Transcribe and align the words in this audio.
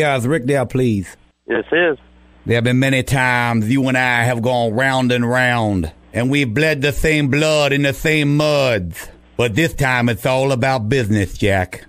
Yeah, 0.00 0.16
it's 0.16 0.24
Rick 0.24 0.46
there, 0.46 0.64
please. 0.64 1.14
Yes, 1.46 1.64
is. 1.72 1.98
There 2.46 2.54
have 2.54 2.64
been 2.64 2.78
many 2.78 3.02
times 3.02 3.70
you 3.70 3.86
and 3.86 3.98
I 3.98 4.22
have 4.22 4.40
gone 4.40 4.72
round 4.72 5.12
and 5.12 5.28
round, 5.28 5.92
and 6.14 6.30
we've 6.30 6.54
bled 6.54 6.80
the 6.80 6.90
same 6.90 7.28
blood 7.28 7.74
in 7.74 7.82
the 7.82 7.92
same 7.92 8.38
muds. 8.38 9.10
But 9.36 9.54
this 9.54 9.74
time 9.74 10.08
it's 10.08 10.24
all 10.24 10.52
about 10.52 10.88
business, 10.88 11.36
Jack. 11.36 11.84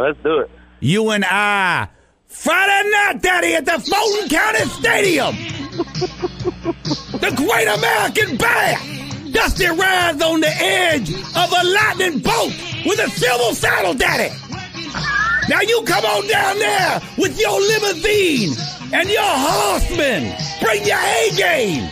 Let's 0.00 0.16
do 0.22 0.38
it. 0.42 0.50
You 0.78 1.10
and 1.10 1.24
I, 1.24 1.88
Friday 2.26 2.88
night, 2.88 3.20
Daddy, 3.20 3.54
at 3.56 3.64
the 3.64 3.80
Fulton 3.80 4.28
County 4.28 4.64
Stadium. 4.66 5.34
the 7.18 7.32
Great 7.34 7.66
American 7.66 8.36
Bash. 8.36 9.32
Dusty 9.32 9.66
rides 9.66 10.22
on 10.22 10.40
the 10.40 10.54
edge 10.56 11.10
of 11.10 11.52
a 11.52 11.66
lightning 11.66 12.20
bolt 12.20 12.52
with 12.86 13.00
a 13.00 13.10
silver 13.10 13.54
saddle, 13.56 13.94
Daddy. 13.94 14.32
Now 15.48 15.60
you 15.60 15.82
come 15.86 16.04
on 16.04 16.26
down 16.26 16.58
there 16.58 17.00
with 17.18 17.38
your 17.40 17.60
limousine 17.60 18.56
and 18.92 19.08
your 19.08 19.22
horsemen. 19.22 20.34
Bring 20.60 20.84
your 20.84 20.98
A 20.98 21.30
game. 21.36 21.88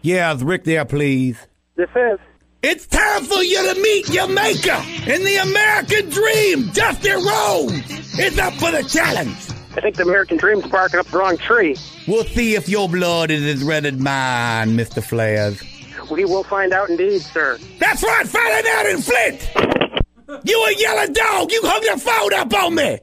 Yeah, 0.00 0.36
Rick 0.40 0.64
there, 0.64 0.84
please. 0.84 1.38
This 1.76 1.90
is. 1.94 2.18
It's 2.62 2.86
time 2.86 3.24
for 3.24 3.42
you 3.42 3.74
to 3.74 3.80
meet 3.80 4.08
your 4.08 4.28
maker 4.28 4.80
in 5.06 5.22
the 5.22 5.36
American 5.42 6.08
dream. 6.10 6.70
Dusty 6.72 7.10
Rhodes 7.10 8.18
is 8.18 8.38
up 8.38 8.54
for 8.54 8.70
the 8.70 8.82
challenge. 8.88 9.36
I 9.76 9.80
think 9.80 9.96
the 9.96 10.04
American 10.04 10.38
dream's 10.38 10.66
barking 10.66 11.00
up 11.00 11.06
the 11.06 11.18
wrong 11.18 11.36
tree. 11.38 11.76
We'll 12.06 12.24
see 12.24 12.54
if 12.54 12.68
your 12.68 12.88
blood 12.88 13.30
is 13.30 13.42
as 13.44 13.64
red 13.64 13.84
as 13.84 13.98
mine, 13.98 14.76
Mr. 14.76 15.02
Flares. 15.02 15.62
We 16.10 16.24
will 16.24 16.44
find 16.44 16.72
out 16.72 16.88
indeed, 16.88 17.20
sir. 17.20 17.58
That's 17.78 18.02
right, 18.02 18.26
Friday 18.26 18.68
night 18.68 18.86
in 18.90 19.02
Flint. 19.02 19.81
You 20.44 20.64
a 20.64 20.74
yellow 20.78 21.12
dog. 21.12 21.52
You 21.52 21.60
hung 21.64 21.82
your 21.82 21.98
phone 21.98 22.34
up 22.34 22.54
on 22.54 22.74
me. 22.74 22.98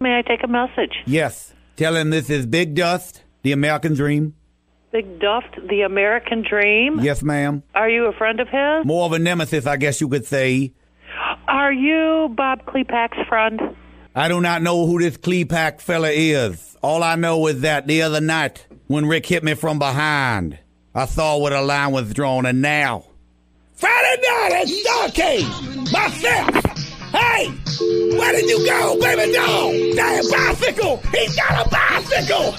May 0.00 0.18
I 0.18 0.22
take 0.22 0.44
a 0.44 0.48
message? 0.48 0.92
Yes. 1.06 1.54
Tell 1.76 1.96
him 1.96 2.10
this 2.10 2.30
is 2.30 2.46
Big 2.46 2.74
Dust, 2.74 3.22
the 3.42 3.52
American 3.52 3.94
dream. 3.94 4.34
Big 4.92 5.18
Duft, 5.18 5.68
the 5.68 5.80
American 5.80 6.44
Dream? 6.48 7.00
Yes, 7.00 7.20
ma'am. 7.20 7.64
Are 7.74 7.90
you 7.90 8.04
a 8.04 8.12
friend 8.12 8.38
of 8.38 8.46
his? 8.46 8.86
More 8.86 9.06
of 9.06 9.12
a 9.12 9.18
nemesis, 9.18 9.66
I 9.66 9.76
guess 9.76 10.00
you 10.00 10.08
could 10.08 10.24
say. 10.24 10.72
Are 11.48 11.72
you 11.72 12.32
Bob 12.36 12.64
Klepak's 12.64 13.18
friend? 13.28 13.60
I 14.14 14.28
do 14.28 14.40
not 14.40 14.62
know 14.62 14.86
who 14.86 15.00
this 15.00 15.16
Klepak 15.16 15.80
fella 15.80 16.10
is. 16.10 16.76
All 16.80 17.02
I 17.02 17.16
know 17.16 17.48
is 17.48 17.62
that 17.62 17.88
the 17.88 18.02
other 18.02 18.20
night, 18.20 18.68
when 18.86 19.06
Rick 19.06 19.26
hit 19.26 19.42
me 19.42 19.54
from 19.54 19.80
behind, 19.80 20.60
I 20.94 21.06
saw 21.06 21.38
where 21.38 21.50
the 21.50 21.60
line 21.60 21.90
was 21.90 22.14
drawn, 22.14 22.46
and 22.46 22.62
now. 22.62 23.06
Friday 23.84 24.22
night 24.22 24.52
at 24.52 24.66
Starcade! 24.66 25.92
Myself! 25.92 26.64
Hey! 27.12 27.50
Where 28.16 28.32
did 28.32 28.48
you 28.48 28.64
go, 28.64 28.98
baby 28.98 29.30
dog? 29.30 29.74
That 29.96 30.24
bicycle! 30.32 31.02
He's 31.12 31.36
got 31.36 31.66
a 31.66 31.68
bicycle! 31.68 32.54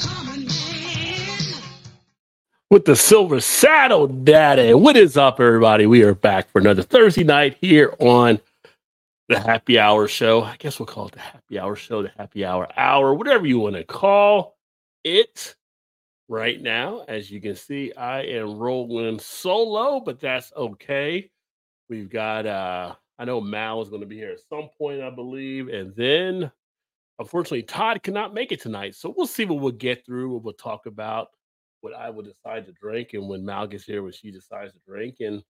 with 2.69 2.85
the 2.85 2.95
silver 2.95 3.39
saddle 3.39 4.05
daddy. 4.05 4.75
What 4.75 4.97
is 4.97 5.17
up, 5.17 5.39
everybody? 5.39 5.87
We 5.87 6.03
are 6.03 6.13
back 6.13 6.47
for 6.51 6.59
another 6.59 6.83
Thursday 6.83 7.23
night 7.23 7.57
here 7.59 7.95
on 7.99 8.39
the 9.27 9.39
Happy 9.39 9.79
Hour 9.79 10.07
Show. 10.07 10.43
I 10.43 10.57
guess 10.57 10.77
we'll 10.77 10.85
call 10.85 11.07
it 11.07 11.13
the 11.13 11.21
Happy 11.21 11.57
Hour 11.57 11.75
Show, 11.75 12.03
the 12.03 12.11
Happy 12.19 12.45
Hour 12.45 12.67
Hour, 12.77 13.15
whatever 13.15 13.47
you 13.47 13.57
want 13.57 13.77
to 13.77 13.83
call 13.83 14.57
it. 15.03 15.55
Right 16.27 16.59
now, 16.59 17.05
as 17.07 17.29
you 17.29 17.39
can 17.39 17.55
see, 17.55 17.93
I 17.93 18.21
am 18.21 18.57
rolling 18.57 19.19
solo, 19.19 19.99
but 19.99 20.19
that's 20.19 20.51
okay. 20.55 21.29
We've 21.87 22.09
got 22.09 22.45
uh 22.47 22.95
I 23.17 23.25
know 23.25 23.39
Mal 23.39 23.81
is 23.81 23.89
going 23.89 24.01
to 24.01 24.07
be 24.07 24.17
here 24.17 24.31
at 24.31 24.39
some 24.49 24.69
point, 24.77 25.01
I 25.01 25.09
believe, 25.09 25.69
and 25.69 25.95
then 25.95 26.51
unfortunately 27.19 27.63
Todd 27.63 28.03
cannot 28.03 28.33
make 28.33 28.51
it 28.51 28.59
tonight. 28.59 28.95
So 28.95 29.13
we'll 29.15 29.27
see 29.27 29.45
what 29.45 29.59
we'll 29.59 29.71
get 29.71 30.05
through, 30.05 30.33
what 30.33 30.43
we'll 30.43 30.53
talk 30.53 30.85
about 30.85 31.29
what 31.85 31.93
I 31.93 32.09
will 32.09 32.23
decide 32.23 32.65
to 32.65 32.71
drink, 32.71 33.13
and 33.13 33.29
when 33.29 33.45
Mal 33.45 33.67
gets 33.67 33.83
here, 33.83 34.01
what 34.01 34.15
she 34.15 34.31
decides 34.31 34.73
to 34.73 34.79
drink, 34.87 35.17
and 35.19 35.43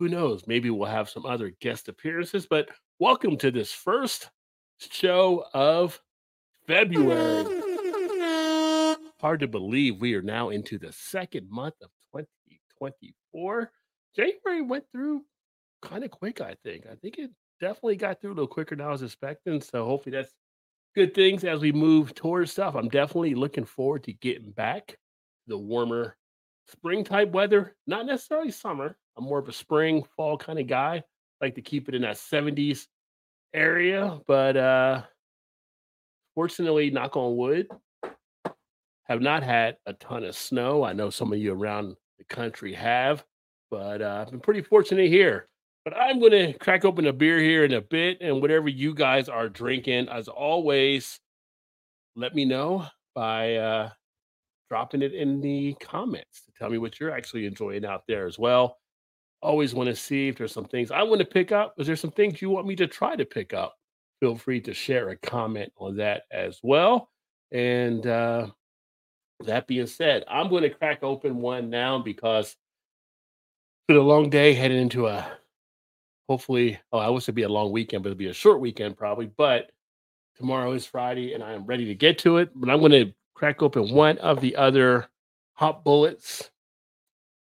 who 0.00 0.08
knows, 0.08 0.44
maybe 0.48 0.68
we'll 0.68 0.90
have 0.90 1.08
some 1.08 1.24
other 1.24 1.52
guest 1.60 1.88
appearances. 1.88 2.44
But 2.44 2.68
welcome 2.98 3.36
to 3.38 3.52
this 3.52 3.70
first 3.70 4.28
show 4.78 5.44
of 5.54 6.00
February. 6.66 7.65
Hard 9.20 9.40
to 9.40 9.48
believe 9.48 10.00
we 10.00 10.14
are 10.14 10.22
now 10.22 10.50
into 10.50 10.78
the 10.78 10.92
second 10.92 11.48
month 11.50 11.74
of 11.82 11.90
2024. 12.12 13.70
January 14.14 14.62
went 14.62 14.84
through 14.92 15.24
kind 15.82 16.04
of 16.04 16.10
quick, 16.10 16.40
I 16.40 16.56
think. 16.64 16.86
I 16.90 16.94
think 16.96 17.18
it 17.18 17.30
definitely 17.60 17.96
got 17.96 18.20
through 18.20 18.30
a 18.32 18.34
little 18.34 18.46
quicker 18.46 18.76
than 18.76 18.86
I 18.86 18.90
was 18.90 19.02
expecting. 19.02 19.60
So 19.60 19.84
hopefully 19.86 20.16
that's 20.16 20.32
good 20.94 21.14
things 21.14 21.44
as 21.44 21.60
we 21.60 21.72
move 21.72 22.14
towards 22.14 22.52
stuff. 22.52 22.74
I'm 22.74 22.88
definitely 22.88 23.34
looking 23.34 23.64
forward 23.64 24.04
to 24.04 24.12
getting 24.12 24.50
back 24.50 24.96
the 25.46 25.58
warmer 25.58 26.16
spring 26.68 27.04
type 27.04 27.30
weather, 27.30 27.76
not 27.86 28.06
necessarily 28.06 28.50
summer. 28.50 28.96
I'm 29.16 29.24
more 29.24 29.38
of 29.38 29.48
a 29.48 29.52
spring, 29.52 30.04
fall 30.16 30.36
kind 30.36 30.58
of 30.58 30.66
guy. 30.66 31.02
like 31.40 31.54
to 31.54 31.62
keep 31.62 31.88
it 31.88 31.94
in 31.94 32.02
that 32.02 32.16
70s 32.16 32.86
area, 33.54 34.20
but 34.26 34.56
uh 34.56 35.02
fortunately, 36.34 36.90
knock 36.90 37.16
on 37.16 37.36
wood, 37.36 37.68
have 39.08 39.20
not 39.20 39.42
had 39.42 39.76
a 39.86 39.92
ton 39.94 40.24
of 40.24 40.36
snow. 40.36 40.84
I 40.84 40.92
know 40.92 41.10
some 41.10 41.32
of 41.32 41.38
you 41.38 41.52
around 41.52 41.96
the 42.18 42.24
country 42.24 42.72
have, 42.74 43.24
but 43.70 44.02
uh, 44.02 44.24
I've 44.24 44.30
been 44.30 44.40
pretty 44.40 44.62
fortunate 44.62 45.08
here. 45.08 45.48
But 45.84 45.96
I'm 45.96 46.18
going 46.18 46.32
to 46.32 46.52
crack 46.54 46.84
open 46.84 47.06
a 47.06 47.12
beer 47.12 47.38
here 47.38 47.64
in 47.64 47.74
a 47.74 47.80
bit, 47.80 48.18
and 48.20 48.42
whatever 48.42 48.68
you 48.68 48.92
guys 48.92 49.28
are 49.28 49.48
drinking, 49.48 50.08
as 50.08 50.26
always, 50.26 51.20
let 52.16 52.34
me 52.34 52.44
know 52.44 52.86
by 53.14 53.54
uh, 53.54 53.90
dropping 54.68 55.02
it 55.02 55.14
in 55.14 55.40
the 55.40 55.74
comments 55.80 56.42
to 56.44 56.52
tell 56.58 56.70
me 56.70 56.78
what 56.78 56.98
you're 56.98 57.12
actually 57.12 57.46
enjoying 57.46 57.84
out 57.84 58.02
there 58.08 58.26
as 58.26 58.38
well. 58.38 58.78
Always 59.42 59.74
want 59.74 59.88
to 59.88 59.94
see 59.94 60.28
if 60.28 60.36
there's 60.36 60.52
some 60.52 60.64
things 60.64 60.90
I 60.90 61.04
want 61.04 61.20
to 61.20 61.26
pick 61.26 61.52
up. 61.52 61.74
Is 61.78 61.86
there 61.86 61.94
some 61.94 62.10
things 62.10 62.42
you 62.42 62.50
want 62.50 62.66
me 62.66 62.74
to 62.76 62.88
try 62.88 63.14
to 63.14 63.24
pick 63.24 63.54
up? 63.54 63.76
Feel 64.18 64.34
free 64.34 64.60
to 64.62 64.74
share 64.74 65.10
a 65.10 65.16
comment 65.16 65.72
on 65.76 65.96
that 65.98 66.22
as 66.32 66.58
well. 66.64 67.10
And 67.52 68.06
uh, 68.06 68.48
that 69.44 69.66
being 69.66 69.86
said, 69.86 70.24
I'm 70.28 70.48
going 70.48 70.62
to 70.62 70.70
crack 70.70 71.02
open 71.02 71.36
one 71.36 71.70
now 71.70 71.98
because 71.98 72.46
it's 72.46 73.86
been 73.88 73.96
a 73.96 74.00
long 74.00 74.30
day 74.30 74.54
heading 74.54 74.78
into 74.78 75.06
a 75.06 75.26
hopefully, 76.28 76.78
oh, 76.92 76.98
I 76.98 77.08
wish 77.10 77.24
it'd 77.24 77.34
be 77.34 77.42
a 77.42 77.48
long 77.48 77.70
weekend, 77.70 78.02
but 78.02 78.10
it'll 78.10 78.18
be 78.18 78.28
a 78.28 78.34
short 78.34 78.60
weekend 78.60 78.96
probably. 78.96 79.26
But 79.26 79.70
tomorrow 80.36 80.72
is 80.72 80.86
Friday 80.86 81.34
and 81.34 81.42
I 81.42 81.52
am 81.52 81.66
ready 81.66 81.84
to 81.86 81.94
get 81.94 82.18
to 82.20 82.38
it. 82.38 82.50
But 82.54 82.70
I'm 82.70 82.80
going 82.80 82.92
to 82.92 83.12
crack 83.34 83.62
open 83.62 83.90
one 83.90 84.18
of 84.18 84.40
the 84.40 84.56
other 84.56 85.06
hot 85.54 85.84
bullets 85.84 86.50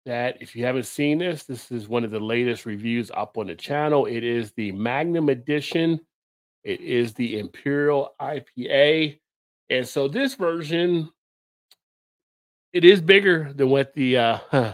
that 0.05 0.41
if 0.41 0.55
you 0.55 0.65
haven't 0.65 0.85
seen 0.85 1.17
this 1.17 1.43
this 1.43 1.71
is 1.71 1.87
one 1.87 2.03
of 2.03 2.11
the 2.11 2.19
latest 2.19 2.65
reviews 2.65 3.09
up 3.11 3.37
on 3.37 3.47
the 3.47 3.55
channel 3.55 4.05
it 4.05 4.23
is 4.23 4.51
the 4.53 4.71
magnum 4.73 5.29
edition 5.29 5.99
it 6.63 6.81
is 6.81 7.13
the 7.13 7.39
imperial 7.39 8.13
ipa 8.19 9.17
and 9.69 9.87
so 9.87 10.07
this 10.07 10.35
version 10.35 11.09
it 12.73 12.83
is 12.83 13.01
bigger 13.01 13.53
than 13.53 13.69
what 13.69 13.93
the 13.93 14.17
uh 14.17 14.73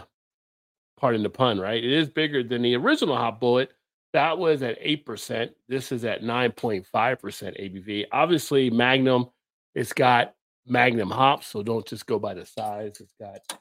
pardon 0.98 1.22
the 1.22 1.30
pun 1.30 1.58
right 1.58 1.82
it 1.82 1.92
is 1.92 2.08
bigger 2.08 2.42
than 2.42 2.62
the 2.62 2.74
original 2.76 3.16
hot 3.16 3.40
bullet 3.40 3.72
that 4.12 4.36
was 4.36 4.62
at 4.62 4.80
8% 4.82 5.50
this 5.68 5.92
is 5.92 6.04
at 6.04 6.22
9.5% 6.22 6.84
abv 6.90 8.06
obviously 8.12 8.68
magnum 8.70 9.26
it's 9.74 9.92
got 9.92 10.34
Magnum 10.66 11.10
hops, 11.10 11.48
so 11.48 11.62
don't 11.62 11.86
just 11.86 12.06
go 12.06 12.18
by 12.18 12.34
the 12.34 12.46
size. 12.46 13.00
It's 13.00 13.14
got 13.20 13.58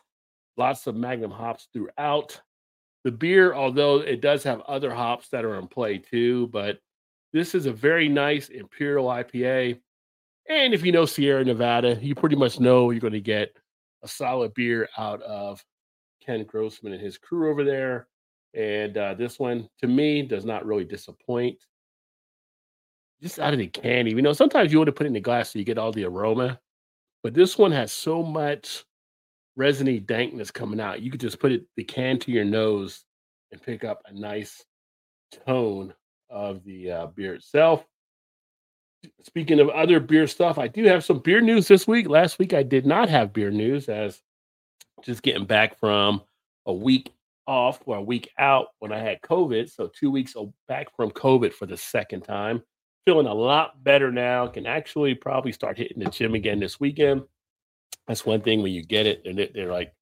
lots 0.58 0.86
of 0.88 0.96
Magnum 0.96 1.32
hops 1.32 1.68
throughout. 1.74 2.40
The 3.04 3.12
beer, 3.12 3.54
although 3.54 3.98
it 3.98 4.22
does 4.22 4.44
have 4.44 4.62
other 4.62 4.94
hops 4.94 5.30
that 5.30 5.46
are 5.46 5.58
in 5.58 5.68
play 5.68 5.98
too, 5.98 6.48
but 6.48 6.80
this 7.32 7.56
is 7.56 7.66
a 7.66 7.72
very 7.72 8.10
nice 8.10 8.50
Imperial 8.50 9.06
IPA. 9.06 9.80
And 10.50 10.74
if 10.74 10.86
you 10.86 10.92
know 10.92 11.06
Sierra 11.06 11.44
Nevada, 11.46 11.98
you 12.02 12.14
pretty 12.14 12.36
much 12.36 12.60
know 12.60 12.92
you're 12.92 13.00
going 13.00 13.14
to 13.14 13.22
get 13.22 13.56
a 14.04 14.08
solid 14.08 14.54
beer 14.54 14.90
out 14.98 15.22
of 15.22 15.64
Ken 16.26 16.44
Grossman 16.44 16.94
and 16.94 17.02
his 17.02 17.18
crew 17.18 17.50
over 17.50 17.64
there. 17.64 18.08
And 18.54 18.98
uh, 18.98 19.14
this 19.14 19.40
one, 19.40 19.70
to 19.82 19.88
me, 19.88 20.22
does 20.22 20.46
not 20.46 20.66
really 20.66 20.84
disappoint. 20.86 21.58
Just 23.22 23.40
out 23.40 23.54
of 23.54 23.60
the 23.60 23.68
can, 23.68 24.08
you 24.08 24.22
know, 24.22 24.34
sometimes 24.34 24.72
you 24.72 24.78
want 24.78 24.88
to 24.88 24.94
put 24.94 25.06
it 25.06 25.08
in 25.08 25.14
the 25.14 25.20
glass 25.20 25.52
so 25.52 25.60
you 25.60 25.66
get 25.66 25.78
all 25.78 25.92
the 25.92 26.06
aroma. 26.06 26.60
But 27.22 27.34
this 27.34 27.58
one 27.58 27.72
has 27.72 27.92
so 27.92 28.24
much 28.24 28.86
resiny 29.58 30.00
dankness 30.00 30.52
coming 30.52 30.80
out. 30.80 31.02
You 31.02 31.12
could 31.12 31.20
just 31.20 31.40
put 31.40 31.52
it 31.52 31.66
the 31.76 31.84
can 31.84 32.18
to 32.20 32.32
your 32.32 32.46
nose 32.46 33.04
and 33.52 33.62
pick 33.62 33.84
up 33.84 34.02
a 34.06 34.14
nice 34.14 34.64
tone 35.46 35.94
of 36.30 36.64
the 36.64 36.92
uh, 36.92 37.08
beer 37.08 37.36
itself. 37.36 37.84
Speaking 39.24 39.60
of 39.60 39.70
other 39.70 40.00
beer 40.00 40.28
stuff, 40.28 40.58
I 40.58 40.68
do 40.68 40.84
have 40.86 41.06
some 41.06 41.20
beer 41.20 41.42
news 41.42 41.68
this 41.68 41.88
week. 41.88 42.10
Last 42.10 42.40
week 42.40 42.54
I 42.54 42.64
did 42.64 42.86
not 42.86 43.10
have 43.10 43.32
beer 43.34 43.52
news 43.52 43.88
as 43.88 44.22
just 45.04 45.24
getting 45.24 45.46
back 45.46 45.80
from 45.80 46.22
a 46.66 46.74
week 46.74 47.14
off 47.48 47.80
or 47.86 47.98
a 47.98 48.02
week 48.02 48.30
out 48.38 48.68
when 48.80 48.92
I 48.92 49.00
had 49.00 49.22
COVID. 49.22 49.72
So 49.72 49.88
two 49.88 50.12
weeks 50.12 50.36
back 50.68 50.94
from 50.96 51.12
COVID 51.12 51.54
for 51.54 51.66
the 51.66 51.78
second 51.78 52.22
time. 52.22 52.64
feeling 53.06 53.28
a 53.28 53.34
lot 53.34 53.82
better 53.84 54.12
now. 54.12 54.46
Can 54.46 54.68
actually 54.68 55.16
probably 55.16 55.52
start 55.52 55.78
hitting 55.80 55.98
the 56.04 56.12
gym 56.12 56.36
again 56.36 56.60
this 56.60 56.80
weekend. 56.80 57.24
That's 58.08 58.26
one 58.26 58.42
thing 58.42 58.62
when 58.62 58.72
you 58.74 58.84
get 58.84 59.08
it, 59.08 59.26
and 59.26 59.40
they- 59.40 59.48
they're 59.48 59.72
like, 59.72 59.96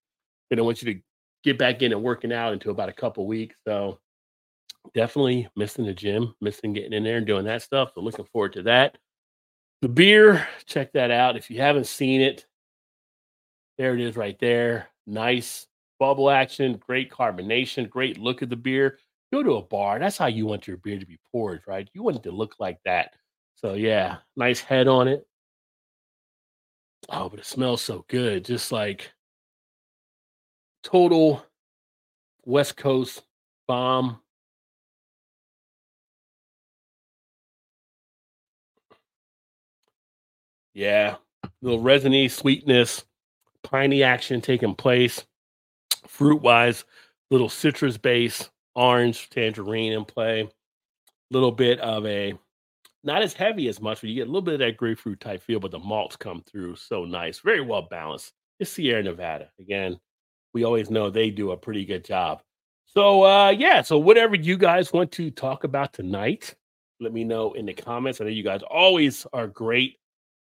they 0.50 0.58
don't 0.58 0.66
want 0.66 0.82
you 0.82 0.94
to 0.94 1.00
get 1.44 1.58
back 1.58 1.82
in 1.82 1.94
and 1.94 2.04
working 2.04 2.34
out 2.34 2.52
until 2.52 2.72
about 2.72 2.90
a 2.90 2.94
couple 2.94 3.26
weeks. 3.26 3.56
So 3.66 4.02
definitely 4.94 5.48
missing 5.56 5.86
the 5.86 5.94
gym, 5.94 6.34
missing 6.42 6.74
getting 6.74 6.94
in 6.94 7.04
there 7.04 7.18
and 7.18 7.28
doing 7.28 7.46
that 7.46 7.62
stuff. 7.62 7.92
So 7.94 8.02
looking 8.02 8.26
forward 8.26 8.54
to 8.54 8.64
that. 8.64 8.98
The 9.82 9.90
beer, 9.90 10.48
check 10.66 10.94
that 10.94 11.12
out. 11.12 11.38
If 11.38 11.52
you 11.52 11.62
haven't 11.62 11.88
seen 11.88 12.22
it, 12.22 12.46
there 13.78 13.94
it 13.94 14.02
is 14.02 14.16
right 14.16 14.38
there. 14.40 14.90
Nice 15.06 15.68
bubble 16.00 16.30
action, 16.30 16.78
great 16.78 17.12
carbonation, 17.12 17.90
great 17.90 18.18
look 18.18 18.42
at 18.42 18.50
the 18.50 18.56
beer. 18.56 19.00
Go 19.32 19.44
to 19.44 19.56
a 19.56 19.62
bar. 19.62 20.00
That's 20.00 20.18
how 20.18 20.28
you 20.28 20.46
want 20.46 20.68
your 20.68 20.78
beer 20.78 21.00
to 21.00 21.06
be 21.06 21.20
poured, 21.32 21.62
right? 21.68 21.90
You 21.94 22.02
want 22.02 22.18
it 22.18 22.24
to 22.24 22.32
look 22.32 22.56
like 22.60 22.80
that. 22.86 23.14
So 23.56 23.74
yeah, 23.74 24.18
nice 24.36 24.60
head 24.60 24.88
on 24.88 25.08
it. 25.08 25.28
Oh, 27.10 27.30
but 27.30 27.40
it 27.40 27.46
smells 27.46 27.82
so 27.82 28.06
good. 28.08 28.46
Just 28.46 28.72
like 28.72 29.12
total 30.84 31.46
West 32.46 32.78
Coast 32.78 33.24
bomb. 33.68 34.20
Yeah, 40.78 41.16
little 41.64 41.80
resiny 41.80 42.30
sweetness, 42.30 43.04
piney 43.64 44.04
action 44.04 44.42
taking 44.42 44.76
place. 44.76 45.26
Fruit 46.06 46.40
wise, 46.40 46.86
little 47.32 47.50
citrus 47.50 47.98
base, 47.98 48.48
orange, 48.76 49.28
tangerine 49.32 49.94
in 49.94 50.06
play. 50.06 50.48
Little 51.32 51.52
bit 51.52 51.80
of 51.80 52.06
a 52.06 52.36
not 53.04 53.24
as 53.24 53.34
heavy 53.34 53.68
as 53.70 53.82
much, 53.82 54.02
but 54.02 54.12
you 54.12 54.18
get 54.18 54.28
a 54.28 54.32
little 54.32 54.44
bit 54.44 54.54
of 54.54 54.60
that 54.60 54.78
grapefruit 54.78 55.20
type 55.20 55.42
feel, 55.42 55.60
but 55.60 55.72
the 55.72 55.80
malts 55.80 56.16
come 56.16 56.44
through 56.44 56.76
so 56.76 57.06
nice. 57.06 57.40
Very 57.40 57.62
well 57.62 57.82
balanced. 57.82 58.34
It's 58.60 58.70
Sierra 58.70 59.02
Nevada. 59.02 59.50
Again, 59.60 60.00
we 60.54 60.64
always 60.64 60.92
know 60.92 61.10
they 61.10 61.32
do 61.32 61.54
a 61.54 61.58
pretty 61.58 61.86
good 61.86 62.06
job. 62.06 62.44
So 62.86 63.24
uh 63.24 63.50
yeah, 63.50 63.82
so 63.82 63.98
whatever 63.98 64.36
you 64.36 64.58
guys 64.58 64.94
want 64.94 65.12
to 65.14 65.32
talk 65.32 65.64
about 65.64 65.92
tonight, 65.92 66.54
let 67.00 67.14
me 67.14 67.24
know 67.24 67.54
in 67.54 67.66
the 67.66 67.74
comments. 67.74 68.22
I 68.22 68.26
know 68.26 68.30
you 68.30 68.44
guys 68.44 68.62
always 68.62 69.26
are 69.34 69.48
great 69.48 69.94
at 69.94 70.07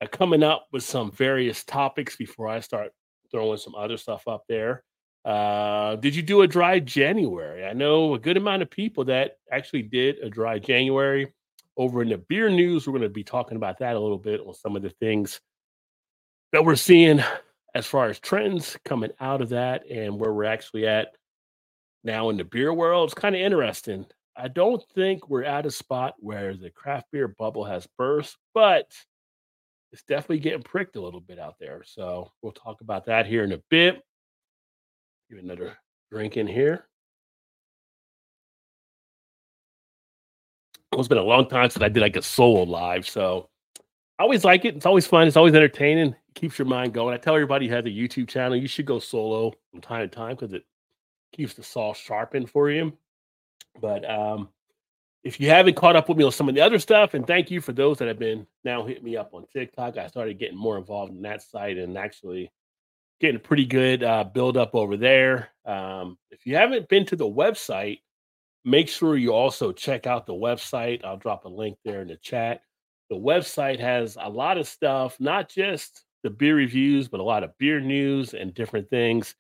coming 0.09 0.43
up 0.43 0.67
with 0.73 0.83
some 0.83 1.11
various 1.13 1.65
topics 1.65 2.17
before 2.17 2.49
I 2.49 2.61
start 2.61 2.93
throwing 3.31 3.59
some 3.59 3.75
other 3.75 3.97
stuff 3.97 4.27
up 4.27 4.45
there. 4.49 4.83
Uh 5.25 5.97
did 5.97 6.15
you 6.15 6.23
do 6.23 6.43
a 6.43 6.47
dry 6.47 6.79
January? 6.79 7.67
I 7.67 7.75
know 7.75 8.15
a 8.15 8.19
good 8.19 8.37
amount 8.37 8.63
of 8.63 8.71
people 8.71 9.05
that 9.05 9.37
actually 9.53 9.83
did 9.83 10.17
a 10.23 10.31
dry 10.31 10.59
January. 10.59 11.33
Over 11.77 12.03
in 12.03 12.09
the 12.09 12.19
beer 12.19 12.51
news, 12.51 12.87
we're 12.87 12.93
going 12.93 13.03
to 13.03 13.09
be 13.09 13.25
talking 13.25 13.57
about 13.57 13.79
that 13.79 13.97
a 13.97 14.01
little 14.01 14.19
bit 14.19 14.41
on 14.41 14.53
some 14.53 14.77
of 14.77 14.83
the 14.83 14.91
things 14.91 15.41
that 16.53 16.65
we're 16.65 16.77
seeing 16.77 17.23
as 17.75 17.87
far 17.87 18.09
as 18.09 18.19
trends 18.19 18.77
coming 18.85 19.13
out 19.21 19.41
of 19.41 19.51
that 19.51 19.89
and 19.89 20.19
where 20.19 20.33
we're 20.33 20.45
actually 20.45 20.87
at 20.87 21.15
now 22.03 22.29
in 22.31 22.37
the 22.37 22.45
beer 22.45 22.73
world. 22.75 23.09
It's 23.09 23.15
kind 23.15 23.35
of 23.35 23.41
interesting. 23.41 24.05
I 24.37 24.49
don't 24.49 24.83
think 24.95 25.29
we're 25.29 25.45
at 25.45 25.67
a 25.67 25.71
spot 25.71 26.15
where 26.19 26.55
the 26.55 26.71
craft 26.71 27.07
beer 27.13 27.29
bubble 27.29 27.65
has 27.65 27.87
burst, 27.99 28.37
but 28.55 28.91
it's 29.93 30.03
definitely 30.03 30.39
getting 30.39 30.63
pricked 30.63 30.97
a 30.97 31.01
little 31.01 31.21
bit 31.21 31.39
out 31.39 31.57
there. 31.59 31.83
So 31.85 32.31
we'll 32.43 32.53
talk 32.53 32.81
about 32.81 33.07
that 33.07 33.27
here 33.27 33.45
in 33.45 33.53
a 33.53 33.61
bit. 33.71 34.03
Give 35.29 35.39
another 35.39 35.77
drink 36.11 36.37
in 36.37 36.47
here. 36.47 36.87
It's 40.93 41.09
been 41.09 41.19
a 41.19 41.23
long 41.23 41.49
time 41.49 41.71
since 41.71 41.83
I 41.83 41.89
did 41.89 42.01
like 42.01 42.17
a 42.17 42.23
solo 42.23 42.65
live, 42.65 43.09
so 43.09 43.49
I 44.19 44.25
always 44.25 44.45
like 44.45 44.65
it. 44.65 44.77
It's 44.77 44.87
always 44.87 45.07
fun. 45.07 45.27
It's 45.27 45.37
always 45.37 45.55
entertaining. 45.55 46.09
It 46.09 46.35
keeps 46.35 46.59
your 46.59 46.67
mind 46.67 46.93
going. 46.93 47.15
I 47.15 47.17
tell 47.17 47.35
everybody 47.35 47.69
who 47.69 47.75
has 47.75 47.85
a 47.87 47.89
YouTube 47.89 48.29
channel, 48.29 48.57
you 48.57 48.67
should 48.67 48.87
go 48.87 48.99
solo 48.99 49.55
from 49.71 49.81
time 49.81 50.07
to 50.07 50.15
time 50.15 50.35
because 50.35 50.53
it 50.53 50.65
keeps 51.33 51.55
the 51.55 51.63
saw 51.63 51.95
sharpened 51.95 52.51
for 52.51 52.71
you. 52.71 52.93
But 53.81 54.09
um, 54.11 54.49
if 55.23 55.39
you 55.39 55.51
haven't 55.51 55.77
caught 55.77 55.97
up 55.97 56.09
with 56.09 56.17
me 56.17 56.25
on 56.25 56.33
some 56.33 56.49
of 56.49 56.55
the 56.55 56.61
other 56.61 56.79
stuff, 56.79 57.15
and 57.15 57.27
thank 57.27 57.51
you 57.51 57.61
for 57.61 57.73
those 57.73 57.99
that 57.99 58.09
have 58.09 58.19
been 58.19 58.47
now 58.65 58.85
hitting 58.85 59.05
me 59.05 59.17
up 59.17 59.35
on 59.35 59.45
TikTok. 59.53 59.99
I 59.99 60.07
started 60.07 60.39
getting 60.39 60.57
more 60.57 60.79
involved 60.79 61.13
in 61.13 61.23
that 61.23 61.43
site 61.43 61.77
and 61.77 61.99
actually 61.99 62.51
getting 63.21 63.41
pretty 63.41 63.67
good 63.67 64.03
uh, 64.03 64.25
build 64.25 64.57
up 64.57 64.75
over 64.75 64.97
there. 64.97 65.51
Um, 65.67 66.17
if 66.31 66.47
you 66.47 66.57
haven't 66.57 66.89
been 66.89 67.05
to 67.07 67.17
the 67.17 67.29
website, 67.29 67.99
make 68.65 68.89
sure 68.89 69.17
you 69.17 69.35
also 69.35 69.73
check 69.73 70.07
out 70.07 70.27
the 70.27 70.33
website. 70.33 71.05
I'll 71.05 71.19
drop 71.19 71.45
a 71.45 71.49
link 71.49 71.77
there 71.85 72.01
in 72.01 72.09
the 72.09 72.17
chat. 72.17 72.63
The 73.11 73.17
website 73.17 73.79
has 73.81 74.17
a 74.19 74.29
lot 74.29 74.57
of 74.57 74.67
stuff, 74.67 75.17
not 75.21 75.51
just 75.51 76.05
the 76.23 76.31
beer 76.31 76.57
reviews, 76.57 77.09
but 77.09 77.21
a 77.21 77.25
lot 77.25 77.45
of 77.45 77.57
beer 77.59 77.81
news 77.81 78.33
and 78.33 78.55
different 78.55 78.89
things. 78.89 79.35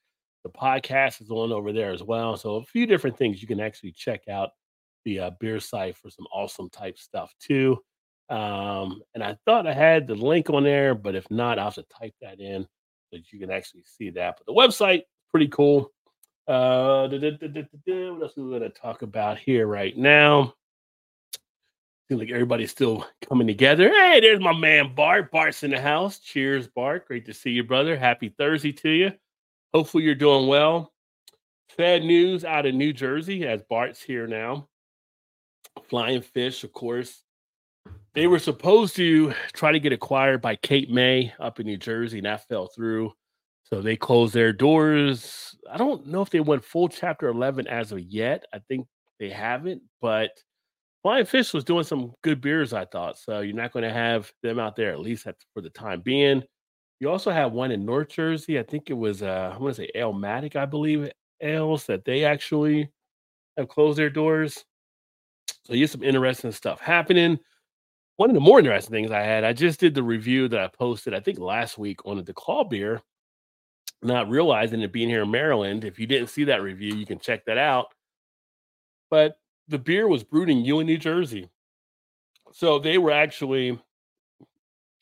The 0.45 0.51
podcast 0.51 1.23
is 1.23 1.31
on 1.31 1.53
over 1.53 1.73
there 1.73 1.93
as 1.93 2.03
well. 2.03 2.37
So, 2.37 2.57
a 2.57 2.65
few 2.65 2.87
different 2.87 3.17
things 3.17 3.41
you 3.41 3.49
can 3.49 3.61
actually 3.61 3.93
check 3.93 4.23
out 4.29 4.51
the 5.05 5.19
uh, 5.21 5.31
beer 5.41 5.61
site 5.61 5.97
for 5.97 6.11
some 6.11 6.27
awesome 6.33 6.71
type 6.71 6.99
stuff 6.99 7.33
too. 7.41 7.79
Um, 8.29 9.03
and 9.15 9.25
I 9.25 9.37
thought 9.45 9.67
I 9.67 9.75
had 9.75 10.07
the 10.07 10.15
link 10.15 10.51
on 10.51 10.63
there, 10.65 10.95
but 10.95 11.17
if 11.17 11.29
not, 11.31 11.59
I'll 11.59 11.67
have 11.67 11.75
to 11.75 11.85
type 12.01 12.15
that 12.23 12.39
in 12.39 12.63
so 12.63 12.69
that 13.13 13.33
you 13.33 13.41
can 13.41 13.51
actually 13.51 13.85
see 13.85 14.11
that. 14.11 14.37
But 14.39 14.47
the 14.47 14.59
website, 14.59 15.03
pretty 15.31 15.49
cool. 15.49 15.93
Uh, 16.47 17.09
what 17.09 17.23
else 17.23 18.37
are 18.37 18.43
we 18.43 18.51
going 18.51 18.63
to 18.63 18.71
talk 18.71 19.03
about 19.03 19.39
here 19.39 19.67
right 19.67 19.97
now? 19.97 20.55
Seems 22.09 22.21
like 22.21 22.31
everybody's 22.31 22.73
still 22.73 23.07
coming 23.29 23.47
together. 23.47 23.89
Hey, 23.89 24.19
there's 24.21 24.41
my 24.41 24.53
man 24.53 24.95
Bart. 24.95 25.31
Bart's 25.31 25.63
in 25.63 25.71
the 25.71 25.81
house. 25.81 26.19
Cheers, 26.19 26.67
Bart. 26.67 27.07
Great 27.07 27.27
to 27.27 27.35
see 27.35 27.51
you, 27.51 27.63
brother. 27.63 27.97
Happy 27.97 28.35
Thursday 28.37 28.73
to 28.73 28.91
you. 28.91 29.13
Hopefully, 29.73 30.03
you're 30.03 30.17
doing 30.17 30.49
well. 30.49 30.93
Sad 31.77 32.03
news 32.03 32.45
out 32.45 32.67
of 32.67 32.75
New 32.75 32.93
Jersey 32.93 33.47
as 33.47 33.63
Bart's 33.63 34.03
here 34.03 34.27
now. 34.27 34.69
Flying 35.89 36.23
Fish, 36.23 36.65
of 36.65 36.73
course. 36.73 37.23
They 38.15 38.27
were 38.27 38.39
supposed 38.39 38.97
to 38.97 39.33
try 39.53 39.73
to 39.73 39.81
get 39.81 39.93
acquired 39.93 40.43
by 40.43 40.57
Cape 40.57 40.91
May 40.91 41.33
up 41.39 41.61
in 41.61 41.67
New 41.67 41.77
Jersey, 41.77 42.19
and 42.19 42.27
that 42.27 42.47
fell 42.49 42.67
through. 42.67 43.13
So 43.65 43.81
they 43.81 43.97
closed 43.97 44.35
their 44.35 44.53
doors. 44.53 45.57
I 45.71 45.77
don't 45.77 46.07
know 46.07 46.23
if 46.23 46.31
they 46.31 46.41
went 46.41 46.65
full 46.65 46.89
chapter 46.89 47.29
11 47.29 47.69
as 47.69 47.93
of 47.93 48.01
yet. 48.01 48.45
I 48.53 48.59
think 48.69 48.87
they 49.21 49.31
haven't, 49.31 49.83
but 50.01 50.31
Flying 51.03 51.25
Fish 51.25 51.55
was 51.55 51.65
doing 51.65 51.85
some 51.85 52.13
good 52.23 52.41
beers, 52.41 52.73
I 52.73 52.85
thought. 52.85 53.19
So 53.19 53.41
you're 53.41 53.55
not 53.55 53.73
going 53.73 53.85
to 53.85 53.93
have 53.93 54.31
them 54.43 54.59
out 54.59 54.77
there, 54.77 54.91
at 54.91 55.01
least 55.01 55.27
for 55.55 55.63
the 55.63 55.71
time 55.71 56.01
being. 56.01 56.43
You 56.99 57.11
also 57.11 57.31
have 57.31 57.53
one 57.53 57.71
in 57.71 57.87
North 57.87 58.09
Jersey. 58.09 58.59
I 58.59 58.63
think 58.63 58.91
it 58.91 58.95
was, 58.95 59.23
uh, 59.23 59.53
I 59.55 59.59
want 59.59 59.77
to 59.77 59.83
say 59.83 59.91
Almatic, 59.97 60.57
I 60.57 60.67
believe, 60.67 61.11
ales 61.41 61.87
that 61.87 62.05
they 62.05 62.25
actually 62.25 62.91
have 63.57 63.69
closed 63.69 63.99
their 63.99 64.11
doors. 64.11 64.65
So 65.65 65.75
you 65.75 65.83
have 65.83 65.91
some 65.91 66.03
interesting 66.03 66.53
stuff 66.53 66.81
happening. 66.81 67.39
One 68.17 68.31
of 68.31 68.35
the 68.35 68.41
more 68.41 68.59
interesting 68.59 68.93
things 68.93 69.11
I 69.11 69.23
had, 69.23 69.45
I 69.45 69.53
just 69.53 69.81
did 69.81 69.95
the 69.95 70.03
review 70.03 70.49
that 70.49 70.61
I 70.61 70.69
posted, 70.69 71.15
I 71.15 71.21
think 71.21 71.39
last 71.39 71.79
week 71.79 72.05
on 72.05 72.23
DuClaw 72.23 72.69
beer 72.69 73.03
not 74.03 74.29
realizing 74.29 74.81
it 74.81 74.93
being 74.93 75.09
here 75.09 75.23
in 75.23 75.31
Maryland. 75.31 75.85
If 75.85 75.99
you 75.99 76.07
didn't 76.07 76.29
see 76.29 76.45
that 76.45 76.63
review, 76.63 76.95
you 76.95 77.07
can 77.07 77.19
check 77.19 77.45
that 77.45 77.59
out. 77.59 77.89
But 79.11 79.39
the 79.69 79.79
beer 79.79 80.09
was 80.09 80.25
brewed 80.25 80.51
in 80.51 80.65
Ewing, 80.65 80.87
New 80.87 80.99
Jersey. 80.99 81.51
So 82.53 82.79
they 82.79 82.99
were 82.99 83.13
actually 83.13 83.79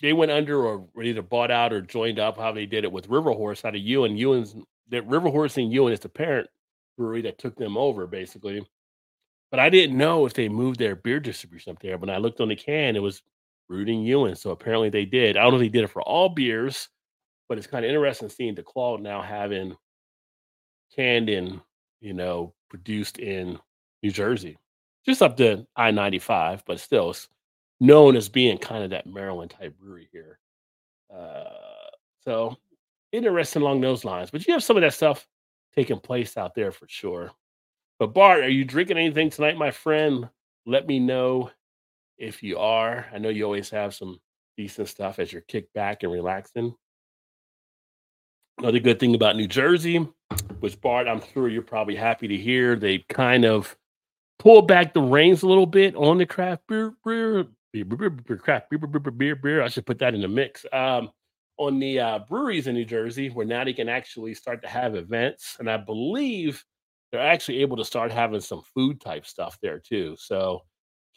they 0.01 0.13
went 0.13 0.31
under 0.31 0.65
or 0.65 0.87
either 1.03 1.23
bought 1.23 1.51
out 1.51 1.73
or 1.73 1.81
joined 1.81 2.19
up 2.19 2.39
how 2.39 2.53
they 2.53 2.67
did 2.67 2.85
it 2.85 2.93
with 2.93 3.09
River 3.09 3.33
Horse 3.33 3.65
out 3.65 3.75
of 3.75 3.81
Ewing. 3.81 4.17
Ewing's 4.17 4.55
that 4.91 5.07
River 5.07 5.29
Horse 5.29 5.57
and 5.57 5.73
Ewan 5.73 5.93
is 5.93 6.01
the 6.01 6.09
parent 6.09 6.49
brewery 6.97 7.23
that 7.23 7.39
took 7.39 7.57
them 7.57 7.77
over 7.77 8.07
basically. 8.07 8.67
But 9.51 9.61
I 9.61 9.71
didn't 9.71 9.97
know 9.97 10.27
if 10.27 10.35
they 10.35 10.49
moved 10.49 10.79
their 10.79 10.95
beer 10.95 11.21
distribution 11.21 11.73
up 11.73 11.81
there. 11.81 11.97
When 11.97 12.11
I 12.11 12.19
looked 12.19 12.41
on 12.41 12.49
the 12.49 12.57
can, 12.57 12.97
it 12.97 13.03
was 13.03 13.23
in 13.71 14.03
Ewing. 14.03 14.35
So 14.35 14.51
apparently 14.51 14.91
they 14.91 15.05
did. 15.05 15.37
I 15.37 15.43
don't 15.43 15.53
know 15.53 15.57
if 15.59 15.63
they 15.63 15.69
did 15.69 15.85
it 15.85 15.91
for 15.91 16.03
all 16.03 16.29
beers 16.29 16.89
but 17.49 17.57
it's 17.57 17.67
kind 17.67 17.85
of 17.85 17.89
interesting 17.89 18.29
seeing 18.29 18.55
DuClaw 18.55 19.01
now 19.01 19.23
having 19.23 19.75
canned 20.95 21.29
in, 21.29 21.61
you 22.01 22.13
know, 22.13 22.53
produced 22.69 23.19
in 23.19 23.59
New 24.03 24.11
Jersey, 24.11 24.59
just 25.05 25.23
up 25.23 25.37
to 25.39 25.67
I 25.75 25.91
95, 25.91 26.63
but 26.67 26.79
still 26.79 27.11
it's 27.11 27.29
known 27.81 28.17
as 28.17 28.29
being 28.29 28.59
kind 28.59 28.85
of 28.85 28.91
that 28.91 29.07
Maryland 29.07 29.51
type 29.51 29.77
brewery 29.79 30.09
here. 30.13 30.39
Uh, 31.15 31.45
so 32.21 32.57
interesting 33.13 33.63
along 33.63 33.81
those 33.81 34.05
lines, 34.05 34.31
but 34.31 34.47
you 34.47 34.53
have 34.53 34.63
some 34.63 34.77
of 34.77 34.83
that 34.83 34.93
stuff 34.93 35.27
taking 35.75 35.99
place 35.99 36.37
out 36.37 36.55
there 36.55 36.71
for 36.71 36.87
sure. 36.89 37.31
But 37.99 38.15
Bart, 38.15 38.41
are 38.41 38.49
you 38.49 38.65
drinking 38.65 38.99
anything 38.99 39.31
tonight, 39.31 39.57
my 39.57 39.71
friend? 39.71 40.29
Let 40.67 40.87
me 40.87 41.01
know 41.01 41.51
if 42.17 42.43
you 42.43 42.59
are. 42.59 43.07
I 43.13 43.19
know 43.19 43.29
you 43.29 43.45
always 43.45 43.71
have 43.71 43.95
some 43.95 44.21
decent 44.57 44.89
stuff 44.89 45.19
as 45.19 45.33
you're 45.33 45.43
kicked 45.43 45.73
back 45.75 46.03
and 46.03 46.13
relaxing. 46.13 46.75
Another 48.59 48.79
good 48.79 49.01
thing 49.01 49.15
about 49.15 49.37
New 49.37 49.47
Jersey, 49.47 50.07
which 50.61 50.81
Bart, 50.81 51.09
I'm 51.09 51.23
sure 51.33 51.49
you're 51.49 51.63
probably 51.63 51.97
happy 51.97 52.29
to 52.29 52.37
hear, 52.37 52.77
they 52.77 52.99
kind 53.09 53.45
of 53.45 53.77
pulled 54.39 54.69
back 54.69 54.95
the 54.95 55.01
reins 55.01 55.43
a 55.43 55.49
little 55.49 55.67
bit 55.67 55.95
on 55.97 56.19
the 56.19 56.27
craft 56.27 56.63
beer, 56.69 56.95
beer 57.05 57.47
beer, 57.73 57.85
beer, 57.85 58.11
beer, 58.11 58.37
crap, 58.37 58.71
beer, 58.71 58.79
beer, 58.79 59.01
beer, 59.01 59.13
beer, 59.13 59.37
beer. 59.37 59.63
I 59.63 59.69
should 59.69 59.87
put 59.87 59.99
that 59.99 60.15
in 60.15 60.21
the 60.21 60.29
mix. 60.29 60.65
Um, 60.73 61.11
on 61.57 61.81
the 61.81 61.99
uh, 61.99 62.19
breweries 62.21 62.69
in 62.69 62.75
New 62.75 62.85
Jersey, 62.85 63.31
where 63.31 63.47
now 63.47 63.65
they 63.65 63.73
can 63.73 63.89
actually 63.89 64.35
start 64.35 64.63
to 64.63 64.69
have 64.69 64.95
events, 64.95 65.57
and 65.59 65.69
I 65.69 65.77
believe 65.77 66.65
they're 67.11 67.21
actually 67.21 67.61
able 67.63 67.77
to 67.77 67.85
start 67.85 68.13
having 68.13 68.41
some 68.41 68.63
food 68.75 69.01
type 69.01 69.27
stuff 69.27 69.59
there 69.63 69.79
too. 69.79 70.17
So, 70.19 70.63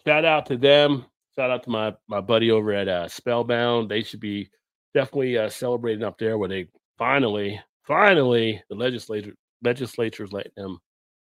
shout 0.05 0.25
out 0.25 0.45
to 0.47 0.57
them. 0.57 1.05
Shout 1.35 1.51
out 1.51 1.63
to 1.63 1.69
my 1.69 1.93
my 2.07 2.21
buddy 2.21 2.51
over 2.51 2.73
at 2.73 2.87
uh, 2.87 3.07
Spellbound. 3.07 3.89
They 3.89 4.03
should 4.03 4.19
be 4.19 4.49
definitely 4.93 5.37
uh, 5.37 5.49
celebrating 5.49 6.03
up 6.03 6.17
there, 6.17 6.37
where 6.37 6.49
they 6.49 6.67
finally, 6.97 7.59
finally, 7.83 8.61
the 8.69 8.75
legislature 8.75 9.33
legislature's 9.63 10.33
letting 10.33 10.51
them 10.55 10.79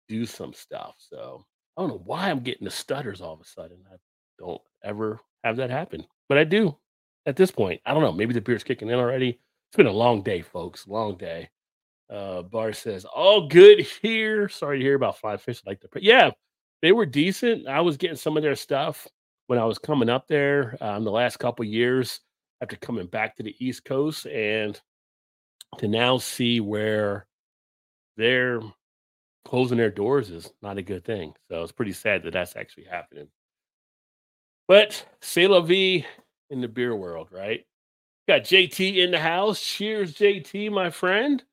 do 0.07 0.25
some 0.25 0.53
stuff. 0.53 0.95
So 0.97 1.45
I 1.77 1.81
don't 1.81 1.89
know 1.89 2.01
why 2.05 2.29
I'm 2.29 2.41
getting 2.41 2.65
the 2.65 2.71
stutters 2.71 3.21
all 3.21 3.33
of 3.33 3.41
a 3.41 3.45
sudden. 3.45 3.77
I 3.91 3.95
don't 4.39 4.61
ever 4.83 5.19
have 5.43 5.57
that 5.57 5.69
happen, 5.69 6.05
but 6.29 6.37
I 6.37 6.43
do 6.43 6.77
at 7.25 7.35
this 7.35 7.51
point. 7.51 7.81
I 7.85 7.93
don't 7.93 8.03
know. 8.03 8.11
Maybe 8.11 8.33
the 8.33 8.41
beer's 8.41 8.63
kicking 8.63 8.89
in 8.89 8.99
already. 8.99 9.39
It's 9.69 9.77
been 9.77 9.87
a 9.87 9.91
long 9.91 10.21
day, 10.21 10.41
folks. 10.41 10.87
Long 10.87 11.17
day. 11.17 11.49
Uh, 12.11 12.41
Bar 12.41 12.73
says, 12.73 13.05
all 13.05 13.47
good 13.47 13.79
here. 14.01 14.49
Sorry 14.49 14.79
to 14.79 14.83
hear 14.83 14.95
about 14.95 15.17
Five 15.19 15.41
Fish. 15.41 15.61
Like 15.65 15.79
the 15.79 15.87
yeah, 16.01 16.31
they 16.81 16.91
were 16.91 17.05
decent. 17.05 17.67
I 17.67 17.81
was 17.81 17.97
getting 17.97 18.17
some 18.17 18.35
of 18.35 18.43
their 18.43 18.55
stuff 18.55 19.07
when 19.47 19.57
I 19.57 19.65
was 19.65 19.77
coming 19.77 20.09
up 20.09 20.27
there 20.27 20.77
um, 20.81 21.03
the 21.03 21.11
last 21.11 21.37
couple 21.37 21.63
years 21.65 22.19
after 22.61 22.75
coming 22.75 23.07
back 23.07 23.35
to 23.37 23.43
the 23.43 23.55
East 23.59 23.85
Coast, 23.85 24.25
and 24.27 24.79
to 25.77 25.87
now 25.87 26.17
see 26.17 26.59
where 26.59 27.27
they're 28.17 28.61
closing 29.45 29.77
their 29.77 29.89
doors 29.89 30.29
is 30.29 30.51
not 30.61 30.77
a 30.77 30.81
good 30.81 31.05
thing. 31.05 31.33
So 31.49 31.63
it's 31.63 31.71
pretty 31.71 31.93
sad 31.93 32.23
that 32.23 32.33
that's 32.33 32.55
actually 32.55 32.85
happening. 32.85 33.27
But 34.67 35.05
c'est 35.21 35.47
la 35.47 35.61
vie 35.61 36.05
in 36.49 36.61
the 36.61 36.67
beer 36.67 36.95
world, 36.95 37.29
right? 37.31 37.65
Got 38.27 38.43
JT 38.43 38.97
in 38.97 39.11
the 39.11 39.19
house. 39.19 39.61
Cheers, 39.61 40.13
JT, 40.13 40.71
my 40.71 40.89
friend, 40.89 41.43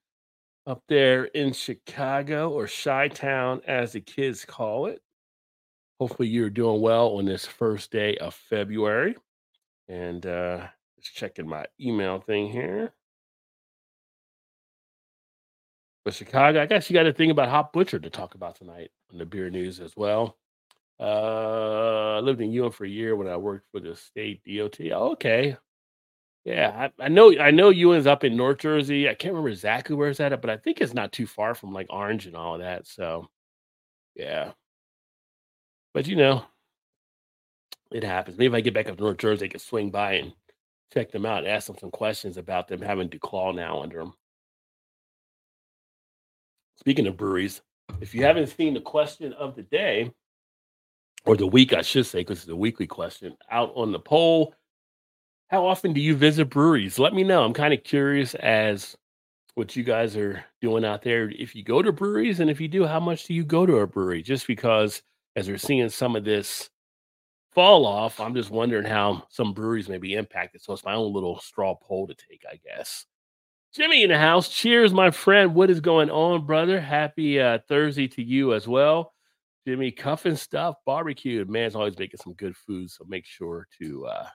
up 0.68 0.82
there 0.86 1.24
in 1.24 1.54
Chicago 1.54 2.50
or 2.50 2.68
Chi 2.68 3.08
Town, 3.08 3.62
as 3.66 3.92
the 3.92 4.02
kids 4.02 4.44
call 4.44 4.86
it. 4.86 5.00
Hopefully, 5.98 6.28
you're 6.28 6.50
doing 6.50 6.82
well 6.82 7.16
on 7.16 7.24
this 7.24 7.46
first 7.46 7.90
day 7.90 8.16
of 8.18 8.34
February. 8.34 9.16
And 9.88 10.24
uh, 10.26 10.66
just 11.00 11.16
checking 11.16 11.48
my 11.48 11.64
email 11.80 12.20
thing 12.20 12.52
here. 12.52 12.92
But 16.04 16.14
Chicago, 16.14 16.62
I 16.62 16.66
guess 16.66 16.88
you 16.88 16.94
got 16.94 17.06
a 17.06 17.12
thing 17.14 17.30
about 17.30 17.48
Hop 17.48 17.72
Butcher 17.72 17.98
to 17.98 18.10
talk 18.10 18.34
about 18.34 18.56
tonight 18.56 18.90
on 19.10 19.18
the 19.18 19.26
beer 19.26 19.48
news 19.48 19.80
as 19.80 19.96
well. 19.96 20.36
Uh, 21.00 22.16
I 22.16 22.20
lived 22.20 22.42
in 22.42 22.52
Ewing 22.52 22.72
for 22.72 22.84
a 22.84 22.88
year 22.88 23.16
when 23.16 23.28
I 23.28 23.36
worked 23.36 23.66
for 23.72 23.80
the 23.80 23.96
state 23.96 24.42
DOT. 24.44 24.80
Oh, 24.92 25.12
okay. 25.12 25.56
Yeah, 26.44 26.90
I, 26.98 27.04
I, 27.04 27.08
know. 27.08 27.38
I 27.38 27.50
know 27.50 27.68
Ewing's 27.70 28.06
up 28.06 28.24
in 28.24 28.36
North 28.36 28.58
Jersey. 28.58 29.08
I 29.08 29.14
can't 29.14 29.34
remember 29.34 29.50
exactly 29.50 29.94
where 29.94 30.08
it's 30.08 30.20
at, 30.20 30.40
but 30.40 30.50
I 30.50 30.56
think 30.56 30.80
it's 30.80 30.94
not 30.94 31.12
too 31.12 31.26
far 31.26 31.54
from 31.54 31.72
like 31.72 31.88
Orange 31.90 32.26
and 32.26 32.36
all 32.36 32.54
of 32.54 32.60
that. 32.60 32.86
So, 32.86 33.28
yeah. 34.14 34.52
But 35.92 36.06
you 36.06 36.16
know, 36.16 36.44
it 37.90 38.04
happens. 38.04 38.38
Maybe 38.38 38.54
if 38.54 38.58
I 38.58 38.60
get 38.60 38.74
back 38.74 38.88
up 38.88 38.96
to 38.96 39.02
North 39.02 39.18
Jersey, 39.18 39.46
I 39.46 39.48
can 39.48 39.60
swing 39.60 39.90
by 39.90 40.14
and 40.14 40.32
check 40.92 41.10
them 41.10 41.26
out, 41.26 41.46
ask 41.46 41.66
them 41.66 41.76
some 41.78 41.90
questions 41.90 42.36
about 42.36 42.68
them 42.68 42.80
having 42.80 43.08
Duclaw 43.08 43.54
now 43.54 43.82
under 43.82 43.98
them. 43.98 44.14
Speaking 46.76 47.06
of 47.06 47.16
breweries, 47.16 47.60
if 48.00 48.14
you 48.14 48.22
haven't 48.22 48.48
seen 48.48 48.74
the 48.74 48.80
question 48.80 49.32
of 49.32 49.56
the 49.56 49.62
day, 49.62 50.12
or 51.24 51.36
the 51.36 51.46
week, 51.46 51.72
I 51.72 51.82
should 51.82 52.06
say, 52.06 52.20
because 52.20 52.40
it's 52.40 52.48
a 52.48 52.56
weekly 52.56 52.86
question 52.86 53.36
out 53.50 53.72
on 53.74 53.92
the 53.92 53.98
poll. 53.98 54.54
How 55.48 55.66
often 55.66 55.94
do 55.94 56.00
you 56.00 56.14
visit 56.14 56.50
breweries? 56.50 56.98
Let 56.98 57.14
me 57.14 57.24
know. 57.24 57.42
I'm 57.42 57.54
kind 57.54 57.72
of 57.72 57.82
curious 57.82 58.34
as 58.34 58.96
what 59.54 59.74
you 59.74 59.82
guys 59.82 60.14
are 60.14 60.44
doing 60.60 60.84
out 60.84 61.02
there. 61.02 61.30
If 61.30 61.54
you 61.54 61.64
go 61.64 61.80
to 61.80 61.90
breweries, 61.90 62.40
and 62.40 62.50
if 62.50 62.60
you 62.60 62.68
do, 62.68 62.86
how 62.86 63.00
much 63.00 63.24
do 63.24 63.32
you 63.32 63.44
go 63.44 63.64
to 63.64 63.78
a 63.78 63.86
brewery? 63.86 64.22
Just 64.22 64.46
because 64.46 65.02
as 65.36 65.48
we're 65.48 65.56
seeing 65.56 65.88
some 65.88 66.16
of 66.16 66.24
this 66.24 66.68
fall 67.52 67.86
off, 67.86 68.20
I'm 68.20 68.34
just 68.34 68.50
wondering 68.50 68.84
how 68.84 69.24
some 69.30 69.54
breweries 69.54 69.88
may 69.88 69.96
be 69.96 70.14
impacted. 70.14 70.60
So 70.62 70.74
it's 70.74 70.84
my 70.84 70.94
own 70.94 71.14
little 71.14 71.40
straw 71.40 71.74
poll 71.74 72.06
to 72.08 72.14
take, 72.14 72.44
I 72.50 72.60
guess. 72.62 73.06
Jimmy 73.74 74.02
in 74.02 74.10
the 74.10 74.18
house. 74.18 74.50
Cheers, 74.50 74.92
my 74.92 75.10
friend. 75.10 75.54
What 75.54 75.70
is 75.70 75.80
going 75.80 76.10
on, 76.10 76.44
brother? 76.44 76.78
Happy 76.78 77.40
uh, 77.40 77.58
Thursday 77.68 78.06
to 78.08 78.22
you 78.22 78.52
as 78.52 78.68
well. 78.68 79.14
Jimmy 79.66 79.92
cuffing 79.92 80.36
stuff, 80.36 80.76
barbecue. 80.84 81.44
Man's 81.46 81.74
always 81.74 81.98
making 81.98 82.20
some 82.22 82.34
good 82.34 82.56
food, 82.56 82.90
so 82.90 83.04
make 83.08 83.24
sure 83.24 83.66
to 83.78 84.06
uh, 84.06 84.26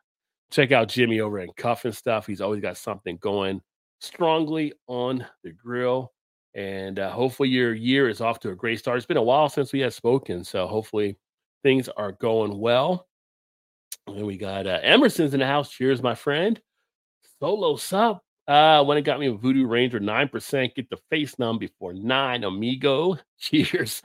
check 0.53 0.71
out 0.71 0.87
Jimmy 0.87 1.19
over 1.19 1.39
in 1.39 1.49
and 1.83 1.95
stuff. 1.95 2.27
He's 2.27 2.41
always 2.41 2.61
got 2.61 2.77
something 2.77 3.17
going 3.17 3.61
strongly 3.99 4.73
on 4.87 5.25
the 5.43 5.51
grill, 5.51 6.13
and 6.53 6.99
uh, 6.99 7.11
hopefully 7.11 7.49
your 7.49 7.73
year 7.73 8.07
is 8.07 8.21
off 8.21 8.39
to 8.41 8.51
a 8.51 8.55
great 8.55 8.79
start. 8.79 8.97
It's 8.97 9.05
been 9.05 9.17
a 9.17 9.23
while 9.23 9.49
since 9.49 9.73
we 9.73 9.79
have 9.79 9.93
spoken, 9.93 10.43
so 10.43 10.67
hopefully 10.67 11.17
things 11.63 11.89
are 11.89 12.11
going 12.11 12.59
well. 12.59 13.07
And 14.07 14.27
we 14.27 14.37
got 14.37 14.67
uh, 14.67 14.79
Emerson's 14.83 15.33
in 15.33 15.39
the 15.39 15.47
house. 15.47 15.71
Cheers, 15.71 16.03
my 16.03 16.13
friend. 16.13 16.61
Solo 17.39 17.77
sup. 17.77 18.21
Uh, 18.45 18.83
when 18.83 18.97
it 18.97 19.03
got 19.03 19.19
me 19.19 19.27
a 19.27 19.33
Voodoo 19.33 19.65
Ranger, 19.65 20.01
9%. 20.01 20.75
Get 20.75 20.89
the 20.89 20.97
face 21.09 21.39
numb 21.39 21.57
before 21.57 21.93
nine, 21.93 22.43
amigo. 22.43 23.17
Cheers 23.39 24.01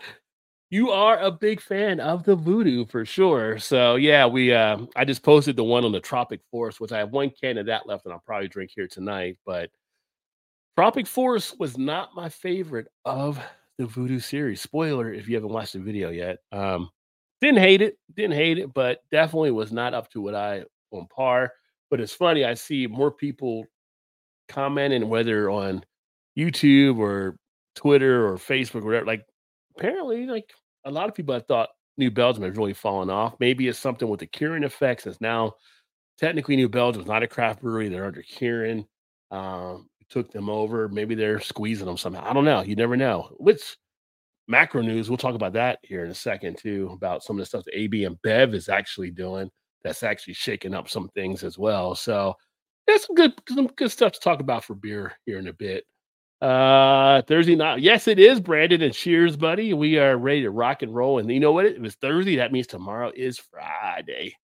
you 0.70 0.90
are 0.90 1.18
a 1.18 1.30
big 1.30 1.60
fan 1.60 1.98
of 1.98 2.24
the 2.24 2.36
voodoo 2.36 2.84
for 2.84 3.04
sure. 3.04 3.58
So 3.58 3.96
yeah, 3.96 4.26
we 4.26 4.52
uh, 4.52 4.78
I 4.96 5.04
just 5.04 5.22
posted 5.22 5.56
the 5.56 5.64
one 5.64 5.84
on 5.84 5.92
the 5.92 6.00
Tropic 6.00 6.40
Force, 6.50 6.78
which 6.78 6.92
I 6.92 6.98
have 6.98 7.10
one 7.10 7.30
can 7.30 7.58
of 7.58 7.66
that 7.66 7.86
left, 7.86 8.04
and 8.04 8.12
I'll 8.12 8.22
probably 8.26 8.48
drink 8.48 8.72
here 8.74 8.86
tonight. 8.86 9.38
But 9.46 9.70
Tropic 10.76 11.06
Force 11.06 11.54
was 11.58 11.78
not 11.78 12.14
my 12.14 12.28
favorite 12.28 12.88
of 13.04 13.40
the 13.78 13.86
voodoo 13.86 14.20
series. 14.20 14.60
Spoiler 14.60 15.12
if 15.12 15.28
you 15.28 15.36
haven't 15.36 15.52
watched 15.52 15.72
the 15.72 15.78
video 15.78 16.10
yet. 16.10 16.38
Um, 16.52 16.90
didn't 17.40 17.60
hate 17.60 17.80
it, 17.80 17.96
didn't 18.14 18.36
hate 18.36 18.58
it, 18.58 18.74
but 18.74 19.02
definitely 19.10 19.52
was 19.52 19.72
not 19.72 19.94
up 19.94 20.10
to 20.10 20.20
what 20.20 20.34
I 20.34 20.64
on 20.90 21.06
par. 21.06 21.52
But 21.90 22.00
it's 22.00 22.12
funny, 22.12 22.44
I 22.44 22.54
see 22.54 22.86
more 22.86 23.10
people 23.10 23.64
commenting 24.48 25.08
whether 25.08 25.48
on 25.48 25.84
YouTube 26.36 26.98
or 26.98 27.36
Twitter 27.74 28.26
or 28.26 28.36
Facebook 28.36 28.82
or 28.82 28.86
whatever, 28.86 29.06
like 29.06 29.24
apparently, 29.78 30.26
like 30.26 30.52
a 30.84 30.90
lot 30.90 31.08
of 31.08 31.14
people 31.14 31.34
have 31.34 31.46
thought 31.46 31.70
New 31.96 32.10
Belgium 32.10 32.44
has 32.44 32.56
really 32.56 32.74
fallen 32.74 33.10
off. 33.10 33.34
Maybe 33.40 33.68
it's 33.68 33.78
something 33.78 34.08
with 34.08 34.20
the 34.20 34.26
Kirin 34.26 34.64
effects. 34.64 35.06
It's 35.06 35.20
now 35.20 35.54
technically 36.18 36.56
New 36.56 36.68
Belgium 36.68 37.02
is 37.02 37.08
not 37.08 37.22
a 37.22 37.28
craft 37.28 37.60
brewery. 37.60 37.88
They're 37.88 38.06
under 38.06 38.22
Kirin. 38.22 38.86
Um, 39.30 39.88
took 40.08 40.30
them 40.30 40.48
over. 40.48 40.88
Maybe 40.88 41.14
they're 41.14 41.40
squeezing 41.40 41.86
them 41.86 41.98
somehow. 41.98 42.28
I 42.28 42.32
don't 42.32 42.44
know. 42.44 42.62
You 42.62 42.76
never 42.76 42.96
know. 42.96 43.34
Which 43.38 43.76
macro 44.46 44.80
news, 44.80 45.10
we'll 45.10 45.18
talk 45.18 45.34
about 45.34 45.52
that 45.52 45.78
here 45.82 46.04
in 46.04 46.10
a 46.10 46.14
second 46.14 46.56
too, 46.58 46.90
about 46.92 47.22
some 47.22 47.36
of 47.36 47.40
the 47.40 47.46
stuff 47.46 47.64
that 47.64 47.78
AB 47.78 48.06
InBev 48.06 48.54
is 48.54 48.68
actually 48.68 49.10
doing 49.10 49.50
that's 49.84 50.02
actually 50.02 50.34
shaking 50.34 50.74
up 50.74 50.88
some 50.88 51.08
things 51.10 51.44
as 51.44 51.58
well. 51.58 51.94
So 51.94 52.34
there's 52.86 53.06
some 53.06 53.14
good 53.14 53.32
some 53.48 53.66
good 53.68 53.90
stuff 53.90 54.12
to 54.12 54.20
talk 54.20 54.40
about 54.40 54.64
for 54.64 54.74
beer 54.74 55.12
here 55.26 55.38
in 55.38 55.48
a 55.48 55.52
bit. 55.52 55.84
Uh, 56.40 57.20
Thursday 57.22 57.56
night. 57.56 57.80
Yes, 57.80 58.06
it 58.06 58.18
is 58.18 58.38
Brandon 58.38 58.82
and 58.82 58.94
Cheers, 58.94 59.36
buddy. 59.36 59.74
We 59.74 59.98
are 59.98 60.16
ready 60.16 60.42
to 60.42 60.50
rock 60.50 60.82
and 60.82 60.94
roll. 60.94 61.18
And 61.18 61.28
you 61.30 61.40
know 61.40 61.52
what? 61.52 61.66
It 61.66 61.80
was 61.80 61.96
Thursday. 61.96 62.36
That 62.36 62.52
means 62.52 62.68
tomorrow 62.68 63.10
is 63.14 63.38
Friday. 63.38 64.36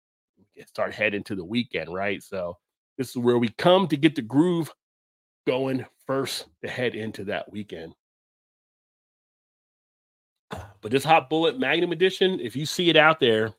Start 0.67 0.93
heading 0.93 1.23
to 1.23 1.35
the 1.35 1.45
weekend, 1.45 1.93
right? 1.93 2.21
So 2.21 2.57
this 2.97 3.09
is 3.09 3.17
where 3.17 3.37
we 3.37 3.49
come 3.49 3.87
to 3.87 3.97
get 3.97 4.15
the 4.15 4.21
groove 4.21 4.71
going 5.47 5.85
first 6.05 6.47
to 6.63 6.69
head 6.69 6.95
into 6.95 7.23
that 7.25 7.49
weekend. 7.51 7.93
But 10.49 10.91
this 10.91 11.03
hot 11.03 11.29
bullet 11.29 11.59
Magnum 11.59 11.91
edition, 11.91 12.39
if 12.41 12.55
you 12.55 12.65
see 12.65 12.89
it 12.89 12.97
out 12.97 13.19
there, 13.19 13.53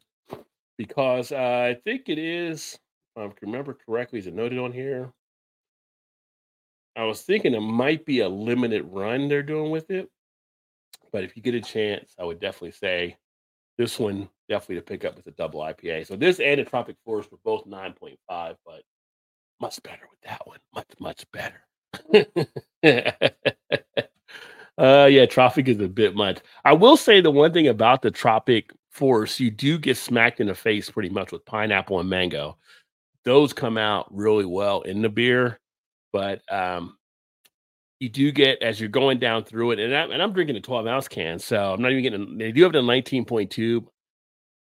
because 0.76 1.32
uh, 1.32 1.36
I 1.70 1.76
think 1.84 2.08
it 2.08 2.18
is, 2.18 2.78
if 3.16 3.22
I 3.22 3.34
remember 3.42 3.76
correctly, 3.86 4.18
is 4.18 4.26
it 4.26 4.34
noted 4.34 4.58
on 4.58 4.72
here? 4.72 5.10
I 6.96 7.04
was 7.04 7.20
thinking 7.20 7.54
it 7.54 7.60
might 7.60 8.06
be 8.06 8.20
a 8.20 8.28
limited 8.28 8.84
run 8.90 9.28
they're 9.28 9.42
doing 9.42 9.70
with 9.70 9.90
it. 9.90 10.08
But 11.12 11.24
if 11.24 11.36
you 11.36 11.42
get 11.42 11.54
a 11.54 11.60
chance, 11.60 12.14
I 12.18 12.24
would 12.24 12.40
definitely 12.40 12.72
say 12.72 13.16
this 13.76 13.98
one 13.98 14.30
definitely 14.48 14.76
to 14.76 14.82
pick 14.82 15.04
up 15.04 15.16
with 15.16 15.26
a 15.26 15.32
double 15.32 15.60
IPA. 15.60 16.06
So 16.06 16.16
this 16.16 16.40
and 16.40 16.58
the 16.58 16.64
Tropic 16.64 16.96
Force 17.04 17.30
were 17.30 17.38
both 17.44 17.66
9.5, 17.66 18.56
but 18.64 18.82
much 19.60 19.82
better 19.82 20.08
with 20.10 20.20
that 20.22 20.46
one. 20.46 20.58
Much, 20.74 20.88
much 20.98 21.26
better. 21.32 21.60
uh 24.78 25.06
yeah, 25.06 25.26
Tropic 25.26 25.68
is 25.68 25.80
a 25.80 25.88
bit 25.88 26.14
much. 26.16 26.38
I 26.64 26.72
will 26.72 26.96
say 26.96 27.20
the 27.20 27.30
one 27.30 27.52
thing 27.52 27.68
about 27.68 28.00
the 28.02 28.10
Tropic 28.10 28.70
Force, 28.90 29.38
you 29.38 29.50
do 29.50 29.78
get 29.78 29.98
smacked 29.98 30.40
in 30.40 30.46
the 30.46 30.54
face 30.54 30.90
pretty 30.90 31.10
much 31.10 31.30
with 31.30 31.44
pineapple 31.44 32.00
and 32.00 32.08
mango. 32.08 32.56
Those 33.24 33.52
come 33.52 33.76
out 33.76 34.06
really 34.14 34.46
well 34.46 34.80
in 34.82 35.02
the 35.02 35.08
beer 35.10 35.60
but 36.16 36.40
um, 36.50 36.96
you 38.00 38.08
do 38.08 38.32
get 38.32 38.62
as 38.62 38.80
you're 38.80 38.88
going 38.88 39.18
down 39.18 39.44
through 39.44 39.72
it, 39.72 39.78
and, 39.78 39.94
I, 39.94 40.04
and 40.04 40.22
I'm 40.22 40.32
drinking 40.32 40.56
a 40.56 40.62
12 40.62 40.86
ounce 40.86 41.08
can, 41.08 41.38
so 41.38 41.74
I'm 41.74 41.82
not 41.82 41.92
even 41.92 42.02
getting. 42.02 42.38
They 42.38 42.52
do 42.52 42.62
have 42.62 42.72
the 42.72 42.80
19.2. 42.80 43.84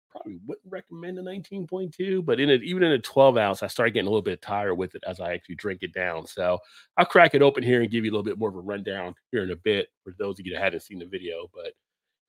probably 0.10 0.40
wouldn't 0.48 0.68
recommend 0.68 1.20
a 1.20 1.22
19.2, 1.22 2.26
but 2.26 2.40
in 2.40 2.50
it, 2.50 2.64
even 2.64 2.82
in 2.82 2.94
a 2.94 2.98
12 2.98 3.38
ounce, 3.38 3.62
I 3.62 3.68
start 3.68 3.94
getting 3.94 4.08
a 4.08 4.10
little 4.10 4.24
bit 4.24 4.42
tired 4.42 4.74
with 4.74 4.96
it 4.96 5.04
as 5.08 5.20
I 5.20 5.32
actually 5.32 5.54
drink 5.56 5.84
it 5.84 5.94
down. 5.94 6.26
So 6.26 6.58
I'll 6.98 7.06
crack 7.06 7.36
it 7.36 7.44
open 7.44 7.62
here 7.62 7.84
and 7.84 7.92
give 7.92 8.04
you 8.04 8.10
a 8.10 8.14
little 8.14 8.24
bit 8.24 8.40
more 8.40 8.50
of 8.50 8.56
a 8.56 8.60
rundown 8.60 9.14
here 9.32 9.44
in 9.44 9.52
a 9.52 9.56
bit 9.58 9.90
for 10.04 10.16
those 10.18 10.40
of 10.40 10.48
you 10.48 10.54
that 10.54 10.64
hadn't 10.64 10.80
seen 10.80 10.98
the 10.98 11.06
video. 11.06 11.52
But 11.54 11.74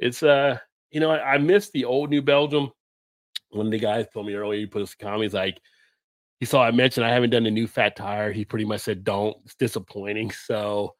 it's 0.00 0.22
uh, 0.22 0.58
you 0.90 1.00
know, 1.00 1.10
I, 1.10 1.36
I 1.36 1.38
missed 1.38 1.72
the 1.72 1.86
old 1.86 2.10
New 2.10 2.20
Belgium. 2.20 2.70
One 3.48 3.64
of 3.64 3.72
the 3.72 3.78
guys 3.78 4.04
told 4.12 4.26
me 4.26 4.34
earlier, 4.34 4.60
he 4.60 4.66
put 4.66 4.82
us 4.82 4.94
comments 4.94 5.32
like 5.32 5.58
he 6.40 6.46
saw 6.46 6.62
I 6.62 6.70
mentioned 6.70 7.06
I 7.06 7.12
haven't 7.12 7.30
done 7.30 7.44
the 7.44 7.50
new 7.50 7.66
fat 7.66 7.96
tire. 7.96 8.32
He 8.32 8.44
pretty 8.44 8.64
much 8.64 8.82
said 8.82 9.04
don't. 9.04 9.36
It's 9.44 9.54
disappointing. 9.54 10.30
So 10.30 10.94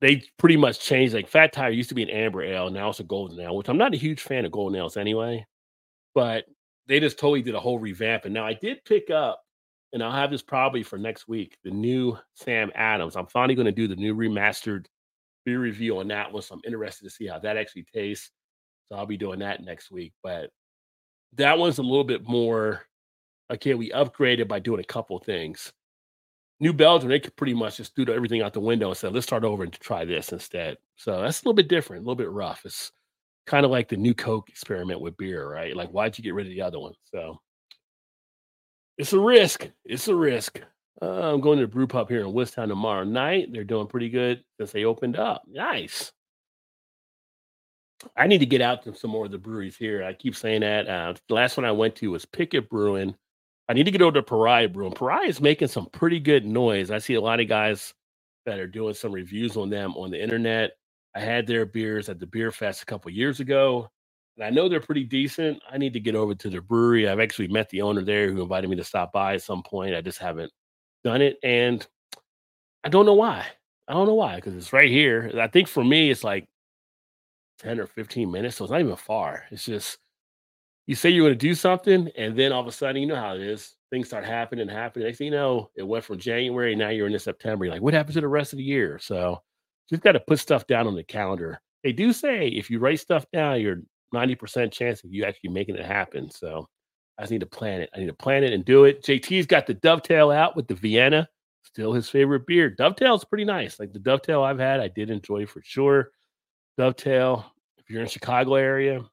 they 0.00 0.22
pretty 0.38 0.56
much 0.56 0.80
changed. 0.80 1.14
Like 1.14 1.28
Fat 1.28 1.52
Tire 1.52 1.70
used 1.70 1.90
to 1.90 1.94
be 1.94 2.02
an 2.02 2.10
amber 2.10 2.42
ale, 2.42 2.70
now 2.70 2.88
it's 2.88 3.00
a 3.00 3.04
golden 3.04 3.38
ale, 3.40 3.56
which 3.56 3.68
I'm 3.68 3.78
not 3.78 3.94
a 3.94 3.98
huge 3.98 4.22
fan 4.22 4.44
of 4.44 4.52
golden 4.52 4.78
ales 4.78 4.96
anyway. 4.96 5.46
But 6.14 6.44
they 6.88 7.00
just 7.00 7.18
totally 7.18 7.42
did 7.42 7.54
a 7.54 7.60
whole 7.60 7.78
revamp. 7.78 8.24
And 8.24 8.34
now 8.34 8.46
I 8.46 8.54
did 8.54 8.84
pick 8.84 9.10
up, 9.10 9.42
and 9.92 10.02
I'll 10.02 10.10
have 10.10 10.30
this 10.30 10.42
probably 10.42 10.82
for 10.82 10.98
next 10.98 11.28
week, 11.28 11.56
the 11.64 11.70
new 11.70 12.18
Sam 12.34 12.70
Adams. 12.74 13.16
I'm 13.16 13.26
finally 13.26 13.54
going 13.54 13.66
to 13.66 13.72
do 13.72 13.86
the 13.86 13.96
new 13.96 14.14
remastered 14.14 14.86
beer 15.44 15.60
review 15.60 15.98
on 15.98 16.08
that 16.08 16.32
one. 16.32 16.42
So 16.42 16.54
I'm 16.54 16.62
interested 16.66 17.04
to 17.04 17.10
see 17.10 17.26
how 17.26 17.38
that 17.40 17.56
actually 17.56 17.86
tastes. 17.94 18.30
So 18.88 18.98
I'll 18.98 19.06
be 19.06 19.16
doing 19.16 19.38
that 19.40 19.62
next 19.62 19.90
week. 19.90 20.14
But 20.22 20.50
that 21.34 21.58
one's 21.58 21.78
a 21.78 21.82
little 21.82 22.04
bit 22.04 22.26
more 22.26 22.82
okay. 23.50 23.74
We 23.74 23.90
upgraded 23.90 24.48
by 24.48 24.58
doing 24.58 24.80
a 24.80 24.84
couple 24.84 25.18
things. 25.18 25.72
New 26.60 26.72
Belgium, 26.74 27.08
they 27.08 27.20
could 27.20 27.36
pretty 27.36 27.54
much 27.54 27.78
just 27.78 27.94
threw 27.96 28.12
everything 28.12 28.42
out 28.42 28.52
the 28.52 28.60
window 28.60 28.88
and 28.88 28.96
said, 28.96 29.14
let's 29.14 29.26
start 29.26 29.44
over 29.44 29.62
and 29.62 29.72
try 29.72 30.04
this 30.04 30.30
instead. 30.30 30.76
So 30.96 31.22
that's 31.22 31.40
a 31.40 31.44
little 31.44 31.54
bit 31.54 31.68
different, 31.68 32.00
a 32.00 32.04
little 32.04 32.16
bit 32.16 32.30
rough. 32.30 32.60
It's 32.66 32.92
kind 33.46 33.64
of 33.64 33.70
like 33.70 33.88
the 33.88 33.96
new 33.96 34.12
Coke 34.12 34.50
experiment 34.50 35.00
with 35.00 35.16
beer, 35.16 35.50
right? 35.50 35.74
Like, 35.74 35.88
why'd 35.88 36.18
you 36.18 36.24
get 36.24 36.34
rid 36.34 36.46
of 36.46 36.52
the 36.52 36.60
other 36.60 36.78
one? 36.78 36.92
So 37.10 37.40
it's 38.98 39.14
a 39.14 39.18
risk. 39.18 39.68
It's 39.86 40.08
a 40.08 40.14
risk. 40.14 40.60
Uh, 41.00 41.32
I'm 41.32 41.40
going 41.40 41.58
to 41.58 41.64
the 41.64 41.72
brew 41.72 41.86
pub 41.86 42.10
here 42.10 42.20
in 42.20 42.32
Woodstown 42.34 42.68
tomorrow 42.68 43.04
night. 43.04 43.48
They're 43.50 43.64
doing 43.64 43.86
pretty 43.86 44.10
good 44.10 44.44
since 44.58 44.70
they 44.70 44.84
opened 44.84 45.16
up. 45.16 45.42
Nice. 45.48 46.12
I 48.16 48.26
need 48.26 48.38
to 48.38 48.46
get 48.46 48.60
out 48.60 48.82
to 48.84 48.94
some 48.94 49.10
more 49.10 49.24
of 49.24 49.30
the 49.30 49.38
breweries 49.38 49.76
here. 49.76 50.04
I 50.04 50.12
keep 50.12 50.36
saying 50.36 50.60
that. 50.60 50.86
Uh, 50.86 51.14
the 51.28 51.34
last 51.34 51.56
one 51.56 51.64
I 51.64 51.72
went 51.72 51.96
to 51.96 52.10
was 52.10 52.26
Pickett 52.26 52.68
Brewing 52.68 53.14
I 53.70 53.74
need 53.74 53.84
to 53.86 53.92
get 53.92 54.02
over 54.02 54.14
to 54.14 54.24
Pariah 54.24 54.68
Brewing. 54.68 54.94
Pariah 54.94 55.28
is 55.28 55.40
making 55.40 55.68
some 55.68 55.86
pretty 55.86 56.20
good 56.20 56.44
noise. 56.44 56.90
I 56.90 56.98
see 56.98 57.14
a 57.14 57.22
lot 57.22 57.40
of 57.40 57.48
guys 57.48 57.94
that 58.46 58.58
are 58.58 58.68
doing 58.68 58.94
some 58.94 59.12
reviews 59.12 59.56
on 59.56 59.70
them 59.70 59.94
on 59.96 60.10
the 60.10 60.22
internet. 60.22 60.72
I 61.16 61.20
had 61.20 61.46
their 61.46 61.66
beers 61.66 62.10
at 62.10 62.20
the 62.20 62.26
beer 62.26 62.52
fest 62.52 62.82
a 62.82 62.86
couple 62.86 63.12
years 63.12 63.40
ago, 63.40 63.88
and 64.36 64.44
I 64.44 64.50
know 64.50 64.68
they're 64.68 64.80
pretty 64.80 65.04
decent. 65.04 65.62
I 65.70 65.78
need 65.78 65.94
to 65.94 66.00
get 66.00 66.16
over 66.16 66.34
to 66.34 66.50
the 66.50 66.60
brewery. 66.62 67.08
I've 67.08 67.20
actually 67.20 67.48
met 67.48 67.70
the 67.70 67.82
owner 67.82 68.02
there 68.02 68.32
who 68.32 68.42
invited 68.42 68.70
me 68.70 68.76
to 68.76 68.84
stop 68.84 69.12
by 69.12 69.36
at 69.36 69.42
some 69.42 69.62
point. 69.62 69.94
I 69.94 70.02
just 70.02 70.18
haven't 70.18 70.52
done 71.04 71.22
it, 71.22 71.38
and 71.44 71.86
I 72.84 72.90
don't 72.90 73.06
know 73.06 73.14
why. 73.14 73.46
I 73.88 73.94
don't 73.94 74.06
know 74.08 74.14
why 74.16 74.36
because 74.36 74.56
it's 74.56 74.72
right 74.74 74.90
here. 74.90 75.32
I 75.40 75.48
think 75.48 75.68
for 75.68 75.84
me, 75.84 76.10
it's 76.10 76.24
like 76.24 76.48
10 77.60 77.80
or 77.80 77.86
15 77.86 78.30
minutes, 78.30 78.56
so 78.56 78.64
it's 78.64 78.72
not 78.72 78.80
even 78.80 78.96
far. 78.96 79.44
It's 79.52 79.64
just 79.66 79.98
you 80.90 80.96
say 80.96 81.08
you're 81.08 81.24
going 81.24 81.38
to 81.38 81.46
do 81.46 81.54
something, 81.54 82.10
and 82.16 82.36
then 82.36 82.50
all 82.50 82.60
of 82.60 82.66
a 82.66 82.72
sudden, 82.72 83.00
you 83.00 83.06
know 83.06 83.14
how 83.14 83.36
it 83.36 83.40
is. 83.40 83.76
Things 83.90 84.08
start 84.08 84.24
happening 84.24 84.62
and 84.62 84.70
happening. 84.76 85.06
Next 85.06 85.18
thing 85.18 85.26
you 85.26 85.30
know, 85.30 85.70
it 85.76 85.84
went 85.84 86.02
from 86.02 86.18
January, 86.18 86.74
now 86.74 86.88
you're 86.88 87.06
into 87.06 87.20
September. 87.20 87.64
You're 87.64 87.74
like, 87.74 87.82
what 87.82 87.94
happens 87.94 88.14
to 88.14 88.20
the 88.20 88.26
rest 88.26 88.52
of 88.52 88.56
the 88.56 88.64
year? 88.64 88.98
So 88.98 89.40
just 89.88 90.02
got 90.02 90.12
to 90.12 90.20
put 90.20 90.40
stuff 90.40 90.66
down 90.66 90.88
on 90.88 90.96
the 90.96 91.04
calendar. 91.04 91.60
They 91.84 91.92
do 91.92 92.12
say 92.12 92.48
if 92.48 92.70
you 92.70 92.80
write 92.80 92.98
stuff 92.98 93.24
down, 93.32 93.60
you're 93.60 93.82
90% 94.12 94.72
chance 94.72 95.04
of 95.04 95.12
you 95.12 95.22
actually 95.22 95.50
making 95.50 95.76
it 95.76 95.86
happen. 95.86 96.28
So 96.28 96.66
I 97.16 97.22
just 97.22 97.30
need 97.30 97.42
to 97.42 97.46
plan 97.46 97.82
it. 97.82 97.90
I 97.94 98.00
need 98.00 98.06
to 98.08 98.12
plan 98.12 98.42
it 98.42 98.52
and 98.52 98.64
do 98.64 98.82
it. 98.82 99.04
JT's 99.04 99.46
got 99.46 99.68
the 99.68 99.74
dovetail 99.74 100.32
out 100.32 100.56
with 100.56 100.66
the 100.66 100.74
Vienna, 100.74 101.28
still 101.62 101.92
his 101.92 102.08
favorite 102.08 102.48
beer. 102.48 102.68
Dovetail's 102.68 103.24
pretty 103.24 103.44
nice. 103.44 103.78
Like 103.78 103.92
the 103.92 104.00
dovetail 104.00 104.42
I've 104.42 104.58
had, 104.58 104.80
I 104.80 104.88
did 104.88 105.08
enjoy 105.08 105.46
for 105.46 105.62
sure. 105.64 106.10
Dovetail, 106.76 107.46
if 107.78 107.88
you're 107.88 108.02
in 108.02 108.08
Chicago 108.08 108.56
area, 108.56 109.04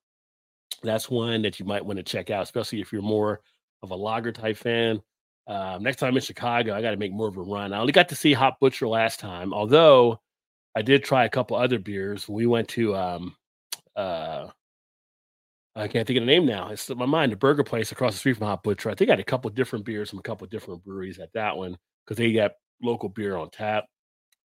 that's 0.83 1.09
one 1.09 1.41
that 1.43 1.59
you 1.59 1.65
might 1.65 1.85
want 1.85 1.97
to 1.97 2.03
check 2.03 2.29
out, 2.29 2.43
especially 2.43 2.81
if 2.81 2.91
you're 2.91 3.01
more 3.01 3.41
of 3.83 3.91
a 3.91 3.95
lager 3.95 4.31
type 4.31 4.57
fan. 4.57 5.01
Um, 5.47 5.81
next 5.81 5.97
time 5.97 6.15
in 6.15 6.21
Chicago, 6.21 6.75
I 6.75 6.81
got 6.81 6.91
to 6.91 6.97
make 6.97 7.13
more 7.13 7.27
of 7.27 7.37
a 7.37 7.41
run. 7.41 7.73
I 7.73 7.79
only 7.79 7.93
got 7.93 8.09
to 8.09 8.15
see 8.15 8.33
Hop 8.33 8.59
Butcher 8.59 8.87
last 8.87 9.19
time, 9.19 9.53
although 9.53 10.19
I 10.75 10.81
did 10.81 11.03
try 11.03 11.25
a 11.25 11.29
couple 11.29 11.55
other 11.57 11.79
beers. 11.79 12.27
We 12.27 12.45
went 12.45 12.67
to 12.69 12.95
um, 12.95 13.35
uh, 13.95 14.47
I 15.77 15.87
can't 15.87 16.07
think 16.07 16.17
of 16.17 16.21
the 16.23 16.31
name 16.31 16.45
now. 16.45 16.69
It's 16.69 16.89
my 16.89 17.05
mind. 17.05 17.31
The 17.31 17.37
burger 17.37 17.63
place 17.63 17.91
across 17.91 18.13
the 18.13 18.19
street 18.19 18.37
from 18.37 18.47
Hop 18.47 18.63
Butcher. 18.63 18.89
I 18.89 18.95
think 18.95 19.09
I 19.09 19.13
had 19.13 19.19
a 19.19 19.23
couple 19.23 19.49
different 19.51 19.85
beers 19.85 20.09
from 20.09 20.19
a 20.19 20.23
couple 20.23 20.47
different 20.47 20.83
breweries 20.83 21.19
at 21.19 21.31
that 21.33 21.55
one 21.55 21.77
because 22.03 22.17
they 22.17 22.33
got 22.33 22.53
local 22.81 23.09
beer 23.09 23.37
on 23.37 23.51
tap. 23.51 23.85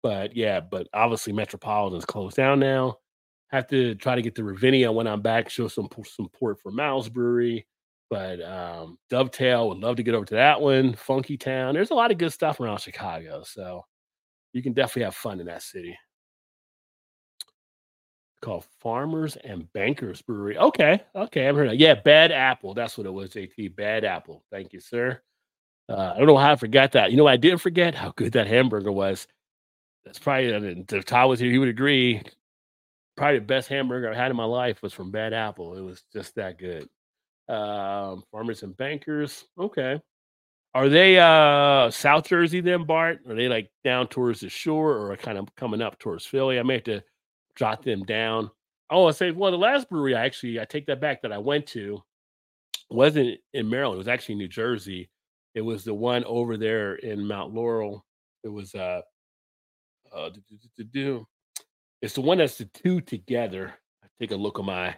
But 0.02 0.36
yeah, 0.36 0.60
but 0.60 0.88
obviously 0.92 1.32
Metropolitan's 1.32 2.04
closed 2.04 2.36
down 2.36 2.58
now 2.58 2.96
have 3.50 3.66
to 3.68 3.94
try 3.96 4.14
to 4.14 4.22
get 4.22 4.34
to 4.36 4.44
Ravinia 4.44 4.90
when 4.92 5.06
I'm 5.06 5.22
back, 5.22 5.50
show 5.50 5.68
some 5.68 5.88
support 6.04 6.60
for 6.60 6.70
Miles 6.70 7.08
Brewery. 7.08 7.66
But 8.08 8.42
um, 8.42 8.98
Dovetail 9.08 9.68
would 9.68 9.78
love 9.78 9.96
to 9.96 10.02
get 10.02 10.14
over 10.14 10.24
to 10.26 10.34
that 10.34 10.60
one. 10.60 10.94
Funky 10.94 11.36
Town. 11.36 11.74
There's 11.74 11.90
a 11.90 11.94
lot 11.94 12.10
of 12.10 12.18
good 12.18 12.32
stuff 12.32 12.58
around 12.58 12.78
Chicago. 12.78 13.44
So 13.44 13.84
you 14.52 14.62
can 14.62 14.72
definitely 14.72 15.04
have 15.04 15.14
fun 15.14 15.38
in 15.40 15.46
that 15.46 15.62
city. 15.62 15.96
called 18.40 18.64
Farmers 18.80 19.36
and 19.36 19.72
Bankers 19.72 20.22
Brewery. 20.22 20.58
Okay. 20.58 21.00
Okay. 21.14 21.48
I've 21.48 21.54
heard 21.54 21.70
that. 21.70 21.78
Yeah. 21.78 21.94
Bad 21.94 22.32
Apple. 22.32 22.74
That's 22.74 22.98
what 22.98 23.06
it 23.06 23.12
was, 23.12 23.30
JT. 23.30 23.76
Bad 23.76 24.04
Apple. 24.04 24.42
Thank 24.50 24.72
you, 24.72 24.80
sir. 24.80 25.20
Uh, 25.88 26.12
I 26.14 26.18
don't 26.18 26.26
know 26.26 26.36
how 26.36 26.52
I 26.52 26.56
forgot 26.56 26.92
that. 26.92 27.10
You 27.10 27.16
know, 27.16 27.26
I 27.26 27.36
didn't 27.36 27.58
forget 27.60 27.94
how 27.94 28.12
good 28.16 28.32
that 28.32 28.46
hamburger 28.46 28.92
was. 28.92 29.26
That's 30.04 30.18
probably, 30.18 30.84
if 30.88 31.04
Todd 31.04 31.28
was 31.28 31.40
here, 31.40 31.50
he 31.50 31.58
would 31.58 31.68
agree 31.68 32.22
probably 33.20 33.38
the 33.38 33.44
best 33.44 33.68
hamburger 33.68 34.10
I 34.10 34.16
had 34.16 34.30
in 34.30 34.36
my 34.38 34.46
life 34.46 34.80
was 34.80 34.94
from 34.94 35.10
Bad 35.10 35.34
Apple. 35.34 35.76
It 35.76 35.82
was 35.82 36.02
just 36.10 36.34
that 36.36 36.58
good. 36.58 36.88
Um, 37.50 38.24
Farmers 38.32 38.62
and 38.62 38.74
Bankers. 38.74 39.44
Okay. 39.58 40.00
Are 40.72 40.88
they 40.88 41.18
uh 41.18 41.90
South 41.90 42.26
Jersey 42.26 42.62
then, 42.62 42.84
Bart? 42.84 43.18
Are 43.28 43.34
they 43.34 43.46
like 43.46 43.70
down 43.84 44.06
towards 44.06 44.40
the 44.40 44.48
shore 44.48 44.96
or 44.96 45.14
kind 45.18 45.36
of 45.36 45.54
coming 45.54 45.82
up 45.82 45.98
towards 45.98 46.24
Philly? 46.24 46.58
I 46.58 46.62
may 46.62 46.74
have 46.74 46.84
to 46.84 47.02
jot 47.56 47.82
them 47.82 48.04
down. 48.04 48.50
Oh, 48.88 49.06
I 49.06 49.10
say, 49.10 49.32
well, 49.32 49.50
the 49.50 49.58
last 49.58 49.90
brewery 49.90 50.14
I 50.14 50.24
actually 50.24 50.58
I 50.58 50.64
take 50.64 50.86
that 50.86 51.02
back 51.02 51.20
that 51.20 51.32
I 51.32 51.38
went 51.38 51.66
to 51.68 52.02
wasn't 52.88 53.38
in 53.52 53.68
Maryland. 53.68 53.96
It 53.96 53.98
was 53.98 54.08
actually 54.08 54.36
New 54.36 54.48
Jersey. 54.48 55.10
It 55.54 55.60
was 55.60 55.84
the 55.84 55.92
one 55.92 56.24
over 56.24 56.56
there 56.56 56.94
in 56.94 57.26
Mount 57.26 57.52
Laurel. 57.52 58.02
It 58.44 58.48
was 58.48 58.74
uh, 58.74 59.02
uh 60.10 60.30
it's 62.02 62.14
the 62.14 62.20
one 62.22 62.38
that's 62.38 62.58
the 62.58 62.66
two 62.66 63.00
together. 63.00 63.74
I 64.04 64.06
take 64.20 64.30
a 64.32 64.36
look 64.36 64.58
at 64.58 64.64
my 64.64 64.96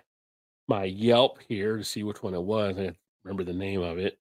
my 0.69 0.85
Yelp 0.85 1.39
here 1.49 1.77
to 1.79 1.85
see 1.85 2.03
which 2.05 2.23
one 2.23 2.35
it 2.35 2.43
was. 2.43 2.79
I 2.79 2.93
remember 3.25 3.45
the 3.45 3.53
name 3.55 3.83
of 3.83 3.99
it. 3.99 4.19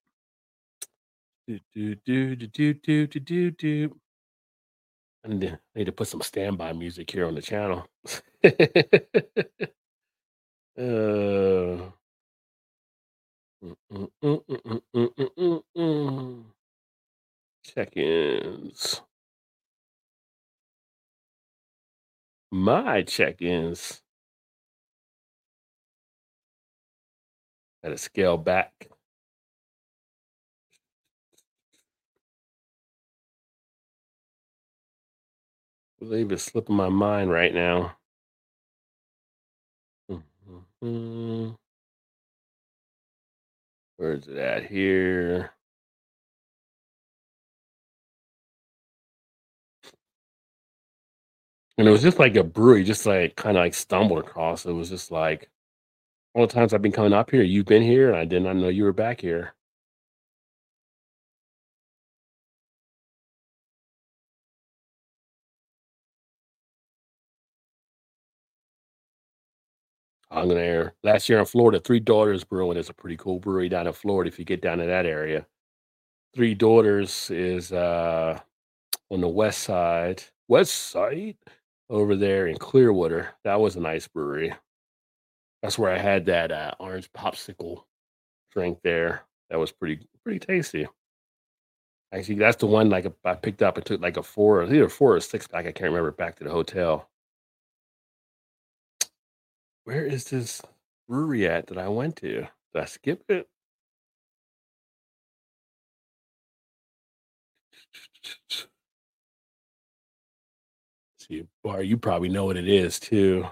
Do 1.48 1.60
do 1.74 1.96
do 1.96 2.36
do 2.36 2.74
do 2.74 3.08
do 3.08 3.20
do 3.22 3.52
do. 3.52 4.00
I 5.26 5.30
need 5.30 5.42
to, 5.42 5.54
I 5.54 5.60
need 5.80 5.86
to 5.86 5.92
put 5.94 6.08
some 6.10 6.22
standby 6.22 6.74
music 6.74 7.12
here 7.12 7.28
on 7.28 7.36
the 7.36 7.44
channel. 7.44 7.88
uh, 8.44 8.50
mm, 10.78 11.92
mm, 13.94 14.12
mm, 15.78 16.44
Check-ins. 17.64 19.02
My 22.52 23.02
check-ins. 23.02 24.02
Gotta 27.84 27.98
scale 27.98 28.38
back. 28.38 28.88
I 36.02 36.04
believe 36.04 36.34
it's 36.34 36.44
slipping 36.44 36.76
my 36.76 36.90
mind 36.90 37.32
right 37.32 37.54
now. 37.54 37.96
Mhm. 40.82 41.56
Where's 43.98 44.28
it 44.28 44.38
at 44.38 44.66
here? 44.66 45.54
And 51.78 51.88
it 51.88 51.92
was 51.92 52.02
just 52.02 52.20
like 52.20 52.36
a 52.36 52.44
brewery, 52.44 52.84
just 52.84 53.06
like 53.06 53.36
kind 53.36 53.58
of 53.58 53.62
like 53.64 53.74
stumbled 53.74 54.20
across. 54.20 54.66
It 54.66 54.74
was 54.74 54.90
just 54.90 55.12
like 55.12 55.50
all 56.34 56.48
the 56.48 56.54
times 56.54 56.74
I've 56.74 56.82
been 56.82 56.92
coming 56.94 57.14
up 57.14 57.32
here, 57.32 57.44
you've 57.44 57.66
been 57.68 57.84
here, 57.84 58.10
and 58.10 58.18
I 58.18 58.26
did 58.26 58.44
not 58.44 58.56
know 58.58 58.70
you 58.70 58.84
were 58.86 58.94
back 58.94 59.22
here. 59.22 59.56
I'm 70.30 70.48
gonna 70.48 70.62
air. 70.62 70.94
Last 71.04 71.28
year 71.30 71.40
in 71.40 71.46
Florida, 71.46 71.80
Three 71.80 72.00
Daughters 72.00 72.44
Brewing 72.44 72.78
is 72.78 72.90
a 72.90 72.94
pretty 72.94 73.18
cool 73.18 73.40
brewery 73.40 73.70
down 73.70 73.88
in 73.88 73.94
Florida. 73.94 74.30
If 74.30 74.40
you 74.40 74.46
get 74.46 74.62
down 74.62 74.78
to 74.80 74.86
that 74.86 75.06
area, 75.06 75.46
Three 76.36 76.56
Daughters 76.56 77.30
is 77.32 77.72
uh, 77.74 78.40
on 79.12 79.22
the 79.22 79.30
west 79.30 79.62
side, 79.64 80.24
west 80.48 80.74
side 80.92 81.38
over 81.92 82.16
there 82.16 82.48
in 82.48 82.58
Clearwater. 82.58 83.30
That 83.44 83.60
was 83.60 83.76
a 83.76 83.82
nice 83.82 84.08
brewery. 84.08 84.54
That's 85.62 85.78
where 85.78 85.94
I 85.94 86.00
had 86.00 86.26
that 86.26 86.52
uh, 86.52 86.72
orange 86.80 87.12
popsicle 87.14 87.84
drink 88.52 88.80
there. 88.84 89.24
That 89.50 89.60
was 89.60 89.72
pretty 89.72 90.08
pretty 90.24 90.40
tasty. 90.40 90.88
Actually, 92.14 92.36
that's 92.36 92.58
the 92.58 92.68
one 92.68 92.90
like 92.90 93.06
I 93.26 93.36
picked 93.36 93.62
up 93.62 93.78
and 93.78 93.86
took 93.86 94.02
like 94.02 94.18
a 94.18 94.24
four, 94.24 94.64
either 94.64 94.90
four 94.90 95.16
or 95.16 95.20
six 95.20 95.48
pack. 95.48 95.68
I 95.68 95.72
can't 95.72 95.92
remember. 95.92 96.12
Back 96.12 96.38
to 96.38 96.44
the 96.46 96.50
hotel. 96.50 97.10
Where 99.84 100.06
is 100.06 100.26
this 100.26 100.62
brewery 101.08 101.48
at 101.48 101.68
that 101.68 101.78
I 101.78 101.90
went 101.90 102.16
to? 102.18 102.30
Did 102.30 102.48
I 102.76 102.86
skip 102.86 103.24
it? 103.30 103.48
Bar, 111.64 111.82
you 111.84 111.98
probably 111.98 112.30
know 112.30 112.46
what 112.46 112.58
it 112.58 112.68
is 112.68 113.00
too. 113.00 113.48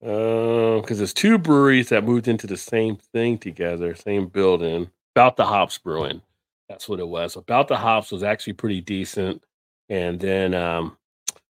Because 0.00 0.98
there's 0.98 1.14
two 1.14 1.38
breweries 1.38 1.88
that 1.90 2.04
moved 2.04 2.26
into 2.28 2.46
the 2.46 2.56
same 2.56 2.96
thing 2.96 3.38
together, 3.38 3.94
same 3.94 4.26
building. 4.26 4.90
About 5.14 5.36
the 5.36 5.44
Hops 5.44 5.78
Brewing. 5.78 6.22
That's 6.68 6.88
what 6.88 7.00
it 7.00 7.06
was. 7.06 7.36
About 7.36 7.68
the 7.68 7.76
Hops 7.76 8.10
was 8.10 8.22
actually 8.22 8.54
pretty 8.54 8.80
decent. 8.80 9.42
And 9.88 10.18
then 10.18 10.54
um 10.54 10.96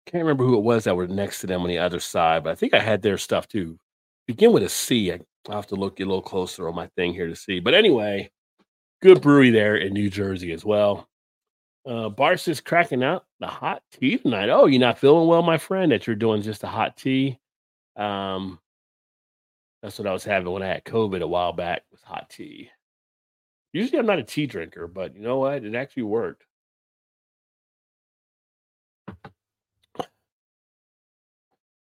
can't 0.06 0.24
remember 0.24 0.44
who 0.44 0.56
it 0.56 0.64
was 0.64 0.84
that 0.84 0.96
were 0.96 1.06
next 1.06 1.40
to 1.40 1.46
them 1.46 1.62
on 1.62 1.68
the 1.68 1.78
other 1.78 2.00
side, 2.00 2.42
but 2.42 2.50
I 2.50 2.54
think 2.56 2.74
I 2.74 2.80
had 2.80 3.00
their 3.00 3.18
stuff 3.18 3.46
too. 3.46 3.78
Begin 4.26 4.52
with 4.52 4.64
a 4.64 4.68
C. 4.68 5.12
I, 5.12 5.20
I'll 5.48 5.56
have 5.56 5.68
to 5.68 5.76
look 5.76 6.00
a 6.00 6.04
little 6.04 6.22
closer 6.22 6.68
on 6.68 6.74
my 6.74 6.88
thing 6.96 7.12
here 7.12 7.28
to 7.28 7.36
see. 7.36 7.60
But 7.60 7.74
anyway, 7.74 8.30
good 9.02 9.22
brewery 9.22 9.50
there 9.50 9.76
in 9.76 9.92
New 9.92 10.10
Jersey 10.10 10.52
as 10.52 10.64
well. 10.64 11.08
Uh 11.86 12.10
is 12.46 12.60
cracking 12.60 13.02
out 13.02 13.24
the 13.40 13.46
hot 13.46 13.82
tea 13.90 14.18
tonight. 14.18 14.50
Oh, 14.50 14.66
you're 14.66 14.80
not 14.80 14.98
feeling 14.98 15.26
well, 15.28 15.42
my 15.42 15.58
friend, 15.58 15.92
that 15.92 16.06
you're 16.06 16.16
doing 16.16 16.42
just 16.42 16.62
a 16.64 16.66
hot 16.66 16.96
tea. 16.96 17.38
Um 17.96 18.58
that's 19.82 19.98
what 19.98 20.08
I 20.08 20.12
was 20.12 20.24
having 20.24 20.52
when 20.52 20.62
I 20.62 20.66
had 20.68 20.84
COVID 20.84 21.22
a 21.22 21.26
while 21.26 21.52
back 21.52 21.82
was 21.90 22.02
hot 22.02 22.28
tea. 22.28 22.70
Usually 23.72 23.98
I'm 23.98 24.06
not 24.06 24.18
a 24.18 24.22
tea 24.22 24.46
drinker, 24.46 24.86
but 24.86 25.14
you 25.14 25.22
know 25.22 25.38
what? 25.38 25.64
It 25.64 25.74
actually 25.74 26.02
worked. 26.04 26.44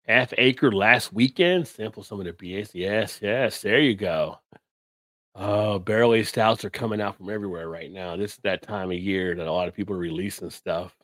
Half 0.07 0.33
acre 0.37 0.71
last 0.71 1.13
weekend. 1.13 1.67
Sample 1.67 2.03
some 2.03 2.19
of 2.19 2.25
the 2.25 2.33
BAs. 2.33 2.75
Yes, 2.75 3.19
yes. 3.21 3.61
There 3.61 3.79
you 3.79 3.95
go. 3.95 4.39
Oh, 5.35 5.79
barrel 5.79 6.13
aged 6.13 6.29
stouts 6.29 6.63
are 6.63 6.69
coming 6.69 7.01
out 7.01 7.17
from 7.17 7.29
everywhere 7.29 7.67
right 7.67 7.91
now. 7.91 8.15
This 8.15 8.33
is 8.33 8.39
that 8.43 8.61
time 8.61 8.91
of 8.91 8.97
year 8.97 9.33
that 9.35 9.47
a 9.47 9.51
lot 9.51 9.67
of 9.67 9.73
people 9.73 9.95
are 9.95 9.99
releasing 9.99 10.51
stuff. 10.51 10.95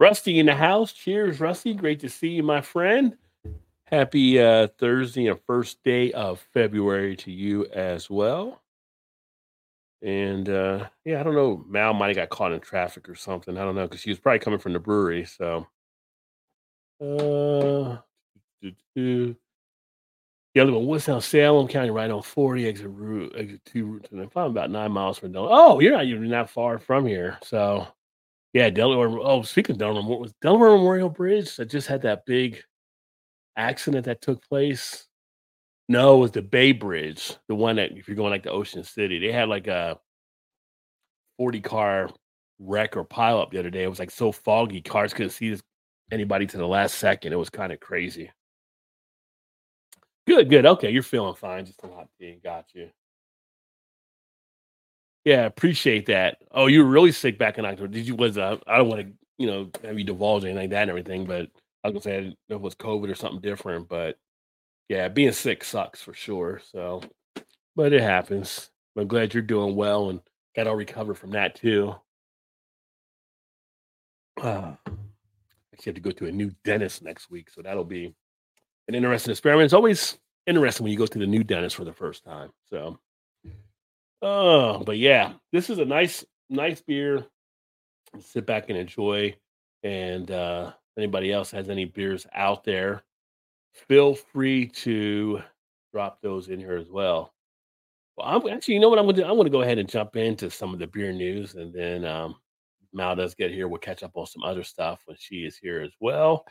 Rusty 0.00 0.38
in 0.38 0.46
the 0.46 0.54
house. 0.54 0.92
Cheers, 0.92 1.40
Rusty. 1.40 1.74
Great 1.74 2.00
to 2.00 2.08
see 2.08 2.28
you, 2.28 2.42
my 2.42 2.60
friend. 2.62 3.16
Happy 3.84 4.40
uh, 4.40 4.68
Thursday 4.78 5.26
and 5.28 5.38
first 5.46 5.82
day 5.84 6.10
of 6.12 6.40
February 6.54 7.16
to 7.16 7.30
you 7.30 7.66
as 7.66 8.08
well. 8.08 8.62
And 10.00 10.48
uh, 10.48 10.88
yeah, 11.04 11.20
I 11.20 11.22
don't 11.22 11.34
know. 11.34 11.64
Mal 11.68 11.92
might 11.92 12.08
have 12.08 12.16
got 12.16 12.30
caught 12.30 12.52
in 12.52 12.60
traffic 12.60 13.08
or 13.08 13.14
something. 13.14 13.56
I 13.58 13.64
don't 13.64 13.76
know 13.76 13.86
because 13.86 14.00
she 14.00 14.10
was 14.10 14.18
probably 14.18 14.38
coming 14.40 14.58
from 14.58 14.72
the 14.72 14.80
brewery. 14.80 15.26
So, 15.26 15.66
uh. 17.00 17.98
The 20.54 20.60
other 20.60 20.72
one 20.72 20.86
was 20.86 21.06
down 21.06 21.20
Salem 21.20 21.66
County, 21.66 21.90
right 21.90 22.10
on 22.10 22.22
40 22.22 22.66
exit 22.68 22.88
route, 22.90 23.32
exit 23.36 23.60
two 23.64 23.86
route, 23.86 24.08
and 24.10 24.20
I'm 24.20 24.46
about 24.46 24.70
nine 24.70 24.92
miles 24.92 25.18
from 25.18 25.32
Delaware. 25.32 25.54
Oh, 25.54 25.80
you're 25.80 25.92
not 25.92 26.04
even 26.04 26.28
that 26.30 26.50
far 26.50 26.78
from 26.78 27.06
here. 27.06 27.38
So, 27.42 27.86
yeah, 28.52 28.68
Delaware. 28.68 29.08
Oh, 29.08 29.42
speaking 29.42 29.74
of 29.74 29.78
Delaware, 29.78 30.18
was 30.18 30.34
Delaware 30.42 30.70
Memorial 30.70 31.08
Bridge 31.08 31.56
that 31.56 31.70
just 31.70 31.88
had 31.88 32.02
that 32.02 32.26
big 32.26 32.62
accident 33.56 34.04
that 34.04 34.20
took 34.20 34.46
place? 34.46 35.06
No, 35.88 36.16
it 36.16 36.20
was 36.20 36.30
the 36.32 36.42
Bay 36.42 36.72
Bridge, 36.72 37.36
the 37.48 37.54
one 37.54 37.76
that 37.76 37.92
if 37.92 38.06
you're 38.06 38.16
going 38.16 38.30
like 38.30 38.44
to 38.44 38.50
Ocean 38.50 38.84
City, 38.84 39.18
they 39.18 39.32
had 39.32 39.48
like 39.48 39.66
a 39.66 39.98
40 41.38 41.60
car 41.60 42.10
wreck 42.58 42.96
or 42.96 43.04
pile 43.04 43.40
up 43.40 43.50
the 43.50 43.58
other 43.58 43.70
day. 43.70 43.84
It 43.84 43.88
was 43.88 43.98
like 43.98 44.10
so 44.10 44.32
foggy, 44.32 44.82
cars 44.82 45.14
couldn't 45.14 45.30
see 45.30 45.56
anybody 46.10 46.46
to 46.46 46.58
the 46.58 46.66
last 46.66 46.96
second. 46.96 47.32
It 47.32 47.36
was 47.36 47.50
kind 47.50 47.72
of 47.72 47.80
crazy. 47.80 48.30
Good, 50.26 50.48
good. 50.48 50.66
Okay, 50.66 50.90
you're 50.90 51.02
feeling 51.02 51.34
fine. 51.34 51.66
Just 51.66 51.82
a 51.82 51.86
lot 51.86 52.08
tea. 52.18 52.38
Got 52.42 52.66
you. 52.74 52.90
Yeah, 55.24 55.46
appreciate 55.46 56.06
that. 56.06 56.38
Oh, 56.50 56.66
you 56.66 56.84
were 56.84 56.90
really 56.90 57.12
sick 57.12 57.38
back 57.38 57.58
in 57.58 57.64
October. 57.64 57.88
Did 57.88 58.06
you? 58.06 58.16
Was 58.16 58.38
uh, 58.38 58.56
I 58.66 58.78
don't 58.78 58.88
want 58.88 59.02
to, 59.02 59.12
you 59.38 59.46
know, 59.46 59.70
have 59.84 59.98
you 59.98 60.04
divulge 60.04 60.44
anything 60.44 60.58
like 60.62 60.70
that 60.70 60.82
and 60.82 60.90
everything, 60.90 61.26
but 61.26 61.48
I 61.84 61.88
was 61.88 62.02
gonna 62.02 62.02
say 62.02 62.36
it 62.48 62.60
was 62.60 62.74
COVID 62.74 63.10
or 63.10 63.14
something 63.14 63.40
different. 63.40 63.88
But 63.88 64.18
yeah, 64.88 65.08
being 65.08 65.32
sick 65.32 65.64
sucks 65.64 66.02
for 66.02 66.14
sure. 66.14 66.60
So, 66.72 67.02
but 67.76 67.92
it 67.92 68.02
happens. 68.02 68.70
I'm 68.96 69.08
glad 69.08 69.32
you're 69.32 69.42
doing 69.42 69.76
well 69.76 70.10
and 70.10 70.20
got 70.54 70.66
all 70.66 70.76
recovered 70.76 71.14
from 71.18 71.30
that 71.30 71.54
too. 71.54 71.94
Uh, 74.40 74.74
I 74.86 74.92
actually 75.72 75.90
have 75.90 75.94
to 75.94 76.00
go 76.00 76.10
to 76.10 76.26
a 76.26 76.32
new 76.32 76.50
dentist 76.64 77.02
next 77.02 77.30
week, 77.30 77.48
so 77.50 77.62
that'll 77.62 77.84
be 77.84 78.14
an 78.88 78.94
interesting 78.94 79.30
experiment. 79.30 79.66
It's 79.66 79.74
always 79.74 80.18
interesting 80.46 80.84
when 80.84 80.92
you 80.92 80.98
go 80.98 81.06
to 81.06 81.18
the 81.18 81.26
new 81.26 81.44
dentist 81.44 81.76
for 81.76 81.84
the 81.84 81.92
first 81.92 82.24
time. 82.24 82.50
So, 82.70 82.98
oh, 84.22 84.82
but 84.84 84.98
yeah, 84.98 85.34
this 85.52 85.70
is 85.70 85.78
a 85.78 85.84
nice, 85.84 86.24
nice 86.50 86.80
beer. 86.80 87.26
Sit 88.20 88.46
back 88.46 88.68
and 88.68 88.78
enjoy. 88.78 89.34
And 89.84 90.30
uh, 90.30 90.72
anybody 90.96 91.32
else 91.32 91.50
has 91.50 91.68
any 91.68 91.84
beers 91.84 92.26
out 92.34 92.64
there, 92.64 93.02
feel 93.88 94.14
free 94.14 94.68
to 94.68 95.42
drop 95.92 96.20
those 96.22 96.48
in 96.48 96.60
here 96.60 96.76
as 96.76 96.88
well. 96.88 97.32
Well, 98.16 98.26
I'm 98.28 98.46
actually, 98.54 98.74
you 98.74 98.80
know 98.80 98.88
what 98.88 98.98
I'm 98.98 99.06
going 99.06 99.16
to 99.16 99.22
do? 99.22 99.28
I'm 99.28 99.34
going 99.34 99.46
to 99.46 99.50
go 99.50 99.62
ahead 99.62 99.78
and 99.78 99.88
jump 99.88 100.16
into 100.16 100.50
some 100.50 100.72
of 100.72 100.78
the 100.78 100.86
beer 100.86 101.12
news, 101.12 101.54
and 101.54 101.72
then 101.72 102.04
um, 102.04 102.36
Mal 102.92 103.16
does 103.16 103.34
get 103.34 103.50
here. 103.50 103.68
We'll 103.68 103.78
catch 103.78 104.02
up 104.02 104.12
on 104.14 104.26
some 104.26 104.42
other 104.42 104.62
stuff 104.62 105.00
when 105.06 105.16
she 105.18 105.44
is 105.44 105.56
here 105.56 105.80
as 105.80 105.92
well. 105.98 106.44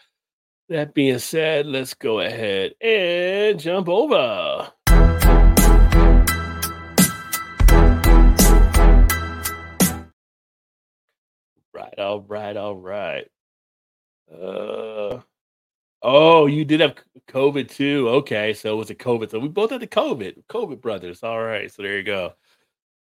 That 0.69 0.93
being 0.93 1.19
said, 1.19 1.65
let's 1.65 1.93
go 1.93 2.21
ahead 2.21 2.73
and 2.79 3.59
jump 3.59 3.89
over. 3.89 4.71
Right, 11.73 11.99
all 11.99 12.21
right, 12.21 12.55
all 12.55 12.75
right. 12.75 13.27
Uh, 14.31 15.19
oh, 16.01 16.45
you 16.45 16.63
did 16.63 16.79
have 16.79 16.95
COVID 17.27 17.69
too. 17.69 18.07
Okay, 18.09 18.53
so 18.53 18.73
it 18.73 18.77
was 18.77 18.89
a 18.89 18.95
COVID. 18.95 19.31
So 19.31 19.39
we 19.39 19.49
both 19.49 19.71
had 19.71 19.81
the 19.81 19.87
COVID, 19.87 20.43
COVID 20.49 20.79
brothers. 20.79 21.21
All 21.23 21.41
right, 21.41 21.71
so 21.71 21.81
there 21.81 21.97
you 21.97 22.03
go. 22.03 22.33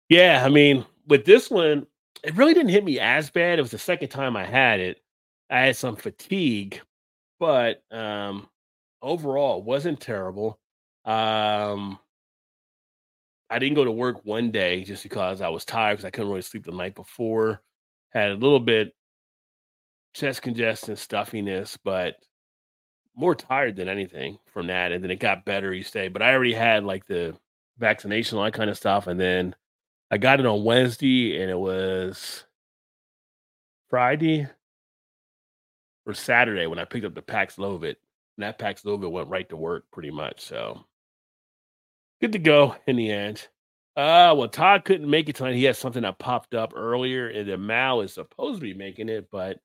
Yeah, 0.09 0.43
I 0.45 0.49
mean, 0.49 0.87
with 1.07 1.25
this 1.25 1.51
one, 1.51 1.87
it 2.23 2.37
really 2.37 2.55
didn't 2.55 2.71
hit 2.71 2.85
me 2.85 2.99
as 2.99 3.31
bad. 3.31 3.59
It 3.59 3.63
was 3.63 3.71
the 3.71 3.79
second 3.79 4.09
time 4.09 4.37
I 4.37 4.45
had 4.45 4.81
it. 4.81 5.03
I 5.51 5.61
had 5.61 5.77
some 5.77 5.97
fatigue, 5.97 6.81
but 7.43 7.83
um 7.91 8.49
overall 9.03 9.59
it 9.59 9.65
wasn't 9.65 10.01
terrible. 10.01 10.61
Um 11.05 11.99
I 13.51 13.59
didn't 13.59 13.75
go 13.75 13.85
to 13.85 13.91
work 13.91 14.25
one 14.25 14.53
day 14.53 14.85
just 14.85 15.03
because 15.03 15.41
I 15.41 15.49
was 15.49 15.65
tired 15.65 15.95
because 15.95 16.05
I 16.05 16.11
couldn't 16.11 16.31
really 16.31 16.43
sleep 16.43 16.65
the 16.65 16.71
night 16.71 16.95
before. 16.95 17.61
Had 18.11 18.31
a 18.31 18.35
little 18.37 18.61
bit 18.61 18.95
chest 20.15 20.41
congestion, 20.43 20.95
stuffiness, 20.95 21.77
but 21.83 22.15
more 23.17 23.35
tired 23.35 23.75
than 23.75 23.89
anything 23.89 24.39
from 24.47 24.69
that. 24.69 24.93
And 24.93 25.03
then 25.03 25.11
it 25.11 25.19
got 25.19 25.45
better 25.45 25.73
each 25.73 25.91
day. 25.91 26.07
But 26.07 26.23
I 26.23 26.33
already 26.33 26.55
had 26.55 26.85
like 26.85 27.09
the 27.09 27.37
vaccination, 27.77 28.39
all 28.39 28.45
that 28.45 28.55
kind 28.55 28.71
of 28.71 28.77
stuff. 28.77 29.09
And 29.09 29.19
then 29.19 29.57
I 30.13 30.17
got 30.19 30.39
it 30.39 30.47
on 30.47 30.63
Wednesday 30.63 31.43
and 31.43 31.51
it 31.51 31.59
was 31.59 32.45
Friday 33.91 34.47
or 36.07 36.15
Saturday 36.15 36.67
when 36.67 36.79
I 36.79 36.85
picked 36.85 37.05
up 37.05 37.15
the 37.15 37.23
Paxlovid. 37.23 37.97
And 38.37 38.45
that 38.45 38.59
Paxlovid 38.59 39.11
went 39.11 39.29
right 39.29 39.49
to 39.51 39.57
work 39.57 39.85
pretty 39.93 40.11
much. 40.11 40.41
So 40.41 40.85
good 42.21 42.33
to 42.33 42.39
go 42.39 42.77
in 42.87 42.97
the 42.97 43.11
end. 43.11 43.49
Uh 43.95 44.35
well, 44.37 44.49
Todd 44.49 44.85
couldn't 44.85 45.11
make 45.11 45.29
it 45.29 45.37
tonight. 45.37 45.55
He 45.55 45.65
had 45.65 45.77
something 45.77 46.03
that 46.03 46.19
popped 46.19 46.55
up 46.55 46.73
earlier, 46.75 47.29
and 47.29 47.49
the 47.49 47.59
Mal 47.59 48.01
is 48.01 48.15
supposed 48.15 48.61
to 48.61 48.63
be 48.63 48.75
making 48.75 49.11
it, 49.11 49.29
but 49.31 49.59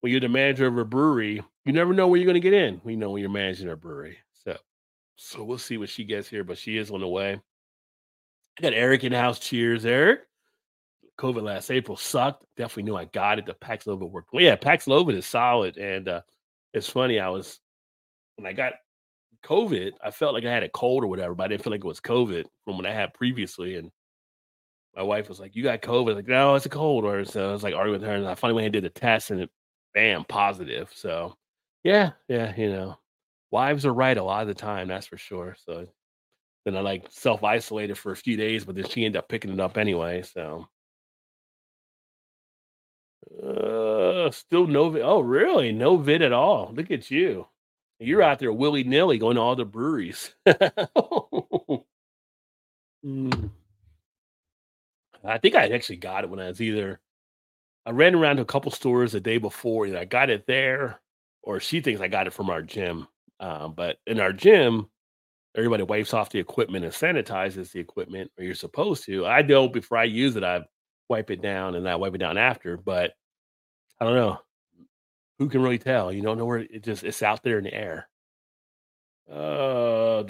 when 0.00 0.12
you're 0.12 0.20
the 0.20 0.28
manager 0.28 0.66
of 0.66 0.78
a 0.78 0.84
brewery, 0.84 1.42
you 1.64 1.72
never 1.72 1.92
know 1.92 2.06
where 2.06 2.18
you're 2.18 2.26
going 2.26 2.34
to 2.34 2.40
get 2.40 2.54
in. 2.54 2.80
We 2.84 2.96
know 2.96 3.10
when 3.10 3.20
you're 3.20 3.30
managing 3.30 3.68
a 3.68 3.76
brewery. 3.76 4.18
So, 4.44 4.56
so 5.16 5.42
we'll 5.42 5.58
see 5.58 5.76
what 5.76 5.88
she 5.88 6.04
gets 6.04 6.28
here, 6.28 6.44
but 6.44 6.58
she 6.58 6.78
is 6.78 6.90
on 6.90 7.00
the 7.00 7.08
way. 7.08 7.32
I 8.58 8.62
got 8.62 8.74
Eric 8.74 9.04
in 9.04 9.12
the 9.12 9.18
house. 9.18 9.38
Cheers, 9.38 9.84
Eric. 9.84 10.20
COVID 11.18 11.42
last 11.42 11.70
April 11.70 11.96
sucked. 11.96 12.44
Definitely 12.56 12.84
knew 12.84 12.96
I 12.96 13.06
got 13.06 13.38
it. 13.38 13.46
The 13.46 13.54
Paxlovid 13.54 14.10
worked. 14.10 14.32
Well, 14.32 14.42
yeah, 14.42 14.56
Paxlovid 14.56 15.16
is 15.16 15.26
solid, 15.26 15.76
and 15.76 16.08
uh, 16.08 16.22
it's 16.72 16.88
funny. 16.88 17.18
I 17.20 17.28
was 17.28 17.60
when 18.36 18.46
I 18.46 18.52
got 18.52 18.74
COVID, 19.44 19.92
I 20.02 20.10
felt 20.10 20.34
like 20.34 20.44
I 20.44 20.52
had 20.52 20.62
a 20.62 20.68
cold 20.68 21.04
or 21.04 21.08
whatever, 21.08 21.34
but 21.34 21.44
I 21.44 21.48
didn't 21.48 21.64
feel 21.64 21.72
like 21.72 21.84
it 21.84 21.86
was 21.86 22.00
COVID 22.00 22.44
from 22.64 22.76
what 22.76 22.86
I 22.86 22.92
had 22.92 23.14
previously. 23.14 23.76
And 23.76 23.90
my 24.96 25.02
wife 25.02 25.28
was 25.28 25.40
like, 25.40 25.56
"You 25.56 25.62
got 25.62 25.82
COVID?" 25.82 26.14
Like, 26.14 26.28
"No, 26.28 26.54
it's 26.54 26.66
a 26.66 26.70
cold." 26.70 27.04
Or 27.04 27.24
so 27.24 27.50
I 27.50 27.52
was 27.52 27.62
like 27.62 27.74
arguing 27.74 28.00
with 28.00 28.08
her, 28.08 28.16
and 28.16 28.26
I 28.26 28.34
finally 28.34 28.56
went 28.56 28.66
and 28.66 28.72
did 28.72 28.84
the 28.84 28.90
test, 28.90 29.30
and 29.30 29.42
it, 29.42 29.50
bam, 29.94 30.24
positive. 30.24 30.90
So, 30.94 31.36
yeah, 31.84 32.12
yeah, 32.28 32.54
you 32.56 32.70
know, 32.70 32.98
wives 33.50 33.86
are 33.86 33.94
right 33.94 34.16
a 34.16 34.22
lot 34.22 34.42
of 34.42 34.48
the 34.48 34.54
time, 34.54 34.88
that's 34.88 35.06
for 35.06 35.18
sure. 35.18 35.56
So 35.64 35.86
then 36.64 36.76
I 36.76 36.80
like 36.80 37.06
self 37.10 37.44
isolated 37.44 37.96
for 37.96 38.12
a 38.12 38.16
few 38.16 38.36
days, 38.36 38.64
but 38.64 38.74
then 38.76 38.86
she 38.86 39.04
ended 39.04 39.18
up 39.18 39.28
picking 39.28 39.52
it 39.52 39.60
up 39.60 39.78
anyway. 39.78 40.22
So, 40.22 40.68
uh, 43.42 44.30
still 44.30 44.66
no 44.66 44.90
vid. 44.90 45.02
Oh, 45.02 45.20
really? 45.20 45.72
No 45.72 45.96
vid 45.96 46.22
at 46.22 46.32
all. 46.32 46.72
Look 46.74 46.90
at 46.90 47.10
you. 47.10 47.46
You're 48.00 48.22
out 48.22 48.38
there 48.38 48.52
willy 48.52 48.84
nilly 48.84 49.18
going 49.18 49.36
to 49.36 49.42
all 49.42 49.56
the 49.56 49.64
breweries. 49.64 50.34
Mm. 53.04 53.50
I 55.24 55.38
think 55.38 55.54
I 55.54 55.68
actually 55.68 55.96
got 55.96 56.24
it 56.24 56.30
when 56.30 56.40
I 56.40 56.48
was 56.48 56.60
either 56.60 57.00
I 57.86 57.90
ran 57.90 58.14
around 58.14 58.36
to 58.36 58.42
a 58.42 58.46
couple 58.46 58.70
stores 58.70 59.12
the 59.12 59.20
day 59.20 59.38
before. 59.38 59.86
and 59.86 59.96
I 59.96 60.04
got 60.04 60.30
it 60.30 60.46
there, 60.46 61.00
or 61.42 61.60
she 61.60 61.80
thinks 61.80 62.00
I 62.00 62.08
got 62.08 62.26
it 62.26 62.32
from 62.32 62.50
our 62.50 62.62
gym. 62.62 63.08
Um, 63.40 63.72
but 63.74 63.98
in 64.06 64.20
our 64.20 64.32
gym, 64.32 64.88
everybody 65.56 65.84
wipes 65.84 66.12
off 66.12 66.30
the 66.30 66.38
equipment 66.38 66.84
and 66.84 66.92
sanitizes 66.92 67.72
the 67.72 67.80
equipment, 67.80 68.30
or 68.38 68.44
you're 68.44 68.54
supposed 68.54 69.04
to. 69.06 69.26
I 69.26 69.42
know 69.42 69.68
before 69.68 69.98
I 69.98 70.04
use 70.04 70.36
it, 70.36 70.44
I 70.44 70.64
wipe 71.08 71.30
it 71.30 71.42
down 71.42 71.74
and 71.74 71.88
I 71.88 71.96
wipe 71.96 72.14
it 72.14 72.18
down 72.18 72.38
after. 72.38 72.76
But 72.76 73.14
I 74.00 74.04
don't 74.04 74.14
know. 74.14 74.38
Who 75.38 75.48
can 75.48 75.62
really 75.62 75.78
tell? 75.78 76.12
You 76.12 76.22
don't 76.22 76.38
know 76.38 76.44
where 76.44 76.58
it 76.58 76.82
just 76.82 77.04
it's 77.04 77.22
out 77.22 77.42
there 77.42 77.58
in 77.58 77.64
the 77.64 77.74
air. 77.74 78.08
Uh, 79.30 80.24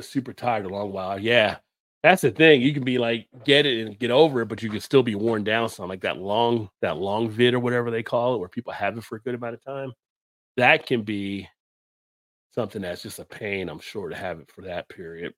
super 0.00 0.32
tired 0.32 0.64
a 0.64 0.68
long 0.68 0.90
while. 0.90 1.18
Yeah, 1.18 1.58
that's 2.02 2.22
the 2.22 2.30
thing. 2.30 2.62
You 2.62 2.72
can 2.72 2.82
be 2.82 2.98
like 2.98 3.28
get 3.44 3.66
it 3.66 3.86
and 3.86 3.98
get 3.98 4.10
over 4.10 4.42
it, 4.42 4.46
but 4.46 4.62
you 4.62 4.70
can 4.70 4.80
still 4.80 5.02
be 5.02 5.14
worn 5.14 5.44
down. 5.44 5.68
Some 5.68 5.88
like 5.88 6.00
that 6.00 6.18
long 6.18 6.70
that 6.80 6.96
long 6.96 7.28
vid 7.30 7.54
or 7.54 7.60
whatever 7.60 7.90
they 7.90 8.02
call 8.02 8.34
it, 8.34 8.38
where 8.38 8.48
people 8.48 8.72
have 8.72 8.96
it 8.98 9.04
for 9.04 9.16
a 9.16 9.20
good 9.20 9.34
amount 9.34 9.54
of 9.54 9.64
time. 9.64 9.92
That 10.56 10.86
can 10.86 11.02
be 11.02 11.48
something 12.54 12.82
that's 12.82 13.02
just 13.02 13.18
a 13.18 13.24
pain. 13.24 13.68
I'm 13.68 13.80
sure 13.80 14.08
to 14.08 14.16
have 14.16 14.40
it 14.40 14.50
for 14.50 14.62
that 14.62 14.88
period. 14.88 15.34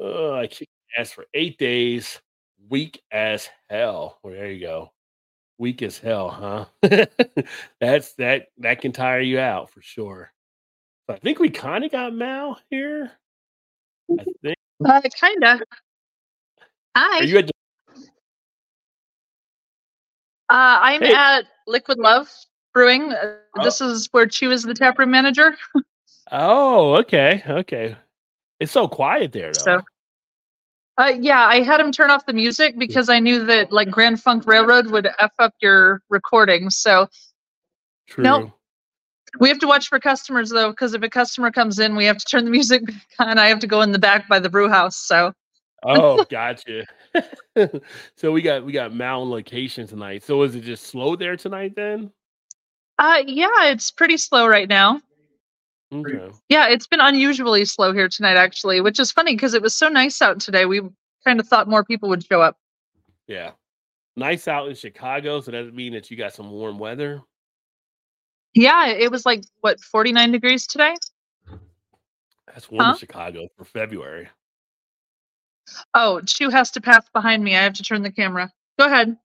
Uh, 0.00 0.34
I 0.34 0.46
kicked 0.46 0.70
ass 0.96 1.10
for 1.10 1.26
eight 1.34 1.58
days, 1.58 2.20
weak 2.68 3.02
as 3.10 3.48
hell. 3.70 4.18
Well, 4.22 4.34
there 4.34 4.50
you 4.50 4.66
go 4.66 4.92
weak 5.58 5.82
as 5.82 5.98
hell, 5.98 6.28
huh? 6.30 6.66
That's 7.80 8.14
that 8.14 8.46
that 8.58 8.80
can 8.80 8.92
tire 8.92 9.20
you 9.20 9.38
out 9.40 9.70
for 9.70 9.82
sure. 9.82 10.32
So 11.06 11.14
I 11.14 11.18
think 11.18 11.38
we 11.38 11.50
kind 11.50 11.84
of 11.84 11.90
got 11.92 12.12
Mal 12.14 12.58
here. 12.70 13.12
I 14.18 14.24
think. 14.42 14.56
Uh, 14.84 15.00
kinda. 15.20 15.60
Hi. 16.96 17.18
Are 17.20 17.24
you 17.24 17.38
at 17.38 17.46
the, 17.46 17.52
Uh, 20.50 20.78
I'm 20.80 21.02
Hey. 21.02 21.14
at 21.14 21.46
Liquid 21.66 21.98
Love 21.98 22.30
Brewing. 22.72 23.12
Uh, 23.12 23.36
Oh. 23.58 23.64
This 23.64 23.80
is 23.80 24.08
where 24.12 24.26
Chew 24.26 24.50
is 24.52 24.62
the 24.62 24.74
taproom 24.74 25.10
manager. 25.10 25.56
oh, 26.32 26.94
okay, 26.98 27.42
okay. 27.48 27.96
It's 28.60 28.70
so 28.72 28.86
quiet 28.86 29.32
there, 29.32 29.52
though. 29.52 29.78
So- 29.78 29.80
Uh, 30.98 31.14
yeah, 31.20 31.46
I 31.46 31.62
had 31.62 31.80
him 31.80 31.92
turn 31.92 32.10
off 32.10 32.26
the 32.26 32.32
music 32.32 32.76
because 32.76 33.08
I 33.08 33.20
knew 33.20 33.44
that 33.46 33.70
like 33.72 33.88
Grand 33.88 34.20
Funk 34.20 34.46
Railroad 34.46 34.88
would 34.88 35.06
f 35.20 35.30
up 35.38 35.54
your 35.62 36.02
recording. 36.08 36.70
So 36.70 37.06
True. 38.08 38.24
nope. 38.24 38.50
we 39.38 39.48
have 39.48 39.60
to 39.60 39.68
watch 39.68 39.88
for 39.88 40.00
customers 40.00 40.50
though, 40.50 40.70
because 40.70 40.94
if 40.94 41.02
a 41.02 41.08
customer 41.08 41.52
comes 41.52 41.78
in, 41.78 41.94
we 41.94 42.04
have 42.06 42.18
to 42.18 42.24
turn 42.24 42.44
the 42.44 42.50
music 42.58 42.84
back 42.84 43.06
on. 43.20 43.38
I 43.38 43.46
have 43.46 43.60
to 43.60 43.68
go 43.68 43.82
in 43.82 43.92
the 43.92 43.98
back 43.98 44.28
by 44.28 44.40
the 44.40 44.50
brew 44.50 44.68
house. 44.68 44.96
So 44.96 45.32
Oh, 45.84 46.24
gotcha. 46.30 46.84
so 48.16 48.32
we 48.32 48.42
got 48.42 48.64
we 48.64 48.72
got 48.72 48.92
mountain 48.92 49.30
location 49.30 49.86
tonight. 49.86 50.24
So 50.24 50.42
is 50.42 50.56
it 50.56 50.62
just 50.62 50.86
slow 50.86 51.14
there 51.14 51.36
tonight 51.36 51.74
then? 51.76 52.10
uh, 52.98 53.22
yeah, 53.24 53.66
it's 53.66 53.92
pretty 53.92 54.16
slow 54.16 54.48
right 54.48 54.68
now. 54.68 55.00
Okay. 55.92 56.30
Yeah, 56.48 56.68
it's 56.68 56.86
been 56.86 57.00
unusually 57.00 57.64
slow 57.64 57.92
here 57.92 58.08
tonight, 58.08 58.36
actually, 58.36 58.80
which 58.80 59.00
is 59.00 59.10
funny 59.10 59.34
because 59.34 59.54
it 59.54 59.62
was 59.62 59.74
so 59.74 59.88
nice 59.88 60.20
out 60.20 60.38
today. 60.40 60.66
We 60.66 60.82
kind 61.24 61.40
of 61.40 61.48
thought 61.48 61.68
more 61.68 61.82
people 61.84 62.08
would 62.10 62.24
show 62.24 62.42
up. 62.42 62.56
Yeah. 63.26 63.52
Nice 64.16 64.48
out 64.48 64.68
in 64.68 64.74
Chicago, 64.74 65.40
so 65.40 65.50
that 65.50 65.64
does 65.64 65.72
mean 65.72 65.92
that 65.94 66.10
you 66.10 66.16
got 66.16 66.34
some 66.34 66.50
warm 66.50 66.78
weather. 66.78 67.22
Yeah, 68.54 68.88
it 68.88 69.10
was 69.10 69.24
like 69.24 69.44
what 69.60 69.80
49 69.80 70.32
degrees 70.32 70.66
today. 70.66 70.94
That's 72.46 72.70
warm 72.70 72.84
Huh? 72.84 72.90
in 72.92 72.98
Chicago 72.98 73.48
for 73.56 73.64
February. 73.64 74.28
Oh, 75.94 76.20
Chew 76.22 76.50
has 76.50 76.70
to 76.72 76.80
pass 76.80 77.08
behind 77.14 77.44
me. 77.44 77.54
I 77.56 77.62
have 77.62 77.74
to 77.74 77.82
turn 77.82 78.02
the 78.02 78.10
camera. 78.10 78.50
Go 78.78 78.86
ahead. 78.86 79.16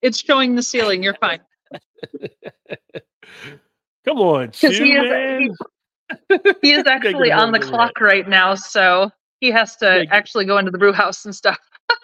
It's 0.00 0.18
showing 0.18 0.54
the 0.54 0.62
ceiling. 0.62 1.02
You're 1.02 1.14
fine. 1.20 1.40
Come 4.04 4.18
on, 4.18 4.50
Chew, 4.52 4.70
man. 5.02 5.40
He 5.42 5.50
is 6.62 6.84
actually 6.86 7.32
on 7.32 7.52
the 7.52 7.58
clock 7.58 8.00
right 8.00 8.28
now, 8.28 8.54
so 8.54 9.10
he 9.40 9.50
has 9.50 9.76
to 9.76 10.06
actually 10.10 10.44
go 10.44 10.58
into 10.58 10.70
the 10.70 10.78
brew 10.78 10.92
house 10.92 11.24
and 11.24 11.34
stuff. 11.34 11.58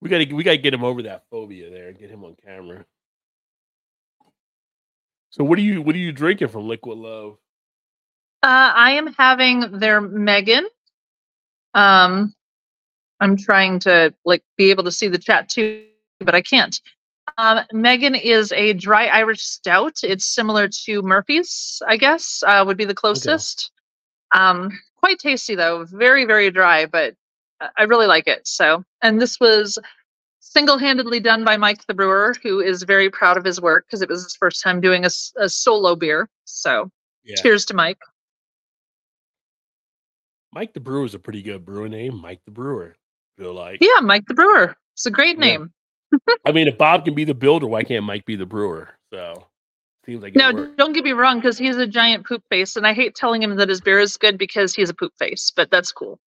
We 0.00 0.08
gotta 0.08 0.34
we 0.34 0.42
gotta 0.42 0.56
get 0.56 0.74
him 0.74 0.82
over 0.82 1.02
that 1.02 1.22
phobia 1.30 1.70
there 1.70 1.86
and 1.86 1.96
get 1.96 2.10
him 2.10 2.24
on 2.24 2.34
camera. 2.44 2.84
So 5.30 5.44
what 5.44 5.60
are 5.60 5.62
you 5.62 5.80
what 5.80 5.94
are 5.94 5.98
you 5.98 6.10
drinking 6.10 6.48
from 6.48 6.66
Liquid 6.66 6.98
Love? 6.98 7.38
Uh, 8.42 8.72
I 8.74 8.92
am 8.94 9.14
having 9.14 9.78
their 9.78 10.00
Megan. 10.00 10.66
Um, 11.74 12.34
I'm 13.20 13.36
trying 13.36 13.78
to 13.80 14.12
like 14.24 14.42
be 14.58 14.70
able 14.70 14.82
to 14.82 14.90
see 14.90 15.06
the 15.06 15.18
chat 15.18 15.48
too, 15.48 15.84
but 16.18 16.34
I 16.34 16.42
can't. 16.42 16.80
Um, 17.38 17.60
Megan 17.72 18.14
is 18.14 18.52
a 18.52 18.72
dry 18.74 19.06
Irish 19.06 19.42
stout. 19.42 19.98
It's 20.02 20.24
similar 20.26 20.68
to 20.84 21.02
Murphy's, 21.02 21.80
I 21.86 21.96
guess, 21.96 22.42
uh, 22.46 22.62
would 22.66 22.76
be 22.76 22.84
the 22.84 22.94
closest. 22.94 23.70
Um, 24.34 24.70
quite 24.96 25.18
tasty 25.18 25.54
though, 25.54 25.84
very 25.84 26.24
very 26.24 26.50
dry, 26.50 26.86
but 26.86 27.14
I- 27.76 27.84
really 27.84 28.06
like 28.06 28.26
it. 28.28 28.46
So, 28.46 28.84
and 29.02 29.20
this 29.20 29.38
was 29.40 29.78
single-handedly 30.40 31.20
done 31.20 31.44
by 31.44 31.56
Mike 31.56 31.86
the 31.86 31.94
brewer, 31.94 32.34
who 32.42 32.60
is 32.60 32.82
very 32.82 33.08
proud 33.08 33.36
of 33.36 33.44
his 33.44 33.60
work 33.60 33.86
because 33.86 34.02
it 34.02 34.08
was 34.08 34.22
his 34.24 34.36
first 34.36 34.62
time 34.62 34.80
doing 34.80 35.04
a 35.04 35.48
solo 35.48 35.94
beer. 35.96 36.28
So, 36.44 36.90
Yeah. 37.24 37.36
cheers 37.40 37.64
to 37.66 37.74
Mike. 37.74 37.98
Mike 40.52 40.74
the 40.74 40.80
Brewer 40.80 41.04
is 41.06 41.14
a 41.14 41.18
pretty 41.18 41.42
good 41.42 41.64
brewer 41.64 41.88
name. 41.88 42.20
Mike 42.20 42.40
the 42.44 42.50
Brewer. 42.50 42.94
Feel 43.38 43.54
like 43.54 43.78
Yeah, 43.80 44.00
Mike 44.02 44.26
the 44.26 44.34
Brewer. 44.34 44.76
It's 44.94 45.06
a 45.06 45.10
great 45.10 45.36
Yeah. 45.38 45.44
name. 45.46 45.72
I 46.44 46.52
mean 46.52 46.68
if 46.68 46.78
Bob 46.78 47.04
can 47.04 47.14
be 47.14 47.24
the 47.24 47.34
builder, 47.34 47.66
why 47.66 47.82
can't 47.84 48.04
Mike 48.04 48.24
be 48.24 48.36
the 48.36 48.46
brewer? 48.46 48.90
So 49.12 49.46
seems 50.04 50.22
like 50.22 50.34
No, 50.34 50.66
don't 50.76 50.92
get 50.92 51.04
me 51.04 51.12
wrong, 51.12 51.38
because 51.38 51.58
he's 51.58 51.76
a 51.76 51.86
giant 51.86 52.26
poop 52.26 52.42
face, 52.50 52.76
and 52.76 52.86
I 52.86 52.92
hate 52.92 53.14
telling 53.14 53.42
him 53.42 53.56
that 53.56 53.68
his 53.68 53.80
beer 53.80 53.98
is 53.98 54.16
good 54.16 54.38
because 54.38 54.74
he's 54.74 54.90
a 54.90 54.94
poop 54.94 55.12
face. 55.18 55.52
But 55.54 55.70
that's 55.70 55.92
cool. 55.92 56.18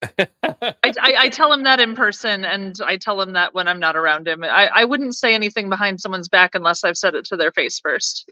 I, 0.18 0.74
I, 0.84 1.14
I 1.18 1.28
tell 1.28 1.52
him 1.52 1.64
that 1.64 1.80
in 1.80 1.96
person, 1.96 2.44
and 2.44 2.76
I 2.84 2.96
tell 2.96 3.20
him 3.20 3.32
that 3.32 3.54
when 3.54 3.66
I'm 3.66 3.80
not 3.80 3.96
around 3.96 4.28
him. 4.28 4.44
I, 4.44 4.68
I 4.72 4.84
wouldn't 4.84 5.16
say 5.16 5.34
anything 5.34 5.68
behind 5.68 6.00
someone's 6.00 6.28
back 6.28 6.54
unless 6.54 6.84
I've 6.84 6.96
said 6.96 7.14
it 7.16 7.24
to 7.26 7.36
their 7.36 7.50
face 7.50 7.80
first. 7.80 8.30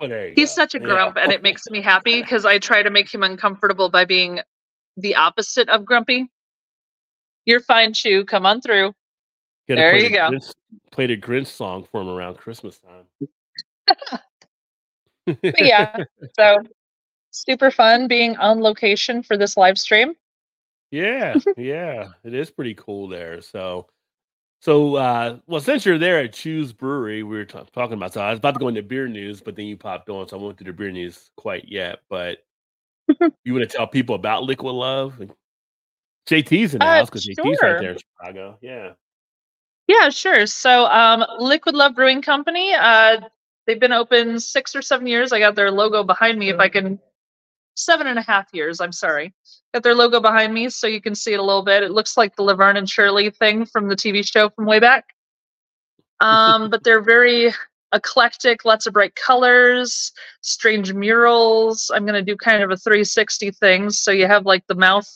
You 0.00 0.32
He's 0.34 0.50
go. 0.50 0.54
such 0.54 0.74
a 0.74 0.78
Yeah. 0.78 0.84
grump, 0.84 1.16
and 1.16 1.30
it 1.30 1.42
makes 1.42 1.70
me 1.70 1.80
happy 1.80 2.20
because 2.20 2.44
I 2.44 2.58
try 2.58 2.82
to 2.82 2.90
make 2.90 3.12
him 3.12 3.22
uncomfortable 3.22 3.88
by 3.88 4.04
being 4.04 4.40
the 4.96 5.14
opposite 5.14 5.68
of 5.68 5.84
grumpy. 5.84 6.28
You're 7.44 7.60
fine, 7.60 7.92
Chew. 7.92 8.24
Come 8.24 8.44
on 8.44 8.60
through. 8.60 8.92
There 9.68 9.96
you 9.96 10.10
go. 10.10 10.30
Grinch, 10.30 10.54
play 10.92 11.06
the 11.06 11.16
Grinch 11.16 11.48
song 11.48 11.86
for 11.90 12.00
him 12.00 12.08
around 12.08 12.36
Christmas 12.36 12.78
time. 12.78 13.28
Yeah, 15.42 15.96
so 16.38 16.58
super 17.32 17.72
fun 17.72 18.06
being 18.06 18.36
on 18.36 18.60
location 18.60 19.22
for 19.22 19.36
this 19.36 19.56
live 19.56 19.78
stream. 19.78 20.14
Yeah, 20.90 21.34
yeah, 21.56 22.08
it 22.24 22.32
is 22.32 22.50
pretty 22.50 22.74
cool 22.74 23.08
there. 23.08 23.40
So, 23.40 23.88
so 24.60 24.94
uh, 24.94 25.38
well, 25.48 25.60
since 25.60 25.84
you're 25.84 25.98
there 25.98 26.20
at 26.20 26.32
Chew's 26.32 26.72
Brewery, 26.72 27.24
we 27.24 27.36
were 27.36 27.44
ta- 27.44 27.64
talking 27.72 27.94
about. 27.94 28.12
So 28.12 28.20
I 28.20 28.30
was 28.30 28.38
about 28.38 28.54
to 28.54 28.60
go 28.60 28.68
into 28.68 28.82
beer 28.82 29.08
news, 29.08 29.40
but 29.40 29.56
then 29.56 29.66
you 29.66 29.76
popped 29.76 30.08
on, 30.08 30.28
so 30.28 30.38
I 30.38 30.40
won't 30.40 30.58
do 30.58 30.64
the 30.64 30.72
beer 30.72 30.92
news 30.92 31.30
quite 31.36 31.68
yet. 31.68 32.00
But 32.08 32.38
you 33.44 33.52
want 33.52 33.68
to 33.68 33.76
tell 33.76 33.88
people 33.88 34.14
about 34.14 34.44
Liquid 34.44 34.74
Love? 34.74 35.20
JT's 36.28 36.74
in 36.74 36.80
the 36.80 36.86
Uh, 36.86 36.98
house 36.98 37.10
because 37.10 37.26
JT's 37.26 37.58
right 37.62 37.80
there 37.80 37.92
in 37.92 37.98
Chicago. 37.98 38.58
Yeah, 38.60 38.92
Yeah, 39.86 40.08
sure. 40.10 40.46
So, 40.46 40.86
um, 40.86 41.24
Liquid 41.38 41.74
Love 41.74 41.94
Brewing 41.94 42.22
Company, 42.22 42.74
uh, 42.74 43.20
they've 43.66 43.78
been 43.78 43.92
open 43.92 44.40
six 44.40 44.74
or 44.74 44.82
seven 44.82 45.06
years. 45.06 45.32
I 45.32 45.38
got 45.38 45.54
their 45.54 45.70
logo 45.70 46.02
behind 46.02 46.38
me. 46.38 46.48
If 46.48 46.58
I 46.58 46.68
can, 46.68 46.98
seven 47.76 48.06
and 48.06 48.18
a 48.18 48.22
half 48.22 48.48
years. 48.52 48.80
I'm 48.80 48.92
sorry. 48.92 49.32
Got 49.72 49.82
their 49.82 49.94
logo 49.94 50.20
behind 50.20 50.52
me 50.52 50.68
so 50.70 50.86
you 50.86 51.00
can 51.00 51.14
see 51.14 51.34
it 51.34 51.40
a 51.40 51.42
little 51.42 51.62
bit. 51.62 51.82
It 51.82 51.92
looks 51.92 52.16
like 52.16 52.34
the 52.34 52.42
Laverne 52.42 52.76
and 52.76 52.88
Shirley 52.88 53.30
thing 53.30 53.66
from 53.66 53.88
the 53.88 53.96
TV 53.96 54.26
show 54.26 54.48
from 54.50 54.66
way 54.66 54.80
back. 54.80 55.04
Um, 56.20 56.70
but 56.70 56.82
they're 56.82 57.02
very 57.02 57.52
eclectic, 57.92 58.64
lots 58.64 58.86
of 58.86 58.94
bright 58.94 59.14
colors, 59.14 60.12
strange 60.40 60.92
murals. 60.92 61.90
I'm 61.94 62.06
going 62.06 62.14
to 62.14 62.22
do 62.22 62.36
kind 62.36 62.62
of 62.62 62.70
a 62.70 62.76
360 62.76 63.50
thing. 63.52 63.90
So 63.90 64.10
you 64.10 64.26
have 64.26 64.46
like 64.46 64.66
the 64.66 64.74
mouth 64.74 65.08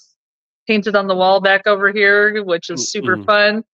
painted 0.66 0.94
on 0.94 1.06
the 1.06 1.16
wall 1.16 1.40
back 1.40 1.66
over 1.66 1.90
here, 1.90 2.44
which 2.44 2.68
is 2.70 2.92
super 2.92 3.16
Mm-mm. 3.16 3.24
fun. 3.24 3.64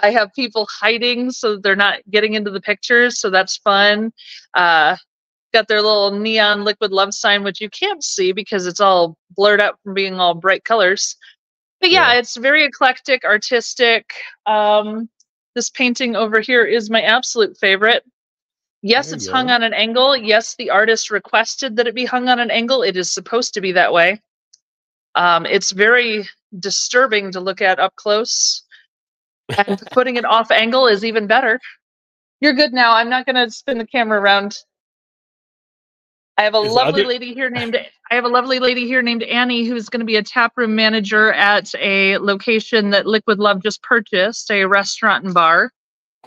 I 0.00 0.10
have 0.10 0.32
people 0.34 0.66
hiding 0.70 1.30
so 1.30 1.56
they're 1.56 1.76
not 1.76 1.98
getting 2.10 2.34
into 2.34 2.50
the 2.50 2.60
pictures. 2.60 3.20
So 3.20 3.30
that's 3.30 3.56
fun. 3.58 4.12
Uh, 4.54 4.96
got 5.52 5.68
their 5.68 5.82
little 5.82 6.12
neon 6.12 6.64
liquid 6.64 6.92
love 6.92 7.12
sign, 7.12 7.42
which 7.44 7.60
you 7.60 7.68
can't 7.68 8.02
see 8.02 8.32
because 8.32 8.66
it's 8.66 8.80
all 8.80 9.16
blurred 9.36 9.60
out 9.60 9.78
from 9.84 9.92
being 9.94 10.14
all 10.18 10.34
bright 10.34 10.64
colors. 10.64 11.16
But 11.80 11.90
yeah, 11.90 12.12
Yeah. 12.12 12.18
it's 12.20 12.36
very 12.36 12.64
eclectic, 12.64 13.24
artistic. 13.24 14.12
Um, 14.46 15.10
this 15.54 15.68
painting 15.68 16.16
over 16.16 16.40
here 16.40 16.64
is 16.64 16.88
my 16.88 17.02
absolute 17.02 17.58
favorite. 17.58 18.04
Yes, 18.80 19.12
it's 19.12 19.26
you 19.26 19.32
hung 19.32 19.50
on 19.50 19.62
an 19.62 19.74
angle. 19.74 20.16
Yes, 20.16 20.54
the 20.56 20.70
artist 20.70 21.10
requested 21.10 21.76
that 21.76 21.86
it 21.86 21.94
be 21.94 22.04
hung 22.04 22.28
on 22.28 22.40
an 22.40 22.50
angle. 22.50 22.82
It 22.82 22.96
is 22.96 23.12
supposed 23.12 23.52
to 23.54 23.60
be 23.60 23.72
that 23.72 23.92
way. 23.92 24.20
Um, 25.14 25.44
it's 25.44 25.70
very 25.70 26.26
disturbing 26.58 27.30
to 27.32 27.40
look 27.40 27.60
at 27.60 27.78
up 27.78 27.94
close. 27.96 28.62
And 29.58 29.80
putting 29.90 30.16
it 30.16 30.24
off 30.24 30.50
angle 30.50 30.86
is 30.86 31.04
even 31.04 31.26
better. 31.26 31.60
You're 32.40 32.54
good 32.54 32.72
now. 32.72 32.94
I'm 32.94 33.08
not 33.08 33.26
going 33.26 33.36
to 33.36 33.50
spin 33.50 33.78
the 33.78 33.86
camera 33.86 34.20
around. 34.20 34.56
I 36.38 36.42
have 36.42 36.54
a 36.54 36.58
Is 36.62 36.72
lovely 36.72 37.02
other- 37.02 37.08
lady 37.08 37.34
here 37.34 37.50
named 37.50 37.76
I 37.76 38.14
have 38.14 38.24
a 38.24 38.28
lovely 38.28 38.58
lady 38.58 38.86
here 38.86 39.00
named 39.02 39.22
Annie 39.22 39.64
who's 39.64 39.88
going 39.88 40.00
to 40.00 40.06
be 40.06 40.16
a 40.16 40.22
tap 40.22 40.52
room 40.56 40.74
manager 40.74 41.32
at 41.32 41.74
a 41.76 42.18
location 42.18 42.90
that 42.90 43.06
Liquid 43.06 43.38
Love 43.38 43.62
just 43.62 43.82
purchased, 43.82 44.50
a 44.50 44.64
restaurant 44.64 45.24
and 45.24 45.32
bar. 45.34 45.70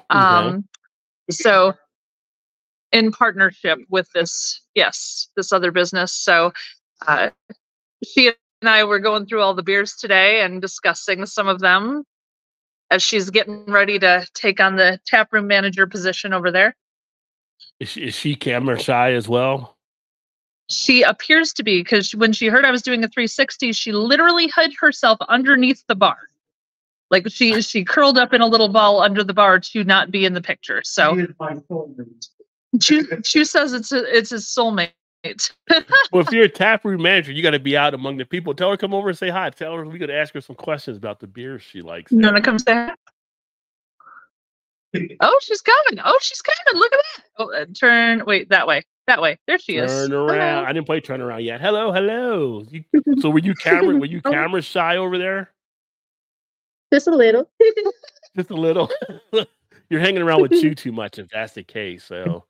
Um, 0.09 0.67
so 1.29 1.73
in 2.91 3.11
partnership 3.11 3.79
with 3.89 4.07
this, 4.13 4.61
yes, 4.73 5.29
this 5.35 5.51
other 5.51 5.71
business. 5.71 6.13
So 6.13 6.53
uh, 7.05 7.29
she 8.03 8.27
and 8.61 8.69
I 8.69 8.83
were 8.83 8.99
going 8.99 9.25
through 9.25 9.41
all 9.41 9.53
the 9.53 9.63
beers 9.63 9.95
today 9.95 10.41
and 10.41 10.61
discussing 10.61 11.25
some 11.25 11.47
of 11.47 11.59
them 11.59 12.03
as 12.95 13.03
she's 13.03 13.29
getting 13.29 13.65
ready 13.65 13.99
to 13.99 14.25
take 14.33 14.59
on 14.59 14.77
the 14.77 14.99
tap 15.05 15.31
room 15.33 15.47
manager 15.47 15.85
position 15.85 16.33
over 16.33 16.49
there. 16.49 16.75
Is 17.79 17.89
she, 17.89 18.01
is 18.03 18.15
she 18.15 18.35
camera 18.35 18.79
shy 18.79 19.13
as 19.13 19.27
well? 19.27 19.77
She 20.69 21.03
appears 21.03 21.53
to 21.53 21.63
be 21.63 21.81
because 21.81 22.15
when 22.15 22.33
she 22.33 22.47
heard 22.47 22.65
I 22.65 22.71
was 22.71 22.81
doing 22.81 23.03
a 23.03 23.07
360, 23.07 23.73
she 23.73 23.91
literally 23.91 24.51
hid 24.55 24.73
herself 24.79 25.19
underneath 25.27 25.83
the 25.87 25.95
bar. 25.95 26.17
Like 27.11 27.29
she 27.29 27.61
she 27.69 27.83
curled 27.83 28.17
up 28.17 28.33
in 28.33 28.41
a 28.41 28.47
little 28.47 28.69
ball 28.69 29.01
under 29.01 29.23
the 29.23 29.33
bar 29.33 29.59
to 29.59 29.83
not 29.83 30.09
be 30.09 30.25
in 30.25 30.33
the 30.33 30.41
picture. 30.41 30.81
So 30.83 31.27
Chew, 32.81 33.05
Chew 33.23 33.45
says 33.45 33.73
it's 33.73 33.91
a, 33.91 34.03
it's 34.17 34.31
his 34.31 34.45
soulmate. 34.45 34.91
Well, 36.11 36.21
if 36.23 36.31
you're 36.31 36.45
a 36.45 36.49
tap 36.49 36.85
room 36.85 37.01
manager, 37.01 37.31
you 37.31 37.41
got 37.43 37.51
to 37.51 37.59
be 37.59 37.75
out 37.75 37.93
among 37.93 38.17
the 38.17 38.25
people. 38.25 38.53
Tell 38.53 38.69
her 38.69 38.77
come 38.77 38.93
over 38.93 39.09
and 39.09 39.17
say 39.17 39.29
hi. 39.29 39.49
Tell 39.49 39.73
her 39.75 39.85
we 39.85 39.99
could 39.99 40.09
ask 40.11 40.33
her 40.33 40.41
some 40.41 40.55
questions 40.55 40.97
about 40.97 41.19
the 41.19 41.27
beers 41.27 41.61
she 41.63 41.81
likes. 41.81 42.11
You 42.11 42.19
want 42.19 42.35
to 42.37 42.41
come 42.41 42.59
say? 42.59 42.89
Oh, 45.19 45.39
she's 45.41 45.61
coming. 45.61 45.99
Oh, 46.03 46.17
she's 46.21 46.41
coming. 46.41 46.79
Look 46.79 46.93
at 46.93 46.99
that. 47.17 47.23
Oh, 47.37 47.53
uh, 47.53 47.65
turn. 47.77 48.23
Wait, 48.25 48.49
that 48.49 48.65
way. 48.67 48.81
That 49.07 49.21
way. 49.21 49.37
There 49.47 49.59
she 49.59 49.77
is. 49.77 49.91
Turn 49.91 50.11
Hello. 50.11 50.25
around. 50.27 50.65
I 50.65 50.73
didn't 50.73 50.85
play 50.85 51.01
turn 51.01 51.21
around 51.21 51.43
yet. 51.43 51.59
Hello, 51.59 51.91
hello. 51.91 52.63
You, 52.69 52.83
so 53.19 53.29
were 53.29 53.39
you 53.39 53.53
camera? 53.55 53.95
Were 53.97 54.05
you 54.05 54.21
Oh. 54.25 54.31
camera 54.31 54.61
shy 54.61 54.97
over 54.97 55.17
there? 55.17 55.51
Just 56.93 57.07
a 57.07 57.11
little. 57.11 57.49
Just 58.37 58.51
a 58.51 58.55
little. 58.55 58.89
you're 59.89 59.99
hanging 59.99 60.21
around 60.21 60.41
with 60.41 60.53
you 60.53 60.73
too 60.73 60.91
much. 60.91 61.19
If 61.19 61.27
that's 61.29 61.53
the 61.53 61.63
case, 61.63 62.03
so 62.05 62.45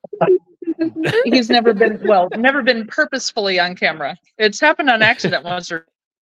He's 1.24 1.48
never 1.50 1.72
been 1.74 2.00
well, 2.04 2.28
never 2.36 2.62
been 2.62 2.86
purposefully 2.86 3.58
on 3.58 3.74
camera. 3.74 4.16
It's 4.38 4.60
happened 4.60 4.90
on 4.90 5.02
accident 5.02 5.44
once 5.44 5.70
or 5.72 5.86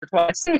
twice. 0.09 0.45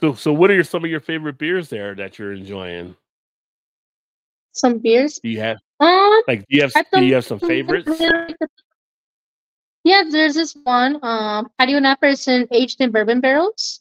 so 0.00 0.14
so 0.14 0.32
what 0.32 0.50
are 0.50 0.54
your, 0.54 0.64
some 0.64 0.84
of 0.84 0.90
your 0.90 1.00
favorite 1.00 1.38
beers 1.38 1.68
there 1.68 1.94
that 1.96 2.18
you're 2.18 2.32
enjoying? 2.32 2.94
Some 4.52 4.78
beers. 4.78 5.20
Do 5.22 5.28
you 5.28 5.40
have 5.40 5.58
Um, 5.80 6.22
like 6.26 6.40
do 6.48 6.56
you 6.56 6.62
have 6.62 6.72
do 6.92 7.04
you 7.04 7.14
have 7.14 7.24
some 7.24 7.38
favorites? 7.40 7.86
really 7.88 8.34
Yeah, 9.84 10.02
there's 10.10 10.34
this 10.34 10.56
one. 10.64 10.98
Um, 11.02 11.48
patio 11.58 11.78
napper 11.78 12.06
is 12.06 12.26
in 12.28 12.46
aged 12.50 12.80
in 12.80 12.90
bourbon 12.90 13.20
barrels. 13.20 13.80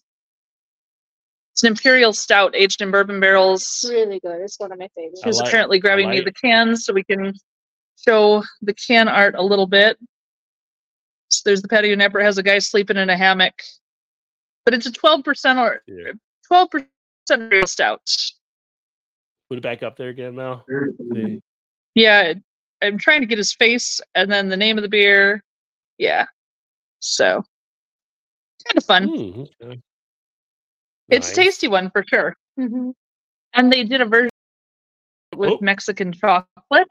It's 1.53 1.63
an 1.63 1.69
imperial 1.69 2.13
stout 2.13 2.55
aged 2.55 2.81
in 2.83 2.91
bourbon 2.91 3.19
barrels. 3.19 3.83
Really 3.89 4.19
good. 4.19 4.39
It's 4.41 4.59
one 4.59 4.71
of 4.71 4.77
my 4.77 4.87
favorites. 4.95 5.21
I 5.23 5.27
She's 5.29 5.39
like- 5.39 5.47
apparently 5.47 5.79
grabbing 5.79 6.09
me 6.11 6.17
like- 6.17 6.25
the 6.25 6.33
cans 6.33 6.85
so 6.85 6.93
we 6.93 7.03
can 7.03 7.33
show 7.97 8.43
the 8.61 8.73
can 8.73 9.07
art 9.07 9.35
a 9.35 9.41
little 9.41 9.67
bit. 9.67 9.97
So 11.29 11.41
there's 11.45 11.61
the 11.61 11.67
patio 11.67 11.95
napper 11.95 12.21
has 12.21 12.37
a 12.37 12.43
guy 12.43 12.59
sleeping 12.59 12.97
in 12.97 13.09
a 13.09 13.17
hammock, 13.17 13.53
but 14.65 14.73
it's 14.73 14.85
a 14.85 14.91
12% 14.91 15.57
or 15.57 15.81
12% 16.51 16.85
imperial 17.29 17.67
stout. 17.67 18.01
Put 19.49 19.57
it 19.59 19.61
back 19.61 19.83
up 19.83 19.97
there 19.97 20.09
again 20.09 20.35
now. 20.35 20.63
Yeah, 21.95 22.33
I'm 22.81 22.97
trying 22.97 23.21
to 23.21 23.27
get 23.27 23.37
his 23.37 23.53
face 23.53 23.99
and 24.15 24.31
then 24.31 24.49
the 24.49 24.57
name 24.57 24.77
of 24.77 24.83
the 24.83 24.89
beer. 24.89 25.43
Yeah. 25.97 26.25
So 26.99 27.43
kind 28.67 28.77
of 28.77 28.85
fun. 28.85 29.07
Hmm, 29.07 29.41
okay. 29.63 29.81
It's 31.09 31.27
Nice. 31.29 31.35
tasty 31.35 31.67
one 31.67 31.89
for 31.91 32.03
sure. 32.07 32.35
hmm 32.57 32.91
And 33.53 33.71
they 33.71 33.83
did 33.83 34.01
a 34.01 34.05
version 34.05 34.29
with 35.35 35.51
Oh. 35.51 35.57
Mexican 35.61 36.11
chocolate. 36.13 36.87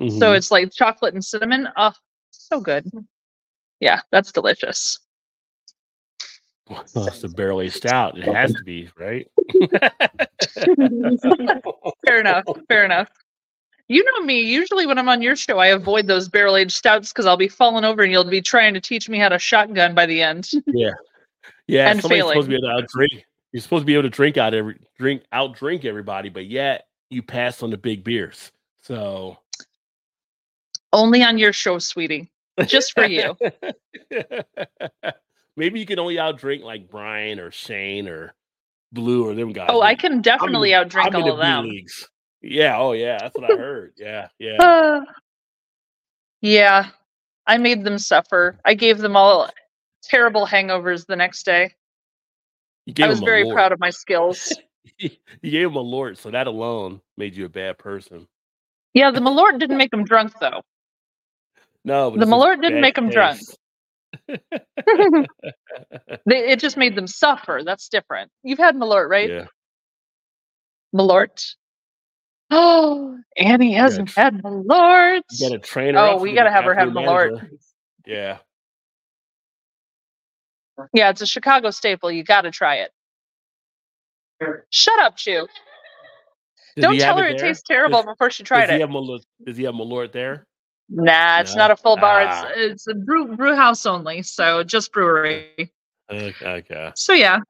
So 0.00 0.04
Mhm. 0.06 0.36
it's 0.36 0.50
like 0.50 0.72
chocolate 0.72 1.14
and 1.14 1.24
cinnamon. 1.24 1.68
Oh, 1.76 1.92
so 2.30 2.60
good. 2.60 2.88
Yeah, 3.80 4.00
that's 4.10 4.30
delicious. 4.32 4.98
Well, 6.68 6.84
it's 7.06 7.24
a 7.24 7.28
barrel 7.28 7.60
aged 7.62 7.76
stout. 7.76 8.18
It 8.18 8.24
has 8.24 8.52
to 8.52 8.62
be, 8.62 8.88
right? 8.98 9.26
Fair 12.06 12.20
enough. 12.20 12.44
Fair 12.68 12.84
enough. 12.84 13.08
You 13.88 14.04
know 14.04 14.20
me. 14.24 14.40
Usually, 14.42 14.84
when 14.86 14.98
I'm 14.98 15.08
on 15.08 15.22
your 15.22 15.34
show, 15.34 15.58
I 15.58 15.68
avoid 15.68 16.06
those 16.06 16.28
barrel 16.28 16.56
aged 16.56 16.72
stouts 16.76 17.10
because 17.10 17.24
I'll 17.26 17.38
be 17.38 17.48
falling 17.48 17.84
over 17.84 18.02
and 18.02 18.12
you'll 18.12 18.24
be 18.24 18.42
trying 18.42 18.74
to 18.74 18.80
teach 18.80 19.08
me 19.08 19.18
how 19.18 19.30
to 19.30 19.38
shotgun 19.38 19.94
by 19.94 20.04
the 20.06 20.22
end. 20.22 20.50
yeah, 20.66 20.90
yeah. 21.66 21.90
And 21.90 22.00
somebody's 22.02 22.24
supposed 22.26 22.50
to 22.50 22.56
be 22.56 22.60
failing. 22.60 22.70
able 22.78 22.82
to 22.82 22.88
drink. 22.92 23.24
You're 23.52 23.62
supposed 23.62 23.82
to 23.82 23.86
be 23.86 23.94
able 23.94 24.02
to 24.02 24.10
drink 24.10 24.36
out 24.36 24.52
every 24.52 24.78
drink 24.98 25.22
out 25.32 25.56
drink 25.56 25.86
everybody, 25.86 26.28
but 26.28 26.46
yet 26.46 26.86
you 27.08 27.22
pass 27.22 27.62
on 27.62 27.70
the 27.70 27.78
big 27.78 28.04
beers. 28.04 28.52
So 28.82 29.38
Only 30.92 31.22
on 31.22 31.38
your 31.38 31.52
show, 31.52 31.78
sweetie. 31.78 32.30
Just 32.66 32.92
for 32.92 33.04
you. 33.06 33.36
Maybe 35.56 35.80
you 35.80 35.86
can 35.86 35.98
only 35.98 36.18
out 36.18 36.38
drink 36.38 36.62
like 36.64 36.88
Brian 36.88 37.40
or 37.40 37.50
Shane 37.50 38.08
or 38.08 38.34
Blue 38.92 39.28
or 39.28 39.34
them 39.34 39.52
guys. 39.52 39.68
Oh, 39.70 39.82
I 39.82 39.94
can 39.94 40.22
definitely 40.22 40.74
I'm 40.74 40.88
outdrink 40.88 41.08
in 41.08 41.14
all 41.16 41.32
of 41.32 41.38
them. 41.38 41.68
leagues. 41.68 42.08
Yeah. 42.40 42.78
Oh, 42.78 42.92
yeah. 42.92 43.18
That's 43.20 43.34
what 43.34 43.52
I 43.52 43.56
heard. 43.56 43.92
Yeah. 43.96 44.28
Yeah. 44.38 44.62
Uh, 44.62 45.00
yeah, 46.40 46.88
I 47.46 47.58
made 47.58 47.84
them 47.84 47.98
suffer. 47.98 48.58
I 48.64 48.74
gave 48.74 48.98
them 48.98 49.16
all 49.16 49.50
terrible 50.02 50.46
hangovers 50.46 51.06
the 51.06 51.16
next 51.16 51.44
day. 51.44 51.74
I 53.00 53.06
was 53.06 53.20
very 53.20 53.50
proud 53.50 53.72
of 53.72 53.80
my 53.80 53.90
skills. 53.90 54.52
you 54.98 55.10
gave 55.42 55.66
him 55.66 55.76
a 55.76 55.80
lord, 55.80 56.16
so 56.16 56.30
that 56.30 56.46
alone 56.46 57.00
made 57.16 57.36
you 57.36 57.44
a 57.44 57.48
bad 57.48 57.78
person. 57.78 58.26
Yeah, 58.94 59.10
the 59.10 59.20
Malort 59.20 59.58
didn't 59.58 59.76
make 59.76 59.90
them 59.90 60.04
drunk 60.04 60.32
though. 60.40 60.62
No, 61.84 62.10
but 62.10 62.20
The 62.20 62.26
Malort 62.26 62.60
didn't 62.60 62.80
make 62.80 62.98
'em 62.98 63.10
drunk. 63.10 63.40
They, 66.26 66.50
it 66.50 66.58
just 66.60 66.76
made 66.76 66.94
them 66.94 67.06
suffer. 67.06 67.62
That's 67.64 67.88
different. 67.88 68.30
You've 68.42 68.58
had 68.58 68.74
Malort, 68.76 69.08
right? 69.08 69.30
Yeah. 69.30 69.46
Malort. 70.94 71.54
Oh, 72.50 73.18
Annie 73.36 73.72
hasn't 73.74 74.10
had 74.14 74.42
Malort. 74.42 75.22
You 75.30 75.48
gotta 75.48 75.58
train 75.60 75.94
her. 75.94 76.00
Oh, 76.00 76.16
we 76.18 76.32
gotta 76.34 76.50
have 76.50 76.64
her 76.64 76.74
have 76.74 76.88
Malort. 76.88 77.48
Yeah. 78.06 78.38
Yeah, 80.92 81.10
it's 81.10 81.22
a 81.22 81.26
Chicago 81.26 81.70
staple. 81.70 82.10
You 82.10 82.22
got 82.22 82.42
to 82.42 82.50
try 82.50 82.76
it. 82.76 82.90
Shut 84.70 84.98
up, 85.00 85.16
Chew. 85.16 85.46
Does 86.76 86.82
Don't 86.82 86.98
tell 86.98 87.18
her 87.18 87.26
it 87.26 87.38
tastes 87.38 87.64
terrible 87.66 88.04
before 88.04 88.30
she 88.30 88.44
tried 88.44 88.66
does 88.66 88.70
He 88.70 88.76
it. 88.76 88.80
have 88.82 88.90
Malort, 88.90 89.22
does 89.44 89.56
he 89.56 89.64
have 89.64 89.74
Malort 89.74 90.12
there? 90.12 90.46
Nah, 90.88 91.40
it's 91.40 91.54
No? 91.54 91.58
not 91.58 91.70
a 91.70 91.76
full 91.76 91.96
bar. 91.96 92.22
Ah. 92.26 92.48
It's 92.54 92.86
it's 92.86 92.86
a 92.88 92.94
brew 92.94 93.36
brew 93.36 93.54
house 93.54 93.84
only, 93.86 94.22
so 94.22 94.64
just 94.64 94.92
brewery. 94.92 95.70
Okay. 96.10 96.92
So 96.94 97.12
yeah. 97.12 97.40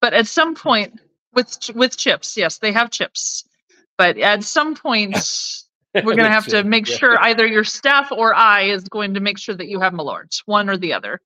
But 0.00 0.12
at 0.12 0.26
some 0.26 0.54
point 0.54 1.00
with 1.32 1.56
with 1.74 1.96
chips, 1.96 2.36
yes, 2.36 2.58
they 2.58 2.72
have 2.72 2.90
chips. 2.90 3.48
But 3.96 4.18
at 4.18 4.44
some 4.44 4.74
point 4.74 5.16
we're 5.94 6.02
going 6.02 6.18
to 6.18 6.30
have 6.30 6.46
to 6.46 6.64
make 6.64 6.86
sure 6.86 7.18
either 7.20 7.46
your 7.46 7.64
staff 7.64 8.10
or 8.12 8.34
I 8.34 8.62
is 8.62 8.84
going 8.84 9.14
to 9.14 9.20
make 9.20 9.38
sure 9.38 9.54
that 9.54 9.68
you 9.68 9.80
have 9.80 9.92
Malort, 9.92 10.42
one 10.46 10.68
or 10.68 10.76
the 10.76 10.92
other. 10.92 11.20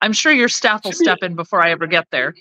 I'm 0.00 0.12
sure 0.12 0.32
your 0.32 0.48
staff 0.48 0.84
will 0.84 0.92
step 0.92 1.18
in 1.22 1.34
before 1.36 1.62
I 1.62 1.70
ever 1.70 1.86
get 1.86 2.06
there. 2.10 2.34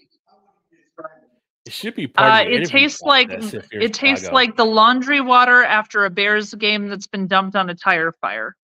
It 1.66 1.74
should 1.74 1.94
be 1.94 2.08
part 2.08 2.32
Uh, 2.32 2.46
of 2.48 2.52
it 2.52 2.68
tastes 2.68 3.02
like 3.02 3.30
process 3.30 3.54
if 3.54 3.68
it 3.72 3.94
tastes 3.94 4.32
like 4.32 4.56
the 4.56 4.66
laundry 4.66 5.22
water 5.22 5.64
after 5.64 6.06
a 6.06 6.10
Bears 6.10 6.54
game 6.56 6.88
that's 6.88 7.08
been 7.08 7.28
dumped 7.28 7.56
on 7.56 7.70
a 7.70 7.76
tire 7.76 8.12
fire. 8.12 8.56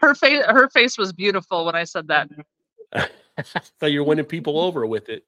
her 0.00 0.14
face 0.14 0.44
her 0.44 0.68
face 0.70 0.98
was 0.98 1.12
beautiful 1.12 1.64
when 1.64 1.74
I 1.74 1.84
said 1.84 2.08
that. 2.08 2.28
so 3.80 3.86
you're 3.86 4.04
winning 4.04 4.26
people 4.26 4.60
over 4.60 4.86
with 4.86 5.08
it. 5.08 5.24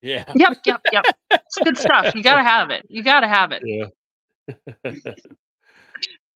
Yeah. 0.00 0.24
Yep, 0.34 0.58
yep, 0.64 0.80
yep. 0.92 1.04
It's 1.30 1.58
good 1.62 1.76
stuff. 1.76 2.14
You 2.14 2.22
gotta 2.22 2.42
have 2.42 2.70
it. 2.70 2.86
You 2.88 3.02
gotta 3.02 3.28
have 3.28 3.52
it. 3.52 3.62
Yeah. 3.64 3.86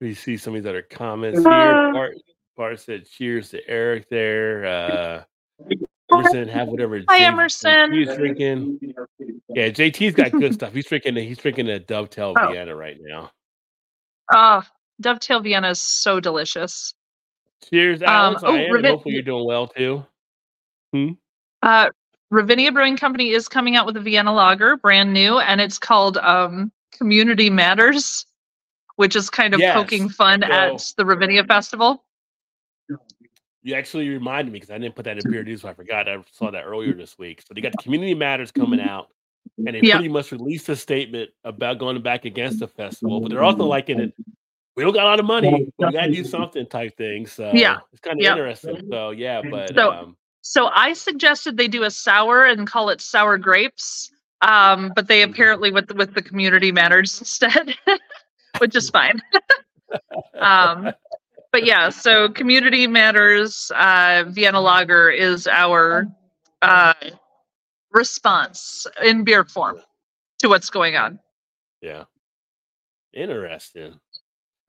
we 0.00 0.14
see 0.14 0.36
some 0.36 0.54
of 0.54 0.62
these 0.62 0.68
other 0.68 0.82
comments 0.82 1.40
here. 1.40 1.48
Uh. 1.48 1.92
Bart, 1.92 2.14
Bart 2.56 2.80
said, 2.80 3.06
"Cheers 3.08 3.50
to 3.50 3.66
Eric." 3.68 4.08
There, 4.10 4.66
uh, 4.66 5.22
Emerson, 6.12 6.48
have 6.48 6.68
whatever. 6.68 7.00
Hi, 7.08 7.18
J- 7.18 7.24
Emerson. 7.26 7.94
Is 7.94 8.16
drinking. 8.16 8.78
Yeah, 9.48 9.68
JT's 9.68 10.14
got 10.14 10.32
good 10.32 10.54
stuff. 10.54 10.72
He's 10.72 10.86
drinking. 10.86 11.16
A, 11.16 11.20
he's 11.20 11.38
drinking 11.38 11.68
a 11.68 11.78
Dovetail 11.78 12.34
Oh. 12.38 12.52
Vienna 12.52 12.74
right 12.74 12.96
now. 13.00 13.30
Oh, 14.32 14.62
Dovetail 15.00 15.40
Vienna 15.40 15.70
is 15.70 15.80
so 15.80 16.20
delicious. 16.20 16.94
Cheers, 17.68 18.02
Um, 18.02 18.36
oh, 18.42 18.54
I 18.54 18.60
am. 18.62 18.72
Rivet- 18.72 18.90
Hopefully, 18.92 19.14
you're 19.14 19.22
doing 19.22 19.44
well 19.46 19.66
too. 19.66 20.04
Hmm. 20.92 21.08
Uh, 21.62 21.90
Ravinia 22.30 22.72
Brewing 22.72 22.96
Company 22.96 23.30
is 23.30 23.48
coming 23.48 23.76
out 23.76 23.86
with 23.86 23.96
a 23.96 24.00
Vienna 24.00 24.32
lager, 24.32 24.76
brand 24.76 25.12
new, 25.12 25.38
and 25.40 25.60
it's 25.60 25.78
called 25.78 26.16
um, 26.18 26.70
Community 26.92 27.50
Matters, 27.50 28.24
which 28.96 29.14
is 29.16 29.28
kind 29.30 29.52
of 29.52 29.60
Yes. 29.60 29.74
poking 29.74 30.08
fun 30.08 30.42
So- 30.42 30.48
at 30.52 30.92
the 30.96 31.04
Ravinia 31.04 31.44
Festival. 31.44 32.04
You 33.62 33.74
actually 33.74 34.08
reminded 34.08 34.52
me 34.52 34.58
because 34.58 34.70
I 34.70 34.78
didn't 34.78 34.94
put 34.94 35.04
that 35.04 35.18
in 35.24 35.30
Beer 35.30 35.42
News. 35.44 35.62
So 35.62 35.68
I 35.68 35.74
forgot. 35.74 36.08
I 36.08 36.16
saw 36.32 36.50
that 36.50 36.62
earlier 36.64 36.94
this 36.94 37.18
week. 37.18 37.42
So 37.46 37.54
they 37.54 37.60
got 37.60 37.72
the 37.72 37.82
Community 37.82 38.14
Matters 38.14 38.50
coming 38.50 38.80
out, 38.80 39.08
and 39.58 39.68
they 39.68 39.80
Yeah. 39.82 39.96
pretty 39.96 40.08
much 40.08 40.32
released 40.32 40.68
a 40.68 40.76
statement 40.76 41.30
about 41.44 41.78
going 41.78 42.00
back 42.02 42.24
against 42.24 42.60
the 42.60 42.68
festival. 42.68 43.20
But 43.20 43.30
they're 43.30 43.42
also 43.44 43.64
liking 43.66 44.00
it. 44.00 44.14
We 44.76 44.84
don't 44.84 44.94
got 44.94 45.04
a 45.04 45.08
lot 45.10 45.20
of 45.20 45.26
money. 45.26 45.66
We 45.78 45.92
got 45.92 46.06
to 46.06 46.10
do 46.12 46.24
something 46.36 46.64
type 46.64 46.96
thing. 46.96 47.26
So 47.26 47.50
Yeah. 47.52 47.78
it's 47.92 48.00
kind 48.00 48.18
of 48.18 48.22
Yeah. 48.24 48.30
interesting. 48.32 48.86
So 48.90 49.10
yeah, 49.10 49.42
but 49.42 49.74
So- 49.74 49.90
um, 49.92 50.16
So 50.42 50.68
I 50.72 50.94
suggested 50.94 51.56
they 51.58 51.68
do 51.68 51.82
a 51.82 51.90
sour 51.90 52.44
and 52.44 52.66
call 52.66 52.88
it 52.88 53.00
sour 53.02 53.36
grapes, 53.36 54.10
um, 54.40 54.92
but 54.94 55.06
they 55.08 55.20
apparently 55.22 55.70
with 55.70 55.90
with 55.92 56.14
the 56.14 56.22
Community 56.22 56.72
Matters 56.72 57.18
instead, 57.18 57.74
which 58.58 58.74
is 58.74 58.88
fine. 58.88 59.20
um, 60.38 60.92
but 61.52 61.64
yeah, 61.64 61.88
so 61.88 62.28
Community 62.28 62.86
Matters 62.86 63.70
uh, 63.74 64.24
Vienna 64.28 64.60
Lager 64.60 65.10
is 65.10 65.46
our 65.46 66.06
uh, 66.62 66.94
response 67.92 68.86
in 69.02 69.24
beer 69.24 69.44
form 69.44 69.80
to 70.38 70.48
what's 70.48 70.70
going 70.70 70.96
on. 70.96 71.18
yeah, 71.80 72.04
interesting. 73.12 73.98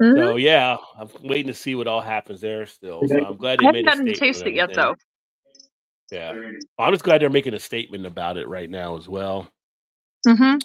Mm-hmm. 0.02 0.20
So 0.20 0.36
yeah, 0.38 0.78
I'm 0.98 1.10
waiting 1.24 1.48
to 1.48 1.54
see 1.54 1.76
what 1.76 1.88
all 1.88 2.02
happens 2.02 2.42
there. 2.42 2.66
Still, 2.66 3.08
so 3.08 3.24
I'm 3.24 3.38
glad 3.38 3.60
they 3.60 3.68
I 3.68 3.72
made 3.72 3.86
haven't 3.86 3.88
a 3.88 3.92
gotten 3.92 4.06
to 4.08 4.16
statement 4.16 4.20
taste 4.20 4.48
it 4.48 4.56
yet 4.56 4.74
though. 4.74 4.96
Yeah, 6.12 6.34
I'm 6.80 6.94
just 6.94 7.04
glad 7.04 7.22
they're 7.22 7.30
making 7.30 7.54
a 7.54 7.60
statement 7.60 8.06
about 8.06 8.38
it 8.38 8.48
right 8.48 8.70
now 8.70 8.98
as 8.98 9.08
well. 9.08 9.48
hmm 10.28 10.58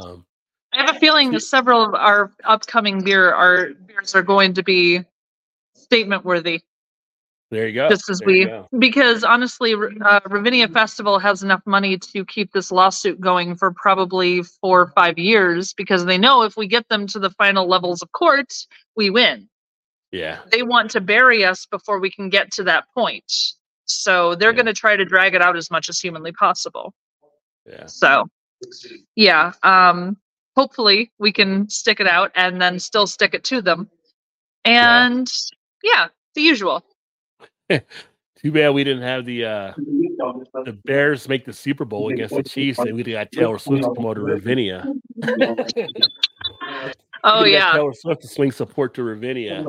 Um, 0.00 0.24
I 0.72 0.86
have 0.86 0.96
a 0.96 0.98
feeling 0.98 1.30
that 1.32 1.40
several 1.40 1.84
of 1.84 1.94
our 1.94 2.32
upcoming 2.44 3.02
beer 3.02 3.32
our 3.32 3.70
beers 3.86 4.14
are 4.14 4.22
going 4.22 4.54
to 4.54 4.62
be 4.62 5.04
statement 5.94 6.24
worthy. 6.24 6.60
there 7.50 7.68
you 7.68 7.74
go. 7.74 7.88
just 7.88 8.10
as 8.10 8.18
There 8.18 8.26
we 8.72 8.78
because 8.80 9.22
honestly 9.22 9.74
uh, 9.74 10.20
ravinia 10.28 10.66
festival 10.66 11.18
has 11.20 11.42
enough 11.44 11.62
money 11.66 11.96
to 11.98 12.24
keep 12.24 12.52
this 12.52 12.72
lawsuit 12.72 13.20
going 13.20 13.54
for 13.54 13.72
probably 13.72 14.42
four 14.42 14.80
or 14.80 14.86
five 14.88 15.18
years 15.18 15.72
because 15.72 16.04
they 16.04 16.18
know 16.18 16.42
if 16.42 16.56
we 16.56 16.66
get 16.66 16.88
them 16.88 17.06
to 17.08 17.18
the 17.20 17.30
final 17.30 17.66
levels 17.68 18.02
of 18.02 18.10
court 18.12 18.52
we 18.96 19.08
win 19.10 19.48
Yeah. 20.10 20.40
they 20.50 20.62
want 20.64 20.90
to 20.92 21.00
bury 21.00 21.44
us 21.44 21.66
before 21.66 22.00
we 22.00 22.10
can 22.10 22.28
get 22.28 22.50
to 22.52 22.64
that 22.64 22.84
point 22.92 23.30
so 23.84 24.34
they're 24.34 24.50
Yeah. 24.50 24.56
going 24.56 24.66
to 24.66 24.72
try 24.84 24.96
to 24.96 25.04
drag 25.04 25.34
it 25.34 25.42
out 25.42 25.56
as 25.56 25.70
much 25.70 25.88
as 25.88 26.00
humanly 26.00 26.32
possible 26.32 26.92
Yeah. 27.70 27.86
so 27.86 28.26
yeah 29.14 29.52
um 29.62 30.16
hopefully 30.56 31.12
we 31.20 31.30
can 31.32 31.68
stick 31.68 32.00
it 32.00 32.08
out 32.08 32.32
and 32.34 32.60
then 32.60 32.78
still 32.80 33.06
stick 33.06 33.32
it 33.34 33.44
to 33.44 33.62
them 33.62 33.88
and 34.64 35.30
yeah 35.84 36.08
the 36.34 36.42
usual 36.42 36.82
Too 37.70 38.52
bad 38.52 38.70
we 38.74 38.84
didn't 38.84 39.02
have 39.04 39.24
the 39.24 39.44
uh 39.46 39.72
the 39.76 40.78
Bears 40.84 41.28
make 41.30 41.44
the 41.46 41.52
Super 41.52 41.84
Bowl 41.86 42.10
against 42.10 42.34
the 42.34 42.42
Chiefs 42.42 42.78
and 42.78 42.94
we 42.94 43.02
got 43.02 43.30
Taylor 43.32 43.58
Swift 43.58 43.84
to 43.84 43.90
promote 43.92 44.16
to 44.16 44.22
Ravinia. 44.24 44.84
oh 47.24 47.42
We 47.42 47.52
got 47.52 47.58
yeah 47.58 47.72
Taylor 47.72 47.92
Swift 47.94 48.20
to 48.22 48.28
swing 48.28 48.52
support 48.52 48.92
to 48.94 49.02
Ravinia. 49.02 49.64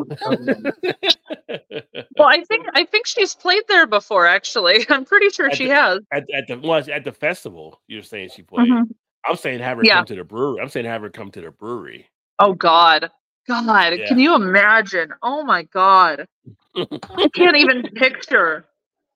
Well, 2.17 2.27
I 2.27 2.43
think 2.43 2.67
I 2.73 2.83
think 2.85 3.07
she's 3.07 3.33
played 3.33 3.63
there 3.69 3.87
before. 3.87 4.25
Actually, 4.25 4.85
I'm 4.89 5.05
pretty 5.05 5.29
sure 5.29 5.47
At 5.47 5.55
she 5.55 5.65
the- 5.67 5.75
has. 5.75 5.99
at, 6.11 6.23
at 6.33 6.47
the 6.47 6.57
well, 6.59 6.83
at 6.91 7.03
the 7.05 7.11
festival, 7.11 7.79
you're 7.87 8.03
saying 8.03 8.29
she 8.35 8.41
played. 8.43 8.69
Mhm. 8.69 8.89
I'm 9.25 9.37
saying 9.37 9.59
have 9.59 9.77
her 9.77 9.83
Yeah. 9.85 9.95
come 9.95 10.05
to 10.07 10.15
the 10.15 10.23
brewery. 10.23 10.59
I'm 10.61 10.69
saying 10.69 10.85
have 10.85 11.01
her 11.01 11.09
come 11.09 11.31
to 11.31 11.41
the 11.41 11.51
brewery. 11.51 12.07
Oh 12.39 12.53
God, 12.53 13.09
God, 13.47 13.93
Yeah. 13.97 14.07
can 14.07 14.19
you 14.19 14.35
imagine? 14.35 15.09
Oh 15.21 15.43
my 15.43 15.63
God, 15.63 16.27
I 16.75 17.27
can't 17.33 17.55
even 17.57 17.83
picture. 17.95 18.65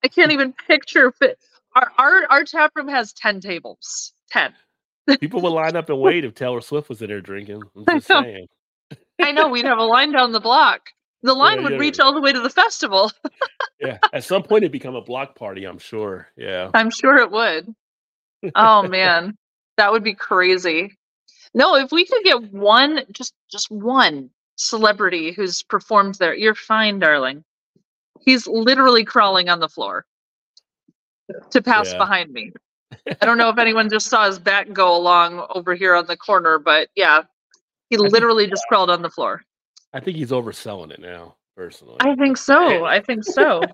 I 0.04 0.08
can't 0.08 0.32
even 0.32 0.54
picture. 0.68 1.12
Fit. 1.12 1.40
Our 1.76 1.92
our 1.98 2.26
our 2.30 2.44
tap 2.44 2.72
room 2.76 2.88
has 2.88 3.14
ten 3.14 3.40
tables. 3.42 4.14
Ten. 4.32 4.54
People 5.20 5.42
would 5.42 5.50
line 5.50 5.76
up 5.76 5.90
and 5.90 6.00
wait 6.00 6.24
if 6.24 6.36
Taylor 6.36 6.62
Swift 6.62 6.88
was 6.90 7.02
in 7.02 7.08
there 7.10 7.22
drinking. 7.22 7.62
I'm 7.76 7.84
I 7.88 7.94
know. 7.96 8.00
saying. 8.00 8.48
I 9.22 9.32
know 9.32 9.50
we'd 9.50 9.66
have 9.66 9.80
a 9.80 9.84
line 9.84 10.12
down 10.12 10.32
the 10.32 10.40
block. 10.40 10.82
The 11.24 11.34
line 11.34 11.58
Yeah, 11.58 11.64
would 11.64 11.74
yeah. 11.74 11.80
reach 11.80 12.00
all 12.00 12.14
the 12.14 12.22
way 12.22 12.32
to 12.32 12.40
the 12.40 12.50
festival. 12.50 13.12
Yeah. 13.82 13.98
At 14.14 14.24
some 14.24 14.44
point 14.44 14.64
it'd 14.64 14.72
become 14.72 14.96
a 14.96 15.02
block 15.02 15.36
party, 15.36 15.66
I'm 15.66 15.80
sure. 15.80 16.28
Yeah. 16.38 16.70
I'm 16.74 16.90
sure 16.92 17.18
it 17.18 17.32
would. 17.32 17.74
Oh 18.56 18.84
man, 18.84 19.36
that 19.78 19.92
would 19.92 20.04
be 20.04 20.14
crazy. 20.14 20.98
No, 21.54 21.76
if 21.76 21.92
we 21.92 22.06
could 22.06 22.24
get 22.24 22.52
one, 22.54 23.04
just 23.12 23.34
just 23.50 23.70
one 23.72 24.30
celebrity 24.56 25.32
who's 25.32 25.64
performed 25.64 26.16
there, 26.16 26.34
you're 26.36 26.56
fine, 26.56 27.00
darling. 27.00 27.44
He's 28.22 28.46
literally 28.48 29.04
crawling 29.06 29.50
on 29.50 29.60
the 29.60 29.70
floor 29.70 30.06
to 31.52 31.62
pass 31.62 31.92
Yeah. 31.92 31.98
behind 31.98 32.32
me. 32.32 32.52
I 33.22 33.26
don't 33.26 33.38
know 33.38 33.50
if 33.50 33.58
anyone 33.58 33.90
just 33.90 34.08
saw 34.08 34.26
his 34.28 34.40
back 34.40 34.72
go 34.74 34.96
along 34.96 35.46
over 35.56 35.74
here 35.76 35.96
on 35.96 36.06
the 36.08 36.18
corner, 36.18 36.60
but 36.60 36.90
yeah, 36.96 37.24
he 37.90 37.98
think- 37.98 38.12
literally 38.12 38.48
just 38.48 38.64
crawled 38.68 38.90
on 38.90 39.02
the 39.02 39.10
floor. 39.10 39.44
I 39.94 40.00
think 40.00 40.18
he's 40.18 40.32
overselling 40.32 40.92
it 40.92 41.00
now, 41.00 41.36
personally. 41.56 41.98
I 42.02 42.16
think 42.16 42.38
so. 42.38 42.86
I 42.86 43.00
think 43.02 43.24
so. 43.24 43.62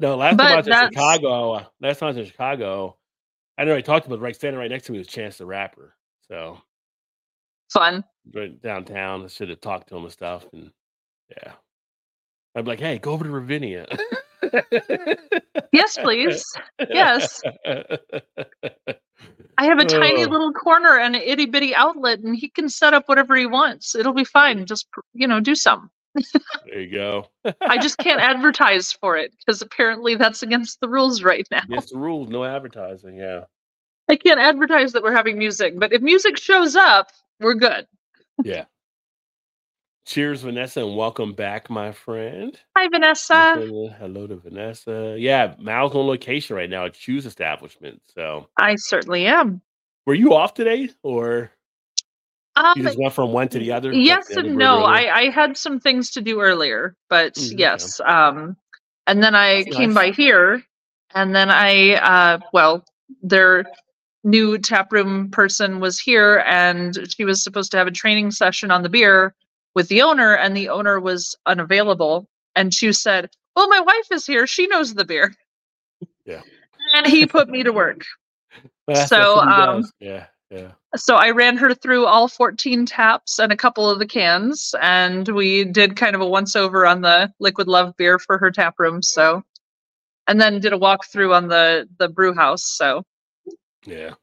No, 0.00 0.14
last 0.16 0.36
But 0.36 0.44
time 0.44 0.52
I 0.52 0.56
was 0.58 0.66
in 0.68 0.72
Chicago, 0.92 1.52
uh, 1.54 1.64
last 1.80 1.98
time 1.98 2.06
I 2.06 2.10
was 2.10 2.16
in 2.18 2.26
Chicago, 2.26 2.96
I 3.58 3.64
know 3.64 3.74
I 3.74 3.80
talked 3.80 4.06
about 4.06 4.20
right 4.20 4.36
standing 4.36 4.60
right 4.60 4.70
next 4.70 4.86
to 4.86 4.92
me 4.92 4.98
was 4.98 5.08
Chance 5.08 5.38
the 5.38 5.46
Rapper. 5.46 5.96
So 6.30 6.60
Fun. 7.72 8.04
right 8.34 8.60
downtown, 8.62 9.24
I 9.24 9.28
should 9.28 9.48
have 9.50 9.60
talked 9.60 9.88
to 9.88 9.96
him 9.96 10.04
and 10.04 10.12
stuff. 10.12 10.46
And 10.52 10.70
yeah. 11.30 11.52
I'd 12.54 12.64
be 12.64 12.70
like, 12.70 12.80
hey, 12.80 12.98
go 12.98 13.12
over 13.12 13.24
to 13.24 13.30
Ravinia. 13.30 13.86
Yes, 15.72 15.98
please. 15.98 16.42
Yes. 16.88 17.42
I 17.66 19.64
have 19.64 19.78
a 19.78 19.84
tiny 19.84 20.24
Oh. 20.24 20.28
little 20.28 20.52
corner 20.52 20.98
and 20.98 21.14
an 21.16 21.22
itty 21.22 21.44
bitty 21.46 21.74
outlet, 21.74 22.20
and 22.20 22.34
he 22.36 22.48
can 22.48 22.68
set 22.70 22.94
up 22.94 23.08
whatever 23.08 23.36
he 23.36 23.46
wants. 23.46 23.94
It'll 23.94 24.14
be 24.14 24.24
fine. 24.24 24.64
Just 24.64 24.86
you 25.12 25.26
know, 25.28 25.40
do 25.40 25.54
some. 25.54 25.90
There 26.66 26.80
you 26.80 26.90
go. 26.90 27.26
I 27.60 27.76
just 27.78 27.98
can't 27.98 28.20
advertise 28.30 28.92
for 28.92 29.16
it 29.16 29.34
because 29.38 29.60
apparently 29.60 30.14
that's 30.14 30.42
against 30.42 30.80
the 30.80 30.88
rules 30.88 31.22
right 31.22 31.46
now. 31.50 31.62
Yes, 31.68 31.90
the 31.90 31.98
rules, 31.98 32.28
no 32.30 32.44
advertising. 32.44 33.16
Yeah. 33.16 33.44
I 34.08 34.16
can't 34.16 34.40
advertise 34.40 34.92
that 34.92 35.02
we're 35.02 35.14
having 35.14 35.36
music, 35.38 35.78
but 35.78 35.92
if 35.92 36.00
music 36.00 36.38
shows 36.38 36.74
up, 36.76 37.08
we're 37.40 37.54
good. 37.54 37.86
Yeah. 38.42 38.64
Cheers, 40.06 40.40
Vanessa, 40.40 40.80
and 40.82 40.96
welcome 40.96 41.34
back, 41.34 41.68
my 41.68 41.92
friend. 41.92 42.58
Hi, 42.74 42.88
Vanessa. 42.88 43.52
Hello 43.98 44.26
to 44.26 44.36
Vanessa. 44.36 45.14
Yeah, 45.18 45.54
Mal's 45.58 45.94
on 45.94 46.06
location 46.06 46.56
right 46.56 46.70
now 46.70 46.86
at 46.86 46.94
Chew's 46.94 47.26
Establishment. 47.26 48.00
So, 48.14 48.48
I 48.56 48.76
certainly 48.76 49.26
am. 49.26 49.60
were 50.06 50.14
you 50.14 50.32
off 50.32 50.54
today, 50.54 50.88
or 51.02 51.50
Um, 52.56 52.72
you 52.76 52.84
just 52.84 52.98
went 52.98 53.12
from 53.12 53.32
one 53.32 53.48
to 53.48 53.58
the 53.58 53.70
other? 53.72 53.92
yes 53.92 54.30
and 54.30 54.56
no. 54.56 54.84
I, 54.84 55.14
I 55.14 55.28
had 55.30 55.58
some 55.58 55.78
things 55.78 56.10
to 56.12 56.22
do 56.22 56.40
earlier, 56.40 56.96
but 57.10 57.34
Mm, 57.34 57.46
okay. 57.48 57.56
yes. 57.58 58.00
Um, 58.00 58.56
and 59.06 59.22
then 59.22 59.34
I 59.34 59.64
That's 59.64 59.76
came 59.76 59.92
nice. 59.92 60.08
by 60.08 60.10
here, 60.12 60.62
and 61.14 61.34
then 61.36 61.50
I, 61.50 61.96
uh, 61.96 62.38
well, 62.54 62.82
their 63.22 63.64
new 64.24 64.58
taproom 64.58 65.30
person 65.30 65.80
was 65.80 65.98
here, 65.98 66.44
and 66.46 67.10
she 67.10 67.24
was 67.24 67.42
supposed 67.42 67.70
to 67.72 67.78
have 67.78 67.86
a 67.86 67.92
training 67.92 68.30
session 68.30 68.70
on 68.70 68.82
the 68.82 68.88
beer 68.88 69.34
with 69.74 69.88
the 69.88 70.02
owner, 70.02 70.34
and 70.34 70.56
the 70.56 70.68
owner 70.68 71.00
was 71.00 71.36
unavailable. 71.46 72.28
And 72.56 72.74
she 72.74 72.92
said, 72.92 73.30
"Well, 73.54 73.68
my 73.68 73.80
wife 73.80 74.06
is 74.10 74.26
here; 74.26 74.46
she 74.46 74.66
knows 74.66 74.94
the 74.94 75.04
beer." 75.04 75.34
Yeah. 76.24 76.42
And 76.94 77.06
he 77.06 77.26
put 77.26 77.48
me 77.48 77.62
to 77.62 77.72
work. 77.72 78.04
So, 78.88 78.94
that's 78.94 79.10
what 79.12 79.48
he 79.48 79.52
um, 79.52 79.82
does. 79.82 79.92
yeah, 80.00 80.26
yeah. 80.50 80.70
So 80.96 81.16
I 81.16 81.30
ran 81.32 81.58
her 81.58 81.74
through 81.74 82.06
all 82.06 82.26
14 82.26 82.86
taps 82.86 83.38
and 83.38 83.52
a 83.52 83.56
couple 83.56 83.90
of 83.90 83.98
the 83.98 84.06
cans, 84.06 84.74
and 84.80 85.28
we 85.28 85.64
did 85.64 85.96
kind 85.96 86.14
of 86.14 86.22
a 86.22 86.26
once 86.26 86.56
over 86.56 86.86
on 86.86 87.02
the 87.02 87.30
Liquid 87.38 87.68
Love 87.68 87.94
beer 87.98 88.18
for 88.18 88.38
her 88.38 88.50
tap 88.50 88.76
room. 88.78 89.02
So, 89.02 89.42
and 90.26 90.40
then 90.40 90.60
did 90.60 90.72
a 90.72 90.78
walkthrough 90.78 91.36
on 91.36 91.48
the 91.48 91.86
the 91.98 92.08
brew 92.08 92.34
house. 92.34 92.64
So, 92.64 93.04
Yeah. 93.88 94.14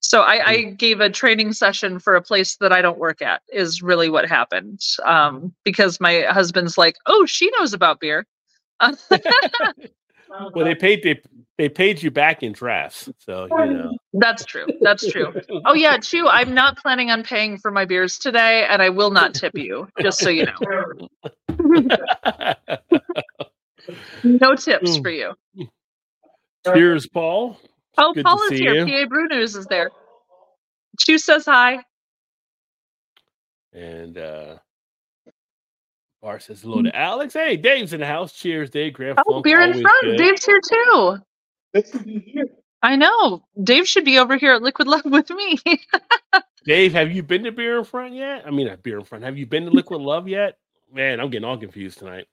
so 0.00 0.22
I, 0.22 0.48
I 0.50 0.62
gave 0.62 1.00
a 1.00 1.10
training 1.10 1.52
session 1.52 1.98
for 1.98 2.16
a 2.16 2.22
place 2.22 2.56
that 2.56 2.72
I 2.72 2.82
don't 2.82 2.98
work 2.98 3.22
at. 3.22 3.42
Is 3.52 3.82
really 3.82 4.10
what 4.10 4.28
happened. 4.28 4.80
Um, 5.04 5.54
because 5.64 6.00
my 6.00 6.22
husband's 6.28 6.76
like, 6.76 6.96
oh, 7.06 7.24
she 7.26 7.50
knows 7.58 7.72
about 7.72 8.00
beer. 8.00 8.26
Well, 10.54 10.64
they 10.64 10.76
paid 10.76 11.02
they 11.02 11.20
they 11.58 11.68
paid 11.68 12.02
you 12.02 12.10
back 12.10 12.42
in 12.42 12.52
drafts, 12.52 13.08
so 13.18 13.46
you 13.50 13.56
know. 13.56 13.96
That's 14.12 14.44
true. 14.44 14.66
That's 14.80 15.10
true. 15.10 15.34
Oh 15.66 15.74
yeah, 15.74 15.98
Chew. 15.98 16.28
I'm 16.28 16.54
not 16.54 16.78
planning 16.78 17.10
on 17.10 17.24
paying 17.24 17.58
for 17.58 17.70
my 17.72 17.84
beers 17.84 18.16
today, 18.18 18.64
and 18.66 18.80
I 18.80 18.90
will 18.90 19.10
not 19.10 19.34
tip 19.34 19.56
you. 19.56 19.88
Just 20.00 20.20
so 20.20 20.30
you 20.30 20.46
know, 20.46 21.08
no 24.22 24.54
tips 24.54 24.98
Mm. 24.98 25.02
for 25.02 25.10
you. 25.10 25.34
Cheers, 26.66 27.06
Paul. 27.06 27.58
Oh, 27.98 28.12
Good 28.12 28.24
Paul 28.24 28.42
is 28.44 28.58
here. 28.58 28.86
you. 28.86 29.04
PA 29.04 29.08
Brew 29.08 29.28
News 29.28 29.56
is 29.56 29.66
there. 29.66 29.90
Chew 30.98 31.18
says 31.18 31.44
hi. 31.46 31.78
And 33.72 34.18
uh 34.18 34.56
Bart 36.22 36.42
says 36.42 36.60
hello 36.62 36.82
to 36.82 36.94
Alex. 36.94 37.32
Hey, 37.34 37.56
Dave's 37.56 37.92
in 37.94 38.00
the 38.00 38.06
house. 38.06 38.32
Cheers, 38.32 38.68
Dave. 38.70 38.92
Grand 38.94 39.18
Oh, 39.26 39.32
Funk, 39.34 39.44
beer 39.44 39.60
in 39.60 39.80
front. 39.80 40.02
good. 40.02 40.18
Dave's 40.18 40.44
here 40.44 40.60
too. 40.60 41.18
I 42.82 42.96
know. 42.96 43.42
Dave 43.62 43.86
should 43.88 44.04
be 44.04 44.18
over 44.18 44.36
here 44.36 44.52
at 44.54 44.62
Liquid 44.62 44.88
Love 44.88 45.02
with 45.06 45.30
me. 45.30 45.58
Dave, 46.64 46.92
have 46.92 47.10
you 47.12 47.22
been 47.22 47.44
to 47.44 47.52
Beer 47.52 47.78
in 47.78 47.84
Front 47.84 48.14
yet? 48.14 48.42
I 48.46 48.50
mean, 48.50 48.66
not 48.66 48.82
Beer 48.82 48.98
in 48.98 49.04
Front. 49.04 49.24
Have 49.24 49.38
you 49.38 49.46
been 49.46 49.64
to 49.64 49.70
Liquid 49.70 50.00
Love 50.00 50.28
yet? 50.28 50.58
Man, 50.92 51.20
I'm 51.20 51.30
getting 51.30 51.44
all 51.48 51.56
confused 51.56 51.98
tonight. 51.98 52.26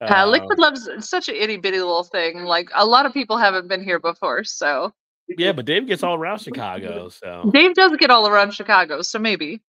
Uh, 0.00 0.06
Um, 0.12 0.30
Liquid 0.30 0.58
Love's 0.58 0.88
such 1.00 1.28
an 1.28 1.36
itty 1.36 1.56
bitty 1.56 1.78
little 1.78 2.04
thing. 2.04 2.44
Like 2.44 2.70
a 2.74 2.84
lot 2.84 3.06
of 3.06 3.12
people 3.12 3.36
haven't 3.38 3.68
been 3.68 3.82
here 3.82 3.98
before, 3.98 4.44
so 4.44 4.92
Yeah, 5.28 5.52
but 5.52 5.64
Dave 5.64 5.86
gets 5.86 6.02
all 6.02 6.14
around 6.14 6.40
Chicago, 6.40 7.08
so 7.08 7.50
Dave 7.52 7.74
does 7.74 7.96
get 7.96 8.10
all 8.10 8.28
around 8.28 8.52
Chicago. 8.54 9.02
So 9.02 9.18
maybe. 9.18 9.62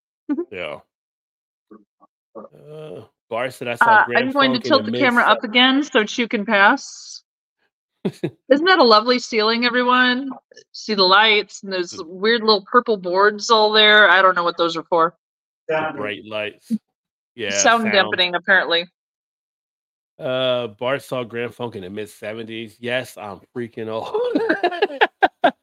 yeah. 0.52 0.80
Uh, 2.36 3.02
Bart 3.30 3.54
said 3.54 3.68
I 3.68 3.76
saw. 3.76 3.86
Uh, 3.86 4.06
I'm 4.16 4.32
going 4.32 4.54
to 4.54 4.60
tilt 4.60 4.86
the 4.86 4.92
mid- 4.92 5.02
camera 5.02 5.24
up 5.24 5.44
again 5.44 5.84
so 5.84 6.04
Chew 6.04 6.28
can 6.28 6.46
pass. 6.46 7.24
Isn't 8.06 8.66
that 8.66 8.80
a 8.80 8.84
lovely 8.84 9.20
ceiling, 9.20 9.66
everyone? 9.66 10.30
See 10.72 10.94
the 10.94 11.04
lights 11.04 11.64
and 11.64 11.74
those 11.74 12.00
weird 12.06 12.42
little 12.42 12.64
purple 12.72 12.96
boards 12.96 13.50
all 13.50 13.72
there. 13.74 14.10
I 14.10 14.22
don't 14.22 14.36
know 14.36 14.44
what 14.46 14.58
those 14.58 14.78
are 14.78 14.84
for. 14.84 15.16
bright 15.68 16.26
lights. 16.26 16.72
Yeah, 17.36 17.52
sound, 17.52 17.92
dampening, 17.92 18.34
apparently. 18.34 18.88
Uh, 20.20 20.68
Bart 20.68 21.04
saw 21.04 21.24
Grand 21.24 21.54
Funk 21.54 21.76
in 21.76 21.82
the 21.82 21.90
mid 21.90 22.08
'70s. 22.08 22.76
Yes, 22.80 23.18
I'm 23.18 23.40
freaking 23.56 23.88
old. 23.90 24.14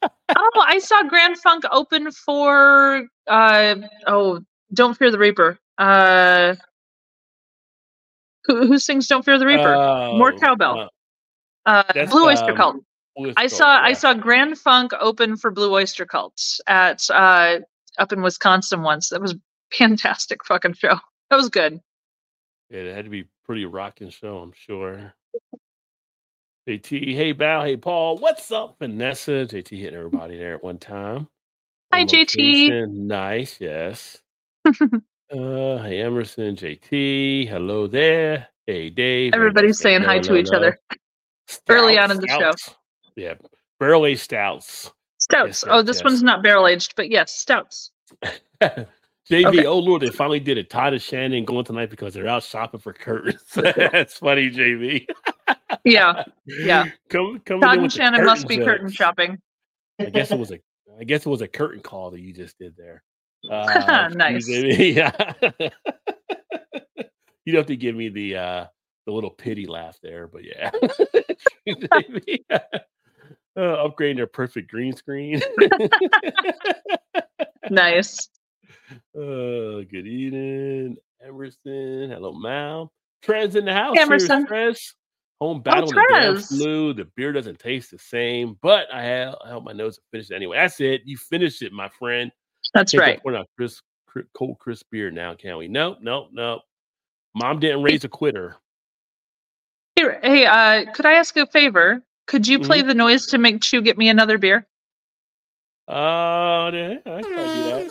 Oh, 0.57 0.65
I 0.67 0.79
saw 0.79 1.03
Grand 1.03 1.37
Funk 1.39 1.65
open 1.73 2.11
for 2.13 3.07
uh 3.27 3.75
oh, 4.07 4.41
Don't 4.73 4.97
Fear 4.97 5.11
the 5.11 5.19
Reaper. 5.19 5.59
Uh 5.79 6.55
who, 8.45 8.67
who 8.67 8.79
sings 8.79 9.09
Don't 9.09 9.25
Fear 9.25 9.39
the 9.39 9.47
Reaper? 9.47 9.75
More 10.17 10.33
Oh, 10.33 10.39
cowbell. 10.39 10.91
uh, 11.67 11.83
uh 11.97 12.07
Blue 12.07 12.27
Oyster 12.27 12.53
um, 12.53 12.57
Cult. 12.57 12.77
Blue 13.17 13.33
I 13.37 13.49
saw 13.49 13.65
Cult, 13.79 13.85
I 13.85 13.93
saw 13.95 14.15
Grand 14.15 14.57
Funk 14.59 14.93
open 15.01 15.37
for 15.37 15.51
Blue 15.51 15.73
Oyster 15.75 16.07
Cult 16.07 16.41
at 16.69 17.03
uh 17.11 17.59
up 17.99 18.13
in 18.13 18.23
Wisconsin 18.23 18.83
once. 18.83 19.09
That 19.09 19.21
was 19.21 19.33
a 19.33 19.41
fantastic 19.73 20.45
fucking 20.45 20.75
show. 20.75 20.99
That 21.31 21.37
was 21.37 21.49
good. 21.49 21.81
Yeah, 22.71 22.81
it 22.81 22.95
had 22.95 23.05
to 23.07 23.11
be 23.11 23.25
pretty 23.45 23.65
rocking 23.65 24.11
show, 24.11 24.39
I'm 24.39 24.53
sure. 24.53 25.15
JT, 26.69 27.15
hey 27.15 27.33
Val, 27.33 27.65
hey 27.65 27.77
Paul, 27.77 28.17
what's 28.19 28.51
up, 28.51 28.77
Vanessa? 28.79 29.47
JT 29.47 29.79
hitting 29.79 29.99
everybody 29.99 30.39
there 30.39 30.55
at 30.55 30.65
one 30.65 30.79
time. 30.79 31.29
Hi, 31.93 32.01
On 32.01 32.07
JT. 32.07 32.89
Nice, 32.89 33.59
yes. 33.61 34.23
uh, 34.67 34.73
hey 35.31 36.01
Emerson, 36.01 36.57
JT, 36.57 37.49
hello 37.49 37.87
there. 37.87 38.49
Hey 38.67 38.89
Dave. 38.89 39.35
Everybody's 39.35 39.79
saying 39.79 40.03
hi 40.03 40.21
to 40.21 40.37
each 40.37 40.51
other. 40.51 40.81
Early 41.69 41.99
on 41.99 42.11
in 42.11 42.19
the 42.19 42.29
show. 42.29 42.53
show. 42.57 42.73
Yeah, 43.15 43.35
barrel 43.79 44.07
aged 44.07 44.23
stouts. 44.23 44.91
Stouts. 45.19 45.65
Yes, 45.65 45.65
oh, 45.69 45.77
yes, 45.79 45.87
this 45.87 45.97
yes. 45.99 46.05
one's 46.05 46.23
not 46.23 46.43
barrel 46.43 46.67
aged, 46.67 46.95
but 46.97 47.11
yes, 47.11 47.37
stouts. 47.37 47.91
JV, 49.31 49.47
Okay. 49.47 49.65
oh 49.67 49.79
Lord, 49.79 50.03
they 50.03 50.11
finally 50.11 50.41
did 50.41 50.59
it. 50.59 50.69
Todd 50.69 50.93
and 50.93 51.01
Shannon 51.01 51.45
going 51.47 51.65
tonight 51.65 51.89
because 51.91 52.13
they're 52.13 52.29
out 52.29 52.43
shopping 52.43 52.81
for 52.81 52.93
curtains. 52.93 53.43
That's 53.55 54.19
funny, 54.19 54.51
JV. 54.51 55.07
Yeah, 55.85 56.25
yeah. 56.47 56.87
Come, 57.09 57.41
come 57.45 57.61
Todd 57.61 57.79
and 57.79 57.93
Shannon 57.93 58.25
must 58.25 58.47
be 58.49 58.59
curtain 58.59 58.91
shopping. 58.91 59.39
I 59.99 60.07
guess 60.07 60.31
it 60.31 60.39
was 60.39 60.51
a, 60.53 60.59
I 61.01 61.05
guess 61.05 61.25
it 61.25 61.29
was 61.31 61.41
a 61.41 61.49
curtain 61.49 61.81
call 61.81 62.11
that 62.11 62.21
you 62.21 62.33
just 62.33 62.59
did 62.59 62.77
there. 62.77 63.03
Uh, 63.51 64.09
Nice. 64.15 64.49
JV, 64.49 64.95
Yeah. 64.95 65.13
you 67.45 67.53
don't 67.53 67.61
have 67.61 67.67
to 67.67 67.77
give 67.77 67.95
me 67.95 68.09
the 68.09 68.37
uh 68.37 68.67
the 69.07 69.13
little 69.13 69.29
pity 69.31 69.67
laugh 69.67 69.99
there, 70.03 70.27
but 70.27 70.43
yeah. 70.45 70.71
Uh, 73.57 73.87
upgrading 73.87 74.17
their 74.17 74.27
perfect 74.27 74.71
green 74.71 74.97
screen. 74.97 75.41
Nice. 77.71 78.29
Uh, 79.17 79.83
good 79.91 80.07
evening, 80.07 80.97
Emerson. 81.25 82.11
Hello, 82.11 82.33
Mal. 82.33 82.93
Trez 83.25 83.55
in 83.57 83.65
the 83.65 83.73
house. 83.73 83.97
Emerson. 83.99 84.47
Trez. 84.47 84.79
Home 85.41 85.61
battle 85.63 85.89
the 85.89 86.07
damn 86.11 86.37
Trez. 86.37 86.49
flu. 86.49 86.93
The 86.93 87.07
beer 87.17 87.33
doesn't 87.33 87.59
taste 87.59 87.91
the 87.91 87.99
same, 87.99 88.57
but 88.63 88.87
I 88.93 89.03
have 89.03 89.35
I 89.45 89.49
held 89.49 89.65
my 89.65 89.73
nose 89.73 89.99
finished 90.13 90.31
it 90.31 90.35
anyway. 90.37 90.57
That's 90.59 90.81
it. 90.81 91.03
You 91.05 91.17
finished 91.17 91.63
it, 91.63 91.73
my 91.73 91.89
friend. 91.89 92.31
That's 92.73 92.93
Can't 92.93 93.03
right. 93.03 93.23
Pour 93.23 93.35
out 93.37 93.47
crisp, 93.57 93.83
cri- 94.07 94.25
cold, 94.35 94.59
crisp 94.59 94.87
beer 94.91 95.11
now, 95.11 95.35
can 95.35 95.57
we? 95.57 95.69
Nope, 95.69 95.99
nope, 96.01 96.29
nope. 96.33 96.63
Mom 97.35 97.59
didn't 97.61 97.83
raise 97.83 98.05
a 98.05 98.09
quitter. 98.09 98.57
Hey, 99.97 100.05
hey, 100.23 100.47
uh, 100.47 100.93
could 100.93 101.07
I 101.07 101.15
ask 101.15 101.37
a 101.37 101.47
favor? 101.47 102.03
Could 102.27 102.47
you 102.49 102.59
play 102.61 102.79
Mm-hmm. 102.81 102.89
the 102.89 102.95
noise 102.95 103.27
to 103.27 103.39
make 103.39 103.61
Chew 103.61 103.83
get 103.83 103.99
me 103.99 104.09
another 104.09 104.39
beer? 104.39 104.67
Uh, 105.87 106.71
yeah, 106.73 106.95
I 107.05 107.23
can 107.23 107.23
do 107.23 107.35
that. 107.37 107.91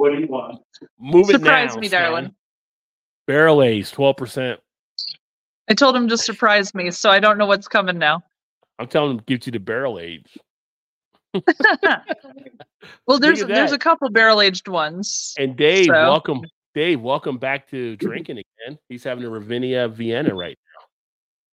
What 0.00 0.12
do 0.12 0.18
you 0.18 0.28
want? 0.28 0.62
Move 0.98 1.28
it 1.28 1.34
Surprise 1.34 1.74
now, 1.74 1.80
me, 1.82 1.88
son. 1.88 2.00
darling. 2.02 2.34
Barrel 3.26 3.62
aged, 3.62 3.92
twelve 3.92 4.16
percent. 4.16 4.58
I 5.68 5.74
told 5.74 5.94
him 5.94 6.08
to 6.08 6.16
surprise 6.16 6.74
me, 6.74 6.90
so 6.90 7.10
I 7.10 7.20
don't 7.20 7.36
know 7.36 7.44
what's 7.44 7.68
coming 7.68 7.98
now. 7.98 8.22
I'm 8.78 8.86
telling 8.86 9.10
him 9.10 9.18
to 9.18 9.24
give 9.26 9.44
you 9.44 9.52
the 9.52 9.60
barrel 9.60 9.98
age. 9.98 10.38
Well, 13.06 13.18
there's 13.18 13.44
there's 13.44 13.72
a 13.72 13.78
couple 13.78 14.08
barrel 14.08 14.40
aged 14.40 14.68
ones. 14.68 15.34
And 15.38 15.54
Dave, 15.54 15.84
So- 15.84 15.92
welcome, 15.92 16.40
Dave, 16.74 17.02
welcome 17.02 17.36
back 17.36 17.68
to 17.68 17.94
drinking 17.96 18.38
again. 18.38 18.78
He's 18.88 19.04
having 19.04 19.22
a 19.24 19.28
Ravinia 19.28 19.86
Vienna 19.88 20.34
right 20.34 20.56
now. 20.78 20.86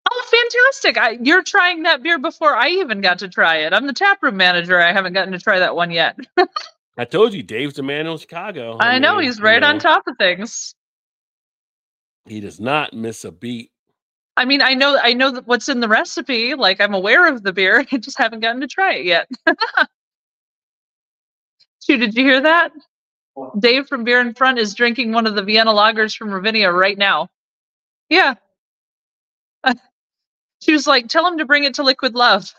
Oh, 0.10 0.24
fantastic! 0.32 0.98
I, 0.98 1.18
you're 1.22 1.44
trying 1.44 1.84
that 1.84 2.02
beer 2.02 2.18
before 2.18 2.56
I 2.56 2.70
even 2.70 3.02
got 3.02 3.20
to 3.20 3.28
try 3.28 3.58
it. 3.58 3.74
I'm 3.74 3.88
the 3.88 3.94
taproom 3.94 4.38
manager. 4.38 4.80
I 4.80 4.94
haven't 4.94 5.12
gotten 5.12 5.34
to 5.34 5.40
try 5.40 5.60
that 5.60 5.76
one 5.76 5.92
yet. 5.92 6.18
I 6.98 7.06
told 7.06 7.34
you, 7.34 7.44
Dave's 7.44 7.76
the 7.76 7.84
man 7.84 8.08
in 8.08 8.18
Chicago. 8.18 8.78
I 8.80 8.98
know 8.98 9.18
mean, 9.18 9.26
he's 9.26 9.38
you 9.38 9.46
right 9.46 9.64
on 9.64 9.80
top 9.80 10.08
of 10.08 10.18
things. 10.18 10.74
He 12.26 12.40
does 12.40 12.60
not 12.60 12.94
miss 12.94 13.24
a 13.24 13.32
beat. 13.32 13.72
I 14.36 14.46
mean, 14.46 14.62
I 14.62 14.74
know 14.74 14.98
I 15.02 15.14
know 15.14 15.42
what's 15.46 15.70
in 15.70 15.80
the 15.80 15.88
recipe. 15.88 16.56
Like 16.56 16.82
I'm 16.82 16.94
aware 16.94 17.28
of 17.28 17.44
the 17.44 17.54
beer. 17.54 17.86
I 17.92 17.98
just 17.98 18.18
haven't 18.18 18.40
gotten 18.42 18.62
to 18.62 18.68
try 18.68 18.96
it 18.96 19.06
yet. 19.06 19.30
Shoot, 21.86 21.98
did 21.98 22.16
you 22.16 22.24
hear 22.24 22.42
that? 22.42 22.72
Dave 23.60 23.88
from 23.88 24.04
Beer 24.04 24.20
in 24.20 24.34
Front 24.34 24.58
is 24.58 24.74
drinking 24.74 25.12
one 25.12 25.28
of 25.28 25.36
the 25.36 25.44
Vienna 25.44 25.72
lagers 25.72 26.18
from 26.18 26.32
Ravinia 26.32 26.72
right 26.72 26.98
now. 26.98 27.30
Yeah. 28.10 28.34
she 30.62 30.72
was 30.74 30.88
like, 30.88 31.08
tell 31.08 31.26
him 31.28 31.38
to 31.38 31.46
bring 31.46 31.64
it 31.64 31.76
to 31.76 31.84
Liquid 31.84 32.16
Love. 32.16 32.52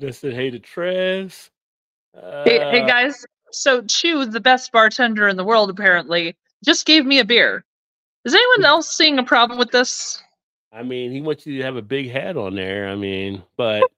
Listen, 0.00 0.32
hey 0.32 0.50
to 0.50 0.60
Trez. 0.60 1.50
hey, 2.14 2.58
hey 2.70 2.82
Uh, 2.82 2.86
guys. 2.86 3.26
So 3.50 3.82
Chew, 3.82 4.26
the 4.26 4.40
best 4.40 4.70
bartender 4.72 5.26
in 5.26 5.36
the 5.36 5.44
world, 5.44 5.70
apparently, 5.70 6.36
just 6.64 6.86
gave 6.86 7.04
me 7.04 7.18
a 7.18 7.24
beer. 7.24 7.64
Is 8.24 8.34
anyone 8.34 8.64
else 8.64 8.94
seeing 8.96 9.18
a 9.18 9.22
problem 9.22 9.58
with 9.58 9.70
this? 9.70 10.22
I 10.70 10.82
mean, 10.82 11.10
he 11.10 11.20
wants 11.20 11.46
you 11.46 11.58
to 11.58 11.64
have 11.64 11.76
a 11.76 11.82
big 11.82 12.10
head 12.10 12.36
on 12.36 12.54
there. 12.54 12.88
I 12.88 12.94
mean, 12.94 13.42
but 13.56 13.90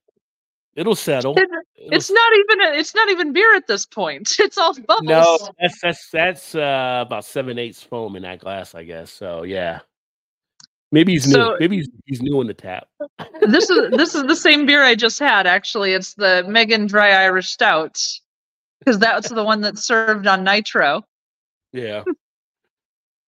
it'll 0.74 0.94
settle. 0.94 1.36
It- 1.36 1.48
It'll 1.76 1.94
It's 1.94 2.10
not 2.10 2.32
even 2.34 2.60
a, 2.60 2.78
it's 2.78 2.94
not 2.94 3.08
even 3.08 3.32
beer 3.32 3.54
at 3.56 3.66
this 3.66 3.86
point. 3.86 4.30
It's 4.38 4.58
all 4.58 4.74
bubbles. 4.74 5.06
No, 5.06 5.38
that's 5.58 5.80
that's 5.80 6.10
that's 6.10 6.54
uh, 6.54 7.04
about 7.06 7.24
seven 7.24 7.58
eighths 7.58 7.82
foam 7.82 8.16
in 8.16 8.22
that 8.22 8.38
glass, 8.38 8.74
I 8.74 8.84
guess. 8.84 9.10
So 9.10 9.44
yeah, 9.44 9.80
Maybe 10.92 11.12
he's 11.12 11.26
new. 11.26 11.34
So- 11.34 11.56
Maybe 11.60 11.76
he's, 11.78 11.88
he's 12.06 12.20
new 12.22 12.40
on 12.40 12.46
the 12.46 12.54
tap. 12.54 12.88
this 13.42 13.70
is 13.70 13.90
this 13.92 14.14
is 14.14 14.24
the 14.24 14.34
same 14.36 14.66
beer 14.66 14.82
I 14.82 14.94
just 14.94 15.18
had. 15.18 15.46
Actually, 15.46 15.92
it's 15.92 16.14
the 16.14 16.44
Megan 16.48 16.86
Dry 16.86 17.10
Irish 17.10 17.48
Stout 17.50 18.02
because 18.80 18.98
that's 18.98 19.28
the 19.28 19.44
one 19.44 19.60
that's 19.60 19.84
served 19.86 20.26
on 20.26 20.42
Nitro. 20.42 21.04
Yeah. 21.72 22.02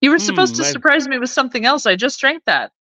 You 0.01 0.11
were 0.11 0.17
Hmm, 0.17 0.25
supposed 0.25 0.57
to 0.57 0.63
nice. 0.63 0.73
surprise 0.73 1.07
me 1.07 1.19
with 1.21 1.31
something 1.31 1.65
else. 1.65 1.87
I 1.87 1.95
just 1.95 2.19
drank 2.19 2.43
that. 2.47 2.73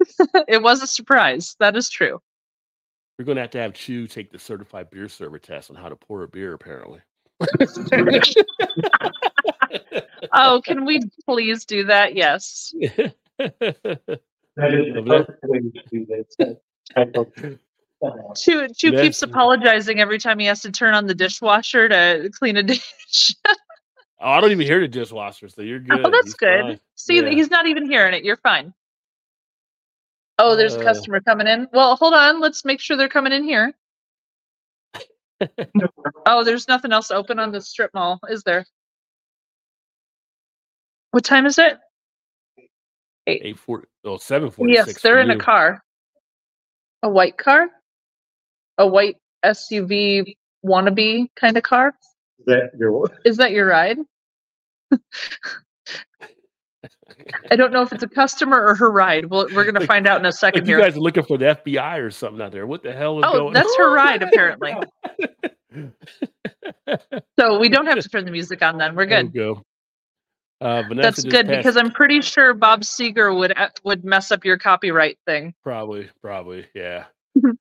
it 0.48 0.62
was 0.62 0.82
a 0.82 0.86
surprise. 0.86 1.54
That 1.60 1.76
is 1.76 1.90
true. 1.90 2.18
We're 3.18 3.26
gonna 3.26 3.42
have 3.42 3.50
to 3.50 3.58
have 3.58 3.74
Chew 3.74 4.06
take 4.06 4.32
the 4.32 4.38
certified 4.38 4.88
beer 4.90 5.10
server 5.10 5.38
test 5.38 5.68
on 5.68 5.76
how 5.76 5.90
to 5.90 5.96
pour 5.96 6.22
a 6.22 6.28
beer. 6.28 6.54
Apparently. 6.54 7.00
Oh, 10.32 10.60
can 10.64 10.84
we 10.84 11.00
please 11.24 11.64
do 11.64 11.84
that? 11.84 12.14
Yes. 12.14 12.74
That 14.56 14.74
is 14.74 14.92
the 14.94 15.02
perfect 15.06 15.38
way 15.44 15.60
to 15.60 15.82
do 15.90 16.04
this. 16.06 16.36
Type 16.94 17.16
of- 17.16 17.32
Chew 18.36 18.66
Chew 18.76 18.92
Yes. 18.92 19.00
keeps 19.02 19.22
apologizing 19.22 20.00
every 20.00 20.18
time 20.18 20.38
he 20.38 20.46
has 20.46 20.60
to 20.62 20.70
turn 20.72 20.92
on 20.94 21.06
the 21.06 21.14
dishwasher 21.14 21.88
to 21.88 22.28
clean 22.38 22.56
a 22.56 22.62
dish. 22.64 23.34
oh, 23.46 23.54
I 24.20 24.40
don't 24.40 24.50
even 24.50 24.66
hear 24.66 24.80
the 24.80 24.88
dishwasher, 24.88 25.48
so 25.48 25.62
you're 25.62 25.78
good. 25.78 26.04
oh, 26.04 26.10
that's 26.10 26.26
He's 26.26 26.34
good. 26.34 26.60
fine. 26.62 26.80
See, 26.96 27.22
Yeah. 27.22 27.30
he's 27.30 27.50
not 27.50 27.66
even 27.66 27.88
hearing 27.88 28.12
it. 28.12 28.24
You're 28.24 28.36
fine. 28.38 28.74
Oh, 30.38 30.56
there's 30.56 30.74
a 30.74 30.80
Uh. 30.80 30.84
customer 30.84 31.20
coming 31.20 31.46
in. 31.46 31.68
Well, 31.72 31.96
hold 31.96 32.12
on. 32.14 32.40
Let's 32.40 32.64
make 32.64 32.80
sure 32.80 32.96
they're 32.96 33.08
coming 33.08 33.32
in 33.32 33.44
here. 33.44 33.72
Oh, 36.26 36.44
there's 36.44 36.68
nothing 36.68 36.92
else 36.92 37.10
open 37.10 37.38
on 37.38 37.52
the 37.52 37.60
strip 37.62 37.94
mall, 37.94 38.20
is 38.28 38.42
there? 38.42 38.66
What 41.12 41.24
time 41.24 41.46
is 41.46 41.58
it? 41.58 41.78
Eight. 43.26 43.42
Eight 43.44 43.58
forty. 43.58 43.86
Oh, 44.04 44.16
seven 44.18 44.50
forty 44.50 44.72
Yes, 44.72 45.00
they're 45.02 45.20
in 45.20 45.30
a 45.30 45.38
car. 45.38 45.82
A 47.02 47.08
white 47.08 47.36
car? 47.36 47.68
A 48.78 48.86
white 48.86 49.16
SUV 49.44 50.36
wannabe 50.64 51.26
kind 51.36 51.56
of 51.56 51.62
car? 51.62 51.94
Is 52.38 52.46
that 52.46 52.70
your 52.78 53.10
Is 53.24 53.36
that 53.38 53.50
your 53.52 53.66
ride? 53.66 53.98
I 57.50 57.56
don't 57.56 57.72
know 57.72 57.82
if 57.82 57.92
it's 57.92 58.02
a 58.02 58.08
customer 58.08 58.64
or 58.64 58.74
her 58.74 58.90
ride. 58.90 59.26
Well, 59.26 59.46
we're 59.54 59.64
going 59.64 59.74
to 59.80 59.86
find 59.86 60.06
out 60.06 60.18
in 60.20 60.26
a 60.26 60.32
second 60.32 60.62
Like 60.62 60.68
you 60.68 60.76
here. 60.76 60.84
guys 60.84 60.96
are 60.96 61.00
looking 61.00 61.22
for 61.24 61.36
the 61.38 61.44
FBI 61.64 61.98
or 61.98 62.10
something 62.10 62.40
out 62.40 62.52
there. 62.52 62.66
What 62.66 62.82
the 62.82 62.92
hell 62.92 63.18
is 63.18 63.24
Oh, 63.28 63.32
going 63.32 63.46
on? 63.48 63.52
that's 63.52 63.76
her 63.76 63.92
ride, 63.92 64.22
apparently. 64.22 64.74
So 67.38 67.58
we 67.58 67.68
don't 67.68 67.86
have 67.86 67.98
to 68.00 68.08
turn 68.08 68.24
the 68.24 68.30
music 68.30 68.62
on 68.62 68.78
then. 68.78 68.94
We're 68.96 69.06
There 69.06 69.22
good. 69.22 69.32
we 69.32 69.38
go. 69.38 69.62
Uh, 70.60 70.82
Vanessa 70.82 71.02
That's 71.02 71.24
good 71.24 71.46
passed- 71.46 71.58
because 71.58 71.76
I'm 71.76 71.90
pretty 71.90 72.20
sure 72.20 72.52
Bob 72.54 72.82
Seger 72.82 73.36
would 73.36 73.56
uh, 73.56 73.68
would 73.84 74.04
mess 74.04 74.30
up 74.30 74.44
your 74.44 74.58
copyright 74.58 75.18
thing. 75.26 75.54
Probably, 75.62 76.08
probably, 76.20 76.66
yeah. 76.74 77.04
Mhm. 77.38 77.56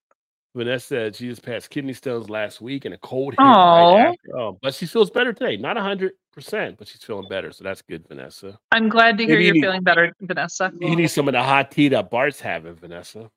Vanessa 0.55 0.85
said 0.87 1.15
she 1.15 1.27
just 1.29 1.43
passed 1.43 1.69
kidney 1.69 1.93
stones 1.93 2.29
last 2.29 2.59
week 2.59 2.83
and 2.85 2.93
a 2.93 2.97
cold 2.97 3.33
hit 3.35 3.39
right 3.43 4.07
after. 4.09 4.37
Oh, 4.37 4.57
but 4.61 4.73
she 4.73 4.85
feels 4.87 5.09
better 5.11 5.31
today. 5.31 5.55
Not 5.57 5.77
hundred 5.77 6.13
percent, 6.33 6.77
but 6.77 6.87
she's 6.87 7.01
feeling 7.03 7.29
better. 7.29 7.51
So 7.51 7.63
that's 7.63 7.81
good, 7.83 8.05
Vanessa. 8.07 8.59
I'm 8.71 8.89
glad 8.89 9.17
to 9.19 9.25
hear 9.25 9.35
Maybe 9.35 9.43
you 9.43 9.45
you're 9.47 9.53
need- 9.55 9.61
feeling 9.61 9.83
better, 9.83 10.13
Vanessa. 10.21 10.71
You 10.79 10.95
need 10.95 11.07
some 11.07 11.27
of 11.27 11.33
the 11.33 11.43
hot 11.43 11.71
tea 11.71 11.87
that 11.89 12.09
Bart's 12.09 12.41
having, 12.41 12.73
Vanessa, 12.75 13.29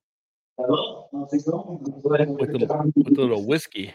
Hello? 0.58 1.08
How's 1.12 1.32
it 1.32 1.44
going? 1.50 1.78
with 1.82 2.02
the, 2.52 2.92
with 2.96 3.18
a 3.18 3.20
little 3.20 3.44
whiskey. 3.46 3.94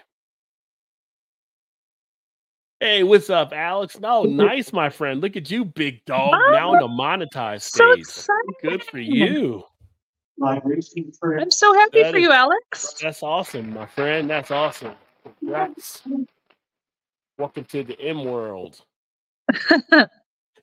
Hey, 2.80 3.02
what's 3.04 3.30
up, 3.32 3.54
Alex? 3.54 4.00
No, 4.00 4.22
nice, 4.24 4.72
my 4.72 4.90
friend. 4.90 5.20
Look 5.20 5.36
at 5.36 5.50
you, 5.50 5.66
big 5.66 6.06
dog. 6.06 6.32
Now 6.52 6.74
in 6.76 6.80
the 6.80 6.88
monetized 6.88 7.64
So 7.64 7.92
stage. 7.94 8.00
excited. 8.02 8.54
Good 8.62 8.84
for 8.84 9.00
you. 9.00 9.64
My 10.38 10.62
racing 10.64 11.12
friend. 11.20 11.42
I'm 11.42 11.50
so 11.52 11.74
happy 11.74 12.04
That 12.04 12.12
for 12.12 12.18
is- 12.18 12.24
you, 12.24 12.32
Alex. 12.32 12.94
That's 13.02 13.24
awesome, 13.24 13.74
my 13.74 13.88
friend. 13.88 14.30
That's 14.30 14.52
awesome. 14.52 14.94
Congrats. 15.40 16.04
Welcome 17.40 17.64
to 17.66 17.84
the 17.84 18.00
M 18.00 18.24
world. 18.24 18.80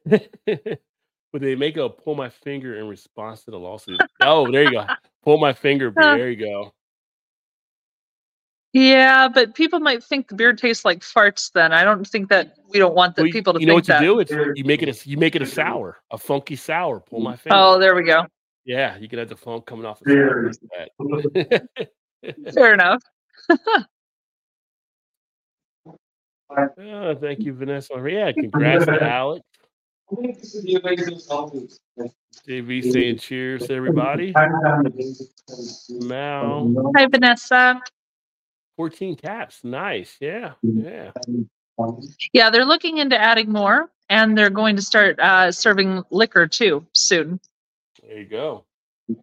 Would 0.06 1.42
they 1.42 1.56
make 1.56 1.76
a 1.78 1.88
pull 1.88 2.14
my 2.14 2.28
finger 2.28 2.76
in 2.78 2.86
response 2.86 3.42
to 3.44 3.50
the 3.50 3.58
lawsuit? 3.58 3.98
Oh, 4.20 4.48
there 4.52 4.62
you 4.62 4.70
go. 4.70 4.86
Pull 5.24 5.38
my 5.38 5.52
finger. 5.52 5.90
beer. 5.96 6.16
There 6.16 6.30
you 6.30 6.36
go. 6.36 6.72
Yeah, 8.74 9.28
but 9.28 9.54
people 9.54 9.78
might 9.78 10.02
think 10.02 10.26
the 10.28 10.34
beer 10.34 10.52
tastes 10.52 10.84
like 10.84 10.98
farts. 11.00 11.50
Then 11.52 11.72
I 11.72 11.84
don't 11.84 12.04
think 12.04 12.28
that 12.30 12.56
we 12.70 12.80
don't 12.80 12.94
want 12.96 13.14
the 13.14 13.22
Well, 13.22 13.26
you- 13.28 13.32
people 13.32 13.52
to 13.54 13.60
you 13.60 13.66
know 13.66 13.74
think 13.80 13.88
what 13.88 14.00
you 14.02 14.18
that. 14.18 14.28
do? 14.28 14.36
It's 14.50 14.58
you 14.58 14.64
make 14.64 14.82
it 14.82 14.88
a 14.88 15.08
you 15.08 15.16
make 15.16 15.36
it 15.36 15.42
a 15.42 15.46
sour, 15.46 15.98
a 16.10 16.18
funky 16.18 16.56
sour. 16.56 16.98
Pull 17.00 17.20
my 17.20 17.36
finger. 17.36 17.56
Oh, 17.56 17.78
there 17.78 17.94
we 17.94 18.02
go. 18.02 18.26
yeah, 18.64 18.96
you 18.98 19.08
can 19.08 19.20
have 19.20 19.28
the 19.28 19.36
funk 19.36 19.64
coming 19.66 19.86
off 19.86 20.00
the 20.00 20.10
sour. 20.12 20.50
that. 21.38 21.88
Fair 22.54 22.74
enough. 22.74 23.00
oh, 26.50 27.14
thank 27.20 27.40
you, 27.40 27.52
Vanessa. 27.54 27.94
Yeah, 28.08 28.32
congrats 28.32 28.86
to 28.86 29.02
Alex. 29.02 29.42
JV 32.48 32.92
saying 32.92 33.18
cheers 33.18 33.66
to 33.68 33.74
everybody. 33.74 34.32
Mal. 35.90 36.92
Hi, 36.96 37.06
Vanessa. 37.06 37.80
14 38.76 39.16
taps. 39.16 39.62
Nice. 39.64 40.16
Yeah. 40.20 40.52
Yeah. 40.62 41.12
Yeah, 42.32 42.50
they're 42.50 42.64
looking 42.64 42.98
into 42.98 43.20
adding 43.20 43.50
more, 43.50 43.90
and 44.08 44.36
they're 44.36 44.50
going 44.50 44.76
to 44.76 44.82
start 44.82 45.18
uh, 45.18 45.50
serving 45.50 46.02
liquor 46.10 46.46
too 46.46 46.86
soon. 46.92 47.40
There 48.02 48.18
you 48.20 48.26
go. 48.26 48.64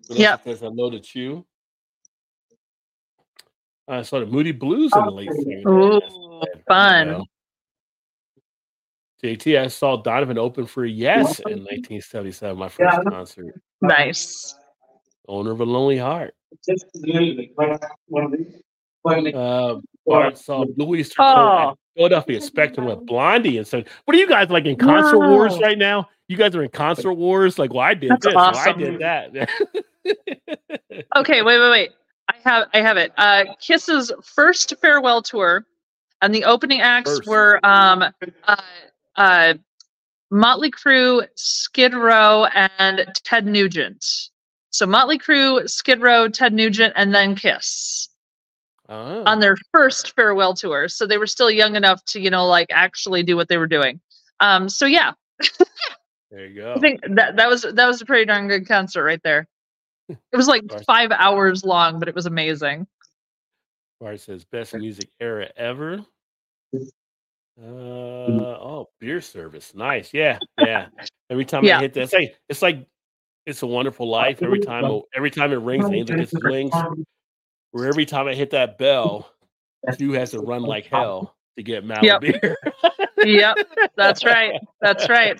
Yep. 0.09 0.43
Says 0.43 0.59
hello 0.59 0.89
to 0.89 0.99
Chew. 0.99 1.45
Uh, 3.87 3.99
I 3.99 4.01
saw 4.03 4.19
the 4.19 4.25
Moody 4.25 4.51
Blues 4.51 4.93
in 4.95 5.03
the 5.05 5.11
late 5.11 5.29
70s. 5.29 5.67
Ooh, 5.67 6.01
fun. 6.67 7.23
JT, 9.23 9.59
I 9.59 9.67
saw 9.67 10.01
Donovan 10.01 10.37
open 10.37 10.65
for 10.65 10.85
Yes 10.85 11.39
in 11.39 11.59
1977, 11.63 12.57
my 12.57 12.67
first 12.69 12.79
Yeah. 12.79 13.03
concert. 13.09 13.61
Nice. 13.81 14.55
Owner 15.27 15.51
of 15.51 15.61
a 15.61 15.65
Lonely 15.65 15.97
Heart. 15.97 16.33
Well, 19.03 19.27
Uh, 19.35 19.79
Bart 20.05 20.37
saw 20.37 20.65
Blue 20.65 20.95
Oyster 20.97 21.15
Oh. 21.21 21.75
Philadelphia 21.95 22.39
Spectrum 22.41 22.87
with 22.87 23.05
Blondie. 23.05 23.57
And 23.57 23.67
so, 23.67 23.83
what 24.05 24.15
are 24.15 24.19
you 24.19 24.27
guys 24.27 24.49
like 24.49 24.65
in 24.65 24.75
concert 24.77 25.19
wars 25.19 25.57
right 25.59 25.77
now? 25.77 26.07
You 26.27 26.37
guys 26.37 26.55
are 26.55 26.63
in 26.63 26.69
concert 26.69 27.13
wars? 27.13 27.59
Like, 27.59 27.71
well, 27.73 27.81
I 27.81 27.93
did 27.93 28.11
That's 28.11 28.25
this, 28.25 28.35
well, 28.35 28.55
I 28.55 28.71
did 28.73 28.99
that. 28.99 29.49
Okay, 31.15 31.41
wait, 31.41 31.59
wait, 31.59 31.69
wait. 31.69 31.91
I 32.29 32.35
have, 32.49 32.67
I 32.73 32.81
have 32.81 32.97
it. 32.97 33.11
Uh, 33.17 33.43
Kiss's 33.59 34.11
first 34.23 34.73
farewell 34.81 35.21
tour, 35.21 35.65
and 36.21 36.33
the 36.33 36.45
opening 36.45 36.81
acts 36.81 37.17
First. 37.17 37.27
were 37.27 37.59
um, 37.65 38.03
uh, 38.47 38.55
uh, 39.17 39.53
Motley 40.31 40.71
Crue, 40.71 41.27
Skid 41.35 41.93
Row, 41.93 42.45
and 42.55 43.05
Ted 43.23 43.45
Nugent. 43.45 44.05
So 44.69 44.85
Motley 44.85 45.19
Crue, 45.19 45.69
Skid 45.69 46.01
Row, 46.01 46.29
Ted 46.29 46.53
Nugent, 46.53 46.93
and 46.95 47.13
then 47.13 47.35
Kiss. 47.35 48.07
Oh. 48.93 49.23
on 49.25 49.39
their 49.39 49.55
first 49.71 50.13
farewell 50.17 50.53
tour. 50.53 50.89
So 50.89 51.07
they 51.07 51.17
were 51.17 51.25
still 51.25 51.49
young 51.49 51.77
enough 51.77 52.03
to, 52.07 52.19
you 52.19 52.29
know, 52.29 52.45
like 52.45 52.67
actually 52.71 53.23
do 53.23 53.37
what 53.37 53.47
they 53.47 53.55
were 53.55 53.67
doing. 53.67 54.01
Um, 54.41 54.67
so 54.67 54.85
yeah, 54.85 55.13
there 56.29 56.45
you 56.45 56.61
go. 56.61 56.73
I 56.75 56.79
think 56.79 56.99
that 57.15 57.37
that 57.37 57.47
was 57.47 57.61
that 57.61 57.87
was 57.87 58.01
a 58.01 58.05
pretty 58.05 58.25
darn 58.25 58.49
good 58.49 58.67
concert 58.67 59.03
right 59.03 59.21
there. 59.23 59.47
It 60.33 60.35
was 60.35 60.47
like 60.49 60.63
five 60.85 61.11
hours 61.11 61.63
long, 61.63 61.97
but 61.99 62.09
it 62.09 62.15
was 62.15 62.25
amazing. 62.25 62.85
Bart 64.01 64.19
says 64.19 64.43
best 64.43 64.73
music 64.73 65.07
era 65.21 65.49
ever. 65.55 66.05
Uh 66.75 67.63
oh, 67.63 68.89
beer 68.99 69.21
service. 69.21 69.73
Nice. 69.73 70.13
Yeah, 70.13 70.37
yeah. 70.57 70.87
Every 71.29 71.45
time 71.45 71.63
Yeah. 71.63 71.77
I 71.77 71.81
hit 71.81 71.93
that, 71.93 72.01
it's 72.01 72.13
like 72.13 72.35
it's 72.49 72.61
like 72.61 72.85
it's 73.45 73.61
a 73.61 73.67
wonderful 73.67 74.09
life. 74.09 74.43
Every 74.43 74.59
time 74.59 75.01
every 75.15 75.31
time 75.31 75.53
it 75.53 75.61
rings, 75.61 75.85
Angel 75.85 76.17
gets. 76.17 76.33
Where 77.71 77.87
every 77.87 78.05
time 78.05 78.27
I 78.27 78.33
hit 78.35 78.51
that 78.51 78.77
bell, 78.77 79.29
Stu 79.91 80.11
has 80.13 80.31
to 80.31 80.39
run 80.39 80.61
like 80.63 80.87
hell 80.87 81.35
to 81.57 81.63
get 81.63 81.83
Mal 81.85 82.03
Yep. 82.03 82.21
beer. 82.21 82.57
Yep, 83.23 83.57
that's 83.95 84.23
right. 84.25 84.59
That's 84.81 85.07
right. 85.09 85.39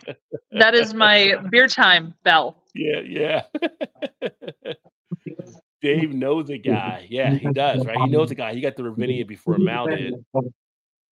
That 0.52 0.76
is 0.76 0.94
my 0.94 1.36
beer 1.52 1.68
time 1.68 2.14
bell. 2.24 2.64
yeah, 2.76 3.02
yeah. 3.02 3.44
Dave 5.82 6.14
knows 6.14 6.50
a 6.50 6.58
guy. 6.58 7.08
Yeah, 7.10 7.34
he 7.34 7.52
does, 7.52 7.86
right? 7.86 7.98
He 7.98 8.08
knows 8.08 8.30
a 8.32 8.36
guy. 8.36 8.54
He 8.54 8.62
got 8.62 8.76
the 8.76 8.84
Ravinia 8.84 9.26
before 9.26 9.58
Mal 9.58 9.88
did. 9.88 10.14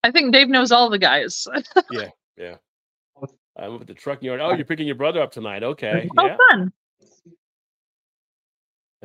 I 0.03 0.11
think 0.11 0.31
Dave 0.31 0.47
knows 0.47 0.71
all 0.71 0.89
the 0.89 0.99
guys. 0.99 1.47
Yeah, 1.91 2.09
yeah. 2.37 2.55
I'm 3.57 3.75
at 3.81 3.87
the 3.87 3.93
trucking 3.93 4.25
yard. 4.25 4.39
Oh, 4.41 4.53
you're 4.53 4.63
picking 4.65 4.85
your 4.87 4.95
brother 4.95 5.21
up 5.21 5.31
tonight. 5.33 5.63
Okay. 5.63 6.07
Oh, 6.17 6.25
Yeah. 6.27 6.37
fun. 6.49 6.71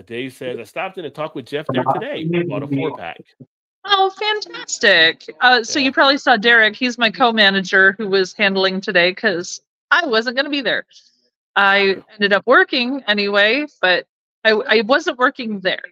Dave 0.02 0.32
says, 0.32 0.58
I 0.58 0.64
stopped 0.64 0.98
in 0.98 1.04
and 1.04 1.14
talked 1.14 1.34
with 1.36 1.46
Jeff 1.46 1.66
there 1.72 1.84
today. 1.94 2.24
Bought 2.44 2.62
a 2.64 2.66
four 2.66 2.96
pack. 2.96 3.20
Oh, 3.84 4.10
fantastic. 4.10 5.24
Uh, 5.40 5.62
so 5.62 5.78
Yeah. 5.78 5.84
you 5.86 5.92
probably 5.92 6.18
saw 6.18 6.36
Derek. 6.36 6.74
He's 6.74 6.98
my 6.98 7.10
co-manager 7.10 7.94
who 7.98 8.08
was 8.08 8.32
handling 8.32 8.80
today 8.80 9.10
because 9.10 9.60
I 9.90 10.06
wasn't 10.06 10.36
going 10.36 10.46
to 10.46 10.50
be 10.50 10.62
there. 10.62 10.86
I 11.54 12.02
ended 12.14 12.32
up 12.32 12.42
working 12.46 13.02
anyway, 13.06 13.66
but 13.80 14.06
I, 14.42 14.50
I 14.52 14.80
wasn't 14.82 15.18
working 15.18 15.60
there. 15.60 15.82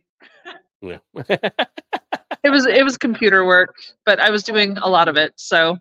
Yeah. 0.81 0.99
It 2.45 2.51
was 2.51 2.67
it 2.67 2.83
was 2.83 2.99
computer 2.99 3.45
work, 3.47 3.77
but 4.05 4.19
I 4.19 4.31
was 4.31 4.43
doing 4.43 4.77
a 4.79 4.89
lot 4.89 5.07
of 5.07 5.17
it. 5.17 5.33
So 5.37 5.79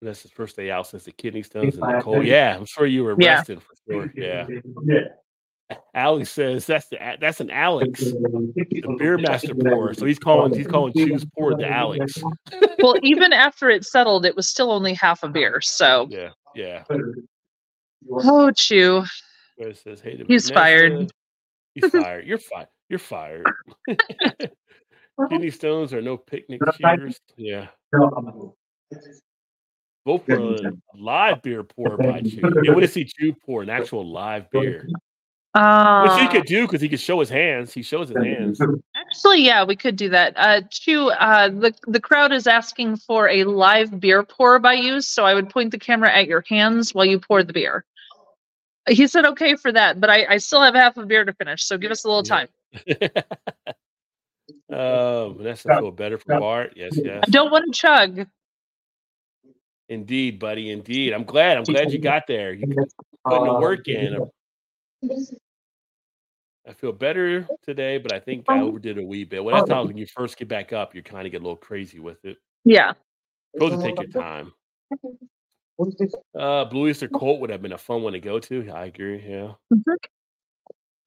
That's 0.00 0.22
his 0.22 0.30
first 0.30 0.56
day 0.56 0.70
out 0.70 0.86
since 0.86 1.04
the 1.04 1.12
kidney 1.12 1.42
stones 1.42 1.76
and 1.76 1.82
the 1.82 2.00
cold. 2.00 2.24
Yeah, 2.24 2.56
I'm 2.56 2.64
sure 2.64 2.86
you 2.86 3.04
were 3.04 3.14
Yeah. 3.18 3.34
resting 3.34 3.60
for 3.60 3.74
sure. 3.92 4.10
Yeah. 4.16 4.46
Yeah. 5.70 5.76
Alex 5.94 6.30
says 6.30 6.66
that's 6.66 6.86
the 6.88 6.98
that's 7.20 7.40
an 7.40 7.50
Alex, 7.50 8.00
the 8.00 8.94
beer 8.98 9.18
master 9.18 9.54
pour. 9.54 9.94
So 9.94 10.04
he's 10.06 10.18
calling 10.18 10.52
he's 10.54 10.66
calling 10.66 10.92
Chew's 10.94 11.24
pour 11.36 11.56
the 11.56 11.68
Alex. 11.68 12.14
well, 12.80 12.96
even 13.02 13.32
after 13.32 13.70
it 13.70 13.84
settled, 13.84 14.24
it 14.26 14.34
was 14.34 14.48
still 14.48 14.72
only 14.72 14.94
half 14.94 15.22
a 15.22 15.28
beer. 15.28 15.60
So 15.60 16.08
Yeah, 16.10 16.30
yeah. 16.54 16.84
oh, 18.10 18.50
chew. 18.52 19.04
It 19.58 19.76
says, 19.76 20.00
hey, 20.00 20.16
to 20.16 20.24
He's 20.26 20.48
Vanessa, 20.48 20.54
fired. 20.54 21.12
He's 21.74 21.90
fired. 21.90 22.26
You're 22.26 22.38
fired. 22.38 22.68
You're 22.88 22.98
fired. 22.98 23.46
Kidney 25.28 25.50
stones 25.50 25.92
are 25.92 26.00
no 26.00 26.16
picnic 26.16 26.60
Right. 26.82 26.98
cheers. 26.98 27.20
Yeah. 27.36 27.66
Vote 30.06 30.24
for 30.24 30.34
a 30.34 30.72
live 30.96 31.42
beer 31.42 31.62
pour 31.62 31.98
by 31.98 32.22
Chew. 32.22 32.40
Yeah, 32.64 32.72
what 32.72 32.80
does 32.80 32.94
he 32.94 33.04
Chew 33.04 33.34
pour? 33.44 33.62
An 33.62 33.68
actual 33.68 34.10
live 34.10 34.50
beer. 34.50 34.88
Which 35.52 35.62
he 35.62 36.26
Uh, 36.26 36.30
could 36.30 36.44
do 36.46 36.62
because 36.66 36.80
he 36.80 36.88
could 36.88 37.00
show 37.00 37.18
his 37.18 37.28
hands. 37.28 37.72
He 37.74 37.82
shows 37.82 38.08
his 38.08 38.22
hands. 38.22 38.60
actually, 38.94 39.42
yeah, 39.44 39.64
we 39.64 39.74
could 39.74 39.96
do 39.96 40.08
that. 40.10 40.34
Uh, 40.36 40.60
chew. 40.70 41.08
Uh, 41.10 41.48
the 41.48 41.74
the 41.88 41.98
crowd 42.00 42.32
is 42.32 42.46
asking 42.46 42.98
for 42.98 43.28
a 43.28 43.42
live 43.42 43.98
beer 43.98 44.22
pour 44.22 44.60
by 44.60 44.74
you, 44.74 45.00
so 45.00 45.24
I 45.24 45.34
would 45.34 45.50
point 45.50 45.72
the 45.72 45.78
camera 45.78 46.12
at 46.16 46.28
your 46.28 46.44
hands 46.48 46.94
while 46.94 47.04
you 47.04 47.18
pour 47.18 47.42
the 47.42 47.52
beer. 47.52 47.84
He 48.88 49.08
said 49.08 49.24
okay 49.26 49.56
for 49.56 49.72
that, 49.72 50.00
but 50.00 50.08
I, 50.08 50.24
I 50.34 50.36
still 50.38 50.62
have 50.62 50.74
half 50.76 50.96
a 50.96 51.04
beer 51.04 51.24
to 51.24 51.32
finish, 51.34 51.64
so 51.64 51.76
give 51.76 51.90
us 51.90 52.04
a 52.04 52.08
little 52.08 52.22
time. 52.22 52.48
um, 54.72 55.36
Vanessa 55.36 55.68
feel 55.78 55.90
better 55.90 56.16
for 56.18 56.38
Bart. 56.38 56.74
Yes, 56.76 56.92
yes. 56.96 57.24
I 57.26 57.30
don't 57.30 57.50
want 57.50 57.72
to 57.72 57.78
chug. 57.78 58.26
Indeed, 59.88 60.38
buddy. 60.38 60.70
Indeed. 60.70 61.12
I'm 61.12 61.24
glad. 61.24 61.56
I'm 61.58 61.64
glad 61.64 61.92
you 61.92 61.98
got 61.98 62.28
there. 62.28 62.52
You 62.52 62.66
putting 63.26 63.44
the 63.46 63.54
work 63.60 63.88
in. 63.88 64.30
I 65.02 66.72
feel 66.74 66.92
better 66.92 67.48
today, 67.64 67.98
but 67.98 68.12
I 68.12 68.20
think 68.20 68.44
I 68.48 68.60
overdid 68.60 68.98
a 68.98 69.02
wee 69.02 69.24
bit. 69.24 69.42
Well, 69.42 69.64
I 69.64 69.74
how 69.74 69.84
when 69.84 69.96
you 69.96 70.06
first 70.06 70.36
get 70.36 70.48
back 70.48 70.72
up, 70.72 70.94
you 70.94 71.02
kind 71.02 71.26
of 71.26 71.32
get 71.32 71.40
a 71.40 71.44
little 71.44 71.56
crazy 71.56 71.98
with 71.98 72.24
it. 72.24 72.36
Yeah. 72.64 72.92
Supposed 73.54 73.80
to 73.80 73.82
take 73.82 73.98
your 73.98 74.22
time. 74.22 74.52
Uh, 76.38 76.64
Blue 76.66 76.88
Oyster 76.88 77.08
Cult 77.08 77.40
would 77.40 77.50
have 77.50 77.62
been 77.62 77.72
a 77.72 77.78
fun 77.78 78.02
one 78.02 78.12
to 78.12 78.20
go 78.20 78.38
to. 78.38 78.70
I 78.70 78.84
agree. 78.86 79.24
Yeah. 79.26 79.52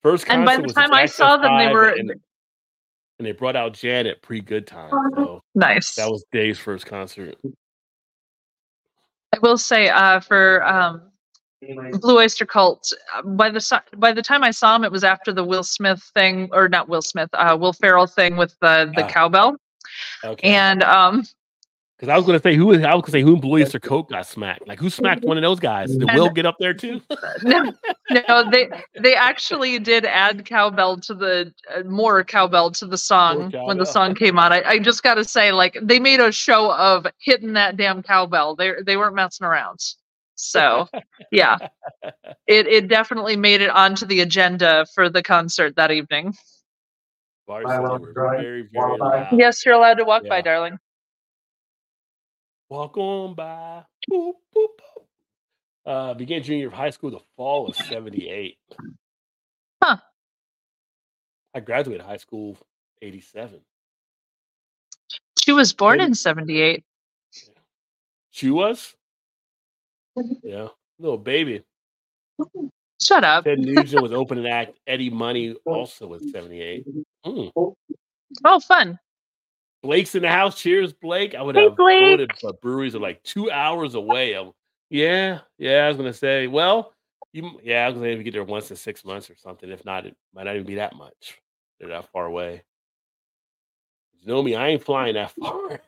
First 0.01 0.25
And 0.27 0.43
by 0.43 0.57
the 0.57 0.67
time 0.67 0.93
I 0.93 1.05
saw 1.05 1.37
them, 1.37 1.57
they 1.57 1.71
were 1.71 1.89
and, 1.89 2.09
and 2.09 3.27
they 3.27 3.31
brought 3.31 3.55
out 3.55 3.73
Janet 3.73 4.21
pre 4.21 4.41
good 4.41 4.67
time. 4.67 4.91
So 5.15 5.41
nice. 5.55 5.95
that 5.95 6.09
was 6.09 6.25
Dave's 6.31 6.59
first 6.59 6.85
concert. 6.87 7.35
I 9.33 9.39
will 9.41 9.57
say, 9.57 9.89
uh, 9.89 10.19
for 10.19 10.63
um, 10.65 11.12
Blue 12.01 12.17
Oyster 12.17 12.45
Cult, 12.45 12.91
uh, 13.15 13.21
by 13.21 13.49
the 13.49 13.81
by 13.97 14.11
the 14.11 14.21
time 14.21 14.43
I 14.43 14.51
saw 14.51 14.75
him, 14.75 14.83
it 14.83 14.91
was 14.91 15.03
after 15.03 15.31
the 15.33 15.43
Will 15.43 15.63
Smith 15.63 16.01
thing, 16.13 16.49
or 16.51 16.67
not 16.69 16.89
Will 16.89 17.01
Smith, 17.01 17.29
uh, 17.33 17.57
Will 17.59 17.73
Ferrell 17.73 18.07
thing 18.07 18.35
with 18.37 18.55
the 18.61 18.91
the 18.95 19.03
Ah. 19.05 19.09
cowbell, 19.09 19.55
Okay. 20.23 20.49
and 20.53 20.83
um, 20.83 21.23
Because 21.97 22.09
I 22.11 22.17
was 22.17 22.25
going 22.25 22.37
to 22.37 22.43
say 22.43 22.55
who 22.55 22.65
was 22.65 22.79
I 22.83 22.93
was 22.93 23.01
going 23.01 23.05
to 23.05 23.11
say 23.11 23.21
who 23.21 23.35
in 23.35 23.39
Blue 23.39 23.61
Oyster 23.61 23.79
Cult 23.79 24.09
got 24.09 24.25
smacked. 24.27 24.67
Like 24.67 24.79
who 24.79 24.89
smacked 24.89 25.23
one 25.23 25.37
of 25.37 25.41
those 25.43 25.59
guys? 25.59 25.91
Did 25.95 26.09
And- 26.09 26.19
Will 26.19 26.29
get 26.29 26.45
up 26.45 26.57
there 26.59 26.73
too? 26.73 26.99
no, 27.43 27.71
no, 28.11 28.49
they 28.51 28.69
they 28.99 29.15
actually 29.15 29.79
did 29.79 30.03
add 30.05 30.45
cowbell 30.45 30.97
to 31.01 31.13
the 31.13 31.53
uh, 31.73 31.83
more 31.83 32.23
cowbell 32.23 32.71
to 32.71 32.85
the 32.87 32.97
song 32.97 33.51
when 33.65 33.77
the 33.77 33.85
song 33.85 34.15
came 34.15 34.37
out. 34.37 34.51
I, 34.51 34.61
I 34.63 34.79
just 34.79 35.01
got 35.03 35.15
to 35.15 35.23
say, 35.23 35.51
like 35.53 35.77
they 35.81 35.99
made 35.99 36.19
a 36.19 36.31
show 36.31 36.73
of 36.73 37.07
hitting 37.19 37.53
that 37.53 37.77
damn 37.77 38.03
cowbell. 38.03 38.55
They 38.55 38.73
they 38.85 38.97
weren't 38.97 39.15
messing 39.15 39.45
around. 39.47 39.79
So 40.35 40.87
yeah, 41.31 41.57
it 42.47 42.67
it 42.67 42.87
definitely 42.87 43.35
made 43.35 43.61
it 43.61 43.69
onto 43.69 44.05
the 44.05 44.21
agenda 44.21 44.85
for 44.95 45.09
the 45.09 45.21
concert 45.23 45.75
that 45.75 45.91
evening. 45.91 46.33
Bart 47.47 47.65
I 47.65 47.69
said 47.71 47.79
they 47.79 47.87
love 47.87 48.01
were 48.01 48.13
very, 48.13 48.67
very 48.73 48.97
loud. 48.97 49.27
Yes, 49.33 49.65
you're 49.65 49.75
allowed 49.75 49.95
to 49.95 50.05
walk 50.05 50.27
by, 50.27 50.41
darling. 50.41 50.77
Walk 52.69 52.97
on 52.97 53.35
by. 53.35 53.83
Boop, 54.09 54.33
boop, 54.55 54.65
boop. 54.65 55.05
Uh, 55.85 56.13
began 56.13 56.41
junior 56.41 56.59
year 56.59 56.67
of 56.67 56.73
high 56.73 56.89
school 56.89 57.11
the 57.11 57.19
fall 57.35 57.67
of 57.67 57.75
78. 57.75 58.57
Huh. 59.83 59.97
I 61.53 61.59
graduated 61.59 62.05
high 62.05 62.17
school 62.17 62.57
87. 63.01 63.59
She 65.43 65.51
was 65.51 65.73
born 65.73 65.97
Maybe- 65.97 66.07
in 66.07 66.15
'78. 66.15 66.83
She 68.31 68.49
was? 68.49 68.95
Yeah. 70.43 70.67
Little 70.99 71.17
baby. 71.17 71.63
Shut 73.01 73.23
up. 73.23 73.43
Ted 73.45 73.59
Nugent 73.59 74.01
was 74.01 74.11
opening 74.13 74.47
act. 74.47 74.77
Eddie 74.87 75.09
Money 75.09 75.55
also 75.65 76.07
was 76.07 76.31
78. 76.31 76.85
Mm. 77.25 77.51
Oh, 78.45 78.59
fun. 78.59 78.99
Blake's 79.81 80.15
in 80.15 80.21
the 80.21 80.29
house. 80.29 80.57
Cheers, 80.59 80.93
Blake. 80.93 81.35
I 81.35 81.41
would 81.41 81.55
Hey, 81.55 81.63
have 81.65 81.75
Blake. 81.75 81.99
voted 82.01 82.31
for 82.39 82.53
breweries 82.53 82.95
are 82.95 82.99
like 82.99 83.21
two 83.23 83.51
hours 83.51 83.95
away. 83.95 84.35
I'm- 84.35 84.51
yeah, 84.89 85.39
yeah. 85.57 85.85
I 85.85 85.87
was 85.89 85.97
gonna 85.97 86.13
say, 86.13 86.47
well, 86.47 86.93
you, 87.33 87.59
yeah, 87.63 87.83
I 87.83 87.87
was 87.87 87.95
gonna 87.95 88.05
say 88.07 88.11
if 88.13 88.17
you 88.19 88.23
get 88.23 88.33
there 88.33 88.43
once 88.43 88.69
in 88.69 88.77
six 88.77 89.03
months 89.03 89.29
or 89.29 89.35
something. 89.35 89.69
If 89.71 89.83
not, 89.85 90.05
it 90.05 90.15
might 90.35 90.43
not 90.43 90.55
even 90.55 90.67
be 90.67 90.75
that 90.75 90.95
much. 90.95 91.39
They're 91.79 91.89
that 91.89 92.09
far 92.11 92.25
away. 92.27 92.61
You 94.21 94.27
know 94.27 94.41
me, 94.43 94.55
I 94.55 94.69
ain't 94.69 94.83
flying 94.85 95.15
that 95.15 95.31
far. 95.41 95.81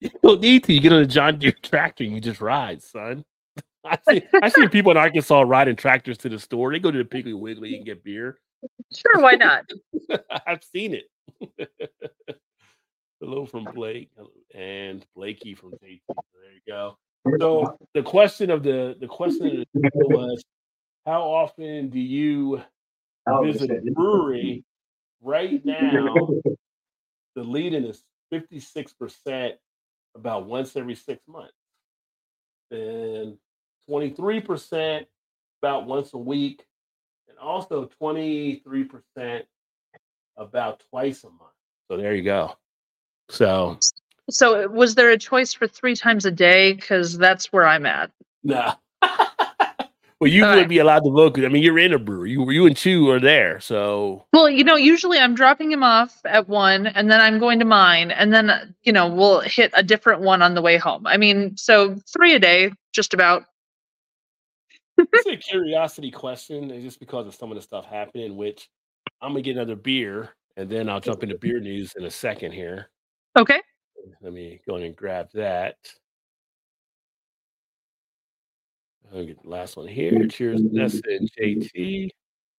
You 0.00 0.10
don't 0.22 0.40
need 0.40 0.64
to. 0.64 0.72
You 0.72 0.80
get 0.80 0.92
on 0.92 1.02
a 1.02 1.06
John 1.06 1.38
Deere 1.38 1.52
tractor 1.62 2.04
and 2.04 2.14
you 2.14 2.20
just 2.20 2.40
ride, 2.40 2.82
son. 2.82 3.24
I 3.84 3.98
see, 4.08 4.22
I 4.42 4.48
see 4.48 4.68
people 4.72 4.90
in 4.90 4.96
Arkansas 4.96 5.40
riding 5.42 5.76
tractors 5.76 6.18
to 6.18 6.28
the 6.28 6.38
store. 6.38 6.72
They 6.72 6.78
go 6.78 6.90
to 6.90 6.98
the 6.98 7.04
Piggly 7.04 7.38
Wiggly 7.38 7.76
and 7.76 7.84
get 7.84 8.04
beer. 8.04 8.38
Sure, 8.94 9.22
why 9.22 9.32
not? 9.32 9.70
I've 10.46 10.62
seen 10.64 10.94
it. 10.94 11.70
Hello 13.20 13.46
from 13.46 13.64
Blake 13.64 14.10
and 14.54 15.04
Blakey 15.14 15.54
from 15.54 15.72
JT. 15.72 16.00
There 16.08 16.52
you 16.54 16.60
go. 16.66 16.96
So 17.38 17.78
the 17.94 18.02
question 18.02 18.50
of 18.50 18.62
the 18.62 18.96
the 18.98 19.06
question 19.06 19.46
of 19.46 19.66
the 19.74 19.90
was, 19.94 20.42
how 21.06 21.22
often 21.22 21.90
do 21.90 21.98
you 21.98 22.62
visit 23.42 23.70
a 23.70 23.90
brewery? 23.92 24.64
Right 25.22 25.62
now, 25.64 26.30
the 27.34 27.42
leading 27.42 27.84
is 27.84 28.02
fifty 28.30 28.58
six 28.58 28.92
percent, 28.92 29.56
about 30.14 30.46
once 30.46 30.76
every 30.76 30.94
six 30.94 31.22
months, 31.28 31.54
three 34.16 34.40
percent 34.40 35.06
about 35.62 35.86
once 35.86 36.14
a 36.14 36.18
week, 36.18 36.64
and 37.28 37.38
also 37.38 37.86
twenty 37.98 38.62
three 38.64 38.84
percent 38.84 39.46
about 40.36 40.82
twice 40.90 41.24
a 41.24 41.28
month. 41.30 41.52
So 41.90 41.96
there 41.96 42.14
you 42.14 42.22
go. 42.22 42.56
So 43.30 43.78
So, 44.30 44.68
was 44.68 44.94
there 44.94 45.10
a 45.10 45.18
choice 45.18 45.52
for 45.54 45.66
three 45.68 45.96
times 45.96 46.26
a 46.26 46.30
day? 46.30 46.72
Because 46.74 47.18
that's 47.18 47.52
where 47.52 47.66
I'm 47.66 47.86
at. 47.86 48.10
nah. 48.44 48.74
well, 50.20 50.30
you 50.30 50.44
All 50.44 50.50
would 50.50 50.58
right. 50.58 50.68
be 50.68 50.78
allowed 50.78 51.00
to 51.04 51.10
vote. 51.10 51.38
I 51.38 51.48
mean, 51.48 51.62
you're 51.62 51.78
in 51.78 51.94
a 51.94 51.98
brewery. 51.98 52.32
You 52.32 52.50
you 52.50 52.66
and 52.66 52.76
Chew 52.76 53.08
are 53.10 53.18
there. 53.20 53.58
So 53.60 54.26
Well, 54.32 54.50
you 54.50 54.64
know, 54.64 54.76
usually 54.76 55.18
I'm 55.18 55.34
dropping 55.34 55.72
him 55.72 55.82
off 55.82 56.20
at 56.26 56.46
one, 56.48 56.86
and 56.88 57.10
then 57.10 57.20
I'm 57.20 57.38
going 57.38 57.58
to 57.60 57.64
mine, 57.64 58.10
and 58.10 58.32
then 58.32 58.74
you 58.82 58.92
know 58.92 59.08
we'll 59.08 59.40
hit 59.40 59.70
a 59.74 59.82
different 59.82 60.20
one 60.20 60.42
on 60.42 60.54
the 60.54 60.62
way 60.62 60.76
home. 60.76 61.06
I 61.06 61.16
mean, 61.16 61.56
so 61.56 61.96
three 62.14 62.34
a 62.34 62.38
day, 62.38 62.70
just 62.92 63.14
about. 63.14 63.44
it's 64.98 65.26
a 65.26 65.36
curiosity 65.48 66.10
question. 66.10 66.70
It's 66.70 66.84
just 66.84 67.00
because 67.00 67.26
of 67.26 67.34
some 67.34 67.50
of 67.50 67.56
the 67.56 67.62
stuff 67.62 67.86
happening, 67.86 68.36
which 68.36 68.68
I'm 69.22 69.32
gonna 69.32 69.42
get 69.42 69.56
another 69.56 69.76
beer, 69.76 70.30
and 70.58 70.68
then 70.68 70.90
I'll 70.90 71.00
jump 71.00 71.22
into 71.22 71.38
beer 71.38 71.60
news 71.60 71.94
in 71.96 72.04
a 72.04 72.10
second 72.10 72.52
here. 72.52 72.90
Okay. 73.38 73.60
Let 74.20 74.32
me 74.34 74.60
go 74.68 74.76
in 74.76 74.82
and 74.82 74.96
grab 74.96 75.28
that. 75.34 75.76
I'll 79.12 79.24
get 79.24 79.42
the 79.42 79.48
last 79.48 79.76
one 79.76 79.88
here. 79.88 80.26
Cheers, 80.28 80.60
Vanessa 80.60 81.02
and 81.06 81.30
JT. 81.32 82.10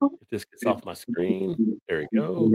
Oh. 0.01 0.11
If 0.21 0.29
this 0.29 0.45
gets 0.45 0.65
off 0.65 0.83
my 0.85 0.93
screen, 0.93 1.79
there 1.87 1.99
we 1.99 2.19
go. 2.19 2.51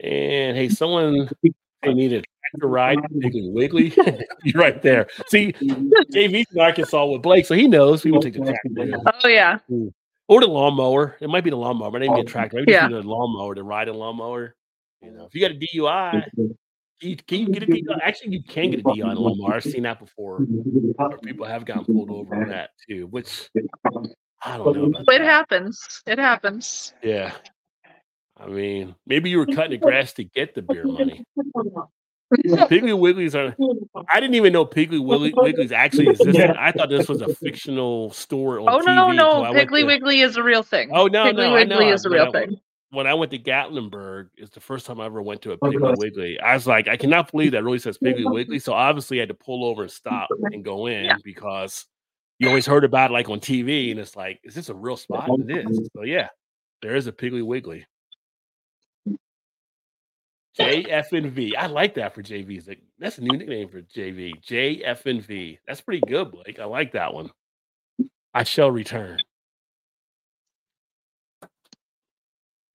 And 0.00 0.56
hey, 0.56 0.68
someone 0.68 1.28
they 1.82 1.94
need 1.94 2.12
a 2.12 2.22
tractor 2.22 2.68
ride, 2.68 2.96
to 2.96 3.08
Piggly 3.08 3.52
Wiggly. 3.52 3.94
You're 4.44 4.60
right 4.60 4.82
there. 4.82 5.06
See, 5.28 5.52
JV's 5.52 6.46
in 6.52 6.60
Arkansas 6.60 7.06
with 7.06 7.22
Blake, 7.22 7.46
so 7.46 7.54
he 7.54 7.68
knows 7.68 8.02
he 8.02 8.10
will 8.10 8.20
take 8.20 8.34
the 8.34 8.40
tractor. 8.40 9.00
Oh 9.24 9.28
yeah. 9.28 9.58
Or 10.28 10.40
the 10.40 10.46
lawnmower. 10.46 11.16
It 11.20 11.28
might 11.28 11.44
be 11.44 11.50
the 11.50 11.56
lawnmower. 11.56 11.90
Might 11.90 12.02
even 12.02 12.14
be 12.14 12.20
a 12.20 12.24
oh. 12.24 12.26
tractor. 12.26 12.58
Maybe 12.58 12.72
Yeah. 12.72 12.88
just 12.88 13.02
the 13.02 13.08
lawnmower, 13.08 13.54
the 13.54 13.62
riding 13.62 13.94
lawnmower. 13.94 14.54
You 15.02 15.12
know, 15.12 15.24
if 15.24 15.34
you 15.34 15.40
got 15.40 15.52
a 15.52 15.54
DUI, 15.54 16.24
Can 16.34 16.56
you, 17.00 17.16
can 17.16 17.40
you 17.40 17.48
get 17.48 17.62
a 17.62 17.66
DUI? 17.66 17.82
Uh, 17.90 17.98
actually, 18.02 18.32
you 18.32 18.42
can 18.42 18.70
get 18.70 18.80
a 18.80 18.82
DUI 18.84 19.12
in 19.12 19.18
Lamar. 19.18 19.54
I've 19.54 19.64
seen 19.64 19.82
that 19.84 19.98
before. 19.98 20.40
People 21.24 21.46
have 21.46 21.64
gotten 21.64 21.84
pulled 21.84 22.10
over 22.10 22.34
on 22.34 22.48
that 22.48 22.70
too, 22.88 23.06
which 23.08 23.48
I 24.44 24.56
don't 24.56 24.74
know. 24.92 24.98
It 25.00 25.06
that. 25.06 25.20
happens. 25.22 26.02
It 26.06 26.18
happens. 26.18 26.94
Yeah. 27.02 27.32
I 28.38 28.46
mean, 28.46 28.94
maybe 29.06 29.28
you 29.30 29.38
were 29.38 29.46
cutting 29.46 29.72
the 29.72 29.76
grass 29.78 30.14
to 30.14 30.24
get 30.24 30.54
the 30.54 30.62
beer 30.62 30.84
money. 30.84 31.24
Piggly 32.32 32.92
Wigglies 32.96 33.34
are. 33.34 33.54
I 34.08 34.20
didn't 34.20 34.36
even 34.36 34.52
know 34.52 34.64
Piggly 34.64 35.04
Wiggly, 35.04 35.32
Wigglies 35.32 35.72
actually 35.72 36.08
existed. 36.08 36.50
I 36.56 36.70
thought 36.72 36.88
this 36.88 37.08
was 37.08 37.20
a 37.22 37.34
fictional 37.34 38.12
store 38.12 38.60
on 38.60 38.68
Oh 38.68 38.78
TV. 38.78 38.86
no, 38.86 39.10
until 39.10 39.42
no, 39.44 39.52
Piggly 39.52 39.80
to- 39.80 39.86
Wiggly 39.86 40.20
is 40.20 40.36
a 40.36 40.42
real 40.42 40.62
thing. 40.62 40.90
Oh 40.92 41.06
no, 41.06 41.24
Piggly 41.24 41.36
no, 41.36 41.52
Wiggly 41.54 41.88
is 41.88 42.04
a 42.04 42.10
real 42.10 42.30
thing. 42.30 42.56
When 42.92 43.06
I 43.06 43.14
went 43.14 43.30
to 43.30 43.38
Gatlinburg, 43.38 44.30
it's 44.36 44.50
the 44.50 44.60
first 44.60 44.84
time 44.84 45.00
I 45.00 45.06
ever 45.06 45.22
went 45.22 45.42
to 45.42 45.52
a 45.52 45.58
Piggly 45.58 45.96
Wiggly. 45.98 46.40
I 46.40 46.54
was 46.54 46.66
like, 46.66 46.88
I 46.88 46.96
cannot 46.96 47.30
believe 47.30 47.52
that 47.52 47.62
really 47.62 47.78
says 47.78 47.98
Piggly 47.98 48.28
Wiggly. 48.30 48.58
So 48.58 48.72
obviously, 48.72 49.18
I 49.18 49.22
had 49.22 49.28
to 49.28 49.34
pull 49.34 49.64
over 49.64 49.82
and 49.82 49.90
stop 49.90 50.28
and 50.52 50.64
go 50.64 50.86
in 50.86 51.04
Yeah. 51.04 51.16
because 51.22 51.86
you 52.40 52.48
always 52.48 52.66
heard 52.66 52.84
about 52.84 53.10
it 53.10 53.14
like 53.14 53.28
on 53.28 53.38
TV, 53.38 53.92
and 53.92 54.00
it's 54.00 54.16
like, 54.16 54.40
is 54.42 54.54
this 54.54 54.70
a 54.70 54.74
real 54.74 54.96
spot? 54.96 55.28
It 55.48 55.68
is. 55.68 55.88
So 55.94 56.02
yeah, 56.02 56.28
there 56.82 56.96
is 56.96 57.06
a 57.06 57.12
Piggly 57.12 57.44
Wiggly. 57.44 57.86
JF 60.58 61.12
and 61.12 61.30
V. 61.30 61.54
I 61.54 61.66
like 61.66 61.94
that 61.94 62.12
for 62.14 62.22
JV's. 62.24 62.66
Like, 62.66 62.80
That's 62.98 63.18
a 63.18 63.20
new 63.22 63.38
nickname 63.38 63.68
for 63.68 63.82
JV. 63.82 64.32
JFNV. 64.44 65.58
That's 65.66 65.80
pretty 65.80 66.02
good, 66.06 66.32
Blake. 66.32 66.58
I 66.58 66.64
like 66.64 66.92
that 66.92 67.14
one. 67.14 67.30
I 68.34 68.42
shall 68.42 68.70
return. 68.70 69.18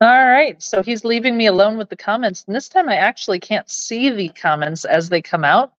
All 0.01 0.25
right, 0.27 0.61
so 0.61 0.83
he's 0.83 1.05
leaving 1.05 1.37
me 1.37 1.45
alone 1.45 1.77
with 1.77 1.89
the 1.89 1.95
comments, 1.95 2.43
and 2.45 2.55
this 2.55 2.67
time 2.67 2.89
I 2.89 2.97
actually 2.97 3.39
can't 3.39 3.69
see 3.69 4.09
the 4.09 4.27
comments 4.29 4.83
as 4.83 5.07
they 5.07 5.21
come 5.21 5.45
out, 5.45 5.71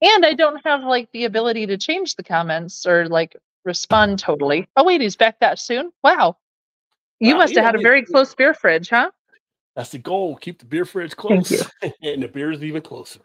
and 0.00 0.26
I 0.26 0.34
don't 0.34 0.60
have 0.66 0.82
like 0.82 1.08
the 1.12 1.26
ability 1.26 1.66
to 1.66 1.76
change 1.78 2.16
the 2.16 2.24
comments 2.24 2.84
or 2.86 3.08
like 3.08 3.36
respond 3.64 4.18
totally. 4.18 4.66
Oh 4.76 4.82
wait, 4.84 5.00
he's 5.00 5.14
back 5.14 5.38
that 5.40 5.60
soon? 5.60 5.92
Wow, 6.02 6.38
you 7.20 7.34
Wow, 7.34 7.38
must 7.42 7.54
have 7.54 7.64
had 7.64 7.74
a 7.76 7.78
we- 7.78 7.84
very 7.84 8.04
close 8.04 8.34
beer 8.34 8.52
fridge, 8.52 8.88
huh? 8.90 9.10
That's 9.76 9.90
the 9.90 9.98
goal. 9.98 10.36
Keep 10.36 10.58
the 10.58 10.66
beer 10.66 10.84
fridge 10.84 11.16
close, 11.16 11.50
and 12.02 12.22
the 12.22 12.28
beer 12.28 12.50
is 12.50 12.64
even 12.64 12.82
closer. 12.82 13.20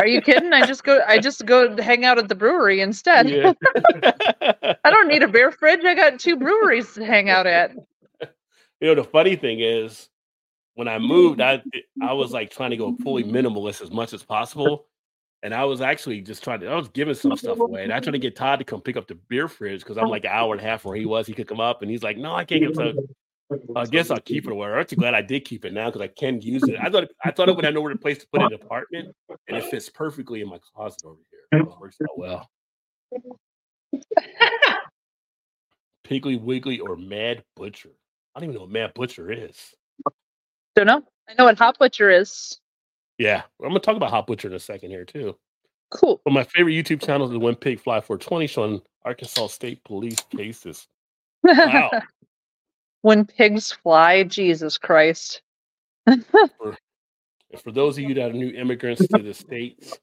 Are 0.00 0.06
you 0.06 0.20
kidding? 0.20 0.52
I 0.52 0.66
just 0.66 0.82
go, 0.84 1.00
I 1.06 1.18
just 1.18 1.46
go 1.46 1.80
hang 1.80 2.04
out 2.04 2.18
at 2.18 2.28
the 2.28 2.34
brewery 2.34 2.80
instead. 2.80 3.28
Yeah. 3.30 3.52
I 4.84 4.90
don't 4.90 5.08
need 5.08 5.22
a 5.22 5.28
beer 5.28 5.50
fridge. 5.50 5.84
I 5.84 5.94
got 5.94 6.20
two 6.20 6.36
breweries 6.36 6.92
to 6.94 7.04
hang 7.04 7.30
out 7.30 7.46
at. 7.46 7.72
You 8.80 8.88
know, 8.88 8.94
the 8.94 9.08
funny 9.08 9.36
thing 9.36 9.60
is, 9.60 10.08
when 10.74 10.88
I 10.88 10.98
mm-hmm. 10.98 11.06
moved, 11.06 11.40
I 11.40 11.62
I 12.02 12.12
was 12.12 12.32
like 12.32 12.50
trying 12.50 12.70
to 12.70 12.76
go 12.76 12.96
fully 13.02 13.24
minimalist 13.24 13.82
as 13.82 13.90
much 13.90 14.12
as 14.12 14.22
possible, 14.22 14.86
and 15.42 15.52
I 15.52 15.64
was 15.64 15.80
actually 15.80 16.20
just 16.20 16.44
trying 16.44 16.60
to. 16.60 16.68
I 16.68 16.76
was 16.76 16.88
giving 16.88 17.14
some 17.14 17.36
stuff 17.36 17.58
away, 17.58 17.82
and 17.82 17.92
I 17.92 18.00
tried 18.00 18.12
to 18.12 18.18
get 18.18 18.36
Todd 18.36 18.60
to 18.60 18.64
come 18.64 18.80
pick 18.80 18.96
up 18.96 19.08
the 19.08 19.16
beer 19.16 19.48
fridge 19.48 19.80
because 19.80 19.98
I'm 19.98 20.08
like 20.08 20.24
an 20.24 20.30
hour 20.32 20.52
and 20.52 20.60
a 20.60 20.64
half 20.64 20.84
where 20.84 20.96
he 20.96 21.06
was. 21.06 21.26
He 21.26 21.34
could 21.34 21.48
come 21.48 21.60
up, 21.60 21.82
and 21.82 21.90
he's 21.90 22.02
like, 22.02 22.16
"No, 22.16 22.34
I 22.34 22.44
can't 22.44 22.60
get 22.60 22.76
some." 22.76 22.96
I 23.74 23.86
guess 23.86 24.10
I'll 24.10 24.20
keep 24.20 24.44
it 24.44 24.52
away. 24.52 24.68
I'm 24.68 24.78
actually 24.78 24.98
glad 24.98 25.14
I 25.14 25.22
did 25.22 25.46
keep 25.46 25.64
it 25.64 25.72
now 25.72 25.86
because 25.86 26.02
I 26.02 26.08
can 26.08 26.40
use 26.42 26.62
it. 26.64 26.76
I 26.80 26.90
thought 26.90 27.08
I 27.24 27.30
thought 27.30 27.48
it 27.48 27.56
would 27.56 27.64
have 27.64 27.74
nowhere 27.74 27.92
to 27.92 27.98
place 27.98 28.18
to 28.18 28.26
put 28.32 28.42
it 28.42 28.46
in 28.46 28.52
an 28.52 28.60
apartment, 28.62 29.16
and 29.48 29.56
it 29.56 29.64
fits 29.64 29.88
perfectly 29.88 30.42
in 30.42 30.48
my 30.48 30.58
closet 30.74 31.00
over 31.04 31.16
here. 31.30 31.40
So 31.64 31.72
it 31.72 31.80
works 31.80 31.96
out 32.02 32.18
well. 32.18 32.48
Piggly 36.04 36.40
Wiggly 36.40 36.78
or 36.78 36.96
Mad 36.96 37.42
Butcher. 37.56 37.90
I 38.38 38.40
don't 38.40 38.50
even 38.50 38.54
know 38.54 38.60
what 38.66 38.70
Mad 38.70 38.94
Butcher 38.94 39.32
is. 39.32 39.74
Don't 40.76 40.86
know. 40.86 41.02
I 41.28 41.34
know 41.36 41.46
what 41.46 41.58
Hop 41.58 41.76
Butcher 41.76 42.08
is. 42.08 42.56
Yeah, 43.18 43.42
I'm 43.60 43.70
gonna 43.70 43.80
talk 43.80 43.96
about 43.96 44.10
Hop 44.10 44.28
Butcher 44.28 44.46
in 44.46 44.54
a 44.54 44.60
second 44.60 44.90
here 44.90 45.04
too. 45.04 45.36
Cool. 45.90 46.20
But 46.24 46.32
my 46.32 46.44
favorite 46.44 46.74
YouTube 46.74 47.04
channel 47.04 47.28
is 47.28 47.36
When 47.36 47.56
Pig 47.56 47.80
Fly 47.80 48.00
420 48.00 48.46
showing 48.46 48.82
Arkansas 49.04 49.48
State 49.48 49.82
Police 49.82 50.20
cases. 50.36 50.86
Wow. 51.42 51.90
when 53.02 53.24
pigs 53.24 53.72
fly, 53.72 54.22
Jesus 54.22 54.78
Christ. 54.78 55.42
And 56.06 56.24
for 57.60 57.72
those 57.72 57.98
of 57.98 58.04
you 58.04 58.14
that 58.14 58.30
are 58.30 58.32
new 58.32 58.50
immigrants 58.50 59.04
to 59.08 59.20
the 59.20 59.34
states, 59.34 59.98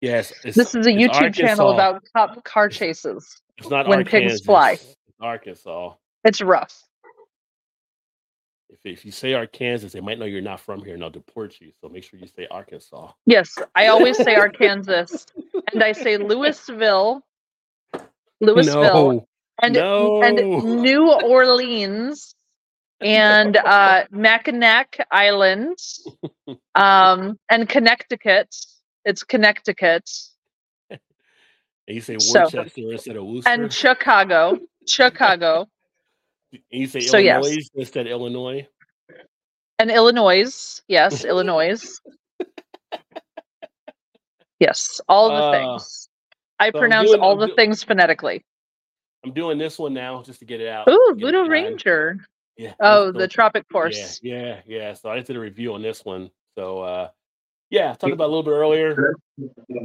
yes, 0.00 0.32
This 0.44 0.76
is 0.76 0.86
a 0.86 0.90
YouTube 0.90 1.34
channel 1.34 1.70
about 1.70 2.04
cop 2.14 2.44
car 2.44 2.68
chases. 2.68 3.42
it's 3.58 3.68
not 3.68 3.88
when 3.88 4.04
pigs 4.04 4.42
fly. 4.42 4.74
it's 4.74 4.96
Arkansas. 5.20 5.94
It's 6.22 6.40
rough. 6.40 6.84
If, 8.72 8.78
if 8.84 9.04
you 9.04 9.12
say 9.12 9.34
Arkansas, 9.34 9.88
they 9.88 10.00
might 10.00 10.18
know 10.18 10.26
you're 10.26 10.40
not 10.40 10.60
from 10.60 10.84
here 10.84 10.94
and 10.94 11.02
they'll 11.02 11.10
deport 11.10 11.60
you. 11.60 11.72
So 11.80 11.88
make 11.88 12.04
sure 12.04 12.18
you 12.20 12.26
say 12.26 12.46
Arkansas. 12.50 13.12
Yes, 13.26 13.50
I 13.74 13.88
always 13.88 14.16
say 14.16 14.34
Arkansas, 14.46 15.06
and 15.72 15.82
I 15.82 15.92
say 15.92 16.16
Louisville, 16.16 17.22
Louisville, 18.40 18.82
No, 19.12 19.26
and 19.62 19.74
no. 19.74 20.22
and 20.22 20.36
New 20.82 21.10
Orleans, 21.12 22.34
and 23.00 23.56
uh, 23.56 24.04
Mackinac 24.10 24.96
Island, 25.10 25.76
um, 26.74 27.38
and 27.48 27.68
Connecticut. 27.68 28.54
It's 29.04 29.24
Connecticut 29.24 30.08
and 31.90 31.96
you 31.96 32.00
say 32.00 32.18
So- 32.18 32.42
instead 32.42 33.16
of 33.16 33.24
Worcester. 33.26 33.50
and 33.50 33.72
Chicago, 33.72 34.58
Chicago, 34.86 35.66
you 36.70 36.86
say 36.86 37.00
so 37.00 37.18
yes. 37.18 37.44
Illinois 37.44 37.68
instead 37.74 38.06
of 38.06 38.12
Illinois. 38.12 38.66
and 39.78 39.90
Illinois. 39.90 40.80
Yes, 40.88 41.24
Illinois. 41.30 41.80
Yes, 44.58 45.00
all 45.08 45.28
the 45.28 45.34
Uh, 45.34 45.52
things. 45.52 46.08
I 46.58 46.70
so 46.70 46.78
pronounce 46.78 47.08
doing- 47.10 47.20
all 47.20 47.32
I'm 47.32 47.38
the 47.40 47.46
do- 47.48 47.54
things 47.56 47.82
phonetically. 47.82 48.44
I'm 49.24 49.32
doing 49.32 49.58
this 49.58 49.78
one 49.78 49.94
now 49.94 50.22
just 50.22 50.38
to 50.40 50.44
get 50.44 50.60
it 50.60 50.68
out. 50.68 50.88
Ooh, 50.88 51.14
get 51.16 51.26
Voodoo. 51.26 51.48
Ranger. 51.48 52.24
Yeah. 52.56 52.74
Oh, 52.80 53.06
the 53.12 53.20
go. 53.20 53.26
Tropic 53.26 53.64
Force. 53.70 54.20
yeah, 54.22 54.60
yeah. 54.66 54.92
So 54.94 55.08
I 55.10 55.16
just 55.16 55.26
did 55.28 55.36
a 55.36 55.40
review 55.40 55.72
on 55.74 55.82
this 55.82 56.04
one. 56.04 56.30
So 56.58 56.80
uh 56.80 57.08
yeah, 57.70 57.92
I 57.92 57.94
talked 57.94 58.12
about 58.12 58.24
a 58.26 58.32
little 58.34 58.42
bit 58.42 58.50
earlier. 58.50 59.14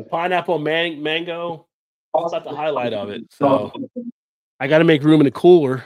Pineapple 0.09 0.59
man- 0.59 1.01
mango. 1.03 1.67
That's 2.13 2.33
about 2.33 2.43
the 2.45 2.55
highlight 2.55 2.93
of 2.93 3.09
it. 3.11 3.23
So 3.31 3.71
I 4.59 4.67
got 4.67 4.77
to 4.79 4.83
make 4.85 5.03
room 5.03 5.19
in 5.21 5.25
the 5.25 5.31
cooler. 5.31 5.83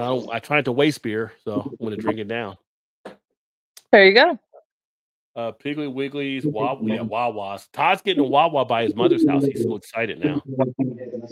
Uh, 0.00 0.26
I 0.30 0.38
try 0.40 0.56
not 0.56 0.64
to 0.66 0.72
waste 0.72 1.02
beer, 1.02 1.32
so 1.44 1.60
I'm 1.80 1.86
going 1.86 1.96
to 1.96 2.02
drink 2.02 2.18
it 2.18 2.28
down. 2.28 2.56
There 3.92 4.06
you 4.06 4.14
go. 4.14 4.38
Uh, 5.34 5.52
Piggly 5.52 5.92
Wiggly's, 5.92 6.46
Wawa, 6.46 6.78
yeah, 6.82 7.02
Wawa's. 7.02 7.68
Todd's 7.72 8.02
getting 8.02 8.24
a 8.24 8.26
Wawa 8.26 8.64
by 8.64 8.84
his 8.84 8.94
mother's 8.94 9.26
house. 9.28 9.44
He's 9.44 9.62
so 9.62 9.76
excited 9.76 10.24
now. 10.24 10.42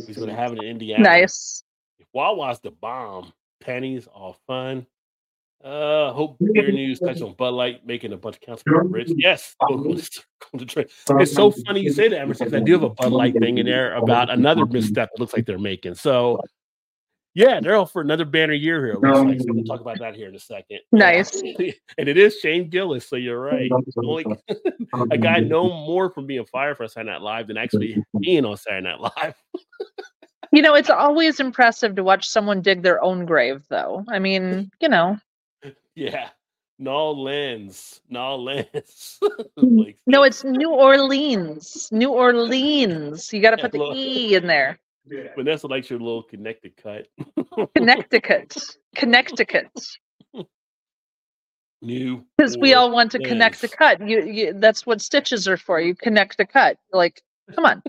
He's 0.06 0.16
going 0.16 0.28
to 0.28 0.34
have 0.34 0.52
it 0.52 0.58
in 0.58 0.68
Indiana. 0.68 1.02
Nice. 1.02 1.64
If 1.98 2.06
Wawa's 2.12 2.60
the 2.60 2.70
bomb. 2.70 3.32
Pennies, 3.60 4.06
all 4.06 4.36
fun. 4.46 4.86
Uh, 5.64 6.12
hope 6.12 6.36
beer 6.38 6.70
news 6.70 7.00
touch 7.00 7.22
on 7.22 7.32
Bud 7.32 7.54
Light 7.54 7.86
making 7.86 8.12
a 8.12 8.16
bunch 8.18 8.36
of 8.36 8.42
counts 8.42 8.62
for 8.62 8.84
rich. 8.84 9.10
Yes, 9.16 9.56
it's 9.70 11.32
so 11.32 11.50
funny 11.50 11.80
you 11.80 11.90
say 11.90 12.08
that, 12.08 12.20
Emerson. 12.20 12.54
I 12.54 12.60
do 12.60 12.72
have 12.72 12.82
a 12.82 12.90
Bud 12.90 13.10
Light 13.10 13.32
thing 13.38 13.56
in 13.56 13.64
there 13.64 13.94
about 13.94 14.28
another 14.28 14.66
misstep. 14.66 15.08
It 15.14 15.20
looks 15.20 15.32
like 15.32 15.46
they're 15.46 15.58
making. 15.58 15.94
So, 15.94 16.42
yeah, 17.34 17.60
they're 17.60 17.74
all 17.74 17.86
for 17.86 18.00
another 18.00 18.24
banner 18.24 18.52
year 18.52 18.84
here. 18.84 18.94
it 18.94 19.00
looks 19.00 19.18
like. 19.18 19.40
So 19.40 19.46
we'll 19.48 19.64
talk 19.64 19.80
about 19.80 19.98
that 19.98 20.14
here 20.14 20.28
in 20.28 20.34
a 20.34 20.38
second. 20.38 20.80
Nice. 20.92 21.40
and 21.98 22.08
it 22.08 22.16
is 22.16 22.38
Shane 22.38 22.68
Gillis, 22.68 23.08
so 23.08 23.16
you're 23.16 23.40
right. 23.40 23.70
Only 23.98 24.24
um, 24.92 25.08
a 25.10 25.18
guy 25.18 25.40
known 25.40 25.70
more 25.86 26.10
from 26.10 26.26
being 26.26 26.44
fired 26.46 26.76
for 26.76 26.86
Saturday 26.86 27.10
Night 27.10 27.22
Live 27.22 27.48
than 27.48 27.56
actually 27.56 28.02
being 28.20 28.44
on 28.44 28.56
Saturday 28.56 28.86
Night 28.86 29.00
Live. 29.00 29.34
You 30.52 30.62
know, 30.62 30.74
it's 30.74 30.90
always 30.90 31.40
impressive 31.40 31.96
to 31.96 32.04
watch 32.04 32.28
someone 32.28 32.62
dig 32.62 32.82
their 32.82 33.02
own 33.02 33.26
grave, 33.26 33.64
though. 33.68 34.04
I 34.08 34.20
mean, 34.20 34.70
you 34.80 34.88
know, 34.88 35.18
Yeah. 35.96 36.28
No 36.78 37.12
lens. 37.12 38.00
No 38.08 38.36
lens. 38.36 39.18
Like, 39.56 39.96
no, 40.06 40.22
it's 40.24 40.42
New 40.44 40.70
Orleans. 40.70 41.88
New 41.92 42.10
Orleans. 42.10 43.32
You 43.32 43.40
got 43.40 43.50
to 43.50 43.56
Yeah, 43.56 43.62
put 43.62 43.72
the 43.72 43.78
look. 43.78 43.96
E 43.96 44.34
in 44.34 44.46
there. 44.48 44.78
Vanessa 45.06 45.66
likes 45.66 45.90
your 45.90 45.98
little 45.98 46.22
Connecticut. 46.22 47.08
Connecticut. 47.76 48.56
Connecticut. 48.94 49.68
New. 51.82 52.24
Because 52.38 52.56
we 52.56 52.72
all 52.72 52.90
want 52.90 53.12
to 53.12 53.18
connect 53.18 53.60
the 53.60 53.68
cut. 53.68 54.06
You, 54.06 54.24
you, 54.24 54.52
that's 54.54 54.86
what 54.86 55.02
stitches 55.02 55.46
are 55.46 55.58
for. 55.58 55.80
You 55.80 55.94
connect 55.94 56.38
the 56.38 56.46
cut. 56.46 56.78
Like, 56.92 57.22
come 57.54 57.66
on. 57.66 57.82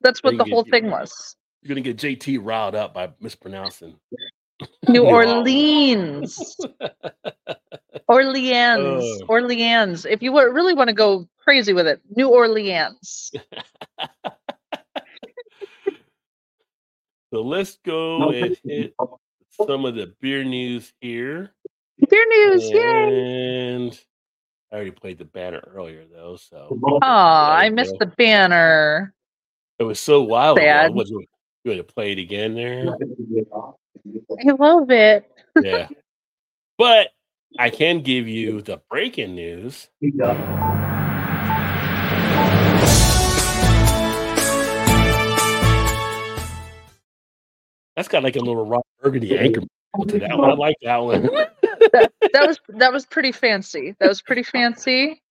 That's 0.00 0.22
what 0.22 0.38
the 0.38 0.44
whole 0.44 0.64
you. 0.66 0.70
thing 0.70 0.90
was. 0.90 1.36
You're 1.62 1.68
gonna 1.68 1.82
get 1.82 1.98
JT 1.98 2.38
riled 2.42 2.74
up 2.74 2.94
by 2.94 3.10
mispronouncing. 3.20 3.96
New 4.88 5.02
New 5.02 5.04
Orleans. 5.04 6.56
Orleans. 8.08 9.04
Oh. 9.04 9.20
Orleans. 9.28 10.04
If 10.06 10.22
you 10.22 10.34
really 10.34 10.74
want 10.74 10.88
to 10.88 10.94
go 10.94 11.28
crazy 11.38 11.72
with 11.72 11.86
it, 11.86 12.00
New 12.16 12.28
Orleans. 12.28 13.30
So 17.32 17.40
let's 17.42 17.78
go 17.84 18.30
and 18.30 18.56
hit 18.64 18.94
some 19.66 19.84
of 19.86 19.94
the 19.94 20.12
beer 20.20 20.44
news 20.44 20.92
here. 21.00 21.52
Beer 22.10 22.26
news. 22.28 22.70
Yay. 22.70 23.74
And 23.74 24.00
I 24.70 24.74
already 24.76 24.90
played 24.90 25.16
the 25.18 25.24
banner 25.24 25.62
earlier 25.74 26.04
though, 26.12 26.36
so 26.36 26.78
Oh, 26.84 26.98
I 27.02 27.70
missed 27.70 27.98
the 27.98 28.06
banner. 28.06 29.14
it 29.78 29.84
was 29.84 29.98
so 29.98 30.22
wild. 30.22 30.58
Sad. 30.58 30.94
Was 30.94 31.10
you 31.10 31.26
want 31.64 31.78
to 31.78 31.84
play 31.84 32.12
it 32.12 32.18
again 32.18 32.54
there? 32.54 32.94
I 34.46 34.50
love 34.52 34.90
it. 34.90 35.30
yeah. 35.62 35.88
But 36.76 37.08
I 37.58 37.70
can 37.70 38.00
give 38.00 38.28
you 38.28 38.60
the 38.62 38.80
breaking 38.90 39.34
news. 39.34 39.88
That's 48.02 48.10
got 48.10 48.24
like 48.24 48.34
a 48.34 48.40
little 48.40 48.66
Ron 48.66 48.82
Burgundy 49.00 49.38
anchor 49.38 49.60
to 49.60 50.18
that 50.18 50.36
one. 50.36 50.50
I 50.50 50.54
like 50.54 50.74
that 50.82 50.96
one. 50.96 51.22
That 51.22 52.48
was 52.48 52.58
that 52.70 52.92
was 52.92 53.06
pretty 53.06 53.30
fancy. 53.30 53.94
That 54.00 54.08
was 54.08 54.20
pretty 54.20 54.42
fancy. 54.42 55.22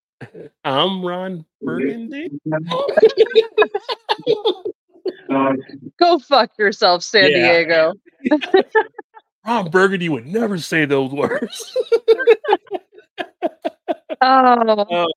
I'm 0.64 1.06
Ron 1.06 1.44
Burgundy. 1.62 2.32
Go 6.00 6.18
fuck 6.20 6.58
yourself, 6.58 7.04
San 7.04 7.30
Yeah. 7.30 7.66
Diego. 7.66 7.94
Ron 9.46 9.70
Burgundy 9.70 10.08
would 10.08 10.28
never 10.28 10.58
say 10.58 10.86
those 10.86 11.12
words. 11.12 11.78
Oh, 14.24 14.80
uh, 14.80 15.08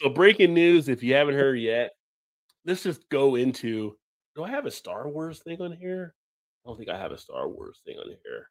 so 0.00 0.08
breaking 0.08 0.54
news, 0.54 0.88
if 0.88 1.02
you 1.02 1.12
haven't 1.14 1.34
heard 1.34 1.58
yet, 1.58 1.90
let's 2.64 2.82
just 2.82 3.06
go 3.10 3.34
into 3.34 3.94
do 4.34 4.42
I 4.42 4.48
have 4.48 4.64
a 4.66 4.70
Star 4.70 5.06
Wars 5.06 5.40
thing 5.40 5.60
on 5.60 5.70
here? 5.72 6.14
I 6.64 6.68
don't 6.70 6.78
think 6.78 6.88
I 6.88 6.96
have 6.98 7.12
a 7.12 7.18
Star 7.18 7.46
Wars 7.48 7.80
thing 7.84 7.98
on 7.98 8.06
here. 8.24 8.48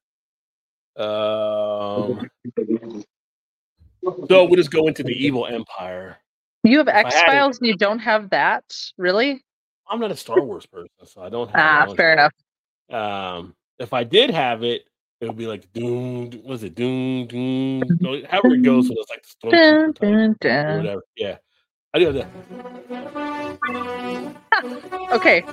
Um 1.04 2.30
so 4.28 4.46
we'll 4.46 4.56
just 4.56 4.70
go 4.72 4.88
into 4.88 5.02
the 5.02 5.14
evil 5.14 5.48
empire. 5.48 6.18
you 6.64 6.78
have 6.78 6.88
X 6.88 7.20
Files 7.24 7.58
and 7.60 7.68
you 7.68 7.76
don't 7.76 7.98
have 8.00 8.30
that? 8.30 8.64
Really? 8.98 9.44
I'm 9.90 10.00
not 10.00 10.12
a 10.12 10.16
Star 10.16 10.42
Wars 10.42 10.68
person, 10.68 10.90
so 11.06 11.22
I 11.22 11.30
don't 11.30 11.50
have 11.50 11.90
Ah, 11.90 11.94
fair 11.96 12.14
enough. 12.14 12.34
Um 12.92 13.56
if 13.80 13.94
I 13.94 14.04
did 14.04 14.30
have 14.30 14.64
it, 14.64 14.84
it 15.20 15.28
would 15.28 15.38
be 15.38 15.48
like 15.48 15.72
doom 15.74 16.30
was 16.44 16.64
it 16.64 16.76
doom 16.76 17.26
doom 17.26 17.82
no, 18.00 18.22
however 18.30 18.54
it 18.54 18.62
goes 18.62 18.88
so 18.88 18.94
it's 18.96 19.10
like 19.10 19.26
Dun, 19.52 19.94
Stormtrooper 19.94 20.00
dun, 20.00 20.36
dun. 20.40 20.78
whatever. 20.78 21.02
Yeah. 21.18 21.38
I 21.96 22.00
do 22.00 22.06
have 22.12 22.16
that. 22.16 22.28
Okay, 25.12 25.44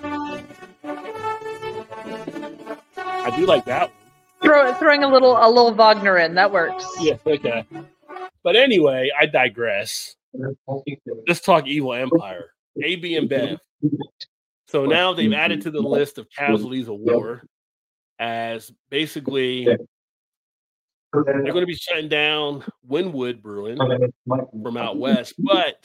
I 3.33 3.37
do 3.37 3.47
like 3.47 3.65
that 3.67 3.91
one. 3.91 4.01
throw 4.43 4.75
throwing 4.75 5.05
a 5.05 5.09
little 5.09 5.37
a 5.37 5.49
little 5.49 5.73
Wagner 5.73 6.19
in 6.19 6.35
that 6.35 6.51
works. 6.51 6.85
Yeah, 6.99 7.17
okay. 7.27 7.65
But 8.43 8.57
anyway, 8.57 9.11
I 9.19 9.27
digress. 9.27 10.17
Let's 11.29 11.41
talk 11.41 11.67
Evil 11.67 11.93
Empire. 11.95 12.53
AB 12.83 13.19
InBev. 13.19 13.59
So 14.69 14.87
now 14.87 15.13
they've 15.13 15.33
added 15.33 15.63
to 15.63 15.71
the 15.71 15.81
list 15.81 16.19
of 16.19 16.29
casualties 16.31 16.89
of 16.89 16.95
war 16.97 17.43
as 18.19 18.73
basically 18.91 19.65
they're 19.65 21.43
going 21.43 21.61
to 21.61 21.67
be 21.67 21.75
shutting 21.75 22.09
down 22.09 22.65
Winwood 22.85 23.43
Brewing 23.43 23.79
from 24.63 24.77
out 24.77 24.99
west. 24.99 25.35
But 25.39 25.85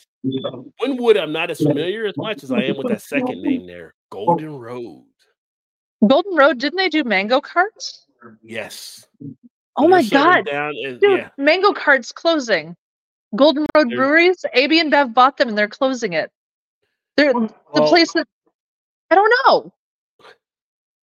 Winwood, 0.80 1.18
I'm 1.18 1.32
not 1.32 1.50
as 1.50 1.60
familiar 1.60 2.06
as 2.06 2.16
much 2.16 2.44
as 2.44 2.52
I 2.52 2.62
am 2.64 2.78
with 2.78 2.88
that 2.90 3.02
second 3.02 3.42
name 3.42 3.66
there, 3.66 3.96
Golden 4.12 4.56
Road. 4.60 5.06
Golden 6.08 6.36
Road, 6.36 6.60
didn't 6.60 6.78
they 6.78 6.90
do 6.90 7.04
mango 7.04 7.42
carts? 7.42 8.06
Yes. 8.42 9.08
Oh 9.78 9.88
my 9.88 10.04
god, 10.04 10.48
and, 10.48 11.00
dude, 11.00 11.20
yeah. 11.20 11.30
mango 11.38 11.74
carts 11.74 12.12
closing. 12.12 12.76
Golden 13.36 13.66
Road 13.76 13.90
They're- 13.90 13.98
Breweries, 13.98 14.46
AB 14.54 14.82
InBev 14.82 15.14
bought 15.14 15.38
them 15.38 15.50
and 15.50 15.58
they're 15.58 15.68
closing 15.68 16.14
it. 16.14 16.32
They're 17.18 17.34
the 17.34 17.50
place 17.74 18.14
that 18.14 18.28
I 19.12 19.16
don't 19.16 19.34
know. 19.46 19.74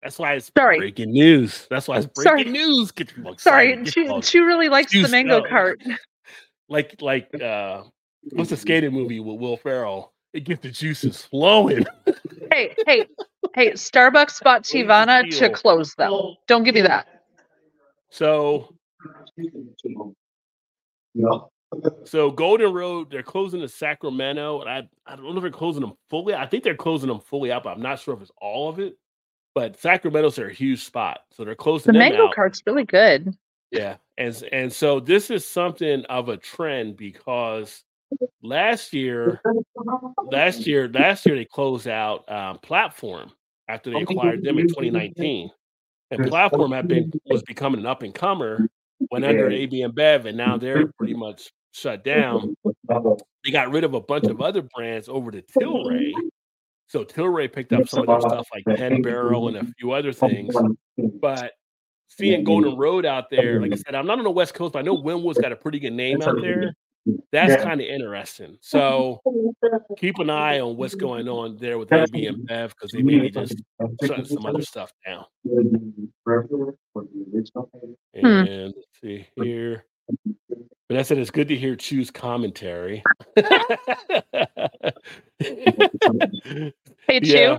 That's 0.01 0.17
why 0.17 0.33
it's 0.33 0.51
Sorry. 0.57 0.77
breaking 0.77 1.11
news. 1.11 1.67
That's 1.69 1.87
why 1.87 1.97
it's 1.97 2.07
Sorry. 2.23 2.43
breaking 2.43 2.53
news. 2.53 2.91
Get 2.91 3.15
you 3.17 3.35
Sorry. 3.37 3.75
Get 3.75 3.93
she 3.93 4.05
you 4.05 4.21
she 4.21 4.39
really 4.39 4.69
likes 4.69 4.91
the 4.91 5.07
mango 5.09 5.43
cart. 5.43 5.81
like 6.69 6.95
like 7.01 7.29
uh 7.41 7.83
what's 8.31 8.49
the 8.51 8.57
skating 8.57 8.93
movie 8.93 9.19
with 9.19 9.39
Will 9.39 9.57
Ferrell? 9.57 10.13
It 10.33 10.45
gets 10.45 10.61
the 10.61 10.69
juices 10.69 11.25
flowing. 11.25 11.85
Hey, 12.51 12.75
hey, 12.85 13.05
hey, 13.55 13.71
Starbucks 13.71 14.43
bought 14.43 14.63
Teavana 14.63 15.29
to 15.37 15.49
close 15.49 15.93
them. 15.95 16.13
Don't 16.47 16.63
give 16.63 16.75
me 16.75 16.81
that. 16.81 17.07
So 18.09 18.73
so 22.05 22.31
Golden 22.31 22.73
Road, 22.73 23.11
they're 23.11 23.21
closing 23.23 23.61
to 23.61 23.67
Sacramento, 23.67 24.61
and 24.61 24.69
I 24.69 24.89
I 25.05 25.15
don't 25.15 25.25
know 25.25 25.37
if 25.37 25.41
they're 25.41 25.51
closing 25.51 25.81
them 25.81 25.93
fully. 26.09 26.33
I 26.33 26.45
think 26.45 26.63
they're 26.63 26.75
closing 26.75 27.09
them 27.09 27.19
fully 27.19 27.51
out, 27.51 27.63
but 27.63 27.71
I'm 27.71 27.81
not 27.81 27.99
sure 27.99 28.13
if 28.15 28.21
it's 28.21 28.31
all 28.41 28.69
of 28.69 28.79
it. 28.79 28.97
But 29.55 29.79
Sacramento's 29.79 30.39
are 30.39 30.47
a 30.47 30.53
huge 30.53 30.83
spot, 30.83 31.21
so 31.31 31.43
they're 31.43 31.55
closing 31.55 31.93
The 31.93 31.99
them 31.99 32.09
mango 32.09 32.27
out. 32.27 32.35
cart's 32.35 32.61
really 32.65 32.85
good. 32.85 33.35
Yeah, 33.71 33.97
and 34.17 34.43
and 34.51 34.73
so 34.73 34.99
this 34.99 35.29
is 35.29 35.45
something 35.45 36.05
of 36.05 36.29
a 36.29 36.37
trend 36.37 36.97
because 36.97 37.83
last 38.41 38.93
year, 38.93 39.41
last 40.31 40.65
year, 40.65 40.87
last 40.87 41.25
year 41.25 41.35
they 41.35 41.45
closed 41.45 41.87
out 41.87 42.29
um, 42.31 42.57
Platform 42.59 43.31
after 43.69 43.91
they 43.91 44.01
acquired 44.01 44.43
them 44.43 44.57
in 44.57 44.67
2019, 44.67 45.49
and 46.11 46.27
Platform 46.27 46.71
had 46.71 46.87
been 46.87 47.11
was 47.27 47.43
becoming 47.43 47.79
an 47.79 47.85
up 47.85 48.03
and 48.03 48.13
comer, 48.13 48.67
went 49.11 49.23
under 49.23 49.49
AB 49.49 49.81
InBev, 49.83 50.25
and 50.25 50.37
now 50.37 50.57
they're 50.57 50.87
pretty 50.97 51.13
much 51.13 51.49
shut 51.71 52.03
down. 52.03 52.55
They 53.45 53.51
got 53.51 53.71
rid 53.71 53.83
of 53.85 53.93
a 53.93 54.01
bunch 54.01 54.25
of 54.25 54.41
other 54.41 54.63
brands 54.75 55.07
over 55.07 55.31
to 55.31 55.41
Tilray. 55.41 56.11
So 56.87 57.05
Tilray 57.05 57.53
picked 57.53 57.71
up 57.71 57.87
some 57.87 58.01
of 58.01 58.07
their 58.07 58.19
stuff 58.19 58.47
like 58.53 58.77
Ten 58.77 59.01
Barrel 59.03 59.47
and 59.47 59.55
a 59.57 59.65
few 59.77 59.91
other 59.91 60.11
things, 60.11 60.53
but 61.21 61.53
seeing 62.09 62.43
Golden 62.43 62.75
Road 62.75 63.05
out 63.05 63.29
there, 63.29 63.61
like 63.61 63.71
I 63.71 63.75
said, 63.75 63.95
I'm 63.95 64.07
not 64.07 64.17
on 64.17 64.23
the 64.25 64.31
West 64.31 64.55
Coast, 64.55 64.73
but 64.73 64.79
I 64.79 64.81
know 64.81 64.95
Winwood's 64.95 65.39
got 65.39 65.51
a 65.51 65.55
pretty 65.55 65.79
good 65.79 65.93
name 65.93 66.21
out 66.23 66.41
there. 66.41 66.73
That's 67.31 67.51
Yeah. 67.51 67.63
kind 67.63 67.81
of 67.81 67.87
interesting. 67.87 68.57
So 68.61 69.21
keep 69.97 70.19
an 70.19 70.29
eye 70.29 70.59
on 70.59 70.77
what's 70.77 70.95
going 70.95 71.27
on 71.27 71.57
there 71.57 71.77
with 71.77 71.91
AB 71.91 72.01
and 72.27 72.45
Bev 72.45 72.73
because 72.75 72.91
they 72.91 73.01
may 73.01 73.19
be 73.19 73.29
just 73.29 73.55
shutting 74.03 74.25
some 74.25 74.45
other 74.45 74.61
stuff 74.61 74.91
down. 75.05 75.25
Hmm. 75.45 76.05
And 78.13 78.73
let's 78.75 78.87
see 79.01 79.27
here. 79.35 79.85
Vanessa, 80.89 81.19
it's 81.19 81.29
good 81.31 81.47
to 81.49 81.55
hear 81.55 81.75
Chew's 81.75 82.09
commentary. 82.09 83.03
Hey, 83.35 83.43
Chew, 87.21 87.21
yeah, 87.21 87.57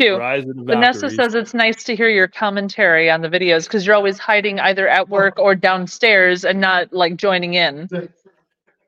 Chew. 0.00 0.16
Rise 0.16 0.44
Vanessa 0.46 1.10
says 1.10 1.34
it's 1.34 1.52
nice 1.52 1.82
to 1.84 1.96
hear 1.96 2.08
your 2.08 2.28
commentary 2.28 3.10
on 3.10 3.22
the 3.22 3.28
videos 3.28 3.64
because 3.64 3.84
you're 3.84 3.96
always 3.96 4.18
hiding 4.18 4.60
either 4.60 4.88
at 4.88 5.08
work 5.08 5.38
or 5.38 5.54
downstairs 5.56 6.44
and 6.44 6.60
not 6.60 6.92
like 6.92 7.16
joining 7.16 7.54
in. 7.54 7.88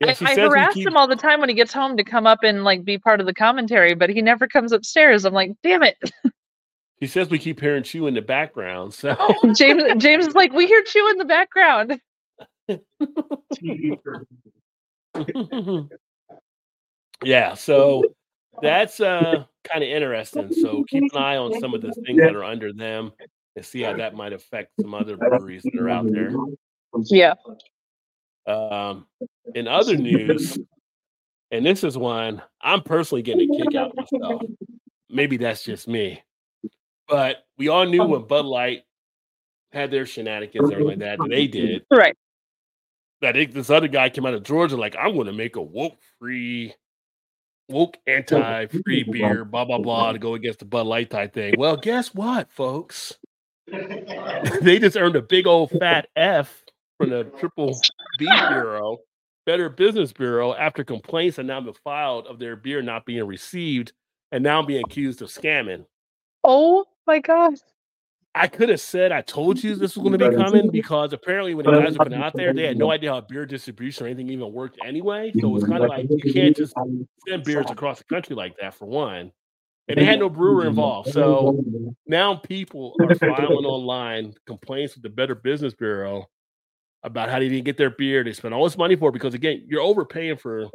Yeah, 0.00 0.14
I, 0.20 0.32
I 0.32 0.34
harass 0.34 0.74
keep- 0.74 0.86
him 0.86 0.96
all 0.96 1.06
the 1.06 1.16
time 1.16 1.40
when 1.40 1.48
he 1.48 1.54
gets 1.54 1.72
home 1.72 1.96
to 1.96 2.04
come 2.04 2.26
up 2.26 2.40
and 2.42 2.64
like 2.64 2.84
be 2.84 2.98
part 2.98 3.20
of 3.20 3.26
the 3.26 3.34
commentary, 3.34 3.94
but 3.94 4.10
he 4.10 4.22
never 4.22 4.46
comes 4.48 4.72
upstairs. 4.72 5.24
I'm 5.24 5.34
like, 5.34 5.52
damn 5.62 5.82
it. 5.82 5.96
He 7.00 7.08
says 7.08 7.28
we 7.28 7.38
keep 7.38 7.60
hearing 7.60 7.82
Chew 7.82 8.06
in 8.06 8.14
the 8.14 8.22
background. 8.22 8.94
So 8.94 9.14
James 9.54 9.82
James 10.02 10.26
is 10.28 10.34
like, 10.34 10.52
we 10.54 10.66
hear 10.66 10.82
Chew 10.84 11.10
in 11.10 11.18
the 11.18 11.24
background. 11.26 12.00
yeah, 17.22 17.54
so 17.54 18.04
that's 18.62 19.00
uh 19.00 19.44
kind 19.64 19.82
of 19.82 19.88
interesting. 19.90 20.52
So 20.52 20.84
keep 20.84 21.02
an 21.12 21.22
eye 21.22 21.36
on 21.36 21.58
some 21.60 21.74
of 21.74 21.82
the 21.82 21.92
things 22.06 22.20
that 22.20 22.34
are 22.34 22.44
under 22.44 22.72
them 22.72 23.12
and 23.56 23.64
see 23.64 23.82
how 23.82 23.94
that 23.96 24.14
might 24.14 24.32
affect 24.32 24.70
some 24.80 24.94
other 24.94 25.16
breweries 25.16 25.62
that 25.64 25.74
are 25.78 25.90
out 25.90 26.10
there. 26.10 26.32
Yeah. 27.06 27.34
Um, 28.46 29.06
in 29.54 29.68
other 29.68 29.96
news, 29.96 30.58
and 31.50 31.64
this 31.64 31.84
is 31.84 31.96
one 31.96 32.42
I'm 32.60 32.82
personally 32.82 33.22
getting 33.22 33.54
a 33.54 33.58
kick 33.64 33.74
out 33.74 33.90
of 33.90 33.96
myself. 33.96 34.42
Maybe 35.10 35.36
that's 35.36 35.62
just 35.62 35.86
me, 35.86 36.22
but 37.08 37.44
we 37.58 37.68
all 37.68 37.86
knew 37.86 38.04
when 38.04 38.26
Bud 38.26 38.44
Light 38.46 38.82
had 39.72 39.90
their 39.90 40.06
shenanigans, 40.06 40.70
everything 40.70 40.86
like 40.86 41.18
that, 41.18 41.18
they 41.28 41.46
did. 41.46 41.84
Right. 41.90 42.16
That 43.20 43.34
they, 43.34 43.46
this 43.46 43.70
other 43.70 43.88
guy 43.88 44.10
came 44.10 44.26
out 44.26 44.34
of 44.34 44.42
Georgia, 44.42 44.76
like 44.76 44.96
I'm 44.98 45.14
going 45.14 45.26
to 45.26 45.32
make 45.32 45.56
a 45.56 45.62
woke 45.62 45.96
free, 46.18 46.74
woke 47.68 47.96
anti 48.06 48.66
free 48.66 49.04
beer, 49.04 49.44
blah 49.44 49.64
blah 49.64 49.78
blah, 49.78 50.12
to 50.12 50.18
go 50.18 50.34
against 50.34 50.58
the 50.58 50.64
Bud 50.64 50.86
Light 50.86 51.10
type 51.10 51.32
thing. 51.32 51.54
Well, 51.56 51.76
guess 51.76 52.12
what, 52.12 52.50
folks? 52.50 53.16
they 54.60 54.78
just 54.78 54.96
earned 54.96 55.16
a 55.16 55.22
big 55.22 55.46
old 55.46 55.70
fat 55.70 56.08
F 56.16 56.63
from 56.98 57.10
the 57.10 57.24
Triple 57.38 57.78
B 58.18 58.26
Bureau, 58.48 58.98
Better 59.46 59.68
Business 59.68 60.12
Bureau, 60.12 60.54
after 60.54 60.84
complaints 60.84 61.36
had 61.36 61.46
now 61.46 61.60
been 61.60 61.74
filed 61.84 62.26
of 62.26 62.38
their 62.38 62.56
beer 62.56 62.82
not 62.82 63.04
being 63.04 63.24
received 63.26 63.92
and 64.32 64.42
now 64.42 64.62
being 64.62 64.82
accused 64.84 65.22
of 65.22 65.28
scamming. 65.28 65.84
Oh 66.42 66.84
my 67.06 67.18
gosh. 67.18 67.58
I 68.36 68.48
could 68.48 68.68
have 68.68 68.80
said 68.80 69.12
I 69.12 69.20
told 69.20 69.62
you 69.62 69.76
this 69.76 69.96
was 69.96 70.02
going 70.02 70.18
to 70.18 70.30
be 70.30 70.36
coming 70.36 70.68
because 70.70 71.12
apparently 71.12 71.54
when 71.54 71.66
the 71.66 71.72
guys 71.72 71.96
were 71.96 72.12
out 72.16 72.34
there, 72.34 72.52
they 72.52 72.66
had 72.66 72.76
no 72.76 72.90
idea 72.90 73.12
how 73.12 73.20
beer 73.20 73.46
distribution 73.46 74.04
or 74.04 74.08
anything 74.08 74.28
even 74.28 74.52
worked 74.52 74.76
anyway. 74.84 75.32
So 75.40 75.54
it's 75.54 75.66
kind 75.66 75.84
of 75.84 75.88
like 75.88 76.08
you 76.10 76.32
can't 76.32 76.56
just 76.56 76.74
send 77.28 77.44
beers 77.44 77.70
across 77.70 77.98
the 77.98 78.04
country 78.04 78.34
like 78.34 78.56
that 78.60 78.74
for 78.74 78.86
one. 78.86 79.30
And 79.86 79.98
they 79.98 80.04
had 80.04 80.18
no 80.18 80.28
brewer 80.28 80.66
involved. 80.66 81.12
So 81.12 81.94
now 82.06 82.34
people 82.36 82.96
are 83.00 83.14
filing 83.14 83.66
online 83.66 84.34
complaints 84.46 84.94
with 84.94 85.04
the 85.04 85.10
Better 85.10 85.36
Business 85.36 85.74
Bureau 85.74 86.28
about 87.04 87.28
how 87.30 87.38
they 87.38 87.48
didn't 87.48 87.64
get 87.64 87.76
their 87.76 87.90
beer. 87.90 88.24
They 88.24 88.32
spent 88.32 88.52
all 88.54 88.64
this 88.64 88.76
money 88.76 88.96
for 88.96 89.10
it 89.10 89.12
because 89.12 89.34
again, 89.34 89.64
you're 89.68 89.82
overpaying 89.82 90.38
for 90.38 90.66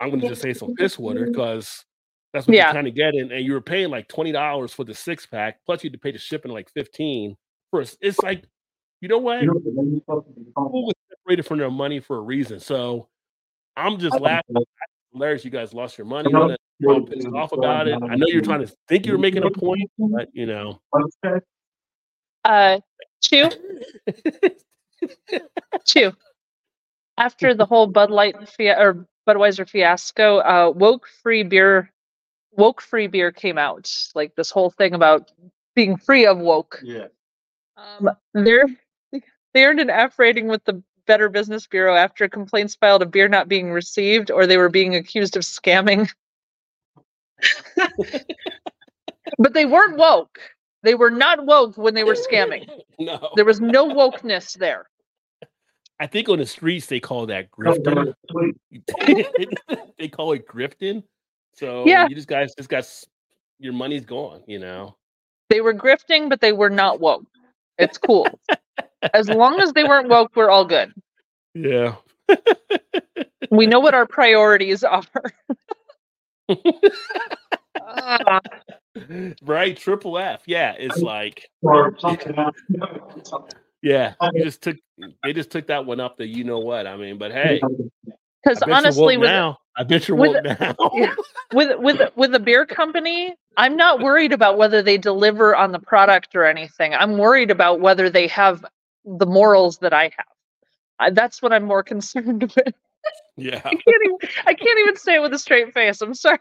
I'm 0.00 0.10
gonna 0.10 0.28
just 0.28 0.40
say 0.42 0.52
some 0.54 0.74
piss 0.74 0.98
water 0.98 1.26
because 1.26 1.84
that's 2.32 2.46
what 2.46 2.56
Yeah. 2.56 2.64
you're 2.66 2.72
trying 2.72 2.84
to 2.86 2.90
get 2.90 3.14
in, 3.14 3.30
and 3.30 3.44
you 3.44 3.52
were 3.52 3.60
paying 3.60 3.90
like 3.90 4.08
twenty 4.08 4.32
dollars 4.32 4.72
for 4.72 4.84
the 4.84 4.94
six 4.94 5.26
pack, 5.26 5.60
plus 5.66 5.84
you 5.84 5.88
had 5.88 5.92
to 5.92 5.98
pay 5.98 6.12
the 6.12 6.18
shipping 6.18 6.50
like 6.50 6.70
fifteen. 6.70 7.36
First, 7.70 7.98
it's 8.00 8.20
like, 8.22 8.44
you 9.00 9.08
know 9.08 9.18
what? 9.18 9.40
People 9.40 10.04
was 10.56 10.94
separated 11.10 11.44
from 11.44 11.58
their 11.58 11.70
money 11.70 12.00
for 12.00 12.16
a 12.16 12.20
reason. 12.20 12.58
So 12.58 13.08
I'm 13.76 13.98
just 13.98 14.18
laughing. 14.20 14.56
Hilarious, 15.12 15.44
you 15.44 15.50
guys 15.50 15.74
lost 15.74 15.98
your 15.98 16.06
money 16.06 16.32
on 16.32 16.52
it. 16.52 16.60
You're 16.78 17.02
pissed 17.02 17.26
off 17.28 17.52
about 17.52 17.86
it. 17.86 17.94
I 18.02 18.16
know 18.16 18.26
you're 18.28 18.42
trying 18.42 18.66
to 18.66 18.72
think 18.88 19.06
you're 19.06 19.18
making 19.18 19.44
a 19.44 19.50
point, 19.50 19.90
but 19.98 20.28
you 20.32 20.46
know, 20.46 20.80
Uh, 22.44 22.80
Chew, 23.20 23.48
Chew. 25.84 26.12
After 27.18 27.54
the 27.54 27.66
whole 27.66 27.86
Bud 27.86 28.10
Light 28.10 28.48
fia- 28.48 28.78
or 28.80 29.06
Budweiser 29.28 29.68
fiasco, 29.68 30.38
uh, 30.38 30.72
woke 30.74 31.06
free 31.22 31.42
beer, 31.42 31.90
woke 32.52 32.80
free 32.80 33.06
beer 33.06 33.30
came 33.32 33.58
out. 33.58 33.90
Like 34.14 34.34
this 34.34 34.50
whole 34.50 34.70
thing 34.70 34.94
about 34.94 35.30
being 35.74 35.96
free 35.96 36.26
of 36.26 36.38
woke. 36.38 36.80
Yeah. 36.82 37.06
Um, 37.76 38.10
they're 38.34 38.66
they 39.54 39.64
earned 39.64 39.80
an 39.80 39.90
F 39.90 40.18
rating 40.18 40.48
with 40.48 40.64
the 40.64 40.82
Better 41.06 41.28
Business 41.28 41.66
Bureau 41.66 41.94
after 41.94 42.28
complaints 42.28 42.74
filed 42.74 43.02
of 43.02 43.10
beer 43.10 43.28
not 43.28 43.48
being 43.48 43.70
received 43.70 44.30
or 44.30 44.46
they 44.46 44.56
were 44.56 44.68
being 44.70 44.94
accused 44.94 45.36
of 45.36 45.42
scamming. 45.42 46.08
but 49.38 49.52
they 49.52 49.66
weren't 49.66 49.96
woke. 49.96 50.38
They 50.82 50.94
were 50.94 51.10
not 51.10 51.44
woke 51.44 51.76
when 51.76 51.94
they 51.94 52.04
were 52.04 52.14
scamming. 52.30 52.68
no. 52.98 53.30
There 53.36 53.44
was 53.44 53.60
no 53.60 53.88
wokeness 53.88 54.56
there. 54.56 54.88
I 56.02 56.06
think 56.08 56.28
on 56.28 56.38
the 56.38 56.46
streets 56.46 56.86
they 56.86 56.98
call 56.98 57.26
that 57.26 57.48
grifting. 57.52 58.12
they 59.98 60.08
call 60.08 60.32
it 60.32 60.48
grifting. 60.48 61.04
So 61.54 61.86
Yeah. 61.86 62.08
you 62.08 62.16
just 62.16 62.26
guys 62.26 62.52
just 62.56 62.68
got 62.68 62.84
your 63.60 63.72
money's 63.72 64.04
gone, 64.04 64.42
you 64.48 64.58
know. 64.58 64.96
They 65.48 65.60
were 65.60 65.72
grifting, 65.72 66.28
but 66.28 66.40
they 66.40 66.50
were 66.50 66.70
not 66.70 66.98
woke. 66.98 67.24
It's 67.78 67.98
cool. 67.98 68.26
as 69.14 69.28
long 69.28 69.60
as 69.60 69.72
they 69.74 69.84
weren't 69.84 70.08
woke, 70.08 70.34
we're 70.34 70.50
all 70.50 70.64
good. 70.64 70.92
Yeah. 71.54 71.94
We 73.52 73.68
know 73.68 73.78
what 73.78 73.94
our 73.94 74.06
priorities 74.06 74.82
are. 74.82 75.04
Ah, 77.80 78.40
right, 79.42 79.76
triple 79.76 80.18
F. 80.18 80.42
Yeah, 80.46 80.74
it's 80.76 80.98
like 80.98 81.48
Or 81.62 81.96
something 82.00 82.36
else. 82.36 82.56
Yeah, 83.82 84.14
you 84.32 84.44
just 84.44 84.62
took 84.62 84.76
they 85.22 85.32
just 85.32 85.50
took 85.50 85.66
that 85.68 85.84
one 85.84 86.00
up 86.00 86.16
the 86.16 86.26
you 86.26 86.44
know 86.44 86.58
what. 86.60 86.86
I 86.86 86.96
mean, 86.96 87.18
but 87.18 87.32
hey, 87.32 87.60
Because 88.44 88.62
honestly, 88.62 89.16
with 89.18 89.28
now. 89.28 89.58
I 89.76 89.84
bet 89.84 90.06
you're 90.08 90.16
with- 90.18 90.44
now. 90.44 90.74
Yeah. 90.94 91.14
with 91.52 91.78
with 91.78 92.10
with 92.16 92.34
a 92.34 92.40
beer 92.40 92.66
company, 92.66 93.34
I'm 93.56 93.76
not 93.76 94.00
worried 94.00 94.32
about 94.32 94.58
whether 94.58 94.82
they 94.82 94.98
deliver 94.98 95.56
on 95.56 95.72
the 95.72 95.78
product 95.78 96.34
or 96.34 96.44
anything. 96.44 96.94
I'm 96.94 97.16
worried 97.18 97.50
about 97.50 97.80
whether 97.80 98.10
they 98.10 98.26
have 98.28 98.64
the 99.04 99.26
morals 99.26 99.78
that 99.78 99.92
I 99.92 100.04
have. 100.04 100.26
I, 100.98 101.10
that's 101.10 101.40
what 101.42 101.52
I'm 101.52 101.64
more 101.64 101.82
concerned 101.92 102.42
with. 102.54 102.74
yeah. 103.36 103.60
I 103.64 103.70
can't 103.70 103.82
even 104.04 104.16
I 104.46 104.54
can't 104.54 104.78
even 104.80 104.96
say 104.96 105.16
it 105.16 105.22
with 105.22 105.32
a 105.32 105.38
straight 105.38 105.72
face. 105.74 106.00
I'm 106.02 106.14
sorry. 106.14 106.38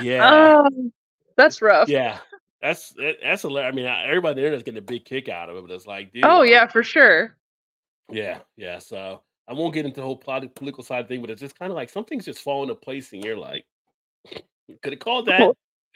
Yeah. 0.00 0.60
Um, 0.64 0.92
that's 1.36 1.60
rough. 1.60 1.88
yeah. 1.88 2.18
That's 2.62 2.90
that- 2.90 3.16
that's 3.22 3.44
a 3.44 3.48
I 3.48 3.72
mean, 3.72 3.86
everybody 3.86 4.40
there 4.42 4.52
is 4.52 4.62
getting 4.62 4.78
a 4.78 4.82
big 4.82 5.04
kick 5.04 5.28
out 5.28 5.48
of 5.48 5.56
it, 5.56 5.66
but 5.66 5.72
it's 5.74 5.86
like, 5.86 6.12
dude. 6.12 6.24
Oh 6.24 6.42
yeah, 6.42 6.66
for 6.66 6.82
sure. 6.82 7.36
Yeah, 8.10 8.38
yeah. 8.56 8.78
So 8.78 9.22
I 9.48 9.52
won't 9.54 9.72
get 9.74 9.84
into 9.86 9.96
the 10.00 10.02
whole 10.06 10.18
politi- 10.18 10.54
political 10.54 10.84
side 10.84 11.08
thing, 11.08 11.20
but 11.20 11.30
it's 11.30 11.40
just 11.40 11.58
kind 11.58 11.70
of 11.72 11.76
like 11.76 11.90
something's 11.90 12.24
just 12.24 12.40
falling 12.40 12.68
into 12.68 12.74
place, 12.80 13.12
and 13.12 13.24
you're 13.24 13.36
like, 13.36 13.64
could 14.82 14.92
have 14.92 14.98
called 15.00 15.26
that. 15.26 15.40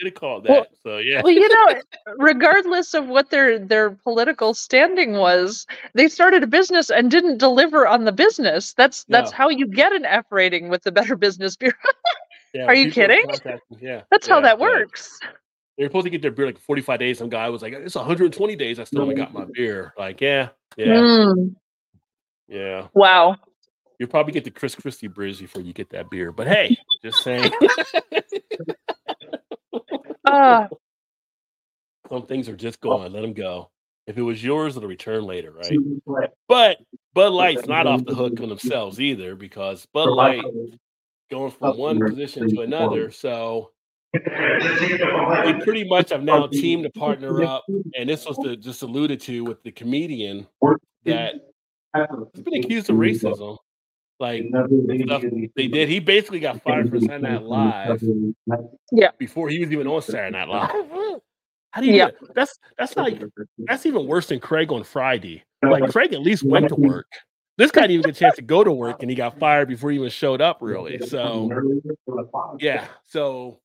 Could 0.01 0.07
have 0.07 0.15
called 0.15 0.49
well- 0.49 0.63
that. 0.63 0.71
so 0.83 0.99
yeah, 0.99 1.21
Well, 1.23 1.33
you 1.33 1.49
know, 1.49 1.81
regardless 2.17 2.95
of 2.95 3.07
what 3.09 3.31
their 3.31 3.59
their 3.59 3.91
political 3.91 4.55
standing 4.55 5.13
was, 5.19 5.67
they 5.95 6.09
started 6.09 6.43
a 6.43 6.47
business 6.49 6.91
and 6.91 7.11
didn't 7.11 7.39
deliver 7.39 7.87
on 7.87 8.05
the 8.05 8.11
business. 8.13 8.73
That's 8.73 9.05
that's 9.05 9.31
No. 9.31 9.37
how 9.37 9.49
you 9.51 9.67
get 9.69 9.93
an 9.93 10.05
F 10.05 10.27
rating 10.31 10.69
with 10.69 10.83
the 10.83 10.91
Better 10.93 11.15
Business 11.17 11.57
Bureau. 11.57 11.77
Yeah, 12.57 12.67
are 12.67 12.75
you 12.77 12.93
kidding? 12.93 13.27
Yeah, 13.81 14.03
That's 14.13 14.29
how 14.29 14.41
that 14.41 14.61
works. 14.61 15.19
They're 15.77 15.89
supposed 15.89 16.05
to 16.05 16.11
get 16.11 16.23
their 16.23 16.31
beer 16.31 16.47
like 16.47 16.59
45 16.59 16.99
days. 17.01 17.19
Some 17.19 17.29
guy 17.29 17.49
was 17.49 17.63
like, 17.63 17.73
it's 17.73 17.95
120 17.97 18.57
days. 18.57 18.79
I 18.79 18.85
still 18.85 19.01
haven't 19.01 19.17
got 19.17 19.33
my 19.33 19.45
beer. 19.53 19.93
Like, 19.99 20.21
yeah, 20.21 20.51
yeah, 20.77 20.87
Mm, 20.95 21.55
yeah. 22.49 22.87
wow. 22.95 23.37
You'll 23.99 24.09
probably 24.09 24.33
get 24.33 24.45
the 24.45 24.51
Chris 24.51 24.75
Christie 24.75 25.09
bridge 25.09 25.39
before 25.41 25.63
you 25.63 25.73
get 25.73 25.91
that 25.91 26.11
beer. 26.11 26.33
But 26.33 26.47
hey, 26.49 26.77
just 27.03 27.23
saying, 27.23 27.51
Uh, 30.25 30.67
some 32.09 32.27
things 32.27 32.49
are 32.49 32.57
just 32.57 32.81
gone. 32.81 33.13
Let 33.13 33.23
them 33.23 33.33
go. 33.35 33.71
If 34.07 34.19
it 34.19 34.23
was 34.23 34.43
yours, 34.45 34.77
it'll 34.77 34.89
return 34.89 35.25
later, 35.25 35.53
right? 35.53 35.65
But 36.49 36.79
Bud 37.15 37.33
Light's 37.33 37.67
not 37.67 37.87
off 37.87 38.05
the 38.05 38.15
hook 38.15 38.39
on 38.41 38.49
themselves 38.49 39.01
either 39.01 39.35
because 39.35 39.87
Bud 39.95 40.11
Light 40.11 40.43
going 41.31 41.51
from 41.53 41.79
one 41.79 42.01
position 42.01 42.49
to 42.51 42.61
another. 42.61 43.11
So 43.11 43.71
they 44.15 45.61
pretty 45.65 45.85
much 45.85 46.11
have 46.11 46.23
now 46.23 46.47
teamed 46.47 46.85
to 46.85 46.91
partner 46.91 47.43
up. 47.45 47.65
And 47.97 48.09
this 48.09 48.27
was 48.27 48.37
the 48.37 48.57
just 48.57 48.83
alluded 48.83 49.21
to 49.23 49.45
with 49.45 49.63
the 49.63 49.73
comedian 49.73 50.47
that 51.05 51.35
has 51.95 52.07
been 52.43 52.65
accused 52.65 52.91
of 52.91 52.97
racism. 52.97 53.59
Like 54.21 54.45
stuff 55.05 55.23
they 55.57 55.67
did. 55.67 55.89
He 55.89 55.99
basically 55.99 56.41
got 56.41 56.63
fired 56.63 56.89
for 56.89 57.01
Saturday 57.01 57.23
Night 57.23 57.43
Live 57.43 58.03
Yeah, 58.93 59.11
before 59.19 59.49
he 59.49 59.59
was 59.59 59.73
even 59.73 59.89
on 59.89 60.03
Saturday 60.03 60.31
Night 60.31 60.49
Live. 60.49 60.71
How 61.73 61.81
do 61.81 61.89
you? 61.89 61.95
Yeah. 61.95 62.11
That's 62.37 62.57
that's 62.79 62.97
like 62.97 63.21
that's 63.59 63.85
even 63.85 64.07
worse 64.07 64.29
than 64.29 64.39
Craig 64.39 64.71
on 64.71 64.85
Friday. 64.85 65.43
Like 65.63 65.91
Craig 65.91 66.13
at 66.13 66.21
least 66.21 66.45
went 66.45 66.69
to 66.69 66.77
work. 66.77 67.09
This 67.57 67.71
guy 67.71 67.83
didn't 67.83 67.93
even 67.93 68.03
get 68.05 68.17
a 68.17 68.19
chance 68.19 68.37
to 68.37 68.43
go 68.43 68.63
to 68.63 68.71
work, 68.71 69.03
and 69.03 69.11
he 69.11 69.17
got 69.17 69.39
fired 69.39 69.69
before 69.69 69.91
he 69.91 69.97
even 69.97 70.11
showed 70.11 70.41
up. 70.41 70.59
Really, 70.61 70.99
so 71.01 71.51
yeah. 72.61 72.87
So 73.07 73.59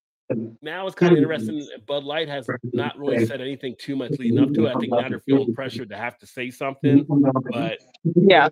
now 0.62 0.86
it's 0.86 0.96
kind 0.96 1.12
of 1.12 1.18
interesting. 1.18 1.68
Bud 1.88 2.04
Light 2.04 2.28
has 2.30 2.48
not 2.74 2.98
really 2.98 3.26
said 3.26 3.42
anything 3.42 3.76
too 3.78 3.96
much 3.96 4.12
leading 4.20 4.40
up 4.40 4.54
to 4.54 4.68
it. 4.68 4.76
I 4.76 4.80
think 4.80 4.92
now 4.92 5.10
they're 5.10 5.20
feeling 5.20 5.54
pressured 5.54 5.90
to 5.90 5.98
have 5.98 6.18
to 6.20 6.28
say 6.28 6.52
something, 6.52 7.06
but 7.52 7.80
yeah. 8.16 8.50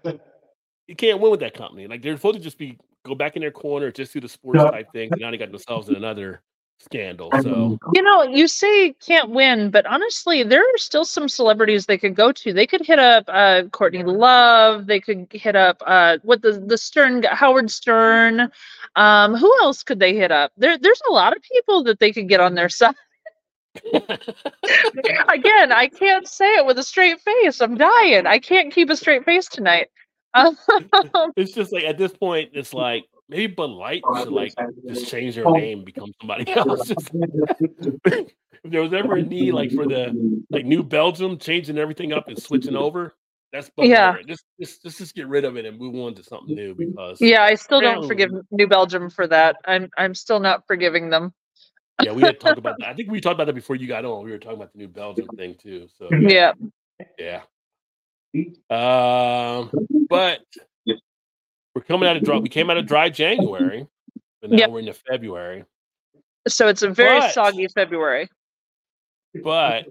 you 0.88 0.96
can't 0.96 1.20
win 1.20 1.32
with 1.32 1.42
that 1.42 1.54
company. 1.54 1.88
Like 1.88 2.02
they're 2.02 2.16
supposed 2.16 2.38
to 2.38 2.44
just 2.44 2.58
be 2.58 2.78
go 3.06 3.16
back 3.16 3.36
in 3.36 3.42
their 3.42 3.52
corner, 3.52 3.92
just 3.92 4.14
do 4.14 4.20
the 4.20 4.30
sports 4.30 4.64
type 4.64 4.92
thing. 4.92 5.10
But 5.10 5.20
now 5.20 5.32
they 5.32 5.38
got 5.38 5.52
themselves 5.52 5.90
in 5.90 5.96
another 5.96 6.42
scandal. 6.80 7.32
So 7.42 7.78
You 7.94 8.02
know, 8.02 8.24
you 8.24 8.48
say 8.48 8.94
can't 8.94 9.30
win, 9.30 9.72
but 9.72 9.86
honestly, 9.86 10.44
there 10.44 10.62
are 10.62 10.78
still 10.78 11.06
some 11.06 11.28
celebrities 11.28 11.86
they 11.86 11.98
could 11.98 12.16
go 12.16 12.32
to. 12.32 12.54
They 12.54 12.68
could 12.68 12.86
hit 12.86 13.00
up 13.00 13.26
uh, 13.28 13.64
Courtney 13.72 14.04
Love. 14.04 14.88
They 14.88 15.00
could 15.00 15.28
hit 15.32 15.56
up 15.56 15.82
uh, 15.86 16.18
what 16.24 16.42
the 16.42 16.54
the 16.54 16.78
Stern 16.78 17.24
Howard 17.24 17.72
Stern. 17.72 18.52
Um, 18.96 19.36
who 19.36 19.54
else 19.62 19.84
could 19.84 20.00
they 20.00 20.16
hit 20.16 20.32
up? 20.32 20.52
There, 20.58 20.78
there's 20.78 21.02
a 21.10 21.12
lot 21.12 21.36
of 21.36 21.44
people 21.44 21.84
that 21.84 22.00
they 22.00 22.12
could 22.12 22.30
get 22.30 22.40
on 22.40 22.56
their 22.56 22.70
side. 22.70 22.96
Again, 23.94 25.72
I 25.72 25.88
can't 25.88 26.28
say 26.28 26.56
it 26.56 26.66
with 26.66 26.80
a 26.80 26.84
straight 26.84 27.20
face. 27.22 27.62
I'm 27.62 27.76
dying. 27.76 28.26
I 28.26 28.40
can't 28.40 28.74
keep 28.74 28.90
a 28.90 28.96
straight 28.96 29.24
face 29.24 29.48
tonight. 29.48 29.90
Um, 30.34 30.58
it's 31.36 31.54
just 31.54 31.72
like 31.72 31.84
at 31.84 31.98
this 31.98 32.14
point, 32.14 32.52
it's 32.54 32.74
like 32.74 33.06
maybe 33.30 33.48
Bud 33.54 33.70
Light 33.72 34.02
should 34.18 34.30
like 34.30 34.54
just 34.88 35.08
change 35.10 35.36
their 35.36 35.50
name, 35.52 35.84
become 35.84 36.12
somebody 36.22 36.52
else. 36.56 36.92
If 38.64 38.72
there 38.72 38.82
was 38.82 38.92
ever 38.92 39.18
a 39.18 39.22
need, 39.22 39.52
like 39.54 39.72
for 39.72 39.86
the 39.86 40.44
like 40.50 40.66
New 40.66 40.82
Belgium, 40.82 41.38
changing 41.38 41.78
everything 41.78 42.12
up 42.12 42.28
and 42.28 42.42
switching 42.42 42.76
over, 42.76 43.14
that's 43.54 43.70
Bud 43.70 43.86
Yeah. 43.86 44.10
Light. 44.14 44.26
Just, 44.28 44.44
just 44.60 44.82
just 44.82 44.98
just 44.98 45.16
get 45.16 45.28
rid 45.28 45.46
of 45.46 45.58
it 45.58 45.66
and 45.66 45.78
move 45.78 45.94
on 45.96 46.16
to 46.16 46.24
something 46.24 46.56
new 46.56 46.74
because 46.74 47.22
yeah, 47.22 47.44
I 47.44 47.54
still 47.54 47.80
don't 47.82 48.04
Apparently- 48.04 48.08
forgive 48.08 48.32
New 48.50 48.68
Belgium 48.68 49.12
for 49.12 49.28
that. 49.28 49.58
I'm 49.66 49.90
I'm 49.96 50.16
still 50.16 50.40
not 50.40 50.66
forgiving 50.66 51.12
them. 51.12 51.34
yeah, 52.02 52.12
we 52.12 52.24
had 52.24 52.40
talked 52.40 52.58
about 52.58 52.78
that. 52.80 52.90
I 52.90 52.94
think 52.96 53.12
we 53.12 53.22
talked 53.22 53.36
about 53.36 53.46
that 53.46 53.54
before 53.54 53.76
you 53.76 53.88
got 53.88 54.06
on. 54.06 54.26
We 54.26 54.32
were 54.32 54.40
talking 54.40 54.58
about 54.58 54.74
the 54.74 54.80
New 54.80 54.88
Belgium 54.88 55.28
thing 55.38 55.56
too. 55.62 55.88
So 56.00 56.10
Yeah. 56.12 56.54
yeah. 57.20 57.42
Um, 58.72 59.70
but 60.10 60.42
we're 61.78 61.82
coming 61.84 62.10
out 62.10 62.18
of 62.18 62.24
dry. 62.24 62.38
We 62.40 62.50
came 62.50 62.72
out 62.72 62.78
of 62.78 62.88
dry 62.88 63.08
January, 63.24 63.86
but 64.42 64.50
now 64.50 64.58
Yep. 64.58 64.70
we're 64.72 64.80
into 64.80 64.94
February. 64.96 65.64
So 66.48 66.68
it's 66.70 66.82
a 66.82 66.90
very 66.90 67.20
But- 67.20 67.34
soggy 67.34 67.68
February. 67.68 68.30
but 69.44 69.86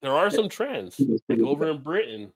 there 0.00 0.12
are 0.12 0.30
some 0.30 0.48
trends. 0.48 1.00
Like 1.28 1.40
over 1.40 1.68
in 1.70 1.82
Britain, 1.82 2.32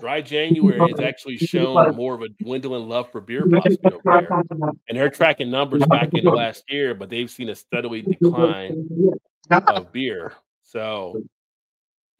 dry 0.00 0.22
January 0.22 0.78
has 0.78 0.98
actually 1.00 1.36
shown 1.36 1.94
more 1.94 2.14
of 2.14 2.22
a 2.22 2.30
dwindling 2.30 2.88
love 2.88 3.12
for 3.12 3.20
beer 3.20 3.44
possibly 3.46 3.92
over 3.92 4.00
there. 4.04 4.70
And 4.88 4.96
they're 4.96 5.10
tracking 5.10 5.50
numbers 5.50 5.84
back 5.84 6.08
in 6.14 6.24
last 6.24 6.64
year, 6.70 6.94
but 6.94 7.10
they've 7.10 7.30
seen 7.30 7.50
a 7.50 7.54
steadily 7.54 8.00
decline 8.00 8.88
of 9.50 9.92
beer. 9.92 10.32
So 10.62 11.22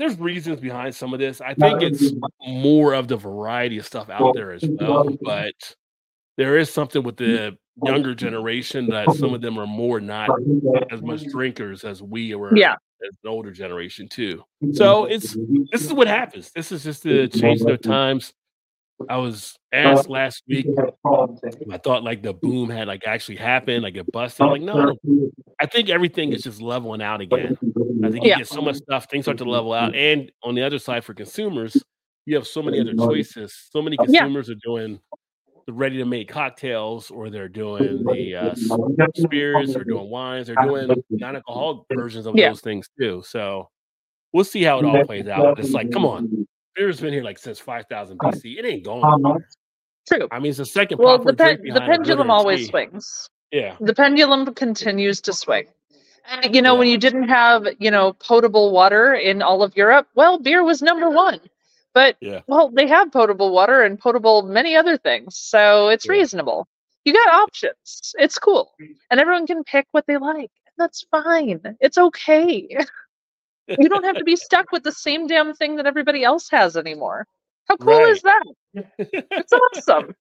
there's 0.03 0.19
reasons 0.19 0.59
behind 0.59 0.93
some 0.95 1.15
of 1.15 1.21
this. 1.21 1.41
I 1.41 1.55
think 1.55 1.81
it's 1.81 2.13
more 2.45 2.93
of 2.93 3.07
the 3.07 3.17
variety 3.17 3.79
of 3.79 3.87
stuff 3.87 4.11
out 4.11 4.35
there 4.35 4.51
as 4.53 4.63
well. 4.65 5.09
But 5.23 5.53
there 6.37 6.59
is 6.59 6.71
something 6.71 7.05
with 7.05 7.17
the 7.17 7.57
younger 7.85 8.13
generation 8.15 8.87
that 8.89 9.09
some 9.13 9.33
of 9.33 9.41
them 9.41 9.59
are 9.59 9.67
more 9.67 10.01
not 10.01 10.29
as 10.91 11.01
much 11.03 11.25
drinkers 11.27 11.85
as 11.85 12.03
we 12.03 12.35
were 12.35 12.57
Yeah. 12.57 12.73
as 12.73 13.17
an 13.23 13.31
older 13.31 13.53
generation 13.53 14.09
too. 14.09 14.43
So 14.73 15.05
it's 15.05 15.37
this 15.71 15.85
is 15.85 15.93
what 15.93 16.09
happens. 16.09 16.51
This 16.51 16.73
is 16.73 16.83
just 16.83 17.05
the 17.05 17.29
change 17.29 17.61
of 17.61 17.81
times. 17.81 18.35
I 19.09 19.17
was 19.19 19.59
asked 19.73 20.09
last 20.09 20.43
week. 20.49 20.67
I 21.71 21.79
thought 21.79 22.03
like 22.05 22.23
the 22.23 22.33
boom 22.33 22.71
had 22.71 22.89
like 22.89 23.07
actually 23.07 23.37
happened, 23.37 23.83
like 23.83 23.97
it 23.97 24.11
busted. 24.13 24.45
I'm 24.45 24.51
like, 24.53 24.63
no, 24.63 24.97
I 25.61 25.67
think 25.67 25.89
everything 25.89 26.33
is 26.33 26.43
just 26.43 26.61
leveling 26.61 27.03
out 27.03 27.21
again. 27.21 27.57
I 28.05 28.11
think 28.11 28.25
you 28.25 28.31
Yeah. 28.31 28.39
get 28.39 28.49
so 28.49 28.61
much 28.61 28.77
stuff, 28.77 29.09
things 29.11 29.25
start 29.25 29.39
to 29.39 29.45
level 29.45 29.73
out. 29.73 29.95
And 29.95 30.31
on 30.43 30.55
the 30.55 30.63
other 30.63 30.79
side 30.79 31.05
for 31.05 31.15
consumers, 31.15 31.83
you 32.27 32.35
have 32.37 32.47
so 32.47 32.63
many 32.63 32.81
other 32.81 32.95
choices. 33.09 33.55
So 33.71 33.81
many 33.83 33.97
Yeah. 33.97 34.05
consumers 34.07 34.51
are 34.51 34.57
doing 34.65 35.01
the 35.67 35.73
ready 35.73 35.99
to 35.99 36.05
make 36.05 36.29
cocktails 36.29 37.11
or 37.11 37.31
they're 37.31 37.49
doing 37.49 38.03
the 38.05 38.35
uh, 38.35 38.55
spirits 39.15 39.77
or 39.77 39.85
doing 39.85 40.11
wines 40.11 40.51
or 40.51 40.57
doing 40.57 41.05
non-alcoholic 41.11 41.87
versions 41.93 42.27
of 42.27 42.37
Yeah. 42.37 42.49
those 42.49 42.61
things 42.61 42.89
too. 42.99 43.23
So 43.25 43.69
we'll 44.33 44.43
see 44.45 44.63
how 44.65 44.79
it 44.81 44.85
all 44.85 45.05
plays 45.07 45.29
out. 45.29 45.59
It's 45.61 45.73
like, 45.73 45.91
come 45.93 46.05
on, 46.05 46.47
beer's 46.77 47.01
been 47.01 47.13
here 47.13 47.23
like 47.23 47.39
since 47.39 47.59
5000 47.59 48.19
BC. 48.19 48.59
It 48.59 48.65
ain't 48.65 48.85
going 48.85 49.05
anywhere. 49.05 49.33
Um, 49.37 49.45
True. 50.09 50.29
I 50.33 50.39
mean, 50.41 50.51
it's 50.51 50.59
the 50.59 50.67
second 50.67 50.99
Well, 50.99 51.19
the, 51.19 51.33
pen- 51.35 51.61
the 51.63 51.81
pendulum 51.81 52.31
always 52.31 52.61
Tea. 52.61 52.67
swings. 52.67 53.29
Yeah, 53.53 53.77
The 53.81 53.95
pendulum 53.95 54.53
continues 54.55 55.21
to 55.23 55.33
swing. 55.33 55.67
And 56.29 56.55
you 56.55 56.63
know, 56.63 56.73
Yeah. 56.75 56.79
when 56.79 56.89
you 56.89 56.99
didn't 56.99 57.29
have, 57.29 57.67
you 57.79 57.91
know, 57.91 58.15
potable 58.15 58.73
water 58.73 59.15
in 59.15 59.43
all 59.43 59.63
of 59.63 59.77
Europe, 59.77 60.09
well, 60.15 60.39
beer 60.39 60.65
was 60.65 60.81
number 60.83 61.11
one. 61.11 61.41
But 61.95 62.17
yeah. 62.21 62.41
well, 62.47 62.71
they 62.71 62.87
have 62.89 63.13
potable 63.13 63.53
water 63.53 63.83
and 63.83 63.99
potable 63.99 64.43
many 64.43 64.75
other 64.75 64.97
things, 64.97 65.37
so 65.37 65.89
it's 65.89 66.07
Yeah. 66.07 66.13
reasonable. 66.13 66.67
You 67.05 67.13
got 67.13 67.35
options. 67.35 68.15
It's 68.19 68.39
cool, 68.39 68.73
and 69.11 69.21
everyone 69.21 69.47
can 69.47 69.63
pick 69.65 69.87
what 69.93 70.07
they 70.07 70.17
like. 70.17 70.51
and 70.67 70.75
That's 70.79 71.05
fine. 71.11 71.61
It's 71.81 71.99
okay. 71.99 72.69
you 73.69 73.89
don't 73.89 74.05
have 74.05 74.19
to 74.19 74.25
be 74.25 74.37
stuck 74.37 74.73
with 74.73 74.83
the 74.85 74.93
same 74.93 75.27
damn 75.27 75.55
thing 75.55 75.77
that 75.77 75.87
everybody 75.87 76.25
else 76.25 76.49
has 76.51 76.77
anymore. 76.77 77.27
How 77.69 77.77
cool 77.77 77.95
Right. 77.95 78.09
is 78.11 78.23
that? 78.23 78.43
It's 79.37 79.53
awesome. 79.53 80.15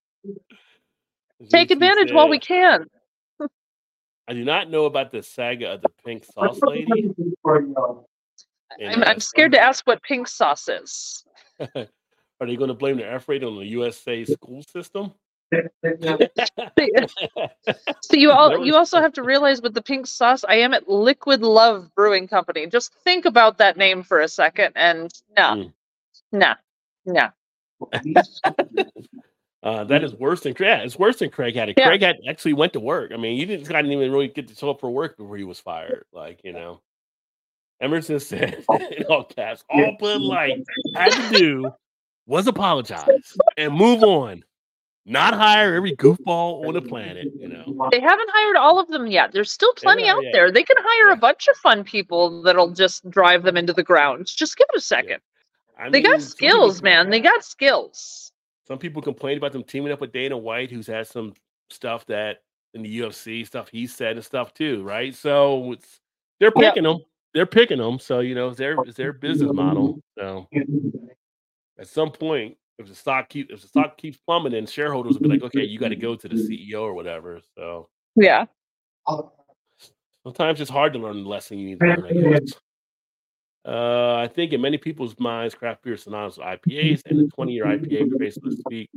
Take 1.52 1.72
Juicy 1.72 1.74
advantage 1.74 2.12
while 2.14 2.30
we 2.30 2.40
can. 2.40 2.86
I 4.28 4.34
do 4.34 4.46
not 4.46 4.70
know 4.70 4.86
about 4.86 5.12
the 5.12 5.24
saga 5.24 5.74
of 5.74 5.82
the 5.82 5.92
pink 6.06 6.26
sauce 6.26 6.66
lady. 6.66 7.12
I'm, 8.88 9.04
I'm 9.04 9.20
scared 9.20 9.54
to 9.54 9.62
ask 9.62 9.86
what 9.88 10.04
pink 10.04 10.28
sauce 10.28 10.70
is. 10.70 11.26
Are 11.76 12.48
they 12.48 12.56
going 12.58 12.70
to 12.70 12.74
blame 12.76 12.98
the 12.98 13.08
F 13.12 13.30
rate 13.30 13.44
on 13.44 13.58
the 13.58 13.66
USA 13.68 14.26
school 14.26 14.64
system? 14.64 15.14
So 18.02 18.14
you 18.14 18.32
all 18.32 18.66
you 18.66 18.76
also 18.76 19.00
have 19.02 19.14
to 19.14 19.24
realize 19.24 19.62
with 19.62 19.74
the 19.74 19.82
pink 19.82 20.08
sauce, 20.08 20.44
I 20.48 20.56
am 20.56 20.74
at 20.74 20.90
Liquid 20.90 21.42
Love 21.42 21.90
Brewing 21.96 22.28
Company. 22.28 22.68
Just 22.68 22.94
think 23.04 23.26
about 23.26 23.58
that 23.58 23.78
name 23.78 24.04
for 24.04 24.22
a 24.22 24.28
second, 24.28 24.74
and 24.76 25.12
nah, 25.38 25.56
Mm. 25.56 25.74
nah, 26.32 26.56
nah. 27.06 27.30
Uh, 29.64 29.84
that 29.84 30.04
is 30.04 30.16
worse 30.16 30.42
than 30.42 30.56
yeah, 30.60 30.78
it's 30.78 30.98
worse 30.98 31.18
than 31.20 31.30
Craig 31.30 31.56
had 31.56 31.70
it. 31.70 31.76
Yeah. 31.78 31.86
Craig 31.86 32.02
had 32.02 32.18
actually 32.28 32.54
went 32.54 32.74
to 32.74 32.80
work. 32.80 33.12
I 33.14 33.18
mean, 33.18 33.38
you 33.38 33.46
didn't 33.46 33.70
guy 33.70 33.82
didn't 33.82 33.96
even 33.96 34.12
really 34.12 34.28
get 34.28 34.48
to 34.48 34.56
show 34.56 34.72
up 34.72 34.80
for 34.80 34.90
work 34.90 35.18
before 35.18 35.38
he 35.38 35.44
was 35.44 35.60
fired. 35.60 36.06
Like 36.12 36.42
you 36.44 36.52
know, 36.52 36.82
Emerson 37.80 38.20
said 38.20 38.66
in 38.92 39.04
all 39.08 39.24
caps, 39.24 39.64
all 39.70 39.96
but 40.00 40.20
like 40.20 40.64
had 40.96 41.12
to 41.12 41.38
do 41.38 41.72
was 42.26 42.48
apologize 42.48 43.06
and 43.56 43.72
move 43.74 44.02
on, 44.02 44.44
not 45.06 45.34
hire 45.34 45.74
every 45.76 45.96
goofball 45.98 46.68
on 46.68 46.74
the 46.74 46.82
planet. 46.82 47.32
You 47.40 47.48
know, 47.50 47.90
They 47.92 48.00
haven't 48.00 48.30
hired 48.32 48.56
all 48.56 48.80
of 48.80 48.88
them 48.88 49.08
yet. 49.08 49.32
There's 49.32 49.52
still 49.52 49.74
plenty 49.74 50.06
haven't 50.06 50.18
out 50.20 50.24
yet. 50.26 50.34
there. 50.34 50.52
They 50.52 50.64
can 50.64 50.78
hire 50.80 51.08
Yeah. 51.10 51.14
a 51.14 51.18
bunch 51.18 51.48
of 51.48 51.56
fun 51.58 51.84
people 51.84 52.42
that'll 52.44 52.72
just 52.72 53.10
drive 53.10 53.44
them 53.44 53.58
into 53.58 53.74
the 53.74 53.84
ground. 53.84 54.28
Just 54.28 54.58
give 54.58 54.68
it 54.74 54.78
a 54.78 54.82
second. 54.82 55.20
I 55.78 55.90
They 55.90 56.02
mean, 56.02 56.12
got 56.12 56.22
skills, 56.22 56.82
man. 56.84 57.10
They 57.10 57.20
got 57.20 57.44
skills. 57.44 58.32
Some 58.68 58.78
people 58.78 59.02
complained 59.02 59.38
about 59.38 59.52
them 59.52 59.64
teaming 59.64 59.92
up 59.92 60.00
with 60.00 60.12
Dana 60.14 60.38
White, 60.38 60.70
who's 60.72 60.88
had 60.88 61.08
some 61.08 61.34
stuff 61.70 62.06
that 62.06 62.44
in 62.74 62.84
the 62.84 63.00
UFC 63.00 63.46
stuff 63.46 63.68
he 63.70 63.88
said 63.88 64.16
and 64.16 64.24
stuff 64.24 64.54
too, 64.54 64.84
right? 64.84 65.14
So 65.16 65.74
it's 65.74 66.00
they're 66.40 66.52
Yep. 66.56 66.74
picking 66.76 66.84
them. 66.84 67.00
They're 67.34 67.46
picking 67.46 67.80
them. 67.80 68.00
So 68.00 68.20
you 68.20 68.36
know, 68.36 68.50
it's 68.50 68.58
their 68.58 68.74
it's 68.84 68.96
their 68.98 69.14
business 69.14 69.52
model. 69.52 70.00
So 70.18 70.48
at 71.80 71.88
some 71.88 72.12
point, 72.12 72.58
if 72.80 72.88
the 72.88 72.96
stock 72.96 73.30
keep 73.30 73.52
if 73.52 73.62
the 73.62 73.68
stock 73.68 73.98
keeps 73.98 74.18
plummeting, 74.18 74.66
shareholders 74.66 75.14
will 75.14 75.22
be 75.22 75.30
like, 75.30 75.44
okay, 75.44 75.64
you 75.64 75.80
got 75.80 75.90
to 75.90 75.96
go 75.96 76.16
to 76.16 76.28
the 76.28 76.36
CEO 76.36 76.82
or 76.82 76.94
whatever. 76.94 77.40
So 77.56 77.90
Yeah. 78.16 78.46
sometimes 80.24 80.62
it's 80.62 80.72
hard 80.72 80.94
to 80.94 81.00
learn 81.00 81.24
the 81.24 81.30
lesson 81.30 81.60
you 81.60 81.68
need 81.70 81.80
to 81.80 81.86
learn. 81.86 82.06
I 82.06 82.40
guess. 82.40 82.54
Uh, 83.64 84.16
I 84.16 84.28
think 84.28 84.54
in 84.54 84.62
many 84.62 84.80
people's 84.80 85.20
minds, 85.20 85.54
craft 85.54 85.84
beer 85.84 85.94
is 85.94 86.04
synonymous 86.04 86.38
with 86.38 86.48
IPAs, 86.48 87.04
and 87.06 87.20
the 87.20 87.28
20 87.28 87.54
year 87.54 87.66
IPA 87.66 88.18
phase, 88.18 88.36
so 88.42 88.50
to 88.50 88.56
speak, 88.58 88.90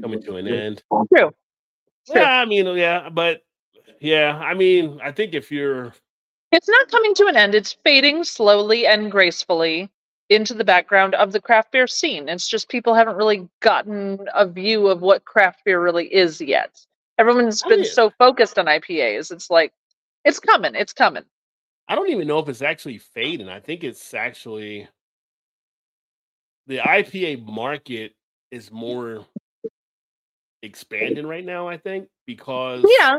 coming 0.00 0.22
to 0.22 0.36
an 0.36 0.48
end. 0.48 0.82
True. 1.14 1.30
True. 2.06 2.20
Yeah, 2.20 2.40
I 2.40 2.46
mean, 2.46 2.66
yeah, 2.78 3.10
but 3.10 3.42
yeah, 4.00 4.38
I 4.38 4.54
mean, 4.54 5.00
I 5.02 5.12
think 5.12 5.34
if 5.34 5.50
you're 5.52 5.92
It's 6.52 6.68
not 6.68 6.90
coming 6.90 7.14
to 7.16 7.26
an 7.26 7.36
end. 7.36 7.54
It's 7.54 7.76
fading 7.84 8.24
slowly 8.24 8.86
and 8.86 9.10
gracefully 9.10 9.90
into 10.28 10.54
the 10.54 10.64
background 10.64 11.14
of 11.14 11.32
the 11.32 11.40
craft 11.40 11.72
beer 11.72 11.86
scene. 11.86 12.28
It's 12.28 12.48
just 12.48 12.68
people 12.68 12.94
haven't 12.94 13.16
really 13.16 13.48
gotten 13.60 14.26
a 14.34 14.46
view 14.46 14.88
of 14.88 15.00
what 15.00 15.24
craft 15.24 15.60
beer 15.64 15.80
really 15.80 16.12
is 16.12 16.40
yet. 16.40 16.78
Everyone's 17.18 17.62
been 17.62 17.84
so 17.84 18.10
focused 18.18 18.58
on 18.58 18.66
IPAs. 18.66 19.30
It's 19.30 19.50
like, 19.50 19.72
it's 20.24 20.40
coming. 20.40 20.74
It's 20.74 20.92
coming. 20.92 21.24
I 21.88 21.94
don't 21.94 22.10
even 22.10 22.26
know 22.26 22.40
if 22.40 22.48
it's 22.48 22.62
actually 22.62 22.98
fading. 22.98 23.48
I 23.48 23.60
think 23.60 23.84
it's 23.84 24.12
actually 24.12 24.88
the 26.66 26.78
IPA 26.78 27.46
market 27.46 28.12
is 28.50 28.72
more 28.72 29.24
expanding 30.62 31.26
right 31.26 31.44
now, 31.44 31.68
I 31.68 31.78
think, 31.78 32.08
because 32.26 32.84
Yeah. 32.98 33.18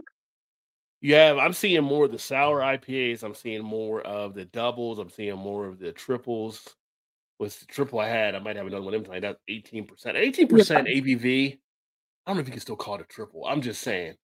you 0.99 1.15
have 1.15 1.37
I'm 1.37 1.53
seeing 1.53 1.83
more 1.83 2.05
of 2.05 2.11
the 2.11 2.19
sour 2.19 2.59
IPAs, 2.59 3.23
I'm 3.23 3.35
seeing 3.35 3.63
more 3.63 4.01
of 4.01 4.33
the 4.33 4.45
doubles, 4.45 4.99
I'm 4.99 5.09
seeing 5.09 5.37
more 5.37 5.65
of 5.65 5.79
the 5.79 5.93
triples. 5.93 6.75
The 7.39 7.53
triple 7.67 7.99
I 7.99 8.07
had? 8.07 8.35
I 8.35 8.39
might 8.39 8.55
have 8.55 8.65
another 8.65 8.83
one 8.83 8.93
of 8.93 9.03
them 9.03 9.11
tonight. 9.11 9.21
That's 9.21 9.39
18%. 9.49 9.87
18% 9.87 10.49
ABV. 10.49 11.53
I 11.53 12.29
don't 12.29 12.35
know 12.37 12.41
if 12.41 12.47
you 12.47 12.51
can 12.51 12.61
still 12.61 12.75
call 12.75 12.95
it 12.95 13.01
a 13.01 13.03
triple. 13.05 13.45
I'm 13.45 13.61
just 13.61 13.81
saying. 13.81 14.15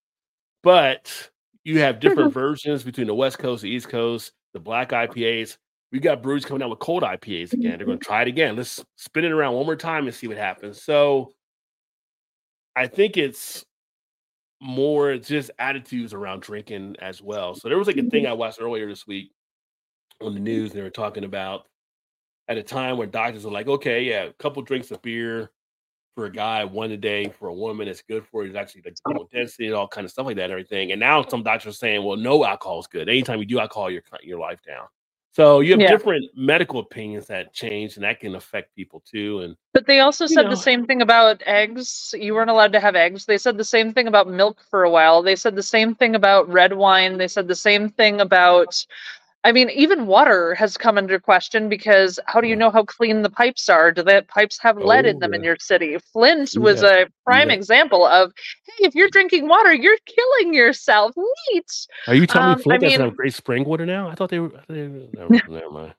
But 0.62 1.30
you 1.62 1.80
have 1.80 2.00
different 2.00 2.30
mm-hmm. 2.30 2.40
versions 2.40 2.82
between 2.82 3.06
the 3.06 3.14
West 3.14 3.38
Coast, 3.38 3.62
the 3.62 3.70
East 3.70 3.88
Coast, 3.88 4.32
the 4.52 4.60
black 4.60 4.90
IPAs. 4.90 5.56
We 5.92 6.00
got 6.00 6.22
breweries 6.22 6.44
coming 6.44 6.62
out 6.62 6.70
with 6.70 6.80
cold 6.80 7.02
IPAs 7.02 7.52
again. 7.52 7.76
They're 7.78 7.86
going 7.86 7.98
to 7.98 8.04
mm-hmm. 8.04 8.12
try 8.12 8.22
it 8.22 8.28
again. 8.28 8.56
Let's 8.56 8.84
spin 8.96 9.24
it 9.24 9.32
around 9.32 9.54
one 9.54 9.66
more 9.66 9.76
time 9.76 10.06
and 10.06 10.14
see 10.14 10.26
what 10.26 10.36
happens. 10.36 10.82
So 10.82 11.32
I 12.74 12.88
think 12.88 13.16
it's 13.16 13.64
more 14.60 15.16
just 15.18 15.50
attitudes 15.58 16.12
around 16.12 16.42
drinking 16.42 16.96
as 17.00 17.22
well. 17.22 17.54
So 17.54 17.68
there 17.68 17.78
was 17.78 17.86
like 17.86 17.96
a 17.96 18.02
thing 18.02 18.24
mm-hmm. 18.24 18.32
I 18.32 18.34
watched 18.34 18.60
earlier 18.60 18.88
this 18.88 19.06
week 19.06 19.30
on 20.20 20.34
the 20.34 20.40
news. 20.40 20.70
And 20.70 20.78
they 20.78 20.82
were 20.82 20.90
talking 20.90 21.24
about 21.24 21.66
at 22.48 22.58
a 22.58 22.62
time 22.62 22.98
where 22.98 23.06
doctors 23.06 23.44
were 23.44 23.50
like, 23.50 23.68
okay, 23.68 24.02
yeah, 24.02 24.24
a 24.24 24.32
couple 24.34 24.62
drinks 24.62 24.90
of 24.90 25.00
beer 25.02 25.50
for 26.14 26.26
a 26.26 26.30
guy, 26.30 26.64
one 26.64 26.90
a 26.92 26.96
day 26.96 27.28
for 27.28 27.48
a 27.48 27.54
woman, 27.54 27.88
it's 27.88 28.02
good 28.02 28.24
for 28.26 28.42
you. 28.44 28.50
It's 28.50 28.56
actually 28.56 28.82
like 28.84 28.96
bone 29.04 29.26
density 29.32 29.66
and 29.66 29.74
all 29.74 29.88
kind 29.88 30.04
of 30.04 30.10
stuff 30.10 30.26
like 30.26 30.36
that 30.36 30.44
and 30.44 30.52
everything. 30.52 30.92
And 30.92 31.00
now 31.00 31.24
some 31.26 31.42
doctors 31.42 31.74
are 31.74 31.76
saying, 31.76 32.04
well, 32.04 32.16
no 32.16 32.44
alcohol 32.44 32.80
is 32.80 32.86
good. 32.86 33.08
Anytime 33.08 33.40
you 33.40 33.46
do 33.46 33.58
alcohol, 33.58 33.90
you're 33.90 34.02
cutting 34.02 34.28
your 34.28 34.38
life 34.38 34.60
down. 34.62 34.86
So 35.32 35.58
you 35.60 35.72
have 35.72 35.80
Yeah. 35.80 35.90
different 35.90 36.30
medical 36.36 36.78
opinions 36.78 37.26
that 37.26 37.52
change, 37.52 37.96
and 37.96 38.04
that 38.04 38.20
can 38.20 38.36
affect 38.36 38.72
people 38.76 39.02
too. 39.04 39.40
And 39.40 39.56
But 39.72 39.86
they 39.86 39.98
also 39.98 40.26
said 40.26 40.42
know. 40.44 40.50
the 40.50 40.56
same 40.56 40.86
thing 40.86 41.02
about 41.02 41.42
eggs. 41.44 42.14
You 42.16 42.34
weren't 42.34 42.50
allowed 42.50 42.72
to 42.74 42.80
have 42.80 42.94
eggs. 42.94 43.24
They 43.24 43.38
said 43.38 43.56
the 43.58 43.64
same 43.64 43.92
thing 43.92 44.06
about 44.06 44.28
milk 44.28 44.60
for 44.70 44.84
a 44.84 44.90
while. 44.90 45.20
They 45.22 45.34
said 45.34 45.56
the 45.56 45.62
same 45.64 45.96
thing 45.96 46.14
about 46.14 46.48
red 46.48 46.72
wine. 46.72 47.18
They 47.18 47.26
said 47.26 47.48
the 47.48 47.56
same 47.56 47.88
thing 47.88 48.20
about 48.20 48.86
I 49.46 49.52
mean, 49.52 49.68
even 49.70 50.06
water 50.06 50.54
has 50.54 50.78
come 50.78 50.96
under 50.96 51.20
question 51.20 51.68
because 51.68 52.18
how 52.26 52.40
do 52.40 52.48
you 52.48 52.56
know 52.56 52.70
how 52.70 52.82
clean 52.82 53.20
the 53.20 53.28
pipes 53.28 53.68
are? 53.68 53.92
Do 53.92 54.02
the 54.02 54.24
pipes 54.26 54.58
have 54.62 54.78
lead 54.78 55.04
in 55.04 55.16
Oh, 55.16 55.18
them 55.20 55.34
in 55.34 55.44
your 55.44 55.56
city? 55.60 55.98
Flint 56.12 56.52
was 56.56 56.82
Yeah. 56.82 57.02
a 57.02 57.06
prime 57.26 57.50
Yeah. 57.50 57.56
example 57.56 58.06
of, 58.06 58.32
hey, 58.66 58.86
if 58.86 58.94
you're 58.94 59.10
drinking 59.10 59.46
water, 59.46 59.74
you're 59.74 59.98
killing 60.06 60.54
yourself. 60.54 61.14
Neat. 61.52 61.70
Are 62.08 62.14
you 62.14 62.26
telling 62.26 62.48
Um, 62.52 62.56
me 62.58 62.62
Flint 62.62 62.82
I 62.82 62.86
doesn't 62.86 63.00
mean- 63.00 63.08
have 63.10 63.16
great 63.18 63.34
spring 63.34 63.64
water 63.64 63.84
now? 63.84 64.08
I 64.08 64.14
thought 64.14 64.30
they 64.30 64.40
were. 64.40 64.50
They 64.68 64.88
were 64.88 65.08
never, 65.12 65.48
never 65.48 65.70
mind. 65.70 65.94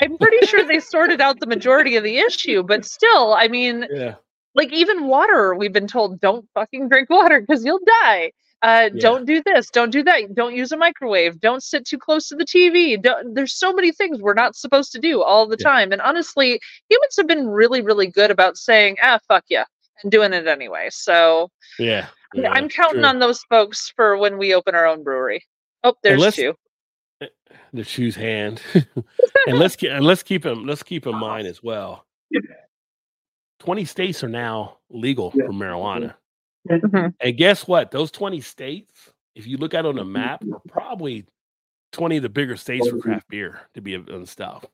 I, 0.00 0.04
am 0.04 0.16
pretty 0.16 0.46
sure 0.46 0.64
they 0.64 0.80
sorted 0.80 1.20
out 1.20 1.40
the 1.40 1.46
majority 1.46 1.96
of 1.96 2.04
the 2.04 2.18
issue, 2.18 2.62
but 2.62 2.84
still, 2.84 3.34
I 3.34 3.48
mean, 3.48 3.86
Yeah. 3.90 4.14
like 4.54 4.72
even 4.72 5.06
water, 5.06 5.54
we've 5.56 5.72
been 5.72 5.86
told 5.88 6.20
don't 6.20 6.48
fucking 6.54 6.88
drink 6.88 7.10
water 7.10 7.40
because 7.40 7.64
you'll 7.64 7.80
die. 8.02 8.32
Uh, 8.62 8.90
Yeah. 8.92 9.00
Don't 9.00 9.24
do 9.24 9.42
this. 9.44 9.70
Don't 9.70 9.90
do 9.90 10.02
that. 10.02 10.34
Don't 10.34 10.54
use 10.54 10.72
a 10.72 10.76
microwave. 10.76 11.40
Don't 11.40 11.62
sit 11.62 11.84
too 11.86 11.98
close 11.98 12.26
to 12.28 12.34
the 12.36 12.44
TV. 12.44 13.00
Don't, 13.00 13.34
there's 13.34 13.52
so 13.54 13.72
many 13.72 13.92
things 13.92 14.20
we're 14.20 14.34
not 14.34 14.56
supposed 14.56 14.90
to 14.92 14.98
do 14.98 15.22
all 15.22 15.46
the 15.46 15.56
Yeah. 15.60 15.68
time. 15.70 15.92
And 15.92 16.00
honestly, 16.02 16.60
humans 16.88 17.14
have 17.16 17.26
been 17.28 17.46
really, 17.48 17.80
really 17.82 18.08
good 18.08 18.30
about 18.32 18.56
saying, 18.56 18.96
ah, 19.02 19.18
fuck 19.28 19.44
yeah, 19.48 19.64
and 20.02 20.10
doing 20.10 20.32
it 20.32 20.46
anyway. 20.48 20.88
So 20.90 21.50
Yeah. 21.78 22.08
yeah, 22.34 22.42
yeah, 22.42 22.50
I'm 22.50 22.68
counting 22.68 23.00
true. 23.02 23.08
on 23.08 23.20
those 23.20 23.42
folks 23.44 23.92
for 23.94 24.16
when 24.16 24.38
we 24.38 24.52
open 24.54 24.74
our 24.74 24.86
own 24.86 25.04
brewery. 25.04 25.44
Oh, 25.84 25.94
there's 26.02 26.20
let's- 26.20 26.36
two. 26.36 26.54
the 27.72 27.84
shoe's 27.84 28.16
hand. 28.16 28.60
and 29.46 29.58
let's 29.58 29.76
get 29.76 29.92
and 29.92 30.04
let's 30.04 30.22
keep 30.22 30.44
him 30.44 30.64
let's 30.66 30.82
keep 30.82 31.06
in 31.06 31.14
mind 31.30 31.46
as 31.46 31.62
well. 31.62 32.06
Twenty 33.60 33.84
states 33.84 34.22
are 34.24 34.28
now 34.28 34.78
legal 34.90 35.30
for 35.30 35.48
marijuana. 35.50 36.14
Mhm. 36.68 37.14
And 37.20 37.36
guess 37.36 37.66
what? 37.66 37.90
Those 37.90 38.10
20 38.10 38.40
states, 38.40 39.10
if 39.34 39.46
you 39.46 39.56
look 39.56 39.74
at 39.74 39.86
on 39.86 39.96
the 39.96 40.04
map, 40.04 40.42
are 40.52 40.60
probably 40.68 41.26
20 41.92 42.18
of 42.18 42.22
the 42.22 42.28
bigger 42.28 42.56
states 42.56 42.88
for 42.88 42.98
craft 42.98 43.28
beer 43.28 43.60
to 43.74 43.80
be 43.80 43.94
and 43.94 44.28
stuff. 44.28 44.64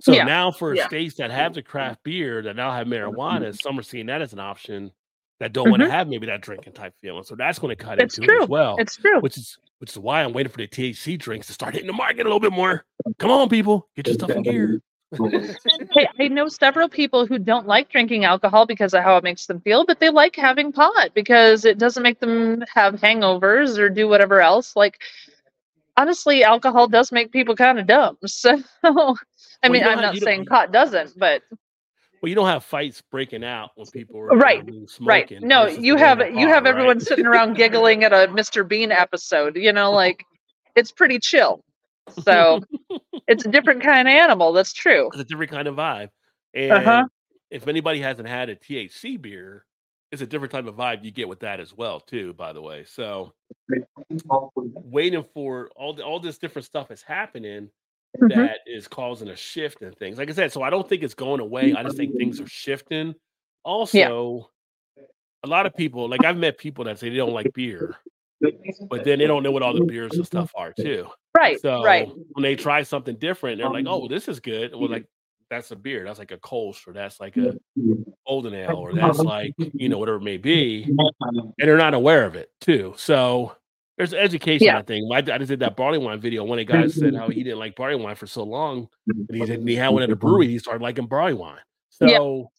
So 0.00 0.12
Yeah, 0.12 0.24
now 0.24 0.50
for 0.50 0.74
yeah. 0.74 0.86
states 0.88 1.14
that 1.16 1.30
have 1.30 1.54
the 1.54 1.62
craft 1.62 2.02
beer 2.02 2.42
that 2.42 2.56
now 2.56 2.72
have 2.72 2.86
marijuana, 2.86 3.56
some 3.60 3.78
are 3.78 3.82
seeing 3.82 4.06
that 4.06 4.22
as 4.22 4.32
an 4.32 4.40
option 4.40 4.90
that 5.40 5.52
don't 5.52 5.70
want 5.70 5.82
to 5.82 5.90
have 5.90 6.08
maybe 6.08 6.26
that 6.26 6.40
drinking 6.40 6.72
type 6.72 6.92
feeling. 7.00 7.22
So 7.22 7.36
that's 7.36 7.60
going 7.60 7.76
to 7.76 7.82
cut 7.82 7.98
Mm-hmm. 7.98 8.04
It's 8.06 8.18
into 8.18 8.34
it 8.34 8.42
as 8.42 8.48
well. 8.48 8.76
It's 8.78 8.96
true. 8.96 9.20
which 9.20 9.36
is 9.38 9.56
which 9.78 9.90
is 9.90 9.98
why 9.98 10.24
I'm 10.24 10.32
waiting 10.32 10.50
for 10.50 10.58
the 10.58 10.66
THC 10.66 11.16
drinks 11.16 11.46
to 11.46 11.52
start 11.52 11.74
hitting 11.74 11.86
the 11.86 11.92
market 11.92 12.22
a 12.22 12.24
little 12.24 12.40
bit 12.40 12.50
more. 12.50 12.84
Come 13.18 13.30
on, 13.30 13.48
people, 13.48 13.88
get 13.94 14.08
your 14.08 14.14
stuff 14.14 14.30
in 14.30 14.42
gear. 14.42 14.82
Hey, 15.94 16.06
I 16.18 16.28
know 16.28 16.48
several 16.48 16.88
people 16.88 17.26
who 17.26 17.38
don't 17.38 17.66
like 17.66 17.88
drinking 17.88 18.24
alcohol 18.24 18.66
because 18.66 18.92
of 18.92 19.02
how 19.02 19.16
it 19.16 19.24
makes 19.24 19.46
them 19.46 19.60
feel, 19.60 19.86
but 19.86 20.00
they 20.00 20.10
like 20.10 20.36
having 20.36 20.72
pot 20.72 21.14
because 21.14 21.64
it 21.64 21.78
doesn't 21.78 22.02
make 22.02 22.20
them 22.20 22.62
have 22.74 22.94
hangovers 22.94 23.78
or 23.78 23.88
do 23.88 24.06
whatever 24.06 24.40
else. 24.42 24.76
Like, 24.76 25.00
honestly, 25.96 26.44
alcohol 26.44 26.88
does 26.88 27.10
make 27.10 27.32
people 27.32 27.56
kind 27.56 27.78
of 27.78 27.86
dumb. 27.86 28.18
So, 28.26 28.62
I 29.62 29.68
mean, 29.68 29.82
I'm 29.82 30.00
not 30.00 30.16
saying 30.16 30.46
pot 30.46 30.72
doesn't, 30.72 31.18
but 31.18 31.42
Well, 32.22 32.28
you 32.28 32.34
don't 32.34 32.46
have 32.46 32.64
fights 32.64 33.02
breaking 33.10 33.44
out 33.44 33.70
when 33.74 33.86
people 33.86 34.20
are 34.20 34.36
Right, 34.36 34.62
right. 35.00 35.32
No, 35.40 35.66
you 35.66 35.96
have 35.96 36.20
you 36.32 36.48
have 36.48 36.64
right? 36.64 36.70
everyone 36.70 37.00
sitting 37.00 37.26
around 37.26 37.54
giggling 37.54 38.04
at 38.04 38.12
a 38.12 38.28
Mr. 38.28 38.66
Bean 38.66 38.92
episode. 38.92 39.56
You 39.56 39.72
know, 39.72 39.90
like 40.04 40.24
it's 40.76 40.92
pretty 40.92 41.18
chill. 41.18 41.64
So 42.22 42.60
it's 43.28 43.44
a 43.44 43.48
different 43.48 43.82
kind 43.82 44.08
of 44.08 44.14
animal. 44.14 44.52
That's 44.52 44.72
true. 44.72 45.08
it's 45.12 45.20
a 45.20 45.24
different 45.24 45.50
kind 45.52 45.68
of 45.68 45.76
vibe. 45.76 46.08
And 46.54 46.72
Uh-huh. 46.72 47.04
if 47.50 47.68
anybody 47.68 48.00
hasn't 48.00 48.28
had 48.28 48.48
a 48.48 48.56
THC 48.56 49.20
beer, 49.20 49.64
it's 50.10 50.22
a 50.22 50.26
different 50.26 50.52
type 50.52 50.66
of 50.66 50.74
vibe 50.76 51.04
you 51.04 51.10
get 51.10 51.28
with 51.28 51.40
that 51.40 51.60
as 51.60 51.74
well, 51.76 52.00
too. 52.00 52.32
By 52.34 52.52
the 52.52 52.62
way, 52.62 52.84
so 52.84 53.32
waiting 54.54 55.24
for 55.34 55.70
all 55.76 55.92
the, 55.92 56.02
all 56.04 56.20
this 56.20 56.38
different 56.38 56.66
stuff 56.66 56.90
is 56.90 57.02
happening 57.02 57.70
Mhm. 58.18 58.34
that 58.34 58.60
is 58.66 58.88
causing 58.88 59.28
a 59.28 59.36
shift 59.36 59.82
in 59.82 59.92
things. 59.92 60.16
Like 60.16 60.30
I 60.30 60.32
said, 60.32 60.50
so 60.50 60.62
I 60.62 60.70
don't 60.70 60.88
think 60.88 61.02
it's 61.02 61.12
going 61.14 61.40
away. 61.40 61.74
I 61.74 61.82
just 61.82 61.96
think 61.98 62.16
things 62.16 62.40
are 62.40 62.46
shifting. 62.48 63.14
Also, 63.64 64.50
a 65.44 65.46
lot 65.46 65.66
of 65.66 65.76
people, 65.76 66.08
like 66.08 66.24
I've 66.24 66.38
met 66.38 66.56
people 66.56 66.84
that 66.84 66.98
say 66.98 67.10
they 67.10 67.16
don't 67.16 67.34
like 67.34 67.52
beer, 67.52 67.96
but 68.40 69.04
then 69.04 69.18
they 69.18 69.26
don't 69.26 69.42
know 69.42 69.50
what 69.50 69.62
all 69.62 69.74
the 69.74 69.84
beers 69.84 70.12
and 70.14 70.26
stuff 70.26 70.52
are 70.54 70.72
too. 70.72 71.08
Right. 71.36 71.60
So 71.60 71.82
right. 71.82 72.08
when 72.32 72.42
they 72.42 72.56
try 72.56 72.82
something 72.82 73.16
different, 73.16 73.58
they're 73.58 73.70
like, 73.70 73.86
"Oh, 73.88 74.08
this 74.08 74.28
is 74.28 74.40
good." 74.40 74.72
Well, 74.74 74.88
like 74.88 75.06
that's 75.50 75.70
a 75.70 75.76
beer. 75.76 76.04
That's 76.04 76.18
like 76.18 76.32
a 76.32 76.38
Kolsch, 76.38 76.86
or 76.86 76.92
that's 76.92 77.20
like 77.20 77.36
a 77.36 77.54
Golden 78.26 78.54
Ale, 78.54 78.76
or 78.76 78.92
that's 78.92 79.18
like 79.18 79.54
you 79.58 79.88
know 79.88 79.98
whatever 79.98 80.18
it 80.18 80.22
may 80.22 80.36
be, 80.36 80.84
and 80.84 81.52
they're 81.58 81.76
not 81.76 81.94
aware 81.94 82.24
of 82.24 82.34
it 82.34 82.50
too. 82.60 82.94
So 82.96 83.56
there's 83.96 84.14
education. 84.14 84.66
Yeah. 84.66 84.78
I 84.78 84.82
think 84.82 85.12
I, 85.12 85.18
I 85.18 85.38
just 85.38 85.48
did 85.48 85.60
that 85.60 85.76
barley 85.76 85.98
wine 85.98 86.20
video. 86.20 86.44
One 86.44 86.58
of 86.58 86.66
the 86.66 86.72
guys 86.72 86.94
said 86.94 87.14
how 87.14 87.28
he 87.28 87.42
didn't 87.42 87.58
like 87.58 87.76
barley 87.76 87.96
wine 87.96 88.14
for 88.14 88.26
so 88.26 88.44
long, 88.44 88.88
and 89.06 89.26
he 89.30 89.44
didn't. 89.44 89.66
He 89.66 89.74
had 89.74 89.88
one 89.88 90.02
at 90.02 90.10
a 90.10 90.16
brewery. 90.16 90.48
He 90.48 90.58
started 90.58 90.82
liking 90.82 91.06
barley 91.06 91.34
wine. 91.34 91.58
Yeah. 92.00 92.16
So 92.16 92.50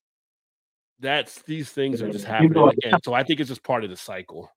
that's 0.99 1.41
these 1.43 1.69
things 1.69 2.01
are 2.01 2.11
just 2.11 2.25
happening 2.25 2.57
again. 2.57 2.99
So 3.03 3.13
I 3.13 3.23
think 3.23 3.39
it's 3.39 3.49
just 3.49 3.63
part 3.63 3.83
of 3.83 3.89
the 3.89 3.95
cycle. 3.95 4.51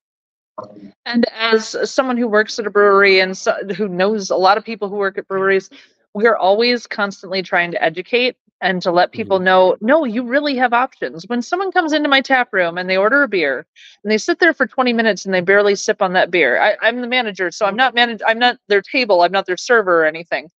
And 1.05 1.25
as 1.33 1.75
someone 1.89 2.17
who 2.17 2.27
works 2.27 2.59
at 2.59 2.67
a 2.67 2.69
brewery 2.69 3.19
and 3.19 3.37
so, 3.37 3.53
who 3.75 3.87
knows 3.87 4.29
a 4.29 4.35
lot 4.35 4.57
of 4.57 4.63
people 4.63 4.89
who 4.89 4.95
work 4.95 5.17
at 5.17 5.27
breweries, 5.27 5.69
we 6.13 6.27
are 6.27 6.37
always 6.37 6.85
constantly 6.87 7.41
trying 7.41 7.71
to 7.71 7.83
educate 7.83 8.37
and 8.61 8.81
to 8.81 8.91
let 8.91 9.11
people 9.11 9.37
mm-hmm. 9.37 9.45
know 9.45 9.77
no, 9.81 10.05
you 10.05 10.23
really 10.23 10.55
have 10.55 10.73
options. 10.73 11.27
When 11.27 11.41
someone 11.41 11.71
comes 11.71 11.91
into 11.91 12.07
my 12.07 12.21
tap 12.21 12.53
room 12.53 12.77
and 12.77 12.89
they 12.89 12.97
order 12.97 13.23
a 13.23 13.27
beer 13.27 13.65
and 14.03 14.11
they 14.11 14.17
sit 14.17 14.39
there 14.39 14.53
for 14.53 14.65
20 14.65 14.93
minutes 14.93 15.25
and 15.25 15.33
they 15.33 15.41
barely 15.41 15.75
sip 15.75 16.01
on 16.01 16.13
that 16.13 16.31
beer, 16.31 16.61
I, 16.61 16.77
I'm 16.81 17.01
the 17.01 17.07
manager, 17.07 17.51
so 17.51 17.65
I'm 17.65 17.75
not 17.75 17.93
manage. 17.93 18.21
I'm 18.25 18.39
not 18.39 18.57
their 18.69 18.81
table. 18.81 19.21
I'm 19.21 19.31
not 19.31 19.45
their 19.45 19.57
server 19.57 20.03
or 20.03 20.05
anything. 20.05 20.49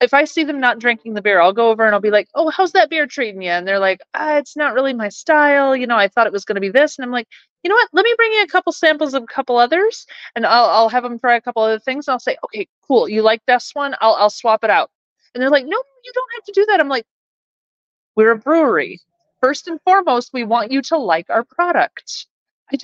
If 0.00 0.14
I 0.14 0.24
see 0.24 0.44
them 0.44 0.60
not 0.60 0.78
drinking 0.78 1.14
the 1.14 1.22
beer, 1.22 1.40
I'll 1.40 1.52
go 1.52 1.70
over 1.70 1.84
and 1.84 1.94
I'll 1.94 2.00
be 2.00 2.10
like, 2.10 2.28
"Oh, 2.34 2.50
how's 2.50 2.72
that 2.72 2.90
beer 2.90 3.06
treating 3.06 3.42
you?" 3.42 3.50
And 3.50 3.66
they're 3.66 3.80
like, 3.80 4.00
ah, 4.14 4.36
"It's 4.36 4.56
not 4.56 4.74
really 4.74 4.92
my 4.94 5.08
style. 5.08 5.74
You 5.76 5.86
know, 5.86 5.96
I 5.96 6.08
thought 6.08 6.26
it 6.26 6.32
was 6.32 6.44
going 6.44 6.54
to 6.56 6.60
be 6.60 6.70
this." 6.70 6.98
And 6.98 7.04
I'm 7.04 7.10
like, 7.12 7.26
you 7.62 7.68
know 7.68 7.74
what? 7.74 7.88
Let 7.92 8.04
me 8.04 8.14
bring 8.16 8.32
you 8.32 8.42
a 8.42 8.46
couple 8.46 8.72
samples 8.72 9.14
of 9.14 9.24
a 9.24 9.26
couple 9.26 9.56
others, 9.58 10.06
and 10.36 10.46
I'll 10.46 10.66
I'll 10.66 10.88
have 10.88 11.02
them 11.02 11.18
try 11.18 11.36
a 11.36 11.40
couple 11.40 11.62
other 11.62 11.78
things. 11.78 12.06
And 12.08 12.12
I'll 12.12 12.20
say, 12.20 12.36
okay, 12.44 12.68
cool. 12.86 13.08
You 13.08 13.22
like 13.22 13.42
this 13.46 13.74
one? 13.74 13.94
I'll 14.00 14.14
I'll 14.14 14.30
swap 14.30 14.64
it 14.64 14.70
out. 14.70 14.90
And 15.34 15.42
they're 15.42 15.50
like, 15.50 15.64
no, 15.66 15.82
you 16.04 16.12
don't 16.14 16.32
have 16.36 16.44
to 16.44 16.52
do 16.52 16.66
that. 16.66 16.80
I'm 16.80 16.88
like, 16.88 17.04
we're 18.16 18.32
a 18.32 18.38
brewery. 18.38 19.00
First 19.40 19.68
and 19.68 19.80
foremost, 19.82 20.30
we 20.32 20.44
want 20.44 20.72
you 20.72 20.82
to 20.82 20.96
like 20.96 21.30
our 21.30 21.44
product. 21.44 22.26
I 22.72 22.76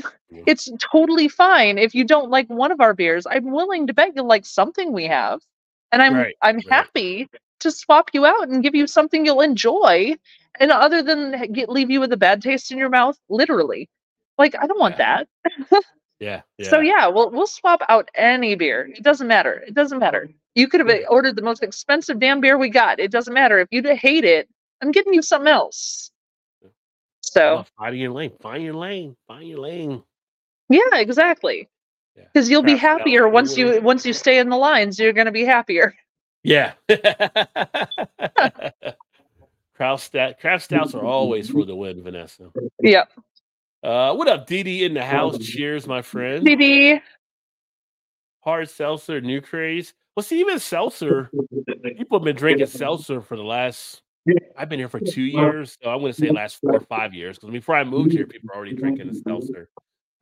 it's 0.46 0.70
totally 0.80 1.28
fine 1.28 1.78
if 1.78 1.94
you 1.94 2.04
don't 2.04 2.30
like 2.30 2.48
one 2.48 2.72
of 2.72 2.80
our 2.80 2.94
beers. 2.94 3.26
I'm 3.28 3.50
willing 3.50 3.86
to 3.86 3.94
bet 3.94 4.12
you'll 4.14 4.26
like 4.26 4.46
something 4.46 4.92
we 4.92 5.06
have, 5.06 5.40
and 5.94 6.02
I'm 6.02 6.26
Right, 6.26 6.36
I'm 6.42 6.56
right. 6.56 6.66
happy 6.70 7.28
to 7.60 7.70
swap 7.72 8.10
you 8.14 8.26
out 8.26 8.48
and 8.48 8.62
give 8.62 8.74
you 8.74 8.86
something 8.86 9.24
you'll 9.26 9.40
enjoy. 9.42 10.16
And 10.60 10.70
other 10.70 11.02
than 11.02 11.52
get, 11.52 11.68
leave 11.70 11.90
you 11.90 12.00
with 12.00 12.12
a 12.12 12.16
bad 12.16 12.42
taste 12.42 12.72
in 12.72 12.78
your 12.78 12.90
mouth, 12.90 13.18
literally, 13.28 13.88
like 14.38 14.54
I 14.60 14.66
don't 14.66 14.80
want 14.80 14.98
that. 14.98 15.28
Yeah. 16.20 16.42
yeah. 16.58 16.70
So 16.70 16.80
yeah, 16.80 17.06
we'll 17.08 17.30
we'll 17.30 17.46
swap 17.46 17.82
out 17.88 18.10
any 18.14 18.54
beer. 18.54 18.90
It 18.94 19.02
doesn't 19.02 19.28
matter. 19.28 19.64
It 19.66 19.74
doesn't 19.74 19.98
matter. 19.98 20.30
You 20.54 20.68
could 20.68 20.80
have 20.80 20.90
uh, 20.90 21.06
ordered 21.08 21.36
the 21.36 21.42
most 21.42 21.62
expensive 21.62 22.18
damn 22.20 22.40
beer 22.40 22.58
we 22.58 22.70
got. 22.70 23.00
It 23.00 23.10
doesn't 23.12 23.34
matter. 23.34 23.58
If 23.60 23.68
you 23.72 23.82
hate 23.96 24.24
it, 24.24 24.48
I'm 24.82 24.92
getting 24.92 25.14
you 25.14 25.22
something 25.22 25.48
else. 25.48 26.10
So 27.22 27.58
Oh, 27.60 27.64
find 27.78 27.96
your 27.98 28.12
lane. 28.12 28.32
Find 28.40 28.62
your 28.62 28.74
lane. 28.74 29.16
Find 29.26 29.48
your 29.48 29.58
lane. 29.58 30.02
yeah, 30.68 30.98
exactly. 30.98 31.68
Yeah. 32.16 32.24
Because 32.32 32.48
you'll 32.48 32.62
be 32.62 32.78
Craft 32.78 33.00
happier 33.00 33.22
stout, 33.22 33.32
once 33.32 33.54
brewery. 33.54 33.76
you 33.76 33.82
once 33.82 34.06
you 34.06 34.12
stay 34.12 34.38
in 34.38 34.48
the 34.48 34.56
lines. 34.56 34.98
You're 34.98 35.12
gonna 35.12 35.32
be 35.32 35.44
happier. 35.44 35.94
Yeah. 36.42 36.72
Craft 39.74 40.04
stout, 40.04 40.38
craft 40.38 40.64
stouts 40.64 40.94
are 40.94 41.04
always 41.04 41.50
for 41.50 41.64
the 41.64 41.74
win, 41.74 42.02
Vanessa. 42.02 42.50
yep 42.80 43.08
Uh, 43.82 44.14
what 44.14 44.28
up, 44.28 44.46
dd 44.46 44.82
in 44.82 44.94
the 44.94 45.04
house? 45.04 45.38
Cheers, 45.38 45.86
my 45.86 46.00
friend. 46.02 46.46
dd 46.46 47.00
Hard 48.44 48.68
seltzer, 48.68 49.20
new 49.20 49.40
craze. 49.40 49.94
Well, 50.14 50.22
see, 50.22 50.38
even 50.38 50.60
seltzer, 50.60 51.30
people 51.96 52.18
have 52.18 52.24
been 52.24 52.36
drinking 52.36 52.66
seltzer 52.66 53.20
for 53.20 53.36
the 53.36 53.42
last. 53.42 54.02
I've 54.56 54.68
been 54.68 54.78
here 54.78 54.88
for 54.88 55.00
two 55.00 55.22
years, 55.22 55.76
so 55.82 55.90
I'm 55.90 56.00
going 56.00 56.12
to 56.12 56.18
say 56.20 56.30
last 56.30 56.60
four 56.60 56.76
or 56.76 56.80
five 56.80 57.12
years. 57.14 57.38
Because 57.38 57.52
before 57.52 57.74
I 57.74 57.84
moved 57.84 58.12
here, 58.12 58.26
people 58.26 58.48
were 58.48 58.56
already 58.56 58.74
drinking 58.74 59.08
the 59.08 59.14
seltzer. 59.14 59.68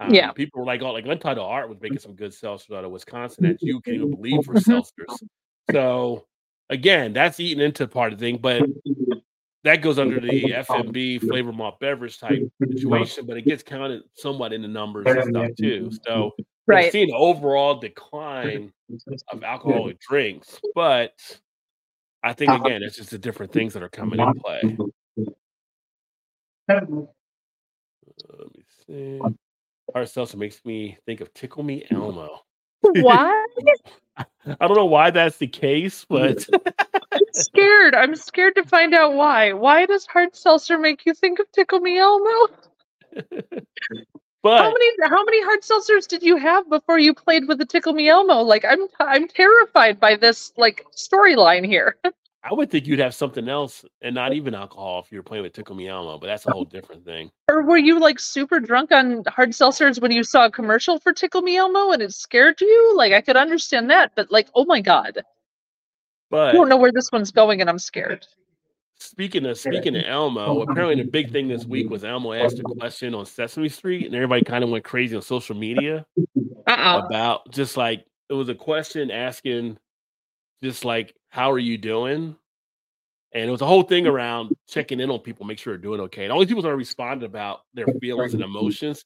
Um, 0.02 0.14
Yeah. 0.14 0.32
people 0.32 0.60
were 0.60 0.66
like, 0.66 0.82
"Oh, 0.82 0.92
like 0.92 1.06
Untitled 1.06 1.46
Art 1.46 1.68
was 1.68 1.80
making 1.80 2.00
some 2.00 2.14
good 2.14 2.34
seltzer 2.34 2.74
out 2.74 2.84
of 2.84 2.90
Wisconsin 2.90 3.44
that 3.44 3.62
you 3.64 3.80
can 3.80 3.94
even 3.94 4.10
believe 4.20 4.44
for 4.44 4.54
seltzers." 4.54 5.22
So 5.70 6.26
again, 6.70 7.12
that's 7.12 7.38
eating 7.40 7.62
into 7.64 7.86
part 7.86 8.12
of 8.12 8.18
the 8.18 8.24
thing, 8.26 8.38
but 8.38 8.68
that 9.64 9.76
goes 9.76 9.98
under 9.98 10.18
the 10.20 10.50
FMB 10.52 11.20
flavor 11.22 11.52
malt 11.52 11.78
beverage 11.78 12.18
type 12.18 12.48
situation, 12.72 13.26
but 13.26 13.36
it 13.36 13.46
gets 13.46 13.62
counted 13.62 14.02
somewhat 14.14 14.52
in 14.52 14.60
the 14.62 14.68
numbers 14.68 15.06
and 15.06 15.24
stuff 15.24 15.46
too. 15.56 15.90
So 16.04 16.32
Right. 16.66 16.90
seeing 16.92 17.10
an 17.10 17.16
overall 17.16 17.74
decline 17.76 18.72
of 19.32 19.42
alcoholic 19.44 20.00
drinks, 20.00 20.60
but 20.74 21.14
I 22.24 22.32
think 22.32 22.52
again, 22.54 22.82
it's 22.82 22.96
just 22.96 23.10
the 23.10 23.18
different 23.18 23.52
things 23.52 23.72
that 23.74 23.82
are 23.82 23.88
coming 23.88 24.18
in 24.20 24.34
play. 24.40 24.76
Let 26.68 26.88
me 28.56 28.64
see. 28.86 29.20
Hard 29.94 30.08
seltzer 30.08 30.36
makes 30.36 30.64
me 30.64 30.96
think 31.06 31.20
of 31.20 31.32
Tickle 31.34 31.62
Me 31.62 31.84
Elmo. 31.90 32.40
Why? 32.80 33.46
I 34.16 34.66
don't 34.66 34.76
know 34.76 34.86
why 34.86 35.10
that's 35.10 35.36
the 35.36 35.46
case, 35.46 36.04
but 36.08 36.44
I'm 37.12 37.20
scared. 37.32 37.94
I'm 37.94 38.16
scared 38.16 38.54
to 38.56 38.64
find 38.64 38.94
out 38.94 39.14
why. 39.14 39.52
Why 39.52 39.86
does 39.86 40.06
hard 40.06 40.34
seltzer 40.34 40.78
make 40.78 41.06
you 41.06 41.14
think 41.14 41.38
of 41.38 41.50
Tickle 41.52 41.80
Me 41.80 41.98
Elmo? 41.98 42.48
but 44.42 44.58
how 44.58 44.72
many 44.72 44.90
how 45.04 45.24
many 45.24 45.42
hard 45.44 45.60
seltzers 45.60 46.08
did 46.08 46.22
you 46.22 46.36
have 46.36 46.68
before 46.68 46.98
you 46.98 47.14
played 47.14 47.46
with 47.46 47.58
the 47.58 47.66
Tickle 47.66 47.92
Me 47.92 48.08
Elmo? 48.08 48.40
Like 48.40 48.64
I'm 48.64 48.88
I'm 49.00 49.28
terrified 49.28 50.00
by 50.00 50.16
this 50.16 50.52
like 50.56 50.84
storyline 50.96 51.64
here. 51.64 51.96
I 52.44 52.52
would 52.52 52.70
think 52.70 52.86
you'd 52.88 52.98
have 52.98 53.14
something 53.14 53.48
else 53.48 53.84
and 54.00 54.14
not 54.16 54.32
even 54.32 54.52
alcohol 54.54 55.00
if 55.04 55.12
you 55.12 55.18
were 55.18 55.22
playing 55.22 55.44
with 55.44 55.52
Tickle 55.52 55.76
Me 55.76 55.86
Elmo, 55.88 56.18
but 56.18 56.26
that's 56.26 56.44
a 56.46 56.50
whole 56.50 56.64
different 56.64 57.04
thing. 57.04 57.30
or 57.48 57.62
were 57.62 57.76
you 57.78 58.00
like 58.00 58.18
super 58.18 58.58
drunk 58.58 58.90
on 58.90 59.22
hard 59.28 59.50
seltzers 59.50 60.00
when 60.00 60.10
you 60.10 60.24
saw 60.24 60.46
a 60.46 60.50
commercial 60.50 60.98
for 60.98 61.12
Tickle 61.12 61.42
Me 61.42 61.56
Elmo 61.56 61.92
and 61.92 62.02
it 62.02 62.12
scared 62.12 62.60
you? 62.60 62.94
Like 62.96 63.12
I 63.12 63.20
could 63.20 63.36
understand 63.36 63.90
that, 63.90 64.12
but 64.16 64.30
like 64.32 64.48
oh 64.56 64.64
my 64.64 64.80
god, 64.80 65.22
But 66.30 66.48
I 66.48 66.52
don't 66.52 66.68
know 66.68 66.76
where 66.76 66.90
this 66.92 67.10
one's 67.12 67.30
going 67.30 67.60
and 67.60 67.70
I'm 67.70 67.78
scared. 67.78 68.26
speaking 68.98 69.46
of 69.46 69.56
speaking 69.56 69.94
of 69.96 70.02
Elmo, 70.04 70.62
apparently 70.62 70.96
the 71.02 71.08
big 71.08 71.30
thing 71.30 71.46
this 71.46 71.64
week 71.64 71.90
was 71.90 72.02
Elmo 72.04 72.32
asked 72.32 72.58
a 72.58 72.62
question 72.62 73.14
on 73.14 73.24
Sesame 73.24 73.68
Street, 73.68 74.06
and 74.06 74.14
everybody 74.16 74.42
kind 74.42 74.64
of 74.64 74.70
went 74.70 74.82
crazy 74.84 75.14
on 75.14 75.22
social 75.22 75.54
media 75.56 76.04
Uh-uh. 76.66 77.02
about 77.06 77.48
just 77.52 77.76
like 77.76 78.04
it 78.28 78.34
was 78.34 78.48
a 78.48 78.54
question 78.54 79.12
asking 79.12 79.78
just 80.62 80.84
like 80.84 81.14
how 81.30 81.50
are 81.50 81.58
you 81.58 81.78
doing 81.78 82.36
and 83.34 83.48
it 83.48 83.50
was 83.50 83.62
a 83.62 83.66
whole 83.66 83.82
thing 83.82 84.04
mm. 84.04 84.10
around 84.10 84.54
checking 84.68 85.00
in 85.00 85.10
on 85.10 85.18
people 85.18 85.46
make 85.46 85.58
sure 85.58 85.72
they're 85.72 85.82
doing 85.82 86.00
okay 86.00 86.24
and 86.24 86.32
all 86.32 86.38
these 86.38 86.48
people 86.48 86.66
are 86.66 86.76
responding 86.76 87.26
about 87.26 87.60
their 87.74 87.86
feelings 88.00 88.34
and 88.34 88.42
emotions 88.42 89.04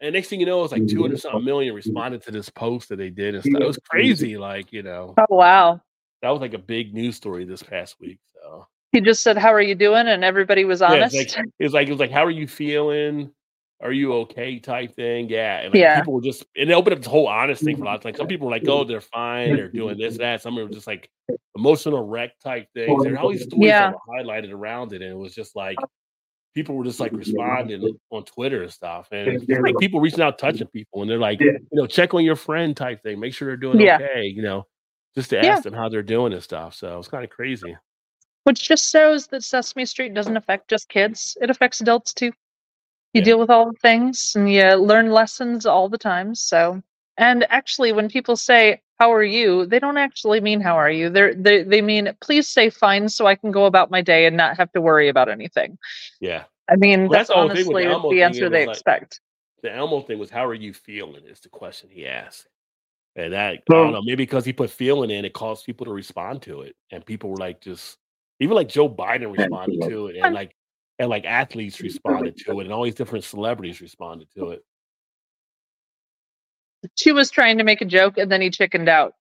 and 0.00 0.12
next 0.12 0.28
thing 0.28 0.40
you 0.40 0.46
know 0.46 0.62
it's 0.62 0.72
like 0.72 0.86
200 0.86 1.08
mm-hmm. 1.08 1.20
something 1.20 1.44
million 1.44 1.74
responded 1.74 2.22
to 2.22 2.30
this 2.30 2.48
post 2.48 2.88
that 2.88 2.96
they 2.96 3.10
did 3.10 3.34
and 3.34 3.44
stuff. 3.44 3.60
it 3.60 3.66
was 3.66 3.76
mm-hmm. 3.76 3.96
crazy 3.96 4.36
like 4.36 4.72
you 4.72 4.82
know 4.82 5.14
Oh 5.18 5.36
wow. 5.36 5.80
that 6.22 6.30
was 6.30 6.40
like 6.40 6.54
a 6.54 6.58
big 6.58 6.94
news 6.94 7.16
story 7.16 7.44
this 7.44 7.62
past 7.62 7.96
week 8.00 8.18
so 8.42 8.66
He 8.92 9.00
just 9.00 9.22
said, 9.22 9.36
"How 9.36 9.52
are 9.52 9.60
you 9.60 9.74
doing?" 9.74 10.08
and 10.08 10.24
everybody 10.24 10.64
was 10.64 10.80
yeah, 10.80 10.92
honest. 10.92 11.14
it's 11.14 11.36
like 11.36 11.46
it 11.58 11.64
was 11.64 11.72
like 11.74 11.88
it 11.88 11.90
was 11.90 12.00
like 12.00 12.10
how 12.10 12.24
are 12.24 12.30
you 12.30 12.46
feeling 12.46 13.30
are 13.80 13.92
you 13.92 14.12
okay 14.12 14.58
type 14.58 14.94
thing 14.96 15.28
yeah 15.28 15.60
and 15.60 15.72
like 15.72 15.80
Yeah. 15.80 15.98
people 16.00 16.14
were 16.14 16.20
just 16.20 16.44
and 16.56 16.68
it 16.70 16.72
opened 16.72 16.94
up 16.94 16.98
this 17.00 17.06
whole 17.08 17.28
honest 17.28 17.62
thing 17.62 17.76
for 17.76 17.82
a 17.82 17.86
lot 17.86 17.96
of 17.98 18.04
like 18.04 18.16
some 18.16 18.26
people 18.26 18.46
were 18.48 18.52
like 18.52 18.66
oh 18.68 18.84
they're 18.84 19.00
fine 19.00 19.54
they're 19.54 19.68
doing 19.68 19.96
this 19.98 20.16
that 20.18 20.42
some 20.42 20.56
were 20.56 20.68
just 20.68 20.86
like 20.86 21.08
emotional 21.56 22.02
wreck 22.06 22.38
type 22.40 22.66
things 22.74 23.04
and 23.04 23.16
all 23.16 23.30
these 23.30 23.44
stories 23.44 23.68
Yeah. 23.68 23.90
that 23.90 23.96
were 24.06 24.14
highlighted 24.22 24.52
around 24.52 24.92
it 24.92 25.02
and 25.02 25.10
it 25.12 25.16
was 25.16 25.34
just 25.34 25.54
like 25.54 25.76
oh. 25.82 25.86
people 26.54 26.74
were 26.74 26.84
just 26.84 26.98
like 26.98 27.12
responding 27.12 27.96
on 28.10 28.24
twitter 28.24 28.62
and 28.64 28.72
stuff 28.72 29.08
and 29.12 29.46
like 29.62 29.76
people 29.78 30.00
reaching 30.00 30.22
out 30.22 30.38
touching 30.38 30.66
people 30.68 31.02
and 31.02 31.10
they're 31.10 31.18
like 31.18 31.40
you 31.40 31.58
know 31.72 31.86
check 31.86 32.14
on 32.14 32.24
your 32.24 32.36
friend 32.36 32.76
type 32.76 33.00
thing 33.02 33.20
make 33.20 33.32
sure 33.32 33.46
they're 33.46 33.56
doing 33.56 33.80
Yeah. 33.80 33.96
okay 34.02 34.24
you 34.24 34.42
know 34.42 34.66
just 35.14 35.30
to 35.30 35.36
Yeah. 35.36 35.54
ask 35.54 35.62
them 35.62 35.72
how 35.74 35.88
they're 35.88 36.02
doing 36.02 36.32
and 36.32 36.42
stuff 36.42 36.74
so 36.74 36.98
it's 36.98 37.08
kind 37.08 37.22
of 37.24 37.30
crazy 37.30 37.76
Which 38.44 38.66
just 38.66 38.90
shows 38.90 39.26
that 39.28 39.44
Sesame 39.44 39.84
Street 39.84 40.14
doesn't 40.14 40.36
affect 40.36 40.68
just 40.68 40.88
kids; 40.88 41.36
it 41.42 41.50
affects 41.50 41.80
adults 41.82 42.14
too. 42.14 42.32
You 43.14 43.20
Yeah. 43.20 43.24
deal 43.24 43.38
with 43.38 43.50
all 43.50 43.72
the 43.72 43.78
things, 43.78 44.32
and 44.36 44.52
you 44.52 44.74
learn 44.74 45.10
lessons 45.10 45.64
all 45.66 45.88
the 45.88 45.98
time. 45.98 46.34
So, 46.34 46.82
and 47.16 47.46
actually, 47.50 47.92
when 47.92 48.08
people 48.08 48.36
say 48.36 48.80
"How 49.00 49.12
are 49.12 49.24
you," 49.24 49.64
they 49.66 49.78
don't 49.78 49.96
actually 49.96 50.40
mean 50.40 50.60
"How 50.60 50.76
are 50.76 50.90
you." 50.90 51.08
They're, 51.08 51.34
they 51.34 51.62
they 51.62 51.80
mean 51.82 52.14
"Please 52.20 52.48
say 52.48 52.68
fine, 52.70 53.08
so 53.08 53.26
I 53.26 53.34
can 53.34 53.50
go 53.50 53.64
about 53.64 53.90
my 53.90 54.02
day 54.02 54.26
and 54.26 54.36
not 54.36 54.56
have 54.58 54.70
to 54.72 54.80
worry 54.80 55.08
about 55.08 55.28
anything." 55.28 55.78
yeah 56.20 56.44
I 56.70 56.76
mean, 56.76 57.02
Well, 57.02 57.10
that's 57.10 57.28
that's 57.28 57.28
the 57.28 57.34
whole 57.34 57.48
thing 57.48 57.66
with 57.68 57.86
honestly 57.86 58.10
the 58.10 58.16
the 58.16 58.22
answer 58.22 58.50
they 58.50 58.66
like- 58.66 58.76
expect. 58.76 59.20
the 59.62 59.74
Elmo 59.74 60.02
thing 60.02 60.18
was 60.18 60.30
how 60.30 60.44
are 60.46 60.54
you 60.54 60.72
feeling 60.74 61.24
is 61.24 61.40
the 61.40 61.48
question 61.48 61.88
he 61.90 62.06
asked. 62.06 62.46
And 63.16 63.32
that 63.32 63.54
I 63.54 63.58
don't 63.68 63.92
know, 63.92 64.02
maybe 64.02 64.16
because 64.22 64.44
he 64.44 64.52
put 64.52 64.70
feeling 64.70 65.10
in, 65.10 65.24
it 65.24 65.32
caused 65.32 65.64
people 65.66 65.86
to 65.86 65.92
respond 65.92 66.42
to 66.42 66.60
it. 66.60 66.76
And 66.92 67.04
people 67.04 67.30
were 67.30 67.36
like 67.38 67.60
just 67.60 67.96
even 68.38 68.54
like 68.54 68.68
Joe 68.68 68.88
Biden 68.88 69.36
responded 69.36 69.80
to 69.88 70.06
it 70.08 70.16
and 70.22 70.34
like 70.34 70.54
and 70.98 71.08
like 71.08 71.24
athletes 71.24 71.76
mm, 71.78 71.84
responded 71.84 72.36
to 72.38 72.60
it 72.60 72.64
and 72.64 72.72
all 72.72 72.84
these 72.84 72.94
different 72.94 73.24
celebrities 73.24 73.80
responded 73.80 74.28
to 74.36 74.50
it. 74.50 74.64
She 76.94 77.12
was 77.12 77.30
trying 77.30 77.58
to 77.58 77.64
make 77.64 77.80
a 77.80 77.84
joke, 77.84 78.18
and 78.18 78.30
then 78.30 78.40
he 78.40 78.50
chickened 78.50 78.88
out. 78.88 79.14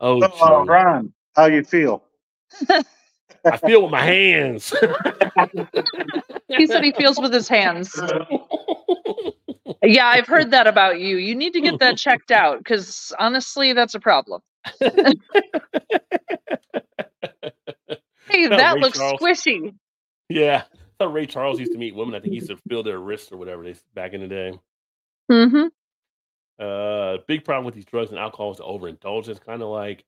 Oh, 0.00 0.22
Oh, 0.22 0.64
gee. 0.64 0.68
Ron, 0.68 1.12
how 1.34 1.46
you 1.46 1.64
feel? 1.64 2.04
I 3.44 3.56
feel 3.56 3.82
with 3.82 3.90
my 3.90 4.02
hands. 4.04 4.74
He 6.48 6.66
said 6.66 6.82
he 6.82 6.92
feels 6.92 7.20
with 7.20 7.32
his 7.32 7.48
hands. 7.48 7.94
Yeah, 9.82 10.06
I've 10.06 10.26
heard 10.26 10.50
that 10.52 10.66
about 10.66 10.98
you. 10.98 11.16
You 11.16 11.34
need 11.36 11.52
to 11.52 11.60
get 11.60 11.78
that 11.80 11.96
checked 11.96 12.30
out 12.32 12.58
because 12.58 13.12
honestly, 13.18 13.72
that's 13.74 13.94
a 13.94 14.00
problem. 14.00 14.42
Hey, 18.28 18.46
No, 18.46 18.56
that 18.58 18.78
looks 18.78 18.98
Charles. 18.98 19.20
squishy. 19.20 19.74
Yeah. 20.28 20.62
I 20.72 21.04
thought 21.04 21.12
Ray 21.12 21.26
Charles 21.26 21.60
used 21.60 21.72
to 21.72 21.78
meet 21.78 21.94
women. 21.94 22.14
I 22.14 22.20
think 22.20 22.32
he 22.32 22.36
used 22.36 22.50
to 22.50 22.56
feel 22.68 22.82
their 22.82 22.98
wrists 22.98 23.30
or 23.30 23.36
whatever 23.36 23.62
they 23.62 23.74
back 23.94 24.12
in 24.14 24.20
the 24.20 24.28
day. 24.28 24.58
Mm-hmm. 25.30 25.66
Uh, 26.64 27.18
big 27.28 27.44
problem 27.44 27.64
with 27.64 27.74
these 27.74 27.84
drugs 27.84 28.10
and 28.10 28.18
alcohol 28.18 28.50
is 28.50 28.56
the 28.58 28.64
overindulgence, 28.64 29.38
kind 29.38 29.62
of 29.62 29.68
like 29.68 30.04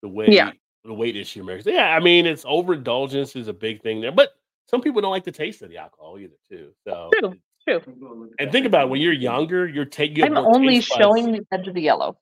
the 0.00 0.08
way 0.08 0.26
Yeah. 0.30 0.52
the 0.84 0.94
weight 0.94 1.16
issue 1.16 1.40
in 1.40 1.44
America. 1.44 1.70
Yeah, 1.70 1.94
I 1.94 2.00
mean, 2.00 2.24
it's 2.26 2.44
overindulgence 2.46 3.36
is 3.36 3.48
a 3.48 3.52
big 3.52 3.82
thing 3.82 4.00
there, 4.00 4.12
but 4.12 4.30
some 4.70 4.80
people 4.80 5.02
don't 5.02 5.10
like 5.10 5.24
the 5.24 5.32
taste 5.32 5.60
of 5.62 5.68
the 5.68 5.76
alcohol 5.76 6.18
either, 6.18 6.36
too. 6.50 6.72
So, 6.86 7.10
True. 7.18 7.34
True. 7.68 8.30
and 8.40 8.50
think 8.50 8.66
about 8.66 8.84
it, 8.86 8.88
when 8.90 9.00
you're 9.00 9.12
younger, 9.12 9.68
you're 9.68 9.84
taking. 9.84 10.24
I'm 10.24 10.36
only 10.36 10.80
showing 10.80 11.30
the 11.30 11.46
edge 11.52 11.68
of 11.68 11.74
the 11.74 11.82
yellow. 11.82 12.16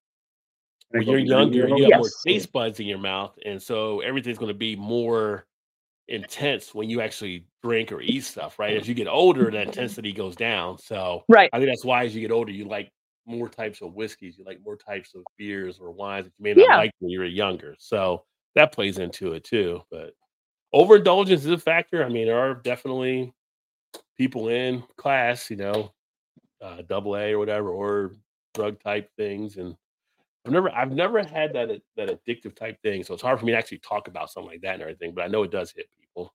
when 0.91 1.05
you're 1.05 1.19
younger, 1.19 1.69
you 1.69 1.85
have 1.85 2.01
more 2.01 2.09
Yes. 2.09 2.23
taste 2.27 2.53
buds 2.53 2.81
in 2.81 2.87
your 2.87 2.99
mouth, 2.99 3.39
and 3.47 3.63
so 3.63 4.01
everything's 4.01 4.37
going 4.39 4.49
to 4.53 4.59
be 4.59 4.75
more 4.77 5.47
intense 6.09 6.75
when 6.75 6.91
you 6.91 7.01
actually 7.01 7.47
drink 7.63 7.93
or 7.93 8.01
eat 8.01 8.25
stuff, 8.25 8.59
right? 8.59 8.77
As 8.77 8.89
you 8.89 8.95
get 8.95 9.07
older, 9.09 9.51
that 9.51 9.67
intensity 9.69 10.13
goes 10.13 10.37
down. 10.37 10.79
So, 10.79 11.25
Right. 11.29 11.51
I 11.53 11.59
think 11.59 11.71
that's 11.71 11.85
why 11.85 12.05
as 12.05 12.15
you 12.15 12.21
get 12.21 12.33
older, 12.33 12.53
you 12.53 12.65
like 12.65 12.91
more 13.27 13.49
types 13.49 13.81
of 13.83 13.95
whiskeys, 13.95 14.37
you 14.39 14.45
like 14.45 14.59
more 14.65 14.77
types 14.77 15.15
of 15.15 15.23
beers 15.39 15.79
or 15.79 15.93
wines 15.93 16.27
that 16.27 16.33
you 16.39 16.45
may 16.45 16.55
not 16.55 16.67
Yeah. 16.71 16.77
like 16.79 16.91
when 16.99 17.11
you 17.11 17.21
were 17.21 17.27
younger. 17.27 17.77
So 17.79 18.25
that 18.57 18.73
plays 18.73 18.99
into 18.99 19.33
it 19.35 19.45
too. 19.45 19.83
But 19.91 20.15
overindulgence 20.73 21.45
is 21.45 21.51
a 21.51 21.59
factor. 21.59 22.05
I 22.05 22.09
mean, 22.09 22.27
there 22.27 22.39
are 22.39 22.55
definitely 22.55 23.33
people 24.19 24.49
in 24.49 24.83
class, 24.97 25.51
you 25.51 25.57
know, 25.57 25.93
uh, 26.61 26.83
double 26.89 27.17
A 27.17 27.33
or 27.33 27.39
whatever, 27.39 27.71
or 27.71 28.17
drug 28.55 28.81
type 28.83 29.11
things. 29.17 29.57
And 29.57 29.77
I've 30.47 30.53
never, 30.53 30.71
I've 30.75 30.93
never 30.93 31.23
had 31.23 31.53
that 31.53 31.83
that 31.97 32.09
addictive 32.09 32.57
type 32.57 32.81
thing. 32.83 33.05
So 33.05 33.15
it's 33.15 33.23
hard 33.23 33.39
for 33.39 33.45
me 33.47 33.53
to 33.53 33.59
actually 33.59 33.79
talk 33.79 34.09
about 34.09 34.31
something 34.31 34.51
like 34.51 34.63
that 34.63 34.75
and 34.75 34.83
everything. 34.83 35.13
But 35.15 35.23
I 35.25 35.29
know 35.29 35.43
it 35.43 35.51
does 35.51 35.71
hit 35.71 35.87
people. 36.01 36.33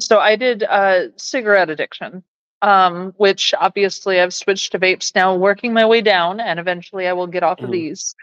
So 0.00 0.18
I 0.18 0.36
did 0.36 0.62
uh, 0.62 1.08
cigarette 1.16 1.70
addiction, 1.70 2.22
um, 2.62 3.14
which 3.16 3.54
obviously 3.58 4.20
I've 4.20 4.34
switched 4.34 4.72
to 4.72 4.78
vapes 4.78 5.14
now, 5.14 5.34
working 5.34 5.72
my 5.72 5.86
way 5.86 6.02
down, 6.02 6.38
and 6.38 6.60
eventually 6.60 7.08
I 7.08 7.14
will 7.14 7.26
get 7.26 7.42
off 7.42 7.60
of 7.60 7.70
Mhm. 7.70 7.72
these. 7.72 8.14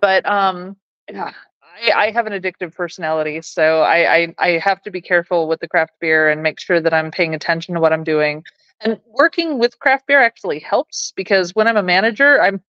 But 0.00 0.24
um, 0.26 0.76
yeah, 1.10 1.32
I, 1.62 1.90
I 1.92 2.10
have 2.12 2.26
an 2.26 2.32
addictive 2.40 2.74
personality, 2.74 3.42
so 3.42 3.82
I, 3.82 4.14
I 4.14 4.34
I 4.38 4.48
have 4.58 4.80
to 4.82 4.90
be 4.92 5.00
careful 5.00 5.48
with 5.48 5.58
the 5.60 5.68
craft 5.68 5.92
beer 6.00 6.30
and 6.30 6.42
make 6.42 6.60
sure 6.60 6.80
that 6.80 6.94
I'm 6.94 7.10
paying 7.10 7.34
attention 7.34 7.74
to 7.74 7.80
what 7.80 7.92
I'm 7.92 8.04
doing. 8.04 8.44
And 8.80 8.98
working 9.06 9.58
with 9.58 9.78
craft 9.78 10.06
beer 10.06 10.20
actually 10.20 10.60
helps 10.60 11.12
because 11.16 11.54
when 11.54 11.66
I'm 11.66 11.76
a 11.76 11.82
manager, 11.82 12.40
I'm 12.40 12.62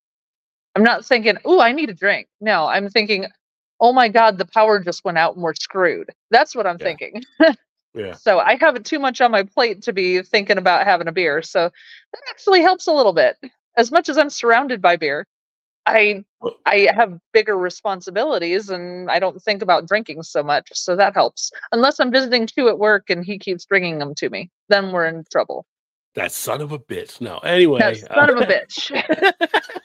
I'm 0.76 0.84
not 0.84 1.06
thinking, 1.06 1.38
"Oh, 1.46 1.60
I 1.62 1.72
need 1.72 1.90
a 1.90 1.94
drink." 1.94 2.28
No, 2.40 2.68
I'm 2.68 2.90
thinking, 2.90 3.28
"Oh 3.80 3.94
my 3.94 4.08
God, 4.10 4.38
the 4.38 4.46
power 4.46 4.80
just 4.80 5.04
went 5.04 5.18
out 5.18 5.36
and 5.36 5.44
we're 5.44 5.54
screwed." 5.56 6.10
That's 6.30 6.56
what 6.56 6.66
I'm 6.68 6.78
Yeah. 6.80 6.86
thinking. 6.86 7.24
Yeah. 7.40 7.54
So 8.22 8.40
I 8.40 8.56
have 8.62 8.78
it 8.78 8.86
too 8.86 9.00
much 9.00 9.20
on 9.20 9.32
my 9.32 9.44
plate 9.44 9.82
to 9.84 9.92
be 9.92 10.22
thinking 10.22 10.58
about 10.58 10.86
having 10.86 11.10
a 11.10 11.12
beer. 11.12 11.42
So 11.42 11.64
that 11.70 12.22
actually 12.30 12.62
helps 12.62 12.88
a 12.88 12.94
little 12.94 13.12
bit. 13.12 13.36
As 13.76 13.92
much 13.92 14.08
as 14.08 14.18
I'm 14.18 14.30
surrounded 14.30 14.82
by 14.82 14.96
beer, 14.96 15.28
I 15.86 16.24
I 16.66 16.88
have 16.96 17.20
bigger 17.34 17.58
responsibilities 17.58 18.70
and 18.70 19.10
I 19.12 19.20
don't 19.20 19.42
think 19.42 19.62
about 19.62 19.88
drinking 19.88 20.24
so 20.24 20.42
much. 20.44 20.70
So 20.74 20.96
that 20.96 21.14
helps. 21.14 21.52
Unless 21.74 22.00
I'm 22.00 22.12
visiting 22.12 22.48
Chew 22.48 22.70
at 22.70 22.80
work 22.80 23.10
and 23.10 23.26
he 23.26 23.38
keeps 23.38 23.66
bringing 23.66 24.00
them 24.00 24.16
to 24.16 24.30
me, 24.30 24.50
then 24.70 24.92
we're 24.92 25.08
in 25.08 25.26
trouble. 25.32 25.66
That 26.16 26.32
son 26.32 26.62
of 26.62 26.72
a 26.72 26.80
bitch. 26.80 27.20
No. 27.22 27.40
Anyway. 27.40 27.80
That 27.80 27.98
son 27.98 28.30
of 28.30 28.38
a 28.38 28.42
uh, 28.42 28.46
bitch. 28.52 29.34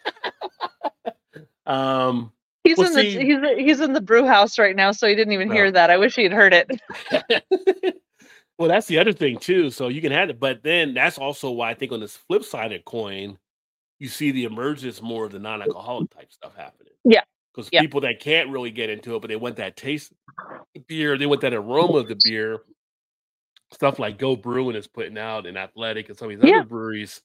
um, 1.66 2.32
He's 2.64 2.76
Well, 2.78 2.88
in 2.88 2.94
see- 2.94 3.14
the 3.16 3.24
he's 3.56 3.64
he's 3.66 3.80
in 3.80 3.92
the 3.92 4.00
brew 4.00 4.26
house 4.26 4.58
right 4.58 4.74
now, 4.74 4.90
so 4.90 5.06
he 5.06 5.14
didn't 5.14 5.32
even 5.32 5.48
No. 5.48 5.54
hear 5.54 5.70
that. 5.70 5.88
I 5.90 5.96
wish 5.98 6.16
he 6.16 6.24
had 6.24 6.32
heard 6.32 6.52
it. 6.52 6.68
well, 8.58 8.68
that's 8.68 8.86
the 8.88 8.98
other 8.98 9.12
thing 9.12 9.38
too. 9.38 9.70
So 9.70 9.86
you 9.88 10.00
can 10.00 10.10
have 10.12 10.30
it, 10.30 10.40
but 10.40 10.62
then 10.64 10.92
that's 10.94 11.16
also 11.18 11.50
why 11.52 11.70
I 11.70 11.74
think 11.74 11.92
on 11.92 12.00
this 12.00 12.16
flip 12.16 12.42
side 12.42 12.72
of 12.72 12.84
coin, 12.84 13.38
you 14.00 14.08
see 14.08 14.32
the 14.32 14.44
emergence 14.44 15.00
more 15.00 15.24
of 15.26 15.32
the 15.32 15.38
non-alcoholic 15.38 16.10
type 16.10 16.32
stuff 16.32 16.56
happening. 16.56 16.92
Yeah. 17.04 17.22
Because 17.54 17.68
Yeah. 17.72 17.82
people 17.82 18.00
that 18.00 18.18
can't 18.20 18.50
really 18.50 18.72
get 18.72 18.90
into 18.90 19.14
it, 19.14 19.20
but 19.20 19.28
they 19.28 19.36
want 19.36 19.56
that 19.56 19.76
taste 19.76 20.12
of 20.74 20.86
beer, 20.88 21.16
they 21.16 21.26
want 21.26 21.42
that 21.42 21.54
aroma 21.54 21.98
of 21.98 22.08
the 22.08 22.18
beer. 22.24 22.58
Stuff 23.72 23.98
like 24.00 24.18
Go 24.18 24.34
Brewing 24.36 24.74
is 24.76 24.86
putting 24.88 25.18
out 25.18 25.46
and 25.46 25.56
Athletic 25.56 26.08
and 26.08 26.18
some 26.18 26.30
of 26.30 26.40
these 26.40 26.50
Yeah. 26.50 26.58
other 26.58 26.66
breweries 26.68 27.22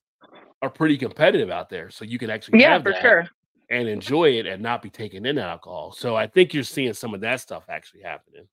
are 0.61 0.69
pretty 0.69 0.97
competitive 0.97 1.49
out 1.49 1.69
there. 1.69 1.89
So 1.89 2.05
you 2.05 2.19
can 2.19 2.29
actually 2.29 2.59
Yeah, 2.61 2.79
for 2.79 2.91
that. 2.91 3.01
sure. 3.01 3.27
And 3.71 3.87
enjoy 3.87 4.31
it 4.31 4.45
and 4.45 4.61
not 4.61 4.81
be 4.81 4.89
taking 4.89 5.25
in 5.25 5.37
alcohol. 5.39 5.93
So 5.93 6.15
I 6.15 6.27
think 6.27 6.53
you're 6.53 6.63
seeing 6.63 6.93
some 6.93 7.13
of 7.13 7.21
that 7.21 7.39
stuff 7.39 7.63
actually 7.69 8.01
happening. 8.01 8.45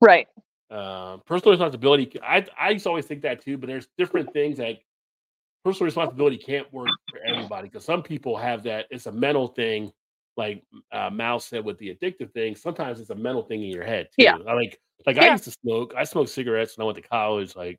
Right. 0.00 0.28
Uh, 0.70 1.16
personal 1.18 1.52
responsibility. 1.52 2.20
I 2.22 2.46
I 2.58 2.70
used 2.70 2.84
to 2.84 2.90
always 2.90 3.06
think 3.06 3.22
that 3.22 3.42
too, 3.42 3.56
but 3.58 3.66
there's 3.66 3.88
different 3.98 4.32
things 4.32 4.58
like 4.58 4.84
personal 5.64 5.86
responsibility 5.86 6.36
can't 6.36 6.70
work 6.72 6.88
for 7.10 7.20
everybody 7.26 7.68
because 7.68 7.84
some 7.84 8.02
people 8.02 8.36
have 8.36 8.62
that. 8.64 8.86
It's 8.90 9.06
a 9.06 9.12
mental 9.12 9.48
thing, 9.48 9.90
like 10.36 10.62
uh, 10.92 11.10
Mal 11.10 11.40
said 11.40 11.64
with 11.64 11.78
the 11.78 11.94
addictive 11.94 12.32
thing. 12.32 12.54
Sometimes 12.54 13.00
it's 13.00 13.10
a 13.10 13.14
mental 13.14 13.42
thing 13.42 13.62
in 13.62 13.70
your 13.70 13.84
head 13.84 14.08
too. 14.08 14.24
Yeah. 14.24 14.36
I 14.46 14.52
like 14.54 14.78
like 15.06 15.18
I 15.18 15.30
used 15.30 15.44
to 15.44 15.50
smoke. 15.50 15.94
I 15.96 16.04
smoked 16.04 16.30
cigarettes 16.30 16.76
when 16.76 16.84
I 16.84 16.86
went 16.86 16.96
to 17.02 17.08
college. 17.08 17.56
Like, 17.56 17.78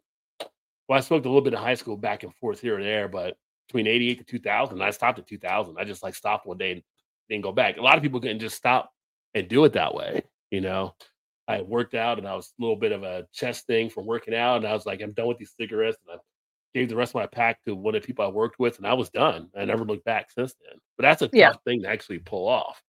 well, 0.88 0.98
I 0.98 1.02
smoked 1.02 1.26
a 1.26 1.30
little 1.30 1.42
bit 1.42 1.54
in 1.54 1.60
high 1.60 1.76
school, 1.76 1.98
back 1.98 2.24
and 2.24 2.34
forth 2.36 2.60
here 2.60 2.76
and 2.76 2.86
there, 2.86 3.08
but 3.08 3.38
between 3.74 3.88
'88 3.88 4.20
to 4.20 4.24
2000, 4.24 4.82
I 4.82 4.92
stopped 4.92 5.20
at 5.20 5.28
2000. 5.28 5.76
I 5.78 5.84
just 5.84 6.04
like 6.04 6.16
stopped 6.16 6.46
one 6.46 6.58
day 6.58 6.72
and 6.74 6.84
didn't 7.30 7.44
go 7.44 7.52
back. 7.52 7.78
A 7.78 7.82
lot 7.82 7.98
of 7.98 8.04
people 8.04 8.20
can 8.22 8.40
just 8.40 8.56
stop 8.56 8.92
and 9.34 9.48
do 9.48 9.66
it 9.66 9.74
that 9.74 9.94
way. 9.96 10.22
You 10.52 10.62
know, 10.62 10.94
I 11.48 11.62
worked 11.62 11.96
out 11.96 12.20
and 12.20 12.28
I 12.28 12.36
was 12.36 12.54
a 12.60 12.62
little 12.62 12.76
bit 12.76 12.92
of 12.92 13.04
a 13.04 13.26
chest 13.34 13.66
thing 13.68 13.90
from 13.90 14.06
working 14.06 14.36
out, 14.36 14.58
and 14.58 14.68
I 14.68 14.74
was 14.74 14.86
like, 14.86 15.02
I'm 15.02 15.14
done 15.14 15.28
with 15.28 15.38
these 15.40 15.54
cigarettes, 15.60 15.98
and 16.08 16.18
I 16.18 16.22
gave 16.74 16.90
the 16.90 16.96
rest 16.96 17.12
of 17.12 17.16
my 17.16 17.26
pack 17.28 17.64
to 17.66 17.76
one 17.76 17.96
of 17.96 18.02
the 18.02 18.06
people 18.06 18.24
I 18.26 18.30
worked 18.30 18.60
with, 18.60 18.78
and 18.78 18.86
I 18.88 18.94
was 18.94 19.10
done. 19.10 19.50
I 19.58 19.66
never 19.66 19.84
looked 19.86 20.06
back 20.06 20.32
since 20.32 20.54
then. 20.64 20.80
But 20.98 21.04
that's 21.04 21.22
a 21.24 21.28
tough 21.54 21.62
thing 21.66 21.82
to 21.84 21.90
actually 21.90 22.20
pull 22.20 22.48
off. 22.48 22.82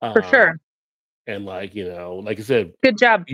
For 0.00 0.22
Um, 0.24 0.30
sure. 0.30 0.60
And 1.28 1.44
like 1.46 1.74
you 1.76 1.88
know, 1.88 2.16
like 2.16 2.40
I 2.40 2.42
said, 2.42 2.72
Good 2.82 2.98
job. 2.98 3.24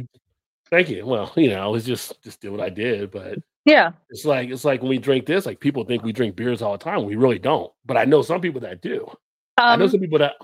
thank 0.71 0.91
you. 0.91 1.07
Well, 1.07 1.33
you 1.37 1.49
know, 1.51 1.75
it's 1.75 1.87
just 1.87 2.23
just 2.23 2.41
do 2.43 2.53
what 2.53 2.61
I 2.61 2.69
did, 2.69 3.11
but 3.11 3.39
Yeah. 3.69 3.93
it's 4.11 4.25
like 4.25 4.49
it's 4.51 4.65
like 4.65 4.81
when 4.81 4.91
we 4.91 4.99
drink 4.99 5.27
this, 5.27 5.47
like 5.47 5.61
people 5.61 5.85
think 5.85 6.03
we 6.03 6.13
drink 6.13 6.37
beers 6.37 6.63
all 6.63 6.73
the 6.73 6.79
time. 6.83 7.05
We 7.05 7.17
really 7.17 7.39
don't. 7.39 7.71
But 7.85 7.97
I 7.97 8.05
know 8.05 8.23
some 8.23 8.41
people 8.41 8.61
that 8.63 8.81
do. 8.81 9.11
I 9.59 9.77
know 9.77 9.85
Um, 9.85 9.91
some 9.91 10.01
people 10.01 10.19
that 10.21 10.35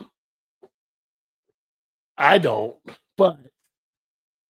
I 2.19 2.39
don't, 2.39 2.77
but 3.17 3.39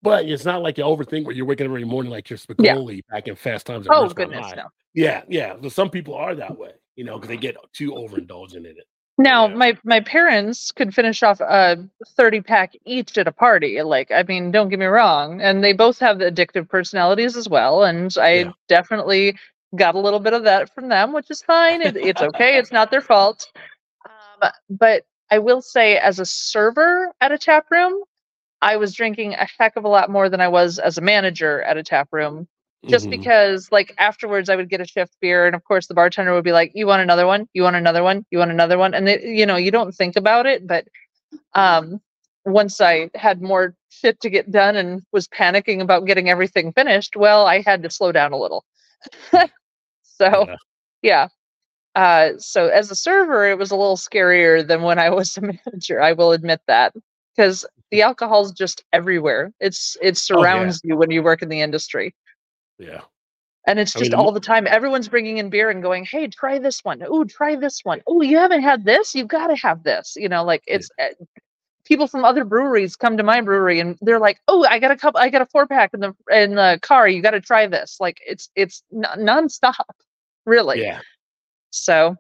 but 0.03 0.27
it's 0.27 0.45
not 0.45 0.63
like 0.63 0.77
you 0.77 0.85
overthink 0.85 1.25
where 1.25 1.35
you're 1.35 1.47
waking 1.47 1.67
up 1.67 1.71
every 1.71 1.85
morning 1.85 2.11
like 2.13 2.29
you're 2.29 2.39
Spicoli 2.39 3.03
back 3.11 3.29
in 3.29 3.37
Fast 3.37 3.67
Times. 3.67 3.87
at 3.87 3.93
oh 3.93 4.09
goodness, 4.09 4.53
no. 4.57 4.65
Yeah, 4.93 5.23
yeah. 5.29 5.55
So 5.63 5.69
some 5.69 5.91
people 5.91 6.15
are 6.15 6.35
that 6.35 6.59
way, 6.59 6.73
you 6.97 7.05
know, 7.05 7.15
because 7.17 7.29
they 7.29 7.37
get 7.37 7.57
too 7.73 7.93
overindulgent 7.93 8.57
in 8.57 8.67
it. 8.67 8.87
Now, 9.19 9.47
Yeah. 9.47 9.55
my 9.55 9.79
my 9.85 10.01
parents 10.01 10.73
could 10.73 10.95
finish 10.95 11.23
off 11.23 11.41
a 11.41 11.89
30 12.17 12.41
pack 12.41 12.75
each 12.85 13.17
at 13.19 13.29
a 13.29 13.33
party. 13.33 13.81
Like, 13.83 14.11
I 14.11 14.25
mean, 14.25 14.51
don't 14.51 14.69
get 14.71 14.79
me 14.81 14.87
wrong, 14.87 15.41
and 15.41 15.63
they 15.63 15.73
both 15.73 15.99
have 16.01 16.19
addictive 16.19 16.69
personalities 16.69 17.37
as 17.37 17.49
well, 17.49 17.85
and 17.85 18.15
I 18.19 18.31
Yeah. 18.33 18.53
definitely 18.69 19.39
got 19.77 19.95
a 19.95 20.01
little 20.01 20.21
bit 20.21 20.33
of 20.35 20.45
that 20.45 20.75
from 20.75 20.89
them, 20.89 21.13
which 21.13 21.31
is 21.31 21.43
fine. 21.43 21.83
It, 21.83 21.97
it's 21.97 22.23
okay. 22.23 22.59
It's 22.59 22.73
not 22.73 22.91
their 22.91 23.01
fault. 23.03 23.47
Um, 24.07 24.51
but 24.71 25.05
I 25.31 25.39
will 25.39 25.63
say, 25.63 25.99
as 25.99 26.19
a 26.19 26.27
server 26.27 27.13
at 27.21 27.33
a 27.33 27.39
tap 27.39 27.67
room, 27.71 28.03
I 28.63 28.77
was 28.77 28.95
drinking 28.95 29.35
a 29.35 29.47
heck 29.59 29.77
of 29.77 29.85
a 29.85 29.89
lot 29.89 30.11
more 30.11 30.29
than 30.29 30.41
I 30.41 30.49
was 30.49 30.79
as 30.79 30.99
a 30.99 31.03
manager 31.03 31.63
at 31.63 31.77
a 31.77 31.83
tap 31.85 32.09
room 32.13 32.49
just 32.89 33.09
Mhm. 33.09 33.11
because 33.11 33.69
like 33.73 33.95
afterwards 33.99 34.49
I 34.51 34.57
would 34.57 34.71
get 34.71 34.81
a 34.81 34.87
shift 34.87 35.17
beer 35.21 35.47
and 35.47 35.55
of 35.57 35.65
course 35.65 35.87
the 35.87 35.95
bartender 35.95 36.35
would 36.35 36.45
be 36.45 36.53
like, 36.53 36.73
You 36.75 36.87
want 36.87 37.03
another 37.03 37.27
one? 37.27 37.49
You 37.55 37.63
want 37.63 37.77
another 37.77 38.03
one? 38.03 38.25
You 38.31 38.39
want 38.39 38.51
another 38.51 38.79
one? 38.79 38.95
And 38.95 39.07
they, 39.07 39.23
you 39.25 39.47
know, 39.47 39.57
you 39.57 39.71
don't 39.71 39.93
think 39.95 40.17
about 40.17 40.47
it, 40.47 40.67
but 40.67 40.87
um 41.55 42.01
once 42.47 42.81
I 42.81 43.11
had 43.15 43.43
more 43.43 43.75
shit 43.91 44.21
to 44.23 44.31
get 44.31 44.51
done 44.53 44.77
and 44.77 45.03
was 45.13 45.29
panicking 45.29 45.81
about 45.83 46.07
getting 46.07 46.31
everything 46.31 46.73
finished, 46.73 47.17
well, 47.17 47.47
I 47.47 47.63
had 47.63 47.83
to 47.85 47.91
slow 47.91 48.13
down 48.13 48.33
a 48.33 48.39
little. 48.39 48.65
so 50.03 50.47
Yeah. 50.47 50.57
yeah. 51.03 51.29
Uh 51.95 52.31
so 52.39 52.69
as 52.69 52.91
a 52.91 52.97
server 52.97 53.51
it 53.51 53.59
was 53.59 53.71
a 53.71 53.77
little 53.77 53.97
scarier 53.97 54.67
than 54.67 54.83
when 54.83 54.99
I 54.99 55.11
was 55.11 55.37
a 55.37 55.41
manager, 55.67 56.01
I 56.03 56.13
will 56.13 56.33
admit 56.33 56.61
that. 56.69 56.95
Because 57.37 57.67
the 57.91 58.03
alcohol's 58.03 58.53
just 58.53 58.85
everywhere. 58.93 59.53
It's 59.61 59.97
it 60.03 60.17
Oh, 60.35 60.45
yeah. 60.47 60.67
surrounds 60.67 60.81
you 60.85 60.97
when 60.97 61.11
you 61.11 61.23
work 61.23 61.43
in 61.43 61.49
the 61.49 61.61
industry 61.63 62.15
Yeah. 62.79 63.03
and 63.67 63.79
it's 63.79 63.97
I 63.97 64.01
mean, 64.01 64.11
just 64.11 64.15
all 64.19 64.33
the 64.33 64.41
time. 64.41 64.67
Everyone's 64.67 65.09
bringing 65.09 65.39
in 65.39 65.49
beer 65.51 65.71
and 65.71 65.83
going, 65.83 66.05
"Hey, 66.05 66.27
try 66.29 66.59
this 66.59 66.81
one. 66.85 67.03
Oh, 67.07 67.25
try 67.25 67.57
this 67.57 67.81
one. 67.85 68.03
Oh, 68.07 68.21
you 68.23 68.37
haven't 68.39 68.63
had 68.63 68.85
this? 68.85 69.15
You've 69.15 69.29
got 69.29 69.49
to 69.49 69.57
have 69.57 69.83
this." 69.85 70.15
You 70.17 70.29
know, 70.29 70.45
like 70.45 70.63
it's 70.67 70.91
uh, 71.01 71.09
people 71.85 72.07
from 72.07 72.25
other 72.25 72.45
breweries 72.45 72.97
come 72.97 73.17
to 73.17 73.23
my 73.23 73.41
brewery 73.41 73.81
and 73.81 73.97
they're 74.03 74.19
like, 74.19 74.39
"Oh, 74.49 74.65
I 74.69 74.79
got 74.79 74.91
a 74.91 74.97
couple. 74.97 75.21
I 75.21 75.29
got 75.31 75.43
a 75.43 75.47
four 75.47 75.67
pack 75.67 75.91
in 75.95 76.01
the 76.01 76.15
in 76.31 76.55
the 76.57 76.79
car. 76.83 77.09
You 77.09 77.23
got 77.23 77.33
to 77.33 77.41
try 77.41 77.67
this." 77.67 77.97
Like 78.01 78.21
it's 78.27 78.51
it's 78.57 78.83
n- 78.93 79.05
nonstop, 79.27 79.75
really. 80.47 80.81
Yeah. 80.83 81.01
So 81.71 82.17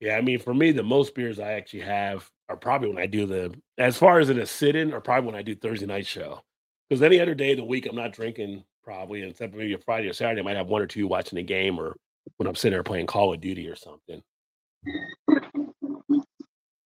Yeah. 0.00 0.16
I 0.16 0.20
mean, 0.20 0.38
for 0.38 0.54
me, 0.54 0.72
the 0.72 0.82
most 0.82 1.14
beers 1.14 1.38
I 1.40 1.52
actually 1.52 1.82
have 1.82 2.28
are 2.48 2.56
probably 2.56 2.88
when 2.88 2.98
I 2.98 3.06
do 3.06 3.24
the, 3.26 3.54
as 3.78 3.96
far 3.96 4.18
as 4.20 4.28
in 4.30 4.38
a 4.38 4.46
sit 4.46 4.76
in, 4.76 4.92
or 4.92 5.00
probably 5.00 5.26
when 5.26 5.36
I 5.36 5.42
do 5.42 5.54
Thursday 5.54 5.86
night 5.86 6.06
show. 6.06 6.42
Because 6.88 7.02
any 7.02 7.20
other 7.20 7.34
day 7.34 7.52
of 7.52 7.56
the 7.58 7.64
week, 7.64 7.86
I'm 7.86 7.96
not 7.96 8.12
drinking 8.12 8.64
probably, 8.82 9.22
except 9.22 9.54
maybe 9.54 9.74
a 9.74 9.78
Friday 9.78 10.08
or 10.08 10.12
Saturday, 10.12 10.40
I 10.40 10.44
might 10.44 10.56
have 10.56 10.68
one 10.68 10.82
or 10.82 10.86
two 10.86 11.06
watching 11.06 11.38
a 11.38 11.42
game 11.42 11.78
or 11.78 11.96
when 12.36 12.46
I'm 12.46 12.54
sitting 12.54 12.74
there 12.74 12.82
playing 12.82 13.06
Call 13.06 13.32
of 13.32 13.40
Duty 13.40 13.68
or 13.68 13.76
something. 13.76 14.22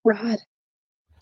Rod, 0.04 0.38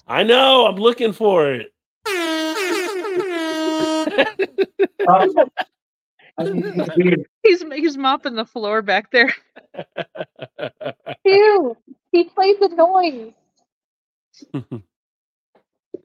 I 0.06 0.22
know, 0.22 0.66
I'm 0.66 0.76
looking 0.76 1.12
for 1.12 1.52
it. 1.52 1.70
he's 7.42 7.64
he's 7.72 7.96
mopping 7.96 8.34
the 8.34 8.44
floor 8.44 8.82
back 8.82 9.10
there. 9.10 9.32
Ew, 11.24 11.76
he 12.12 12.24
played 12.24 12.56
the 12.60 12.68
noise. 12.68 13.32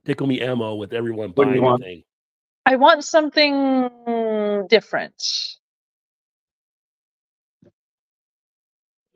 Tickle 0.06 0.28
me 0.28 0.42
ammo 0.42 0.76
with 0.76 0.94
everyone 0.94 1.32
What 1.34 1.48
buying 1.48 1.78
thing. 1.80 2.04
I 2.66 2.76
want 2.76 3.04
something 3.04 4.68
different. 4.70 5.16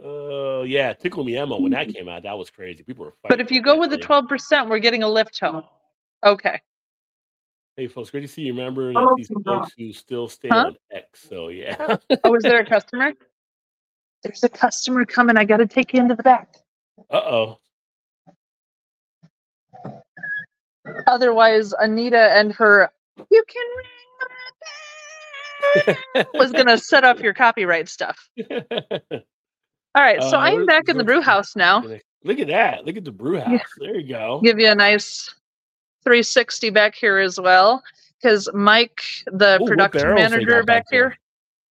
Oh 0.03 0.63
yeah, 0.63 0.93
tickle 0.93 1.23
me 1.23 1.37
ammo 1.37 1.59
when 1.59 1.71
that 1.71 1.93
came 1.93 2.09
out, 2.09 2.23
that 2.23 2.37
was 2.37 2.49
crazy. 2.49 2.83
People 2.83 3.05
were 3.05 3.11
fighting. 3.11 3.29
But 3.37 3.41
if 3.41 3.51
you 3.51 3.61
go 3.61 3.73
that 3.73 3.79
with 3.79 3.89
the 3.91 3.97
twelve 3.97 4.27
percent, 4.27 4.69
we're 4.69 4.79
getting 4.79 5.03
a 5.03 5.07
lift 5.09 5.39
home. 5.39 5.63
Okay. 6.25 6.59
Hey 7.77 7.87
folks, 7.87 8.09
great 8.09 8.21
to 8.21 8.27
see 8.27 8.43
you. 8.43 8.53
Remember 8.53 8.91
Oh, 8.95 9.15
these 9.15 9.29
no. 9.29 9.41
folks 9.45 9.73
who 9.77 9.93
still 9.93 10.27
stay 10.27 10.49
Huh? 10.49 10.67
on 10.67 10.77
X. 10.91 11.27
So 11.29 11.47
yeah. 11.49 11.97
Oh, 12.23 12.35
is 12.35 12.43
there 12.43 12.59
a 12.59 12.65
customer? 12.65 13.13
There's 14.23 14.43
a 14.43 14.49
customer 14.49 15.05
coming. 15.05 15.37
I 15.37 15.45
got 15.45 15.57
to 15.57 15.67
take 15.67 15.93
you 15.93 15.99
into 16.01 16.15
the 16.15 16.23
back. 16.23 16.55
uh 17.09 17.15
oh. 17.17 17.59
Otherwise, 21.07 21.73
Anita 21.79 22.31
and 22.37 22.53
her 22.53 22.91
"You 23.31 23.43
can 23.47 23.65
ring 23.77 23.87
my 26.15 26.23
bell" 26.23 26.25
was 26.35 26.51
gonna 26.51 26.77
set 26.91 27.03
off 27.03 27.19
your 27.19 27.33
copyright 27.33 27.89
stuff. 27.89 28.29
All 29.95 30.01
right, 30.01 30.21
so 30.23 30.37
Uh, 30.37 30.41
I'm 30.41 30.65
back 30.65 30.89
in 30.89 30.97
the 30.97 31.03
brew 31.03 31.21
house 31.21 31.55
now. 31.55 31.83
Look 32.23 32.39
at 32.39 32.47
that. 32.47 32.85
Look 32.85 32.97
at 32.97 33.03
the 33.03 33.11
brew 33.11 33.39
house. 33.39 33.61
There 33.77 33.95
you 33.95 34.07
go. 34.07 34.39
Give 34.41 34.59
you 34.59 34.69
a 34.69 34.75
nice 34.75 35.33
360 36.03 36.69
back 36.71 36.95
here 36.95 37.19
as 37.19 37.39
well, 37.39 37.83
because 38.21 38.49
Mike, 38.53 39.03
the 39.27 39.59
Ooh, 39.61 39.67
production 39.67 40.15
manager 40.15 40.63
back 40.63 40.65
back 40.65 40.85
here. 40.89 41.17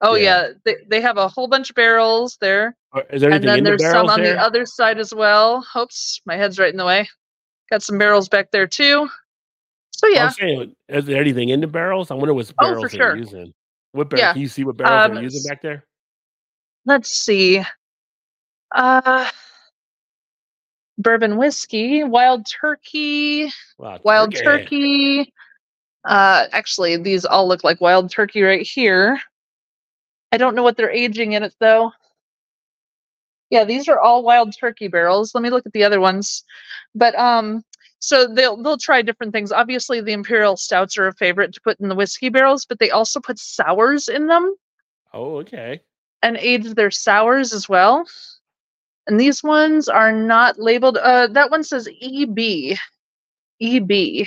Oh 0.03 0.15
Yeah. 0.17 0.23
yeah, 0.23 0.49
they, 0.65 0.77
they 0.89 1.01
have 1.01 1.17
a 1.17 1.29
whole 1.29 1.49
bunch 1.49 1.71
of 1.71 1.77
barrels 1.77 2.37
there. 2.41 2.77
And 3.11 3.21
then 3.23 3.59
in 3.59 3.65
the 3.65 3.71
there's 3.71 3.83
some 3.83 4.09
on 4.09 4.21
there? 4.21 4.35
the 4.35 4.41
other 4.43 4.67
side 4.67 4.99
as 4.99 5.15
well. 5.15 5.67
Oops, 5.77 6.21
my 6.27 6.37
head's 6.37 6.59
right 6.59 6.71
in 6.73 6.77
the 6.77 6.85
way. 6.85 7.09
Got 7.71 7.83
some 7.83 7.99
barrels 7.99 8.29
back 8.29 8.51
there 8.51 8.67
too. 8.67 9.09
So 10.03 10.09
yeah, 10.09 10.29
saying, 10.29 10.75
is 10.89 11.05
there 11.07 11.21
anything 11.21 11.51
in 11.51 11.61
the 11.61 11.67
barrels? 11.67 12.11
I 12.11 12.15
wonder 12.15 12.35
what 12.35 12.53
Oh, 12.59 12.75
barrels 12.75 12.81
for 12.81 12.91
they're 12.91 13.03
sure. 13.03 13.19
using. 13.19 13.53
What 13.93 14.09
barrel? 14.11 14.29
Yeah. 14.29 14.33
Can 14.33 14.41
you 14.43 14.49
see 14.49 14.65
what 14.65 14.77
barrels 14.77 15.05
Um, 15.05 15.13
they're 15.13 15.15
using 15.17 15.43
back 15.43 15.63
there? 15.63 15.85
let's 16.87 17.11
see. 17.11 17.63
Uh 18.75 19.29
bourbon 20.99 21.37
whiskey, 21.37 22.05
wild 22.05 22.47
turkey, 22.47 23.51
Wow, 23.79 23.99
wild 24.05 24.35
turkey. 24.35 24.37
turkey. 24.37 25.33
Uh 26.05 26.47
actually 26.53 26.97
these 26.97 27.25
all 27.25 27.47
look 27.49 27.65
like 27.65 27.81
wild 27.81 28.11
turkey 28.11 28.43
right 28.43 28.67
here. 28.67 29.19
I 30.33 30.39
don't 30.39 30.55
know 30.55 30.63
what 30.63 30.77
they're 30.77 30.91
aging 30.91 31.33
in 31.33 31.43
it 31.43 31.55
though. 31.61 31.93
Yeah, 33.51 33.65
these 33.65 33.89
are 33.89 33.99
all 34.01 34.23
wild 34.23 34.55
turkey 34.59 34.89
barrels. 34.89 35.35
Let 35.35 35.43
me 35.43 35.51
look 35.51 35.67
at 35.67 35.73
the 35.73 35.85
other 35.85 36.01
ones. 36.01 36.45
But 36.95 37.15
um 37.19 37.65
so 38.05 38.27
they'll 38.27 38.57
they'll 38.61 38.77
try 38.77 39.01
different 39.01 39.33
things. 39.33 39.53
Obviously 39.53 40.01
the 40.01 40.13
imperial 40.13 40.57
stouts 40.57 40.99
are 40.99 41.07
a 41.07 41.15
favorite 41.15 41.55
to 41.55 41.61
put 41.61 41.79
in 41.79 41.89
the 41.89 41.95
whiskey 41.95 42.29
barrels, 42.31 42.67
but 42.67 42.81
they 42.81 42.91
also 42.91 43.21
put 43.21 43.39
sours 43.39 44.09
in 44.09 44.27
them 44.27 44.55
Oh, 45.15 45.37
okay. 45.39 45.81
and 46.23 46.37
age 46.37 46.65
their 46.75 46.91
sours 46.91 47.53
as 47.53 47.69
well. 47.69 48.05
And 49.07 49.21
these 49.21 49.43
ones 49.43 49.89
are 49.89 50.13
not 50.13 50.59
labeled. 50.59 50.97
Uh, 50.97 51.29
that 51.29 51.51
one 51.51 51.63
says 51.63 51.89
EB. 52.03 52.77
EB. 53.61 54.27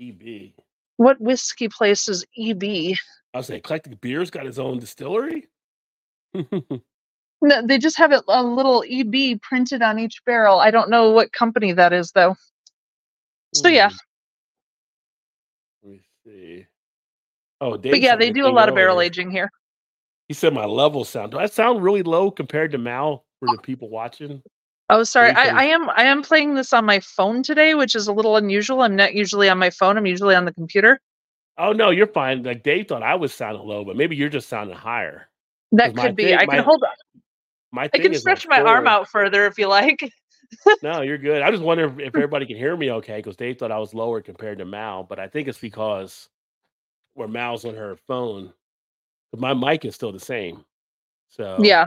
EB. 0.00 0.52
What 0.96 1.20
whiskey 1.20 1.68
place 1.68 2.08
is 2.08 2.24
EB? 2.36 2.64
I 3.34 3.38
was 3.38 3.46
saying, 3.46 3.58
Eclectic 3.58 4.00
Beers 4.00 4.30
got 4.30 4.44
his 4.46 4.58
own 4.58 4.78
distillery. 4.80 5.46
No, 7.44 7.60
they 7.66 7.76
just 7.76 7.98
have 7.98 8.12
it 8.12 8.22
a 8.28 8.40
little 8.44 8.84
EB 8.88 9.40
printed 9.42 9.82
on 9.82 9.98
each 9.98 10.24
barrel. 10.24 10.60
I 10.60 10.70
don't 10.70 10.88
know 10.88 11.10
what 11.10 11.32
company 11.32 11.72
that 11.72 11.92
is 11.92 12.12
though. 12.12 12.36
So 13.54 13.68
yeah, 13.68 13.90
Hmm. 15.84 15.90
Let 15.90 15.92
me 15.92 16.00
see. 16.24 16.66
Oh, 17.60 17.76
Dave 17.76 17.92
but 17.92 18.00
yeah, 18.00 18.16
they 18.16 18.30
do 18.30 18.46
a 18.46 18.48
lot 18.48 18.68
of 18.68 18.74
barrel 18.74 18.96
earlier. 18.96 19.06
aging 19.06 19.30
here. 19.30 19.50
He 20.28 20.34
said 20.34 20.54
my 20.54 20.64
level 20.64 21.04
sound. 21.04 21.32
Do 21.32 21.38
I 21.38 21.46
sound 21.46 21.82
really 21.82 22.02
low 22.02 22.30
compared 22.30 22.72
to 22.72 22.78
Mal 22.78 23.24
for 23.38 23.48
the 23.54 23.60
people 23.62 23.88
watching? 23.90 24.42
Oh, 24.88 25.04
sorry. 25.04 25.30
I, 25.30 25.48
I 25.48 25.64
am 25.64 25.88
I 25.90 26.04
am 26.04 26.22
playing 26.22 26.54
this 26.54 26.72
on 26.72 26.84
my 26.84 27.00
phone 27.00 27.42
today, 27.42 27.74
which 27.74 27.94
is 27.94 28.08
a 28.08 28.12
little 28.12 28.36
unusual. 28.36 28.82
I'm 28.82 28.96
not 28.96 29.14
usually 29.14 29.48
on 29.48 29.58
my 29.58 29.70
phone. 29.70 29.96
I'm 29.96 30.06
usually 30.06 30.34
on 30.34 30.44
the 30.44 30.52
computer. 30.54 31.00
Oh 31.58 31.72
no, 31.72 31.90
you're 31.90 32.06
fine. 32.06 32.42
Like 32.42 32.62
Dave 32.62 32.88
thought 32.88 33.02
I 33.02 33.14
was 33.14 33.32
sounding 33.32 33.66
low, 33.66 33.84
but 33.84 33.96
maybe 33.96 34.16
you're 34.16 34.28
just 34.28 34.48
sounding 34.48 34.76
higher. 34.76 35.28
That 35.72 35.94
could 35.96 36.16
be. 36.16 36.24
thing- 36.24 36.34
I 36.34 36.46
can 36.46 36.56
my- 36.58 36.62
hold. 36.62 36.84
My 37.70 37.88
I 37.92 37.98
can 37.98 38.14
stretch 38.14 38.46
like 38.46 38.64
my 38.64 38.70
arm 38.70 38.86
out 38.86 39.08
further 39.08 39.46
if 39.46 39.58
you 39.58 39.66
like. 39.66 40.12
No, 40.82 41.02
you're 41.02 41.18
good. 41.18 41.42
I 41.42 41.50
just 41.50 41.62
wonder 41.62 41.84
if, 42.00 42.14
everybody 42.14 42.46
can 42.46 42.56
hear 42.56 42.76
me 42.76 42.90
okay 42.90 43.16
because 43.16 43.36
Dave 43.36 43.58
thought 43.58 43.72
I 43.72 43.78
was 43.78 43.94
lower 43.94 44.20
compared 44.20 44.58
to 44.58 44.64
Mal, 44.64 45.04
but 45.04 45.18
I 45.18 45.28
think 45.28 45.48
it's 45.48 45.58
because 45.58 46.28
where 47.14 47.28
Mal's 47.28 47.64
on 47.64 47.74
her 47.74 47.96
phone, 48.08 48.52
but 49.30 49.40
my 49.40 49.54
mic 49.54 49.84
is 49.84 49.94
still 49.94 50.12
the 50.12 50.20
same. 50.20 50.64
So 51.28 51.58
Yeah. 51.60 51.86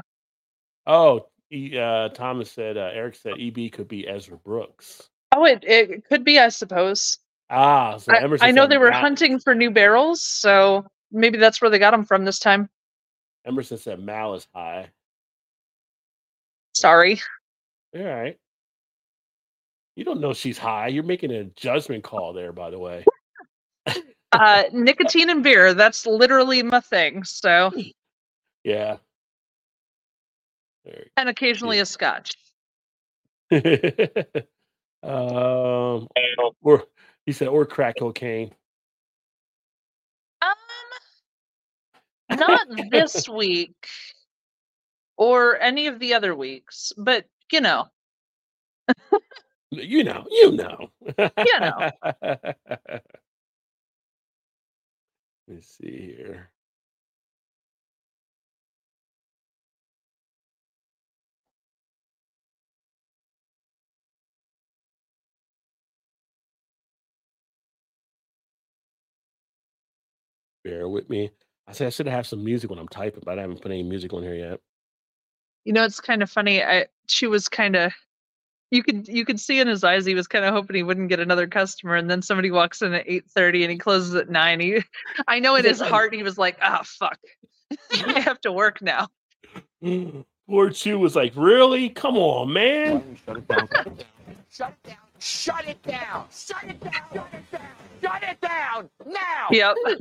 Oh, 0.88 1.28
uh, 1.54 2.10
Thomas 2.10 2.52
said. 2.52 2.78
Uh, 2.78 2.92
Eric 2.94 3.16
said 3.16 3.34
EB 3.40 3.72
could 3.72 3.88
be 3.88 4.08
Ezra 4.08 4.38
Brooks. 4.38 5.10
Oh, 5.32 5.46
it 5.46 5.64
it 5.64 6.06
could 6.06 6.24
be. 6.24 6.40
I 6.40 6.50
suppose. 6.50 7.20
Ah, 7.50 7.98
so 7.98 8.14
I, 8.14 8.24
Emerson 8.24 8.48
I 8.48 8.52
know 8.52 8.68
they 8.68 8.78
were 8.78 8.90
Mal- 8.92 9.02
hunting 9.02 9.40
for 9.40 9.54
new 9.54 9.70
barrels, 9.70 10.22
so 10.22 10.86
maybe 11.12 11.38
that's 11.38 11.62
where 11.62 11.70
they 11.70 11.80
got 11.80 11.92
them 11.92 12.06
from 12.06 12.26
this 12.26 12.40
time. 12.40 12.70
Emerson 13.46 13.78
said 13.78 14.00
Mal 14.00 14.34
is 14.36 14.48
high. 14.54 14.90
Sorry. 16.74 17.22
All 17.96 18.04
right. 18.04 18.38
You 19.96 20.04
don't 20.04 20.20
know 20.20 20.34
she's 20.34 20.58
high. 20.58 20.88
You're 20.88 21.04
making 21.04 21.32
a 21.32 21.46
judgment 21.46 22.04
call 22.04 22.34
there, 22.34 22.52
by 22.52 22.70
the 22.70 22.80
way. 22.80 23.06
Uh, 24.32 24.64
nicotine 24.74 25.30
and 25.30 25.44
beer. 25.44 25.74
That's 25.74 26.06
literally 26.06 26.62
my 26.62 26.82
thing. 26.82 27.24
So, 27.24 27.72
Yeah. 28.66 28.98
There 30.84 31.06
and 31.16 31.30
occasionally 31.30 31.80
a 31.80 31.86
scotch. 31.86 32.34
um, 35.04 36.08
or 36.62 36.84
he 37.28 37.32
said, 37.32 37.48
or 37.48 37.66
crack 37.66 37.98
cocaine. 38.00 38.52
Um, 40.42 40.56
not 42.38 42.68
this 42.92 43.30
week 43.30 43.88
or 45.16 45.60
any 45.62 45.86
of 45.88 46.00
the 46.00 46.16
other 46.16 46.36
weeks, 46.36 46.92
but 46.98 47.26
you 47.52 47.62
know, 47.62 47.86
You 49.84 50.04
know, 50.04 50.26
you 50.32 50.52
know. 50.54 50.90
You 51.18 51.60
know. 51.60 51.92
Let's 55.48 55.68
see 55.78 56.16
here. 56.18 56.52
Bear 70.64 70.88
with 70.90 71.10
me. 71.10 71.32
I 71.68 71.74
said 71.74 71.88
I 71.88 71.90
should 71.92 72.08
have 72.08 72.28
some 72.28 72.44
music 72.44 72.70
when 72.70 72.80
I'm 72.80 72.88
typing, 72.90 73.24
but 73.26 73.38
I 73.40 73.42
haven't 73.44 73.62
put 73.62 73.72
any 73.72 73.84
music 73.84 74.14
on 74.14 74.24
here 74.24 74.36
yet. 74.36 74.60
you 75.66 75.74
know, 75.74 75.84
it's 75.86 76.00
kind 76.02 76.24
of 76.24 76.30
funny. 76.30 76.64
I 76.64 76.88
she 77.08 77.28
was 77.28 77.50
kind 77.50 77.76
of. 77.76 77.94
You 78.76 78.84
could 78.84 79.08
you 79.08 79.24
could 79.24 79.40
see 79.40 79.62
in 79.62 79.70
his 79.70 79.86
eyes 79.86 80.06
he 80.06 80.16
was 80.16 80.28
kind 80.28 80.44
of 80.44 80.54
hoping 80.54 80.76
he 80.76 80.84
wouldn't 80.84 81.08
get 81.08 81.22
another 81.22 81.48
customer, 81.48 81.96
and 81.96 82.10
then 82.10 82.22
somebody 82.22 82.52
walks 82.52 82.82
in 82.82 82.94
at 82.94 83.06
eight 83.08 83.24
thirty 83.30 83.64
and 83.64 83.72
he 83.72 83.78
closes 83.78 84.14
at 84.16 84.30
nine. 84.30 84.60
He, 84.60 84.84
I 85.30 85.40
know 85.40 85.56
in 85.56 85.64
his 85.64 85.80
heart 85.80 86.14
he 86.14 86.24
was 86.24 86.38
like, 86.38 86.58
"Ah, 86.62 86.82
fuck, 86.84 87.18
I 87.94 88.20
have 88.20 88.42
to 88.42 88.52
work 88.52 88.82
now." 88.82 89.08
Poor 90.50 90.70
Chew 90.72 91.00
was 91.00 91.16
like, 91.16 91.32
"Really? 91.38 91.88
Come 91.88 92.18
on, 92.18 92.52
man." 92.52 93.18
Shut 93.26 93.38
it 93.38 93.48
down. 93.48 93.70
Shut 94.50 94.74
it 94.84 94.90
down. 94.90 94.98
Shut 95.20 95.68
it 95.70 95.82
down. 95.84 96.26
Shut 96.30 96.64
it 96.66 96.80
down. 96.82 96.92
Shut 97.14 97.30
it 97.32 97.52
down. 97.52 97.62
Shut 98.02 98.24
it 98.24 98.42
down 98.42 98.90
now. 99.06 99.48
Yep. 99.52 99.76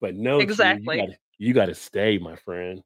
But 0.00 0.16
no, 0.16 0.38
Chew, 0.38 0.42
Exactly. 0.42 0.96
You 0.96 1.02
gotta, 1.02 1.18
you 1.38 1.54
gotta 1.54 1.74
stay, 1.74 2.18
my 2.18 2.36
friend. 2.36 2.82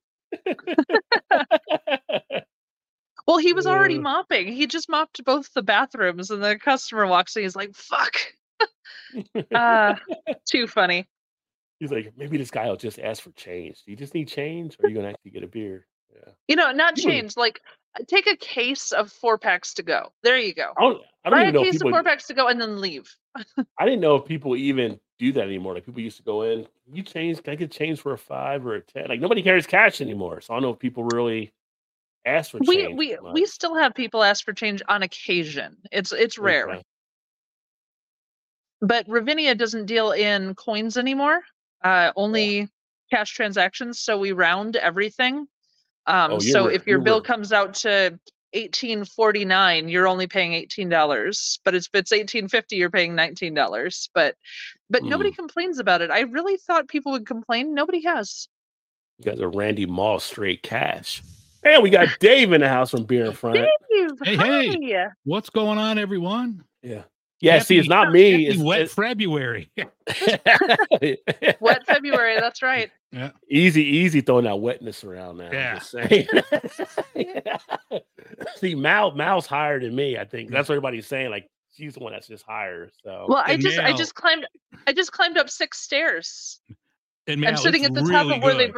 Well, 3.28 3.36
he 3.36 3.52
was 3.52 3.66
already 3.66 3.98
mopping. 3.98 4.48
He 4.48 4.66
just 4.66 4.88
mopped 4.88 5.22
both 5.22 5.52
the 5.52 5.62
bathrooms, 5.62 6.30
and 6.30 6.42
the 6.42 6.58
customer 6.58 7.06
walks 7.06 7.36
in. 7.36 7.42
He's 7.42 7.54
like, 7.54 7.74
"Fuck." 7.74 8.16
uh, 9.54 9.96
too 10.50 10.66
funny. 10.66 11.06
He's 11.78 11.92
like, 11.92 12.14
maybe 12.16 12.38
this 12.38 12.50
guy 12.50 12.66
will 12.66 12.76
just 12.76 12.98
ask 12.98 13.22
for 13.22 13.30
change. 13.32 13.82
Do 13.84 13.90
you 13.90 13.98
just 13.98 14.14
need 14.14 14.28
change, 14.28 14.78
or 14.80 14.86
are 14.86 14.88
you 14.88 14.96
gonna 14.96 15.10
actually 15.10 15.32
get 15.32 15.42
a 15.42 15.46
beer? 15.46 15.86
Yeah. 16.10 16.32
You 16.48 16.56
know, 16.56 16.72
not 16.72 16.96
change. 16.96 17.36
Like, 17.36 17.60
take 18.06 18.26
a 18.26 18.36
case 18.36 18.92
of 18.92 19.12
four 19.12 19.36
packs 19.36 19.74
to 19.74 19.82
go. 19.82 20.10
There 20.22 20.38
you 20.38 20.54
go. 20.54 20.72
I 20.78 20.80
don't. 20.80 21.02
I 21.26 21.28
don't 21.28 21.52
Buy 21.52 21.60
a 21.60 21.64
case 21.64 21.74
people. 21.74 21.88
of 21.88 21.92
four 21.92 22.02
packs 22.04 22.28
to 22.28 22.34
go, 22.34 22.48
and 22.48 22.58
then 22.58 22.80
leave. 22.80 23.14
I 23.78 23.84
didn't 23.84 24.00
know 24.00 24.16
if 24.16 24.24
people 24.24 24.56
even 24.56 24.98
do 25.18 25.32
that 25.32 25.44
anymore. 25.44 25.74
Like 25.74 25.84
people 25.84 26.00
used 26.00 26.16
to 26.16 26.22
go 26.22 26.44
in, 26.44 26.66
you 26.90 27.02
change, 27.02 27.42
can 27.42 27.52
I 27.52 27.56
get 27.56 27.70
change 27.72 28.00
for 28.00 28.14
a 28.14 28.18
five 28.18 28.64
or 28.64 28.76
a 28.76 28.80
ten? 28.80 29.08
Like 29.08 29.20
nobody 29.20 29.42
carries 29.42 29.66
cash 29.66 30.00
anymore. 30.00 30.40
So 30.40 30.54
I 30.54 30.56
don't 30.56 30.62
know 30.62 30.70
if 30.70 30.78
people 30.78 31.04
really 31.04 31.52
ask 32.28 32.50
for 32.52 32.58
We 32.66 32.76
change. 32.84 32.98
we 32.98 33.16
much. 33.22 33.34
we 33.34 33.46
still 33.46 33.74
have 33.76 33.94
people 33.94 34.22
ask 34.22 34.44
for 34.44 34.52
change 34.52 34.82
on 34.88 35.02
occasion. 35.02 35.76
It's 35.92 36.12
it's 36.12 36.38
rare. 36.38 36.68
Okay. 36.70 36.82
But 38.80 39.06
Ravinia 39.08 39.54
doesn't 39.54 39.86
deal 39.86 40.12
in 40.12 40.54
coins 40.54 40.96
anymore. 40.96 41.40
Uh, 41.82 42.12
only 42.16 42.68
cash 43.10 43.32
transactions. 43.34 43.98
So 44.00 44.18
we 44.18 44.32
round 44.32 44.76
everything. 44.76 45.46
Um, 46.06 46.32
Oh, 46.32 46.38
so 46.38 46.66
if 46.66 46.86
your 46.86 46.98
you're 46.98 47.04
bill 47.04 47.20
comes 47.20 47.52
out 47.52 47.74
to 47.74 48.18
eighteen 48.52 49.04
forty 49.04 49.44
nine, 49.44 49.88
you're 49.88 50.06
only 50.08 50.26
paying 50.26 50.52
eighteen 50.54 50.88
dollars. 50.88 51.58
But 51.64 51.74
it's 51.74 51.86
if 51.92 51.98
it's 51.98 52.12
eighteen 52.12 52.48
fifty, 52.48 52.76
you're 52.76 52.90
paying 52.90 53.14
nineteen 53.14 53.52
dollars. 53.54 54.08
But 54.14 54.36
but 54.90 55.02
Hmm. 55.02 55.08
nobody 55.10 55.32
complains 55.32 55.78
about 55.80 56.00
it. 56.00 56.10
I 56.10 56.20
really 56.20 56.56
thought 56.56 56.88
people 56.88 57.12
would 57.12 57.26
complain. 57.26 57.74
Nobody 57.74 58.02
has. 58.04 58.48
You 59.18 59.24
guys 59.32 59.40
are 59.40 59.50
Randy 59.50 59.84
Moss 59.86 60.24
straight 60.24 60.62
cash. 60.62 61.20
And 61.64 61.82
we 61.82 61.90
got 61.90 62.08
Dave 62.20 62.52
in 62.52 62.60
the 62.60 62.68
house 62.68 62.90
from 62.90 63.04
Beer 63.04 63.26
in 63.26 63.32
Front. 63.32 63.56
Dave, 63.56 64.10
Hey, 64.22 64.36
hey. 64.36 65.06
What's 65.24 65.50
going 65.50 65.78
on, 65.78 65.98
everyone? 65.98 66.64
Yeah. 66.82 67.02
Yeah, 67.40 67.60
see, 67.60 67.78
it's 67.78 67.88
not 67.88 68.10
me. 68.10 68.30
happy 68.32 68.46
It's, 68.48 68.58
wet 68.58 68.90
February. 68.90 69.70
Wet 71.60 71.86
February. 71.86 72.40
That's 72.40 72.62
right. 72.62 72.90
easy, 73.48 73.84
easy 73.84 74.20
throwing 74.20 74.44
that 74.44 74.58
wetness 74.58 75.04
around 75.04 75.36
now. 75.38 75.46
I'm 75.46 75.52
Yeah. 75.52 75.74
just 75.78 75.90
saying. 75.92 76.26
see, 78.56 78.74
Mal, 78.74 79.12
Mal's 79.12 79.46
higher 79.46 79.78
than 79.80 79.94
me. 79.94 80.18
I 80.18 80.24
think 80.24 80.50
that's 80.50 80.68
what 80.68 80.74
everybody's 80.74 81.06
saying. 81.06 81.30
Like 81.30 81.48
she's 81.76 81.94
the 81.94 82.00
one 82.00 82.12
that's 82.12 82.26
just 82.26 82.44
higher. 82.44 82.90
So 83.04 83.26
Well, 83.28 83.42
I 83.46 83.52
And 83.52 83.62
just 83.62 83.78
I 83.78 83.92
just 83.96 84.14
climbed 84.16 84.46
I 84.88 84.92
just 84.92 85.12
climbed 85.12 85.38
up 85.38 85.48
six 85.48 85.78
stairs. 85.80 86.60
And 87.28 87.40
Mal, 87.40 87.50
I'm 87.50 87.56
sitting 87.56 87.84
at 87.84 87.94
the 87.94 88.00
top 88.00 88.26
really 88.26 88.36
of 88.36 88.42
where 88.42 88.54
they 88.54 88.66
good. 88.66 88.74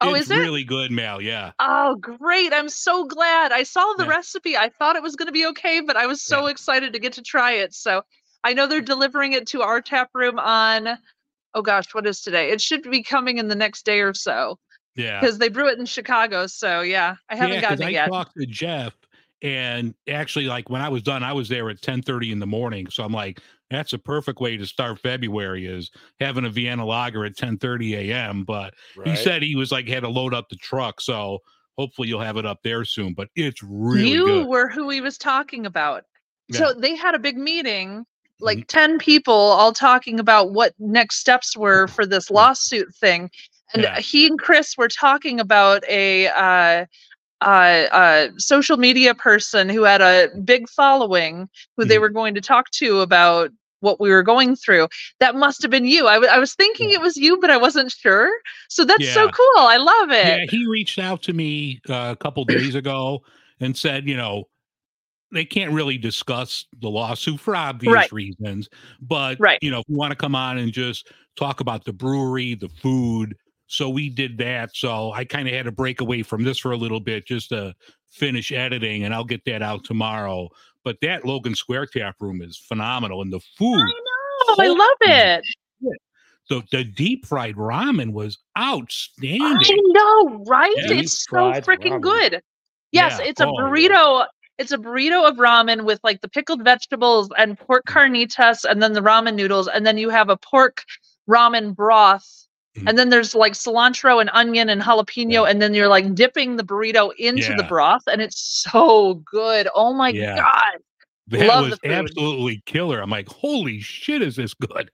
Oh, 0.00 0.14
it's 0.14 0.26
is 0.26 0.30
it? 0.30 0.38
really 0.38 0.64
good, 0.64 0.90
Mal. 0.90 1.20
Yeah. 1.22 1.52
Oh, 1.58 1.96
great. 1.96 2.52
I'm 2.52 2.68
so 2.68 3.06
glad. 3.06 3.52
I 3.52 3.62
saw 3.62 3.94
the 3.96 4.04
Yeah. 4.04 4.10
recipe. 4.10 4.56
I 4.56 4.68
thought 4.68 4.96
it 4.96 5.02
was 5.02 5.16
going 5.16 5.26
to 5.26 5.32
be 5.32 5.46
okay, 5.46 5.80
but 5.80 5.96
I 5.96 6.06
was 6.06 6.22
so 6.22 6.46
excited 6.46 6.92
to 6.92 6.98
get 6.98 7.14
to 7.14 7.22
try 7.22 7.52
it. 7.52 7.74
So 7.74 8.02
I 8.44 8.52
know 8.52 8.66
they're 8.66 8.80
delivering 8.80 9.32
it 9.32 9.46
to 9.48 9.62
our 9.62 9.80
tap 9.80 10.10
room 10.14 10.38
on, 10.38 10.98
oh 11.54 11.62
gosh, 11.62 11.94
what 11.94 12.06
is 12.06 12.20
today? 12.20 12.50
It 12.50 12.60
should 12.60 12.82
be 12.82 13.02
coming 13.02 13.38
in 13.38 13.48
the 13.48 13.54
next 13.54 13.84
day 13.86 14.00
or 14.00 14.12
so 14.14 14.58
Yeah. 14.96 15.20
because 15.20 15.38
they 15.38 15.48
brew 15.48 15.68
it 15.68 15.78
in 15.78 15.86
Chicago. 15.86 16.46
So 16.46 16.82
yeah, 16.82 17.16
I 17.30 17.36
haven't 17.36 17.56
yeah, 17.56 17.60
gotten 17.62 17.82
it 17.82 17.86
I 17.86 17.90
yet. 17.92 18.10
talked 18.10 18.36
to 18.38 18.46
Jeff, 18.46 18.92
and 19.42 19.94
actually, 20.08 20.46
like 20.46 20.68
when 20.70 20.82
I 20.82 20.88
was 20.88 21.02
done, 21.02 21.22
I 21.22 21.32
was 21.32 21.48
there 21.48 21.68
at 21.70 21.80
ten 21.82 22.02
thirty 22.02 22.32
in 22.32 22.38
the 22.38 22.46
morning. 22.46 22.88
So 22.90 23.02
I'm 23.02 23.12
like, 23.12 23.40
that's 23.70 23.92
a 23.92 23.98
perfect 23.98 24.40
way 24.40 24.56
to 24.56 24.66
start 24.66 24.98
February 25.00 25.66
is 25.66 25.90
having 26.20 26.44
a 26.44 26.50
Vienna 26.50 26.84
lager 26.84 27.24
at 27.24 27.36
ten 27.36 27.58
thirty 27.58 27.94
a.m. 27.94 28.44
But 28.44 28.74
he 29.04 29.16
said 29.16 29.42
he 29.42 29.56
was 29.56 29.72
like 29.72 29.88
had 29.88 30.00
to 30.04 30.08
load 30.08 30.34
up 30.34 30.48
the 30.48 30.56
truck, 30.56 31.00
so 31.00 31.38
hopefully 31.76 32.08
you'll 32.08 32.20
have 32.20 32.36
it 32.36 32.46
up 32.46 32.60
there 32.62 32.84
soon. 32.84 33.12
But 33.14 33.28
it's 33.36 33.62
really 33.62 34.08
you 34.10 34.26
good. 34.26 34.46
were 34.46 34.68
who 34.68 34.88
he 34.90 35.00
was 35.00 35.18
talking 35.18 35.66
about. 35.66 36.04
Yeah. 36.48 36.60
Mm-hmm. 36.60 36.74
So 36.74 36.80
they 36.80 36.94
had 36.96 37.14
a 37.14 37.18
big 37.18 37.36
meeting, 37.36 38.06
like 38.40 38.66
10 38.68 38.98
people 38.98 39.34
all 39.34 39.72
talking 39.72 40.20
about 40.20 40.52
what 40.52 40.74
next 40.78 41.16
steps 41.18 41.56
were 41.56 41.86
for 41.88 42.06
this 42.06 42.30
lawsuit 42.30 42.94
thing. 42.94 43.30
And 43.74 43.82
Yeah. 43.82 43.98
he 43.98 44.26
and 44.28 44.38
Chris 44.38 44.76
were 44.78 44.88
talking 44.88 45.40
about 45.40 45.82
a 45.88 46.28
uh, 46.28 46.86
uh, 47.42 47.86
uh, 47.92 48.28
social 48.38 48.76
media 48.76 49.14
person 49.14 49.68
who 49.68 49.82
had 49.82 50.00
a 50.00 50.28
big 50.44 50.68
following 50.68 51.48
who 51.76 51.84
they 51.84 51.96
Mhm. 51.96 52.00
were 52.00 52.08
going 52.08 52.34
to 52.34 52.40
talk 52.40 52.70
to 52.72 53.00
about 53.00 53.50
what 53.80 54.00
we 54.00 54.10
were 54.10 54.22
going 54.22 54.56
through. 54.56 54.88
That 55.20 55.34
must 55.36 55.60
have 55.62 55.70
been 55.70 55.84
you. 55.84 56.06
I, 56.08 56.14
w- 56.14 56.32
I 56.32 56.38
was 56.38 56.54
thinking 56.54 56.90
it 56.90 57.00
was 57.00 57.16
you, 57.16 57.38
but 57.40 57.50
I 57.50 57.56
wasn't 57.58 57.92
sure. 57.92 58.30
So 58.68 58.84
that's 58.84 59.12
so 59.12 59.28
cool. 59.30 59.58
I 59.58 59.76
love 59.76 60.10
it. 60.10 60.50
Yeah, 60.50 60.58
he 60.58 60.66
reached 60.66 60.98
out 60.98 61.22
to 61.24 61.32
me 61.34 61.80
uh, 61.88 62.08
a 62.12 62.16
couple 62.16 62.44
days 62.44 62.74
ago 62.74 63.22
and 63.60 63.76
said, 63.76 64.08
you 64.08 64.16
know, 64.16 64.44
they 65.32 65.44
can't 65.44 65.72
really 65.72 65.98
discuss 65.98 66.64
the 66.80 66.88
lawsuit 66.88 67.38
for 67.40 67.54
obvious 67.54 67.92
Right. 67.92 68.12
reasons, 68.12 68.68
but 69.02 69.38
Right. 69.40 69.58
you 69.60 69.70
know, 69.70 69.80
if 69.80 69.84
you 69.88 69.96
want 69.96 70.12
to 70.12 70.16
come 70.16 70.34
on 70.34 70.56
and 70.58 70.72
just 70.72 71.12
talk 71.36 71.60
about 71.60 71.84
the 71.84 71.92
brewery, 71.92 72.54
the 72.54 72.68
food. 72.68 73.36
So 73.66 73.88
we 73.88 74.08
did 74.08 74.38
that. 74.38 74.74
So 74.74 75.12
I 75.12 75.24
kind 75.24 75.48
of 75.48 75.54
had 75.54 75.64
to 75.64 75.72
break 75.72 76.00
away 76.00 76.22
from 76.22 76.44
this 76.44 76.58
for 76.58 76.72
a 76.72 76.76
little 76.76 77.00
bit 77.00 77.26
just 77.26 77.48
to 77.50 77.74
finish 78.08 78.52
editing, 78.52 79.04
and 79.04 79.14
I'll 79.14 79.24
get 79.24 79.44
that 79.46 79.62
out 79.62 79.84
tomorrow. 79.84 80.48
But 80.84 80.98
that 81.02 81.24
Logan 81.24 81.54
Square 81.54 81.86
tap 81.86 82.16
room 82.20 82.40
is 82.42 82.56
phenomenal, 82.56 83.22
and 83.22 83.32
the 83.32 83.40
food. 83.40 83.84
Oh, 84.48 84.56
I 84.58 84.68
love 84.68 84.96
it. 85.00 85.44
The, 86.48 86.62
the 86.70 86.84
deep 86.84 87.26
fried 87.26 87.56
ramen 87.56 88.12
was 88.12 88.38
outstanding. 88.56 89.42
I 89.42 89.78
know, 89.88 90.44
right? 90.46 90.72
Yeah. 90.76 90.92
it's 90.92 91.24
so 91.28 91.50
freaking 91.54 91.94
ramen. 91.98 92.02
good. 92.02 92.42
Yes, 92.92 93.18
Yeah. 93.18 93.26
it's 93.26 93.40
a 93.40 93.48
Oh, 93.48 93.52
yeah. 93.58 93.64
burrito. 93.64 94.26
It's 94.58 94.70
a 94.72 94.78
burrito 94.78 95.28
of 95.28 95.36
ramen 95.38 95.84
with 95.84 95.98
like 96.04 96.20
the 96.20 96.28
pickled 96.28 96.62
vegetables 96.62 97.28
and 97.36 97.58
pork 97.58 97.82
mm. 97.88 97.92
carnitas, 97.92 98.64
and 98.64 98.80
then 98.80 98.92
the 98.92 99.00
ramen 99.00 99.34
noodles, 99.34 99.66
and 99.66 99.84
then 99.84 99.98
you 99.98 100.08
have 100.08 100.28
a 100.28 100.36
pork 100.36 100.84
ramen 101.28 101.74
broth. 101.74 102.45
And 102.86 102.98
then 102.98 103.08
there's 103.08 103.34
like 103.34 103.54
cilantro 103.54 104.20
and 104.20 104.30
onion 104.32 104.68
and 104.68 104.82
jalapeno, 104.82 105.48
and 105.48 105.62
then 105.62 105.74
you're 105.74 105.88
like 105.88 106.14
dipping 106.14 106.56
the 106.56 106.64
burrito 106.64 107.12
into 107.16 107.54
the 107.54 107.64
broth, 107.64 108.02
and 108.06 108.20
it's 108.20 108.40
so 108.40 109.14
good. 109.30 109.68
Oh 109.74 109.92
my 109.94 110.10
Yeah. 110.10 110.36
god! 110.36 110.82
That 111.28 111.46
Love 111.46 111.70
was 111.70 111.78
absolutely 111.84 112.62
killer. 112.66 113.00
I'm 113.00 113.10
like, 113.10 113.28
holy 113.28 113.80
shit, 113.80 114.22
is 114.22 114.36
this 114.36 114.54
good? 114.54 114.90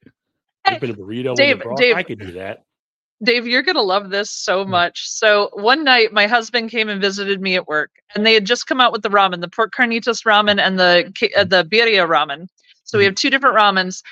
Eh, 0.64 0.74
dipping 0.74 0.90
a 0.90 0.94
burrito 0.94 1.34
Dave- 1.34 1.56
with 1.56 1.58
the 1.58 1.64
broth. 1.64 1.78
Dave- 1.78 1.96
I 1.96 2.02
could 2.02 2.20
do 2.20 2.32
that. 2.32 2.64
Dave, 3.22 3.46
you're 3.46 3.62
gonna 3.62 3.82
love 3.82 4.10
this 4.10 4.30
so 4.30 4.64
much. 4.64 5.08
So 5.08 5.50
one 5.52 5.84
night, 5.84 6.12
my 6.12 6.26
husband 6.26 6.70
came 6.70 6.88
and 6.88 7.00
visited 7.00 7.40
me 7.40 7.54
at 7.54 7.68
work, 7.68 7.90
and 8.14 8.26
they 8.26 8.34
had 8.34 8.44
just 8.44 8.66
come 8.66 8.80
out 8.80 8.90
with 8.90 9.02
the 9.02 9.10
ramen, 9.10 9.40
the 9.40 9.48
pork 9.48 9.72
carnitas 9.72 10.24
ramen 10.24 10.60
and 10.60 10.78
the 10.78 11.12
uh, 11.36 11.44
mm. 11.44 11.50
the 11.50 11.64
birria 11.64 12.06
ramen. 12.08 12.48
So 12.84 12.98
we 12.98 13.04
mm. 13.04 13.08
have 13.08 13.14
two 13.14 13.30
different 13.30 13.56
ramens, 13.56 14.02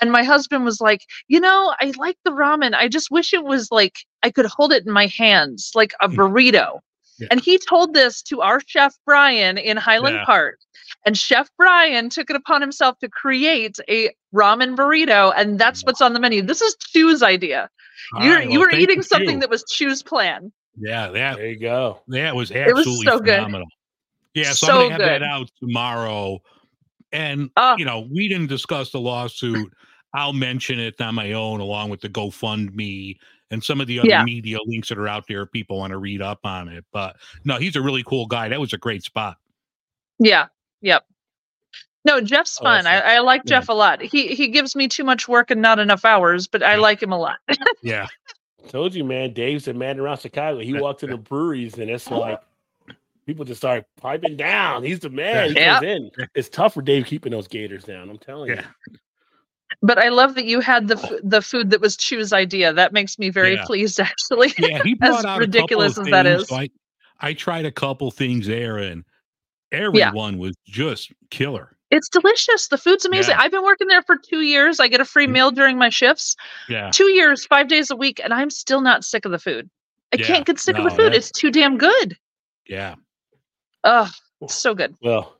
and 0.00 0.10
my 0.12 0.22
husband 0.24 0.64
was 0.64 0.80
like, 0.80 1.02
"You 1.28 1.40
know, 1.40 1.74
I 1.80 1.92
like 1.96 2.16
the 2.24 2.30
ramen. 2.32 2.74
I 2.74 2.88
just 2.88 3.10
wish 3.10 3.32
it 3.32 3.44
was 3.44 3.68
like 3.70 3.98
I 4.22 4.30
could 4.30 4.46
hold 4.46 4.72
it 4.72 4.86
in 4.86 4.92
my 4.92 5.06
hands, 5.06 5.70
like 5.74 5.92
a 6.00 6.08
burrito." 6.08 6.80
Yeah. 7.18 7.28
And 7.32 7.40
he 7.40 7.58
told 7.58 7.94
this 7.94 8.22
to 8.22 8.42
our 8.42 8.60
chef 8.66 8.94
Brian 9.04 9.58
in 9.58 9.76
Highland 9.76 10.16
Yeah. 10.16 10.24
Park. 10.24 10.58
And 11.04 11.18
Chef 11.18 11.48
Brian 11.58 12.08
took 12.10 12.30
it 12.30 12.36
upon 12.36 12.60
himself 12.60 12.98
to 13.00 13.08
create 13.08 13.76
a 13.90 14.10
ramen 14.34 14.76
burrito, 14.76 15.32
and 15.36 15.58
that's 15.58 15.82
what's 15.84 16.00
on 16.00 16.12
the 16.12 16.20
menu. 16.20 16.42
This 16.42 16.60
is 16.62 16.76
Chew's 16.76 17.22
idea. 17.22 17.68
You're, 18.20 18.36
right, 18.36 18.50
you 18.50 18.60
were 18.60 18.70
eating 18.70 18.98
you, 18.98 19.02
something 19.02 19.28
Stu. 19.30 19.40
that 19.40 19.50
was 19.50 19.64
Chew's 19.70 20.02
plan. 20.02 20.52
Yeah, 20.80 21.08
that 21.08 21.36
There 21.38 21.46
you 21.48 21.58
go. 21.58 22.00
that 22.08 22.34
was 22.36 22.50
was 22.50 22.56
absolutely 22.56 23.04
so 23.04 23.18
good. 23.18 23.34
phenomenal. 23.34 23.66
Yeah, 24.34 24.52
so, 24.52 24.66
So 24.68 24.72
I'm 24.82 24.90
gonna 24.90 25.04
have 25.04 25.20
that 25.20 25.22
out 25.24 25.50
tomorrow. 25.58 26.40
And 27.12 27.50
Ah. 27.56 27.74
you 27.76 27.84
know, 27.84 28.06
we 28.12 28.28
didn't 28.28 28.46
discuss 28.48 28.90
the 28.92 29.00
lawsuit. 29.00 29.72
I'll 30.14 30.32
mention 30.32 30.78
it 30.78 31.00
on 31.00 31.14
my 31.14 31.32
own 31.32 31.60
along 31.60 31.90
with 31.90 32.00
the 32.00 32.08
GoFundMe 32.08 33.16
and 33.50 33.62
some 33.62 33.80
of 33.80 33.86
the 33.86 33.98
other 34.00 34.08
Yeah. 34.08 34.24
media 34.24 34.58
links 34.64 34.88
that 34.88 34.98
are 34.98 35.08
out 35.08 35.26
there 35.28 35.44
people 35.46 35.78
want 35.78 35.90
to 35.92 35.98
read 35.98 36.22
up 36.22 36.40
on 36.44 36.68
it. 36.68 36.84
But 36.92 37.16
no, 37.44 37.58
he's 37.58 37.76
a 37.76 37.82
really 37.82 38.02
cool 38.04 38.26
guy. 38.26 38.48
That 38.48 38.60
was 38.60 38.72
a 38.72 38.78
great 38.78 39.02
spot. 39.02 39.36
Yeah. 40.18 40.46
Yep. 40.82 41.04
No, 42.04 42.20
Jeff's 42.20 42.58
Oh, 42.60 42.64
fun. 42.64 42.84
that's 42.84 43.06
I, 43.06 43.16
I 43.16 43.18
like 43.20 43.42
Yeah. 43.44 43.58
Jeff 43.60 43.68
a 43.68 43.72
lot. 43.72 44.00
He 44.00 44.28
he 44.34 44.48
gives 44.48 44.74
me 44.76 44.88
too 44.88 45.04
much 45.04 45.28
work 45.28 45.50
and 45.50 45.60
not 45.60 45.78
enough 45.78 46.04
hours, 46.04 46.46
but 46.46 46.62
I 46.62 46.74
Yeah. 46.74 46.80
like 46.80 47.02
him 47.02 47.12
a 47.12 47.18
lot. 47.18 47.38
Yeah. 47.82 48.06
Told 48.68 48.94
you, 48.94 49.04
man. 49.04 49.32
Dave's 49.32 49.68
a 49.68 49.72
man 49.72 49.98
around 50.00 50.18
Chicago. 50.20 50.58
He 50.60 50.74
walked 50.74 51.02
in 51.02 51.10
the 51.10 51.16
breweries, 51.16 51.78
and 51.78 51.88
it's 51.90 52.10
like 52.10 52.40
people 53.24 53.44
just 53.44 53.60
start 53.60 53.84
piping 54.00 54.36
down. 54.36 54.82
He's 54.82 54.98
the 55.00 55.08
man. 55.10 55.50
He 55.50 55.56
Yeah. 55.60 55.80
in. 55.80 56.10
It's 56.34 56.48
tough 56.48 56.74
for 56.74 56.82
Dave 56.82 57.06
keeping 57.06 57.32
those 57.32 57.48
gators 57.48 57.84
down. 57.84 58.10
I'm 58.10 58.18
telling 58.18 58.50
you. 58.50 58.60
Yeah. 59.70 59.76
but 59.82 59.98
I 59.98 60.08
love 60.08 60.34
that 60.36 60.44
you 60.46 60.60
had 60.60 60.88
the 60.88 60.96
oh. 60.96 61.14
f- 61.16 61.20
the 61.22 61.42
food 61.42 61.70
that 61.70 61.80
was 61.80 61.96
Chew's 61.96 62.32
idea. 62.32 62.72
That 62.72 62.92
makes 62.92 63.18
me 63.18 63.30
very 63.30 63.54
Yeah. 63.54 63.64
pleased, 63.64 64.00
actually. 64.00 64.52
Yeah, 64.58 64.82
he 64.82 64.96
As 65.02 65.24
out 65.24 65.38
ridiculous 65.38 65.92
a 65.98 66.00
couple 66.02 66.14
of 66.14 66.24
as 66.24 66.24
that 66.24 66.30
things, 66.30 66.42
is. 66.42 66.48
so 66.48 66.56
I, 66.56 66.68
I 67.20 67.32
tried 67.34 67.66
a 67.66 67.72
couple 67.72 68.10
things 68.10 68.46
there, 68.46 68.78
and 68.78 69.04
everyone 69.72 70.38
was 70.38 70.54
just 70.66 71.12
killer. 71.30 71.74
It's 71.90 72.08
delicious. 72.10 72.68
The 72.68 72.76
food's 72.76 73.06
amazing. 73.06 73.32
Yeah. 73.36 73.40
I've 73.42 73.50
been 73.50 73.62
working 73.64 73.88
there 73.88 74.02
for 74.02 74.16
two 74.18 74.42
years. 74.42 74.78
I 74.78 74.88
get 74.88 75.00
a 75.00 75.06
free 75.06 75.26
meal 75.26 75.50
during 75.50 75.78
my 75.78 75.88
shifts. 75.88 76.36
Yeah, 76.68 76.90
Two 76.92 77.06
years, 77.10 77.46
five 77.46 77.68
days 77.68 77.90
a 77.90 77.96
week, 77.96 78.20
and 78.22 78.32
I'm 78.32 78.50
still 78.50 78.82
not 78.82 79.04
sick 79.04 79.24
of 79.24 79.30
the 79.32 79.38
food. 79.38 79.70
I 80.12 80.16
Yeah. 80.18 80.26
can't 80.26 80.46
get 80.46 80.58
sick 80.60 80.76
of 80.76 80.84
the 80.84 80.90
food. 80.90 81.14
It's 81.14 81.30
too 81.30 81.50
damn 81.50 81.78
good. 81.78 82.16
yeah. 82.66 82.94
Oh, 83.84 84.10
so 84.48 84.74
good. 84.74 84.94
Well, 85.00 85.38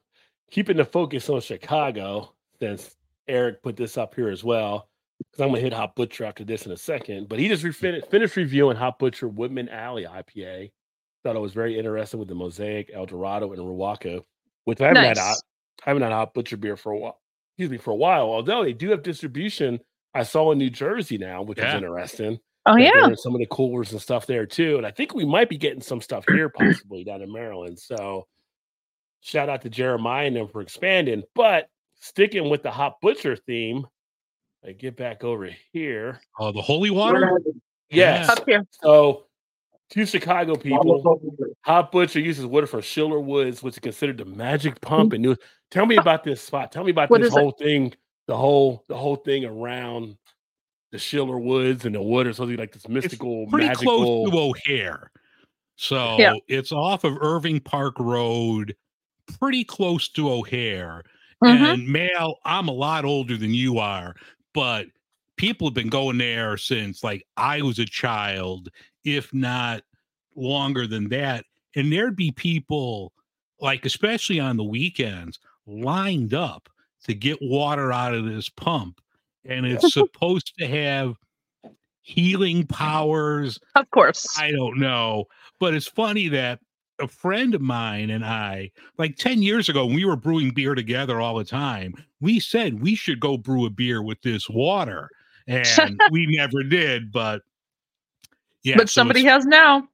keeping 0.51 0.77
the 0.79 0.85
focus 0.87 1.29
on 1.29 1.41
Chicago, 1.43 2.33
since 2.61 2.97
Eric 3.29 3.63
put 3.63 3.77
this 3.77 3.97
up 3.99 4.15
here 4.15 4.29
as 4.29 4.43
well, 4.45 4.89
because 5.19 5.41
I'm 5.41 5.49
gonna 5.49 5.61
hit 5.61 5.73
Hop 5.73 5.95
Butcher 5.95 6.25
after 6.25 6.45
this 6.45 6.67
in 6.67 6.73
a 6.73 6.77
second. 6.77 7.29
But 7.29 7.39
he 7.39 7.49
just 7.49 7.65
refin- 7.65 8.09
finished 8.11 8.37
reviewing 8.37 8.77
Hop 8.77 8.99
Butcher 8.99 9.29
Woodman 9.29 9.69
Alley 9.69 10.05
IPA. 10.05 10.71
Thought 11.25 11.37
it 11.37 11.41
was 11.41 11.53
very 11.53 11.79
interesting 11.79 12.19
with 12.21 12.29
the 12.29 12.35
Mosaic, 12.35 12.91
El 12.95 13.07
Dorado, 13.07 13.53
and 13.53 13.61
Riwaka, 13.63 14.23
which 14.65 14.81
I 14.81 14.89
haven't 14.89 15.03
had. 15.05 15.17
Nice. 15.17 15.27
Hot, 15.27 15.39
I 15.87 15.91
haven't 15.91 16.03
had 16.03 16.13
Hop 16.13 16.35
Butcher 16.35 16.57
beer 16.57 16.77
for 16.77 16.93
a 16.93 16.99
while. 16.99 17.21
Excuse 17.53 17.71
me, 17.71 17.79
for 17.79 17.91
a 17.91 17.97
while. 17.97 18.23
Although 18.31 18.63
they 18.63 18.73
do 18.73 18.91
have 18.91 19.03
distribution, 19.03 19.81
I 20.15 20.23
saw 20.23 20.53
in 20.53 20.59
New 20.59 20.71
Jersey 20.71 21.19
now, 21.19 21.43
which 21.43 21.59
Yeah. 21.59 21.71
is 21.71 21.75
interesting. 21.83 22.39
Oh 22.67 22.77
yeah. 22.77 23.07
they're 23.07 23.17
some 23.17 23.35
of 23.35 23.41
the 23.41 23.47
coolers 23.47 23.93
and 23.93 24.01
stuff 24.01 24.27
there 24.27 24.45
too. 24.45 24.77
And 24.77 24.87
I 24.87 24.91
think 24.91 25.15
we 25.15 25.25
might 25.25 25.49
be 25.49 25.57
getting 25.57 25.81
some 25.81 26.01
stuff 26.01 26.25
here 26.29 26.49
possibly 26.55 27.03
down 27.03 27.23
in 27.23 27.33
Maryland. 27.33 27.79
So 27.79 28.27
shout 29.21 29.49
out 29.49 29.63
to 29.63 29.71
Jeremiah 29.71 30.27
and 30.27 30.37
them 30.37 30.49
for 30.49 30.61
expanding. 30.61 31.23
But 31.35 31.69
sticking 32.01 32.49
with 32.51 32.63
the 32.63 32.71
hop 32.71 33.01
butcher 33.01 33.37
theme, 33.37 33.87
I 34.67 34.73
get 34.73 34.97
back 34.97 35.25
over 35.25 35.49
here. 35.73 36.21
Oh, 36.39 36.53
the 36.53 36.63
holy 36.63 36.91
water. 36.91 37.41
Yes. 37.91 38.29
Up 38.29 38.45
here. 38.47 38.67
So 38.83 39.25
two 39.91 40.05
Chicago 40.05 40.57
people, 40.57 41.21
Hop 41.63 41.93
Butcher 41.93 42.21
uses 42.21 42.45
water 42.45 42.67
from 42.67 42.83
Schiller 42.83 43.21
Woods, 43.21 43.63
which 43.63 43.75
is 43.75 43.79
considered 43.79 44.19
the 44.19 44.25
magic 44.25 44.81
pump. 44.81 45.13
And 45.13 45.23
new. 45.23 45.37
Tell 45.71 45.87
me 45.87 45.97
about 45.97 46.25
this 46.25 46.43
spot. 46.43 46.73
Tell 46.73 46.85
me 46.85 46.91
about 46.91 47.09
What 47.11 47.21
this 47.21 47.31
is 47.31 47.37
it? 47.37 47.41
whole 47.41 47.53
thing, 47.53 47.95
the 48.27 48.37
whole 48.37 48.85
the 48.89 48.97
whole 48.97 49.17
thing 49.17 49.45
around 49.45 50.17
the 50.91 50.99
Schiller 50.99 51.39
Woods 51.39 51.85
and 51.85 51.95
the 51.95 52.03
water. 52.03 52.33
So 52.33 52.45
like 52.45 52.73
this 52.73 52.89
mystical, 52.89 53.47
Pretty 53.47 53.69
magical. 53.69 54.27
close 54.27 54.31
to 54.31 54.39
O'Hare. 54.39 55.11
So 55.77 56.17
Yeah. 56.19 56.35
it's 56.49 56.73
off 56.73 57.05
of 57.05 57.17
Irving 57.21 57.61
Park 57.61 57.99
Road, 57.99 58.75
pretty 59.39 59.65
close 59.65 60.09
to 60.11 60.31
O'Hare. 60.31 61.05
Mhm. 61.43 61.75
And 61.75 61.89
Mal, 61.89 62.39
I'm 62.45 62.69
a 62.69 62.73
lot 62.73 63.05
older 63.05 63.37
than 63.37 63.55
you 63.55 63.79
are, 63.79 64.15
but 64.55 64.87
people 65.37 65.69
have 65.69 65.75
been 65.75 65.89
going 65.89 66.19
there 66.19 66.57
since 66.57 67.05
like 67.05 67.25
I 67.37 67.63
was 67.63 67.79
a 67.79 67.85
child, 67.87 68.71
if 69.05 69.33
not 69.33 69.83
longer 70.35 70.87
than 70.87 71.09
that. 71.11 71.45
And 71.77 71.93
there'd 71.93 72.17
be 72.17 72.33
people, 72.33 73.13
like, 73.61 73.85
especially 73.85 74.41
on 74.41 74.57
the 74.57 74.65
weekends, 74.65 75.39
lined 75.67 76.35
up 76.35 76.69
to 77.05 77.15
get 77.15 77.39
water 77.41 77.93
out 77.93 78.15
of 78.15 78.25
this 78.25 78.49
pump. 78.49 79.01
And 79.45 79.65
it's 79.67 79.93
supposed 79.93 80.55
to 80.59 80.67
have 80.67 81.15
healing 82.03 82.67
powers. 82.67 83.59
Of 83.77 83.91
course. 83.91 84.27
I 84.39 84.51
don't 84.51 84.79
know. 84.79 85.27
But 85.61 85.75
it's 85.75 85.87
funny 85.87 86.29
that 86.29 86.61
a 87.01 87.09
friend 87.09 87.55
of 87.55 87.61
mine 87.61 88.11
and 88.11 88.25
I, 88.25 88.71
like 88.99 89.17
10 89.17 89.43
years 89.43 89.69
ago, 89.69 89.87
when 89.87 89.95
we 89.95 90.05
were 90.05 90.17
brewing 90.17 90.51
beer 90.51 90.75
together 90.75 91.21
all 91.21 91.37
the 91.37 91.45
time, 91.45 91.95
we 92.21 92.41
said 92.41 92.81
we 92.83 92.95
should 92.95 93.21
go 93.21 93.37
brew 93.37 93.67
a 93.67 93.71
beer 93.71 94.03
with 94.03 94.21
this 94.23 94.49
water. 94.49 95.11
And 95.47 96.01
we 96.11 96.27
never 96.37 96.63
did, 96.63 97.11
but 97.13 97.43
yeah. 98.63 98.77
but 98.77 98.89
so 98.89 99.01
somebody 99.01 99.25
has 99.25 99.47
now. 99.47 99.89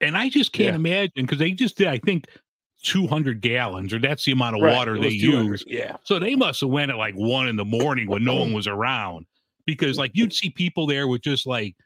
and 0.00 0.16
I 0.16 0.28
just 0.28 0.52
can't 0.52 0.70
Yeah. 0.70 0.74
imagine 0.74 1.12
because 1.26 1.38
they 1.38 1.52
just 1.52 1.76
did, 1.76 1.88
I 1.88 1.98
think, 1.98 2.26
200 2.82 3.40
gallons, 3.40 3.92
or 3.92 3.98
that's 3.98 4.24
the 4.24 4.32
amount 4.32 4.56
of 4.56 4.62
Right, 4.62 4.74
water 4.74 4.98
they 4.98 5.18
200, 5.18 5.50
use. 5.50 5.64
Yeah. 5.66 5.96
So 6.04 6.18
they 6.18 6.34
must 6.34 6.60
have 6.60 6.70
went 6.70 6.90
at 6.90 6.96
like 6.98 7.14
one 7.14 7.48
in 7.48 7.56
the 7.56 7.64
morning 7.64 8.08
when 8.08 8.24
no 8.24 8.34
one 8.36 8.52
was 8.52 8.66
around 8.66 9.26
because 9.66 9.96
mm. 9.96 10.00
like 10.00 10.10
you'd 10.14 10.32
see 10.32 10.50
people 10.50 10.86
there 10.86 11.06
with 11.08 11.22
just 11.22 11.46
like 11.46 11.76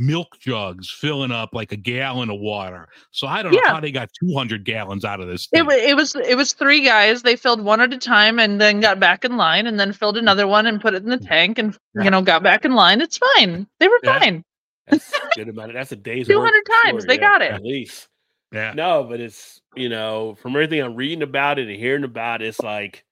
milk 0.00 0.38
jugs 0.40 0.90
filling 0.90 1.30
up 1.30 1.50
like 1.52 1.70
a 1.72 1.76
gallon 1.76 2.30
of 2.30 2.40
water. 2.40 2.88
So 3.10 3.26
I 3.26 3.42
don't 3.42 3.52
know 3.52 3.60
how 3.66 3.80
they 3.80 3.92
got 3.92 4.08
200 4.24 4.64
gallons 4.64 5.04
out 5.04 5.20
of 5.20 5.28
this. 5.28 5.46
It, 5.52 5.58
Thing. 5.58 5.66
wa- 5.66 5.72
it 5.74 5.94
was 5.94 6.16
it 6.16 6.36
was 6.36 6.54
three 6.54 6.82
guys. 6.82 7.22
They 7.22 7.36
filled 7.36 7.60
one 7.60 7.80
at 7.80 7.92
a 7.92 7.98
time 7.98 8.38
and 8.40 8.60
then 8.60 8.80
got 8.80 8.98
back 8.98 9.24
in 9.24 9.36
line 9.36 9.66
and 9.66 9.78
then 9.78 9.92
filled 9.92 10.16
another 10.16 10.46
one 10.46 10.66
and 10.66 10.80
put 10.80 10.94
it 10.94 11.02
in 11.04 11.10
the 11.10 11.18
mm. 11.18 11.28
tank 11.28 11.58
and 11.58 11.78
Yeah. 11.94 12.04
you 12.04 12.10
know 12.10 12.22
got 12.22 12.42
back 12.42 12.64
in 12.64 12.72
line. 12.72 13.00
It's 13.00 13.18
fine. 13.36 13.66
They 13.78 13.88
were 13.88 14.00
Yeah. 14.02 14.18
fine. 14.18 14.44
That's 14.88 15.12
a 15.14 15.20
good 15.36 15.48
amount. 15.50 15.70
Of, 15.70 15.74
that's 15.74 15.92
a 15.92 15.96
day's 15.96 16.26
200 16.26 16.62
for 16.66 16.72
times, 16.84 17.06
they 17.06 17.18
got 17.18 17.42
it. 17.42 17.52
At 17.52 17.62
least. 17.62 18.08
yeah. 18.52 18.72
No, 18.74 19.04
but 19.04 19.20
it's 19.20 19.60
you 19.76 19.90
know 19.90 20.36
from 20.40 20.56
everything 20.56 20.80
I'm 20.80 20.96
reading 20.96 21.22
about 21.22 21.58
it 21.58 21.68
and 21.68 21.76
hearing 21.76 22.04
about 22.04 22.40
it, 22.42 22.46
it's 22.46 22.60
like 22.60 23.04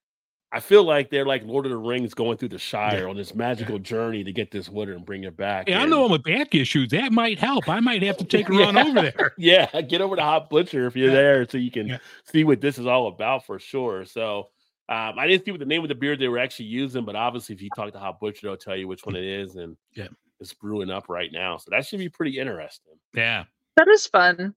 I 0.50 0.60
feel 0.60 0.82
like 0.82 1.10
they're 1.10 1.26
like 1.26 1.44
Lord 1.44 1.66
of 1.66 1.70
the 1.70 1.76
Rings 1.76 2.14
going 2.14 2.38
through 2.38 2.48
the 2.48 2.58
Shire 2.58 3.06
on 3.06 3.16
this 3.16 3.34
magical 3.34 3.78
journey 3.78 4.24
to 4.24 4.32
get 4.32 4.50
this 4.50 4.68
water 4.70 4.94
and 4.94 5.04
bring 5.04 5.24
it 5.24 5.36
back. 5.36 5.68
Hey, 5.68 5.74
I'm 5.74 5.84
and- 5.84 5.92
the 5.92 6.00
one 6.00 6.10
with 6.10 6.22
back 6.22 6.54
issues. 6.54 6.88
That 6.90 7.12
might 7.12 7.38
help. 7.38 7.68
I 7.68 7.80
might 7.80 8.02
have 8.02 8.16
to 8.16 8.24
take 8.36 8.48
a 8.48 8.52
run 8.52 8.76
over 8.78 9.02
there. 9.02 9.34
yeah, 9.38 9.66
get 9.82 10.00
over 10.00 10.16
to 10.16 10.22
Hop 10.22 10.48
Butcher 10.48 10.86
if 10.86 10.96
you're 10.96 11.08
Yeah. 11.08 11.14
there 11.14 11.48
so 11.48 11.58
you 11.58 11.70
can 11.70 11.86
Yeah. 11.88 11.98
see 12.24 12.44
what 12.44 12.62
this 12.62 12.78
is 12.78 12.86
all 12.86 13.08
about 13.08 13.44
for 13.44 13.58
sure. 13.58 14.06
So 14.06 14.48
um, 14.88 15.18
I 15.18 15.26
didn't 15.26 15.44
see 15.44 15.50
what 15.50 15.60
the 15.60 15.66
name 15.66 15.82
of 15.82 15.88
the 15.88 15.94
beer 15.94 16.16
they 16.16 16.28
were 16.28 16.38
actually 16.38 16.66
using, 16.66 17.04
but 17.04 17.14
obviously 17.14 17.54
if 17.54 17.60
you 17.60 17.68
talk 17.76 17.92
to 17.92 17.98
Hop 17.98 18.18
Butcher, 18.18 18.46
they'll 18.46 18.56
tell 18.56 18.74
you 18.76 18.88
which 18.88 19.04
one 19.04 19.16
it 19.16 19.24
is, 19.24 19.56
and 19.56 19.76
Yeah. 19.94 20.08
it's 20.40 20.54
brewing 20.54 20.88
up 20.88 21.10
right 21.10 21.30
now. 21.30 21.58
So 21.58 21.70
that 21.72 21.84
should 21.84 21.98
be 21.98 22.08
pretty 22.08 22.38
interesting. 22.38 22.94
Yeah. 23.14 23.44
That 23.76 23.88
is 23.88 24.06
fun. 24.06 24.54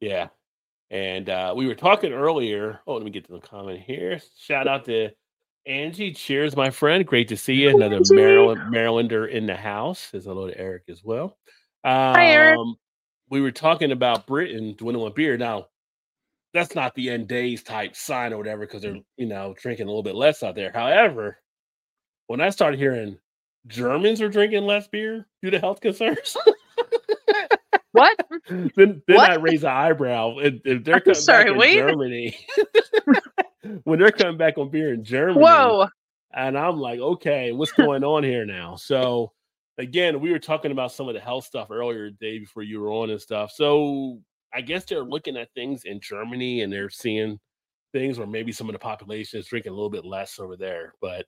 Yeah. 0.00 0.28
And 0.90 1.28
uh, 1.28 1.52
we 1.56 1.66
were 1.66 1.74
talking 1.74 2.12
earlier. 2.12 2.80
Oh, 2.86 2.94
let 2.94 3.04
me 3.04 3.10
get 3.10 3.26
to 3.26 3.32
the 3.32 3.40
comment 3.40 3.80
here. 3.80 4.20
Shout 4.38 4.66
out 4.66 4.86
to 4.86 5.10
Angie. 5.66 6.12
Cheers, 6.12 6.56
my 6.56 6.70
friend. 6.70 7.06
Great 7.06 7.28
to 7.28 7.36
see 7.36 7.54
you. 7.54 7.70
Another 7.70 8.00
Maryland 8.10 8.60
Marylander 8.72 9.30
in 9.30 9.46
the 9.46 9.56
house. 9.56 9.98
Says 10.10 10.24
hello 10.24 10.48
to 10.48 10.58
Eric 10.58 10.84
as 10.88 11.04
well. 11.04 11.36
Um, 11.84 12.16
Eric. 12.16 12.58
We 13.30 13.42
were 13.42 13.52
talking 13.52 13.92
about 13.92 14.26
Britain 14.26 14.74
dwindling 14.78 15.12
beer. 15.14 15.36
Now, 15.36 15.66
that's 16.54 16.74
not 16.74 16.94
the 16.94 17.10
end 17.10 17.28
days 17.28 17.62
type 17.62 17.94
sign 17.94 18.32
or 18.32 18.38
whatever 18.38 18.60
because 18.60 18.82
they're 18.82 18.96
you 19.16 19.26
know 19.26 19.54
drinking 19.60 19.86
a 19.86 19.90
little 19.90 20.02
bit 20.02 20.14
less 20.14 20.42
out 20.42 20.54
there. 20.54 20.72
However, 20.72 21.38
when 22.26 22.40
I 22.40 22.50
started 22.50 22.80
hearing 22.80 23.18
Germans 23.66 24.22
are 24.22 24.28
drinking 24.30 24.64
less 24.64 24.88
beer 24.88 25.26
due 25.42 25.50
to 25.50 25.58
health 25.58 25.80
concerns, 25.80 26.36
What? 27.98 28.18
then 28.48 29.02
then 29.06 29.16
What? 29.16 29.30
I 29.30 29.36
raise 29.36 29.64
an 29.64 29.70
eyebrow. 29.70 30.38
If, 30.38 30.54
if 30.64 30.84
they're 30.84 31.00
coming 31.00 31.14
sorry, 31.14 31.44
back 31.44 31.52
in 31.52 31.58
wait. 31.58 31.76
Germany, 31.76 32.38
when 33.84 33.98
they're 33.98 34.12
coming 34.12 34.36
back 34.36 34.58
on 34.58 34.70
beer 34.70 34.94
in 34.94 35.04
Germany, 35.04 35.40
Whoa. 35.40 35.88
and 36.34 36.58
I'm 36.58 36.78
like, 36.78 37.00
okay, 37.00 37.52
what's 37.52 37.72
going 37.72 38.04
on 38.04 38.22
here 38.24 38.44
now? 38.44 38.76
So 38.76 39.32
again, 39.78 40.20
we 40.20 40.30
were 40.30 40.38
talking 40.38 40.72
about 40.72 40.92
some 40.92 41.08
of 41.08 41.14
the 41.14 41.20
health 41.20 41.44
stuff 41.44 41.70
earlier, 41.70 42.10
Dave, 42.10 42.42
before 42.42 42.62
you 42.62 42.80
were 42.80 42.90
on 42.90 43.10
and 43.10 43.20
stuff. 43.20 43.52
So 43.52 44.20
I 44.52 44.60
guess 44.60 44.84
they're 44.84 45.04
looking 45.04 45.36
at 45.36 45.52
things 45.54 45.84
in 45.84 46.00
Germany 46.00 46.62
and 46.62 46.72
they're 46.72 46.90
seeing 46.90 47.38
things 47.92 48.18
where 48.18 48.26
maybe 48.26 48.52
some 48.52 48.68
of 48.68 48.72
the 48.72 48.78
population 48.78 49.38
is 49.40 49.46
drinking 49.46 49.72
a 49.72 49.74
little 49.74 49.90
bit 49.90 50.04
less 50.04 50.38
over 50.38 50.56
there, 50.56 50.94
but 51.00 51.26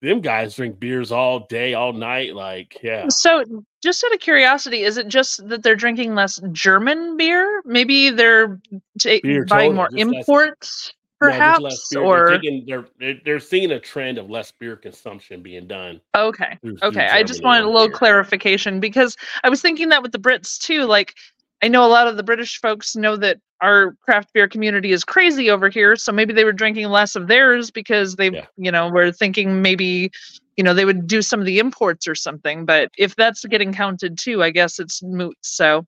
them 0.00 0.20
guys 0.20 0.54
drink 0.54 0.78
beers 0.78 1.10
all 1.10 1.40
day, 1.46 1.74
all 1.74 1.92
night. 1.92 2.34
Like, 2.34 2.78
yeah. 2.82 3.08
So, 3.08 3.44
just 3.82 4.04
out 4.04 4.12
of 4.14 4.20
curiosity, 4.20 4.82
is 4.82 4.96
it 4.96 5.08
just 5.08 5.48
that 5.48 5.62
they're 5.62 5.76
drinking 5.76 6.14
less 6.14 6.40
German 6.52 7.16
beer? 7.16 7.62
Maybe 7.64 8.10
they're 8.10 8.60
ta- 9.00 9.18
Beer 9.22 9.44
buying 9.44 9.74
more 9.74 9.88
just 9.90 10.00
imports, 10.00 10.92
perhaps? 11.18 11.62
less 11.62 11.88
beer. 11.90 12.02
or 12.02 12.28
they're, 12.28 12.38
taking, 12.38 12.64
they're, 12.66 12.86
they're 12.98 13.20
they're 13.24 13.40
seeing 13.40 13.72
a 13.72 13.80
trend 13.80 14.18
of 14.18 14.30
less 14.30 14.52
beer 14.52 14.76
consumption 14.76 15.42
being 15.42 15.66
done. 15.66 16.00
okay, 16.14 16.58
through- 16.60 16.76
through 16.76 16.88
okay. 16.90 17.08
I 17.08 17.22
just 17.22 17.42
wanted 17.42 17.64
a 17.64 17.68
little 17.70 17.88
beer. 17.88 17.96
clarification 17.96 18.78
because 18.80 19.16
I 19.42 19.48
was 19.48 19.60
thinking 19.60 19.88
that 19.88 20.02
with 20.02 20.12
the 20.12 20.18
Brits 20.18 20.58
too. 20.58 20.84
Like, 20.84 21.14
I 21.62 21.68
know 21.68 21.84
a 21.84 21.88
lot 21.88 22.06
of 22.06 22.16
the 22.16 22.22
British 22.22 22.60
folks 22.60 22.94
know 22.94 23.16
that 23.16 23.38
our 23.60 23.96
craft 24.02 24.32
beer 24.32 24.46
community 24.48 24.92
is 24.92 25.04
crazy 25.04 25.50
over 25.50 25.68
here, 25.68 25.96
so 25.96 26.12
maybe 26.12 26.32
they 26.32 26.44
were 26.44 26.52
drinking 26.52 26.86
less 26.88 27.16
of 27.16 27.26
theirs 27.26 27.70
because 27.70 28.14
they, 28.16 28.30
Yeah. 28.30 28.46
you 28.56 28.70
know, 28.70 28.88
were 28.88 29.12
thinking 29.12 29.62
maybe. 29.62 30.10
You 30.56 30.64
know, 30.64 30.74
they 30.74 30.84
would 30.84 31.06
do 31.06 31.22
some 31.22 31.38
of 31.38 31.46
the 31.46 31.60
imports 31.60 32.08
or 32.08 32.16
something, 32.16 32.64
but 32.64 32.90
if 32.98 33.14
that's 33.14 33.44
getting 33.44 33.72
counted 33.72 34.18
too, 34.18 34.42
I 34.42 34.50
guess 34.50 34.80
it's 34.80 35.00
moot. 35.04 35.36
So, 35.40 35.86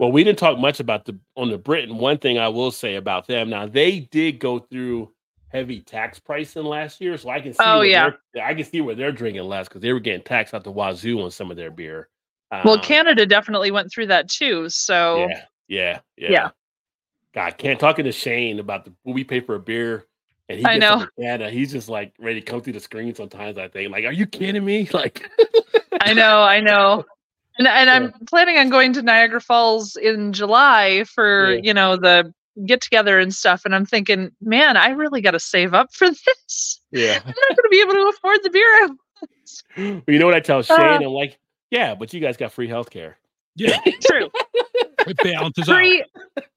Well, 0.00 0.10
we 0.10 0.24
didn't 0.24 0.40
talk 0.40 0.58
much 0.58 0.80
about 0.80 1.04
the 1.04 1.16
on 1.36 1.50
the 1.50 1.58
Britain. 1.58 1.98
One 1.98 2.18
thing 2.18 2.36
I 2.36 2.48
will 2.48 2.72
say 2.72 2.96
about 2.96 3.28
them 3.28 3.48
now, 3.50 3.66
they 3.68 4.00
did 4.00 4.40
go 4.40 4.58
through 4.58 5.12
heavy 5.52 5.78
tax 5.82 6.18
pricing 6.18 6.64
last 6.64 7.00
year, 7.00 7.16
so 7.16 7.28
I 7.28 7.40
can 7.40 7.52
see. 7.52 7.62
Oh, 7.64 7.78
where 7.78 7.86
yeah. 7.86 8.10
I 8.42 8.54
can 8.54 8.64
see 8.64 8.80
where 8.80 8.96
they're 8.96 9.12
drinking 9.12 9.44
less 9.44 9.68
because 9.68 9.82
they 9.82 9.92
were 9.92 10.00
getting 10.00 10.22
taxed 10.24 10.52
out 10.52 10.64
the 10.64 10.72
wazoo 10.72 11.22
on 11.22 11.30
some 11.30 11.52
of 11.52 11.56
their 11.56 11.70
beer. 11.70 12.08
Well, 12.64 12.74
Um, 12.74 12.80
Canada 12.80 13.26
definitely 13.26 13.70
went 13.70 13.90
through 13.90 14.06
that 14.08 14.28
too. 14.28 14.68
So, 14.68 15.26
Yeah, 15.28 15.42
yeah, 15.68 15.98
yeah. 16.16 16.30
Yeah. 16.30 16.50
God, 17.34 17.56
can't 17.58 17.80
talking 17.80 18.04
to 18.04 18.12
Shane 18.12 18.58
about 18.60 18.84
the 18.84 18.92
we 19.04 19.24
pay 19.24 19.40
for 19.40 19.54
a 19.54 19.60
beer, 19.60 20.06
and 20.50 20.58
he 20.58 20.66
I 20.66 20.76
know. 20.76 21.06
Canada. 21.18 21.48
He's 21.50 21.72
just 21.72 21.88
like 21.88 22.12
ready 22.18 22.40
to 22.40 22.44
come 22.46 22.60
through 22.60 22.74
the 22.74 22.80
screen 22.80 23.14
sometimes. 23.14 23.56
I 23.56 23.68
think, 23.68 23.90
like, 23.90 24.04
are 24.04 24.12
you 24.12 24.26
kidding 24.26 24.64
me? 24.64 24.86
Like, 24.92 25.30
I 26.00 26.12
know, 26.12 26.42
I 26.42 26.60
know. 26.60 27.04
And, 27.58 27.66
and 27.68 27.88
I'm 27.88 28.12
planning 28.28 28.58
on 28.58 28.68
going 28.70 28.92
to 28.94 29.02
Niagara 29.02 29.40
Falls 29.40 29.96
in 29.96 30.32
July 30.32 31.04
for, 31.04 31.52
Yeah. 31.54 31.60
you 31.62 31.74
know, 31.74 31.96
the 31.96 32.32
get 32.66 32.80
together 32.82 33.18
and 33.18 33.34
stuff. 33.34 33.64
And 33.64 33.74
I'm 33.74 33.86
thinking, 33.86 34.30
man, 34.42 34.76
I 34.76 34.90
really 34.90 35.20
got 35.22 35.30
to 35.30 35.40
save 35.40 35.72
up 35.72 35.92
for 35.94 36.08
this. 36.26 36.80
yeah. 36.90 37.18
I'm 37.18 37.26
not 37.28 37.34
going 37.48 37.56
to 37.56 37.68
be 37.70 37.80
able 37.80 37.92
to 37.94 38.12
afford 38.14 38.40
the 38.42 38.50
beer. 38.50 38.90
You 40.06 40.18
know 40.18 40.26
what 40.26 40.34
I 40.34 40.40
tell 40.40 40.60
Shane? 40.62 40.78
Uh. 40.78 40.98
I'm 41.02 41.02
like, 41.04 41.38
yeah, 41.72 41.94
but 41.94 42.12
you 42.12 42.20
guys 42.20 42.36
got 42.36 42.52
free 42.52 42.68
healthcare. 42.68 43.14
Yeah. 43.56 43.78
True. 44.06 44.30
It 45.06 45.16
balances 45.24 45.68
out. 45.68 45.74
Free, 45.74 46.04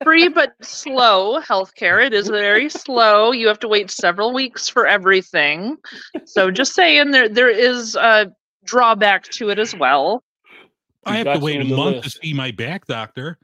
free 0.04 0.28
but 0.28 0.54
slow 0.62 1.40
healthcare. 1.42 2.06
It 2.06 2.14
is 2.14 2.28
very 2.28 2.70
slow. 2.70 3.32
You 3.32 3.48
have 3.48 3.60
to 3.60 3.68
wait 3.68 3.90
several 3.90 4.34
weeks 4.34 4.70
for 4.70 4.86
everything. 4.86 5.78
So 6.26 6.52
just 6.52 6.74
saying, 6.76 7.12
there 7.12 7.28
there 7.30 7.50
is 7.50 7.96
a 7.96 8.32
drawback 8.66 9.24
to 9.30 9.50
it 9.50 9.58
as 9.58 9.76
well. 9.76 10.22
I 11.06 11.18
have 11.18 11.34
to 11.34 11.40
wait 11.40 11.58
a 11.58 11.62
on 11.62 11.70
the 11.70 11.76
month 11.76 12.04
to 12.04 12.10
see 12.10 12.34
my 12.34 12.52
back 12.52 12.86
doctor. 12.86 13.38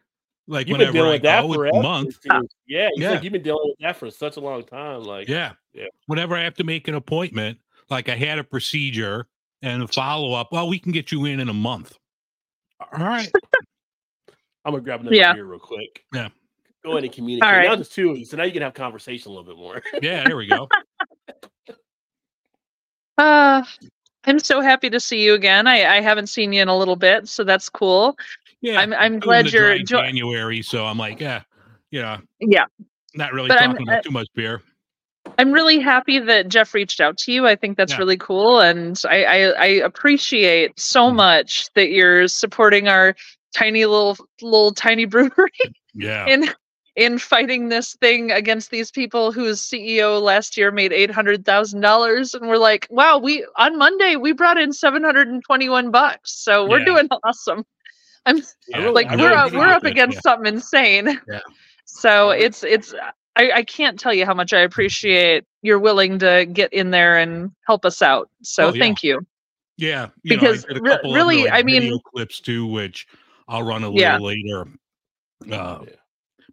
Like 0.47 0.67
You've 0.67 0.77
been 0.77 0.87
whenever 0.89 0.93
dealing 0.97 1.09
I 1.09 1.13
with 1.13 1.21
that 1.23 1.41
go, 1.41 1.47
it's 1.47 1.55
forever. 1.55 1.77
a 1.77 1.81
month. 1.83 2.17
it. 2.25 2.51
Yeah, 2.67 2.89
Yeah. 2.95 3.09
said 3.13 3.23
you've 3.23 3.33
been 3.33 3.43
dealing 3.43 3.69
with 3.69 3.77
that 3.79 3.95
for 3.97 4.11
such 4.11 4.35
a 4.37 4.39
long 4.39 4.63
time. 4.65 5.03
Like, 5.03 5.27
Yeah. 5.29 5.53
Yeah. 5.73 5.85
Whenever 6.07 6.35
I 6.35 6.43
have 6.43 6.55
to 6.55 6.63
make 6.63 6.87
an 6.89 6.95
appointment, 6.95 7.57
like 7.89 8.09
I 8.09 8.15
had 8.15 8.37
a 8.39 8.43
procedure 8.43 9.27
and 9.61 9.91
follow 9.93 10.33
up, 10.33 10.51
well, 10.51 10.67
we 10.67 10.79
can 10.79 10.91
get 10.91 11.11
you 11.11 11.25
in 11.25 11.39
in 11.39 11.49
a 11.49 11.53
month. 11.53 11.97
All 12.79 13.05
right. 13.05 13.29
I'm 14.65 14.73
gonna 14.73 14.81
grab 14.83 15.01
another 15.01 15.15
Yeah. 15.15 15.33
beer 15.33 15.45
real 15.45 15.59
quick. 15.59 16.03
Yeah. 16.13 16.29
Go 16.83 16.91
ahead 16.91 17.03
and 17.03 17.13
communicate. 17.13 17.47
All 17.47 17.55
right. 17.55 17.67
Now 17.67 17.75
there's 17.75 17.89
two 17.89 18.09
of 18.11 18.17
you, 18.17 18.25
so 18.25 18.37
now 18.37 18.43
you 18.43 18.51
can 18.51 18.61
have 18.63 18.73
conversation 18.73 19.31
a 19.31 19.35
little 19.35 19.45
bit 19.45 19.57
more. 19.57 19.81
Yeah, 20.01 20.23
there 20.25 20.37
we 20.37 20.47
go. 20.47 20.67
Uh, 23.17 23.63
I'm 24.25 24.39
so 24.39 24.61
happy 24.61 24.89
to 24.89 24.99
see 24.99 25.23
you 25.23 25.33
again. 25.35 25.67
I, 25.67 25.97
I 25.97 26.01
haven't 26.01 26.27
seen 26.27 26.53
you 26.53 26.61
in 26.61 26.67
a 26.69 26.77
little 26.77 26.95
bit, 26.95 27.27
so 27.27 27.43
that's 27.43 27.69
cool. 27.69 28.17
Yeah. 28.61 28.79
I'm 28.79 28.93
I'm 28.93 29.19
glad 29.19 29.51
you're 29.51 29.75
dry 29.75 29.83
jo- 29.83 30.01
January, 30.01 30.61
so 30.61 30.85
I'm 30.85 30.97
like, 30.97 31.19
yeah, 31.19 31.41
yeah, 31.91 32.19
yeah. 32.39 32.65
not 33.15 33.33
really 33.33 33.49
But 33.49 33.59
I'm- 33.61 33.71
talking 33.71 33.87
about 33.87 33.97
I- 33.99 34.01
too 34.01 34.11
much 34.11 34.27
beer. 34.33 34.61
I'm 35.37 35.51
really 35.51 35.79
happy 35.79 36.19
that 36.19 36.47
Jeff 36.49 36.73
reached 36.73 36.99
out 36.99 37.17
to 37.19 37.31
you. 37.31 37.47
I 37.47 37.55
think 37.55 37.77
that's 37.77 37.93
Yeah. 37.93 37.99
really 37.99 38.17
cool, 38.17 38.59
and 38.59 38.99
I, 39.07 39.23
I 39.23 39.37
I 39.51 39.65
appreciate 39.67 40.79
so 40.79 41.09
Mm. 41.11 41.15
much 41.15 41.71
that 41.75 41.89
you're 41.91 42.27
supporting 42.27 42.87
our 42.87 43.15
tiny 43.55 43.85
little 43.85 44.17
little 44.41 44.73
tiny 44.73 45.05
brewery 45.13 45.49
Yeah. 45.93 46.25
in 46.27 46.49
in 46.97 47.17
fighting 47.19 47.69
this 47.69 47.95
thing 48.01 48.31
against 48.31 48.69
these 48.69 48.91
people 48.91 49.31
whose 49.31 49.61
CEO 49.61 50.21
last 50.21 50.57
year 50.57 50.71
made 50.71 50.91
eight 50.91 51.11
hundred 51.11 51.45
thousand 51.45 51.81
dollars, 51.81 52.33
and 52.33 52.47
we're 52.49 52.57
like, 52.57 52.87
wow, 52.89 53.17
we 53.17 53.45
on 53.57 53.77
Monday 53.77 54.15
we 54.15 54.33
brought 54.33 54.57
in 54.57 54.73
seven 54.73 55.03
hundred 55.03 55.27
and 55.27 55.43
twenty 55.45 55.69
one 55.69 55.91
bucks, 55.91 56.31
so 56.43 56.67
we're 56.67 56.79
Yeah. 56.79 56.85
doing 56.85 57.07
awesome. 57.23 57.63
I'm 58.25 58.41
really- 58.75 58.91
like 58.91 59.09
we're 59.11 59.17
really 59.17 59.35
up, 59.35 59.51
we're 59.53 59.67
up 59.67 59.83
against 59.85 60.15
yeah. 60.17 60.21
something 60.31 60.53
insane. 60.53 61.19
Yeah. 61.27 61.39
So 61.85 62.29
it's 62.31 62.63
it's 62.63 62.93
I, 63.35 63.51
I 63.51 63.63
can't 63.63 63.99
tell 63.99 64.13
you 64.13 64.25
how 64.25 64.33
much 64.33 64.53
I 64.53 64.59
appreciate 64.59 65.45
you're 65.61 65.79
willing 65.79 66.19
to 66.19 66.45
get 66.45 66.73
in 66.73 66.91
there 66.91 67.17
and 67.17 67.51
help 67.65 67.85
us 67.85 68.01
out. 68.01 68.29
So 68.43 68.67
Oh, 68.67 68.73
yeah. 68.73 68.79
thank 68.81 69.03
you. 69.03 69.21
Yeah, 69.77 70.07
you 70.23 70.37
Because 70.37 70.65
know, 70.65 70.71
I 70.71 70.73
did 70.73 70.77
a 70.77 70.83
re- 70.83 70.91
couple 70.95 71.13
really, 71.13 71.39
other, 71.41 71.49
like, 71.49 71.59
I 71.59 71.63
mean- 71.63 71.81
video 71.81 71.99
clips 71.99 72.39
too, 72.41 72.65
which 72.67 73.07
I'll 73.47 73.63
run 73.63 73.83
a 73.83 73.87
little 73.87 74.01
Yeah. 74.01 74.17
later. 74.17 74.61
Uh, 75.51 75.79
Yeah. 75.85 75.95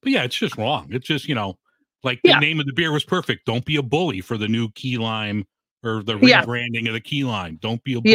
but 0.03 0.13
yeah, 0.13 0.23
it's 0.25 0.37
just 0.37 0.57
wrong. 0.57 0.89
It's 0.93 1.07
just 1.07 1.29
you 1.29 1.35
know, 1.35 1.59
like 2.05 2.21
Yeah. 2.23 2.35
the 2.35 2.41
name 2.47 2.61
of 2.61 2.67
the 2.67 2.73
beer 2.73 2.93
was 2.93 3.05
perfect. 3.05 3.45
Don't 3.45 3.65
be 3.65 3.77
a 3.77 3.83
bully 3.83 4.21
for 4.21 4.39
the 4.39 4.49
new 4.49 4.71
key 4.71 4.99
lime 4.99 5.47
or 5.83 6.03
the 6.03 6.17
Yeah. 6.19 6.43
rebranding 6.45 6.87
of 6.87 6.95
the 6.95 7.01
key 7.01 7.25
lime. 7.25 7.59
Don't 7.61 7.83
be 7.85 7.95
a 7.95 8.01
bully. 8.01 8.13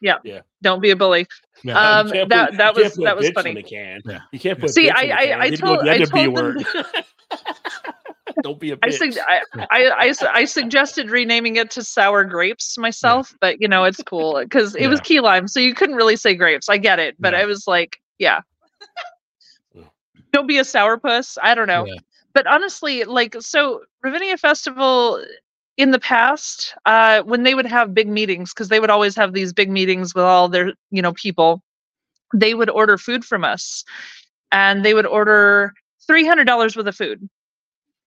Yeah. 0.00 0.18
bully. 0.18 0.40
Don't 0.62 0.80
be 0.80 0.90
a 0.90 0.96
bully. 0.96 1.26
Yeah. 1.64 1.78
Um, 1.78 2.08
that- 2.08 2.50
put- 2.50 2.58
that 2.58 2.74
was- 2.74 2.94
that 2.96 3.16
was 3.16 3.30
funny. 3.30 3.50
In 3.50 3.62
can. 3.62 4.00
Yeah. 4.04 4.20
You 4.32 4.38
can't 4.38 4.58
put. 4.58 4.70
See, 4.70 4.90
I- 4.90 5.00
in 5.02 5.08
the 5.08 5.14
I- 5.14 5.24
can. 5.26 5.40
I 5.40 5.44
You 5.44 5.50
need 5.52 5.60
told- 5.60 5.88
I 5.88 5.98
told 5.98 6.10
them- 6.10 6.32
word. 6.34 6.64
Don't 8.42 8.58
be 8.60 8.70
a 8.70 8.76
bitch. 8.76 9.00
I, 9.02 9.10
sug- 9.10 9.24
I, 9.70 9.70
I, 9.70 10.14
I, 10.32 10.44
suggested 10.44 11.10
renaming 11.10 11.56
it 11.56 11.70
to 11.72 11.84
sour 11.84 12.24
grapes 12.24 12.76
myself, 12.78 13.34
but 13.40 13.60
you 13.60 13.68
know 13.68 13.84
it's 13.84 14.02
cool 14.02 14.40
because 14.40 14.74
it 14.76 14.88
was 14.88 15.00
key 15.00 15.20
lime, 15.20 15.48
so 15.48 15.60
you 15.60 15.74
couldn't 15.74 15.96
really 15.96 16.16
say 16.16 16.34
grapes. 16.34 16.68
I 16.68 16.76
get 16.78 16.98
it, 16.98 17.16
but 17.18 17.32
Yeah. 17.32 17.40
I 17.40 17.44
was 17.46 17.66
like, 17.66 18.00
yeah. 18.18 18.40
Yeah. 19.74 19.84
Don't 20.32 20.46
be 20.46 20.58
a 20.58 20.62
sourpuss. 20.62 21.36
I 21.42 21.54
don't 21.54 21.66
know. 21.68 21.84
Yeah. 21.86 21.94
but 22.32 22.46
honestly 22.46 23.04
like 23.04 23.36
so 23.40 23.82
ravinia 24.02 24.36
festival 24.36 25.24
in 25.76 25.90
the 25.90 25.98
past 25.98 26.74
uh 26.86 27.22
when 27.22 27.42
they 27.42 27.54
would 27.54 27.66
have 27.66 27.94
big 27.94 28.08
meetings 28.08 28.52
because 28.52 28.68
they 28.68 28.80
would 28.80 28.90
always 28.90 29.16
have 29.16 29.32
these 29.32 29.52
big 29.52 29.70
meetings 29.70 30.14
with 30.14 30.24
all 30.24 30.48
their 30.48 30.72
you 30.90 31.02
know 31.02 31.12
people 31.14 31.62
they 32.34 32.54
would 32.54 32.70
order 32.70 32.96
food 32.96 33.24
from 33.24 33.44
us 33.44 33.84
and 34.52 34.84
they 34.84 34.94
would 34.94 35.06
order 35.06 35.74
$300 36.08 36.76
worth 36.76 36.86
of 36.86 36.96
food 36.96 37.28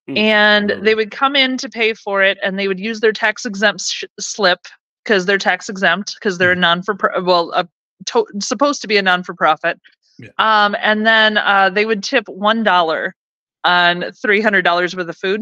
Mm, 0.10 0.18
and 0.18 0.70
they 0.86 0.96
would 0.96 1.12
come 1.12 1.36
in 1.36 1.56
to 1.58 1.70
pay 1.70 1.94
for 1.94 2.22
it 2.22 2.38
and 2.44 2.60
they 2.60 2.68
would 2.68 2.80
use 2.80 3.00
their 3.00 3.14
tax 3.14 3.46
exempt 3.46 3.82
sh- 3.82 4.04
slip 4.20 4.60
because 5.04 5.26
they're 5.26 5.38
tax 5.38 5.70
exempt 5.70 6.16
because 6.16 6.38
they're 6.38 6.52
a 6.52 6.56
non 6.58 6.84
for 6.84 6.98
well 7.24 7.52
a 7.54 7.68
to- 8.08 8.28
supposed 8.40 8.82
to 8.82 8.88
be 8.88 8.98
a 8.98 9.02
non 9.02 9.24
for 9.24 9.34
profit 9.34 9.80
Yeah. 10.20 10.30
um 10.40 10.76
and 10.82 11.06
then 11.06 11.38
uh 11.38 11.70
they 11.70 11.86
would 11.86 12.04
tip 12.04 12.28
one 12.28 12.64
dollar 12.64 13.16
on 13.64 14.12
three 14.22 14.42
hundred 14.42 14.64
dollars 14.64 14.94
worth 14.94 15.08
of 15.08 15.18
food. 15.18 15.42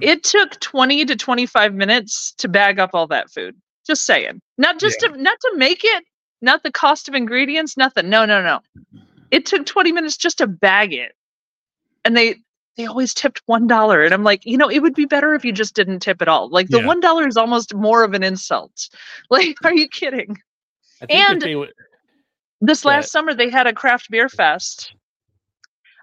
It 0.00 0.24
took 0.24 0.58
20 0.60 1.04
to 1.06 1.16
25 1.16 1.74
minutes 1.74 2.32
to 2.38 2.48
bag 2.48 2.78
up 2.78 2.90
all 2.94 3.06
that 3.08 3.30
food. 3.30 3.54
Just 3.86 4.06
saying. 4.06 4.40
Not 4.56 4.78
just 4.80 5.00
to 5.00 5.08
not 5.20 5.38
to 5.40 5.52
make 5.56 5.80
it 5.84 6.04
not 6.40 6.62
the 6.62 6.72
cost 6.72 7.08
of 7.08 7.14
ingredients 7.14 7.76
nothing. 7.76 8.08
No 8.08 8.24
no 8.24 8.42
no. 8.42 8.60
It 9.30 9.44
took 9.44 9.66
20 9.66 9.92
minutes 9.92 10.16
just 10.16 10.38
to 10.38 10.46
bag 10.46 10.94
it. 10.94 11.12
And 12.06 12.16
they 12.16 12.36
they 12.76 12.86
always 12.86 13.12
tipped 13.14 13.42
one 13.46 13.66
dollar 13.66 14.02
and 14.02 14.14
i'm 14.14 14.24
like 14.24 14.44
you 14.46 14.56
know 14.56 14.70
it 14.70 14.80
would 14.80 14.94
be 14.94 15.04
better 15.04 15.34
if 15.34 15.44
you 15.44 15.52
just 15.52 15.74
didn't 15.74 16.00
tip 16.00 16.22
at 16.22 16.28
all. 16.28 16.48
Like 16.48 16.68
the 16.68 16.78
Yeah. 16.80 16.86
one 16.86 17.00
dollar 17.00 17.26
is 17.28 17.36
almost 17.36 17.74
more 17.74 18.02
of 18.04 18.14
an 18.14 18.22
insult. 18.22 18.88
Like 19.30 19.56
are 19.64 19.74
you 19.74 19.88
kidding? 19.88 20.38
I 21.02 21.06
think 21.06 21.20
if 21.42 21.44
and- 21.44 21.58
would, 21.60 21.72
this 22.60 22.84
last 22.84 23.10
summer 23.10 23.34
they 23.34 23.50
had 23.50 23.66
a 23.66 23.72
craft 23.72 24.08
beer 24.10 24.28
fest. 24.28 24.94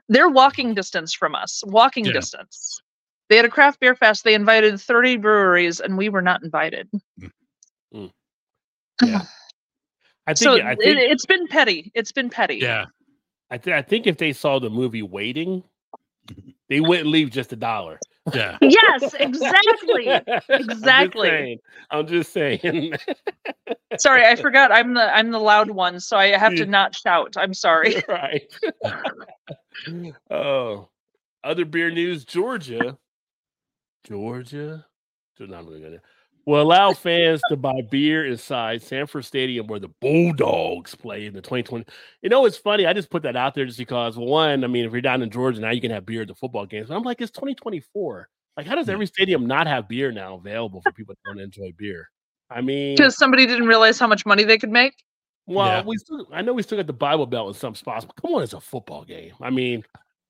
They're 0.10 0.30
walking 0.30 0.74
distance 0.74 1.14
from 1.14 1.36
us 1.36 1.64
walking 1.66 2.06
Yeah. 2.06 2.14
distance. 2.14 2.82
They 3.30 3.36
had 3.36 3.46
a 3.46 3.50
craft 3.50 3.80
beer 3.80 3.96
fest 3.96 4.24
they 4.24 4.34
invited 4.34 4.80
30 4.82 5.18
breweries 5.18 5.80
and 5.80 5.98
we 5.98 6.10
were 6.10 6.22
not 6.22 6.44
invited. 6.44 6.90
Mm. 7.22 7.32
Mm. 7.94 8.12
Yeah. 9.04 9.22
I 10.28 10.34
think 10.34 10.38
so 10.38 10.54
I 10.60 10.74
it, 10.74 10.80
think 10.80 11.00
it's 11.00 11.26
been 11.26 11.48
petty 11.48 11.92
it's 11.96 12.12
been 12.12 12.30
petty. 12.30 12.58
Yeah. 12.58 12.86
I, 13.52 13.58
th- 13.58 13.76
I 13.76 13.82
think 13.82 14.06
if 14.06 14.18
they 14.18 14.32
saw 14.34 14.60
the 14.60 14.70
movie 14.70 15.02
Waiting, 15.02 15.64
they 16.70 16.80
wouldn't 16.80 17.08
leave 17.08 17.32
just 17.32 17.52
a 17.54 17.56
dollar. 17.56 18.00
Yeah. 18.34 18.58
yes 18.62 19.16
exactly 19.20 20.10
I'm 20.12 20.22
just 20.28 20.50
Exactly. 20.50 21.30
saying. 21.30 21.60
I'm 21.90 22.08
just 22.08 22.32
saying. 22.32 22.94
sorry 23.98 24.24
i 24.26 24.36
forgot 24.42 24.72
i'm 24.72 24.94
the 24.94 25.16
i'm 25.16 25.32
the 25.32 25.40
loud 25.40 25.72
one 25.72 26.00
so 26.00 26.16
i 26.18 26.28
have 26.28 26.54
to 26.56 26.66
not 26.66 26.94
shout 26.96 27.34
i'm 27.38 27.54
sorry 27.54 28.04
right. 28.08 28.44
oh, 30.30 30.90
other 31.44 31.66
beer 31.66 31.90
news: 31.90 32.26
Georgia, 32.26 32.98
Georgia, 34.06 34.86
so 35.38 35.46
not 35.46 35.66
really 35.66 35.82
gonna 35.82 36.02
will 36.50 36.62
allow 36.62 36.94
fans 36.94 37.42
to 37.50 37.56
buy 37.56 37.82
beer 37.90 38.26
inside 38.26 38.82
Sanford 38.82 39.26
Stadium 39.26 39.68
where 39.68 39.80
the 39.80 39.90
Bulldogs 40.02 40.96
play 40.96 41.26
in 41.26 41.34
the 41.34 41.42
2020. 41.42 41.86
You 42.22 42.30
know, 42.30 42.46
it's 42.46 42.58
funny. 42.58 42.86
I 42.86 42.94
just 42.94 43.10
put 43.10 43.24
that 43.24 43.36
out 43.36 43.56
there 43.56 43.66
just 43.66 43.78
because, 43.78 44.18
one, 44.18 44.64
I 44.64 44.68
mean, 44.68 44.86
if 44.86 44.92
you're 44.92 45.02
down 45.02 45.22
in 45.22 45.30
Georgia 45.30 45.62
now, 45.62 45.72
you 45.72 45.82
can 45.82 45.92
have 45.92 46.06
beer 46.06 46.24
at 46.24 46.28
the 46.28 46.36
football 46.36 46.66
games. 46.66 46.90
But 46.90 46.96
I'm 46.96 47.04
like, 47.04 47.22
it's 47.22 47.32
2024. 47.32 48.30
Like, 48.58 48.66
how 48.66 48.76
does 48.76 48.90
every 48.90 49.06
stadium 49.06 49.46
not 49.46 49.68
have 49.68 49.88
beer 49.88 50.12
now 50.12 50.36
available 50.36 50.82
for 50.82 50.92
people 50.92 51.16
that 51.16 51.30
want 51.30 51.38
to 51.40 51.44
enjoy 51.44 51.72
beer? 51.78 52.10
I 52.50 52.62
mean, 52.62 52.96
because 52.96 53.18
somebody 53.18 53.46
didn't 53.46 53.68
realize 53.68 54.00
how 54.00 54.08
much 54.08 54.26
money 54.26 54.44
they 54.44 54.58
could 54.58 54.72
make 54.72 54.96
well, 55.50 55.68
Yeah. 55.68 55.84
we 55.84 55.98
still, 55.98 56.28
I 56.32 56.42
know 56.44 56.54
we 56.54 56.62
still 56.62 56.78
got 56.78 56.88
the 56.88 56.94
Bible 56.94 57.26
Belt 57.26 57.48
in 57.48 57.54
some 57.56 57.74
spots, 57.74 58.06
but 58.06 58.16
come 58.16 58.34
on, 58.36 58.44
it's 58.44 58.54
a 58.54 58.62
football 58.62 59.04
game. 59.04 59.34
I 59.42 59.50
mean, 59.50 59.84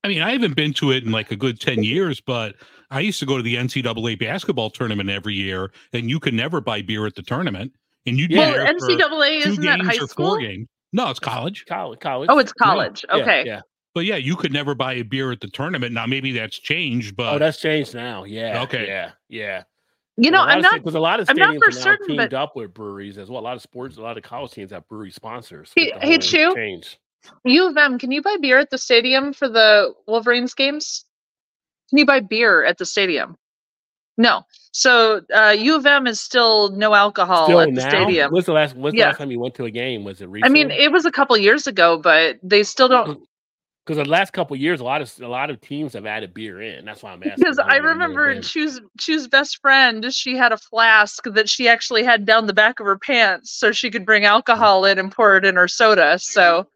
I 0.03 0.07
mean, 0.07 0.21
I 0.21 0.31
haven't 0.31 0.55
been 0.55 0.73
to 0.75 0.91
it 0.91 1.03
in 1.03 1.11
like 1.11 1.31
a 1.31 1.35
good 1.35 1.59
10 1.59 1.83
years, 1.83 2.21
but 2.21 2.55
I 2.89 3.01
used 3.01 3.19
to 3.19 3.25
go 3.25 3.35
to 3.37 3.43
the 3.43 3.55
NCAA 3.55 4.17
basketball 4.19 4.69
tournament 4.69 5.09
every 5.09 5.35
year, 5.35 5.71
and 5.93 6.09
you 6.09 6.19
could 6.19 6.33
never 6.33 6.61
buy 6.61 6.81
beer 6.81 7.05
at 7.05 7.15
the 7.15 7.21
tournament. 7.21 7.73
And 8.05 8.17
you'd 8.17 8.31
Yeah. 8.31 8.35
be 8.37 8.39
well 8.39 8.65
there 8.65 8.67
for 8.67 8.73
ncaa 8.87 8.87
two 8.87 9.49
isn't 9.49 9.63
that 9.65 9.81
high 9.81 9.97
or 10.01 10.07
school 10.07 10.29
four 10.29 10.39
games. 10.39 10.67
No, 10.93 11.09
it's 11.09 11.19
college. 11.19 11.65
college, 11.67 11.99
college. 11.99 12.29
oh 12.31 12.39
it's 12.39 12.53
college 12.53 13.05
Yeah, 13.09 13.15
okay 13.17 13.43
Yeah. 13.45 13.61
But 13.93 14.05
yeah, 14.05 14.15
you 14.15 14.35
could 14.35 14.53
never 14.53 14.73
buy 14.73 14.93
a 14.93 15.01
beer 15.03 15.31
at 15.31 15.41
the 15.41 15.49
tournament. 15.49 15.93
Now, 15.93 16.05
maybe 16.05 16.31
that's 16.31 16.57
changed, 16.57 17.11
oh, 17.13 17.15
but 17.17 17.33
Oh, 17.35 17.39
that's 17.39 17.59
changed 17.59 17.93
now. 17.93 18.23
Yeah. 18.23 18.61
Okay. 18.63 18.87
Yeah. 18.87 19.11
Yeah. 19.27 19.63
you 20.17 20.31
know 20.31 20.41
i'm 20.41 20.61
not 20.61 20.75
because 20.75 20.95
a 20.95 20.99
lot 20.99 21.19
of 21.21 21.29
I'm 21.29 21.37
not 21.37 21.55
stadiums 21.55 21.59
for 21.59 21.67
are 21.69 21.71
now 21.71 21.77
certain, 21.81 22.07
teamed 22.07 22.17
but- 22.31 22.33
up 22.33 22.55
with 22.55 22.73
breweries 22.73 23.17
as 23.17 23.29
well. 23.29 23.41
A 23.41 23.43
lot 23.49 23.55
of 23.55 23.61
sports, 23.61 23.97
a 23.97 24.01
lot 24.01 24.17
of 24.17 24.23
college 24.23 24.51
teams 24.51 24.71
have 24.71 24.87
brewery 24.87 25.11
sponsors. 25.11 25.71
Hey- 25.75 25.91
with 25.93 26.01
the 26.01 26.07
hey, 26.07 26.11
whole 26.13 26.19
Chew? 26.19 26.55
Change. 26.55 26.97
U 27.43 27.67
of 27.67 27.77
M, 27.77 27.99
can 27.99 28.11
you 28.11 28.21
buy 28.21 28.37
beer 28.41 28.59
at 28.59 28.69
the 28.69 28.77
stadium 28.77 29.33
for 29.33 29.49
the 29.49 29.93
Wolverines 30.07 30.53
games? 30.53 31.05
Can 31.89 31.97
you 31.97 32.05
buy 32.05 32.19
beer 32.19 32.63
at 32.63 32.77
the 32.77 32.85
stadium? 32.85 33.35
No. 34.17 34.43
So 34.71 35.21
uh, 35.33 35.55
U 35.57 35.75
of 35.75 35.85
M 35.85 36.05
is 36.05 36.19
still 36.19 36.71
no 36.71 36.93
alcohol 36.93 37.45
Still 37.45 37.61
at 37.61 37.73
the 37.73 37.81
now. 37.81 37.89
stadium. 37.89 38.31
When's 38.31 38.45
the 38.45 38.53
last? 38.53 38.75
When's 38.75 38.93
the 38.93 39.01
last 39.01 39.17
time 39.17 39.31
you 39.31 39.39
went 39.39 39.55
to 39.55 39.65
a 39.65 39.71
game? 39.71 40.03
Was 40.03 40.21
it 40.21 40.29
I 40.43 40.49
mean, 40.49 40.71
it 40.71 40.91
was 40.91 41.05
a 41.05 41.11
couple 41.11 41.37
years 41.37 41.67
ago, 41.67 41.97
but 41.97 42.37
they 42.43 42.63
still 42.63 42.89
don't. 42.89 43.19
because 43.85 44.03
the 44.03 44.09
last 44.09 44.33
couple 44.33 44.55
years, 44.55 44.81
a 44.81 44.83
lot 44.83 45.01
of 45.01 45.11
a 45.21 45.27
lot 45.27 45.49
of 45.49 45.59
teams 45.61 45.93
have 45.93 46.05
added 46.05 46.33
beer 46.33 46.61
in. 46.61 46.85
That's 46.85 47.01
why 47.01 47.11
I'm 47.11 47.23
asking. 47.23 47.43
Because 47.43 47.59
I 47.59 47.77
remember. 47.77 48.39
Chew's 48.41 48.79
Chew's 48.99 49.27
best 49.27 49.59
friend, 49.61 50.13
she 50.13 50.35
had 50.35 50.51
a 50.51 50.57
flask 50.57 51.23
that 51.23 51.49
she 51.49 51.67
actually 51.67 52.03
had 52.03 52.25
down 52.25 52.45
the 52.45 52.53
back 52.53 52.79
of 52.79 52.85
her 52.85 52.99
pants 52.99 53.51
so 53.51 53.71
she 53.71 53.89
could 53.89 54.05
bring 54.05 54.25
alcohol 54.25 54.85
in 54.85 54.99
and 54.99 55.11
pour 55.11 55.37
it 55.37 55.45
in 55.45 55.55
her 55.55 55.67
soda. 55.67 56.19
So 56.19 56.67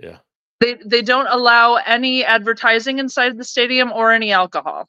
Yeah. 0.00 0.18
they 0.60 0.74
they 0.84 1.02
don't 1.02 1.26
allow 1.28 1.74
any 1.76 2.24
advertising 2.24 2.98
inside 2.98 3.36
the 3.38 3.44
stadium 3.44 3.92
or 3.92 4.12
any 4.12 4.32
alcohol 4.32 4.88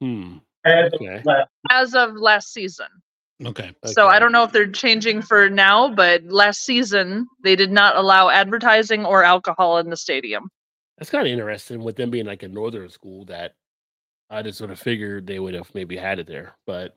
Hmm. 0.00 0.38
And 0.64 0.92
Okay. 0.94 1.22
as 1.70 1.94
of 1.94 2.16
last 2.16 2.52
season. 2.52 2.86
okay. 3.44 3.74
So 3.86 4.06
Okay. 4.06 4.16
I 4.16 4.18
don't 4.18 4.32
know 4.32 4.42
if 4.44 4.52
they're 4.52 4.70
changing 4.70 5.22
for 5.22 5.48
now, 5.48 5.88
but 5.88 6.22
last 6.24 6.64
season 6.64 7.26
they 7.42 7.56
did 7.56 7.70
not 7.72 7.96
allow 7.96 8.28
advertising 8.28 9.06
or 9.06 9.22
alcohol 9.24 9.78
in 9.78 9.88
the 9.88 9.96
stadium. 9.96 10.50
That's 10.98 11.10
kind 11.10 11.26
of 11.26 11.32
interesting 11.32 11.82
with 11.82 11.96
them 11.96 12.10
being 12.10 12.26
like 12.26 12.42
a 12.42 12.48
northern 12.48 12.88
school 12.90 13.24
that 13.26 13.54
I 14.28 14.42
just 14.42 14.58
sort 14.58 14.70
of 14.70 14.78
figured 14.78 15.26
they 15.26 15.38
would 15.38 15.54
have 15.54 15.72
maybe 15.74 15.96
had 15.96 16.18
it 16.18 16.26
there. 16.26 16.56
But 16.66 16.96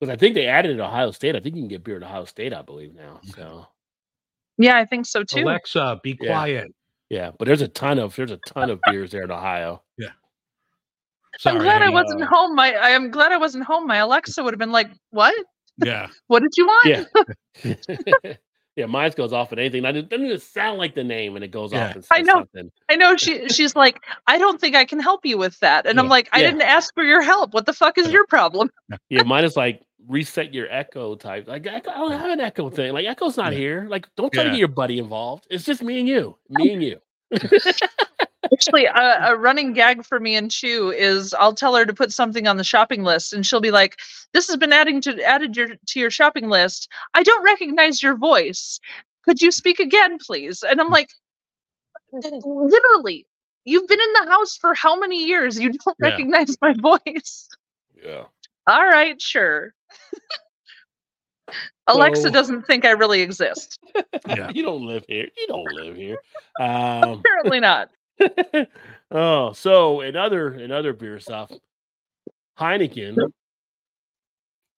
because 0.00 0.12
I 0.12 0.16
think 0.16 0.34
they 0.34 0.46
added 0.48 0.72
it 0.72 0.80
at 0.80 0.86
Ohio 0.88 1.10
State. 1.12 1.36
I 1.36 1.40
think 1.40 1.54
you 1.54 1.62
can 1.62 1.68
get 1.68 1.84
beer 1.84 1.96
at 1.96 2.02
Ohio 2.02 2.24
State, 2.24 2.52
I 2.52 2.62
believe 2.62 2.92
now. 2.94 3.20
So 3.36 3.66
Yeah, 4.58 4.76
I 4.78 4.84
think 4.84 5.06
so 5.06 5.22
too. 5.24 5.40
Alexa, 5.44 6.00
be 6.02 6.16
Yeah. 6.20 6.28
quiet. 6.30 6.74
yeah, 7.10 7.30
but 7.38 7.46
there's 7.46 7.62
a 7.62 7.68
ton 7.68 7.98
of 7.98 8.14
there's 8.16 8.30
a 8.30 8.38
ton 8.48 8.70
of 8.70 8.80
beers 8.88 9.10
there 9.10 9.22
in 9.24 9.30
Ohio. 9.30 9.82
Sorry. 11.38 11.56
I'm 11.56 11.62
glad 11.62 11.80
I 11.82 11.86
mean, 11.86 11.94
wasn't 11.94 12.22
uh, 12.22 12.26
home. 12.26 12.54
My 12.54 12.74
I 12.74 12.90
am 12.90 13.10
glad 13.10 13.32
I 13.32 13.38
wasn't 13.38 13.64
home. 13.64 13.86
My 13.86 13.96
Alexa 13.96 14.42
would 14.42 14.52
have 14.52 14.58
been 14.58 14.70
like, 14.72 14.90
"What? 15.10 15.34
Yeah. 15.82 16.08
What 16.26 16.42
did 16.42 16.52
you 16.58 16.66
want?" 16.66 16.86
Yeah. 17.64 18.34
yeah, 18.76 18.84
mine 18.86 19.12
goes 19.16 19.32
off 19.32 19.50
at 19.52 19.58
anything. 19.58 19.82
It 19.84 20.10
doesn't 20.10 20.26
even 20.26 20.38
sound 20.40 20.76
like 20.78 20.94
the 20.94 21.02
name 21.04 21.34
and 21.36 21.42
it 21.44 21.48
goes 21.50 21.72
Yeah. 21.72 21.88
off 21.88 21.94
and 21.96 22.04
I 22.10 22.20
know. 22.20 22.34
something. 22.34 22.70
I 22.90 22.96
know 22.96 23.16
she 23.16 23.48
she's 23.48 23.74
like, 23.74 23.98
"I 24.26 24.36
don't 24.36 24.60
think 24.60 24.76
I 24.76 24.84
can 24.84 25.00
help 25.00 25.24
you 25.24 25.38
with 25.38 25.58
that." 25.60 25.86
And 25.86 25.98
I'm 25.98 26.08
like, 26.08 26.28
"I 26.32 26.40
Yeah. 26.42 26.48
didn't 26.50 26.62
ask 26.62 26.92
for 26.92 27.02
your 27.02 27.22
help. 27.22 27.54
What 27.54 27.64
the 27.64 27.72
fuck 27.72 27.96
is 27.96 28.10
your 28.12 28.26
problem?" 28.26 28.70
Yeah, 29.08 29.22
mine 29.22 29.44
is 29.44 29.56
like 29.56 29.80
reset 30.08 30.52
your 30.54 30.66
echo 30.70 31.14
type. 31.14 31.48
Like 31.48 31.66
Echo, 31.66 31.90
I 31.90 31.94
don't 31.98 32.12
have 32.12 32.30
an 32.30 32.40
echo 32.40 32.70
thing. 32.70 32.92
Like 32.92 33.06
Echo's 33.06 33.36
not 33.36 33.52
Yeah. 33.52 33.58
here. 33.58 33.86
Like 33.88 34.08
don't 34.16 34.32
try 34.32 34.44
to 34.44 34.50
get 34.50 34.58
your 34.58 34.68
buddy 34.68 34.98
involved. 34.98 35.46
It's 35.50 35.64
just 35.64 35.82
me 35.82 36.00
and 36.00 36.08
you. 36.08 36.36
Me 36.50 36.72
and 36.72 36.82
you. 36.82 37.00
Actually, 38.52 38.86
a, 38.86 39.18
a 39.32 39.36
running 39.36 39.72
gag 39.72 40.04
for 40.04 40.20
me 40.20 40.36
and 40.36 40.50
Chew 40.50 40.90
is 40.90 41.32
I'll 41.34 41.54
tell 41.54 41.74
her 41.76 41.86
to 41.86 41.94
put 41.94 42.12
something 42.12 42.46
on 42.46 42.56
the 42.56 42.64
shopping 42.64 43.02
list, 43.04 43.32
and 43.32 43.46
she'll 43.46 43.60
be 43.60 43.70
like, 43.70 43.98
"This 44.32 44.48
has 44.48 44.56
been 44.56 44.72
adding 44.72 45.00
to 45.02 45.22
added 45.22 45.56
your 45.56 45.68
to 45.86 46.00
your 46.00 46.10
shopping 46.10 46.48
list. 46.48 46.88
I 47.14 47.22
don't 47.22 47.44
recognize 47.44 48.02
your 48.02 48.16
voice. 48.16 48.80
Could 49.24 49.40
you 49.40 49.50
speak 49.52 49.78
again, 49.80 50.18
please?" 50.18 50.62
And 50.62 50.80
I'm 50.80 50.90
like, 50.90 51.10
"Literally, 52.12 53.26
you've 53.64 53.88
been 53.88 54.00
in 54.00 54.12
the 54.24 54.30
house 54.30 54.56
for 54.56 54.74
how 54.74 54.98
many 54.98 55.24
years? 55.24 55.58
You 55.58 55.70
don't 55.72 55.96
Yeah. 56.02 56.08
recognize 56.10 56.56
my 56.60 56.74
voice." 56.74 57.48
Yeah. 58.04 58.24
All 58.66 58.84
right, 58.86 59.20
sure. 59.20 59.74
Alexa 61.88 62.22
So- 62.22 62.30
doesn't 62.30 62.62
think 62.66 62.84
I 62.84 62.90
really 62.92 63.20
exist. 63.20 63.78
Yeah. 64.26 64.50
you 64.54 64.62
don't 64.62 64.86
live 64.86 65.04
here. 65.08 65.26
You 65.36 65.46
don't 65.48 65.72
live 65.74 65.96
here. 65.96 66.18
Um 66.60 67.20
Apparently 67.20 67.60
not. 67.60 67.88
oh, 69.10 69.52
so 69.54 70.00
another 70.02 70.48
another 70.52 70.92
beer 70.92 71.18
stuff. 71.18 71.50
Heineken 72.58 73.16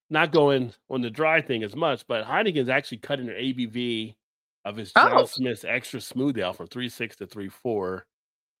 not 0.09 0.31
going 0.31 0.73
on 0.89 1.01
the 1.01 1.09
dry 1.09 1.41
thing 1.41 1.63
as 1.63 1.75
much, 1.75 2.05
but 2.07 2.23
Heineken's 2.25 2.69
actually 2.69 2.99
cutting 2.99 3.25
their 3.25 3.35
ABV 3.35 4.15
of 4.63 4.77
his 4.77 4.93
John 4.93 5.11
Oh. 5.13 5.25
Smith's 5.25 5.65
extra 5.65 5.99
smooth 5.99 6.37
ale 6.37 6.53
from 6.53 6.67
3.6 6.67 7.15
to 7.17 7.27
3.4 7.27 8.01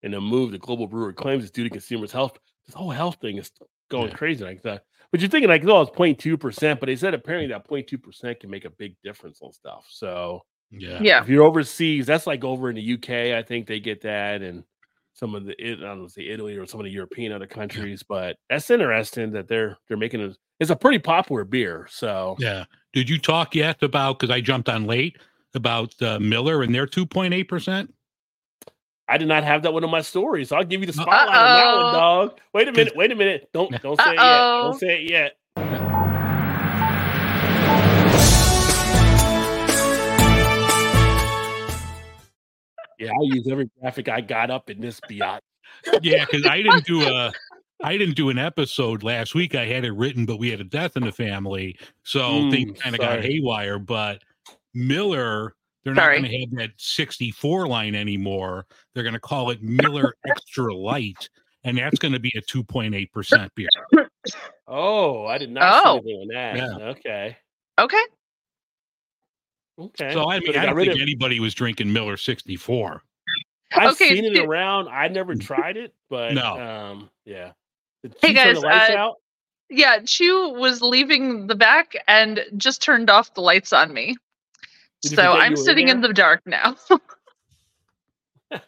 in 0.03 0.13
a 0.15 0.21
move 0.21 0.51
the 0.51 0.57
global 0.57 0.87
brewer 0.87 1.13
claims 1.13 1.43
is 1.45 1.51
due 1.51 1.63
to 1.63 1.69
consumers' 1.69 2.11
health. 2.11 2.37
This 2.65 2.75
whole 2.75 2.91
health 2.91 3.17
thing 3.21 3.37
is 3.37 3.49
going 3.89 4.09
Yeah. 4.09 4.15
crazy 4.15 4.43
like 4.43 4.61
that. 4.63 4.83
But 5.15 5.21
you're 5.21 5.29
thinking 5.29 5.47
like, 5.49 5.65
oh, 5.65 5.83
it's 5.83 5.91
0.2%, 5.91 6.77
but 6.77 6.87
they 6.87 6.97
said 6.97 7.13
apparently 7.13 7.47
that 7.47 7.65
0.2% 7.69 8.37
can 8.37 8.49
make 8.49 8.65
a 8.65 8.69
big 8.69 8.97
difference 9.01 9.39
on 9.41 9.53
stuff. 9.53 9.85
So 9.89 10.41
Yeah. 10.71 10.99
Yeah. 11.01 11.21
if 11.21 11.29
you're 11.29 11.45
overseas, 11.45 12.05
that's 12.05 12.27
like 12.27 12.43
over 12.43 12.69
in 12.69 12.75
the 12.75 12.93
UK. 12.95 13.33
I 13.33 13.41
think 13.41 13.65
they 13.65 13.79
get 13.79 14.01
that, 14.01 14.41
and 14.41 14.65
some 15.13 15.33
of 15.33 15.45
the 15.45 15.53
I 15.57 15.75
don't 15.75 16.01
know, 16.01 16.07
say 16.07 16.27
Italy 16.27 16.57
or 16.57 16.65
some 16.65 16.81
of 16.81 16.83
the 16.83 16.91
European 16.91 17.31
other 17.31 17.47
countries. 17.47 18.03
But 18.03 18.35
that's 18.49 18.69
interesting 18.69 19.31
that 19.31 19.47
they're 19.47 19.77
they're 19.87 19.95
making 19.95 20.19
it. 20.19 20.37
It's 20.59 20.69
a 20.69 20.75
pretty 20.75 20.99
popular 20.99 21.45
beer. 21.45 21.87
So 21.89 22.35
Yeah. 22.37 22.65
Did 22.91 23.09
you 23.09 23.17
talk 23.17 23.55
yet 23.55 23.81
about 23.83 24.19
because 24.19 24.35
I 24.35 24.41
jumped 24.41 24.67
on 24.67 24.83
late 24.83 25.15
about 25.53 25.93
uh, 26.01 26.19
Miller 26.19 26.61
and 26.61 26.75
their 26.75 26.87
two 26.87 27.05
point 27.05 27.33
eight 27.33 27.47
percent? 27.47 27.93
I 29.07 29.17
did 29.17 29.27
not 29.27 29.43
have 29.43 29.61
that 29.63 29.73
one 29.73 29.83
on 29.83 29.91
my 29.91 30.01
story, 30.01 30.45
so 30.45 30.55
I'll 30.55 30.63
give 30.63 30.81
you 30.81 30.87
the 30.87 30.93
spotlight 30.93 31.35
on 31.35 31.53
that 31.53 31.75
one, 31.75 31.91
dog. 31.93 32.39
Wait 32.53 32.67
a 32.67 32.71
minute, 32.71 32.95
wait 32.95 33.11
a 33.11 33.15
minute. 33.15 33.49
Don't 33.53 33.69
don't 33.81 33.99
say 33.99 34.15
it 34.15 34.21
yet. 34.21 34.61
Don't 34.61 34.79
say 34.79 35.03
it 35.03 35.09
yet. 35.09 35.37
Yeah, 42.97 43.11
I'll 43.11 43.25
use 43.25 43.47
every 43.51 43.69
graphic 43.79 44.07
I 44.09 44.21
got 44.21 44.49
up 44.49 44.69
in 44.69 44.79
this 44.79 45.01
biatch. 45.01 45.39
yeah, 46.01 46.25
because 46.25 46.45
I 46.45 46.61
didn't 46.61 46.85
do 46.85 47.05
a 47.05 47.33
I 47.83 47.97
didn't 47.97 48.15
do 48.15 48.29
an 48.29 48.39
episode 48.39 49.03
last 49.03 49.35
week. 49.35 49.53
I 49.53 49.65
had 49.65 49.85
it 49.85 49.91
written, 49.91 50.25
but 50.25 50.39
we 50.39 50.49
had 50.49 50.61
a 50.61 50.63
death 50.63 50.97
in 50.97 51.03
the 51.03 51.11
family, 51.11 51.77
so 52.03 52.21
Mm, 52.21 52.49
things 52.49 52.81
kind 52.81 52.95
of 52.95 53.01
got 53.01 53.21
haywire. 53.21 53.77
But 53.77 54.23
Miller, 54.73 55.53
they're 55.85 55.95
Sorry. 55.95 56.19
not 56.21 56.27
going 56.29 56.49
to 56.49 56.57
have 56.57 56.69
that 56.69 56.71
64 56.77 57.67
line 57.67 57.95
anymore. 57.95 58.65
They're 58.93 59.03
going 59.03 59.13
to 59.13 59.19
call 59.19 59.51
it 59.51 59.61
Miller 59.63 60.13
Extra 60.27 60.73
Light, 60.73 61.29
and 61.63 61.77
that's 61.77 61.99
going 61.99 62.13
to 62.13 62.19
be 62.19 62.33
a 62.35 62.41
2.8 62.41 63.11
percent 63.11 63.51
beer. 63.55 63.69
Oh, 64.67 65.27
I 65.27 65.37
did 65.37 65.51
not 65.51 65.83
Oh. 65.85 66.01
see 66.03 66.11
anything 66.11 66.27
that. 66.29 66.55
Yeah. 66.57 66.87
Okay. 66.87 67.37
Okay. 67.79 68.03
Okay. 69.79 70.13
So 70.13 70.29
I 70.29 70.39
mean, 70.39 70.57
I 70.57 70.65
don't 70.65 70.75
think 70.77 70.93
of- 70.93 70.99
anybody 71.01 71.39
was 71.39 71.53
drinking 71.53 71.93
Miller 71.93 72.17
64. 72.17 73.03
I've 73.75 73.91
Okay, 73.91 74.15
seen 74.15 74.25
it 74.25 74.37
around. 74.39 74.87
I 74.87 75.07
never 75.09 75.35
tried 75.35 75.77
it, 75.77 75.93
but 76.09 76.33
No. 76.33 76.59
um, 76.59 77.09
yeah. 77.25 77.51
Did 78.03 78.15
Hey, 78.21 78.29
you 78.29 78.35
turn 78.35 78.45
guys, 78.53 78.61
the 78.61 78.67
lights 78.67 78.89
uh, 78.91 78.97
out? 78.97 79.15
Yeah, 79.69 79.99
Chew 80.05 80.49
was 80.57 80.81
leaving 80.81 81.45
the 81.47 81.55
back 81.55 81.93
and 82.07 82.43
just 82.57 82.81
turned 82.81 83.09
off 83.11 83.33
the 83.33 83.41
lights 83.41 83.73
on 83.73 83.93
me. 83.93 84.15
Did 85.05 85.11
you 85.11 85.17
So 85.17 85.31
I'm 85.33 85.51
you 85.51 85.57
were 85.57 85.61
in 85.61 85.65
sitting 85.65 85.87
in 85.89 86.01
the 86.01 86.13
dark 86.13 86.41
now. 86.45 86.75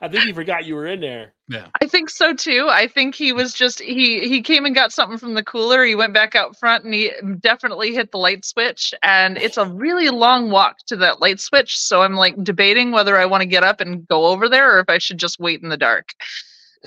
I 0.00 0.08
think 0.08 0.24
he 0.24 0.32
forgot 0.32 0.64
you 0.64 0.76
were 0.76 0.86
in 0.86 1.00
there. 1.00 1.34
Yeah. 1.48 1.66
I 1.82 1.86
think 1.86 2.08
so 2.08 2.32
too. 2.32 2.68
I 2.70 2.86
think 2.86 3.14
he 3.14 3.32
was 3.32 3.52
just 3.52 3.80
he 3.80 4.28
he 4.28 4.42
came 4.42 4.64
and 4.64 4.74
got 4.74 4.92
something 4.92 5.18
from 5.18 5.34
the 5.34 5.42
cooler. 5.42 5.84
He 5.84 5.94
went 5.94 6.14
back 6.14 6.36
out 6.36 6.56
front 6.56 6.84
and 6.84 6.94
he 6.94 7.10
definitely 7.40 7.94
hit 7.94 8.12
the 8.12 8.18
light 8.18 8.44
switch. 8.44 8.94
And 9.02 9.36
it's 9.38 9.56
a 9.56 9.66
really 9.66 10.08
long 10.10 10.50
walk 10.50 10.78
to 10.86 10.96
that 10.96 11.20
light 11.20 11.40
switch. 11.40 11.76
So 11.78 12.02
I'm 12.02 12.14
like 12.14 12.42
debating 12.44 12.92
whether 12.92 13.18
I 13.18 13.26
want 13.26 13.40
to 13.42 13.48
get 13.48 13.64
up 13.64 13.80
and 13.80 14.06
go 14.06 14.26
over 14.26 14.48
there 14.48 14.76
or 14.76 14.80
if 14.80 14.88
I 14.88 14.98
should 14.98 15.18
just 15.18 15.40
wait 15.40 15.62
in 15.62 15.68
the 15.68 15.76
dark. 15.76 16.12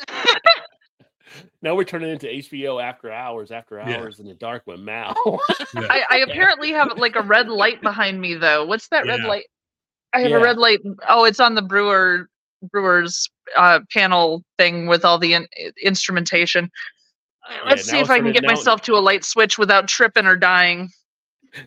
Now 1.61 1.75
we're 1.75 1.83
turning 1.83 2.09
into 2.09 2.27
HBO 2.27 2.81
after 2.83 3.11
hours, 3.11 3.51
after 3.51 3.77
Yeah. 3.77 3.97
hours 3.97 4.19
in 4.19 4.25
the 4.27 4.33
dark 4.33 4.63
with 4.65 4.79
Mal. 4.79 5.15
I, 5.75 6.03
I 6.09 6.17
apparently 6.27 6.71
have 6.71 6.97
like 6.97 7.15
a 7.15 7.21
red 7.21 7.49
light 7.49 7.81
behind 7.81 8.19
me 8.19 8.33
though. 8.33 8.65
What's 8.65 8.87
that 8.89 9.05
red 9.05 9.21
light? 9.21 9.45
I 10.13 10.21
have 10.21 10.31
Yeah. 10.31 10.37
a 10.37 10.43
red 10.43 10.57
light. 10.57 10.79
Oh, 11.07 11.23
it's 11.25 11.39
on 11.39 11.55
the 11.55 11.61
brewer 11.61 12.27
brewer's 12.71 13.29
uh, 13.57 13.79
panel 13.91 14.43
thing 14.57 14.87
with 14.87 15.03
all 15.05 15.17
the 15.19 15.33
in, 15.33 15.47
instrumentation. 15.83 16.69
Uh, 17.49 17.53
Let's 17.67 17.85
see 17.89 17.99
if 17.99 18.09
I 18.09 18.19
can 18.19 18.31
get 18.31 18.43
now- 18.43 18.49
myself 18.49 18.81
to 18.83 18.93
a 18.95 18.99
light 19.01 19.23
switch 19.23 19.57
without 19.57 19.87
tripping 19.87 20.25
or 20.25 20.35
dying. 20.35 20.89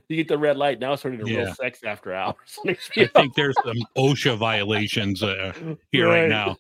you 0.09 0.17
get 0.17 0.29
the 0.29 0.39
red 0.39 0.57
light. 0.57 0.79
Now 0.81 0.93
it's 0.95 1.03
turning 1.03 1.21
into 1.21 1.33
Yeah. 1.33 1.45
real 1.45 1.55
sex 1.55 1.81
after 1.85 2.15
hours. 2.15 2.59
I 2.67 3.07
think 3.07 3.35
there's 3.35 3.57
some 3.65 3.77
OSHA 3.97 4.37
violations 4.39 5.23
uh, 5.23 5.53
here 5.93 6.09
right, 6.09 6.23
Right. 6.23 6.29
now. 6.29 6.57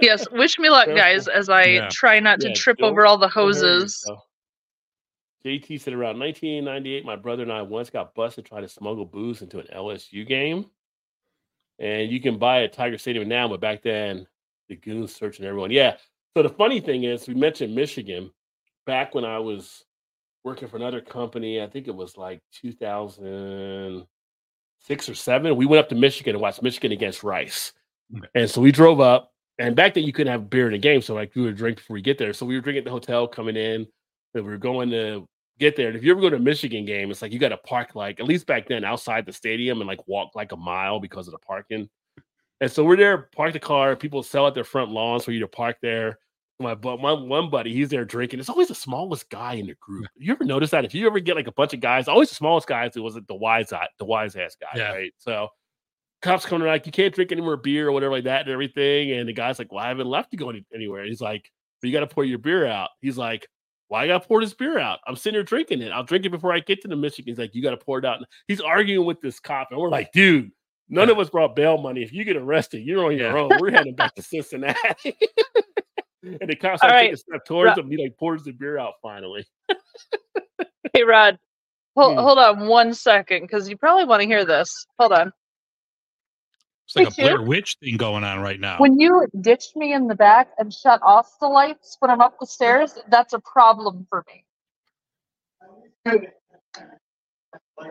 Yes, 0.00 0.28
wish 0.30 0.58
me 0.58 0.70
luck, 0.70 0.88
guys, 0.88 1.28
as 1.28 1.48
I 1.48 1.64
Yeah. 1.64 1.88
try 1.90 2.20
not 2.20 2.40
to 2.40 2.48
Yeah, 2.48 2.54
trip 2.54 2.82
over 2.82 3.06
all 3.06 3.18
the 3.18 3.28
hoses. 3.28 4.02
yourself. 4.04 4.24
JT 5.44 5.78
said 5.78 5.94
around 5.94 6.18
1998, 6.18 7.04
my 7.04 7.16
brother 7.16 7.42
and 7.42 7.52
I 7.52 7.62
once 7.62 7.90
got 7.90 8.14
busted 8.14 8.46
trying 8.46 8.62
to 8.62 8.68
smuggle 8.68 9.04
booze 9.04 9.42
into 9.42 9.58
an 9.58 9.66
LSU 9.72 10.24
game. 10.24 10.70
And 11.78 12.10
you 12.10 12.20
can 12.20 12.38
buy 12.38 12.62
at 12.64 12.72
Tiger 12.72 12.98
Stadium 12.98 13.28
now, 13.28 13.46
but 13.48 13.60
back 13.60 13.82
then 13.82 14.26
the 14.68 14.76
goons 14.76 15.14
searching 15.14 15.44
everyone. 15.44 15.70
Yeah. 15.70 15.98
So 16.36 16.42
the 16.42 16.48
funny 16.48 16.80
thing 16.80 17.04
is, 17.04 17.28
we 17.28 17.34
mentioned 17.34 17.74
Michigan. 17.74 18.32
Back 18.86 19.14
when 19.14 19.24
I 19.24 19.38
was 19.38 19.84
working 20.42 20.66
for 20.68 20.76
another 20.76 21.00
company, 21.00 21.62
I 21.62 21.68
think 21.68 21.86
it 21.86 21.94
was 21.94 22.16
like 22.16 22.42
2006 22.52 25.08
or 25.08 25.14
seven. 25.14 25.56
We 25.56 25.66
went 25.66 25.80
up 25.80 25.88
to 25.90 25.94
Michigan 25.94 26.34
and 26.34 26.42
watched 26.42 26.62
Michigan 26.62 26.90
against 26.92 27.22
Rice. 27.22 27.72
Mm. 28.12 28.26
And 28.34 28.50
so 28.50 28.60
we 28.60 28.72
drove 28.72 29.00
up, 29.00 29.32
and 29.58 29.74
back 29.76 29.94
then 29.94 30.04
you 30.04 30.12
couldn't 30.12 30.32
have 30.32 30.50
beer 30.50 30.66
in 30.66 30.72
the 30.72 30.78
game, 30.78 31.00
so 31.02 31.14
like 31.14 31.34
we 31.34 31.42
would 31.42 31.56
drink 31.56 31.78
before 31.78 31.94
we 31.94 32.02
get 32.02 32.18
there. 32.18 32.32
So 32.32 32.44
we 32.46 32.54
were 32.54 32.60
drinking 32.60 32.80
at 32.80 32.84
the 32.84 32.90
hotel 32.90 33.26
coming 33.26 33.56
in, 33.56 33.86
and 34.34 34.44
we 34.44 34.50
were 34.50 34.58
going 34.58 34.90
to 34.90 35.26
get 35.58 35.76
there. 35.76 35.88
And 35.88 35.96
if 35.96 36.04
you 36.04 36.10
ever 36.12 36.20
go 36.20 36.28
to 36.30 36.36
a 36.36 36.40
Michigan 36.40 36.84
game, 36.84 37.10
it's 37.10 37.22
like 37.22 37.32
you 37.32 37.38
got 37.38 37.48
to 37.48 37.56
park 37.56 37.94
like 37.94 38.20
at 38.20 38.26
least 38.26 38.46
back 38.46 38.68
then 38.68 38.84
outside 38.84 39.24
the 39.24 39.32
stadium 39.32 39.80
and 39.80 39.88
like 39.88 40.06
walk 40.06 40.34
like 40.34 40.52
a 40.52 40.56
mile 40.56 41.00
because 41.00 41.26
of 41.28 41.32
the 41.32 41.38
parking. 41.38 41.88
And 42.60 42.70
so 42.70 42.84
we're 42.84 42.96
there, 42.96 43.28
park 43.36 43.52
the 43.52 43.58
car. 43.60 43.96
People 43.96 44.22
sell 44.22 44.46
at 44.46 44.54
their 44.54 44.64
front 44.64 44.90
lawns 44.90 45.24
for 45.24 45.32
you 45.32 45.40
to 45.40 45.48
park 45.48 45.76
there. 45.82 46.18
My 46.58 46.74
but 46.74 47.00
my 47.00 47.12
one 47.12 47.50
buddy, 47.50 47.72
he's 47.74 47.90
there 47.90 48.06
drinking. 48.06 48.40
It's 48.40 48.48
always 48.48 48.68
the 48.68 48.74
smallest 48.74 49.28
guy 49.28 49.54
in 49.54 49.66
the 49.66 49.74
group. 49.74 50.06
You 50.16 50.32
ever 50.32 50.44
notice 50.44 50.70
that? 50.70 50.86
If 50.86 50.94
you 50.94 51.06
ever 51.06 51.20
get 51.20 51.36
like 51.36 51.48
a 51.48 51.52
bunch 51.52 51.74
of 51.74 51.80
guys, 51.80 52.08
always 52.08 52.30
the 52.30 52.34
smallest 52.34 52.66
guys. 52.66 52.96
It 52.96 53.00
wasn't 53.00 53.28
the 53.28 53.34
wise 53.34 53.74
eye, 53.74 53.88
the 53.98 54.06
wise 54.06 54.36
ass 54.36 54.56
guy, 54.58 54.68
Yeah. 54.74 54.92
right? 54.92 55.12
So 55.18 55.48
cops 56.22 56.44
coming 56.46 56.66
like, 56.66 56.86
you 56.86 56.92
can't 56.92 57.14
drink 57.14 57.32
any 57.32 57.40
more 57.42 57.56
beer 57.56 57.88
or 57.88 57.92
whatever 57.92 58.12
like 58.12 58.24
that 58.24 58.42
and 58.42 58.50
everything. 58.50 59.12
And 59.12 59.28
the 59.28 59.32
guy's 59.32 59.58
like, 59.58 59.72
well, 59.72 59.84
I 59.84 59.88
haven't 59.88 60.06
left 60.08 60.30
to 60.32 60.36
go 60.36 60.50
any- 60.50 60.64
anywhere. 60.74 61.04
He's 61.04 61.20
like, 61.20 61.50
but 61.80 61.88
you 61.88 61.92
got 61.92 62.00
to 62.00 62.06
pour 62.14 62.24
your 62.24 62.38
beer 62.38 62.66
out. 62.66 62.90
He's 63.00 63.18
like, 63.18 63.46
why 63.88 64.02
I 64.02 64.06
got 64.08 64.22
to 64.22 64.28
pour 64.28 64.40
this 64.40 64.54
beer 64.54 64.78
out? 64.78 64.98
I'm 65.06 65.14
sitting 65.16 65.36
here 65.36 65.44
drinking 65.44 65.82
it. 65.82 65.92
I'll 65.92 66.02
drink 66.04 66.24
it 66.24 66.30
before 66.30 66.52
I 66.52 66.58
get 66.60 66.82
to 66.82 66.88
the 66.88 66.96
Michigan. 66.96 67.30
He's 67.32 67.38
like, 67.38 67.54
you 67.54 67.62
got 67.62 67.70
to 67.70 67.76
pour 67.76 67.98
it 67.98 68.04
out. 68.04 68.20
He's 68.48 68.60
arguing 68.60 69.06
with 69.06 69.20
this 69.20 69.38
cop, 69.38 69.68
and 69.70 69.78
we're 69.78 69.90
like, 69.90 70.10
dude, 70.12 70.50
none 70.88 71.08
of 71.10 71.18
us 71.20 71.30
brought 71.30 71.54
bail 71.54 71.78
money. 71.78 72.02
If 72.02 72.12
you 72.12 72.24
get 72.24 72.36
arrested, 72.36 72.82
you're 72.84 73.04
on 73.04 73.16
your 73.16 73.30
Yeah. 73.36 73.42
own. 73.42 73.50
We're 73.60 73.70
heading 73.70 73.94
back 73.94 74.14
to 74.16 74.22
Cincinnati. 74.22 74.78
and 76.24 76.48
the 76.50 76.56
cops 76.56 76.82
like 76.82 76.90
right. 76.92 77.02
take 77.02 77.12
a 77.12 77.16
step 77.18 77.44
towards 77.46 77.76
Ro- 77.76 77.82
him. 77.84 77.90
He 77.90 77.96
like 78.02 78.16
pours 78.16 78.42
the 78.42 78.50
beer 78.52 78.78
out 78.78 78.94
finally. 79.02 79.46
Hey, 80.92 81.02
Rod, 81.04 81.38
hold, 81.96 82.14
Hmm. 82.16 82.22
hold 82.24 82.38
on 82.38 82.66
one 82.68 82.94
second 82.94 83.42
because 83.42 83.68
you 83.68 83.76
probably 83.76 84.04
want 84.04 84.22
to 84.22 84.26
hear 84.26 84.44
this. 84.44 84.86
Hold 84.98 85.12
on. 85.12 85.32
It's 86.86 86.96
like 86.96 87.08
a? 87.08 87.22
Blair 87.22 87.42
Witch 87.42 87.76
thing 87.80 87.96
going 87.96 88.22
on 88.22 88.40
right 88.40 88.60
now. 88.60 88.78
When 88.78 88.98
you 89.00 89.26
ditch 89.40 89.72
me 89.74 89.92
in 89.92 90.06
the 90.06 90.14
back 90.14 90.50
and 90.58 90.72
shut 90.72 91.00
off 91.02 91.38
the 91.40 91.48
lights 91.48 91.96
when 91.98 92.10
I'm 92.10 92.20
up 92.20 92.38
the 92.38 92.46
stairs, 92.46 92.96
that's 93.08 93.32
a 93.32 93.40
problem 93.40 94.06
for 94.08 94.24
me. 94.28 94.44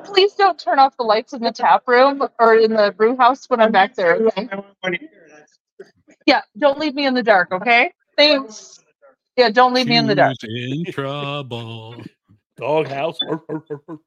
Please 0.06 0.34
don't 0.34 0.58
turn 0.58 0.80
off 0.80 0.96
the 0.98 1.04
lights 1.04 1.34
in 1.34 1.42
the 1.42 1.52
tap 1.52 1.88
room 1.88 2.26
or 2.40 2.56
in 2.56 2.74
the 2.74 2.94
brew 2.98 3.18
house 3.18 3.50
when 3.50 3.60
I'm 3.60 3.72
back 3.72 3.96
there. 3.96 4.16
Okay? 4.16 4.50
Yeah, 6.26 6.42
don't 6.58 6.80
leave 6.80 6.96
me 6.96 7.06
in 7.06 7.14
the 7.14 7.22
dark, 7.22 7.52
okay? 7.52 7.92
Thanks. 8.18 8.80
Yeah, 9.36 9.50
don't 9.50 9.74
leave 9.74 9.88
me 9.88 9.98
in 9.98 10.08
the 10.08 10.16
dark. 10.16 10.38
In 10.44 10.86
trouble? 10.86 12.02
Doghouse. 12.58 13.18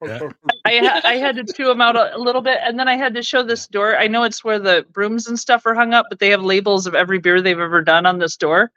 Yeah. 0.05 0.29
I 0.65 0.79
ha- 0.79 1.01
I 1.05 1.17
had 1.17 1.37
to 1.37 1.45
chew 1.53 1.67
them 1.67 1.81
out 1.81 1.97
a, 1.97 2.17
a 2.17 2.19
little 2.19 2.41
bit, 2.43 2.59
and 2.63 2.79
then 2.79 2.89
I 2.89 2.97
had 2.97 3.15
to 3.15 3.23
show 3.23 3.43
this 3.43 3.67
door. 3.67 3.97
I 3.97 4.07
know 4.07 4.23
it's 4.25 4.43
where 4.45 4.59
the 4.59 4.87
brooms 4.93 5.27
and 5.27 5.39
stuff 5.39 5.67
are 5.67 5.75
hung 5.75 5.93
up, 5.95 6.07
but 6.09 6.19
they 6.19 6.31
have 6.31 6.43
labels 6.43 6.87
of 6.87 6.95
every 6.95 7.19
beer 7.19 7.41
they've 7.43 7.59
ever 7.59 7.83
done 7.83 8.07
on 8.07 8.19
this 8.19 8.37
door, 8.37 8.71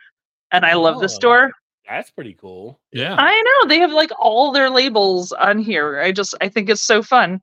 and 0.52 0.66
I 0.66 0.74
love 0.74 1.00
this 1.00 1.16
Oh. 1.18 1.20
door. 1.20 1.52
That's 1.88 2.10
pretty 2.12 2.34
cool. 2.34 2.80
Yeah. 2.92 3.16
I 3.18 3.42
know 3.42 3.68
they 3.68 3.80
have 3.80 3.92
like 3.92 4.12
all 4.20 4.52
their 4.52 4.70
labels 4.70 5.32
on 5.32 5.60
here. 5.60 6.00
I 6.00 6.12
just 6.12 6.34
I 6.42 6.48
think 6.50 6.70
it's 6.70 6.82
so 6.84 7.02
fun. 7.04 7.42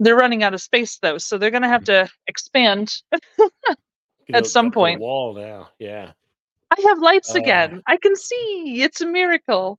They're 0.00 0.16
running 0.16 0.42
out 0.42 0.54
of 0.54 0.60
space 0.62 0.98
though, 0.98 1.18
so 1.18 1.36
they're 1.38 1.50
gonna 1.50 1.68
have 1.68 1.84
to 1.84 2.08
expand. 2.26 2.94
At 3.12 3.20
know, 4.28 4.42
some 4.42 4.66
up 4.66 4.72
to 4.72 4.74
the 4.74 4.80
point. 4.80 5.00
wall 5.00 5.34
now. 5.34 5.68
Yeah. 5.78 6.12
I 6.70 6.80
have 6.88 6.98
lights 6.98 7.34
Uh, 7.34 7.38
again. 7.38 7.82
I 7.86 7.96
can 7.96 8.16
see. 8.16 8.82
It's 8.82 9.00
a 9.00 9.06
miracle. 9.06 9.78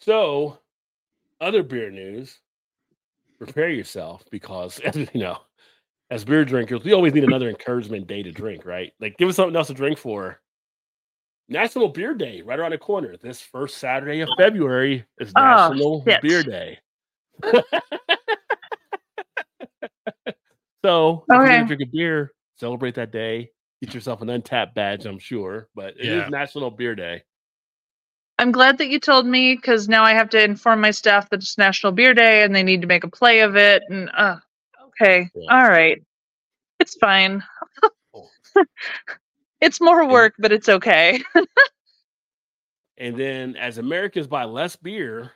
So, 0.00 0.58
other 1.40 1.62
beer 1.62 1.90
news. 1.90 2.38
Prepare 3.38 3.70
yourself 3.70 4.24
because 4.30 4.80
you 4.94 5.08
know, 5.14 5.38
as 6.10 6.24
beer 6.24 6.44
drinkers, 6.44 6.84
we 6.84 6.92
always 6.92 7.12
need 7.12 7.24
another 7.24 7.48
encouragement 7.48 8.06
day 8.06 8.22
to 8.22 8.30
drink, 8.32 8.64
right? 8.64 8.92
Like, 9.00 9.16
give 9.18 9.28
us 9.28 9.36
something 9.36 9.56
else 9.56 9.68
to 9.68 9.74
drink 9.74 9.98
for. 9.98 10.40
National 11.48 11.88
Beer 11.88 12.14
Day, 12.14 12.40
right 12.42 12.58
around 12.58 12.70
the 12.70 12.78
corner. 12.78 13.16
This 13.20 13.40
first 13.40 13.76
Saturday 13.78 14.20
of 14.20 14.30
February 14.38 15.04
is 15.18 15.32
Oh, 15.36 15.40
National 15.42 16.02
shit. 16.06 16.22
Beer 16.22 16.42
Day. 16.42 16.78
so, 20.84 21.24
if 21.28 21.34
you're 21.34 21.46
gonna 21.46 21.66
drink 21.66 21.82
a 21.82 21.86
beer, 21.86 22.32
celebrate 22.56 22.94
that 22.94 23.10
day. 23.12 23.50
Get 23.82 23.92
yourself 23.92 24.22
an 24.22 24.28
Untappd 24.28 24.74
badge, 24.74 25.04
I'm 25.04 25.18
sure, 25.18 25.68
but 25.74 25.94
it 25.98 26.06
is 26.06 26.22
Yeah. 26.22 26.28
National 26.30 26.70
Beer 26.70 26.94
Day. 26.94 27.22
I'm 28.38 28.52
glad 28.52 28.78
that 28.78 28.88
you 28.88 28.98
told 28.98 29.26
me 29.26 29.54
because 29.54 29.88
now 29.88 30.02
I 30.02 30.12
have 30.12 30.28
to 30.30 30.42
inform 30.42 30.80
my 30.80 30.90
staff 30.90 31.30
that 31.30 31.40
it's 31.40 31.56
National 31.56 31.92
Beer 31.92 32.14
Day 32.14 32.42
and 32.42 32.54
they 32.54 32.62
need 32.62 32.80
to 32.80 32.86
make 32.88 33.04
a 33.04 33.08
play 33.10 33.40
of 33.40 33.56
it. 33.56 33.82
And 33.88 34.10
uh, 34.16 34.36
okay, 34.88 35.30
Yeah. 35.34 35.50
all 35.50 35.68
right, 35.68 36.02
it's 36.80 36.96
fine. 36.96 37.42
It's 39.60 39.80
more 39.80 40.06
work, 40.06 40.34
but 40.38 40.52
it's 40.52 40.68
okay. 40.68 41.22
And 42.98 43.16
then 43.16 43.56
as 43.56 43.78
Americans 43.78 44.26
buy 44.26 44.44
less 44.44 44.76
beer, 44.76 45.32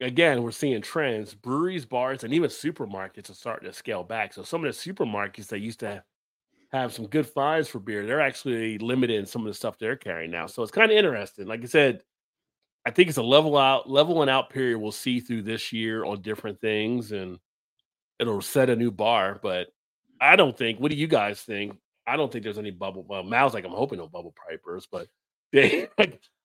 again, 0.00 0.42
we're 0.42 0.50
seeing 0.50 0.80
trends. 0.80 1.34
Breweries, 1.34 1.84
bars, 1.84 2.24
and 2.24 2.32
even 2.32 2.48
supermarkets 2.48 3.28
are 3.28 3.34
starting 3.34 3.68
to 3.68 3.74
scale 3.74 4.02
back. 4.02 4.32
So 4.32 4.42
some 4.42 4.64
of 4.64 4.72
the 4.74 4.92
supermarkets 4.92 5.48
that 5.48 5.58
used 5.58 5.80
to 5.80 6.02
have 6.72 6.92
some 6.94 7.06
good 7.06 7.26
finds 7.26 7.68
for 7.68 7.80
beer. 7.80 8.06
They're 8.06 8.20
actually 8.20 8.78
limited 8.78 9.16
in 9.18 9.26
some 9.26 9.42
of 9.42 9.48
the 9.48 9.54
stuff 9.54 9.78
they're 9.78 9.96
carrying 9.96 10.30
now. 10.30 10.46
So 10.46 10.62
it's 10.62 10.72
kind 10.72 10.90
of 10.90 10.96
interesting. 10.96 11.46
Like 11.46 11.62
I 11.62 11.66
said, 11.66 12.02
I 12.84 12.90
think 12.90 13.08
it's 13.08 13.18
a 13.18 13.22
level 13.22 13.56
out, 13.56 13.88
leveling 13.88 14.28
out 14.28 14.50
period 14.50 14.78
we'll 14.78 14.92
see 14.92 15.20
through 15.20 15.42
this 15.42 15.72
year 15.72 16.04
on 16.04 16.20
different 16.20 16.60
things 16.60 17.12
and 17.12 17.38
it'll 18.18 18.42
set 18.42 18.70
a 18.70 18.76
new 18.76 18.90
bar. 18.90 19.38
But 19.42 19.68
I 20.20 20.36
don't 20.36 20.56
think, 20.56 20.80
what 20.80 20.90
do 20.90 20.96
you 20.96 21.06
guys 21.06 21.40
think? 21.40 21.76
I 22.06 22.16
don't 22.16 22.32
think 22.32 22.42
there's 22.42 22.58
any 22.58 22.72
bubble. 22.72 23.04
Well, 23.08 23.22
Mal's 23.22 23.54
like, 23.54 23.64
I'm 23.64 23.70
hoping 23.70 23.98
no 23.98 24.08
bubble 24.08 24.34
pipers, 24.48 24.88
but 24.90 25.06
they, 25.52 25.88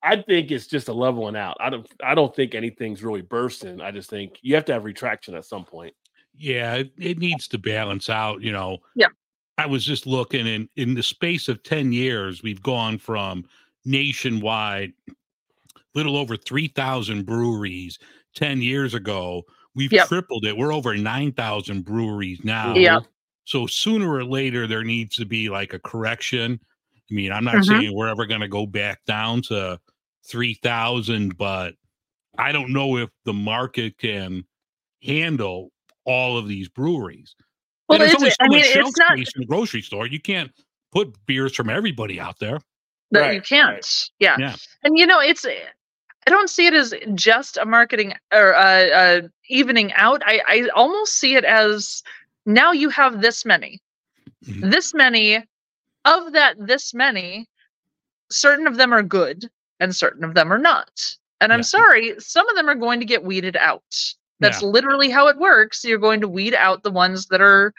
I 0.03 0.21
think 0.21 0.51
it's 0.51 0.67
just 0.67 0.89
a 0.89 0.93
leveling 0.93 1.35
out. 1.35 1.57
I 1.59 1.69
don't, 1.69 1.87
I 2.03 2.13
don't 2.13 2.35
think 2.35 2.53
anything's 2.53 3.03
really 3.03 3.21
bursting. 3.21 3.81
I 3.81 3.91
just 3.91 4.09
think 4.09 4.37
you 4.41 4.53
have 4.55 4.65
to 4.65 4.73
have 4.73 4.83
retraction 4.83 5.33
at 5.33 5.45
some 5.45 5.63
point. 5.65 5.95
Yeah, 6.35 6.75
it, 6.75 6.91
it 6.99 7.17
needs 7.17 7.47
to 7.47 7.57
balance 7.57 8.09
out, 8.09 8.41
you 8.41 8.51
know. 8.51 8.77
Yeah. 8.95 9.07
I 9.57 9.65
was 9.65 9.83
just 9.83 10.05
looking 10.05 10.45
in 10.45 10.69
in 10.75 10.93
the 10.93 11.01
space 11.01 11.47
of 11.47 11.63
10 11.63 11.91
years, 11.91 12.43
we've 12.43 12.61
gone 12.61 12.99
from 12.99 13.45
nationwide 13.85 14.93
little 15.97 16.15
over 16.15 16.37
3,000 16.37 17.25
breweries 17.25 17.97
10 18.35 18.61
years 18.61 18.93
ago. 18.93 19.41
We've 19.73 19.91
Yep. 19.91 20.07
tripled 20.07 20.45
it. 20.45 20.55
We're 20.55 20.71
over 20.71 20.95
9,000 20.95 21.83
breweries 21.83 22.39
now. 22.43 22.75
Yeah. 22.75 22.99
So 23.45 23.65
sooner 23.65 24.09
or 24.13 24.23
later, 24.23 24.67
there 24.67 24.83
needs 24.83 25.15
to 25.15 25.25
be 25.25 25.49
like 25.49 25.73
a 25.73 25.79
correction. 25.79 26.59
I 27.09 27.13
mean, 27.13 27.31
I'm 27.31 27.43
not 27.43 27.55
Mhm. 27.55 27.65
saying 27.65 27.95
we're 27.95 28.09
ever 28.09 28.25
going 28.27 28.41
to 28.41 28.47
go 28.47 28.65
back 28.67 29.03
down 29.05 29.41
to 29.43 29.79
3,000, 30.29 31.35
but 31.37 31.73
I 32.37 32.51
don't 32.51 32.71
know 32.71 32.97
if 32.97 33.09
the 33.25 33.33
market 33.33 33.97
can 33.97 34.43
handle 35.03 35.71
all 36.05 36.37
of 36.37 36.47
these 36.47 36.69
breweries. 36.69 37.35
Well, 37.89 37.95
And 37.95 38.01
there's 38.03 38.13
it's, 38.13 38.21
only 38.21 38.31
so 38.31 38.37
I 38.41 38.47
mean, 38.49 38.63
shelf 38.73 38.89
it's 38.89 38.99
not 38.99 39.13
space 39.13 39.31
in 39.35 39.41
the 39.41 39.47
grocery 39.47 39.81
store. 39.81 40.05
You 40.05 40.19
can't 40.19 40.51
put 40.91 41.15
beers 41.25 41.55
from 41.55 41.69
everybody 41.71 42.19
out 42.19 42.37
there. 42.39 42.59
that 43.11 43.21
Right, 43.21 43.35
you 43.35 43.41
can't. 43.41 43.73
right. 43.75 44.09
Yeah. 44.19 44.35
Yeah. 44.37 44.55
And 44.83 44.97
you 44.97 45.05
know, 45.05 45.21
it's 45.21 45.45
I 46.27 46.29
don't 46.29 46.49
see 46.49 46.67
it 46.67 46.73
as 46.73 46.93
just 47.15 47.55
a 47.55 47.65
marketing 47.65 48.13
or 48.33 48.53
uh, 48.53 48.87
uh, 48.89 49.21
evening 49.47 49.93
out. 49.93 50.21
I, 50.25 50.41
I 50.45 50.67
almost 50.75 51.13
see 51.13 51.35
it 51.35 51.45
as 51.45 52.03
now 52.45 52.73
you 52.73 52.89
have 52.89 53.21
this 53.21 53.45
many, 53.45 53.79
Mhm. 54.45 54.69
this 54.69 54.93
many 54.93 55.37
of 56.03 56.33
that, 56.33 56.55
this 56.59 56.93
many. 56.93 57.47
Certain 58.29 58.67
of 58.67 58.75
them 58.75 58.93
are 58.93 59.03
good, 59.03 59.49
and 59.79 59.95
certain 59.95 60.25
of 60.25 60.33
them 60.33 60.51
are 60.51 60.57
not. 60.57 61.15
And 61.39 61.53
I'm 61.53 61.59
Yeah. 61.59 61.63
sorry, 61.77 62.19
some 62.19 62.47
of 62.49 62.57
them 62.57 62.69
are 62.69 62.75
going 62.75 62.99
to 62.99 63.05
get 63.05 63.23
weeded 63.23 63.55
out. 63.55 63.95
That's 64.41 64.61
literally 64.61 65.09
how 65.09 65.27
it 65.29 65.37
works. 65.37 65.85
You're 65.85 65.97
going 65.97 66.19
to 66.19 66.27
weed 66.27 66.53
out 66.55 66.83
the 66.83 66.91
ones 66.91 67.27
that 67.27 67.39
are 67.39 67.73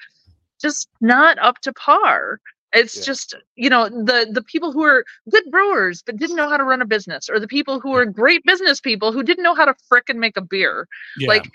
just 0.59 0.89
not 1.03 1.39
up 1.39 1.61
to 1.61 1.73
par. 1.75 2.41
It's 2.73 2.97
Yeah. 2.97 3.03
just 3.05 3.35
you 3.57 3.71
know 3.71 3.89
the 3.89 4.29
the 4.31 4.43
people 4.43 4.73
who 4.73 4.83
are 4.85 5.05
good 5.31 5.45
brewers 5.51 6.03
but 6.03 6.17
didn't 6.17 6.37
know 6.37 6.49
how 6.49 6.57
to 6.57 6.65
run 6.65 6.83
a 6.83 6.87
business, 6.87 7.29
or 7.31 7.41
the 7.41 7.49
people 7.49 7.81
who 7.81 7.95
are 7.95 8.05
great 8.05 8.43
business 8.45 8.81
people 8.81 9.13
who 9.13 9.23
didn't 9.23 9.45
know 9.45 9.55
how 9.55 9.65
to 9.65 9.75
frickin' 9.91 10.17
make 10.17 10.37
a 10.37 10.43
beer. 10.43 10.87
Yeah. 11.19 11.29
Like 11.29 11.51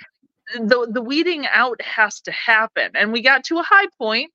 the 0.56 0.88
the 0.91 1.02
weeding 1.02 1.45
out 1.48 1.81
has 1.81 2.19
to 2.22 2.31
happen, 2.31 2.91
and 2.95 3.11
we 3.11 3.22
got 3.22 3.44
to 3.45 3.60
a 3.60 3.64
high 3.64 3.88
point. 3.98 4.31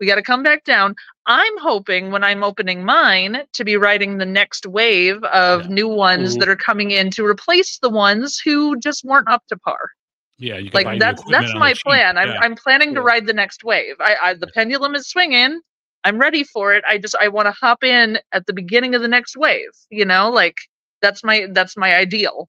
We 0.00 0.06
got 0.06 0.14
to 0.14 0.22
come 0.22 0.44
back 0.44 0.62
down. 0.64 0.94
I'm 1.26 1.58
hoping 1.58 2.12
when 2.12 2.22
I'm 2.22 2.44
opening 2.44 2.84
mine 2.84 3.42
to 3.54 3.64
be 3.64 3.76
writing 3.76 4.18
the 4.18 4.26
next 4.26 4.64
wave 4.66 5.22
of 5.24 5.62
Yeah. 5.62 5.68
new 5.74 5.88
ones 5.88 6.36
that 6.36 6.48
are 6.48 6.56
coming 6.56 6.92
in 6.92 7.10
to 7.12 7.26
replace 7.26 7.78
the 7.78 7.90
ones 7.90 8.38
who 8.38 8.78
just 8.78 9.02
weren't 9.04 9.28
up 9.28 9.44
to 9.48 9.56
par 9.56 9.90
yeah. 10.38 10.56
You 10.56 10.70
can 10.70 10.84
like 10.84 11.00
that's 11.00 11.20
that's 11.30 11.52
my 11.54 11.74
plan 11.74 12.16
i'm 12.16 12.30
i'm 12.40 12.54
planning 12.54 12.94
to 12.94 13.02
ride 13.02 13.26
the 13.26 13.32
next 13.32 13.64
wave 13.64 13.96
i, 13.98 14.14
I 14.22 14.34
the 14.34 14.46
pendulum 14.46 14.94
is 14.94 15.08
swinging 15.08 15.60
i'm 16.04 16.18
ready 16.18 16.44
for 16.44 16.72
it 16.74 16.84
i 16.86 16.96
just 16.98 17.14
i 17.20 17.28
want 17.28 17.46
to 17.46 17.52
hop 17.52 17.82
in 17.84 18.18
at 18.32 18.46
the 18.46 18.52
beginning 18.52 18.94
of 18.94 19.02
the 19.02 19.08
next 19.08 19.36
wave 19.36 19.70
you 19.90 20.04
know 20.04 20.30
like 20.30 20.56
that's 21.02 21.22
my 21.24 21.46
that's 21.52 21.76
my 21.76 21.94
ideal 21.96 22.48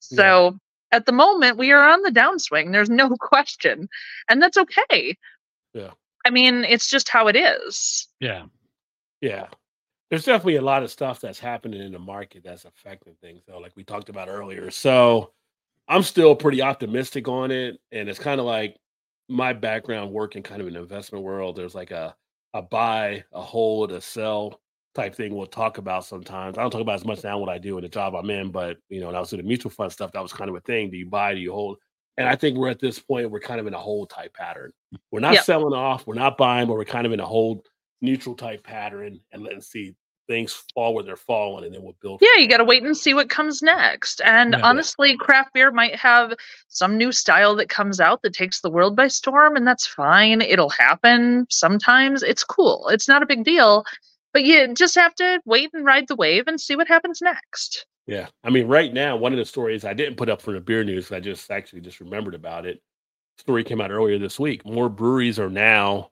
so 0.00 0.58
at 0.92 1.06
the 1.06 1.12
moment 1.12 1.56
we 1.58 1.72
are 1.72 1.88
on 1.88 2.02
the 2.02 2.10
downswing 2.10 2.72
there's 2.72 2.90
no 2.90 3.08
question 3.20 3.88
and 4.28 4.42
that's 4.42 4.56
okay 4.56 5.16
Yeah. 5.72 5.90
i 6.24 6.30
mean 6.30 6.64
it's 6.64 6.88
just 6.90 7.08
how 7.08 7.26
it 7.28 7.36
is 7.36 8.08
yeah. 8.20 8.44
Yeah. 9.20 9.46
There's 10.10 10.26
definitely 10.26 10.56
a 10.56 10.62
lot 10.62 10.82
of 10.82 10.90
stuff 10.90 11.18
that's 11.18 11.40
happening 11.40 11.80
in 11.80 11.92
the 11.92 11.98
market 11.98 12.42
that's 12.44 12.66
affecting 12.66 13.14
things, 13.22 13.42
though, 13.48 13.58
like 13.58 13.72
we 13.74 13.82
talked 13.82 14.10
about 14.10 14.28
earlier. 14.28 14.70
So 14.70 15.32
I'm 15.88 16.02
still 16.02 16.36
pretty 16.36 16.60
optimistic 16.60 17.26
on 17.26 17.50
it. 17.50 17.80
And 17.90 18.08
it's 18.08 18.18
kind 18.18 18.38
of 18.38 18.44
like 18.44 18.76
my 19.30 19.54
background 19.54 20.12
working 20.12 20.42
kind 20.42 20.60
of 20.60 20.68
in 20.68 20.74
the 20.74 20.80
investment 20.80 21.24
world. 21.24 21.56
There's 21.56 21.74
like 21.74 21.90
a, 21.90 22.14
a 22.54 22.62
buy, 22.62 23.24
a 23.32 23.42
hold, 23.42 23.92
a 23.92 24.00
sell 24.00 24.60
type 24.94 25.14
thing 25.14 25.34
we'll 25.34 25.46
talk 25.46 25.78
about 25.78 26.04
sometimes. 26.04 26.56
I 26.56 26.62
don't 26.62 26.70
talk 26.70 26.80
about 26.80 26.94
as 26.94 27.04
much 27.04 27.24
now 27.24 27.36
what 27.38 27.48
I 27.48 27.58
do 27.58 27.76
in 27.78 27.82
the 27.82 27.88
job 27.88 28.14
I'm 28.14 28.30
in, 28.30 28.50
but 28.50 28.78
you 28.88 29.00
know, 29.00 29.06
when 29.08 29.16
I 29.16 29.20
was 29.20 29.30
doing 29.30 29.42
the 29.42 29.48
mutual 29.48 29.72
fund 29.72 29.90
stuff, 29.90 30.12
that 30.12 30.22
was 30.22 30.32
kind 30.32 30.48
of 30.48 30.54
a 30.54 30.60
thing. 30.60 30.90
Do 30.90 30.96
you 30.96 31.06
buy, 31.06 31.34
do 31.34 31.40
you 31.40 31.52
hold? 31.52 31.78
And 32.16 32.28
I 32.28 32.36
think 32.36 32.56
we're 32.56 32.70
at 32.70 32.78
this 32.78 33.00
point, 33.00 33.28
we're 33.28 33.40
kind 33.40 33.58
of 33.58 33.66
in 33.66 33.74
a 33.74 33.78
hold 33.78 34.08
type 34.10 34.32
pattern. 34.34 34.70
We're 35.10 35.18
not 35.18 35.34
Yep. 35.34 35.44
selling 35.44 35.74
off, 35.74 36.06
we're 36.06 36.14
not 36.14 36.38
buying, 36.38 36.68
but 36.68 36.74
we're 36.74 36.84
kind 36.84 37.06
of 37.06 37.12
in 37.12 37.18
a 37.18 37.26
hold 37.26 37.66
neutral 38.00 38.36
type 38.36 38.62
pattern 38.62 39.18
and 39.32 39.42
letting 39.42 39.60
see 39.60 39.96
things 40.26 40.64
fall 40.74 40.94
where 40.94 41.04
they're 41.04 41.16
falling 41.16 41.64
and 41.64 41.74
then 41.74 41.82
we'll 41.82 41.94
build. 42.00 42.20
yeah 42.22 42.40
you 42.40 42.48
got 42.48 42.56
to 42.58 42.64
wait 42.64 42.82
and 42.82 42.96
see 42.96 43.14
what 43.14 43.28
comes 43.28 43.62
next 43.62 44.20
and 44.24 44.52
Yeah. 44.54 44.60
honestly 44.62 45.16
craft 45.16 45.52
beer 45.52 45.70
might 45.70 45.94
have 45.96 46.32
some 46.68 46.96
new 46.96 47.12
style 47.12 47.54
that 47.56 47.68
comes 47.68 48.00
out 48.00 48.22
that 48.22 48.32
takes 48.34 48.60
the 48.60 48.70
world 48.70 48.96
by 48.96 49.08
storm 49.08 49.56
and 49.56 49.66
that's 49.66 49.86
fine 49.86 50.40
it'll 50.40 50.70
happen 50.70 51.46
sometimes 51.50 52.22
it's 52.22 52.44
cool 52.44 52.88
it's 52.88 53.08
not 53.08 53.22
a 53.22 53.26
big 53.26 53.44
deal 53.44 53.84
but 54.32 54.44
you 54.44 54.72
just 54.74 54.94
have 54.94 55.14
to 55.14 55.40
wait 55.44 55.70
and 55.74 55.84
ride 55.84 56.08
the 56.08 56.16
wave 56.16 56.44
and 56.46 56.60
see 56.60 56.74
what 56.76 56.88
happens 56.88 57.20
next 57.22 57.86
Yeah. 58.06 58.26
I 58.42 58.50
mean, 58.50 58.66
right 58.66 58.92
now, 58.92 59.16
one 59.16 59.32
of 59.32 59.38
the 59.38 59.44
stories 59.46 59.84
I 59.84 59.94
didn't 59.94 60.16
put 60.16 60.28
up 60.28 60.42
for 60.42 60.52
the 60.52 60.60
beer 60.60 60.84
news, 60.84 61.10
I 61.12 61.20
just 61.20 61.50
actually 61.50 61.80
just 61.80 62.00
remembered 62.00 62.34
about 62.34 62.66
it. 62.66 62.82
Story 63.38 63.64
came 63.64 63.80
out 63.80 63.90
earlier 63.90 64.18
this 64.18 64.38
week. 64.38 64.62
More 64.66 64.90
breweries 64.90 65.38
are 65.38 65.48
now 65.48 66.10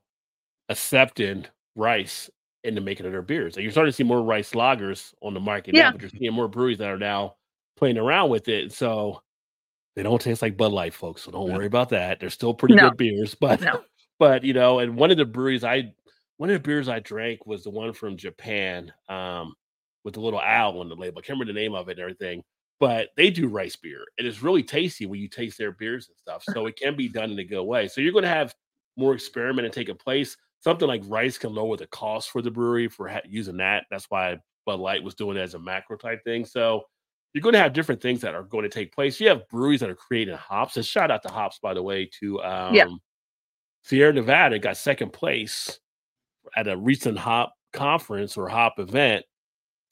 accepting 0.70 1.46
rice 1.76 2.30
in 2.64 2.74
the 2.74 2.80
making 2.80 3.06
of 3.06 3.12
their 3.12 3.22
beers. 3.22 3.56
And 3.56 3.62
you're 3.64 3.72
starting 3.72 3.90
to 3.90 3.96
see 3.96 4.04
more 4.04 4.22
rice 4.22 4.52
lagers 4.52 5.12
on 5.20 5.34
the 5.34 5.40
market 5.40 5.74
Yeah. 5.74 5.84
now, 5.84 5.92
but 5.92 6.00
you're 6.02 6.10
seeing 6.10 6.32
more 6.32 6.48
breweries 6.48 6.78
that 6.78 6.88
are 6.90 6.98
now 6.98 7.36
playing 7.76 7.98
around 7.98 8.30
with 8.30 8.48
it. 8.48 8.72
So 8.72 9.20
they 9.96 10.02
don't 10.02 10.20
taste 10.20 10.42
like 10.42 10.56
Bud 10.56 10.72
Light, 10.72 10.94
folks. 10.94 11.22
So 11.22 11.30
don't 11.32 11.50
worry 11.52 11.66
about 11.66 11.88
that. 11.90 12.20
They're 12.20 12.30
still 12.30 12.54
pretty 12.54 12.74
No. 12.74 12.88
good 12.90 12.96
beers, 12.96 13.34
but 13.34 13.60
No. 13.60 13.82
but 14.18 14.44
you 14.44 14.52
know, 14.54 14.78
and 14.78 14.96
one 14.96 15.10
of 15.10 15.16
the 15.16 15.24
breweries 15.24 15.64
I 15.64 15.92
one 16.38 16.50
of 16.50 16.54
the 16.54 16.60
beers 16.66 16.88
I 16.88 16.98
drank 17.00 17.46
was 17.46 17.62
the 17.62 17.70
one 17.70 17.92
from 17.92 18.16
Japan, 18.16 18.92
um, 19.08 19.54
with 20.04 20.14
the 20.14 20.20
little 20.20 20.40
owl 20.40 20.80
on 20.80 20.88
the 20.88 20.96
label. 20.96 21.18
I 21.18 21.22
can't 21.22 21.38
remember 21.38 21.52
the 21.52 21.60
name 21.60 21.74
of 21.74 21.88
it 21.88 21.92
and 21.92 22.00
everything, 22.00 22.42
but 22.80 23.10
they 23.16 23.30
do 23.30 23.46
rice 23.48 23.76
beer. 23.76 24.04
and 24.18 24.26
It 24.26 24.30
is 24.30 24.42
really 24.42 24.62
tasty 24.64 25.06
when 25.06 25.20
you 25.20 25.28
taste 25.28 25.58
their 25.58 25.70
beers 25.72 26.08
and 26.08 26.16
stuff. 26.18 26.42
So 26.42 26.66
it 26.66 26.76
can 26.76 26.96
be 26.96 27.08
done 27.08 27.30
in 27.30 27.38
a 27.38 27.44
good 27.44 27.62
way. 27.62 27.86
So 27.86 28.00
you're 28.00 28.12
going 28.12 28.24
to 28.24 28.28
have 28.28 28.54
more 28.96 29.14
experiment 29.14 29.72
taking 29.72 29.94
place. 29.96 30.36
Something 30.62 30.88
like 30.88 31.02
rice 31.06 31.38
can 31.38 31.52
lower 31.54 31.76
the 31.76 31.86
cost 31.88 32.30
for 32.30 32.40
the 32.40 32.50
brewery 32.50 32.88
for 32.88 33.08
ha- 33.08 33.20
using 33.28 33.56
that. 33.58 33.84
That's 33.90 34.06
why 34.08 34.38
Bud 34.64 34.80
Light 34.80 35.02
was 35.02 35.14
doing 35.14 35.36
it 35.36 35.40
as 35.40 35.54
a 35.54 35.58
macro 35.58 35.96
type 35.96 36.22
thing. 36.24 36.44
So 36.44 36.82
you're 37.34 37.42
going 37.42 37.54
to 37.54 37.58
have 37.58 37.72
different 37.72 38.00
things 38.00 38.20
that 38.20 38.34
are 38.34 38.44
going 38.44 38.62
to 38.62 38.68
take 38.68 38.94
place. 38.94 39.18
You 39.20 39.28
have 39.28 39.48
breweries 39.48 39.80
that 39.80 39.90
are 39.90 39.94
creating 39.96 40.36
hops. 40.36 40.76
And 40.76 40.86
shout 40.86 41.10
out 41.10 41.22
to 41.24 41.28
hops, 41.30 41.58
by 41.60 41.74
the 41.74 41.82
way, 41.82 42.08
to 42.20 42.40
um, 42.42 42.74
Yeah. 42.74 42.86
Sierra 43.84 44.12
Nevada 44.12 44.58
got 44.58 44.76
second 44.76 45.12
place 45.12 45.80
at 46.56 46.68
a 46.68 46.76
recent 46.76 47.18
hop 47.18 47.54
conference 47.72 48.36
or 48.36 48.48
hop 48.48 48.78
event 48.78 49.24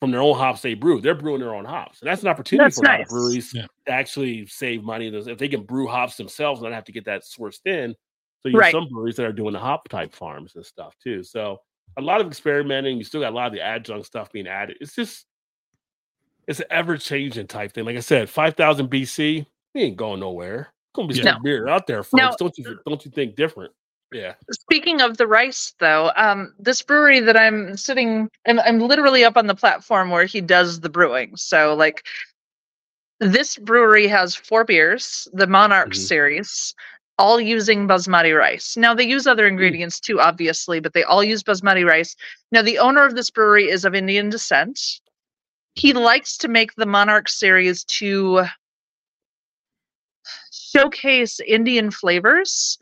from 0.01 0.11
their 0.13 0.21
own 0.21 0.37
hops 0.37 0.63
they 0.63 0.75
brew. 0.75 1.01
They're 1.01 1.15
brewing 1.15 1.41
their 1.41 1.55
own 1.55 1.65
hops. 1.65 2.01
And 2.01 2.09
that's 2.09 2.23
an 2.23 2.29
opportunity 2.29 2.67
That's 2.67 2.77
for 2.79 2.85
a 2.85 2.89
lot 2.89 2.95
of 2.95 3.01
nice. 3.01 3.09
breweries 3.11 3.53
Yeah. 3.55 3.67
to 3.87 3.93
actually 3.93 4.47
save 4.47 4.85
money. 4.85 5.09
If 5.09 5.39
they 5.39 5.49
can 5.49 5.65
brew 5.65 5.89
hops 5.89 6.17
themselves 6.17 6.61
and 6.61 6.71
not 6.71 6.75
have 6.77 6.85
to 6.85 6.93
get 6.93 7.07
that 7.07 7.23
sourced 7.25 7.59
in. 7.67 7.95
So 8.43 8.49
you 8.49 8.59
Right. 8.59 8.73
have 8.75 8.83
some 8.83 8.89
breweries 8.89 9.17
that 9.17 9.27
are 9.27 9.33
doing 9.33 9.53
the 9.53 9.59
hop 9.59 9.89
type 9.89 10.15
farms 10.15 10.55
and 10.57 10.65
stuff 10.65 10.95
too. 11.03 11.23
So 11.23 11.61
a 11.97 12.03
lot 12.03 12.21
of 12.21 12.27
experimenting. 12.27 12.97
You 12.99 13.05
still 13.05 13.21
got 13.21 13.33
a 13.33 13.37
lot 13.37 13.49
of 13.49 13.53
the 13.53 13.61
adjunct 13.61 14.07
stuff 14.07 14.33
being 14.33 14.47
added. 14.49 14.79
It's 14.81 14.95
just 14.95 15.27
it's 16.47 16.61
an 16.61 16.67
ever 16.71 16.97
changing 16.97 17.47
type 17.47 17.73
thing. 17.73 17.85
Like 17.85 17.97
I 17.97 18.01
said, 18.01 18.29
five 18.31 18.55
thousand 18.55 18.89
BC, 18.89 19.47
we 19.75 19.83
ain't 19.83 19.97
going 19.97 20.21
nowhere. 20.21 20.61
It's 20.61 20.95
gonna 20.97 21.09
be 21.09 21.15
some 21.15 21.25
No. 21.25 21.39
beer 21.43 21.69
out 21.69 21.87
there, 21.87 22.03
folks. 22.03 22.15
Now- 22.21 22.31
don't 22.39 22.57
you 22.59 22.79
don't 22.87 23.05
you 23.05 23.11
think 23.11 23.37
different? 23.37 23.73
Yeah. 24.13 24.35
Speaking 24.51 25.01
of 25.03 25.19
the 25.19 25.27
rice, 25.29 25.75
though, 25.79 26.11
um, 26.17 26.53
this 26.59 26.83
brewery 26.83 27.21
that 27.21 27.37
I'm 27.37 27.77
sitting, 27.77 28.29
I'm, 28.49 28.59
I'm 28.61 28.81
literally 28.81 29.23
up 29.23 29.37
on 29.37 29.47
the 29.47 29.55
platform 29.55 30.11
where 30.11 30.25
he 30.25 30.41
does 30.41 30.81
the 30.81 30.89
brewing. 30.89 31.37
So, 31.37 31.75
like, 31.77 32.05
this 33.21 33.57
brewery 33.57 34.09
has 34.09 34.35
four 34.35 34.65
beers, 34.65 35.29
the 35.33 35.47
Monarch 35.47 35.91
Mhm. 35.91 35.95
series, 35.97 36.75
all 37.21 37.39
using 37.39 37.87
basmati 37.87 38.37
rice. 38.37 38.79
Now, 38.79 38.95
they 38.95 39.05
use 39.05 39.27
other 39.27 39.47
hmm. 39.47 39.53
ingredients 39.53 40.01
too, 40.01 40.19
obviously, 40.21 40.81
but 40.81 40.95
they 40.95 41.05
all 41.05 41.23
use 41.23 41.43
basmati 41.43 41.87
rice. 41.87 42.17
Now, 42.51 42.63
the 42.63 42.79
owner 42.79 43.05
of 43.05 43.15
this 43.15 43.31
brewery 43.31 43.69
is 43.69 43.85
of 43.85 43.95
Indian 43.95 44.31
descent. 44.31 44.81
He 45.75 45.93
likes 45.93 46.39
to 46.39 46.49
make 46.49 46.75
the 46.75 46.87
Monarch 46.87 47.29
series 47.29 47.85
to 47.85 48.47
showcase 50.51 51.41
Indian 51.41 51.91
flavors 51.91 52.79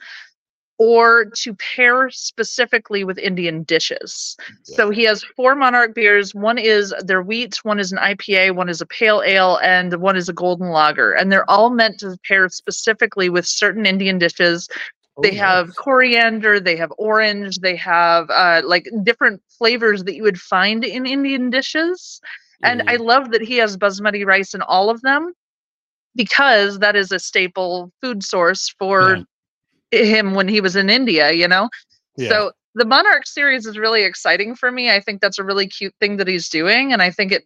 or 0.78 1.24
to 1.24 1.54
pair 1.54 2.08
specifically 2.10 3.02
with 3.02 3.18
Indian 3.18 3.64
dishes. 3.64 4.36
So 4.62 4.90
he 4.90 5.02
has 5.04 5.24
four 5.36 5.56
Monarch 5.56 5.94
beers. 5.94 6.34
One 6.34 6.56
is 6.56 6.94
their 7.00 7.20
wheat, 7.20 7.56
one 7.64 7.80
is 7.80 7.90
an 7.90 7.98
IPA, 7.98 8.54
one 8.54 8.68
is 8.68 8.80
a 8.80 8.86
pale 8.86 9.22
ale, 9.26 9.58
and 9.62 9.94
one 10.00 10.16
is 10.16 10.28
a 10.28 10.32
golden 10.32 10.68
lager. 10.68 11.12
And 11.12 11.32
they're 11.32 11.48
all 11.50 11.70
meant 11.70 11.98
to 12.00 12.16
pair 12.26 12.48
specifically 12.48 13.28
with 13.28 13.44
certain 13.44 13.86
Indian 13.86 14.18
dishes. 14.18 14.68
They 15.20 15.34
have 15.34 15.74
coriander, 15.74 16.60
they 16.60 16.76
have 16.76 16.92
orange, 16.96 17.58
they 17.58 17.74
have 17.74 18.30
uh, 18.30 18.62
like 18.64 18.88
different 19.02 19.42
flavors 19.48 20.04
that 20.04 20.14
you 20.14 20.22
would 20.22 20.40
find 20.40 20.84
in 20.84 21.06
Indian 21.06 21.50
dishes. 21.50 22.20
And 22.62 22.88
I 22.88 22.96
love 22.96 23.32
that 23.32 23.42
he 23.42 23.56
has 23.56 23.76
basmati 23.76 24.24
rice 24.24 24.54
in 24.54 24.62
all 24.62 24.90
of 24.90 25.02
them 25.02 25.32
because 26.14 26.78
that 26.78 26.94
is 26.94 27.10
a 27.10 27.18
staple 27.18 27.92
food 28.00 28.22
source 28.22 28.68
for 28.78 29.24
him 29.90 30.34
when 30.34 30.48
he 30.48 30.60
was 30.60 30.76
in 30.76 30.90
India, 30.90 31.32
you 31.32 31.48
know? 31.48 31.68
Yeah. 32.16 32.28
So 32.28 32.52
the 32.74 32.84
Monarch 32.84 33.26
series 33.26 33.66
is 33.66 33.78
really 33.78 34.04
exciting 34.04 34.54
for 34.54 34.70
me. 34.70 34.90
I 34.90 35.00
think 35.00 35.20
that's 35.20 35.38
a 35.38 35.44
really 35.44 35.66
cute 35.66 35.94
thing 36.00 36.16
that 36.18 36.28
he's 36.28 36.48
doing. 36.48 36.92
And 36.92 37.02
I 37.02 37.10
think 37.10 37.32
it, 37.32 37.44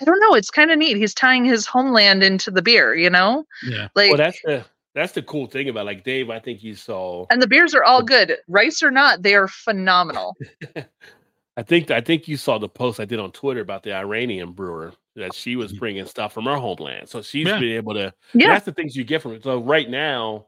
I 0.00 0.04
don't 0.04 0.20
know, 0.20 0.34
it's 0.34 0.50
kind 0.50 0.70
of 0.70 0.78
neat. 0.78 0.96
He's 0.96 1.14
tying 1.14 1.44
his 1.44 1.66
homeland 1.66 2.22
into 2.22 2.50
the 2.50 2.62
beer, 2.62 2.94
you 2.94 3.10
know? 3.10 3.44
Yeah. 3.64 3.88
Like, 3.94 4.10
well, 4.10 4.18
that's 4.18 4.40
the 4.42 4.64
that's 4.94 5.12
the 5.12 5.22
cool 5.22 5.46
thing 5.46 5.68
about 5.68 5.86
like 5.86 6.04
Dave. 6.04 6.30
I 6.30 6.38
think 6.38 6.62
you 6.62 6.74
saw. 6.74 7.26
and 7.30 7.42
the 7.42 7.48
beers 7.48 7.74
are 7.74 7.82
all 7.82 8.02
good. 8.02 8.36
Rice 8.46 8.82
or 8.82 8.90
not, 8.90 9.22
they 9.22 9.34
are 9.34 9.48
phenomenal. 9.48 10.36
I 11.56 11.62
think 11.62 11.90
I 11.90 12.00
think 12.00 12.26
you 12.26 12.36
saw 12.36 12.58
the 12.58 12.68
post 12.68 13.00
I 13.00 13.04
did 13.04 13.20
on 13.20 13.32
Twitter 13.32 13.60
about 13.60 13.82
the 13.82 13.94
Iranian 13.94 14.52
brewer 14.52 14.92
that 15.16 15.34
she 15.34 15.54
was 15.56 15.72
mm. 15.72 15.78
bringing 15.78 16.06
stuff 16.06 16.32
from 16.32 16.44
her 16.46 16.56
homeland. 16.56 17.08
So 17.08 17.22
she's 17.22 17.46
Yeah. 17.46 17.60
been 17.60 17.72
able 17.72 17.94
to. 17.94 18.12
Yeah. 18.32 18.48
That's 18.48 18.64
the 18.64 18.72
things 18.72 18.96
you 18.96 19.04
get 19.04 19.22
from 19.22 19.34
it. 19.34 19.44
So 19.44 19.60
right 19.60 19.88
now, 19.88 20.46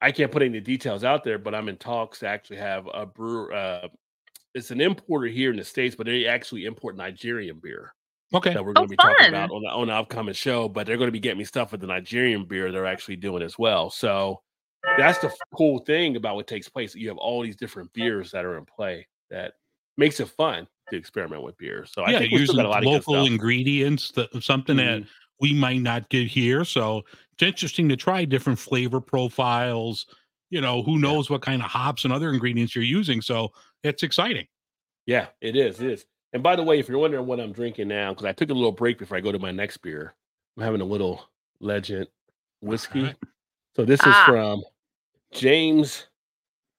I 0.00 0.12
can't 0.12 0.30
put 0.30 0.42
any 0.42 0.60
details 0.60 1.02
out 1.04 1.24
there, 1.24 1.38
but 1.38 1.54
I'm 1.54 1.68
in 1.68 1.76
talks 1.76 2.20
to 2.20 2.28
actually 2.28 2.58
have 2.58 2.88
a 2.92 3.04
brewer. 3.06 3.52
Uh, 3.52 3.88
it's 4.54 4.70
an 4.70 4.80
importer 4.80 5.26
here 5.28 5.50
in 5.50 5.56
the 5.56 5.64
states, 5.64 5.96
but 5.96 6.06
they 6.06 6.26
actually 6.26 6.66
import 6.66 6.96
Nigerian 6.96 7.60
beer 7.60 7.94
Okay. 8.34 8.54
that 8.54 8.64
we're 8.64 8.74
Oh, 8.76 8.84
going 8.84 8.88
to 8.88 8.90
be 8.90 8.98
talking 8.98 9.26
about 9.28 9.50
on 9.50 9.62
the, 9.62 9.68
on 9.70 9.88
the 9.88 9.94
upcoming 9.94 10.34
show. 10.34 10.68
But 10.68 10.86
they're 10.86 10.98
going 10.98 11.08
to 11.08 11.12
be 11.12 11.20
getting 11.20 11.38
me 11.38 11.44
stuff 11.44 11.72
with 11.72 11.82
the 11.82 11.88
Nigerian 11.88 12.46
beer 12.46 12.72
they're 12.72 12.86
actually 12.86 13.16
doing 13.16 13.42
as 13.42 13.58
well. 13.58 13.90
So 13.90 14.42
that's 14.96 15.18
the 15.20 15.32
cool 15.56 15.80
thing 15.80 16.16
about 16.16 16.36
what 16.36 16.48
takes 16.48 16.68
place. 16.68 16.94
You 16.94 17.08
have 17.08 17.18
all 17.18 17.42
these 17.42 17.56
different 17.56 17.92
beers 17.94 18.32
that 18.32 18.44
are 18.46 18.58
in 18.58 18.66
play 18.66 19.08
that 19.30 19.54
makes 19.98 20.20
it 20.20 20.28
fun 20.30 20.68
to 20.90 20.96
experiment 20.96 21.42
with 21.44 21.58
beer. 21.58 21.86
So 21.86 22.04
I 22.04 22.12
yeah, 22.12 22.18
think 22.18 22.32
we 22.32 22.38
still 22.38 22.54
using 22.54 22.56
got 22.56 22.66
a 22.66 22.70
lot 22.70 22.84
of 22.84 22.84
local 22.84 23.26
ingredients, 23.26 24.12
that, 24.12 24.30
something 24.42 24.76
that 24.76 25.02
Mhm. 25.02 25.08
we 25.40 25.52
might 25.52 25.82
not 25.82 26.08
get 26.08 26.26
here. 26.26 26.64
So 26.64 27.02
it's 27.38 27.46
interesting 27.46 27.88
to 27.88 27.96
try 27.96 28.24
different 28.24 28.58
flavor 28.58 29.00
profiles. 29.00 30.06
You 30.50 30.60
know, 30.60 30.82
who 30.82 30.98
knows 30.98 31.30
what 31.30 31.40
kind 31.40 31.62
of 31.62 31.70
hops 31.70 32.04
and 32.04 32.12
other 32.12 32.30
ingredients 32.32 32.74
you're 32.74 32.82
using. 32.82 33.22
So 33.22 33.50
it's 33.84 34.02
exciting. 34.02 34.46
Yeah, 35.06 35.26
it 35.40 35.54
is. 35.54 35.80
It 35.80 35.90
is. 35.90 36.04
And 36.32 36.42
by 36.42 36.56
the 36.56 36.64
way, 36.64 36.80
if 36.80 36.88
you're 36.88 36.98
wondering 36.98 37.26
what 37.26 37.38
I'm 37.38 37.52
drinking 37.52 37.88
now, 37.88 38.10
because 38.12 38.26
I 38.26 38.32
took 38.32 38.50
a 38.50 38.54
little 38.54 38.72
break 38.72 38.98
before 38.98 39.16
I 39.16 39.20
go 39.20 39.30
to 39.30 39.38
my 39.38 39.52
next 39.52 39.76
beer, 39.78 40.14
I'm 40.56 40.64
having 40.64 40.80
a 40.80 40.84
little 40.84 41.28
Legent 41.60 42.08
whiskey. 42.60 43.00
Alright. 43.00 43.16
So 43.76 43.84
this 43.84 44.00
is 44.00 44.06
Ah. 44.08 44.24
from 44.26 44.64
James 45.32 46.06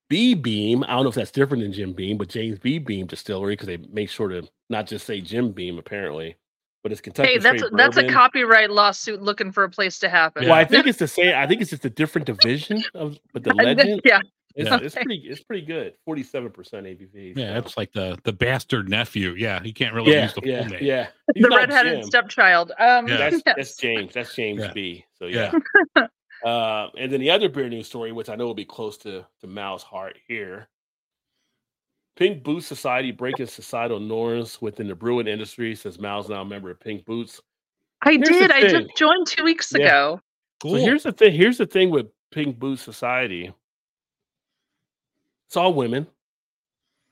B. 0.09 0.33
Beam. 0.33 0.83
I 0.83 0.87
don't 0.87 1.03
know 1.03 1.09
if 1.09 1.15
that's 1.15 1.31
different 1.31 1.63
than 1.63 1.71
Jim 1.71 1.93
Beam, 1.93 2.17
but 2.17 2.27
James 2.27 2.59
B. 2.59 2.79
Beam 2.79 3.07
Distillery 3.07 3.53
because 3.53 3.67
they 3.67 3.77
make 3.77 4.09
sure 4.09 4.27
to 4.27 4.49
not 4.69 4.87
just 4.87 5.05
say 5.05 5.21
Jim 5.21 5.51
Beam 5.51 5.77
apparently, 5.79 6.35
but 6.83 6.91
it's 6.91 7.01
Kentucky 7.01 7.29
hey, 7.29 7.37
that's 7.37 7.59
Straight 7.59 7.73
that's 7.77 7.97
a 7.97 8.07
copyright 8.07 8.71
lawsuit 8.71 9.21
looking 9.21 9.51
for 9.51 9.63
a 9.63 9.69
place 9.69 9.99
to 9.99 10.09
happen. 10.09 10.45
Well, 10.45 10.53
I 10.53 10.65
think 10.65 10.87
it's 10.87 10.99
the 10.99 11.07
same. 11.07 11.35
I 11.35 11.45
think 11.47 11.61
it's 11.61 11.69
just 11.71 11.85
a 11.85 11.89
different 11.89 12.25
division 12.27 12.83
of, 12.93 13.17
but 13.33 13.43
the 13.43 13.53
Legent. 13.53 14.01
yeah. 14.05 14.21
It's, 14.55 14.67
Yeah. 14.69 14.79
it's 14.81 14.95
pretty. 14.95 15.17
It's 15.27 15.43
pretty 15.43 15.65
good. 15.65 15.93
Forty-seven 16.05 16.51
percent 16.51 16.85
ABV. 16.87 17.37
Yeah, 17.37 17.49
so. 17.49 17.53
that's 17.61 17.77
like 17.77 17.91
the 17.93 18.17
the 18.23 18.33
bastard 18.33 18.89
nephew. 18.89 19.35
Yeah, 19.37 19.61
he 19.61 19.71
can't 19.71 19.93
really 19.93 20.11
yeah, 20.11 20.23
use 20.23 20.33
the 20.33 20.41
full 20.41 20.49
yeah, 20.49 20.67
name. 20.67 20.79
yeah. 20.81 21.07
He's 21.35 21.43
the 21.43 21.49
not 21.49 21.59
redheaded 21.59 21.99
Jim. 22.01 22.03
stepchild. 22.03 22.71
Um, 22.79 23.07
Yeah. 23.07 23.17
That's, 23.17 23.43
yes. 23.45 23.55
that's 23.57 23.75
James. 23.77 24.13
That's 24.13 24.33
James 24.35 24.59
Yeah. 24.61 24.73
B. 24.73 25.05
So 25.19 25.25
Yeah. 25.27 25.51
yeah. 25.95 26.07
uh, 26.43 26.89
and 26.97 27.11
then 27.11 27.19
the 27.21 27.29
other 27.29 27.47
beer 27.47 27.69
news 27.69 27.87
story, 27.87 28.11
which 28.11 28.27
I 28.27 28.35
know 28.35 28.47
will 28.47 28.53
be 28.55 28.65
close 28.65 28.97
to 28.99 29.25
to 29.41 29.47
Mal's 29.47 29.83
heart 29.83 30.17
here. 30.27 30.67
Pink 32.15 32.43
Boots 32.43 32.67
Society 32.67 33.11
breaking 33.11 33.47
societal 33.47 33.99
norms 33.99 34.61
within 34.61 34.87
the 34.87 34.95
brewing 34.95 35.27
industry. 35.27 35.75
Says 35.75 35.99
Mal's 35.99 36.29
now 36.29 36.41
a 36.41 36.45
member 36.45 36.69
of 36.71 36.79
Pink 36.79 37.05
Boots. 37.05 37.41
I 38.01 38.11
Here's 38.13 38.29
did. 38.29 38.51
I 38.51 38.67
just 38.67 38.95
joined 38.97 39.27
two 39.27 39.43
weeks 39.43 39.73
Yeah. 39.75 39.85
ago. 39.85 40.21
Cool. 40.61 40.71
So 40.75 40.77
here's 40.77 41.03
the 41.03 41.11
thing. 41.11 41.33
Here's 41.33 41.57
the 41.57 41.65
thing 41.65 41.89
with 41.89 42.07
Pink 42.31 42.59
Boots 42.59 42.81
Society. 42.81 43.53
It's 45.47 45.57
all 45.57 45.73
women 45.73 46.07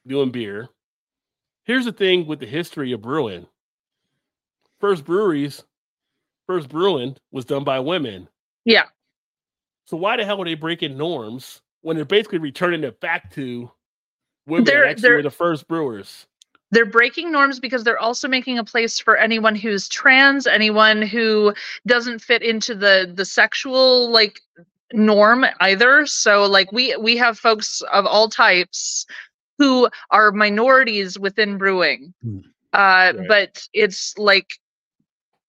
doing 0.05 0.31
beer. 0.31 0.69
Here's 1.63 1.85
the 1.85 1.91
thing 1.91 2.27
with 2.27 2.39
the 2.39 2.45
history 2.45 2.91
of 2.91 3.01
brewing. 3.01 3.47
First 4.79 5.05
breweries, 5.05 5.63
first 6.45 6.69
brewing 6.69 7.17
was 7.31 7.45
done 7.45 7.63
by 7.63 7.79
women. 7.79 8.27
Yeah. 8.63 8.85
So 9.85 9.97
why 9.97 10.17
the 10.17 10.25
hell 10.25 10.41
are 10.41 10.45
they 10.45 10.53
breaking 10.53 10.97
norms 10.97 11.61
when 11.81 11.95
they're 11.95 12.05
basically 12.05 12.37
returning 12.39 12.83
it 12.83 12.99
back 12.99 13.33
to 13.35 13.71
women 14.47 14.65
They're- 14.65 14.85
actually 14.85 15.01
they're- 15.01 15.15
were 15.17 15.21
the 15.23 15.29
first 15.31 15.67
brewers? 15.67 16.25
They're 16.71 16.85
breaking 16.85 17.31
norms 17.31 17.59
because 17.61 17.85
they're 17.85 17.99
also 17.99 18.27
making 18.27 18.57
a 18.59 18.63
place 18.63 18.99
for 18.99 19.15
anyone 19.15 19.55
who's 19.55 19.87
trans, 19.87 20.45
anyone 20.47 21.01
who 21.01 21.53
doesn't 21.85 22.19
fit 22.19 22.41
into 22.41 22.75
the 22.75 23.09
the 23.15 23.23
sexual 23.23 24.09
like 24.11 24.41
norm 24.91 25.45
either. 25.61 26.05
So 26.05 26.45
like 26.45 26.71
we 26.73 26.93
we 26.97 27.15
have 27.17 27.39
folks 27.39 27.81
of 27.93 28.05
all 28.05 28.27
types 28.27 29.05
who 29.57 29.87
are 30.11 30.31
minorities 30.33 31.17
within 31.17 31.57
brewing. 31.57 32.13
Hmm. 32.21 32.39
Uh 32.73 33.13
Right. 33.15 33.27
but 33.29 33.65
it's 33.73 34.17
like 34.17 34.49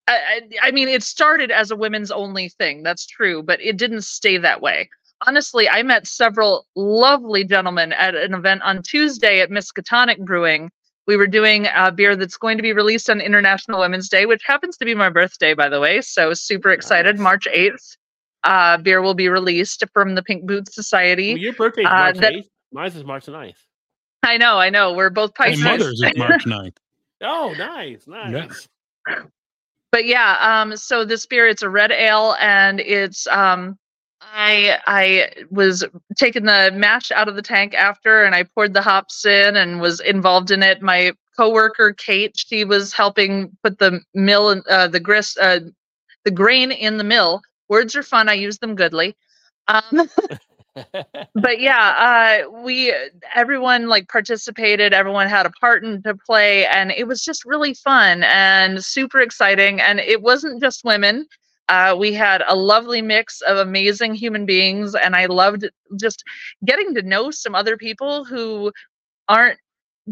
I 0.07 0.41
I 0.63 0.71
mean, 0.71 0.89
it 0.89 1.03
started 1.03 1.51
as 1.51 1.73
a 1.73 1.77
women's 1.77 2.13
only 2.13 2.49
thing. 2.49 2.85
That's 2.85 3.07
true, 3.07 3.43
but 3.43 3.61
it 3.61 3.77
didn't 3.77 4.03
stay 4.03 4.39
that 4.39 4.63
way. 4.63 4.89
Honestly, 5.27 5.69
I 5.69 5.83
met 5.83 6.07
several 6.07 6.67
lovely 6.77 7.45
gentlemen 7.45 7.93
at 7.93 8.15
an 8.15 8.35
event 8.35 8.63
on 8.63 8.83
Tuesday 8.83 9.41
at 9.41 9.51
Miskatonic 9.51 10.19
Brewing. 10.25 10.71
We 11.07 11.17
were 11.17 11.27
doing 11.27 11.67
a 11.75 11.91
beer 11.91 12.15
that's 12.17 12.37
going 12.37 12.57
to 12.59 12.63
be 12.63 12.73
released 12.73 13.09
on 13.11 13.21
International 13.21 13.81
Women's 13.81 14.09
Day, 14.09 14.27
which 14.27 14.43
happens 14.47 14.77
to 14.77 14.85
be 14.85 14.95
my 14.95 15.09
birthday, 15.09 15.55
by 15.55 15.69
the 15.69 15.81
way. 15.81 16.01
So 16.03 16.35
super 16.35 16.71
excited. 16.71 17.17
Nice. 17.17 17.23
March 17.23 17.49
8th. 17.53 17.97
Uh, 18.45 18.77
beer 18.79 19.03
will 19.03 19.15
be 19.15 19.29
released 19.29 19.83
from 19.93 20.15
the 20.15 20.23
Pink 20.23 20.47
Boots 20.47 20.75
Society. 20.75 21.33
Well, 21.33 21.39
your 21.43 21.53
birthday 21.55 21.85
uh, 21.85 21.91
March 21.91 22.17
that- 22.19 22.33
8th. 22.35 22.49
Mine's 22.71 22.97
is 22.97 23.05
March 23.05 23.27
9th. 23.27 23.57
I 24.23 24.37
know, 24.37 24.59
I 24.59 24.69
know. 24.69 24.93
We're 24.93 25.11
both 25.11 25.35
Pisces. 25.35 25.65
My 25.65 25.73
mother's 25.79 26.03
is 26.03 26.17
March 26.17 26.45
9th. 26.47 26.77
Oh, 27.23 27.55
nice, 27.59 28.07
nice. 28.07 28.69
but 29.91 30.05
yeah 30.05 30.37
um 30.61 30.77
so 30.77 31.05
this 31.05 31.25
beer 31.27 31.49
it's 31.49 31.63
a 31.63 31.71
red 31.71 31.91
ale 31.91 32.37
and 32.41 32.79
it's 32.79 33.27
um 33.29 33.79
i 34.35 34.79
i 34.87 35.29
was 35.51 35.85
taking 36.17 36.45
the 36.45 36.71
mash 36.75 37.11
out 37.11 37.29
of 37.29 37.37
the 37.37 37.43
tank 37.43 37.75
after 37.75 38.25
and 38.25 38.35
i 38.35 38.43
poured 38.43 38.75
the 38.75 38.83
hops 38.83 39.25
in 39.25 39.57
and 39.57 39.81
was 39.81 40.01
involved 40.01 40.51
in 40.51 40.63
it. 40.63 40.83
My 40.83 41.13
coworker 41.37 41.93
kate 41.93 42.35
she 42.37 42.65
was 42.65 42.93
helping 42.93 43.51
put 43.63 43.79
the 43.79 44.01
mill 44.15 44.51
and 44.51 44.67
uh, 44.69 44.89
the 44.89 45.01
grist 45.01 45.39
uh, 45.41 45.61
the 46.25 46.31
grain 46.31 46.73
in 46.73 46.99
the 46.99 47.05
mill. 47.05 47.41
Words 47.69 47.95
are 47.95 48.03
fun. 48.03 48.29
I 48.29 48.35
use 48.35 48.59
them 48.59 48.75
goodly. 48.75 49.17
Um 49.69 50.09
but 51.35 51.61
yeah 51.61 52.45
uh 52.47 52.51
we 52.63 52.95
everyone 53.35 53.89
like 53.89 54.09
participated. 54.09 54.93
Everyone 54.93 55.29
had 55.29 55.47
a 55.47 55.51
part 55.51 55.85
in 55.85 56.03
to 56.03 56.15
play 56.15 56.67
and 56.67 56.91
it 56.93 57.07
was 57.07 57.25
just 57.25 57.45
really 57.45 57.75
fun 57.75 58.25
and 58.25 58.85
super 58.85 59.21
exciting. 59.21 59.81
And 59.81 60.01
it 60.01 60.23
wasn't 60.23 60.61
just 60.63 60.85
women 60.85 61.27
uh, 61.69 61.95
we 61.99 62.13
had 62.13 62.43
a 62.49 62.55
lovely 62.57 63.03
mix 63.03 63.41
of 63.43 63.57
amazing 63.59 64.15
human 64.15 64.47
beings 64.47 64.95
and 64.95 65.15
i 65.17 65.27
loved 65.27 65.69
just 65.99 66.23
getting 66.65 66.95
to 66.95 67.03
know 67.03 67.31
some 67.31 67.55
other 67.55 67.77
people 67.77 68.25
who 68.25 68.73
aren't 69.29 69.59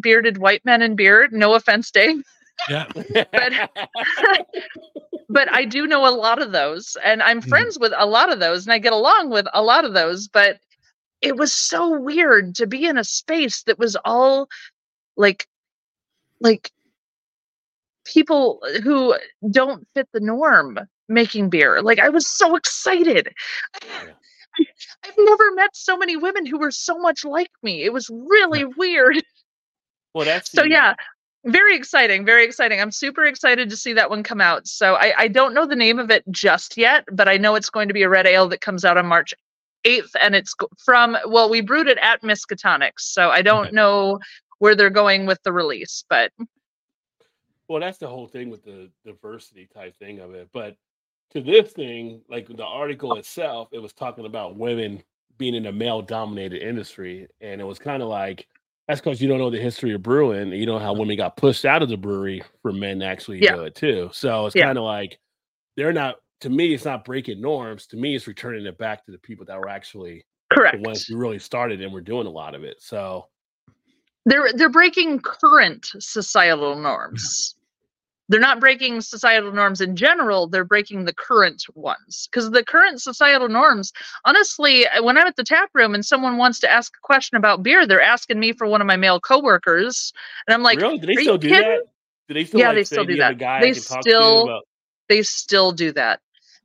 bearded 0.01 0.39
white 0.39 0.65
men 0.65 0.83
in 0.83 0.97
beard 0.97 1.33
no 1.33 1.55
offense 1.55 1.91
dave 1.91 2.23
Yeah. 2.69 2.87
but 3.37 3.53
but 5.29 5.53
I 5.53 5.65
do 5.65 5.87
know 5.87 6.07
a 6.07 6.15
lot 6.15 6.41
of 6.43 6.53
those, 6.53 6.97
and 7.05 7.23
I'm 7.23 7.41
Mhm. 7.43 7.43
friends 7.43 7.79
with 7.79 7.93
a 7.97 8.07
lot 8.07 8.33
of 8.33 8.41
those, 8.41 8.67
and 8.67 8.73
I 8.73 8.79
get 8.79 8.93
along 8.93 9.31
with 9.31 9.47
a 9.53 9.63
lot 9.63 9.85
of 9.85 9.95
those. 9.95 10.29
But 10.29 10.59
it 11.21 11.37
was 11.37 11.53
so 11.53 11.99
weird 11.99 12.55
to 12.57 12.67
be 12.67 12.87
in 12.87 12.99
a 12.99 13.05
space 13.05 13.63
that 13.65 13.79
was 13.79 13.97
all 14.05 14.49
like, 15.17 15.47
like 16.41 16.73
people 18.05 18.61
who 18.83 19.15
don't 19.51 19.87
fit 19.95 20.09
the 20.13 20.21
norm 20.21 20.79
making 21.09 21.51
beer. 21.51 21.83
Like 21.83 21.99
I 21.99 22.09
was 22.09 22.27
so 22.27 22.57
excited. 22.57 23.33
I've 25.05 25.15
never 25.19 25.53
met 25.55 25.71
so 25.75 25.97
many 25.97 26.17
women 26.17 26.47
who 26.47 26.59
were 26.59 26.71
so 26.71 26.99
much 26.99 27.25
like 27.25 27.51
me. 27.63 27.83
It 27.85 27.93
was 27.93 28.11
really 28.11 28.65
weird. 28.77 29.23
well, 30.15 30.25
that's 30.25 30.53
So 30.55 30.63
yeah, 30.65 30.95
very 31.45 31.77
exciting, 31.77 32.25
very 32.25 32.45
exciting. 32.45 32.81
I'm 32.81 32.91
super 32.93 33.25
excited 33.25 33.71
to 33.71 33.77
see 33.77 33.93
that 33.95 34.11
one 34.11 34.23
come 34.23 34.41
out. 34.41 34.67
So 34.67 34.95
I, 34.95 35.15
I 35.17 35.29
don't 35.29 35.55
know 35.55 35.67
the 35.67 35.77
name 35.77 35.99
of 35.99 36.11
it 36.11 36.25
just 36.31 36.77
yet, 36.77 37.05
but 37.13 37.29
I 37.29 37.37
know 37.37 37.55
it's 37.55 37.71
going 37.71 37.89
to 37.89 37.95
be 37.95 38.03
a 38.03 38.09
red 38.09 38.27
ale 38.27 38.49
that 38.49 38.61
comes 38.61 38.85
out 38.85 38.99
on 38.99 39.07
March 39.07 39.35
8th, 39.87 40.11
and 40.21 40.35
it's 40.35 40.55
from, 40.85 41.17
well, 41.27 41.49
we 41.49 41.61
brewed 41.61 41.89
it 41.89 41.99
at 42.03 42.23
Miskatonics. 42.23 43.01
So 43.01 43.31
I 43.31 43.43
don't 43.43 43.73
Okay. 43.73 43.73
know 43.73 44.19
where 44.59 44.75
they're 44.75 44.91
going 44.91 45.27
with 45.27 45.43
the 45.45 45.53
release, 45.53 46.05
but 46.09 46.33
Well, 47.69 47.81
that's 47.81 47.99
the 47.99 48.09
whole 48.09 48.27
thing 48.29 48.51
with 48.51 48.65
the 48.65 48.91
diversity 49.05 49.67
type 49.67 49.97
thing 49.97 50.21
of 50.21 50.35
it. 50.35 50.49
But 50.53 50.77
to 51.33 51.41
this 51.41 51.73
thing, 51.73 52.23
like 52.29 52.49
the 52.49 52.65
article 52.65 53.13
oh. 53.13 53.17
itself, 53.17 53.69
it 53.73 53.79
was 53.79 53.93
talking 53.93 54.27
about 54.27 54.57
women 54.57 55.03
being 55.39 55.55
in 55.55 55.67
a 55.67 55.73
male 55.73 56.03
dominated 56.03 56.67
industry. 56.67 57.27
And 57.41 57.61
it 57.61 57.65
was 57.65 57.79
kind 57.79 58.03
of 58.03 58.09
like, 58.09 58.47
that's 58.89 59.01
because 59.01 59.21
you 59.21 59.29
don't 59.29 59.39
know 59.39 59.51
the 59.51 59.61
history 59.61 59.93
of 59.93 60.03
brewing. 60.03 60.53
You 60.53 60.67
know 60.67 60.79
how 60.79 60.93
mm-hmm. 60.93 61.01
women 61.01 61.17
got 61.17 61.37
pushed 61.37 61.65
out 61.65 61.83
of 61.83 61.89
the 61.89 61.97
brewery 61.97 62.43
for 62.63 62.73
men 62.73 63.01
to 63.01 63.07
actually 63.07 63.43
Yeah. 63.43 63.57
do 63.57 63.65
it 63.65 63.75
too. 63.75 64.11
So 64.13 64.47
it's 64.47 64.57
Yeah. 64.57 64.67
kind 64.67 64.79
of 64.79 64.85
like 64.85 65.19
they're 65.77 65.93
not, 65.93 66.17
to 66.41 66.51
me, 66.51 66.73
it's 66.73 66.85
not 66.85 67.05
breaking 67.05 67.41
norms. 67.41 67.87
To 67.89 67.97
me, 67.97 68.15
it's 68.15 68.27
returning 68.27 68.65
it 68.67 68.79
back 68.79 69.05
to 69.07 69.13
the 69.13 69.19
people 69.19 69.45
that 69.47 69.59
were 69.59 69.69
actually 69.69 70.25
correct. 70.53 70.77
the 70.77 70.89
ones 70.89 71.05
who 71.05 71.17
really 71.17 71.39
started 71.39 71.81
and 71.83 71.93
were 71.93 72.01
doing 72.01 72.27
a 72.27 72.31
lot 72.31 72.55
of 72.55 72.63
it. 72.63 72.81
So 72.81 73.29
they're 74.27 74.53
they're 74.53 74.69
breaking 74.69 75.21
current 75.21 75.87
societal 75.99 76.75
mm-hmm. 76.75 76.83
norms. 76.83 77.55
They're 78.29 78.41
not 78.41 78.59
breaking 78.61 79.01
societal 79.03 79.53
norms 79.53 79.81
in 79.81 79.95
general, 79.97 80.49
they're 80.49 80.65
breaking 80.65 81.05
the 81.05 81.15
current 81.15 81.63
ones. 81.75 82.29
Because 82.31 82.51
the 82.51 82.65
current 82.65 83.01
societal 83.01 83.49
norms, 83.49 83.93
honestly, 84.25 84.87
uh, 84.89 85.03
when 85.03 85.17
I'm 85.17 85.27
at 85.27 85.37
the 85.37 85.45
tap 85.45 85.71
room 85.75 85.95
and 85.95 86.05
someone 86.05 86.37
wants 86.37 86.59
to 86.61 86.71
ask 86.71 86.93
a 86.97 87.07
question 87.07 87.37
about 87.37 87.63
beer, 87.63 87.87
they're 87.87 88.01
asking 88.03 88.41
me 88.41 88.53
for 88.53 88.67
one 88.67 88.81
of 88.81 88.87
my 88.87 88.97
male 88.97 89.21
coworkers. 89.21 90.13
And 90.47 90.55
I'm 90.55 90.63
like, 90.63 90.81
really, 90.81 90.99
do 90.99 91.07
they 91.07 91.15
"Are 91.17 91.21
still 91.23 91.39
do 91.39 91.49
kidding?" 91.49 91.69
that? 91.69 91.83
Do 92.29 92.35
they 92.35 92.45
still 92.45 92.61
Yeah, 92.61 92.69
like, 92.69 92.77
they 92.79 92.85
still 92.85 93.05
"Do 93.05 93.13
do 93.13 93.17
you 93.17 93.23
a 93.23 93.29
that. 93.29 93.39
guy 93.39 93.61
They 93.61 93.73
can 93.73 93.83
talk 93.83 94.01
to 94.03 94.11
still- 94.11 94.43
about-" 94.45 94.67
they 95.09 95.23
still 95.23 95.71
do 95.73 95.93
that. 95.93 96.21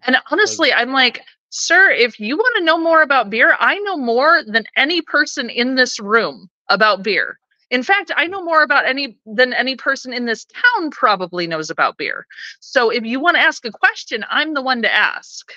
And 0.08 0.18
honestly, 0.32 0.74
I'm 0.74 0.92
like, 0.92 1.22
sir, 1.50 1.92
if 1.92 2.20
you 2.20 2.36
want 2.38 2.56
to 2.58 2.64
know 2.64 2.80
more 2.80 3.04
about 3.04 3.30
beer, 3.30 3.56
I 3.60 3.78
know 3.80 3.98
more 3.98 4.42
than 4.44 4.64
any 4.76 5.02
person 5.04 5.48
in 5.52 5.76
this 5.76 6.00
room 6.00 6.50
about 6.70 7.04
beer. 7.04 7.38
In 7.72 7.82
fact, 7.84 8.12
I 8.16 8.28
know 8.28 8.44
more 8.44 8.62
about 8.64 8.86
any 8.86 9.18
than 9.26 9.54
any 9.54 9.76
person 9.76 10.14
in 10.14 10.26
this 10.26 10.46
town 10.46 10.92
probably 10.92 11.48
knows 11.48 11.70
about 11.70 11.98
beer. 11.98 12.28
So 12.60 12.90
if 12.90 13.04
you 13.06 13.20
want 13.20 13.36
to 13.38 13.42
ask 13.42 13.66
a 13.66 13.72
question, 13.72 14.24
I'm 14.30 14.54
the 14.54 14.62
one 14.62 14.82
to 14.84 14.94
ask. 14.94 15.52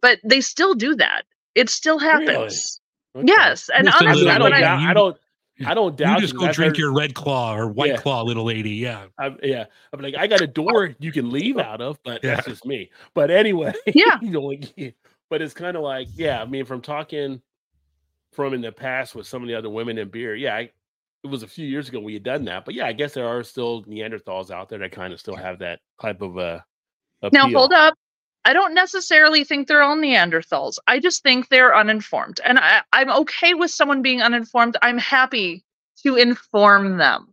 But 0.00 0.18
they 0.24 0.40
still 0.40 0.74
do 0.74 0.94
that. 0.96 1.22
It 1.54 1.68
still 1.70 1.98
happens. 1.98 2.80
Okay. 3.14 3.26
Yes, 3.28 3.68
and 3.74 3.86
Listen, 3.86 4.06
I, 4.06 4.10
mean, 4.14 4.28
honestly, 4.28 4.30
I 4.30 4.38
don't 4.38 4.42
when 4.44 4.52
I, 4.54 4.60
doubt. 4.60 4.80
I 4.80 4.94
don't. 4.94 5.16
I 5.66 5.74
don't 5.74 5.96
doubt. 5.96 6.14
You 6.14 6.20
just 6.20 6.34
it, 6.34 6.36
go 6.36 6.40
'cause 6.42 6.48
I've 6.50 6.54
drink 6.54 6.70
heard- 6.70 6.78
your 6.78 6.94
red 6.94 7.14
claw 7.14 7.56
or 7.56 7.66
white 7.68 7.90
Yeah. 7.90 7.96
claw, 7.96 8.22
little 8.22 8.44
lady. 8.44 8.70
Yeah. 8.76 9.06
I, 9.18 9.34
yeah, 9.42 9.64
I'm 9.92 10.00
like, 10.00 10.14
I 10.16 10.28
got 10.28 10.40
a 10.40 10.46
door 10.46 10.94
you 11.00 11.10
can 11.10 11.30
leave 11.30 11.58
out 11.70 11.80
of, 11.80 11.98
but 12.04 12.22
that's 12.22 12.46
just 12.46 12.64
me. 12.64 12.90
But 13.12 13.30
anyway, 13.32 13.72
Yeah. 13.92 14.18
you 14.22 14.30
know, 14.30 14.42
like, 14.42 14.94
but 15.28 15.42
it's 15.42 15.54
kind 15.54 15.76
of 15.76 15.82
like, 15.82 16.06
yeah, 16.14 16.40
I 16.40 16.44
mean, 16.44 16.64
from 16.64 16.80
talking 16.80 17.42
from 18.32 18.54
in 18.54 18.60
the 18.60 18.70
past 18.70 19.16
with 19.16 19.26
some 19.26 19.42
of 19.42 19.48
the 19.48 19.54
other 19.56 19.68
women 19.68 19.98
in 19.98 20.08
beer, 20.10 20.36
yeah, 20.36 20.54
I, 20.54 20.70
it 21.24 21.28
was 21.28 21.42
a 21.42 21.48
few 21.48 21.66
years 21.66 21.88
ago 21.88 22.00
we 22.00 22.14
had 22.14 22.22
done 22.22 22.44
that, 22.44 22.64
but 22.64 22.74
yeah, 22.74 22.86
I 22.86 22.92
guess 22.92 23.14
there 23.14 23.28
are 23.28 23.42
still 23.42 23.82
Neanderthals 23.84 24.50
out 24.50 24.68
there 24.68 24.78
that 24.78 24.92
kind 24.92 25.12
of 25.12 25.20
still 25.20 25.36
have 25.36 25.58
that 25.60 25.80
type 26.00 26.22
of 26.22 26.38
uh. 26.38 26.60
Now 27.32 27.48
hold 27.48 27.72
up. 27.72 27.94
I 28.44 28.52
don't 28.52 28.72
necessarily 28.72 29.44
think 29.44 29.66
they're 29.66 29.82
all 29.82 29.96
Neanderthals. 29.96 30.76
I 30.86 31.00
just 31.00 31.22
think 31.22 31.48
they're 31.48 31.76
uninformed. 31.76 32.40
And 32.44 32.58
I, 32.58 32.82
I'm 32.92 33.10
okay 33.10 33.52
with 33.54 33.70
someone 33.70 34.00
being 34.00 34.22
uninformed. 34.22 34.76
I'm 34.80 34.96
happy 34.96 35.64
to 36.04 36.14
inform 36.14 36.96
them. 36.96 37.28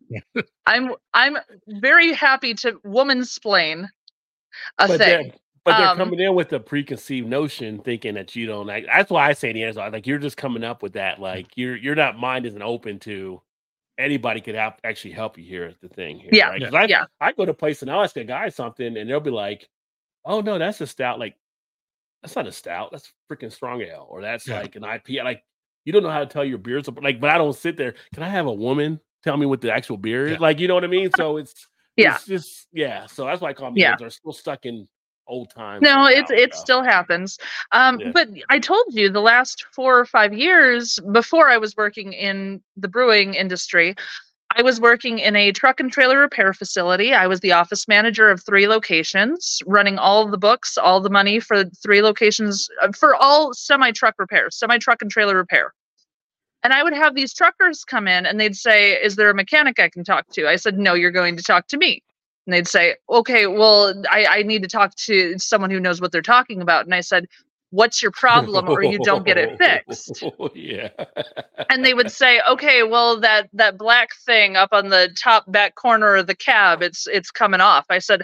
I'm 0.66 0.92
I'm 1.14 1.38
very 1.68 2.12
happy 2.12 2.54
to 2.56 2.80
woman 2.84 3.24
splain 3.24 3.88
a 4.80 4.88
but 4.88 4.98
thing. 4.98 5.28
They're, 5.28 5.32
but 5.64 5.78
they're 5.78 5.88
Um, 5.90 5.98
coming 5.98 6.20
in 6.20 6.34
with 6.36 6.52
a 6.54 6.60
preconceived 6.60 7.28
notion, 7.28 7.80
thinking 7.80 8.16
that 8.16 8.36
you 8.36 8.48
don't. 8.48 8.66
Like, 8.66 8.88
that's 8.88 9.12
why 9.12 9.30
I 9.30 9.34
say 9.34 9.54
Neanderthal. 9.54 9.92
Like 9.92 10.08
you're 10.08 10.18
just 10.18 10.38
coming 10.38 10.64
up 10.64 10.82
with 10.82 10.94
that. 10.94 11.22
Like 11.22 11.48
you're 11.56 11.78
you're 11.78 11.96
not 11.96 12.18
mind 12.18 12.46
isn't 12.48 12.62
open 12.62 13.00
to 13.02 13.42
anybody 13.98 14.42
could 14.42 14.56
have, 14.56 14.78
actually 14.84 15.12
help 15.12 15.38
you 15.38 15.44
here 15.44 15.66
at 15.66 15.80
the 15.82 15.90
thing. 15.90 16.20
Here, 16.20 16.30
Yeah, 16.34 16.50
right? 16.50 16.74
I, 16.74 16.86
yeah. 16.86 17.06
I 17.22 17.32
go 17.32 17.46
to 17.46 17.52
a 17.52 17.56
place 17.56 17.82
and 17.82 17.92
I'll 17.92 18.04
ask 18.04 18.16
a 18.18 18.24
guy 18.24 18.50
something, 18.50 18.98
and 18.98 19.10
they'll 19.10 19.20
be 19.20 19.32
like, 19.32 19.68
"Oh 20.26 20.42
no, 20.42 20.58
that's 20.58 20.82
a 20.82 20.88
stout. 20.88 21.20
Like 21.20 21.36
that's 22.22 22.36
not 22.36 22.48
a 22.48 22.52
stout. 22.52 22.92
That's 22.92 23.12
freaking 23.32 23.52
strong 23.52 23.82
ale, 23.82 24.08
or 24.10 24.22
that's 24.22 24.48
Yeah. 24.48 24.62
like 24.62 24.76
an 24.76 24.84
IPA. 24.84 25.24
Like 25.24 25.44
you 25.86 25.94
don't 25.94 26.04
know 26.04 26.10
how 26.10 26.20
to 26.20 26.26
tell 26.26 26.44
your 26.46 26.58
beers. 26.58 26.88
Like, 26.88 27.20
but 27.20 27.30
I 27.30 27.38
don't 27.38 27.56
sit 27.56 27.78
there. 27.78 27.96
Can 28.14 28.24
I 28.24 28.30
have 28.30 28.48
a 28.48 28.54
woman 28.54 29.00
tell 29.24 29.38
me 29.38 29.46
what 29.46 29.62
the 29.62 29.72
actual 29.74 29.98
beer 29.98 30.28
is? 30.28 30.40
Like, 30.40 30.60
you 30.60 30.68
know 30.68 30.74
what 30.76 30.84
I 30.84 30.88
mean? 30.88 31.10
So 31.16 31.38
it's 31.38 31.68
Yeah. 31.96 32.16
it's 32.16 32.26
just 32.26 32.68
yeah. 32.74 33.06
So 33.06 33.26
that's 33.26 33.42
why 33.42 33.50
I 33.50 33.54
call 33.54 33.68
them 33.70 33.78
Yeah. 33.78 33.96
They're 33.98 34.10
still 34.10 34.34
stuck 34.34 34.66
in 34.66 34.88
old 35.28 35.50
times. 35.50 35.82
No, 35.82 36.06
it's 36.06 36.32
it 36.32 36.54
stuff. 36.54 36.62
still 36.64 36.84
happens. 36.84 37.38
Um, 37.72 38.00
Yeah. 38.00 38.12
but 38.14 38.30
I 38.50 38.60
told 38.60 38.86
you 38.90 39.10
the 39.10 39.22
last 39.22 39.66
four 39.72 40.00
or 40.00 40.06
five 40.06 40.34
years 40.34 41.00
before 41.12 41.50
I 41.50 41.58
was 41.58 41.76
working 41.76 42.14
in 42.14 42.62
the 42.78 42.88
brewing 42.88 43.34
industry, 43.34 43.96
I 44.58 44.62
was 44.62 44.80
working 44.80 45.20
in 45.20 45.36
a 45.36 45.52
truck 45.52 45.80
and 45.80 45.92
trailer 45.92 46.20
repair 46.20 46.54
facility. 46.54 47.14
I 47.14 47.28
was 47.28 47.42
the 47.42 47.52
office 47.52 47.88
manager 47.88 48.30
of 48.30 48.44
three 48.46 48.68
locations, 48.68 49.62
running 49.66 49.98
all 49.98 50.28
the 50.28 50.38
books, 50.38 50.78
all 50.78 51.02
the 51.02 51.10
money 51.10 51.40
for 51.40 51.66
three 51.66 52.02
locations 52.02 52.70
uh, 52.82 52.92
for 52.92 53.16
all 53.16 53.54
semi 53.54 53.92
truck 53.92 54.16
repairs, 54.18 54.56
semi 54.56 54.78
truck 54.78 55.02
and 55.02 55.12
trailer 55.12 55.36
repair. 55.36 55.74
And 56.64 56.74
I 56.74 56.84
would 56.84 56.94
have 56.94 57.16
these 57.16 57.34
truckers 57.34 57.84
come 57.84 58.08
in 58.08 58.26
and 58.26 58.40
they'd 58.40 58.56
say, 58.56 58.94
Is 58.94 59.16
there 59.18 59.30
a 59.30 59.36
mechanic 59.36 59.80
I 59.80 59.90
can 59.90 60.04
talk 60.04 60.28
to? 60.34 60.48
I 60.48 60.56
said, 60.56 60.78
No, 60.80 60.94
you're 60.94 61.12
going 61.12 61.36
to 61.38 61.44
talk 61.44 61.68
to 61.68 61.78
me. 61.78 62.02
And 62.46 62.54
they'd 62.54 62.68
say, 62.68 62.96
Okay, 63.10 63.48
well, 63.48 64.04
I, 64.10 64.26
I 64.26 64.44
need 64.44 64.62
to 64.64 64.70
talk 64.70 64.96
to 64.96 65.38
someone 65.40 65.72
who 65.72 65.80
knows 65.80 66.02
what 66.02 66.12
they're 66.12 66.22
talking 66.22 66.62
about. 66.62 66.86
And 66.86 66.94
I 66.94 67.02
said, 67.02 67.28
What's 67.72 68.02
your 68.02 68.12
problem? 68.12 68.70
Or 68.70 68.84
you 68.84 69.00
don't 69.00 69.26
get 69.26 69.38
it 69.38 69.58
fixed 69.58 70.24
yeah. 70.56 70.90
and 71.70 71.84
they 71.86 71.94
would 71.94 72.12
say 72.12 72.42
okay 72.50 72.84
well 72.84 73.20
that 73.20 73.50
that 73.54 73.78
black 73.78 74.10
thing 74.26 74.56
up 74.56 74.70
on 74.72 74.90
the 74.90 75.10
top 75.18 75.50
back 75.52 75.76
corner 75.76 76.16
of 76.16 76.28
the 76.28 76.36
cab 76.36 76.82
it's 76.82 77.08
it's 77.08 77.32
coming 77.32 77.62
off 77.62 77.86
i 77.90 78.00
said 78.00 78.24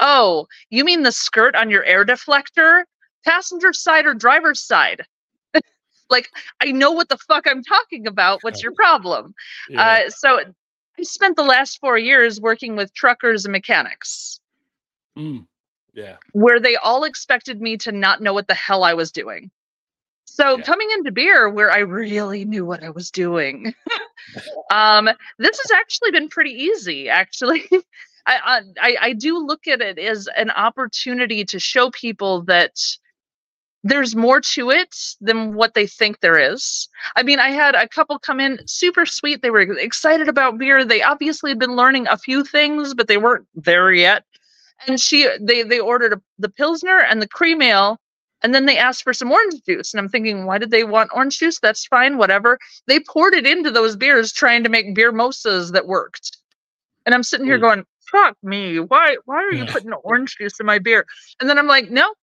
oh 0.00 0.46
you 0.70 0.84
mean 0.84 1.02
the 1.02 1.12
skirt 1.12 1.54
on 1.54 1.70
your 1.70 1.84
air 1.84 2.04
deflector 2.04 2.84
passenger 3.24 3.72
side 3.72 4.06
or 4.06 4.14
driver's 4.14 4.60
side 4.60 5.02
like 6.10 6.28
i 6.60 6.70
know 6.70 6.92
what 6.92 7.08
the 7.08 7.18
fuck 7.18 7.46
i'm 7.48 7.62
talking 7.62 8.06
about 8.06 8.42
what's 8.42 8.62
your 8.62 8.72
problem 8.72 9.34
yeah. 9.68 10.04
uh, 10.06 10.10
so 10.10 10.40
i 10.98 11.02
spent 11.02 11.36
the 11.36 11.42
last 11.42 11.78
four 11.80 11.98
years 11.98 12.40
working 12.40 12.76
with 12.76 12.92
truckers 12.94 13.44
and 13.44 13.52
mechanics 13.52 14.40
Mm. 15.16 15.46
yeah. 15.92 16.16
where 16.32 16.58
they 16.58 16.74
all 16.76 17.04
expected 17.04 17.60
me 17.60 17.76
to 17.78 17.92
not 17.92 18.20
know 18.20 18.32
what 18.34 18.48
the 18.48 18.54
hell 18.54 18.82
I 18.82 18.94
was 18.94 19.12
doing. 19.12 19.48
So 20.24 20.56
Yeah. 20.58 20.64
coming 20.64 20.90
into 20.90 21.12
beer 21.12 21.48
where 21.48 21.70
I 21.70 21.78
really 21.78 22.44
knew 22.44 22.64
what 22.66 22.82
I 22.82 22.90
was 22.90 23.12
doing. 23.12 23.72
um, 24.72 25.08
this 25.38 25.56
has 25.62 25.70
actually 25.70 26.10
been 26.10 26.28
pretty 26.28 26.50
easy, 26.50 27.08
actually. 27.08 27.62
I, 28.26 28.62
I 28.80 28.96
I 29.02 29.12
do 29.12 29.38
look 29.38 29.68
at 29.68 29.80
it 29.80 29.98
as 30.00 30.26
an 30.36 30.50
opportunity 30.50 31.44
to 31.44 31.60
show 31.60 31.90
people 31.90 32.42
that 32.46 32.72
there's 33.84 34.16
more 34.16 34.40
to 34.40 34.70
it 34.70 34.96
than 35.20 35.54
what 35.54 35.74
they 35.74 35.86
think 35.86 36.20
there 36.20 36.38
is. 36.38 36.88
I 37.16 37.22
mean, 37.22 37.38
I 37.38 37.50
had 37.50 37.74
a 37.74 37.86
couple 37.86 38.18
come 38.18 38.40
in 38.40 38.58
super 38.66 39.04
sweet. 39.04 39.42
They 39.42 39.50
were 39.50 39.60
excited 39.60 40.26
about 40.26 40.58
beer. 40.58 40.84
They 40.84 41.02
obviously 41.02 41.50
had 41.50 41.58
been 41.58 41.76
learning 41.76 42.06
a 42.08 42.16
few 42.16 42.42
things, 42.44 42.94
but 42.94 43.08
they 43.08 43.18
weren't 43.18 43.46
there 43.54 43.92
yet. 43.92 44.24
And 44.88 44.98
she 45.00 45.28
they 45.40 45.62
they 45.62 45.80
ordered 45.80 46.14
a, 46.14 46.22
the 46.38 46.48
pilsner 46.48 46.98
and 46.98 47.20
the 47.22 47.28
cream 47.28 47.62
ale 47.62 48.00
and 48.42 48.54
then 48.54 48.66
they 48.66 48.76
asked 48.78 49.02
for 49.04 49.12
some 49.14 49.30
orange 49.30 49.62
juice. 49.66 49.92
And 49.94 50.00
i'm 50.00 50.08
thinking 50.08 50.46
why 50.46 50.58
did 50.58 50.70
they 50.70 50.84
want 50.84 51.10
orange 51.14 51.38
juice? 51.38 51.60
That's 51.60 51.86
fine 51.86 52.16
whatever. 52.18 52.58
They 52.86 53.00
poured 53.00 53.34
it 53.34 53.46
into 53.46 53.70
those 53.70 53.96
beers 53.96 54.32
trying 54.32 54.64
to 54.64 54.70
make 54.70 54.94
beer 54.94 55.12
mosas 55.12 55.72
that 55.72 55.86
worked. 55.86 56.38
And 57.06 57.14
i'm 57.14 57.22
sitting 57.22 57.46
here 57.46 57.58
Mm. 57.58 57.62
going 57.62 57.84
fuck 58.10 58.36
me. 58.42 58.80
Why 58.80 59.16
why 59.26 59.36
are 59.36 59.52
you 59.52 59.66
putting 59.66 59.92
orange 59.92 60.36
juice 60.38 60.58
in 60.58 60.66
my 60.66 60.78
beer? 60.78 61.06
And 61.40 61.48
then 61.48 61.58
i'm 61.58 61.66
like 61.68 61.90
no 61.90 62.14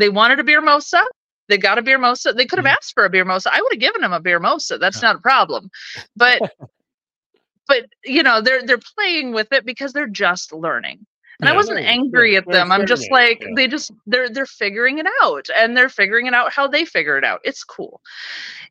they 0.00 0.08
wanted 0.10 0.40
a 0.40 0.44
beer 0.44 0.62
mosa 0.62 1.02
they 1.48 1.58
got 1.58 1.78
a 1.78 1.82
beer 1.82 1.98
mosa 1.98 2.34
they 2.34 2.46
could 2.46 2.58
have 2.58 2.66
Mhm. 2.66 2.76
asked 2.76 2.94
for 2.94 3.04
a 3.04 3.10
beer 3.10 3.24
mosa 3.24 3.48
i 3.52 3.60
would 3.60 3.72
have 3.72 3.80
given 3.80 4.02
them 4.02 4.12
a 4.12 4.20
beer 4.20 4.40
mosa 4.40 4.78
that's 4.78 5.02
Yeah. 5.02 5.08
not 5.08 5.16
a 5.16 5.20
problem 5.20 5.70
but 6.16 6.42
but 7.68 7.86
you 8.04 8.22
know 8.22 8.40
they're 8.40 8.62
they're 8.64 8.80
playing 8.96 9.32
with 9.32 9.52
it 9.52 9.64
because 9.64 9.92
they're 9.92 10.06
just 10.08 10.52
learning 10.52 11.06
and 11.40 11.48
I 11.48 11.54
wasn't 11.54 11.78
angry 11.80 12.36
at 12.36 12.46
them. 12.50 12.70
I'm 12.70 12.86
just 12.86 13.10
like 13.10 13.40
yeah. 13.40 13.48
they 13.56 13.66
just 13.66 13.90
they're 14.06 14.28
they're 14.28 14.46
figuring 14.46 14.98
it 14.98 15.06
out 15.22 15.48
and 15.56 15.76
they're 15.76 15.88
figuring 15.88 16.26
it 16.26 16.34
out 16.34 16.52
how 16.52 16.66
they 16.68 16.84
figure 16.84 17.16
it 17.16 17.24
out. 17.24 17.40
It's 17.44 17.64
cool. 17.64 18.02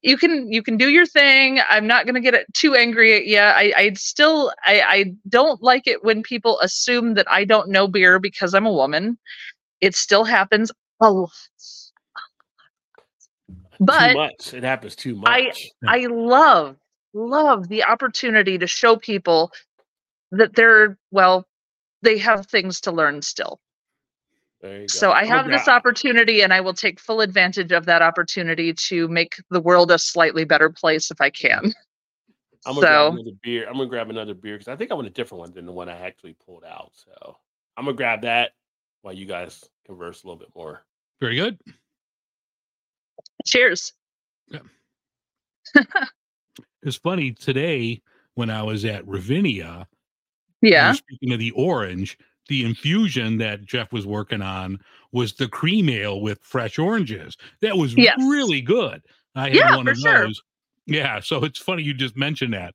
You 0.04 0.18
can 0.18 0.52
you 0.52 0.62
can 0.62 0.78
do 0.78 0.90
your 0.90 1.06
thing. 1.08 1.60
I'm 1.70 1.88
not 1.88 2.06
gonna 2.06 2.20
get 2.22 2.36
it 2.36 2.46
too 2.54 2.76
angry 2.76 3.16
at 3.16 3.26
you. 3.26 3.40
I 3.40 3.74
I 3.76 3.94
still 3.94 4.54
I 4.66 4.82
I 4.82 5.14
don't 5.28 5.62
like 5.64 5.88
it 5.88 6.04
when 6.04 6.22
people 6.22 6.60
assume 6.60 7.16
that 7.16 7.30
I 7.32 7.44
don't 7.44 7.70
know 7.70 7.88
beer 7.88 8.20
because 8.20 8.54
I'm 8.54 8.68
a 8.68 8.74
woman. 8.74 9.18
It 9.82 9.96
still 9.96 10.24
happens 10.26 10.72
a 11.00 11.12
lot. 11.12 11.32
But 13.80 14.10
too 14.10 14.18
much. 14.18 14.54
It 14.54 14.64
happens 14.64 14.96
too 14.96 15.16
much. 15.16 15.28
I 15.30 15.52
I 15.88 16.06
love 16.08 16.78
love 17.14 17.68
the 17.70 17.84
opportunity 17.84 18.58
to 18.58 18.68
show 18.68 18.96
people 18.98 19.52
that 20.32 20.56
they're 20.56 20.98
well 21.12 21.48
they 22.02 22.18
have 22.18 22.46
things 22.48 22.82
to 22.82 22.92
learn 22.92 23.22
still. 23.22 23.60
There 24.62 24.76
you 24.76 24.80
go. 24.82 24.88
So 24.88 25.12
I 25.12 25.24
gonna 25.24 25.36
have 25.36 25.48
this 25.48 25.68
opportunity 25.68 26.42
and 26.42 26.54
I 26.54 26.60
will 26.60 26.74
take 26.74 27.00
full 27.00 27.22
advantage 27.22 27.72
of 27.72 27.86
that 27.86 28.02
opportunity 28.02 28.74
to 28.74 29.08
make 29.08 29.36
the 29.50 29.62
world 29.62 29.92
a 29.92 29.98
slightly 29.98 30.44
better 30.44 30.70
place 30.70 31.12
if 31.12 31.22
I 31.22 31.30
can. 31.30 31.74
I'm 32.66 32.76
gonna 32.76 32.88
grab 32.88 33.14
another 33.14 33.38
beer. 33.42 33.68
I'm 33.68 33.74
gonna 33.74 33.88
grab 33.88 34.10
another 34.10 34.34
beer 34.34 34.56
because 34.56 34.68
I 34.68 34.76
think 34.76 34.92
I 34.92 34.96
want 34.96 35.08
a 35.08 35.12
different 35.12 35.40
one 35.40 35.54
than 35.54 35.66
the 35.66 35.72
one 35.72 35.88
I 35.88 35.98
actually 35.98 36.36
pulled 36.46 36.66
out. 36.66 36.92
So 36.94 37.38
I'm 37.78 37.86
gonna 37.86 37.96
grab 37.96 38.24
that 38.24 38.52
while 39.02 39.14
you 39.14 39.26
guys 39.26 39.64
converse 39.86 40.24
a 40.24 40.28
little 40.28 40.40
bit 40.40 40.50
more. 40.54 40.84
Very 41.22 41.36
good. 41.36 41.58
cheers. 43.46 43.94
Yeah. 44.48 44.60
It's 46.82 46.96
funny 46.96 47.34
today 47.34 48.02
when 48.36 48.50
I 48.50 48.64
was 48.64 48.86
at 48.86 49.06
Ravinia. 49.06 49.86
Yeah. 50.62 50.94
Speaking 50.94 51.34
of 51.34 51.40
the 51.40 51.52
orange, 51.52 52.18
the 52.48 52.64
infusion 52.64 53.38
that 53.40 53.66
Jeff 53.66 53.91
was 53.91 54.06
working 54.08 54.41
on 54.41 54.80
was 55.12 55.34
the 55.34 55.50
cream 55.50 55.90
ale 55.90 56.22
with 56.22 56.40
fresh 56.41 56.80
oranges. 56.80 57.36
That 57.62 57.76
was 57.78 57.94
Yes. 57.98 58.18
really 58.30 58.62
good. 58.62 59.02
I 59.36 59.50
had 59.50 59.56
Yeah, 59.56 59.76
one 59.76 59.86
for 59.88 59.91
of 59.91 59.98
sure. 59.98 60.26
those. 60.28 60.41
Yeah, 60.86 61.20
so 61.20 61.44
it's 61.44 61.60
funny 61.60 61.84
you 61.84 61.94
just 61.94 62.16
mentioned 62.16 62.54
that. 62.54 62.74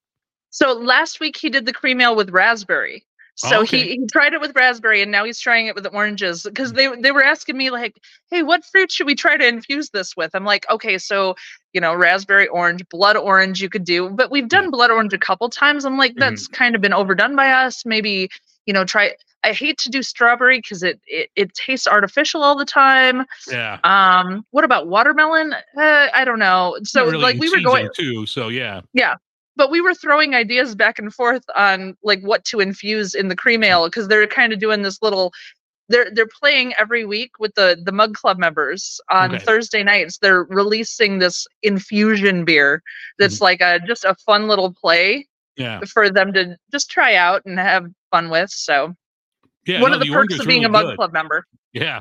So 0.51 0.75
last 0.75 1.19
week 1.19 1.39
he 1.39 1.49
did 1.49 1.65
the 1.65 1.73
cream 1.73 2.03
ale 2.03 2.15
with 2.15 2.29
raspberry. 2.29 3.07
So 3.37 3.59
Oh, 3.59 3.63
okay. 3.63 3.83
he, 3.83 3.97
he 3.97 4.07
tried 4.13 4.33
it 4.33 4.41
with 4.41 4.55
raspberry 4.55 5.03
and 5.03 5.11
now 5.11 5.25
he's 5.25 5.41
trying 5.41 5.67
it 5.67 5.75
with 5.75 5.87
oranges 5.93 6.45
because 6.45 6.73
they 6.73 6.89
they 7.01 7.11
were 7.11 7.25
asking 7.25 7.57
me 7.57 7.71
like, 7.71 7.97
"Hey, 8.31 8.43
what 8.43 8.65
fruit 8.65 8.93
should 8.93 9.07
we 9.07 9.15
try 9.17 9.37
to 9.37 9.47
infuse 9.47 9.91
this 9.91 10.17
with?" 10.17 10.31
I'm 10.35 10.45
like, 10.45 10.65
"Okay, 10.71 10.99
so, 10.99 11.35
you 11.73 11.81
know, 11.81 11.95
raspberry 11.95 12.47
orange, 12.47 12.89
blood 12.91 13.17
orange 13.17 13.61
you 13.61 13.69
could 13.69 13.85
do, 13.85 14.09
but 14.11 14.31
we've 14.31 14.49
done 14.49 14.71
blood 14.71 14.91
orange 14.93 15.13
a 15.13 15.19
couple 15.19 15.49
times. 15.51 15.85
I'm 15.85 15.99
like, 15.99 16.13
Mm-hmm. 16.13 16.21
that's 16.21 16.47
kind 16.47 16.75
of 16.77 16.81
been 16.81 16.93
overdone 16.93 17.35
by 17.35 17.51
us. 17.51 17.85
Maybe, 17.85 18.29
you 18.67 18.73
know, 18.73 18.85
try 18.85 19.15
I 19.43 19.53
hate 19.53 19.77
to 19.79 19.91
do 19.91 20.03
strawberry 20.03 20.59
because 20.59 20.83
it, 20.83 21.01
it 21.07 21.29
it 21.37 21.53
tastes 21.55 21.87
artificial 21.89 22.43
all 22.43 22.57
the 22.57 22.65
time. 22.65 23.27
Yeah. 23.51 23.79
Um, 23.85 24.47
what 24.53 24.65
about 24.65 24.87
watermelon? 24.87 25.53
Uh, 25.77 26.07
I 26.15 26.25
don't 26.25 26.39
know. 26.39 26.79
So 26.85 27.05
really 27.05 27.19
like 27.19 27.39
we 27.41 27.51
were 27.51 27.61
going 27.61 27.91
too. 27.95 28.25
So 28.27 28.49
yeah. 28.49 28.81
yeah. 28.95 29.17
But 29.57 29.71
we 29.71 29.81
were 29.81 29.95
throwing 29.95 30.35
ideas 30.35 30.75
back 30.75 30.99
and 30.99 31.15
forth 31.15 31.45
on 31.57 31.97
like 32.03 32.21
what 32.23 32.45
to 32.47 32.61
infuse 32.61 33.15
in 33.15 33.29
the 33.29 33.37
cream 33.37 33.63
ale 33.63 33.85
because 33.85 34.09
they're 34.09 34.27
kind 34.27 34.53
of 34.53 34.59
doing 34.59 34.83
this 34.83 35.01
little 35.01 35.33
they're 35.89 36.11
they're 36.11 36.27
playing 36.27 36.73
every 36.79 37.05
week 37.05 37.33
with 37.39 37.55
the 37.55 37.79
the 37.85 37.93
mug 37.93 38.15
club 38.15 38.39
members 38.39 39.01
on 39.11 39.35
Okay. 39.35 39.45
Thursday 39.45 39.83
nights. 39.83 40.19
They're 40.19 40.45
releasing 40.45 41.19
this 41.19 41.47
infusion 41.63 42.45
beer 42.45 42.83
that's 43.19 43.37
mm-hmm. 43.37 43.45
like 43.45 43.61
a 43.61 43.81
just 43.87 44.05
a 44.05 44.15
fun 44.27 44.49
little 44.49 44.73
play 44.73 45.27
Yeah. 45.57 45.81
for 45.87 46.11
them 46.11 46.33
to 46.33 46.57
just 46.73 46.91
try 46.91 47.15
out 47.15 47.43
and 47.45 47.59
have 47.59 47.87
fun 48.11 48.31
with. 48.31 48.51
So 48.51 48.95
Yeah. 49.67 49.83
one 49.83 49.91
no, 49.91 49.99
of 49.99 50.03
the, 50.03 50.11
orange 50.13 50.31
perks 50.31 50.41
of 50.41 50.47
being 50.47 50.63
really 50.63 50.67
a 50.67 50.73
mug 50.73 50.87
good. 50.87 50.97
club 50.97 51.13
member. 51.13 51.45
Yeah. 51.73 52.01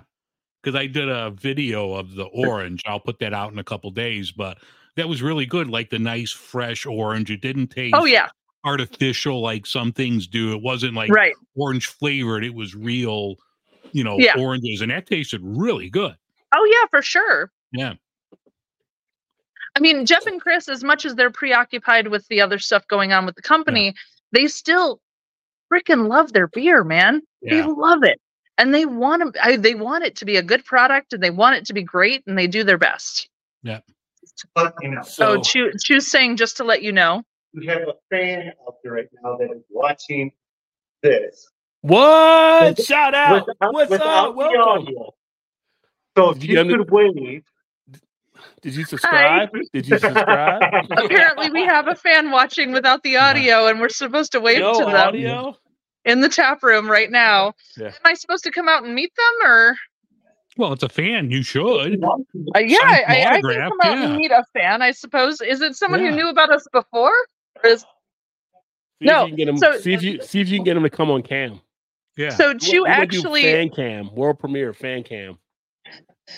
Because 0.62 0.80
I 0.80 0.88
did 0.88 1.10
a 1.10 1.32
video 1.32 1.94
of 1.94 2.16
the 2.16 2.24
orange. 2.24 2.84
I'll 2.86 3.00
put 3.02 3.20
that 3.20 3.34
out 3.34 3.52
in 3.52 3.60
a 3.60 3.66
couple 3.66 3.92
days, 3.92 4.32
but 4.32 4.60
that 4.96 5.08
was 5.08 5.22
really 5.22 5.46
good. 5.46 5.70
Like 5.70 5.90
the 5.90 6.00
nice 6.00 6.32
fresh 6.32 6.86
orange. 6.86 7.32
It 7.32 7.42
didn't 7.42 7.72
oh, 7.72 7.76
taste 7.76 7.96
Oh 7.98 8.06
yeah, 8.06 8.30
artificial 8.64 9.42
like 9.42 9.66
some 9.66 9.92
things 9.92 10.28
do. 10.28 10.54
It 10.54 10.62
wasn't 10.62 10.94
like 10.94 11.12
right. 11.12 11.34
orange 11.56 11.88
flavored. 11.88 12.44
It 12.44 12.54
was 12.54 12.76
real, 12.76 13.36
you 13.92 14.04
know, 14.04 14.18
Yeah. 14.20 14.38
oranges. 14.38 14.82
And 14.82 14.92
that 14.92 15.06
tasted 15.08 15.42
really 15.44 15.90
good. 15.90 16.16
Oh 16.54 16.66
yeah, 16.72 16.88
for 16.90 17.02
sure. 17.02 17.52
Yeah. 17.72 17.94
I 19.76 19.80
mean, 19.80 20.06
Jeff 20.06 20.28
and 20.28 20.40
Chris, 20.40 20.70
as 20.70 20.84
much 20.84 21.04
as 21.04 21.16
they're 21.16 21.32
preoccupied 21.32 22.08
with 22.08 22.28
the 22.28 22.42
other 22.42 22.60
stuff 22.60 22.88
going 22.88 23.12
on 23.12 23.26
with 23.26 23.36
the 23.36 23.42
company, 23.42 23.96
they 24.32 24.46
still 24.48 25.02
freaking 25.72 26.08
love 26.08 26.32
their 26.32 26.48
beer, 26.48 26.84
man. 26.84 27.22
They 27.42 27.64
love 27.64 28.04
it, 28.04 28.22
and 28.58 28.74
they 28.74 28.86
want 28.86 29.34
to. 29.36 29.58
They 29.58 29.74
want 29.74 30.04
it 30.04 30.16
to 30.18 30.26
be 30.26 30.38
a 30.38 30.44
good 30.44 30.64
product, 30.64 31.12
and 31.12 31.24
they 31.24 31.32
want 31.32 31.56
it 31.56 31.66
to 31.66 31.74
be 31.74 31.82
great, 31.82 32.24
and 32.28 32.38
they 32.38 32.48
do 32.48 32.64
their 32.64 32.78
best. 32.78 33.28
Yeah. 33.64 33.80
But, 34.56 34.74
you 34.82 34.90
know, 34.92 35.02
So, 35.04 35.26
oh, 35.28 35.36
So 35.36 35.42
Chew, 35.42 35.72
Chew's 35.84 36.10
saying 36.10 36.38
just 36.38 36.58
to 36.58 36.64
let 36.64 36.82
you 36.84 36.92
know. 36.92 37.24
we 37.54 37.66
have 37.68 37.82
a 37.82 37.94
fan 38.10 38.52
out 38.68 38.76
there 38.84 38.94
right 38.94 39.08
now 39.24 39.38
that 39.38 39.52
is 39.56 39.64
watching 39.70 40.32
this. 41.02 41.48
what? 41.82 42.82
Shout 42.82 43.14
out. 43.14 43.46
Without- 43.48 43.74
What's 43.74 43.92
without 43.92 44.08
up? 44.30 44.34
the 44.34 44.38
Welcome. 44.38 44.62
audio. 44.62 45.14
So 46.18 46.30
if 46.32 46.40
Did 46.40 46.50
you 46.50 46.54
you 46.56 46.60
under- 46.62 46.78
could 46.80 46.92
wave. 46.92 47.44
Did 48.62 48.76
you 48.76 48.86
subscribe? 48.86 49.50
Did 49.74 49.88
you 49.88 49.98
subscribe? 50.00 50.86
Apparently, 50.92 51.50
we 51.52 51.64
have 51.66 51.88
a 51.88 51.96
fan 51.96 52.32
watching 52.32 52.72
without 52.72 53.04
the 53.04 53.18
audio, 53.18 53.68
and 53.68 53.80
we're 53.80 53.90
supposed 53.90 54.32
to 54.34 54.40
wave 54.40 54.60
no 54.60 54.74
to 54.80 54.86
them 54.86 54.96
audio. 54.96 55.56
in 56.06 56.22
the 56.22 56.30
tap 56.30 56.64
room 56.64 56.90
right 56.90 57.12
now. 57.12 57.54
Yeah. 57.78 57.88
Am 57.88 57.94
I 58.06 58.14
supposed 58.14 58.44
to 58.46 58.52
come 58.52 58.68
out 58.70 58.84
and 58.84 58.94
meet 58.96 59.12
them, 59.16 59.50
or? 59.50 59.76
Well, 60.58 60.74
it's 60.74 60.84
a 60.84 60.90
fan. 60.90 61.32
You 61.32 61.42
should. 61.44 62.04
Uh, 62.04 62.60
yeah, 62.60 62.78
I, 62.84 63.04
some 63.04 63.06
I, 63.08 63.26
I 63.38 63.42
can 63.42 63.70
come 63.70 63.80
out 63.84 63.98
yeah. 63.98 64.04
and 64.06 64.18
meet 64.18 64.32
a 64.32 64.44
fan. 64.54 64.82
I 64.82 64.92
suppose. 64.92 65.42
Is 65.42 65.62
it 65.62 65.76
someone 65.76 66.04
Yeah. 66.04 66.12
who 66.12 66.16
knew 66.18 66.30
about 66.30 66.52
us 66.52 66.68
before? 66.72 67.14
Or 67.64 67.70
is, 67.70 67.82
See 67.82 67.86
No, 69.08 69.24
if 69.26 69.32
you 69.32 69.36
can 69.36 69.36
get 69.38 69.48
him. 69.50 69.58
so- 69.58 69.80
see 69.80 69.94
if 69.94 70.04
you 70.04 70.22
see 70.22 70.40
if 70.42 70.50
you 70.50 70.58
can 70.60 70.64
get 70.66 70.78
him 70.78 70.84
to 70.84 70.90
come 70.90 71.10
on 71.12 71.24
cam. 71.24 71.60
Yeah. 72.16 72.30
so 72.30 72.54
We- 72.54 72.60
Chew 72.60 72.84
we 72.84 72.90
gonna 72.90 73.06
do 73.08 73.18
actually 73.18 73.42
fan 73.44 73.70
cam 73.72 74.14
world 74.16 74.40
premiere 74.40 74.74
fan 74.74 75.04
cam. 75.04 75.40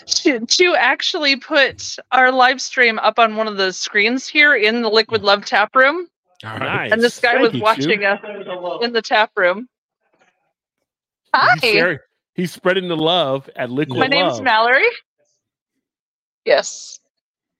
Chew, 0.06 0.44
Chew 0.46 0.74
actually 0.74 1.36
put 1.36 1.96
our 2.12 2.32
live 2.32 2.60
stream 2.60 2.98
up 2.98 3.18
on 3.18 3.36
one 3.36 3.46
of 3.46 3.56
the 3.56 3.72
screens 3.72 4.26
here 4.26 4.56
in 4.56 4.82
the 4.82 4.88
Liquid 4.90 5.22
Love 5.22 5.44
tap 5.44 5.76
room, 5.76 6.08
All 6.44 6.50
right. 6.52 6.60
Nice. 6.60 6.92
and 6.92 7.00
this 7.02 7.20
guy 7.20 7.32
Thank 7.32 7.42
was 7.42 7.52
you, 7.52 7.58
Chew. 7.60 7.64
watching 7.64 8.04
us 8.04 8.20
in 8.82 8.92
the 8.92 9.02
tap 9.02 9.30
room. 9.36 9.68
He's, 11.34 11.42
Hi, 11.42 11.56
sharing- 11.58 11.98
he's 12.36 12.52
spreading 12.52 12.88
the 12.88 12.96
love 12.96 13.50
at 13.56 13.70
Liquid 13.70 13.98
my 13.98 14.06
name's 14.06 14.34
Love. 14.34 14.44
Mallory. 14.44 14.84
Yes, 16.44 17.00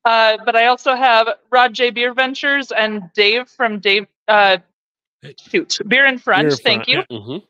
uh, 0.05 0.39
but 0.45 0.55
I 0.55 0.67
also 0.67 0.95
have 0.95 1.29
Rod 1.51 1.73
J 1.75 1.91
Beer 1.91 2.15
Ventures 2.15 2.71
and 2.71 3.11
Dave 3.15 3.49
from 3.49 3.81
Dave. 3.81 4.07
Uh, 4.29 4.59
shoot, 5.51 5.79
Beer 5.89 6.07
in 6.07 6.19
Front. 6.19 6.49
Beer 6.49 6.57
Thank 6.57 6.85
front. 6.85 7.11
you. 7.11 7.17
Mhm. 7.19 7.43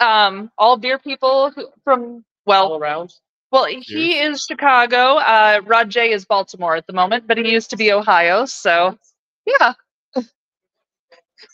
um, 0.00 0.50
all 0.56 0.76
beer 0.78 0.98
people 0.98 1.50
who, 1.50 1.68
from 1.84 2.24
well 2.46 2.76
around. 2.76 3.14
Well, 3.52 3.66
he 3.66 4.18
is 4.18 4.42
Chicago. 4.42 5.16
Uh, 5.18 5.60
Rod 5.64 5.90
J 5.90 6.10
is 6.12 6.24
Baltimore 6.24 6.74
at 6.74 6.86
the 6.88 6.92
moment, 6.92 7.26
but 7.28 7.38
he 7.38 7.52
used 7.52 7.70
to 7.70 7.76
be 7.76 7.92
Ohio. 7.92 8.46
So, 8.46 8.98
yeah. 9.46 9.74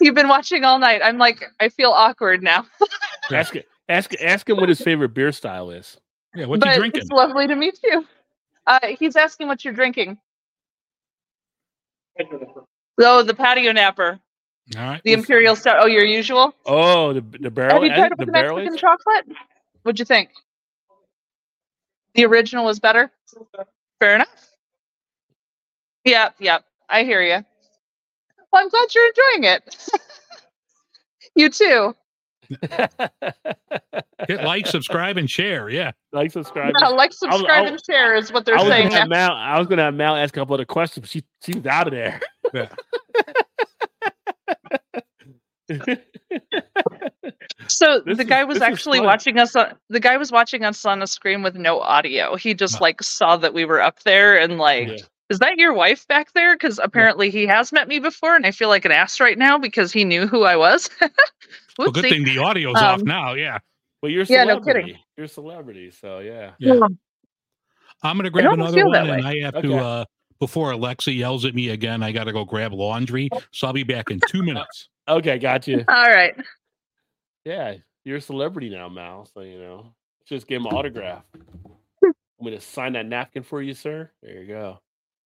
You've 0.01 0.15
been 0.15 0.29
watching 0.29 0.65
all 0.65 0.79
night. 0.79 1.03
I'm 1.05 1.19
like, 1.19 1.45
I 1.61 1.69
feel 1.69 1.91
awkward 1.91 2.43
now, 2.43 2.65
Ask 3.31 3.55
ask 3.91 4.15
ask 4.21 4.49
him 4.49 4.57
what 4.57 4.69
his 4.69 4.81
favorite 4.89 5.11
beer 5.15 5.33
style 5.33 5.71
is. 5.71 5.99
Yeah. 6.35 6.47
what 6.47 6.61
but 6.61 6.71
he 6.71 6.79
drinking? 6.79 7.01
it's 7.03 7.11
lovely 7.11 7.47
to 7.47 7.57
meet 7.57 7.79
you. 7.83 8.07
Uh, 8.67 8.79
he's 8.99 9.17
asking 9.17 9.49
what 9.49 9.65
you're 9.65 9.75
drinking. 9.75 10.19
Oh, 13.01 13.23
the 13.23 13.35
patio 13.35 13.73
napper, 13.73 14.21
All 14.77 14.83
right. 14.83 15.01
the 15.05 15.13
imperial 15.15 15.57
stout. 15.57 15.79
Oh, 15.81 15.87
your 15.87 16.05
usual. 16.05 16.55
Oh, 16.67 17.13
the 17.13 17.21
the 17.41 17.51
barrel. 17.51 17.75
Have 17.75 17.83
you 17.83 17.95
tried 17.95 18.13
it 18.13 18.19
with 18.19 18.27
the 18.29 18.33
the. 18.33 18.33
Mexican 18.33 18.77
chocolate? 18.77 19.27
What'd 19.83 19.99
you 19.99 20.05
think? 20.05 20.31
The 22.15 22.27
original 22.27 22.65
was 22.65 22.79
better. 22.79 23.11
Fair 24.01 24.17
enough. 24.17 24.51
Yep, 26.05 26.37
yep. 26.39 26.65
I 26.89 27.05
hear 27.05 27.23
you. 27.23 27.45
Well, 28.53 28.63
I'm 28.63 28.69
glad 28.69 28.95
you're 28.95 29.07
enjoying 29.09 29.45
it. 29.55 29.91
you 31.35 31.49
too. 31.51 31.95
Hit 34.29 34.43
like, 34.45 34.67
subscribe, 34.67 35.17
and 35.17 35.31
share. 35.31 35.69
Yeah. 35.71 35.93
like, 36.13 36.31
subscribe. 36.33 36.73
Yeah, 36.81 36.89
like, 36.89 36.99
I 37.01 37.07
was- 37.07 37.19
subscribe, 37.19 37.65
I 37.65 37.69
and 37.69 37.81
share 37.89 38.15
is 38.17 38.33
what 38.33 38.45
they're 38.45 38.59
I 38.59 38.63
saying 38.69 38.89
gonna 38.91 39.09
Mal. 39.09 39.33
I 39.33 39.59
was 39.59 39.67
gonna 39.69 39.83
have 39.85 39.95
Mal 39.95 40.17
ask 40.17 40.37
a 40.37 40.41
couple 40.41 40.55
other 40.55 40.65
questions, 40.65 41.03
but 41.03 41.11
she 41.11 41.23
she 41.45 41.59
was 41.59 41.67
out 41.67 41.87
of 41.89 41.93
there. 41.93 42.21
Yeah. 42.53 42.69
So 47.69 48.01
This 48.05 48.17
the 48.17 48.23
is- 48.25 48.29
guy 48.29 48.45
was 48.45 48.61
actually 48.61 49.01
watching 49.01 49.39
us. 49.39 49.55
On, 49.57 49.73
the 49.89 50.01
guy 50.01 50.17
was 50.17 50.33
watching 50.33 50.65
us 50.65 50.85
on 50.85 51.03
a 51.03 51.07
screen 51.07 51.43
with 51.43 51.55
no 51.57 51.81
audio. 51.81 52.37
He 52.37 52.55
just 52.55 52.81
like 52.81 53.03
saw 53.03 53.37
that 53.37 53.55
we 53.55 53.65
were 53.65 53.81
up 53.81 54.03
there 54.03 54.37
and 54.39 54.59
like, 54.59 54.89
Yeah. 54.89 54.97
is 55.29 55.39
that 55.39 55.57
your 55.59 55.73
wife 55.73 56.07
back 56.09 56.33
there? 56.33 56.55
Because 56.57 56.81
apparently 56.83 57.31
he 57.31 57.47
has 57.47 57.73
met 57.73 57.87
me 57.89 57.99
before, 58.01 58.35
and 58.37 58.45
I 58.47 58.51
feel 58.51 58.69
like 58.69 58.85
an 58.85 58.93
ass 58.93 59.21
right 59.21 59.39
now 59.39 59.59
because 59.59 59.93
he 59.93 60.05
knew 60.05 60.27
who 60.27 60.43
I 60.45 60.57
was. 60.57 60.91
Well, 61.81 61.91
good 61.93 62.03
thing 62.05 62.25
the 62.25 62.39
audio's 62.39 62.77
off 62.77 63.01
Um, 63.01 63.07
now. 63.07 63.35
Yeah. 63.35 63.59
Well, 64.03 64.11
you're 64.11 64.23
a 64.23 64.27
Yeah, 64.27 64.45
no 64.45 64.61
kidding. 64.61 64.99
You're 65.17 65.27
a 65.27 65.29
celebrity, 65.29 65.91
so 65.91 66.21
yeah. 66.21 66.53
Yeah. 66.59 66.81
I'm 68.03 68.17
gonna 68.17 68.31
grab 68.31 68.53
another 68.53 68.87
one, 68.87 69.11
and 69.11 69.27
I 69.27 69.39
have 69.41 69.55
Okay. 69.57 69.69
to. 69.69 69.77
uh 69.79 70.05
Before 70.39 70.71
Alexa 70.71 71.13
yells 71.13 71.45
at 71.45 71.55
me 71.55 71.69
again, 71.69 72.03
I 72.03 72.13
got 72.13 72.25
to 72.25 72.33
go 72.33 72.47
grab 72.47 72.73
laundry. 72.73 73.29
So 73.53 73.67
I'll 73.67 73.75
be 73.75 73.83
back 73.83 74.11
in 74.11 74.21
two 74.29 74.43
minutes. 74.43 74.89
Okay, 75.09 75.39
got 75.39 75.67
you. 75.67 75.85
All 75.89 76.09
right. 76.09 76.35
Yeah, 77.45 77.75
you're 78.05 78.19
a 78.19 78.21
celebrity 78.21 78.71
now, 78.71 78.89
Mal. 78.89 79.27
So 79.35 79.41
you 79.41 79.59
know, 79.59 79.93
just 80.27 80.47
give 80.47 80.61
him 80.63 80.67
an 80.67 80.73
autograph. 80.75 81.25
I'm 82.05 82.15
gonna 82.45 82.61
sign 82.61 82.93
that 82.95 83.07
napkin 83.07 83.43
for 83.43 83.61
you, 83.61 83.75
sir. 83.75 84.11
There 84.23 84.41
you 84.41 84.47
go. 84.47 84.79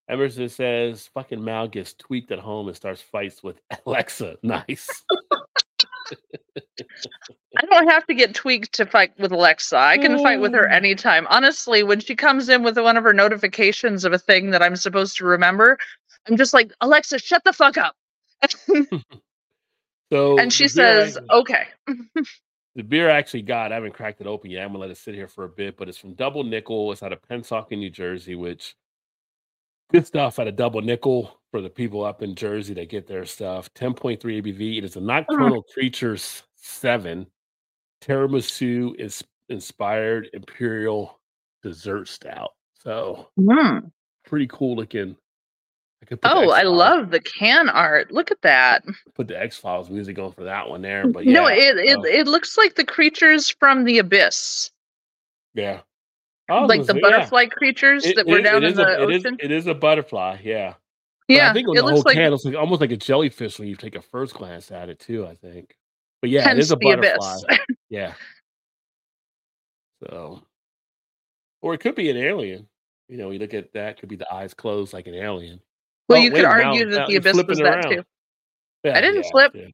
Emerson 0.08 0.48
says, 0.48 1.08
"Fucking 1.14 1.42
Mal 1.44 1.68
gets 1.68 1.92
tweaked 1.94 2.32
at 2.32 2.38
home 2.38 2.66
and 2.68 2.76
starts 2.76 3.02
fights 3.02 3.42
with 3.42 3.60
Alexa." 3.86 4.38
Nice. 4.42 4.88
I 7.56 7.66
don't 7.66 7.88
have 7.88 8.06
to 8.06 8.14
get 8.14 8.34
tweaked 8.34 8.72
to 8.74 8.86
fight 8.86 9.12
with 9.18 9.32
Alexa. 9.32 9.76
I 9.76 9.98
can 9.98 10.18
fight 10.22 10.40
with 10.40 10.52
her 10.54 10.66
mm. 10.66 10.72
anytime. 10.72 11.26
Honestly, 11.28 11.82
when 11.82 12.00
she 12.00 12.14
comes 12.14 12.48
in 12.48 12.62
with 12.62 12.78
one 12.78 12.96
of 12.96 13.04
her 13.04 13.12
notifications 13.12 14.04
of 14.04 14.12
a 14.12 14.18
thing 14.18 14.50
that 14.50 14.62
I'm 14.62 14.76
supposed 14.76 15.16
to 15.18 15.24
remember, 15.24 15.78
I'm 16.28 16.36
just 16.36 16.52
like, 16.52 16.72
Alexa, 16.80 17.18
shut 17.18 17.42
the 17.44 17.52
fuck 17.52 17.76
up. 17.78 17.94
So 20.12 20.38
and 20.38 20.52
she 20.52 20.68
says, 20.68 21.16
actually- 21.16 21.40
okay. 21.40 21.66
the 22.76 22.82
beer 22.82 23.10
I 23.10 23.16
actually 23.16 23.42
got. 23.42 23.72
I 23.72 23.76
haven't 23.76 23.94
cracked 23.94 24.20
it 24.20 24.26
open 24.26 24.50
yet. 24.50 24.62
I'm 24.62 24.68
gonna 24.68 24.78
let 24.78 24.90
it 24.90 24.96
sit 24.96 25.14
here 25.14 25.28
for 25.28 25.44
a 25.44 25.48
bit, 25.48 25.76
but 25.76 25.88
it's 25.88 25.98
from 25.98 26.14
Double 26.14 26.44
Nickel. 26.44 26.92
It's 26.92 27.02
out 27.02 27.12
of 27.12 27.20
Pennsauken, 27.22 27.78
New 27.78 27.90
Jersey, 27.90 28.34
which 28.34 28.76
good 29.92 30.06
stuff 30.06 30.38
at 30.38 30.46
a 30.48 30.52
Double 30.52 30.80
Nickel 30.80 31.40
for 31.50 31.60
the 31.60 31.70
people 31.70 32.04
up 32.04 32.22
in 32.22 32.34
Jersey 32.34 32.74
that 32.74 32.88
get 32.88 33.06
their 33.06 33.24
stuff. 33.24 33.72
10.3 33.74 34.18
ABV. 34.20 34.78
It 34.78 34.84
is 34.84 34.96
a 34.96 35.00
Nocturnal 35.00 35.62
Creatures 35.72 36.42
Seven 36.56 37.26
Tiramisu 38.02 38.94
is 38.98 39.22
inspired 39.48 40.28
Imperial 40.32 41.20
Dessert 41.62 42.08
Stout. 42.08 42.50
So 42.82 43.28
Mm. 43.38 43.90
pretty 44.24 44.46
cool 44.48 44.76
looking. 44.76 45.16
I 46.02 46.06
could 46.06 46.20
put 46.20 46.30
Oh, 46.30 46.50
I 46.50 46.62
love 46.62 47.10
the 47.10 47.20
can 47.20 47.70
art. 47.70 48.10
Look 48.12 48.30
at 48.30 48.42
that. 48.42 48.84
put 49.14 49.28
the 49.28 49.40
X 49.40 49.56
Files 49.56 49.88
music 49.88 50.18
on 50.18 50.32
for 50.32 50.44
that 50.44 50.68
one 50.68 50.82
there. 50.82 51.06
But 51.06 51.24
no, 51.24 51.48
yeah, 51.48 51.54
it, 51.70 51.78
it 51.78 51.98
uh, 51.98 52.02
it 52.02 52.26
looks 52.26 52.58
like 52.58 52.74
the 52.74 52.84
creatures 52.84 53.48
from 53.48 53.84
the 53.84 53.98
abyss, 53.98 54.70
yeah. 55.54 55.80
Was 56.48 56.68
like 56.68 56.80
the 56.80 56.92
say, 56.92 56.92
yeah. 56.96 57.00
butterfly 57.10 57.46
creatures 57.46 58.04
It- 58.04 58.16
that 58.16 58.26
were 58.26 58.38
it- 58.38 58.42
down 58.42 58.62
it 58.62 58.68
in 58.68 58.74
the 58.74 58.86
a, 58.86 59.04
it 59.04 59.10
is- 59.14 59.24
ocean. 59.24 59.36
it 59.40 59.50
is 59.50 59.66
a 59.66 59.74
butterfly, 59.74 60.38
yeah. 60.42 60.74
But 61.26 61.36
yeah, 61.36 61.50
I 61.50 61.52
think 61.54 61.68
on 61.68 61.74
it 61.74 61.80
the 61.80 61.82
whole 61.86 61.92
looks 61.94 62.04
like 62.04 62.14
can, 62.16 62.24
it 62.24 62.30
looks 62.30 62.44
like 62.44 62.54
almost 62.54 62.80
like 62.82 62.90
a 62.92 62.96
jellyfish 62.98 63.58
when 63.58 63.66
you 63.68 63.76
take 63.76 63.94
a 63.96 64.02
first 64.02 64.34
glance 64.34 64.70
at 64.70 64.90
it 64.90 64.98
too. 65.00 65.26
I 65.26 65.36
think, 65.36 65.74
but 66.20 66.28
yeah, 66.30 66.50
it 66.50 66.58
is 66.58 66.70
a 66.70 66.76
butterfly. 66.76 67.06
abyss. 67.08 67.44
yeah. 67.88 68.12
So, 70.02 70.42
or 71.62 71.74
it 71.74 71.78
could 71.78 71.94
be 71.94 72.10
an 72.10 72.16
alien. 72.18 72.68
You 73.08 73.16
know, 73.18 73.30
you 73.30 73.38
look 73.38 73.54
at 73.54 73.72
that, 73.72 73.98
could 73.98 74.08
be 74.08 74.16
the 74.16 74.30
eyes 74.32 74.54
closed 74.54 74.92
like 74.92 75.06
an 75.06 75.14
alien. 75.14 75.60
well, 76.08 76.18
Oh, 76.18 76.22
you 76.22 76.30
could 76.30 76.44
argue 76.44 76.84
now- 76.84 76.90
that 76.90 76.98
now 77.00 77.06
the 77.06 77.16
abyss 77.16 77.42
was 77.42 77.58
that 77.58 77.64
around. 77.66 77.82
too. 77.90 78.02
Yeah, 78.84 78.96
I 78.98 79.00
didn't 79.00 79.24
yeah, 79.24 79.30
flip. 79.30 79.52
yeah. 79.54 79.66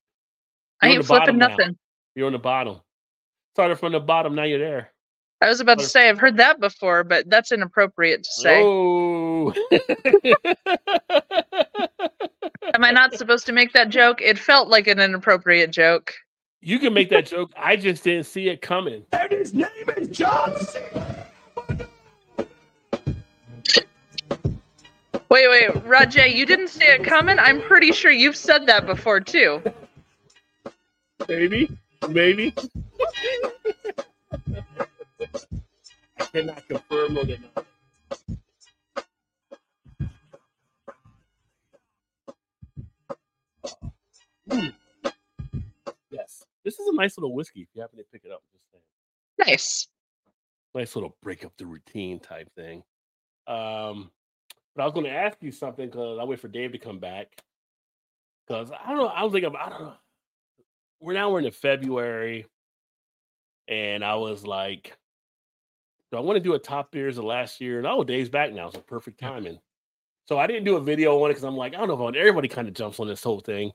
I 0.82 0.88
ain't 0.90 1.04
flipping 1.04 1.36
bottom 1.36 1.38
now. 1.38 1.48
nothing. 1.48 1.76
You're 2.14 2.26
on 2.26 2.32
the 2.32 2.38
bottom. 2.38 2.80
Started 3.56 3.76
from 3.76 3.92
the 3.92 4.00
bottom, 4.00 4.34
now 4.36 4.44
you're 4.44 4.58
there. 4.60 4.92
I 5.42 5.48
was 5.48 5.60
about 5.60 5.78
to 5.78 5.86
say 5.86 6.08
I've 6.08 6.18
heard 6.18 6.36
that 6.36 6.60
before, 6.60 7.02
but 7.02 7.28
that's 7.30 7.50
inappropriate 7.50 8.22
to 8.24 8.30
say. 8.30 8.60
Oh. 8.62 9.54
Am 12.74 12.84
I 12.84 12.90
not 12.90 13.14
supposed 13.14 13.46
to 13.46 13.52
make 13.52 13.72
that 13.72 13.88
joke? 13.88 14.20
It 14.20 14.38
felt 14.38 14.68
like 14.68 14.86
an 14.86 15.00
inappropriate 15.00 15.70
joke. 15.70 16.12
you 16.60 16.78
can 16.78 16.92
make 16.92 17.08
that 17.08 17.24
joke. 17.26 17.52
I 17.56 17.76
just 17.76 18.04
didn't 18.04 18.26
see 18.26 18.48
it 18.50 18.60
coming. 18.60 19.02
And 19.12 19.32
his 19.32 19.54
name 19.54 19.70
is 19.96 20.08
John 20.08 20.58
C. 20.60 20.78
Wait, 25.30 25.48
wait, 25.48 25.70
Rajay, 25.86 26.34
you 26.34 26.44
didn't 26.44 26.68
see 26.68 26.84
it 26.84 27.02
coming? 27.04 27.38
I'm 27.38 27.62
pretty 27.62 27.92
sure 27.92 28.10
you've 28.10 28.36
said 28.36 28.66
that 28.66 28.84
before 28.84 29.20
too. 29.20 29.62
Maybe, 31.28 31.70
maybe. 32.08 32.52
I 36.18 36.24
cannot 36.26 36.66
confirm 36.68 37.18
or 37.18 37.24
deny. 37.24 37.48
Mm. 44.48 44.74
Yes, 46.10 46.44
this 46.64 46.78
is 46.78 46.88
a 46.88 46.94
nice 46.94 47.16
little 47.16 47.34
whiskey. 47.34 47.60
If 47.62 47.68
you 47.74 47.80
happen 47.82 47.98
to 47.98 48.04
pick 48.12 48.22
it 48.24 48.32
up, 48.32 48.42
just 48.52 48.64
saying. 48.72 48.82
Nice. 49.38 49.88
nice 50.74 50.94
little 50.96 51.16
break 51.22 51.44
up 51.44 51.52
the 51.56 51.66
routine 51.66 52.20
type 52.20 52.48
thing. 52.54 52.82
Um, 53.46 54.10
but 54.74 54.82
I 54.82 54.84
was 54.84 54.92
going 54.92 55.06
to 55.06 55.12
ask 55.12 55.38
you 55.40 55.52
something 55.52 55.86
because 55.86 56.18
I 56.20 56.24
wait 56.24 56.40
for 56.40 56.48
Dave 56.48 56.72
to 56.72 56.78
come 56.78 56.98
back. 56.98 57.28
Because 58.46 58.70
I 58.72 58.88
don't 58.88 58.98
know, 58.98 59.06
I 59.06 59.22
was 59.22 59.32
thinking, 59.32 59.48
about- 59.50 59.66
I 59.66 59.70
don't 59.70 59.82
know. 59.82 59.94
We're 61.00 61.14
now 61.14 61.30
we're 61.30 61.38
into 61.38 61.52
February, 61.52 62.44
and 63.68 64.04
I 64.04 64.16
was 64.16 64.44
like, 64.46 64.94
do 66.10 66.16
I 66.18 66.20
want 66.20 66.36
to 66.36 66.40
do 66.40 66.54
a 66.54 66.58
top 66.58 66.90
beers 66.90 67.18
of 67.18 67.24
last 67.24 67.60
year? 67.60 67.78
And 67.78 67.86
oh, 67.86 68.02
Dave's 68.04 68.28
back 68.28 68.52
now, 68.52 68.70
so 68.70 68.80
perfect 68.80 69.20
timing. 69.20 69.58
So 70.28 70.38
I 70.38 70.46
didn't 70.46 70.64
do 70.64 70.76
a 70.76 70.80
video 70.80 71.16
on 71.22 71.30
it 71.30 71.34
because 71.34 71.44
I'm 71.44 71.56
like, 71.56 71.74
I 71.74 71.78
don't 71.78 71.88
know 71.88 71.94
if 71.94 72.00
I 72.00 72.02
want- 72.04 72.16
everybody 72.16 72.48
kind 72.48 72.68
of 72.68 72.74
jumps 72.74 73.00
on 73.00 73.06
this 73.08 73.22
whole 73.22 73.40
thing. 73.40 73.72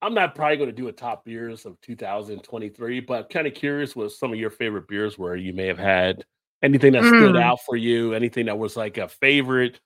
I'm 0.00 0.14
not 0.14 0.34
probably 0.34 0.56
going 0.56 0.70
to 0.70 0.76
do 0.76 0.88
a 0.88 0.92
top 0.92 1.24
beers 1.24 1.66
of 1.66 1.80
2023, 1.80 3.00
but 3.00 3.18
I'm 3.24 3.24
kind 3.30 3.46
of 3.46 3.54
curious 3.54 3.96
what 3.96 4.12
some 4.12 4.32
of 4.32 4.38
your 4.38 4.50
favorite 4.50 4.86
beers 4.86 5.18
were 5.18 5.34
you 5.34 5.52
may 5.52 5.66
have 5.66 5.78
had. 5.78 6.24
Anything 6.62 6.92
that 6.92 7.04
stood 7.04 7.34
Mm. 7.34 7.42
out 7.42 7.60
for 7.66 7.76
you? 7.76 8.14
Anything 8.14 8.46
that 8.46 8.58
was 8.58 8.76
like 8.76 8.98
a 8.98 9.08
favorite? 9.08 9.80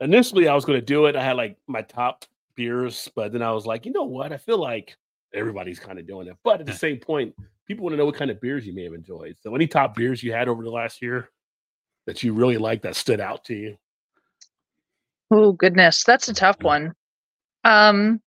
Initially, 0.00 0.48
I 0.48 0.54
was 0.54 0.64
going 0.64 0.78
to 0.78 0.84
do 0.84 1.06
it. 1.06 1.16
I 1.16 1.22
had 1.24 1.36
like 1.36 1.56
my 1.66 1.80
top 1.82 2.24
beers, 2.56 3.08
but 3.14 3.32
then 3.32 3.40
I 3.42 3.52
was 3.52 3.64
like, 3.66 3.86
you 3.86 3.92
know 3.92 4.04
what? 4.04 4.32
I 4.32 4.36
feel 4.36 4.58
like 4.58 4.96
everybody's 5.32 5.80
kind 5.80 5.98
of 5.98 6.06
doing 6.06 6.28
it. 6.28 6.36
But 6.44 6.60
at 6.60 6.66
the 6.66 6.72
same 6.72 6.98
point, 6.98 7.34
people 7.66 7.84
want 7.84 7.94
to 7.94 7.96
know 7.96 8.06
what 8.06 8.16
kind 8.16 8.30
of 8.30 8.40
beers 8.40 8.66
you 8.66 8.74
may 8.74 8.84
have 8.84 8.94
enjoyed. 8.94 9.36
So, 9.40 9.54
any 9.54 9.66
top 9.66 9.94
beers 9.94 10.22
you 10.22 10.32
had 10.32 10.48
over 10.48 10.62
the 10.62 10.70
last 10.70 11.02
year 11.02 11.30
that 12.06 12.22
you 12.22 12.32
really 12.32 12.58
liked 12.58 12.82
that 12.82 12.96
stood 12.96 13.20
out 13.20 13.44
to 13.46 13.54
you? 13.54 13.76
Oh 15.30 15.52
goodness, 15.52 16.04
that's 16.04 16.28
a 16.28 16.34
tough 16.34 16.62
one. 16.62 16.94
Um 17.64 18.20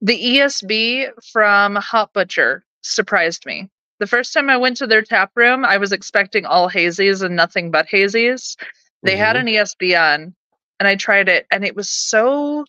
the 0.00 0.18
ESB 0.18 1.10
from 1.32 1.76
Hop 1.76 2.12
Butcher 2.12 2.64
surprised 2.82 3.46
me. 3.46 3.68
The 4.00 4.06
first 4.08 4.32
time 4.32 4.50
I 4.50 4.56
went 4.56 4.76
to 4.78 4.86
their 4.88 5.02
tap 5.02 5.30
room, 5.36 5.64
I 5.64 5.76
was 5.76 5.92
expecting 5.92 6.44
all 6.44 6.68
hazies 6.68 7.22
and 7.22 7.36
nothing 7.36 7.70
but 7.70 7.86
hazies. 7.86 8.56
They 9.04 9.16
had 9.16 9.36
an 9.36 9.46
ESB 9.46 9.96
on 9.96 10.34
and 10.80 10.88
I 10.88 10.96
tried 10.96 11.28
it 11.28 11.46
and 11.52 11.64
it 11.64 11.76
was 11.76 11.90
so 11.90 12.64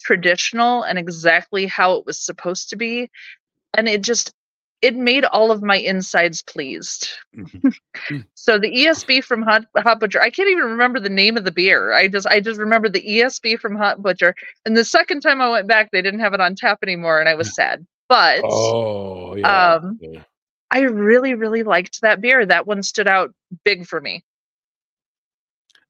traditional 0.00 0.82
and 0.82 0.98
exactly 0.98 1.66
how 1.66 1.94
it 1.94 2.06
was 2.06 2.18
supposed 2.18 2.70
to 2.70 2.76
be 2.76 3.10
and 3.76 3.88
it 3.88 4.02
just 4.02 4.32
it 4.82 4.94
made 4.94 5.24
all 5.24 5.50
of 5.50 5.62
my 5.62 5.76
insides 5.76 6.42
pleased. 6.42 7.08
So 8.34 8.58
the 8.58 8.70
ESB 8.70 9.24
from 9.24 9.42
Hop, 9.42 9.64
Hop 9.78 9.98
Butcher, 9.98 10.20
I 10.22 10.30
can't 10.30 10.48
even 10.48 10.64
remember 10.64 11.00
the 11.00 11.08
name 11.08 11.36
of 11.36 11.44
the 11.44 11.50
beer. 11.50 11.92
I 11.92 12.06
just 12.06 12.26
I 12.28 12.38
just 12.40 12.60
remember 12.60 12.88
the 12.88 13.02
ESB 13.02 13.58
from 13.58 13.74
Hop 13.76 13.98
Butcher. 13.98 14.34
And 14.64 14.76
the 14.76 14.84
second 14.84 15.20
time 15.22 15.40
I 15.40 15.48
went 15.48 15.66
back, 15.66 15.90
they 15.90 16.02
didn't 16.02 16.20
have 16.20 16.32
it 16.34 16.40
on 16.40 16.54
tap 16.54 16.78
anymore, 16.84 17.18
and 17.18 17.28
I 17.28 17.34
was 17.34 17.52
sad. 17.54 17.84
But 18.08 18.42
Oh, 18.44 19.34
yeah. 19.34 19.74
um, 19.74 19.98
yeah. 20.00 20.22
I 20.70 20.80
really 20.82 21.34
really 21.34 21.64
liked 21.64 22.00
that 22.02 22.20
beer. 22.20 22.46
That 22.46 22.66
one 22.68 22.82
stood 22.84 23.08
out 23.08 23.34
big 23.64 23.86
for 23.86 24.00
me. 24.00 24.22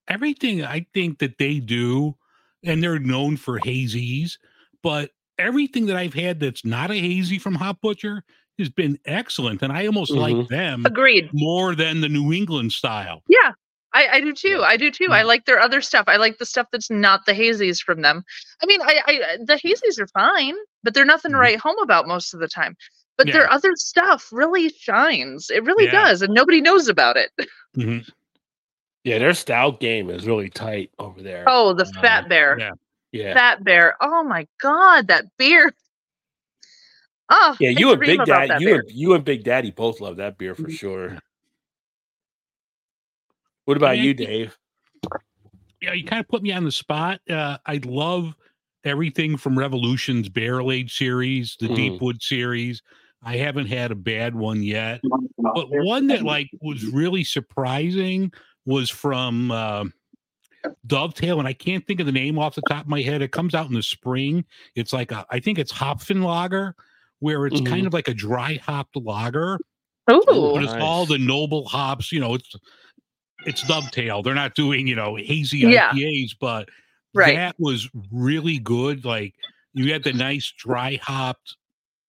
everything 0.09 0.65
I 0.65 0.87
think 0.95 1.19
that 1.19 1.37
they 1.39 1.59
do, 1.61 2.17
and 2.65 2.83
they're 2.83 2.99
known 2.99 3.37
for 3.37 3.59
hazies, 3.59 4.39
but 4.83 5.11
everything 5.39 5.87
that 5.87 5.97
I've 5.97 6.15
had 6.15 6.41
that's 6.41 6.65
not 6.65 6.91
a 6.91 6.95
hazy 6.99 7.39
from 7.39 7.55
Hop 7.57 7.81
Butcher 7.83 8.23
has 8.59 8.69
been 8.71 8.99
excellent, 9.05 9.63
and 9.63 9.73
I 9.73 9.87
almost 9.87 10.11
like 10.13 10.35
Mhm. 10.35 10.49
them 10.49 10.87
Agreed. 10.87 11.31
more 11.33 11.75
than 11.75 12.01
the 12.01 12.09
New 12.09 12.33
England 12.33 12.73
style. 12.73 13.23
Yeah. 13.29 13.53
I, 13.93 14.09
I 14.17 14.21
do 14.21 14.35
too. 14.35 14.63
I 14.63 14.77
do 14.77 14.91
too. 14.91 15.09
I 15.11 15.23
Mm. 15.23 15.27
like 15.27 15.45
their 15.47 15.59
other 15.61 15.81
stuff. 15.81 16.05
I 16.07 16.17
like 16.17 16.37
the 16.37 16.45
stuff 16.45 16.67
that's 16.71 16.91
not 16.91 17.25
the 17.25 17.33
hazies 17.33 17.81
from 17.81 18.03
them. 18.03 18.23
I 18.63 18.67
mean, 18.67 18.83
I, 18.83 19.01
I 19.07 19.37
the 19.39 19.55
hazies 19.55 19.99
are 19.99 20.07
fine, 20.09 20.55
but 20.83 20.93
they're 20.93 21.05
nothing 21.07 21.31
to 21.33 21.37
Mhm. 21.39 21.41
write 21.41 21.59
home 21.61 21.79
about 21.83 22.07
most 22.07 22.35
of 22.35 22.41
the 22.41 22.49
time. 22.49 22.77
But 23.17 23.29
their 23.29 23.51
other 23.51 23.71
stuff 23.77 24.29
really 24.31 24.69
shines. 24.69 25.49
It 25.49 25.65
really 25.65 25.87
Yeah. 25.87 25.93
does, 25.93 26.21
and 26.21 26.35
nobody 26.35 26.61
knows 26.61 26.89
about 26.89 27.17
it. 27.17 27.31
Mhm. 27.75 28.07
Yeah, 29.05 29.19
their 29.19 29.33
stout 29.33 29.81
game 29.81 30.11
is 30.11 30.27
really 30.27 30.51
tight 30.51 30.91
over 30.99 31.23
there. 31.23 31.45
Oh, 31.47 31.73
the 31.73 31.85
Uh, 31.97 32.01
fat 32.03 32.29
bear. 32.29 32.59
yeah. 32.59 32.73
yeah. 33.13 33.33
Fat 33.33 33.65
bear. 33.65 33.97
Oh 34.03 34.23
my 34.25 34.47
god, 34.61 35.09
that 35.09 35.25
beer. 35.39 35.75
Oh, 37.29 37.57
Yeah, 37.59 37.71
you 37.71 37.91
and 37.91 38.01
Big 38.01 38.25
Daddy, 38.25 38.53
you 38.63 38.69
beer. 38.69 38.81
and 38.81 38.91
you 38.91 39.15
and 39.15 39.25
Big 39.25 39.43
Daddy 39.45 39.71
both 39.71 40.01
love 40.01 40.17
that 40.17 40.39
beer 40.39 40.55
for 40.55 40.71
sure. 40.71 41.19
What 43.65 43.77
about 43.77 43.97
Yeah, 43.99 44.05
you, 44.05 44.15
Dave? 44.15 44.57
Yeah, 45.83 45.93
you 45.93 46.05
kind 46.05 46.21
of 46.21 46.29
put 46.29 46.43
me 46.43 46.53
on 46.53 46.65
the 46.65 46.73
spot. 46.73 47.21
Uh, 47.29 47.59
I 47.67 47.81
love 47.85 48.35
everything 48.85 49.37
from 49.37 49.59
Revolution's 49.59 50.29
Barrel 50.29 50.71
Age 50.73 50.97
series, 50.97 51.57
the 51.59 51.69
Mm. 51.69 51.75
Deepwood 51.77 52.23
series. 52.23 52.83
I 53.23 53.37
haven't 53.37 53.67
had 53.67 53.91
a 53.91 53.97
bad 53.97 54.35
one 54.35 54.63
yet. 54.63 55.01
but 55.39 55.69
one 55.71 56.07
that 56.09 56.23
like 56.23 56.49
was 56.61 56.85
really 56.87 57.25
surprising 57.25 58.33
was 58.67 58.89
from 58.89 59.51
uh, 59.51 59.85
Dovetail, 60.87 61.41
and 61.41 61.49
I 61.49 61.53
can't 61.53 61.85
think 61.87 61.99
of 62.01 62.07
the 62.07 62.13
name 62.13 62.39
off 62.39 62.55
the 62.55 62.63
top 62.69 62.83
of 62.83 62.89
my 62.89 63.03
head. 63.03 63.23
It 63.23 63.33
comes 63.33 63.55
out 63.55 63.67
in 63.69 63.75
the 63.75 63.83
spring. 63.83 64.45
It's 64.77 64.93
like 64.93 65.11
a, 65.13 65.27
I 65.31 65.41
think 65.41 65.59
it's 65.59 65.73
Hopfen 65.73 66.23
Lager, 66.25 66.75
where 67.21 67.47
it's 67.47 67.61
Mhm. 67.61 67.67
kind 67.67 67.87
of 67.87 67.93
like 67.93 68.09
a 68.09 68.15
dry 68.15 68.57
hopped 68.63 68.97
lager, 68.97 69.59
Ooh. 70.11 70.23
but 70.27 70.63
it's 70.63 70.73
all 70.75 71.07
the 71.07 71.19
noble 71.19 71.67
hops. 71.67 72.13
You 72.13 72.21
know, 72.21 72.35
it's 72.35 72.55
it's 73.47 73.63
Dovetail. 73.67 74.23
They're 74.23 74.35
not 74.35 74.55
doing 74.55 74.87
you 74.87 74.97
know 74.97 75.17
hazy 75.17 75.59
Yeah. 75.59 75.91
IPAs, 75.93 76.35
but 76.41 76.69
Right. 77.15 77.37
that 77.37 77.55
was 77.59 77.89
really 78.11 78.59
good. 78.59 79.05
Like 79.05 79.35
you 79.73 79.93
had 79.93 80.03
the 80.03 80.13
nice 80.13 80.53
dry 80.57 80.99
hopped 81.03 81.57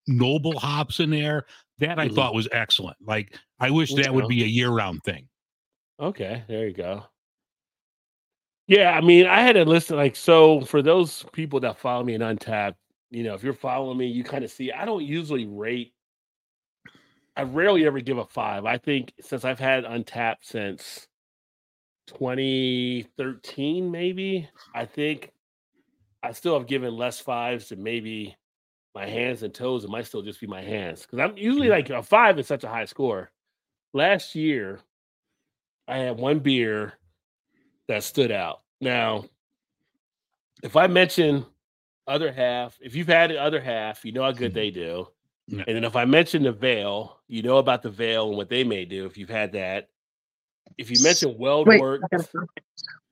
noble 0.07 0.57
hops 0.59 0.99
in 0.99 1.09
there. 1.09 1.45
That 1.79 1.99
I 1.99 2.07
Mhm. 2.07 2.15
thought 2.15 2.33
was 2.33 2.47
excellent. 2.51 2.97
Like 3.05 3.37
I 3.59 3.69
wish 3.69 3.93
that 3.93 4.13
would 4.13 4.27
be 4.27 4.43
a 4.43 4.47
year 4.47 4.69
round 4.69 5.03
thing. 5.03 5.27
Okay, 5.99 6.43
there 6.47 6.67
you 6.67 6.73
go. 6.73 7.05
Yeah, 8.67 8.91
I 8.91 9.01
mean, 9.01 9.27
I 9.27 9.41
had 9.41 9.53
to 9.53 9.63
listen. 9.63 9.95
Like, 9.95 10.15
so 10.15 10.61
for 10.61 10.81
those 10.81 11.23
people 11.33 11.59
that 11.61 11.77
follow 11.77 12.03
me 12.03 12.15
in 12.15 12.21
Untappd, 12.21 12.75
you 13.09 13.23
know, 13.23 13.33
if 13.33 13.43
you're 13.43 13.53
following 13.53 13.97
me, 13.97 14.07
you 14.07 14.23
kind 14.23 14.43
of 14.43 14.51
see 14.51 14.71
I 14.71 14.85
don't 14.85 15.03
usually 15.03 15.45
rate. 15.45 15.93
I 17.35 17.43
rarely 17.43 17.85
ever 17.85 17.99
give 17.99 18.17
a 18.17 18.25
five. 18.25 18.65
I 18.65 18.77
think 18.77 19.13
since 19.21 19.45
I've 19.45 19.59
had 19.59 19.85
Untappd 19.85 20.37
since 20.41 21.07
2013, 22.07 23.91
maybe, 23.91 24.49
I 24.73 24.85
think 24.85 25.31
I 26.23 26.31
still 26.31 26.57
have 26.57 26.67
given 26.67 26.95
less 26.95 27.19
fives 27.19 27.69
than 27.69 27.83
maybe 27.83 28.35
my 28.95 29.05
hands 29.05 29.43
and 29.43 29.53
toes. 29.53 29.83
It 29.83 29.89
might 29.89 30.07
still 30.07 30.23
just 30.23 30.41
be 30.41 30.47
my 30.47 30.61
hands 30.61 31.03
because 31.03 31.19
I'm 31.19 31.37
usually 31.37 31.67
mm-hmm. 31.67 31.91
like 31.93 32.01
a 32.01 32.01
five 32.03 32.39
is 32.39 32.47
such 32.47 32.63
a 32.63 32.69
high 32.69 32.85
score. 32.85 33.31
Last 33.93 34.35
year, 34.35 34.79
I 35.87 35.97
had 35.99 36.17
one 36.17 36.39
beer 36.39 36.93
that 37.87 38.03
stood 38.03 38.31
out. 38.31 38.61
Now, 38.81 39.25
if 40.63 40.75
I 40.75 40.87
mention 40.87 41.45
other 42.07 42.31
half, 42.31 42.77
if 42.81 42.95
you've 42.95 43.07
had 43.07 43.29
the 43.29 43.41
other 43.41 43.61
half, 43.61 44.03
you 44.05 44.11
know 44.11 44.23
how 44.23 44.31
good 44.31 44.53
they 44.53 44.71
do. 44.71 45.07
Yeah. 45.47 45.63
And 45.67 45.77
then 45.77 45.83
if 45.83 45.95
I 45.95 46.05
mention 46.05 46.43
the 46.43 46.51
veil, 46.51 47.19
you 47.27 47.41
know 47.41 47.57
about 47.57 47.81
the 47.81 47.89
veil 47.89 48.27
and 48.29 48.37
what 48.37 48.49
they 48.49 48.63
may 48.63 48.85
do 48.85 49.05
if 49.05 49.17
you've 49.17 49.29
had 49.29 49.53
that. 49.53 49.89
If 50.77 50.91
you 50.91 50.97
mention 51.01 51.37
Weld 51.37 51.67
Wait, 51.67 51.79
Works, 51.79 52.27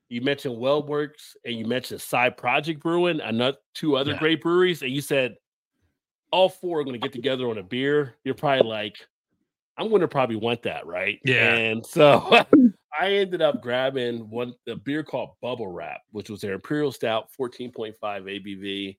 you 0.09 0.21
mentioned 0.21 0.55
WeldWerks 0.57 1.35
and 1.45 1.55
you 1.55 1.65
mentioned 1.65 2.01
Side 2.01 2.37
Project 2.37 2.81
Brewing, 2.81 3.21
another 3.21 3.57
two 3.73 3.95
other 3.95 4.11
Yeah. 4.11 4.19
great 4.19 4.41
breweries, 4.41 4.81
and 4.81 4.91
you 4.91 5.01
said 5.01 5.35
all 6.31 6.49
four 6.49 6.79
are 6.79 6.83
going 6.83 6.99
to 6.99 6.99
get 6.99 7.13
together 7.13 7.49
on 7.49 7.57
a 7.57 7.63
beer, 7.63 8.15
you're 8.23 8.35
probably 8.35 8.67
like, 8.69 8.97
I'm 9.77 9.89
going 9.89 10.01
to 10.01 10.07
probably 10.07 10.35
want 10.35 10.63
that, 10.63 10.85
right? 10.85 11.19
Yeah. 11.23 11.55
And 11.55 11.85
so 11.85 12.45
I 12.99 13.13
ended 13.13 13.41
up 13.41 13.61
grabbing 13.61 14.29
one 14.29 14.53
a 14.67 14.75
beer 14.75 15.03
called 15.03 15.31
Bubble 15.41 15.67
Wrap, 15.67 16.01
which 16.11 16.29
was 16.29 16.41
their 16.41 16.53
Imperial 16.53 16.91
Stout, 16.91 17.29
14.5 17.39 17.93
ABV. 18.01 18.97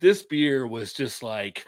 This 0.00 0.22
beer 0.22 0.66
was 0.66 0.92
just 0.92 1.22
like 1.22 1.66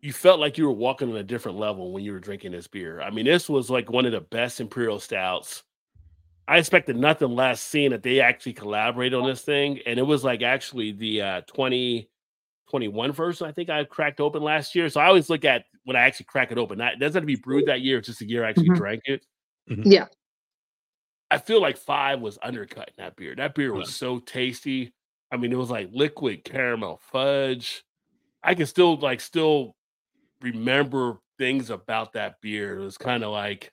you 0.00 0.12
felt 0.12 0.40
like 0.40 0.56
you 0.56 0.64
were 0.64 0.72
walking 0.72 1.10
on 1.10 1.16
a 1.16 1.24
different 1.24 1.58
level 1.58 1.92
when 1.92 2.04
you 2.04 2.12
were 2.12 2.20
drinking 2.20 2.52
this 2.52 2.68
beer. 2.68 3.00
I 3.00 3.10
mean, 3.10 3.24
this 3.24 3.48
was 3.48 3.68
like 3.68 3.90
one 3.90 4.06
of 4.06 4.12
the 4.12 4.20
best 4.20 4.60
Imperial 4.60 5.00
Stouts. 5.00 5.64
I 6.46 6.58
expected 6.58 6.96
nothing 6.96 7.34
less 7.34 7.60
seeing 7.60 7.90
that 7.90 8.02
they 8.02 8.20
actually 8.20 8.54
collaborated 8.54 9.18
on 9.18 9.26
this 9.26 9.42
thing. 9.42 9.80
And 9.86 9.98
it 9.98 10.04
was 10.04 10.24
like 10.24 10.42
actually 10.42 10.92
the 10.92 11.22
uh 11.22 11.40
2021 12.70 13.12
version, 13.12 13.46
I 13.46 13.52
think 13.52 13.70
I 13.70 13.84
cracked 13.84 14.20
open 14.20 14.42
last 14.42 14.74
year. 14.74 14.88
So 14.88 15.00
I 15.00 15.06
always 15.06 15.30
look 15.30 15.44
at 15.44 15.64
when 15.84 15.96
I 15.96 16.00
actually 16.00 16.26
crack 16.26 16.52
it 16.52 16.58
open. 16.58 16.78
Not, 16.78 16.94
it 16.94 16.98
doesn't 17.00 17.14
have 17.14 17.22
to 17.22 17.26
be 17.26 17.36
brewed 17.36 17.66
that 17.66 17.80
year, 17.80 17.98
it's 17.98 18.06
just 18.08 18.18
the 18.20 18.26
year 18.28 18.44
I 18.44 18.50
actually 18.50 18.70
Mhm. 18.70 18.76
drank 18.76 19.02
it. 19.06 19.24
Yeah. 19.68 20.06
I 21.30 21.38
feel 21.38 21.60
like 21.60 21.76
five 21.76 22.20
was 22.20 22.38
undercut 22.42 22.88
in 22.88 22.94
that 23.04 23.16
beer. 23.16 23.34
That 23.34 23.54
beer 23.54 23.72
was 23.74 23.94
so 23.94 24.18
tasty. 24.18 24.94
I 25.30 25.36
mean, 25.36 25.52
it 25.52 25.58
was 25.58 25.70
like 25.70 25.90
liquid 25.92 26.42
caramel 26.44 27.00
fudge. 27.10 27.84
I 28.42 28.54
can 28.54 28.66
still 28.66 28.96
like 28.96 29.20
still 29.20 29.76
remember 30.40 31.18
things 31.38 31.68
about 31.70 32.12
that 32.14 32.40
beer. 32.40 32.78
It 32.78 32.84
was 32.84 32.96
kind 32.96 33.22
of 33.24 33.30
like 33.32 33.72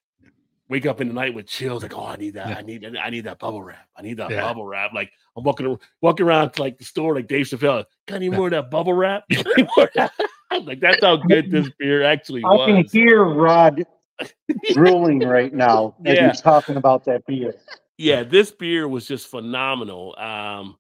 wake 0.68 0.86
up 0.86 1.00
in 1.02 1.08
the 1.08 1.14
night 1.14 1.34
with 1.34 1.46
chills, 1.48 1.84
like, 1.84 1.96
oh, 1.96 2.06
I 2.08 2.16
need 2.16 2.34
that. 2.36 2.50
Yeah. 2.50 2.58
I 2.58 2.62
need 2.62 2.82
that. 2.82 2.98
I 3.00 3.10
need 3.10 3.26
that 3.26 3.40
bubble 3.40 3.62
wrap. 3.64 3.88
I 3.96 4.02
need 4.02 4.18
that 4.18 4.32
Yeah. 4.32 4.42
bubble 4.42 4.66
wrap. 4.66 4.94
Like 4.94 5.12
I'm 5.38 5.44
walking 5.44 5.78
walking 6.02 6.26
around 6.26 6.52
to 6.54 6.62
like 6.62 6.78
the 6.78 6.86
store 6.86 7.16
like 7.16 7.28
Dave 7.28 7.46
Chappelle. 7.46 7.86
Got 8.08 8.16
any 8.16 8.30
more 8.30 8.48
of 8.48 8.52
that 8.52 8.72
bubble 8.72 8.94
wrap? 8.94 9.24
Got 9.32 9.46
any 9.58 9.68
more 9.78 9.86
of 9.86 9.94
that?" 9.96 10.12
like 10.66 10.80
that's 10.80 11.02
how 11.02 11.18
good 11.18 11.52
this 11.52 11.70
beer 11.78 12.04
actually 12.04 12.42
was. 12.44 12.62
I 12.70 12.82
can 12.84 12.86
hear 12.92 13.24
Rod 13.24 13.84
drooling 14.74 15.20
right 15.20 15.54
now 15.54 15.96
as 16.06 16.16
Yeah. 16.16 16.30
he's 16.32 16.42
talking 16.42 16.78
about 16.78 17.04
that 17.06 17.26
beer. 17.26 17.54
yeah, 17.98 18.24
this 18.24 18.52
beer 18.52 18.88
was 18.88 19.06
just 19.08 19.28
phenomenal. 19.28 20.16
Um, 20.18 20.78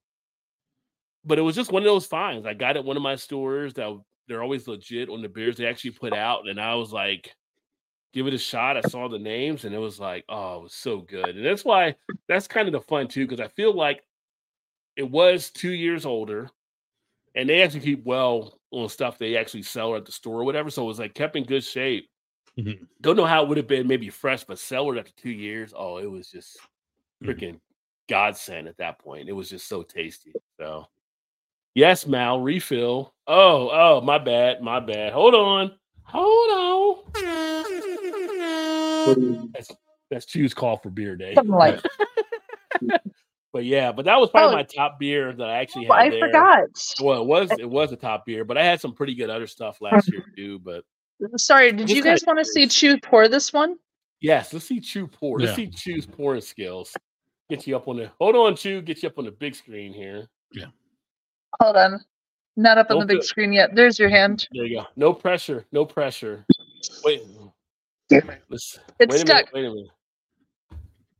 but 1.25 1.37
it 1.39 1.41
was 1.41 1.55
just 1.55 1.71
one 1.71 1.81
of 1.81 1.87
those 1.87 2.05
finds. 2.05 2.45
I 2.45 2.53
got 2.53 2.77
at 2.77 2.85
one 2.85 2.97
of 2.97 3.03
my 3.03 3.15
stores 3.15 3.73
that 3.75 3.99
they're 4.27 4.41
always 4.43 4.67
legit 4.67 5.09
on 5.09 5.21
the 5.21 5.29
beers 5.29 5.57
they 5.57 5.65
actually 5.65 5.91
put 5.91 6.13
out, 6.13 6.47
and 6.47 6.59
I 6.61 6.75
was 6.75 6.91
like, 6.93 7.35
give 8.15 8.25
it 8.27 8.33
a 8.33 8.37
shot. 8.39 8.77
I 8.77 8.81
saw 8.81 9.09
the 9.09 9.19
names, 9.19 9.65
and 9.65 9.75
it 9.75 9.77
was 9.77 9.99
like, 9.99 10.23
oh, 10.29 10.59
it 10.59 10.63
was 10.63 10.73
so 10.73 10.99
good. 11.01 11.35
And 11.35 11.45
that's 11.45 11.65
why 11.65 11.95
that's 12.27 12.47
kind 12.47 12.67
of 12.67 12.71
the 12.71 12.79
fun 12.81 13.07
too, 13.09 13.27
because 13.27 13.41
I 13.41 13.49
feel 13.49 13.75
like 13.75 14.03
it 14.95 15.11
was 15.11 15.51
two 15.51 15.71
years 15.73 16.05
older, 16.05 16.49
and 17.35 17.49
they 17.49 17.61
actually 17.61 17.81
keep 17.81 18.05
well 18.05 18.57
on 18.71 18.87
stuff 18.87 19.17
they 19.17 19.35
actually 19.35 19.63
sell 19.63 19.95
at 19.95 20.05
the 20.05 20.13
store 20.13 20.39
or 20.39 20.45
whatever. 20.45 20.69
So 20.69 20.83
it 20.83 20.87
was 20.87 20.99
like 20.99 21.13
kept 21.13 21.35
in 21.35 21.43
good 21.43 21.63
shape. 21.63 22.09
Mhm. 22.57 22.87
Don't 23.01 23.17
know 23.17 23.25
how 23.25 23.43
it 23.43 23.49
would 23.49 23.57
have 23.57 23.67
been 23.67 23.85
maybe 23.85 24.09
fresh, 24.09 24.45
but 24.45 24.57
cellared 24.57 24.97
after 24.97 25.11
two 25.17 25.31
years. 25.31 25.73
Oh, 25.75 25.97
it 25.97 26.09
was 26.09 26.31
just 26.31 26.57
Mhm. 27.21 27.27
freaking 27.27 27.59
godsend 28.07 28.69
at 28.69 28.77
that 28.77 28.97
point. 28.99 29.27
It 29.27 29.33
was 29.33 29.49
just 29.49 29.67
so 29.67 29.83
tasty. 29.83 30.31
So, 30.57 30.87
yes, 31.73 32.07
Mal, 32.07 32.39
refill. 32.39 33.13
Oh, 33.27 33.69
oh, 33.73 33.99
my 33.99 34.17
bad, 34.19 34.61
my 34.61 34.79
bad. 34.79 35.11
Hold 35.11 35.35
on, 35.35 35.77
hold 36.03 36.51
on. 36.51 37.54
That's 39.53 39.71
that's 40.11 40.25
Chew's 40.25 40.53
call 40.53 40.77
for 40.77 40.89
beer 40.89 41.15
day. 41.15 41.33
Something 41.35 41.55
like 41.55 41.79
But 43.53 43.63
yeah, 43.63 43.93
but 43.93 44.03
that 44.05 44.19
was 44.19 44.29
probably 44.31 44.53
Oh. 44.53 44.57
my 44.57 44.63
top 44.63 44.99
beer 44.99 45.31
that 45.31 45.49
I 45.49 45.59
actually 45.59 45.85
had. 45.85 45.93
I 45.93 46.09
there. 46.09 46.19
forgot. 46.27 46.65
Well, 47.01 47.21
it 47.21 47.25
was 47.25 47.49
it 47.57 47.69
was 47.69 47.91
a 47.93 47.95
top 47.95 48.25
beer, 48.25 48.43
but 48.43 48.57
I 48.57 48.65
had 48.65 48.81
some 48.81 48.93
pretty 48.93 49.15
good 49.15 49.29
other 49.29 49.47
stuff 49.47 49.79
last 49.79 50.11
year 50.11 50.23
too. 50.35 50.59
But 50.59 50.83
Sorry, 51.37 51.71
did 51.71 51.89
you 51.89 52.03
guys 52.03 52.21
want 52.27 52.37
to 52.39 52.43
see 52.45 52.67
Chew 52.67 52.99
pour 52.99 53.29
this 53.29 53.53
one? 53.53 53.77
yes, 54.19 54.51
let's 54.51 54.65
see 54.65 54.81
Chew 54.81 55.07
pour. 55.07 55.39
Let's 55.39 55.55
see 55.55 55.67
Chew's 55.67 56.05
pouring 56.05 56.41
skills. 56.41 56.93
Get 57.49 57.65
you 57.65 57.77
up 57.77 57.87
on 57.87 57.95
the 57.97 58.11
hold 58.19 58.35
on, 58.35 58.57
Chew. 58.57 58.81
Get 58.81 59.01
you 59.03 59.07
up 59.07 59.17
on 59.17 59.23
the 59.25 59.31
big 59.31 59.55
screen 59.55 59.93
here. 59.93 60.27
Yeah. 60.51 60.65
Hold 61.61 61.77
on. 61.77 62.03
Not 62.57 62.77
up 62.77 62.87
on 62.91 62.95
the 62.95 62.99
Don't 63.01 63.07
big 63.07 63.21
do- 63.21 63.25
screen 63.27 63.53
yet. 63.53 63.73
There's 63.73 63.97
your 63.97 64.09
hand. 64.09 64.49
There 64.51 64.65
you 64.65 64.79
go. 64.81 64.87
No 64.97 65.13
pressure. 65.13 65.65
No 65.71 65.85
pressure. 65.85 66.45
Wait. 67.05 67.21
Let's 68.11 68.79
It's 68.99 69.11
wait 69.11 69.15
a 69.15 69.17
stuck. 69.17 69.27
minute. 69.27 69.49
Wait 69.53 69.65
a 69.65 69.69
minute. 69.69 69.89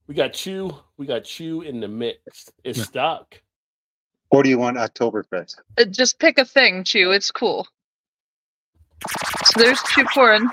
We 0.07 0.13
got 0.15 0.33
Chew. 0.33 0.71
We 0.97 1.05
got 1.07 1.23
Chew 1.23 1.61
in 1.61 1.79
the 1.79 1.87
mix. 1.87 2.49
It's 2.63 2.77
Yeah. 2.79 2.83
stuck. 2.85 3.41
Or 4.29 4.43
do 4.43 4.49
you 4.49 4.57
want 4.59 4.77
Oktoberfest? 4.77 5.55
Uh, 5.77 5.85
Just 5.85 6.19
pick 6.19 6.37
a 6.37 6.45
thing, 6.45 6.83
Chew. 6.83 7.11
It's 7.11 7.31
cool. 7.31 7.67
So 9.45 9.59
there's 9.59 9.81
Chew 9.83 10.05
pouring. 10.13 10.47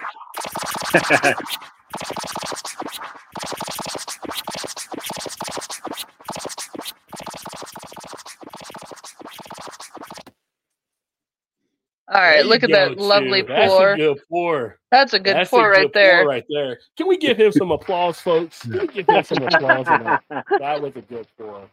All 12.12 12.20
There 12.20 12.31
right, 12.31 12.44
you 12.44 12.50
look 12.50 12.62
at 12.62 12.68
go, 12.68 12.74
that 12.74 12.99
lovely 12.99 13.41
Chew. 13.42 13.49
That's 13.49 13.73
pour. 13.73 13.92
a 13.92 13.97
good 13.97 14.18
pour. 14.28 14.78
That's 14.91 15.12
a 15.15 15.18
good 15.18 15.34
That's 15.36 15.50
pour 15.50 15.68
a 15.68 15.70
right 15.70 15.82
good 15.84 15.92
there. 15.94 16.18
pour 16.23 16.28
right 16.28 16.44
there. 16.50 16.78
Can 16.99 17.08
we 17.08 17.16
give 17.16 17.39
him 17.39 17.52
some 17.52 17.70
applause, 17.70 18.20
folks? 18.20 18.60
Can 18.62 18.81
we 18.81 18.86
give 18.89 19.08
him 19.08 19.24
some 19.24 19.42
applause? 19.42 19.86
that? 19.86 20.23
That 20.58 20.82
was 20.82 20.94
a 20.97 21.00
good 21.00 21.26
pour. 21.39 21.68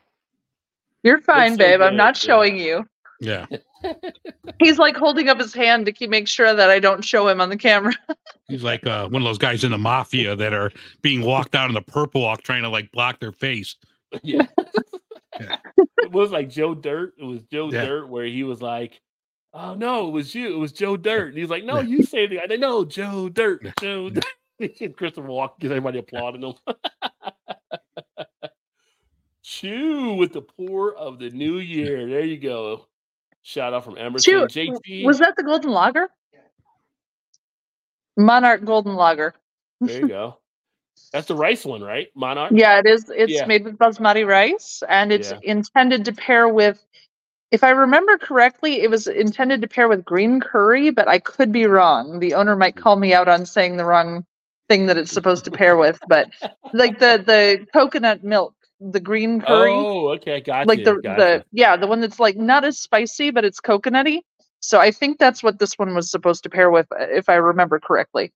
You're 1.04 1.20
fine, 1.22 1.52
so 1.54 1.58
babe. 1.58 1.82
I'm 1.82 1.92
good, 1.92 1.98
not 1.98 2.24
yeah. 2.24 2.28
showing 2.28 2.58
you. 2.58 2.88
Yeah. 3.20 3.48
He's 4.60 4.78
like 4.80 4.96
holding 4.96 5.28
up 5.28 5.40
his 5.40 5.54
hand 5.54 5.86
to 5.88 5.92
keep 5.92 6.10
make 6.10 6.28
sure 6.28 6.54
that 6.54 6.70
I 6.70 6.80
don't 6.80 7.04
show 7.04 7.28
him 7.28 7.42
on 7.42 7.50
the 7.50 7.58
camera. 7.58 7.94
He's 8.48 8.64
like 8.64 8.86
uh, 8.88 9.10
one 9.10 9.22
of 9.22 9.26
those 9.26 9.38
guys 9.38 9.66
in 9.66 9.72
the 9.72 9.78
mafia 9.78 10.38
that 10.38 10.54
are 10.54 10.72
being 11.02 11.22
walked 11.22 11.54
out 11.54 11.68
in 11.70 11.74
the 11.74 11.82
purple 11.82 12.22
walk 12.22 12.44
trying 12.44 12.64
to 12.64 12.70
like 12.70 12.90
block 12.94 13.20
their 13.20 13.34
face. 13.34 13.76
Yeah. 14.24 14.46
Yeah. 15.40 15.58
it 15.98 16.12
was 16.12 16.32
like 16.32 16.50
Joe 16.50 16.74
Dirt. 16.74 17.14
It 17.18 17.24
was 17.26 17.42
Joe 17.52 17.70
Yeah. 17.72 17.86
Dirt 17.86 18.08
where 18.10 18.26
he 18.26 18.44
was 18.44 18.62
like, 18.62 19.00
"Oh 19.54 19.74
no, 19.76 20.08
it 20.08 20.12
was 20.12 20.34
you. 20.36 20.54
It 20.54 20.58
was 20.58 20.72
Joe 20.72 20.98
Dirt." 20.98 21.30
And 21.30 21.38
he's 21.38 21.50
like, 21.50 21.64
"No, 21.64 21.80
you 21.82 22.04
say 22.04 22.28
the." 22.28 22.42
I 22.42 22.56
know 22.56 22.86
Joe 22.86 23.30
Dirt. 23.30 23.66
Joe. 23.82 24.10
Dirt. 24.10 24.26
And 24.82 24.94
Christopher 24.98 25.30
Walken 25.30 25.60
gets 25.62 25.72
everybody 25.72 26.00
applauding 26.00 26.44
him. 26.44 26.54
Chew 29.42 30.16
with 30.16 30.34
the 30.34 30.42
pour 30.42 30.94
of 30.96 31.18
the 31.18 31.30
new 31.30 31.60
year. 31.60 32.08
There 32.10 32.26
you 32.26 32.38
go. 32.38 32.86
Shout 33.42 33.74
out 33.74 33.86
from 33.86 33.98
Emerson. 33.98 34.48
Chew, 34.50 34.72
JT. 34.86 35.06
was 35.06 35.20
that 35.20 35.36
the 35.38 35.44
golden 35.44 35.72
lager? 35.72 36.10
Monarch 38.18 38.66
Golden 38.66 38.96
Lager. 38.96 39.34
There 39.80 40.02
you 40.02 40.08
go. 40.10 40.40
That's 41.14 41.28
the 41.28 41.36
rice 41.36 41.64
one, 41.64 41.82
right? 41.82 42.08
Monarch. 42.14 42.52
Yeah, 42.54 42.80
it 42.80 42.86
is. 42.86 43.10
It's 43.10 43.32
Yeah. 43.32 43.46
made 43.46 43.64
with 43.64 43.78
basmati 43.78 44.28
rice, 44.28 44.84
and 44.90 45.14
it's 45.14 45.32
Yeah. 45.32 45.40
intended 45.44 46.04
to 46.06 46.12
pair 46.12 46.50
with. 46.50 46.86
If 47.52 47.64
I 47.64 47.72
remember 47.72 48.18
correctly, 48.18 48.82
it 48.82 48.90
was 48.90 49.08
intended 49.08 49.62
to 49.62 49.68
pair 49.68 49.88
with 49.88 50.06
green 50.06 50.40
curry, 50.40 50.92
but 50.92 51.08
I 51.08 51.18
could 51.20 51.52
be 51.52 51.66
wrong. 51.66 52.20
The 52.20 52.36
owner 52.36 52.56
might 52.56 52.76
call 52.76 52.96
me 52.96 53.14
out 53.14 53.28
on 53.28 53.46
saying 53.46 53.78
the 53.78 53.86
wrong 53.86 54.26
thing 54.68 54.86
that 54.86 54.98
it's 54.98 55.12
supposed 55.12 55.46
to 55.46 55.52
pair 55.52 55.76
with, 55.76 56.00
but 56.08 56.30
like 56.74 57.00
the 57.00 57.24
the 57.26 57.66
coconut 57.74 58.24
milk, 58.24 58.54
the 58.80 59.00
green 59.00 59.42
curry, 59.42 59.72
Oh, 59.74 60.10
okay, 60.10 60.42
gotcha. 60.42 60.68
like 60.68 60.84
the 60.84 60.94
the 61.02 61.44
yeah, 61.52 61.76
the 61.76 61.88
one 61.88 62.02
that's 62.02 62.20
like 62.20 62.38
not 62.38 62.64
as 62.64 62.80
spicy, 62.80 63.32
but 63.32 63.44
it's 63.44 63.60
coconutty. 63.60 64.22
So 64.60 64.80
I 64.80 64.92
think 64.92 65.18
that's 65.18 65.42
what 65.42 65.58
this 65.58 65.74
one 65.80 65.96
was 65.96 66.12
supposed 66.12 66.44
to 66.44 66.50
pair 66.50 66.70
with, 66.70 66.86
uh, 66.92 67.08
if 67.10 67.30
I 67.30 67.36
remember 67.36 67.80
correctly. 67.80 68.32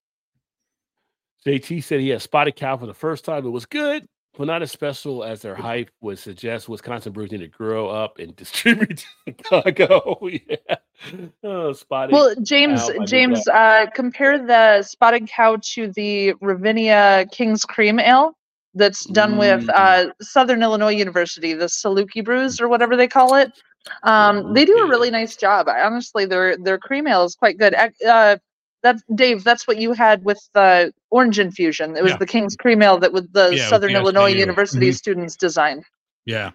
JT 1.45 1.83
said 1.83 1.99
he 1.99 2.09
had 2.09 2.21
spotted 2.21 2.55
cow 2.55 2.77
for 2.77 2.85
the 2.87 2.93
first 2.93 3.25
time. 3.25 3.45
It 3.45 3.49
was 3.49 3.65
good, 3.65 4.07
but 4.37 4.47
not 4.47 4.61
as 4.61 4.71
special 4.71 5.23
as 5.23 5.41
their 5.41 5.55
hype 5.55 5.89
would 6.01 6.17
suggest. 6.19 6.67
Wisconsin 6.69 7.11
brews 7.13 7.31
need 7.31 7.39
to 7.39 7.47
grow 7.47 7.87
up 7.89 8.17
and 8.19 8.35
distribute 8.37 9.05
to 9.25 9.33
Chicago. 9.33 10.19
yeah. 10.49 10.75
Oh, 11.43 11.73
spotted. 11.73 12.13
Well, 12.13 12.33
James, 12.41 12.81
cow, 12.89 13.05
James, 13.05 13.47
uh, 13.47 13.87
compare 13.93 14.37
the 14.45 14.81
spotted 14.83 15.27
cow 15.27 15.57
to 15.73 15.91
the 15.95 16.33
Ravinia 16.41 17.25
King's 17.31 17.63
Cream 17.65 17.99
Ale 17.99 18.35
that's 18.73 19.05
done 19.05 19.37
with 19.37 19.65
Mm. 19.67 19.73
uh, 19.73 20.13
Southern 20.21 20.63
Illinois 20.63 20.95
University, 20.95 21.53
the 21.53 21.65
Saluki 21.65 22.23
Brews 22.23 22.59
or 22.59 22.67
whatever 22.67 22.95
they 22.95 23.07
call 23.07 23.35
it. 23.35 23.51
Um, 24.03 24.53
they 24.53 24.65
do 24.65 24.77
a 24.77 24.87
really 24.87 25.11
nice 25.11 25.35
job. 25.35 25.67
I, 25.67 25.81
honestly, 25.81 26.25
their 26.25 26.57
their 26.57 26.77
cream 26.77 27.05
ale 27.05 27.25
is 27.25 27.35
quite 27.35 27.57
good. 27.59 27.75
Uh, 28.07 28.37
that's 28.83 29.01
Dave. 29.15 29.43
That's 29.43 29.65
what 29.67 29.77
you 29.77 29.93
had 29.93 30.23
with 30.23 30.39
the 30.53 30.93
orange 31.09 31.39
infusion. 31.39 31.95
It 31.97 32.03
was 32.03 32.11
Yeah. 32.11 32.17
the 32.17 32.25
King's 32.27 32.55
Cream 32.55 32.81
Ale 32.81 32.97
that 32.99 33.13
with 33.13 33.31
the 33.33 33.45
Yeah, 33.45 33.49
with 33.51 33.61
Southern 33.69 33.93
the 33.93 33.99
Illinois 33.99 34.31
SKU. 34.33 34.39
University 34.39 34.89
Mhm. 34.89 34.95
students 34.95 35.35
designed. 35.35 35.85
Yeah. 36.25 36.51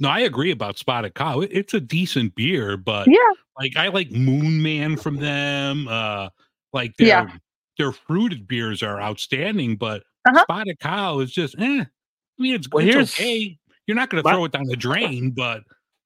No, 0.00 0.08
I 0.08 0.20
agree 0.20 0.50
about 0.50 0.78
Spotted 0.78 1.14
Cow. 1.14 1.40
It- 1.40 1.50
It's 1.52 1.74
a 1.74 1.80
decent 1.80 2.34
beer, 2.34 2.76
but 2.76 3.06
Yeah. 3.06 3.18
like 3.58 3.76
I 3.76 3.88
like 3.88 4.10
Moon 4.10 4.62
Man 4.62 4.96
from 4.96 5.16
them. 5.16 5.86
Uh 5.88 6.30
like 6.72 6.96
their 6.96 7.06
Yeah. 7.06 7.36
their 7.78 7.92
fruited 7.92 8.48
beers 8.48 8.82
are 8.82 9.00
outstanding, 9.00 9.76
but 9.76 10.02
Uh-huh. 10.26 10.42
Spotted 10.42 10.78
Cow 10.80 11.20
is 11.20 11.32
just 11.32 11.54
eh. 11.58 11.84
I 11.84 12.42
mean 12.42 12.54
it's, 12.54 12.68
Well, 12.70 12.86
it's 12.86 13.14
okay. 13.20 13.58
You're 13.86 13.96
not 13.96 14.08
gonna 14.10 14.22
throw 14.22 14.44
it 14.44 14.52
down 14.52 14.64
the 14.64 14.76
drain, 14.76 15.30
but 15.32 15.62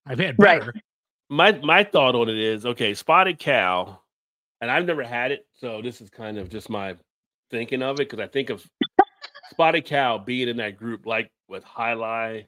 I've 0.07 0.19
had 0.19 0.37
Right. 0.39 0.61
better. 0.61 0.75
my 1.29 1.53
my 1.63 1.83
thought 1.85 2.15
on 2.15 2.29
it 2.29 2.37
is 2.39 2.65
okay, 2.65 2.95
spotted 2.95 3.39
cow, 3.39 4.01
and 4.61 4.71
I've 4.71 4.87
never 4.87 5.03
had 5.05 5.33
it, 5.33 5.47
so 5.55 5.81
this 5.83 6.01
is 6.01 6.11
kind 6.11 6.39
of 6.39 6.49
just 6.49 6.71
my 6.71 6.97
thinking 7.51 7.83
of 7.83 7.97
it 8.01 8.09
because 8.11 8.21
I 8.21 8.27
think 8.29 8.51
of 8.51 8.67
spotted 9.51 9.85
cow 9.85 10.19
being 10.19 10.49
in 10.49 10.57
that 10.59 10.77
group, 10.77 11.07
like 11.07 11.31
with 11.49 11.63
Highlight 11.65 12.47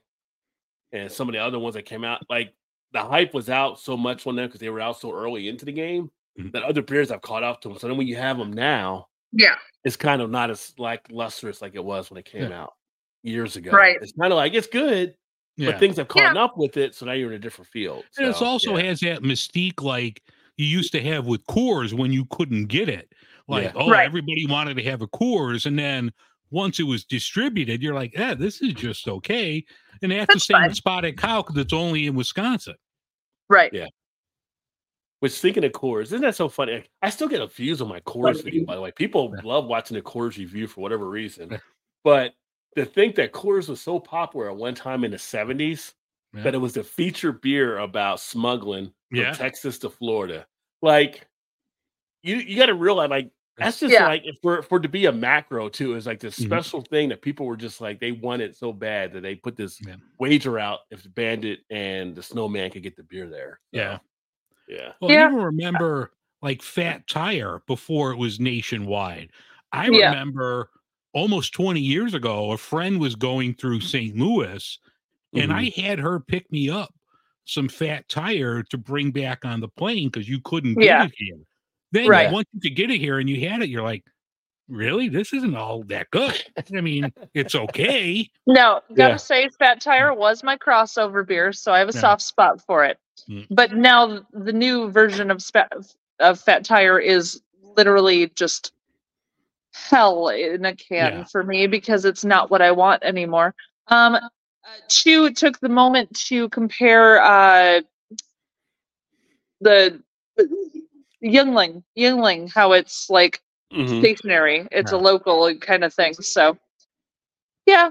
and 0.93 1.11
some 1.11 1.29
of 1.29 1.33
the 1.35 1.39
other 1.39 1.59
ones 1.59 1.75
that 1.75 1.85
came 1.85 2.05
out. 2.05 2.23
Like 2.29 2.53
the 2.93 3.03
hype 3.03 3.35
was 3.35 3.51
out 3.51 3.79
so 3.79 3.97
much 3.97 4.27
on 4.27 4.37
them 4.37 4.47
because 4.47 4.61
they 4.61 4.71
were 4.71 4.81
out 4.81 4.99
so 5.01 5.13
early 5.13 5.49
into 5.49 5.65
the 5.65 5.73
game 5.73 6.11
Mhm. 6.39 6.53
that 6.53 6.63
other 6.63 6.83
beers 6.83 7.11
have 7.11 7.21
caught 7.21 7.43
up 7.43 7.61
to 7.63 7.69
them. 7.69 7.79
So 7.79 7.89
then 7.89 7.97
when 7.97 8.07
you 8.07 8.17
have 8.17 8.39
them 8.39 8.53
now, 8.53 9.09
Yeah. 9.33 9.57
it's 9.85 9.97
kind 9.97 10.23
of 10.23 10.31
not 10.31 10.51
as 10.51 10.73
like 10.79 11.07
lustrous 11.11 11.61
like 11.63 11.75
it 11.75 11.85
was 11.85 12.11
when 12.11 12.19
it 12.19 12.25
came 12.25 12.51
Yeah. 12.51 12.63
out 12.63 12.75
years 13.23 13.57
ago. 13.57 13.71
Right. 13.71 13.97
It's 14.01 14.13
kind 14.13 14.33
of 14.33 14.37
like 14.37 14.55
it's 14.55 14.67
good, 14.69 15.15
Yeah. 15.57 15.73
but 15.73 15.81
things 15.81 15.97
have 15.99 16.09
caught 16.09 16.35
Yeah. 16.35 16.43
up 16.43 16.57
with 16.57 16.77
it, 16.77 16.95
so 16.95 17.05
now 17.07 17.13
you're 17.13 17.31
in 17.31 17.37
a 17.37 17.39
different 17.39 17.69
field. 17.69 18.05
And 18.17 18.27
it's 18.27 18.41
also 18.43 18.77
has 18.77 19.01
that 19.01 19.21
mystique 19.23 19.83
like 19.83 20.23
you 20.59 20.67
used 20.67 20.93
to 20.93 21.01
have 21.03 21.27
with 21.27 21.45
Coors 21.47 21.93
when 21.95 22.13
you 22.13 22.27
couldn't 22.27 22.67
get 22.67 22.89
it. 22.89 23.11
Like, 23.47 23.65
Yeah. 23.65 23.73
oh, 23.77 23.89
Right. 23.91 24.05
everybody 24.05 24.47
wanted 24.47 24.75
to 24.77 24.83
have 24.83 25.01
a 25.01 25.07
Coors, 25.09 25.65
and 25.65 25.79
then 25.79 26.13
once 26.51 26.79
it 26.81 26.85
was 26.85 27.05
distributed, 27.05 27.83
you're 27.83 27.95
like, 27.95 28.13
yeah, 28.15 28.35
this 28.35 28.61
is 28.61 28.75
just 28.75 29.07
okay. 29.09 29.65
And 30.03 30.13
that's, 30.13 30.27
the 30.27 30.35
That's 30.35 30.47
same 30.47 30.55
fine. 30.57 30.69
with 30.69 30.77
Spotted 30.77 31.17
Cow 31.19 31.43
because 31.43 31.57
it's 31.59 31.73
only 31.73 32.07
in 32.07 32.15
Wisconsin. 32.15 32.75
Right. 33.49 33.73
Yeah. 33.73 33.87
Which 35.21 35.33
speaking 35.33 35.65
of 35.65 35.73
Coors, 35.73 36.05
isn't 36.05 36.21
that 36.21 36.37
so 36.37 36.49
funny? 36.49 36.85
I 37.03 37.11
still 37.11 37.27
get 37.29 37.41
a 37.41 37.47
views 37.49 37.81
on 37.83 37.89
my 37.89 38.01
Coors 38.01 38.43
video, 38.45 38.65
by 38.65 38.77
the 38.77 38.81
way. 38.81 38.93
People 38.93 39.35
love 39.43 39.67
watching 39.67 39.97
the 39.97 40.03
Coors 40.03 40.39
review 40.39 40.67
for 40.69 40.81
whatever 40.81 41.09
reason. 41.09 41.59
But 42.05 42.35
to 42.77 42.85
think 42.85 43.17
that 43.17 43.33
Coors 43.33 43.69
was 43.69 43.81
so 43.81 43.99
popular 43.99 44.49
at 44.51 44.57
one 44.57 44.75
time 44.75 45.03
in 45.05 45.11
the 45.11 45.17
70s 45.17 45.93
Yeah. 46.35 46.43
that 46.43 46.55
it 46.55 46.59
was 46.59 46.77
a 46.77 46.85
feature 46.85 47.33
beer 47.33 47.79
about 47.79 48.21
smuggling 48.21 48.93
from 49.09 49.19
Yeah. 49.19 49.33
Texas 49.33 49.79
to 49.81 49.91
Florida. 49.91 50.47
Like 50.83 51.27
you 52.23 52.37
you 52.37 52.57
gotta 52.57 52.75
realize 52.75 53.11
like 53.11 53.31
that's 53.57 53.81
just 53.81 53.93
Yeah. 53.93 54.07
like 54.07 54.25
for 54.43 54.63
for 54.63 54.79
to 54.79 54.89
be 54.89 55.07
a 55.07 55.13
macro 55.13 55.69
too 55.69 55.95
is 55.95 56.07
like 56.07 56.21
this 56.21 56.39
Mhm. 56.39 56.45
special 56.47 56.83
thing 56.83 57.09
that 57.09 57.23
people 57.23 57.47
were 57.47 57.57
just 57.57 57.81
like 57.81 57.99
they 57.99 58.13
wanted 58.13 58.55
so 58.57 58.73
bad 58.73 59.13
that 59.15 59.23
they 59.23 59.35
put 59.35 59.57
this 59.57 59.81
Yeah. 59.87 59.97
wager 60.19 60.59
out 60.59 60.81
if 60.91 61.03
the 61.03 61.09
bandit 61.09 61.61
and 61.71 62.15
the 62.15 62.23
snowman 62.23 62.71
could 62.71 62.83
get 62.83 62.97
the 62.97 63.03
beer 63.05 63.27
there. 63.29 63.61
So, 63.75 63.81
Yeah. 63.81 63.99
Yeah. 64.69 64.93
Well, 65.01 65.11
Yeah. 65.11 65.23
you 65.31 65.33
even 65.35 65.43
remember 65.45 66.13
like 66.43 66.63
Fat 66.63 67.07
Tire 67.09 67.63
before 67.67 68.13
it 68.13 68.17
was 68.17 68.39
nationwide. 68.39 69.33
I 69.73 69.89
Yeah. 69.89 70.11
remember 70.11 70.71
almost 71.15 71.53
20 71.55 71.81
years 71.81 72.15
ago, 72.15 72.53
a 72.53 72.59
friend 72.59 73.01
was 73.01 73.17
going 73.17 73.55
through 73.55 73.81
St. 73.81 74.15
Louis 74.17 74.79
and 75.35 75.53
I 75.53 75.73
had 75.77 75.99
her 75.99 76.21
pick 76.21 76.51
me 76.51 76.71
up 76.71 76.93
some 77.45 77.69
Fat 77.69 78.09
Tire 78.09 78.63
to 78.65 78.77
bring 78.79 79.11
back 79.11 79.45
on 79.45 79.61
the 79.61 79.69
plane 79.69 80.09
because 80.09 80.29
you 80.29 80.41
couldn't 80.45 80.75
get 80.75 80.85
Yeah. 80.85 81.05
it 81.05 81.13
here. 81.17 81.39
Then 81.93 82.09
Right. 82.09 82.31
once 82.31 82.47
you 82.53 82.61
could 82.61 82.77
get 82.77 82.91
it 82.91 82.99
here 82.99 83.19
and 83.19 83.29
you 83.31 83.49
had 83.49 83.63
it, 83.63 83.71
you're 83.71 83.83
like, 83.83 84.05
really? 84.69 85.09
This 85.09 85.33
isn't 85.33 85.57
all 85.57 85.83
that 85.85 86.11
good. 86.11 86.35
I 86.77 86.81
mean, 86.83 87.11
it's 87.33 87.55
okay. 87.55 88.29
No, 88.47 88.83
gotta 88.95 89.13
Yeah. 89.13 89.17
say, 89.17 89.49
Fat 89.59 89.81
Tire 89.81 90.13
was 90.13 90.43
my 90.43 90.57
crossover 90.59 91.27
beer, 91.27 91.53
so 91.55 91.73
I 91.73 91.79
have 91.79 91.89
a 91.89 91.93
Yeah. 91.95 92.01
soft 92.01 92.21
spot 92.23 92.61
for 92.67 92.85
it. 92.85 92.99
Mm. 93.31 93.47
But 93.51 93.73
now 93.73 94.27
the 94.33 94.53
new 94.53 94.91
version 94.91 95.31
of 95.31 95.43
Spa- 95.43 95.69
of 96.21 96.39
Fat 96.41 96.65
Tire 96.65 96.99
is 96.99 97.41
literally 97.63 98.29
just 98.35 98.73
hell 99.73 100.29
in 100.29 100.65
a 100.67 100.75
can 100.75 101.13
Yeah. 101.13 101.25
for 101.25 101.43
me 101.45 101.67
because 101.67 102.05
it's 102.05 102.25
not 102.25 102.51
what 102.51 102.61
I 102.61 102.73
want 102.73 103.03
anymore. 103.05 103.55
Um, 103.87 104.19
Chew 104.89 105.33
took 105.33 105.59
the 105.61 105.69
moment 105.69 106.15
to 106.29 106.49
compare 106.49 107.21
uh, 107.23 107.81
the 109.61 110.03
Yuengling, 111.23 111.83
Yuengling, 111.97 112.53
how 112.53 112.73
it's 112.73 113.11
like 113.11 113.41
Mhm. 113.73 113.99
stationary. 113.99 114.67
It's 114.73 114.93
a 114.93 114.97
local 114.97 115.55
kind 115.59 115.85
of 115.85 115.93
thing. 115.93 116.15
So, 116.15 116.57
yeah, 117.67 117.91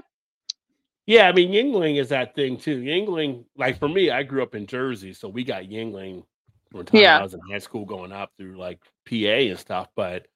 Yeah, 1.06 1.26
I 1.28 1.32
mean 1.32 1.50
Yuengling 1.50 1.98
is 1.98 2.10
that 2.10 2.34
thing 2.34 2.58
too. 2.58 2.80
Yuengling, 2.82 3.46
like 3.56 3.78
for 3.78 3.88
me, 3.88 4.10
I 4.10 4.22
grew 4.22 4.42
up 4.42 4.54
in 4.54 4.66
Jersey, 4.66 5.14
so 5.14 5.26
we 5.28 5.42
got 5.42 5.62
Yuengling 5.62 6.24
from 6.70 6.84
time 6.84 7.00
Yeah. 7.00 7.18
I 7.18 7.22
was 7.22 7.32
in 7.32 7.40
high 7.50 7.60
school 7.60 7.86
going 7.86 8.12
up 8.12 8.32
through 8.36 8.58
like 8.58 8.80
PA 9.06 9.48
and 9.48 9.58
stuff. 9.58 9.88
But 9.96 10.26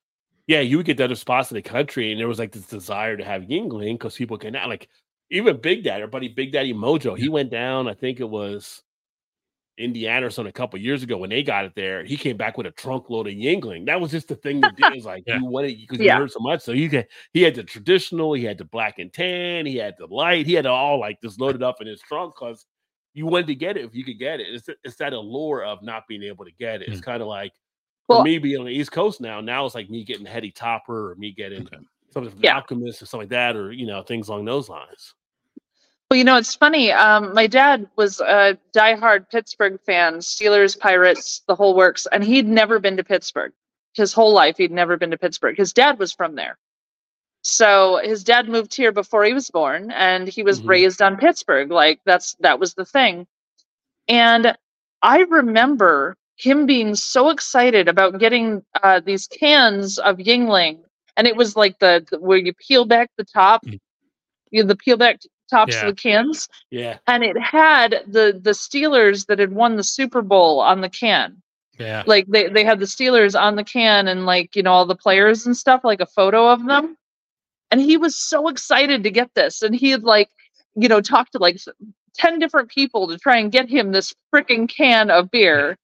yeah, 0.47 0.61
you 0.61 0.79
would 0.79 0.87
get 0.87 0.97
to 0.97 1.05
other 1.05 1.15
spots 1.15 1.51
in 1.51 1.57
the 1.57 1.63
country, 1.63 2.11
and 2.11 2.19
there 2.19 2.27
was 2.29 2.39
like 2.39 2.53
this 2.53 2.67
desire 2.67 3.19
to 3.19 3.25
have 3.25 3.43
Yuengling 3.43 3.95
because 3.99 4.17
people 4.17 4.39
can 4.39 4.55
now 4.55 4.67
like 4.67 4.89
even 5.33 5.57
Big 5.57 5.83
Daddy, 5.83 6.03
our 6.03 6.09
buddy 6.09 6.29
Big 6.29 6.53
Daddy 6.53 6.75
Mojo, 6.75 7.17
he 7.19 7.29
went 7.29 7.51
down, 7.51 7.89
I 7.89 7.95
think 7.95 8.21
it 8.21 8.29
was 8.29 8.83
Indiana 9.79 10.27
or 10.27 10.31
something 10.31 10.51
a 10.51 10.53
couple 10.53 10.79
years 10.79 11.03
ago 11.03 11.17
when 11.17 11.31
they 11.31 11.43
got 11.43 11.65
it 11.65 11.73
there. 11.75 12.05
He 12.05 12.19
came 12.19 12.37
back 12.37 12.59
with 12.59 12.67
a 12.67 12.71
trunk 12.73 13.09
load 13.09 13.27
of 13.27 13.33
Yuengling. 13.33 13.87
That 13.87 13.99
was 14.01 14.11
just 14.11 14.29
the 14.29 14.37
thing 14.37 14.61
to 14.61 14.71
do. 14.77 14.85
It 14.87 14.95
was 14.97 15.07
like 15.07 15.25
Yeah. 15.27 15.39
you 15.39 15.47
wanted 15.47 15.79
because 15.79 15.99
Yeah. 15.99 16.17
you 16.17 16.21
heard 16.21 16.31
so 16.33 16.41
much. 16.41 16.61
So 16.61 16.73
you 16.73 16.91
could 16.91 17.07
he 17.33 17.43
had 17.43 17.55
the 17.55 17.65
traditional, 17.65 18.35
he 18.35 18.45
had 18.45 18.59
the 18.59 18.67
black 18.67 18.99
and 18.99 19.11
tan, 19.13 19.65
he 19.65 19.77
had 19.77 19.95
the 19.99 20.07
light, 20.07 20.47
he 20.47 20.53
had 20.53 20.67
it 20.67 20.71
all 20.71 21.01
like 21.01 21.21
just 21.23 21.41
loaded 21.41 21.63
up 21.63 21.81
in 21.81 21.87
his 21.87 22.01
trunk 22.03 22.35
because 22.39 22.67
you 23.15 23.25
wanted 23.27 23.47
to 23.47 23.55
get 23.55 23.79
it 23.79 23.85
if 23.87 23.95
you 23.95 24.05
could 24.05 24.19
get 24.19 24.41
it. 24.41 24.49
It's 24.55 24.69
it's 24.85 24.97
that 24.97 25.15
allure 25.15 25.65
of 25.65 25.83
not 25.83 26.07
being 26.07 26.23
able 26.23 26.45
to 26.45 26.53
get 26.61 26.83
it. 26.83 26.89
It's 26.89 27.01
mm. 27.01 27.05
kind 27.05 27.23
of 27.23 27.29
like 27.29 27.53
for 28.07 28.17
Well- 28.17 28.25
me 28.25 28.37
being 28.37 28.61
on 28.61 28.67
the 28.67 28.73
East 28.73 28.93
Coast 28.93 29.23
now. 29.23 29.41
Now 29.41 29.65
it's 29.65 29.75
like 29.75 29.89
me 29.89 30.05
getting 30.05 30.27
Heady 30.27 30.51
Topper 30.51 31.13
or 31.13 31.15
me 31.15 31.33
getting 31.33 31.63
Okay. 31.63 31.79
something 32.13 32.31
from 32.33 32.41
Yeah. 32.43 32.57
Alchemist 32.57 33.01
or 33.01 33.07
something 33.07 33.25
like 33.25 33.31
that, 33.31 33.57
or 33.57 33.73
you 33.73 33.87
know 33.87 34.03
things 34.03 34.29
along 34.29 34.45
those 34.45 34.69
lines. 34.69 35.15
Well, 36.13 36.19
you 36.19 36.25
know, 36.25 36.37
it's 36.37 36.55
funny. 36.55 36.93
Um, 36.93 37.33
my 37.33 37.47
dad 37.47 37.89
was 37.97 38.21
a 38.21 38.59
diehard 38.77 39.31
Pittsburgh 39.31 39.81
fan, 39.87 40.17
Steelers, 40.17 40.79
Pirates, 40.79 41.41
the 41.49 41.55
whole 41.55 41.75
works, 41.75 42.07
and 42.13 42.23
he'd 42.23 42.47
never 42.47 42.79
been 42.79 42.99
to 42.99 43.03
Pittsburgh. 43.03 43.55
His 43.95 44.13
whole 44.13 44.35
life, 44.35 44.59
he'd 44.59 44.73
never 44.73 44.99
been 44.99 45.13
to 45.13 45.17
Pittsburgh. 45.17 45.57
His 45.57 45.73
dad 45.73 45.99
was 45.99 46.13
from 46.13 46.35
there. 46.35 46.59
So 47.41 47.99
his 48.05 48.25
dad 48.25 48.47
moved 48.47 48.75
here 48.75 48.93
before 48.93 49.25
he 49.25 49.33
was 49.33 49.51
born, 49.51 49.91
and 49.91 50.29
he 50.29 50.43
was 50.43 50.61
Mhm. 50.61 50.69
raised 50.69 51.01
on 51.01 51.17
Pittsburgh. 51.17 51.71
Like 51.71 51.99
that's 52.05 52.35
that 52.41 52.61
was 52.61 52.75
the 52.75 52.85
thing. 52.85 53.27
And 54.07 54.55
I 55.01 55.21
remember 55.21 56.19
him 56.37 56.67
being 56.67 56.95
so 56.95 57.31
excited 57.31 57.89
about 57.89 58.19
getting 58.19 58.63
uh, 58.83 59.01
these 59.01 59.27
cans 59.29 59.99
of 59.99 60.19
Yuengling, 60.19 60.85
and 61.17 61.27
it 61.27 61.37
was 61.37 61.57
like 61.57 61.79
the, 61.79 62.07
the 62.11 62.21
where 62.21 62.37
you 62.37 62.53
peel 62.53 62.85
back 62.85 63.11
the 63.17 63.25
top, 63.25 63.65
Mm. 63.65 63.81
you 64.51 64.63
the 64.63 64.77
peel 64.77 64.99
back 64.99 65.19
tops 65.53 65.75
Yeah. 65.75 65.81
of 65.87 65.95
the 65.97 66.03
cans 66.03 66.49
Yeah, 66.71 66.99
and 67.07 67.23
it 67.23 67.39
had 67.39 68.03
the 68.07 68.41
the 68.43 68.51
Steelers 68.53 69.27
that 69.27 69.39
had 69.39 69.53
won 69.53 69.77
the 69.77 69.85
Super 69.85 70.23
Bowl 70.23 70.61
on 70.61 70.81
the 70.81 70.89
can. 70.89 71.41
Yeah. 71.79 72.03
Like 72.07 72.27
they 72.29 72.49
they 72.49 72.65
had 72.65 72.79
the 72.81 72.87
Steelers 72.87 73.35
on 73.41 73.57
the 73.57 73.65
can 73.65 74.09
and 74.09 74.27
like 74.27 74.57
you 74.57 74.63
know 74.63 74.73
all 74.73 74.87
the 74.87 74.97
players 75.07 75.47
and 75.47 75.57
stuff, 75.57 75.81
like 75.85 76.01
a 76.01 76.07
photo 76.07 76.49
of 76.49 76.67
them. 76.67 76.97
And 77.71 77.81
he 77.81 77.97
was 77.97 78.17
so 78.17 78.49
excited 78.49 79.03
to 79.03 79.11
get 79.11 79.31
this, 79.35 79.63
and 79.63 79.75
he 79.75 79.91
had 79.91 80.03
like 80.05 80.29
you 80.75 80.89
know 80.89 81.01
talked 81.01 81.33
to 81.33 81.39
like 81.39 81.59
ten 82.15 82.39
different 82.39 82.69
people 82.71 83.09
to 83.09 83.19
try 83.19 83.37
and 83.39 83.51
get 83.53 83.69
him 83.69 83.93
this 83.93 84.13
freaking 84.35 84.69
can 84.69 85.11
of 85.11 85.31
beer, 85.31 85.77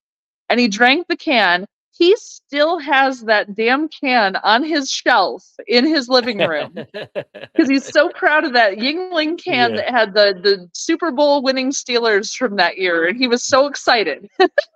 and 0.49 0.61
he 0.61 0.69
drank 0.69 1.07
the 1.09 1.17
can. 1.17 1.67
He 1.99 2.15
still 2.17 2.79
has 2.79 3.23
that 3.23 3.57
damn 3.57 3.89
can 3.89 4.37
on 4.37 4.63
his 4.63 4.89
shelf 4.89 5.45
in 5.67 5.85
his 5.85 6.09
living 6.09 6.39
room 6.39 6.73
because 6.93 7.69
he's 7.69 7.87
so 7.87 8.09
proud 8.11 8.45
of 8.45 8.53
that 8.53 8.79
Yuengling 8.79 9.37
can 9.43 9.71
Yeah. 9.71 9.77
that 9.79 9.91
had 9.91 10.15
the 10.15 10.39
the 10.41 10.69
Super 10.73 11.11
Bowl 11.11 11.43
winning 11.43 11.71
Steelers 11.73 12.33
from 12.35 12.55
that 12.57 12.79
year, 12.79 13.07
and 13.09 13.19
he 13.19 13.27
was 13.27 13.43
so 13.45 13.67
excited. 13.67 14.29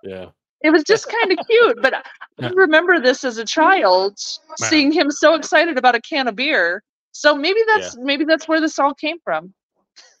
yeah. 0.03 0.27
it 0.63 0.69
was 0.71 0.83
just 0.83 1.09
kind 1.09 1.31
of 1.31 1.45
cute. 1.47 1.81
But 1.81 1.93
I 2.41 2.47
remember 2.49 2.99
this 2.99 3.23
as 3.23 3.37
a 3.37 3.45
child, 3.45 4.19
Yeah. 4.59 4.67
seeing 4.67 4.91
him 4.91 5.09
so 5.09 5.35
excited 5.35 5.77
about 5.77 5.95
a 5.95 6.01
can 6.01 6.27
of 6.27 6.35
beer. 6.35 6.83
So 7.13 7.35
maybe 7.35 7.59
that's 7.67 7.95
maybe 7.97 8.25
that's 8.25 8.47
where 8.49 8.59
this 8.59 8.77
all 8.79 8.93
came 8.93 9.19
from. 9.23 9.53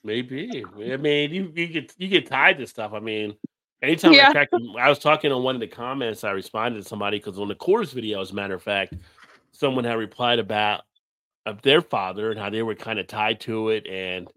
Maybe. 0.05 0.63
I 0.91 0.97
mean, 0.97 1.33
you, 1.33 1.51
you 1.55 1.67
get 1.67 1.93
you 1.97 2.07
get 2.07 2.27
tied 2.27 2.57
to 2.59 2.67
stuff. 2.67 2.93
I 2.93 2.99
mean, 2.99 3.35
anytime 3.83 4.13
Yeah. 4.13 4.29
I 4.29 4.33
check, 4.33 4.49
I 4.79 4.89
was 4.89 4.97
talking 4.97 5.31
on 5.31 5.43
one 5.43 5.55
of 5.55 5.61
the 5.61 5.67
comments. 5.67 6.23
I 6.23 6.31
responded 6.31 6.81
to 6.81 6.87
somebody 6.87 7.19
because 7.19 7.37
on 7.37 7.47
the 7.47 7.55
Coors 7.55 7.93
video, 7.93 8.21
as 8.21 8.31
a 8.31 8.33
matter 8.33 8.55
of 8.55 8.63
fact, 8.63 8.95
someone 9.51 9.83
had 9.83 9.97
replied 9.97 10.39
about 10.39 10.81
of 11.45 11.61
their 11.61 11.81
father 11.81 12.31
and 12.31 12.39
how 12.39 12.49
they 12.49 12.63
were 12.63 12.73
kind 12.73 12.97
of 12.97 13.05
tied 13.05 13.39
to 13.41 13.69
it 13.69 13.85
and 13.85 14.27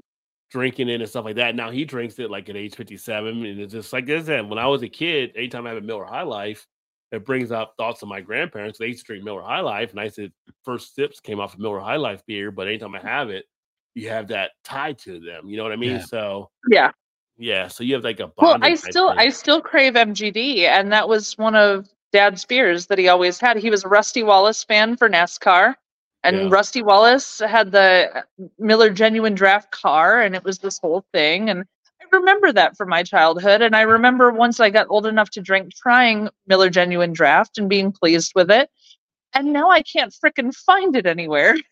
drinking 0.50 0.89
it 0.89 1.00
and 1.00 1.08
stuff 1.08 1.25
like 1.25 1.36
that. 1.36 1.55
Now 1.55 1.70
he 1.70 1.84
drinks 1.84 2.18
it 2.18 2.31
like 2.31 2.49
at 2.49 2.57
age 2.57 2.75
fifty 2.75 2.97
seven, 2.97 3.47
and 3.47 3.60
it's 3.60 3.73
just 3.73 3.92
like 3.92 4.05
this. 4.07 4.28
And 4.28 4.50
when 4.50 4.58
I 4.58 4.66
was 4.66 4.83
a 4.83 4.89
kid, 4.89 5.33
anytime 5.36 5.66
I 5.66 5.70
have 5.70 5.78
a 5.78 5.86
Miller 5.86 6.05
High 6.05 6.23
Life. 6.23 6.66
It 7.12 7.25
brings 7.25 7.52
up 7.52 7.75
thoughts 7.78 8.02
of 8.02 8.08
my 8.08 8.20
grandparents. 8.20 8.81
They 8.81 8.89
used 8.89 9.07
to 9.07 9.12
drink 9.12 9.25
Miller 9.25 9.41
High 9.41 9.60
Life, 9.60 9.92
and 9.92 10.00
I 10.00 10.08
said 10.08 10.33
first 10.65 10.97
sips 10.97 11.20
came 11.20 11.39
off 11.39 11.55
of 11.55 11.60
Miller 11.60 11.78
High 11.78 11.97
Life 11.97 12.20
beer. 12.26 12.50
But 12.50 12.66
anytime 12.66 12.97
I 12.97 13.00
have 13.00 13.31
it, 13.31 13.44
you 13.94 14.08
have 14.08 14.26
that 14.28 14.50
tied 14.65 14.99
to 14.99 15.20
them. 15.20 15.49
You 15.49 15.57
know 15.57 15.62
what 15.62 15.70
I 15.70 15.76
mean? 15.76 15.92
Yeah. 15.92 16.05
So 16.05 16.50
Yeah. 16.68 16.91
Yeah, 17.39 17.68
so 17.68 17.84
you 17.84 17.94
have 17.94 18.05
like 18.05 18.20
a 18.20 18.31
Well, 18.36 18.58
I 18.62 18.74
still 18.74 19.10
thing. 19.10 19.18
I 19.18 19.28
still 19.28 19.60
crave 19.60 19.94
MGD, 19.94 20.60
and 20.60 20.92
that 20.92 21.08
was 21.08 21.36
one 21.39 21.55
of 21.55 21.89
Dad's 22.12 22.44
beers 22.44 22.86
that 22.86 22.98
he 22.98 23.08
always 23.08 23.39
had. 23.39 23.56
He 23.56 23.70
was 23.70 23.84
a 23.84 23.89
Rusty 23.89 24.23
Wallace 24.23 24.65
fan 24.65 24.97
for 24.97 25.08
NASCAR, 25.08 25.74
and 26.23 26.36
Yeah. 26.36 26.48
Rusty 26.50 26.82
Wallace 26.82 27.40
had 27.40 27.73
the 27.73 28.10
uh, 28.15 28.23
Miller 28.58 28.90
Genuine 28.90 29.34
Draft 29.34 29.70
car, 29.70 30.20
and 30.23 30.34
it 30.34 30.44
was 30.44 30.58
this 30.58 30.78
whole 30.78 31.05
thing. 31.12 31.50
And 31.50 31.65
I 32.00 32.16
remember 32.16 32.52
that 32.52 32.76
from 32.76 32.89
my 32.89 33.02
childhood, 33.02 33.60
and 33.62 33.76
I 33.76 33.82
remember 33.82 34.31
once 34.31 34.60
I 34.60 34.70
got 34.70 34.86
old 34.89 35.06
enough 35.06 35.31
to 35.31 35.42
drink, 35.42 35.74
trying 35.74 36.28
Miller 36.47 36.70
Genuine 36.70 37.12
Draft 37.12 37.58
and 37.58 37.68
being 37.68 37.92
pleased 37.92 38.32
with 38.34 38.50
it. 38.50 38.70
And 39.34 39.52
now 39.52 39.68
I 39.70 39.82
can't 39.82 40.15
frickin' 40.15 40.55
find 40.55 40.97
it 40.97 41.06
anywhere. 41.06 41.56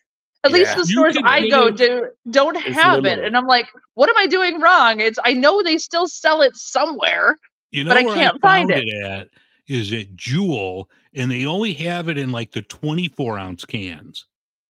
At 0.45 0.51
least 0.51 0.75
the 0.77 0.85
stores 0.85 1.17
I 1.23 1.49
go 1.49 1.71
to 1.71 2.09
don't 2.29 2.55
It's 2.57 2.75
have 2.75 3.05
it, 3.05 3.19
and 3.19 3.35
I'm 3.35 3.47
like, 3.47 3.67
what 3.95 4.09
am 4.09 4.15
I 4.17 4.27
doing 4.27 4.59
wrong? 4.61 4.99
It's 4.99 5.19
I 5.23 5.33
know 5.33 5.61
they 5.63 5.77
still 5.77 6.07
sell 6.07 6.41
it 6.41 6.55
somewhere. 6.55 7.37
You 7.71 7.83
know 7.83 7.89
But 7.89 7.97
I 7.97 8.03
can't 8.03 8.41
find 8.41 8.69
found 8.69 8.83
it. 8.83 9.03
at 9.03 9.27
is 9.67 9.91
at 9.93 10.15
Jewel, 10.15 10.89
and 11.13 11.29
they 11.31 11.45
only 11.45 11.73
have 11.73 12.07
it 12.09 12.17
in 12.17 12.31
like 12.31 12.51
the 12.51 12.61
24 12.61 13.39
ounce 13.39 13.65
cans. 13.65 14.25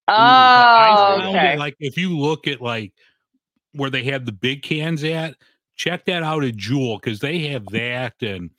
Oh, 0.08 0.12
But 0.12 0.16
I 0.16 1.16
found 1.20 1.36
okay. 1.36 1.52
it 1.54 1.58
like 1.58 1.76
if 1.80 1.96
you 1.98 2.16
look 2.18 2.46
at 2.48 2.60
like 2.60 2.92
where 3.72 3.90
they 3.90 4.04
have 4.04 4.24
the 4.24 4.32
big 4.32 4.62
cans 4.62 5.04
at, 5.04 5.34
check 5.76 6.06
that 6.06 6.22
out 6.22 6.42
at 6.44 6.56
Jewel 6.56 6.98
because 6.98 7.20
they 7.20 7.48
have 7.48 7.66
that 7.66 8.14
and 8.22 8.50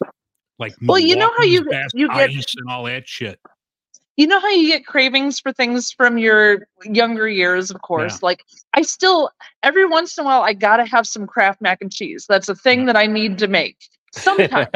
like 0.59 0.75
Well, 0.81 0.99
you 0.99 1.15
know 1.15 1.31
how 1.37 1.43
you- 1.43 1.63
Best 1.65 1.93
you 1.95 2.07
get- 2.07 2.29
ice 2.29 2.53
and 2.57 2.69
all 2.69 2.83
that 2.83 3.07
shit. 3.07 3.39
You 4.17 4.25
know 4.25 4.39
how 4.39 4.49
you 4.49 4.67
get 4.67 4.85
cravings 4.85 5.39
for 5.39 5.53
things 5.53 5.91
from 5.91 6.17
your 6.17 6.67
younger 6.83 7.29
years, 7.29 7.71
of 7.71 7.81
course. 7.81 8.21
Like 8.23 8.43
I 8.73 8.81
still 8.81 9.29
every 9.63 9.85
once 9.85 10.17
in 10.17 10.23
a 10.23 10.25
while 10.25 10.41
I 10.41 10.53
gotta 10.53 10.85
have 10.85 11.07
some 11.07 11.27
Kraft 11.27 11.61
mac 11.61 11.81
and 11.81 11.91
cheese. 11.91 12.25
That's 12.27 12.49
a 12.49 12.55
thing 12.55 12.85
that 12.87 12.97
I 12.97 13.05
need 13.05 13.37
to 13.37 13.47
make. 13.47 13.77
Sometimes. 14.11 14.67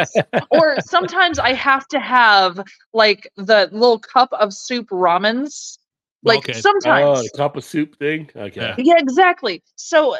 or 0.51 0.79
sometimes 0.81 1.39
I 1.39 1.53
have 1.53 1.87
to 1.89 1.99
have 1.99 2.63
like 2.93 3.29
the 3.35 3.67
little 3.71 3.99
cup 3.99 4.29
of 4.33 4.53
soup 4.53 4.89
ramens. 4.89 5.79
Like 6.23 6.37
Okay. 6.37 6.61
sometimes. 6.61 7.19
Oh, 7.19 7.23
the 7.23 7.37
cup 7.37 7.57
of 7.57 7.63
soup 7.63 7.97
thing. 7.97 8.29
Okay. 8.35 8.61
Yeah. 8.61 8.75
Yeah, 8.77 8.99
exactly. 8.99 9.63
So 9.75 10.17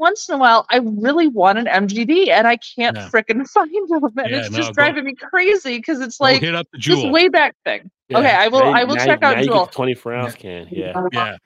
once 0.00 0.28
in 0.28 0.34
a 0.34 0.38
while, 0.38 0.66
I 0.70 0.78
really 0.78 1.28
want 1.28 1.58
an 1.58 1.66
MGD, 1.66 2.28
and 2.30 2.48
I 2.48 2.56
can't 2.56 2.96
Yeah. 2.96 3.08
frickin' 3.08 3.46
find 3.50 3.70
them, 3.88 4.02
and 4.04 4.12
Yeah, 4.30 4.38
it's 4.38 4.50
no, 4.50 4.56
just 4.56 4.70
go- 4.70 4.74
driving 4.74 5.04
me 5.04 5.14
crazy 5.14 5.76
because 5.76 6.00
it's 6.00 6.18
like 6.20 6.40
hit 6.40 6.54
up 6.54 6.66
the 6.72 6.78
this 6.84 7.04
way 7.12 7.28
back 7.28 7.54
thing. 7.64 7.90
Okay, 8.12 8.28
I 8.34 8.48
will. 8.48 8.60
Now- 8.60 8.72
I 8.72 8.82
will 8.84 8.96
now- 8.96 9.04
check 9.04 9.22
out 9.22 9.34
now 9.36 9.40
you 9.42 9.46
get 9.46 9.52
Jewel. 9.52 9.66
the 9.66 9.72
24 9.72 10.14
ounce 10.14 10.34
can. 10.34 10.66
Yeah. 10.70 10.92
yeah. 11.12 11.36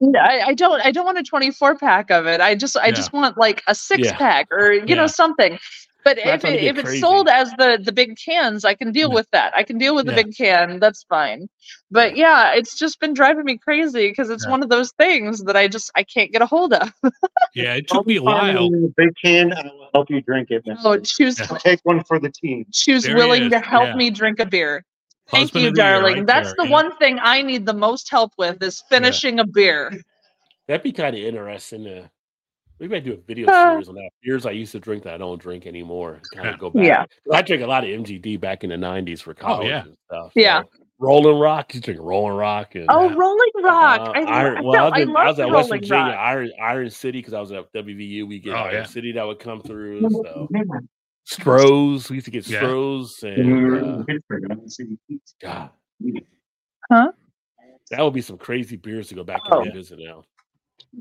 No, 0.00 0.20
I, 0.20 0.42
I 0.48 0.54
don't. 0.54 0.80
I 0.84 0.90
don't 0.92 1.06
want 1.06 1.18
a 1.18 1.22
24 1.22 1.76
pack 1.78 2.10
of 2.10 2.26
it. 2.26 2.40
I 2.40 2.54
just. 2.54 2.76
I 2.76 2.86
Yeah. 2.86 2.92
just 2.92 3.12
want 3.12 3.36
like 3.38 3.62
a 3.66 3.74
six 3.74 4.06
Yeah. 4.06 4.16
pack 4.16 4.48
or 4.52 4.72
you 4.72 4.84
Yeah. 4.86 4.94
know 4.96 5.06
something. 5.06 5.58
But 6.04 6.18
if 6.18 6.44
it, 6.44 6.62
if 6.62 6.76
it's 6.76 6.82
crazy. 6.84 7.00
sold 7.00 7.28
as 7.28 7.50
the 7.52 7.80
the 7.82 7.92
big 7.92 8.16
cans, 8.22 8.64
I 8.64 8.74
can 8.74 8.92
deal 8.92 9.08
Yeah. 9.08 9.14
with 9.14 9.28
that. 9.32 9.52
I 9.56 9.62
can 9.62 9.78
deal 9.78 9.94
with 9.94 10.04
the 10.06 10.12
Yeah. 10.12 10.22
big 10.22 10.36
can. 10.36 10.78
That's 10.78 11.02
fine. 11.04 11.48
But 11.90 12.16
yeah, 12.16 12.52
it's 12.54 12.78
just 12.78 13.00
been 13.00 13.14
driving 13.14 13.44
me 13.44 13.56
crazy 13.58 14.08
because 14.10 14.28
it's 14.30 14.44
Yeah. 14.44 14.50
one 14.50 14.62
of 14.62 14.68
those 14.68 14.92
things 14.98 15.42
that 15.44 15.56
I 15.56 15.66
just 15.68 15.90
I 15.96 16.02
can't 16.04 16.30
get 16.30 16.42
a 16.42 16.46
hold 16.46 16.74
of. 16.74 16.92
Yeah, 17.54 17.74
it 17.74 17.86
I'll 17.90 17.98
took 18.00 18.06
me 18.06 18.16
a 18.16 18.22
while. 18.22 18.38
finding 18.70 18.94
big 18.96 19.10
can. 19.22 19.52
I 19.52 19.62
will 19.62 19.88
help 19.94 20.10
you 20.10 20.20
drink 20.20 20.50
it. 20.50 20.62
next 20.66 20.82
Oh, 20.84 20.92
week. 20.92 21.04
choose 21.04 21.38
Yeah. 21.40 21.46
Take 21.58 21.80
one 21.84 22.04
for 22.04 22.18
the 22.18 22.30
team. 22.30 22.66
choose 22.72 23.04
There 23.04 23.16
willing 23.16 23.48
to 23.50 23.58
help 23.60 23.86
yeah. 23.88 23.96
me 23.96 24.10
drink 24.10 24.40
a 24.40 24.46
beer. 24.46 24.84
Thank 25.30 25.44
Husband 25.44 25.62
you, 25.62 25.68
of 25.70 25.74
the 25.76 25.82
year 25.82 25.90
darling. 25.92 26.14
right 26.18 26.26
That's 26.26 26.48
there, 26.48 26.56
the 26.58 26.64
yeah. 26.66 26.70
one 26.72 26.96
thing 26.98 27.18
I 27.22 27.40
need 27.40 27.64
the 27.64 27.72
most 27.72 28.10
help 28.10 28.32
with 28.36 28.62
is 28.62 28.82
finishing 28.90 29.40
a 29.40 29.46
beer. 29.46 29.90
That'd 30.68 30.82
be 30.82 30.92
kind 30.92 31.16
of 31.16 31.22
interesting. 31.22 31.84
To, 31.84 32.10
we 32.80 32.88
might 32.88 33.04
do 33.04 33.12
a 33.12 33.16
video 33.16 33.48
Uh. 33.48 33.72
series 33.72 33.88
on 33.88 33.94
that. 33.96 34.10
Beers 34.22 34.46
I 34.46 34.50
used 34.50 34.72
to 34.72 34.80
drink 34.80 35.02
that 35.04 35.14
I 35.14 35.18
don't 35.18 35.40
drink 35.40 35.66
anymore. 35.66 36.20
Kind 36.34 36.48
of 36.48 36.58
go 36.58 36.70
back. 36.70 36.84
Yeah. 36.84 37.04
I 37.32 37.42
drank 37.42 37.62
a 37.62 37.66
lot 37.66 37.84
of 37.84 37.90
MGD 37.90 38.40
back 38.40 38.64
in 38.64 38.70
the 38.70 38.76
90s 38.76 39.20
for 39.22 39.34
college 39.34 39.66
oh, 39.66 39.68
yeah. 39.70 39.82
and 39.84 39.96
stuff. 40.08 40.32
Yeah. 40.34 40.62
so 40.62 40.68
Rolling 40.98 41.38
Rock. 41.38 41.74
You 41.74 41.80
drink 41.80 42.00
Rolling 42.00 42.36
Rock. 42.36 42.74
And, 42.76 42.86
Oh, 42.88 43.10
Rolling 43.14 43.50
Rock! 43.62 44.00
Uh, 44.00 44.12
I, 44.14 44.20
Iron- 44.22 44.58
I, 44.58 44.60
well, 44.62 44.74
I 44.74 44.84
was, 44.84 44.92
I 44.94 45.00
in- 45.02 45.16
I 45.16 45.26
was 45.28 45.40
at 45.40 45.46
West 45.50 45.68
Rolling 45.70 45.80
Virginia, 45.82 46.04
Rock. 46.04 46.18
Iron, 46.18 46.50
Iron 46.62 46.90
City, 46.90 47.18
because 47.18 47.34
I 47.34 47.40
was 47.40 47.52
at 47.52 47.72
WVU. 47.72 48.26
We 48.28 48.38
get 48.38 48.54
Oh, 48.54 48.58
Iron 48.58 48.74
yeah. 48.74 48.84
City 48.84 49.12
that 49.12 49.26
would 49.26 49.38
come 49.40 49.60
through. 49.60 50.08
So 51.26 51.40
Strohs, 51.40 52.10
we 52.10 52.16
used 52.16 52.26
to 52.26 52.30
get 52.30 52.46
Yeah. 52.46 52.60
Strohs, 52.60 53.22
and 53.22 53.74
uh, 53.82 53.94
in 53.98 54.04
Pittsburgh. 54.04 54.44
I 54.50 54.54
don't 54.54 54.70
see 54.70 54.84
the 54.84 54.98
Heat. 55.08 55.22
God, 55.40 55.70
Huh? 56.92 57.12
that 57.90 58.02
would 58.02 58.12
be 58.12 58.20
some 58.20 58.36
crazy 58.36 58.76
beers 58.76 59.08
to 59.08 59.14
go 59.14 59.24
back 59.24 59.40
Oh. 59.50 59.60
and 59.62 59.68
revisit 59.72 59.98
now. 60.00 60.22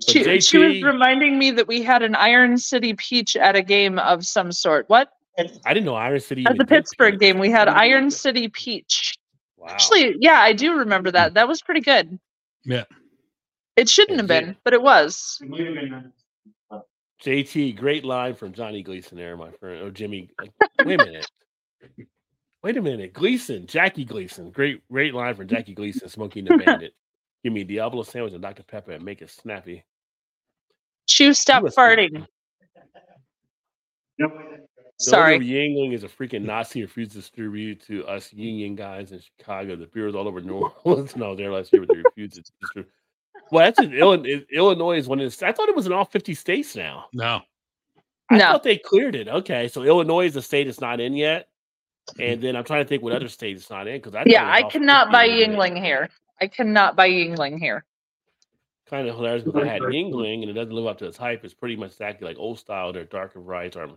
She, 0.08 0.24
But 0.24 0.44
she 0.44 0.58
was 0.58 0.84
reminding 0.84 1.38
me 1.38 1.52
that 1.52 1.68
we 1.68 1.84
had 1.84 2.02
an 2.04 2.16
Iron 2.16 2.58
City 2.58 2.94
Peach 2.94 3.36
at 3.36 3.56
a 3.56 3.62
game 3.62 4.00
of 4.00 4.26
some 4.26 4.52
sort. 4.52 4.86
What? 4.90 5.10
I 5.38 5.74
didn't 5.74 5.86
know 5.86 5.96
Iron 5.96 6.20
City. 6.20 6.46
At 6.48 6.58
the 6.58 6.66
Pittsburgh 6.66 7.20
game, 7.20 7.40
we 7.40 7.50
had 7.50 7.68
Iron 7.68 8.12
City 8.12 8.50
Peach. 8.50 9.18
Wow. 9.58 9.68
Actually, 9.70 10.16
yeah, 10.20 10.40
I 10.40 10.54
do 10.54 10.78
remember 10.78 11.12
that. 11.12 11.34
That 11.34 11.48
was 11.48 11.62
pretty 11.62 11.82
good. 11.82 12.20
Yeah. 12.66 12.84
It 13.76 13.90
shouldn't 13.90 14.20
have 14.20 14.28
been, 14.28 14.56
but 14.64 14.74
it 14.74 14.82
was. 14.82 15.42
JT, 17.24 17.78
great 17.78 18.04
line 18.04 18.36
from 18.36 18.54
Johnny 18.54 18.84
Gleason 18.84 19.18
there, 19.18 19.38
my 19.38 19.52
friend. 19.52 19.82
Oh, 19.84 19.90
Jimmy. 19.90 20.30
Uh, 20.40 20.46
wait 20.86 21.02
a 21.02 21.06
minute. 21.06 21.32
Wait 22.62 22.78
a 22.78 22.82
minute. 22.82 23.14
Gleason, 23.14 23.66
Jackie 23.66 24.06
Gleason. 24.06 24.52
Great, 24.52 24.88
great 24.92 25.14
line 25.14 25.34
from 25.36 25.48
Jackie 25.48 25.74
Gleason, 25.74 26.08
Smokey 26.10 26.40
and 26.40 26.50
the 26.50 26.58
Bandit. 26.58 26.94
Give 27.44 27.54
me 27.54 27.62
a 27.62 27.66
Diablo 27.66 28.04
sandwich 28.04 28.34
and 28.34 28.42
Dr. 28.42 28.64
Pepper 28.64 28.92
and 28.92 29.04
make 29.04 29.22
it 29.22 29.30
snappy. 29.30 29.84
Chew, 31.10 31.34
stop 31.34 31.64
farting. 31.64 32.26
The 34.18 34.30
Sorry. 34.98 35.36
owner 35.36 35.44
of 35.44 35.50
Yuengling 35.50 35.94
is 35.94 36.04
a 36.04 36.08
freaking 36.08 36.44
Nazi 36.46 36.80
who 36.80 36.86
refused 36.86 37.12
to 37.12 37.18
distribute 37.18 37.86
to 37.88 38.06
us 38.08 38.32
union 38.32 38.76
guys 38.76 39.12
in 39.12 39.20
Chicago. 39.20 39.76
The 39.76 39.88
beer 39.88 40.06
beers 40.06 40.16
all 40.16 40.28
over 40.28 40.42
New 40.42 40.70
Orleans. 40.84 41.16
no, 41.16 41.36
there 41.36 41.52
last 41.52 41.74
year, 41.74 41.82
but 41.86 41.94
they 41.94 42.02
refused 42.02 42.36
to 42.36 42.42
distribute. 42.62 42.92
Well, 43.52 43.66
that's 43.66 43.80
in 43.80 43.94
Illinois. 43.94 44.46
Illinois 44.54 44.98
is 44.98 45.08
one 45.08 45.20
of 45.20 45.38
the. 45.38 45.48
I 45.48 45.52
thought 45.52 45.68
it 45.68 45.76
was 45.76 45.86
in 45.86 45.94
all 45.94 46.06
50 46.06 46.34
states 46.34 46.76
now. 46.76 47.06
No. 47.14 47.42
I 48.30 48.38
No. 48.38 48.46
thought 48.54 48.64
they 48.64 48.78
cleared 48.78 49.16
it. 49.16 49.28
Okay, 49.28 49.68
so 49.68 49.84
Illinois 49.84 50.28
is 50.28 50.34
the 50.34 50.42
state 50.42 50.68
it's 50.68 50.80
not 50.80 51.02
in 51.02 51.14
yet, 51.16 51.50
and 52.20 52.36
mm-hmm. 52.36 52.42
then 52.42 52.56
I'm 52.56 52.64
trying 52.64 52.84
to 52.86 52.88
think 52.88 53.04
what 53.04 53.10
mm-hmm. 53.10 53.18
other 53.18 53.28
state 53.28 53.58
it's 53.58 53.70
not 53.70 53.88
in 53.88 53.98
because 53.98 54.16
I 54.16 54.24
Yeah, 54.26 54.50
I 54.50 54.64
cannot 54.64 55.12
buy 55.12 55.28
Yuengling 55.28 55.78
here. 55.84 56.10
I 56.42 56.48
cannot 56.48 56.96
buy 56.96 57.10
Yuengling 57.10 57.60
here. 57.60 57.86
Kind 58.90 59.08
of 59.08 59.16
hilarious 59.16 59.44
because 59.44 59.62
I 59.62 59.66
had 59.66 59.82
Yuengling 59.82 60.42
and 60.42 60.50
it 60.50 60.54
doesn't 60.54 60.74
live 60.74 60.88
up 60.88 60.98
to 61.00 61.06
its 61.06 61.18
hype. 61.18 61.44
It's 61.46 61.54
pretty 61.54 61.76
much 61.76 61.92
exactly 61.92 62.28
like 62.28 62.38
old 62.38 62.60
style. 62.60 62.92
Their 62.92 63.06
darker 63.06 63.40
varieties 63.40 63.78
are. 63.78 63.90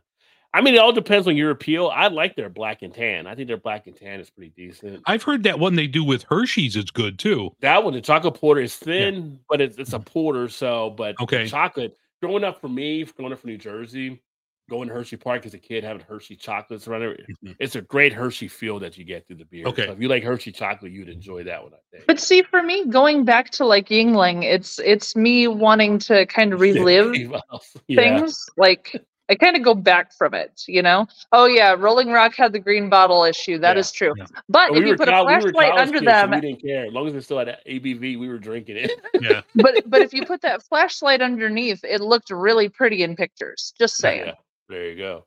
I 0.55 0.61
mean, 0.63 0.75
it 0.75 0.79
all 0.79 0.93
depends 0.93 1.27
on 1.29 1.37
your 1.37 1.51
appeal. 1.51 1.89
I 1.93 2.07
like 2.09 2.35
their 2.37 2.49
black 2.49 2.83
and 2.83 2.95
tan. 2.95 3.27
I 3.27 3.35
think 3.35 3.49
their 3.49 3.59
black 3.59 3.89
and 3.89 3.97
tan 3.97 4.21
is 4.21 4.31
pretty 4.31 4.53
decent. 4.57 5.03
I've 5.07 5.23
heard 5.23 5.43
that 5.43 5.59
one 5.59 5.75
they 5.75 5.87
do 5.87 6.03
with 6.05 6.25
Hershey's 6.31 6.77
is 6.77 6.91
good 6.91 7.19
too. 7.19 7.51
That 7.61 7.83
one, 7.85 7.93
the 7.93 8.01
chocolate 8.01 8.35
porter 8.35 8.61
is 8.63 8.75
thin, 8.77 9.41
but 9.51 9.61
it's, 9.61 9.77
it's 9.77 9.93
a 9.93 9.99
porter. 9.99 10.49
So, 10.49 10.91
but 10.91 11.21
Okay. 11.21 11.47
chocolate 11.47 11.97
growing 12.23 12.45
up 12.45 12.61
for 12.61 12.69
me, 12.69 13.05
growing 13.05 13.33
up 13.33 13.41
from 13.41 13.51
New 13.51 13.59
Jersey, 13.59 14.23
going 14.69 14.89
to 14.89 14.95
Hershey 14.95 15.17
Park 15.17 15.47
as 15.47 15.55
a 15.55 15.59
kid, 15.59 15.85
having 15.85 16.03
Hershey 16.09 16.37
chocolates 16.37 16.89
around 16.89 17.01
there, 17.01 17.17
Mhm. 17.45 17.57
it's 17.61 17.77
a 17.77 17.81
great 17.81 18.13
Hershey 18.13 18.49
feel 18.49 18.79
that 18.81 18.99
you 18.99 19.05
get 19.05 19.27
through 19.27 19.37
the 19.37 19.45
beer. 19.45 19.67
Okay. 19.67 19.87
So 19.87 19.93
if 19.93 20.01
you 20.01 20.09
like 20.09 20.23
Hershey 20.25 20.53
chocolate, 20.53 20.93
you'd 20.93 21.09
enjoy 21.09 21.45
that 21.45 21.63
one, 21.63 21.73
I 21.75 21.79
think. 21.93 22.07
But 22.07 22.21
see, 22.21 22.43
for 22.43 22.63
me, 22.63 22.85
going 22.87 23.25
back 23.25 23.51
to 23.53 23.65
like 23.65 23.89
Yuengling, 23.89 24.43
it's 24.45 24.79
it's 24.81 25.15
me 25.17 25.47
wanting 25.49 25.99
to 26.01 26.27
kind 26.27 26.53
of 26.53 26.61
relive 26.61 27.15
yeah. 27.89 27.97
things. 27.97 28.45
Like 28.57 29.01
I 29.29 29.35
kind 29.35 29.57
of 29.57 29.63
go 29.65 29.75
back 29.75 30.13
from 30.13 30.35
it, 30.35 30.63
you 30.69 30.83
know. 30.83 31.07
Oh 31.33 31.47
yeah, 31.47 31.75
Rolling 31.77 32.11
Rock 32.13 32.37
had 32.37 32.53
the 32.53 32.61
green 32.61 32.89
bottle 32.89 33.25
issue. 33.25 33.59
That 33.59 33.75
Yeah, 33.75 33.81
is 33.81 33.91
true. 33.91 34.15
yeah. 34.17 34.27
But 34.49 34.69
But 34.71 34.79
if 34.79 34.85
you 34.85 34.91
were 34.91 34.97
put 34.97 35.09
a 35.09 35.13
col- 35.13 35.27
we 35.27 35.33
flashlight 35.41 35.73
under 35.73 35.93
kids, 35.99 36.05
so 36.05 36.11
them, 36.13 36.31
we 36.31 36.41
didn't 36.41 36.63
care. 36.63 36.87
As 36.87 36.93
long 36.93 37.09
as 37.09 37.15
it 37.17 37.23
still 37.23 37.39
had 37.39 37.59
ABV, 37.67 38.17
we 38.19 38.29
were 38.29 38.39
drinking 38.39 38.77
it. 38.77 38.93
Yeah. 39.21 39.43
but 39.57 39.83
but 39.91 40.01
if 40.03 40.13
you 40.13 40.25
put 40.25 40.43
that 40.43 40.63
flashlight 40.63 41.23
underneath, 41.23 41.83
it 41.83 42.01
looked 42.01 42.31
really 42.31 42.69
pretty 42.69 43.03
in 43.03 43.17
pictures. 43.17 43.73
Just 43.79 43.97
saying. 43.97 44.27
yeah, 44.27 44.35
there 44.69 44.91
you 44.91 44.97
go. 44.97 45.27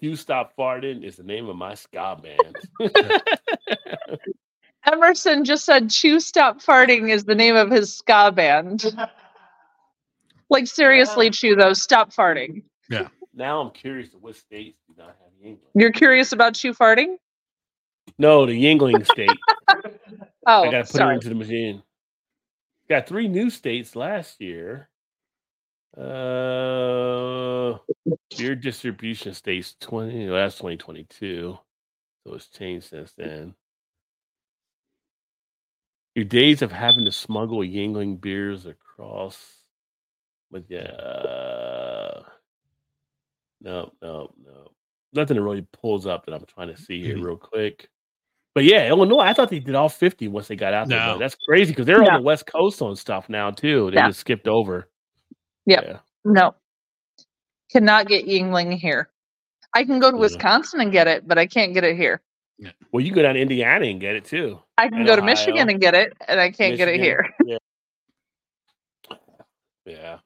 You 0.00 0.16
Stop 0.16 0.52
Farting 0.56 1.04
is 1.04 1.16
the 1.16 1.22
name 1.22 1.48
of 1.48 1.56
my 1.56 1.74
ska 1.74 2.18
band. 2.20 2.90
Emerson 4.84 5.44
just 5.44 5.64
said 5.64 5.90
"Chew 5.90 6.20
Stop 6.20 6.60
Farting" 6.60 7.10
is 7.10 7.24
the 7.24 7.34
name 7.34 7.56
of 7.56 7.70
his 7.70 7.94
ska 7.94 8.32
band. 8.32 8.84
Like 10.48 10.66
seriously, 10.66 11.30
Chew 11.30 11.56
though, 11.56 11.72
stop 11.72 12.12
farting. 12.12 12.62
Yeah. 12.88 13.08
Now 13.34 13.60
I'm 13.60 13.70
curious 13.70 14.14
of 14.14 14.22
what 14.22 14.36
states 14.36 14.78
do 14.88 14.94
not 14.96 15.08
have 15.08 15.32
Yuengling. 15.44 15.58
You're 15.74 15.92
curious 15.92 16.32
about 16.32 16.54
Chew 16.54 16.72
farting? 16.72 17.16
No, 18.18 18.46
the 18.46 18.52
Yuengling 18.52 19.04
state. 19.06 19.30
Oh, 20.48 20.62
I 20.62 20.70
gotta 20.70 20.84
put 20.84 21.00
it 21.00 21.14
into 21.14 21.28
the 21.28 21.34
machine. 21.34 21.82
Got 22.88 23.08
three 23.08 23.26
new 23.26 23.50
states 23.50 23.96
last 23.96 24.40
year. 24.40 24.88
Uh, 25.96 27.78
beer 28.36 28.54
distribution 28.54 29.32
states 29.34 29.74
twenty. 29.80 30.26
Well, 30.26 30.36
that's 30.36 30.58
twenty 30.58 30.76
twenty 30.76 31.04
two. 31.04 31.58
So 32.26 32.34
it's 32.34 32.48
changed 32.48 32.88
since 32.90 33.12
then. 33.16 33.54
Your 36.14 36.24
days 36.24 36.62
of 36.62 36.72
having 36.72 37.04
to 37.04 37.12
smuggle 37.12 37.58
Yuengling 37.58 38.20
beers 38.20 38.66
across, 38.66 39.38
but 40.50 40.64
yeah, 40.68 40.90
uh, 40.92 42.22
no, 43.60 43.92
no, 44.00 44.32
no, 44.42 44.70
nothing 45.12 45.36
that 45.36 45.42
really 45.42 45.66
pulls 45.72 46.06
up 46.06 46.24
that 46.26 46.34
I'm 46.34 46.46
trying 46.46 46.68
to 46.74 46.76
see 46.80 47.02
here 47.02 47.16
Mhm. 47.16 47.24
real 47.24 47.36
quick. 47.36 47.88
But 48.54 48.64
yeah, 48.64 48.88
Illinois, 48.88 49.18
I 49.20 49.34
thought 49.34 49.50
they 49.50 49.58
did 49.58 49.74
all 49.74 49.90
50 49.90 50.28
once 50.28 50.48
they 50.48 50.56
got 50.56 50.72
out 50.72 50.88
there. 50.88 50.98
No. 50.98 51.12
but 51.14 51.18
That's 51.18 51.34
crazy 51.46 51.72
because 51.72 51.84
they're 51.84 52.02
Yeah. 52.02 52.14
on 52.14 52.20
the 52.22 52.26
West 52.26 52.46
Coast 52.46 52.80
on 52.80 52.96
stuff 52.96 53.28
now 53.28 53.50
too. 53.50 53.90
They 53.90 53.96
Yeah. 53.98 54.08
just 54.08 54.20
skipped 54.20 54.48
over. 54.48 54.88
Yep. 55.66 55.84
Yeah. 55.86 55.98
No, 56.24 56.54
cannot 57.70 58.08
get 58.08 58.26
Yuengling 58.26 58.76
here. 58.76 59.08
I 59.74 59.84
can 59.84 59.98
go 59.98 60.10
to 60.10 60.14
mm-hmm. 60.14 60.22
Wisconsin 60.22 60.80
and 60.80 60.90
get 60.90 61.06
it, 61.06 61.28
but 61.28 61.38
I 61.38 61.46
can't 61.46 61.74
get 61.74 61.84
it 61.84 61.96
here. 61.96 62.22
Well, 62.90 63.04
you 63.04 63.12
go 63.12 63.22
down 63.22 63.34
to 63.34 63.40
Indiana 63.40 63.84
and 63.86 64.00
get 64.00 64.16
it 64.16 64.24
too. 64.24 64.58
I 64.78 64.88
can 64.88 64.98
And 64.98 65.06
go 65.06 65.16
to 65.16 65.22
Michigan 65.22 65.68
and 65.68 65.80
get 65.80 65.94
it, 65.94 66.14
and 66.26 66.40
I 66.40 66.50
can't 66.50 66.76
get 66.76 66.88
it 66.88 67.00
here. 67.00 67.34
Yeah. 67.44 67.58
Yeah. 69.84 70.18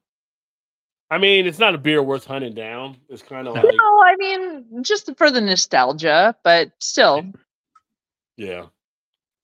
I 1.10 1.18
mean, 1.18 1.46
it's 1.46 1.58
not 1.58 1.74
a 1.74 1.78
beer 1.78 2.02
worth 2.02 2.24
hunting 2.24 2.54
down. 2.54 2.96
It's 3.10 3.20
kind 3.20 3.46
of 3.46 3.54
like, 3.54 3.64
No, 3.64 4.02
I 4.02 4.14
mean 4.16 4.82
just 4.82 5.10
for 5.18 5.30
the 5.30 5.40
nostalgia, 5.40 6.34
but 6.44 6.70
still, 6.78 7.24
yeah. 8.36 8.66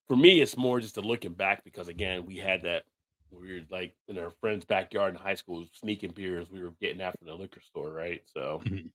For 0.09 0.17
me, 0.17 0.41
it's 0.41 0.57
more 0.57 0.81
just 0.81 0.97
a 0.97 1.01
looking 1.01 1.35
back 1.35 1.65
because 1.65 1.89
again, 1.89 2.25
we 2.25 2.37
had 2.37 2.63
that 2.63 2.85
weird 3.41 3.67
like 3.71 3.95
in 4.09 4.19
our 4.19 4.33
friend's 4.41 4.65
backyard 4.65 5.15
in 5.15 5.21
high 5.21 5.35
school, 5.35 5.67
sneaking 5.73 6.13
beers 6.13 6.49
we 6.51 6.63
were 6.63 6.73
getting 6.81 7.01
after 7.01 7.25
the 7.25 7.35
liquor 7.35 7.61
store, 7.61 7.91
right? 7.91 8.23
So, 8.33 8.63
Mhm. 8.65 8.91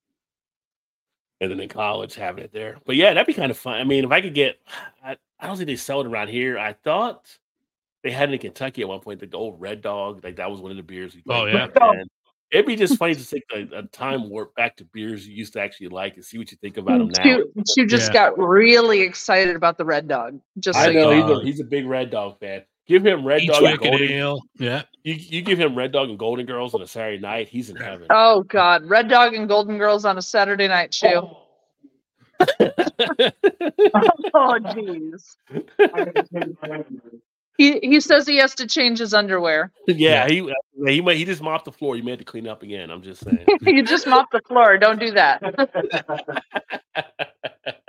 and 1.42 1.52
then 1.52 1.60
in 1.60 1.70
college 1.70 2.16
having 2.16 2.44
it 2.44 2.54
there. 2.54 2.78
But 2.86 2.96
yeah, 2.96 3.14
that'd 3.14 3.28
be 3.28 3.34
kind 3.34 3.52
of 3.52 3.58
fun. 3.58 3.80
I 3.80 3.84
mean, 3.84 4.04
if 4.06 4.12
I 4.12 4.22
could 4.22 4.34
get, 4.36 4.60
I, 5.04 5.18
I 5.40 5.48
don't 5.48 5.58
think 5.58 5.68
they 5.68 5.76
sell 5.76 6.02
it 6.02 6.08
around 6.08 6.30
here. 6.30 6.60
I 6.60 6.74
thought 6.74 7.36
they 8.04 8.12
had 8.12 8.30
it 8.30 8.34
in 8.34 8.40
Kentucky 8.40 8.82
at 8.82 8.88
one 8.88 9.00
point, 9.00 9.20
the 9.20 9.38
old 9.38 9.60
Red 9.60 9.82
Dog. 9.82 10.24
Like 10.24 10.36
that 10.38 10.52
was 10.52 10.60
one 10.62 10.72
of 10.72 10.78
the 10.78 10.84
beers. 10.84 11.16
We 11.16 11.24
Oh, 11.30 11.46
yeah. 11.46 11.68
back 11.68 11.74
then. 11.80 12.08
It'd 12.52 12.66
be 12.66 12.76
just 12.76 12.98
funny 12.98 13.16
to 13.16 13.26
take 13.26 13.44
a, 13.56 13.78
a 13.78 13.84
time 13.84 14.30
warp 14.30 14.54
back 14.56 14.76
to 14.76 14.84
beers 14.84 15.26
you 15.26 15.34
used 15.34 15.54
to 15.54 15.62
actually 15.62 15.88
like 15.88 16.16
and 16.16 16.26
see 16.26 16.38
what 16.38 16.52
you 16.52 16.58
think 16.58 16.76
about 16.76 16.98
them 16.98 17.08
now. 17.08 17.24
Chew, 17.24 17.54
Chew 17.74 17.86
just 17.86 18.10
Yeah. 18.10 18.30
got 18.30 18.38
really 18.38 19.00
excited 19.00 19.56
about 19.56 19.78
the 19.78 19.86
Red 19.86 20.10
Dog. 20.10 20.42
Just 20.60 20.78
so 20.78 20.86
I 20.86 20.90
you 20.90 20.96
know 20.96 21.12
know. 21.12 21.16
he's 21.16 21.32
Uh, 21.32 21.40
a, 21.40 21.44
he's 21.46 21.60
a 21.62 21.64
big 21.64 21.86
Red 21.86 22.10
Dog 22.10 22.40
fan. 22.42 22.64
Give 22.88 23.06
him 23.06 23.26
Red 23.26 23.44
Dog 23.48 23.64
and 23.64 23.80
Golden. 23.80 24.12
ale. 24.12 24.42
Yeah. 24.58 24.84
You, 25.04 25.14
you 25.14 25.42
give 25.42 25.60
him 25.60 25.76
Red 25.76 25.92
Dog 25.92 26.10
and 26.10 26.20
Golden 26.20 26.46
Girls 26.46 26.74
on 26.74 26.82
a 26.82 26.88
Saturday 26.88 27.20
night, 27.20 27.48
he's 27.48 27.70
in 27.70 27.76
heaven. 27.76 28.08
Oh 28.10 28.44
God, 28.44 28.86
Red 28.86 29.08
Dog 29.08 29.34
and 29.34 29.48
Golden 29.48 29.78
Girls 29.78 30.06
on 30.06 30.18
a 30.18 30.22
Saturday 30.22 30.68
night 30.68 30.94
show. 30.94 31.38
Oh. 31.38 31.48
oh 32.60 34.58
jeez. 34.64 35.36
He 37.58 37.80
he 37.80 38.00
says 38.00 38.26
he 38.26 38.38
has 38.38 38.56
to 38.56 38.66
change 38.66 38.98
his 39.00 39.14
underwear. 39.14 39.72
yeah, 39.88 40.28
he 40.28 40.52
he 40.88 41.02
might 41.02 41.18
he 41.18 41.26
just 41.26 41.42
mopped 41.42 41.66
the 41.66 41.72
floor. 41.72 41.96
You 41.96 42.04
may 42.04 42.12
have 42.12 42.20
to 42.20 42.26
clean 42.26 42.48
up 42.48 42.64
again. 42.64 42.90
I'm 42.90 43.04
just 43.04 43.24
saying. 43.26 43.46
you 43.62 43.84
just 43.84 44.08
mopped 44.08 44.32
the 44.32 44.42
floor. 44.48 44.78
Don't 44.78 45.00
do 45.00 45.12
that. 45.12 45.42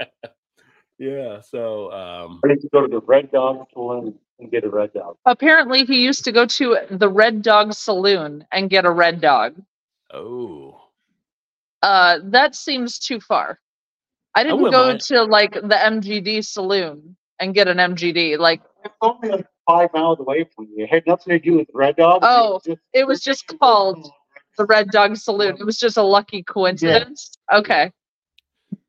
yeah. 1.02 1.40
So 1.40 1.90
um, 1.92 2.40
I 2.44 2.48
need 2.48 2.60
to 2.60 2.68
go 2.72 2.82
to 2.82 2.88
the 2.88 3.00
Red 3.00 3.30
Dog 3.32 3.66
Saloon 3.72 4.14
and 4.38 4.50
get 4.50 4.64
a 4.64 4.70
Red 4.70 4.92
Dog. 4.92 5.16
Apparently, 5.26 5.84
he 5.84 6.02
used 6.02 6.24
to 6.24 6.32
go 6.32 6.46
to 6.46 6.78
the 6.90 7.08
Red 7.08 7.42
Dog 7.42 7.72
Saloon 7.74 8.46
and 8.52 8.70
get 8.70 8.84
a 8.84 8.90
Red 8.90 9.20
Dog. 9.20 9.60
oh, 10.14 10.80
Uh, 11.82 12.18
that 12.24 12.54
seems 12.54 12.98
too 12.98 13.18
far. 13.20 13.58
I 14.34 14.44
didn't 14.44 14.62
wouldn't 14.62 14.72
go 14.72 14.86
mind. 14.88 15.00
to 15.00 15.24
like 15.24 15.54
the 15.54 15.78
MGD 15.92 16.44
Saloon 16.44 17.16
and 17.38 17.52
get 17.54 17.68
an 17.68 17.78
MGD. 17.78 18.38
Like 18.38 18.62
It's 18.84 18.94
only 19.00 19.28
like 19.28 19.46
five 19.68 19.90
miles 19.92 20.20
away 20.20 20.46
from 20.54 20.68
you. 20.74 20.84
It 20.84 20.90
had 20.90 21.02
nothing 21.06 21.32
to 21.32 21.38
do 21.38 21.56
with 21.58 21.68
Red 21.74 21.96
Dog. 21.96 22.20
Oh, 22.24 22.60
just, 22.64 22.80
it 22.92 23.06
was 23.06 23.20
just 23.20 23.46
called 23.58 24.08
the 24.56 24.64
Red 24.66 24.90
Dog 24.90 25.16
Saloon. 25.16 25.56
It 25.58 25.66
was 25.66 25.78
just 25.78 25.96
a 25.96 26.02
lucky 26.02 26.42
coincidence. 26.42 27.36
Okay. 27.52 27.90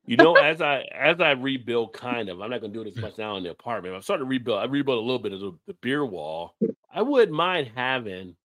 You 0.05 0.17
know, 0.17 0.35
as 0.35 0.61
I 0.61 0.81
as 0.93 1.19
I 1.21 1.31
rebuild, 1.31 1.93
kind 1.93 2.29
of, 2.29 2.41
I'm 2.41 2.49
not 2.49 2.61
gonna 2.61 2.73
do 2.73 2.81
it 2.81 2.87
as 2.87 2.97
much 2.97 3.17
now 3.17 3.37
in 3.37 3.43
the 3.43 3.51
apartment. 3.51 3.95
I'm 3.95 4.01
starting 4.01 4.25
to 4.25 4.29
rebuild. 4.29 4.59
I 4.59 4.65
rebuild 4.65 4.97
a 4.97 5.01
little 5.01 5.19
bit 5.19 5.31
of 5.33 5.39
the, 5.39 5.51
the 5.67 5.73
beer 5.75 6.05
wall. 6.05 6.55
I 6.93 7.01
wouldn't 7.01 7.31
mind 7.35 7.71
having 7.75 8.35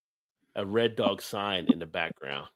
a 0.57 0.65
red 0.65 0.97
dog 0.97 1.21
sign 1.23 1.67
in 1.73 1.79
the 1.79 1.87
background. 1.87 2.47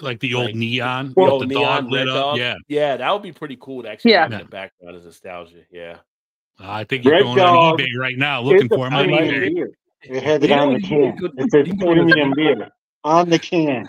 Like 0.00 0.20
the 0.20 0.34
old 0.34 0.46
Like, 0.46 0.54
neon. 0.54 1.12
The 1.16 1.20
old 1.22 1.42
the 1.42 1.46
neon 1.46 1.62
dog 1.84 1.84
red 1.84 1.90
lit 2.06 2.08
up. 2.08 2.14
dog. 2.14 2.38
Yeah. 2.38 2.54
yeah, 2.68 2.96
that 2.96 3.12
would 3.12 3.22
be 3.22 3.32
pretty 3.32 3.56
cool 3.60 3.82
to 3.82 3.90
actually 3.90 4.12
Yeah. 4.12 4.22
have 4.22 4.32
in 4.32 4.38
the 4.38 4.44
background 4.44 4.96
as 4.96 5.04
nostalgia. 5.04 5.62
Yeah. 5.72 5.98
I 6.60 6.84
think 6.84 7.04
you're 7.04 7.14
Red 7.14 7.22
going 7.22 7.36
Dog 7.36 7.56
on 7.74 7.78
eBay 7.78 7.86
right 7.98 8.16
now 8.18 8.40
looking 8.40 8.68
for 8.68 8.88
them 8.88 8.94
on 8.94 9.06
eBay. 9.06 9.54
beer. 9.54 9.70
It 10.02 10.22
has 10.22 10.42
it 10.42 10.50
on 10.52 10.74
the 10.74 10.80
can. 10.80 11.16
could- 11.16 11.32
It 11.36 11.50
says 11.50 11.66
you 11.66 11.74
can 11.74 11.80
go 11.86 11.94
to 11.94 12.04
the- 12.04 12.12
premium 12.12 12.32
beer 12.36 12.70
on 13.04 13.28
the 13.30 13.38
can. 13.38 13.88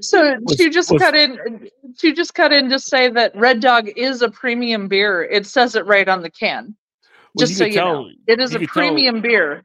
So 0.00 0.36
Was- 0.42 0.58
you 0.58 0.70
just 0.70 0.90
was- 0.92 1.00
cut 1.02 1.14
in. 1.14 1.68
You 2.02 2.14
just 2.14 2.34
cut 2.34 2.52
in 2.52 2.68
to 2.70 2.78
say 2.78 3.08
that 3.08 3.34
Red 3.36 3.60
Dog 3.60 3.88
is 3.96 4.22
a 4.22 4.30
premium 4.30 4.88
beer. 4.88 5.22
It 5.24 5.46
says 5.46 5.74
it 5.74 5.86
right 5.86 6.08
on 6.08 6.22
the 6.22 6.30
can. 6.30 6.76
Well, 7.34 7.40
Just 7.46 7.52
you 7.52 7.56
so 7.56 7.64
could 7.64 7.72
you 7.74 7.78
tell- 7.78 8.04
know, 8.04 8.10
it 8.26 8.40
is 8.40 8.54
a 8.54 8.58
could 8.58 8.66
tell- 8.68 8.72
premium 8.72 9.20
beer. 9.20 9.62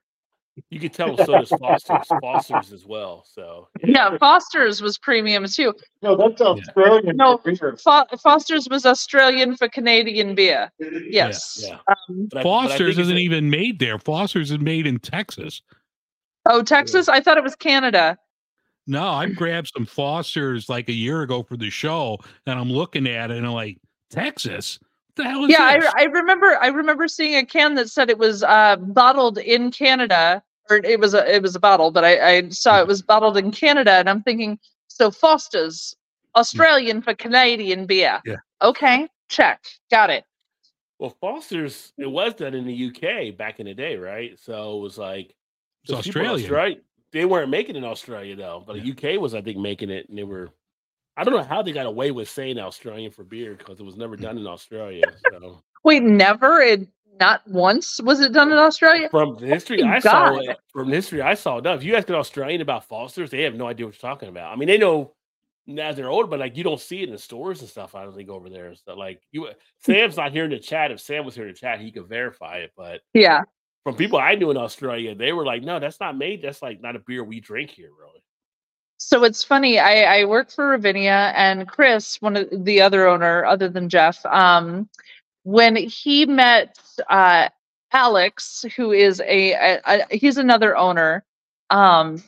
You 0.70 0.80
could 0.82 0.94
tell 0.94 1.16
so 1.18 1.26
does 1.26 1.50
Foster's. 1.50 2.08
Foster's 2.22 2.74
as 2.74 2.86
well. 2.86 3.26
So 3.34 3.70
Yeah, 3.84 4.18
Foster's 4.18 4.82
was 4.82 4.98
premium 4.98 5.46
too. 5.48 5.74
No, 6.02 6.16
that's 6.18 6.42
Australian 6.42 7.16
No, 7.16 7.38
beer. 7.38 7.78
Fo- 7.82 8.06
Foster's 8.22 8.68
was 8.70 8.86
Australian 8.86 9.56
for 9.56 9.70
Canadian 9.70 10.36
beer. 10.36 10.70
Yes. 10.80 11.64
yeah. 11.66 11.78
Um, 11.88 12.28
I- 12.36 12.44
Foster's 12.44 12.98
isn't 13.00 13.16
a- 13.16 13.20
even 13.20 13.50
made 13.50 13.80
there. 13.80 13.98
Foster's 13.98 14.52
is 14.52 14.60
made 14.60 14.86
in 14.86 15.00
Texas. 15.00 15.62
oh, 16.46 16.62
Texas. 16.62 17.08
I 17.08 17.22
thought 17.22 17.38
it 17.38 17.44
was 17.44 17.56
Canada. 17.56 18.18
No, 18.88 19.08
I 19.08 19.28
grabbed 19.28 19.72
some 19.76 19.86
Foster's 19.86 20.68
like 20.70 20.90
a 20.90 20.94
year 20.94 21.22
ago 21.22 21.44
for 21.44 21.56
the 21.56 21.70
show, 21.70 22.18
and 22.46 22.60
I'm 22.60 22.72
looking 22.72 23.08
at 23.08 23.32
it 23.32 23.38
and 23.38 23.46
I'm 23.46 23.54
like, 23.54 23.78
Texas? 24.10 24.80
What 25.16 25.24
the 25.24 25.30
hell 25.30 25.46
is 25.46 25.52
yeah, 25.52 25.78
this? 25.80 25.92
I, 25.96 26.02
I 26.02 26.06
remember. 26.06 26.58
I 26.62 26.68
remember 26.68 27.08
seeing 27.08 27.36
a 27.36 27.46
can 27.46 27.76
that 27.76 27.90
said 27.90 28.10
it 28.10 28.18
was 28.18 28.44
uh, 28.44 28.78
bottled 28.78 29.38
in 29.38 29.72
Canada, 29.72 30.42
or 30.70 30.78
it 30.78 31.00
was 31.00 31.14
a 31.14 31.34
it 31.34 31.42
was 31.42 31.56
a 31.56 31.60
bottle, 31.60 31.92
but 31.92 32.04
I, 32.04 32.38
I 32.38 32.50
saw 32.50 32.80
it 32.80 32.88
was 32.88 33.02
bottled 33.02 33.38
in 33.38 33.52
Canada, 33.52 33.92
and 33.92 34.10
I'm 34.10 34.24
thinking, 34.24 34.58
so 34.88 35.12
Foster's 35.12 35.96
Australian 36.36 37.02
for 37.02 37.14
Canadian 37.14 37.86
beer. 37.86 38.22
Yeah. 38.26 38.38
Okay, 38.62 39.08
check, 39.30 39.62
got 39.90 40.10
it. 40.10 40.24
Well, 41.00 41.16
Foster's 41.20 41.94
it 41.98 42.10
was 42.10 42.34
done 42.36 42.54
in 42.54 42.66
the 42.66 42.88
UK 42.88 43.38
back 43.38 43.60
in 43.60 43.66
the 43.66 43.74
day, 43.74 43.98
right? 43.98 44.40
So 44.40 44.78
it 44.78 44.82
was 44.82 44.98
like 44.98 45.34
It's 45.84 45.92
'cause 45.94 46.06
people 46.06 46.22
in 46.22 46.28
Australian. 46.28 46.46
Australia- 46.46 46.78
They 47.12 47.26
weren't 47.26 47.50
making 47.50 47.76
it 47.76 47.80
in 47.80 47.84
Australia 47.84 48.36
though, 48.36 48.64
but 48.66 48.78
the 48.82 48.92
UK 48.92 49.20
was, 49.20 49.34
I 49.36 49.42
think, 49.42 49.58
making 49.58 49.90
it, 49.90 50.08
and 50.10 50.18
they 50.18 50.24
were. 50.24 50.50
I 51.18 51.24
don't 51.26 51.34
know 51.34 51.44
how 51.44 51.62
they 51.62 51.74
got 51.74 51.86
away 51.86 52.12
with 52.12 52.30
saying 52.30 52.58
Australian 52.58 53.12
for 53.12 53.24
beer 53.24 53.56
because 53.56 53.80
it 53.80 53.84
was 53.84 53.98
never 53.98 54.16
mm. 54.16 54.22
done 54.22 54.38
in 54.38 54.48
Australia. 54.48 55.12
So 55.30 55.62
Wait, 55.84 56.04
never? 56.04 56.62
It 56.62 56.88
not 57.20 57.46
once 57.48 58.02
was 58.02 58.22
it 58.22 58.34
done 58.34 58.52
in 58.52 58.58
Australia? 58.58 59.10
from 59.10 59.36
the 59.38 59.46
history 59.46 59.84
My 59.84 59.98
I 59.98 60.00
saw, 60.00 60.38
it- 60.38 60.58
from 60.72 60.90
the 60.90 60.96
history 60.96 61.22
I 61.22 61.36
saw, 61.36 61.60
no, 61.60 61.74
if 61.74 61.84
you 61.84 61.96
ask 61.96 62.10
an 62.10 62.16
Australian 62.16 62.62
about 62.62 62.86
Foster's, 62.86 63.30
they 63.30 63.44
have 63.44 63.56
no 63.56 63.68
idea 63.68 63.86
what 63.86 64.02
you're 64.02 64.10
talking 64.10 64.30
about. 64.30 64.52
I 64.52 64.56
mean, 64.56 64.68
they 64.68 64.78
know 64.78 65.14
now 65.68 65.92
they're 65.92 66.10
older, 66.10 66.28
but 66.28 66.40
like 66.40 66.58
you 66.58 66.64
don't 66.64 66.80
see 66.80 67.02
it 67.02 67.10
in 67.10 67.12
the 67.12 67.20
stores 67.20 67.62
and 67.62 67.70
stuff. 67.70 67.94
I 67.94 68.04
don't 68.04 68.16
think 68.16 68.30
over 68.30 68.50
there. 68.50 68.74
So 68.76 68.96
like 68.96 69.22
you, 69.32 69.50
Sam's 69.84 70.18
not 70.18 70.32
here 70.32 70.46
in 70.46 70.52
the 70.52 70.60
chat. 70.60 70.92
If 70.92 71.00
Sam 71.00 71.26
was 71.26 71.36
here 71.36 71.48
in 71.48 71.54
the 71.54 71.60
chat, 71.60 71.80
he 71.80 71.92
could 71.92 72.08
verify 72.08 72.58
it. 72.58 72.72
But 72.76 73.02
Yeah. 73.14 73.42
From 73.84 73.96
people 73.96 74.20
I 74.20 74.36
knew 74.36 74.52
in 74.52 74.58
Australia, 74.58 75.16
they 75.16 75.34
were 75.34 75.46
like, 75.46 75.64
"No, 75.64 75.80
that's 75.80 76.00
not 76.00 76.18
made. 76.18 76.42
That's 76.42 76.62
like 76.62 76.82
not 76.82 76.96
a 76.96 77.00
beer 77.00 77.24
we 77.24 77.40
drink 77.40 77.72
here, 77.72 77.90
really." 78.00 78.24
So 78.98 79.24
it's 79.24 79.44
funny. 79.44 79.80
I, 79.80 80.22
I 80.22 80.26
work 80.26 80.52
for 80.52 80.68
Ravinia, 80.68 81.34
and 81.36 81.68
Chris, 81.68 82.22
one 82.22 82.38
of 82.38 82.66
the 82.66 82.82
other 82.82 83.08
owner, 83.08 83.46
other 83.46 83.68
than 83.68 83.90
Jeff, 83.90 84.24
um, 84.28 84.88
when 85.44 85.76
he 85.76 86.26
met 86.26 86.78
uh, 87.10 87.50
Alex, 87.92 88.64
who 88.76 88.92
is 88.92 89.20
a, 89.22 89.54
a, 89.54 89.82
a 89.86 90.18
he's 90.18 90.38
another 90.38 90.78
owner. 90.78 91.24
Um, 91.70 92.24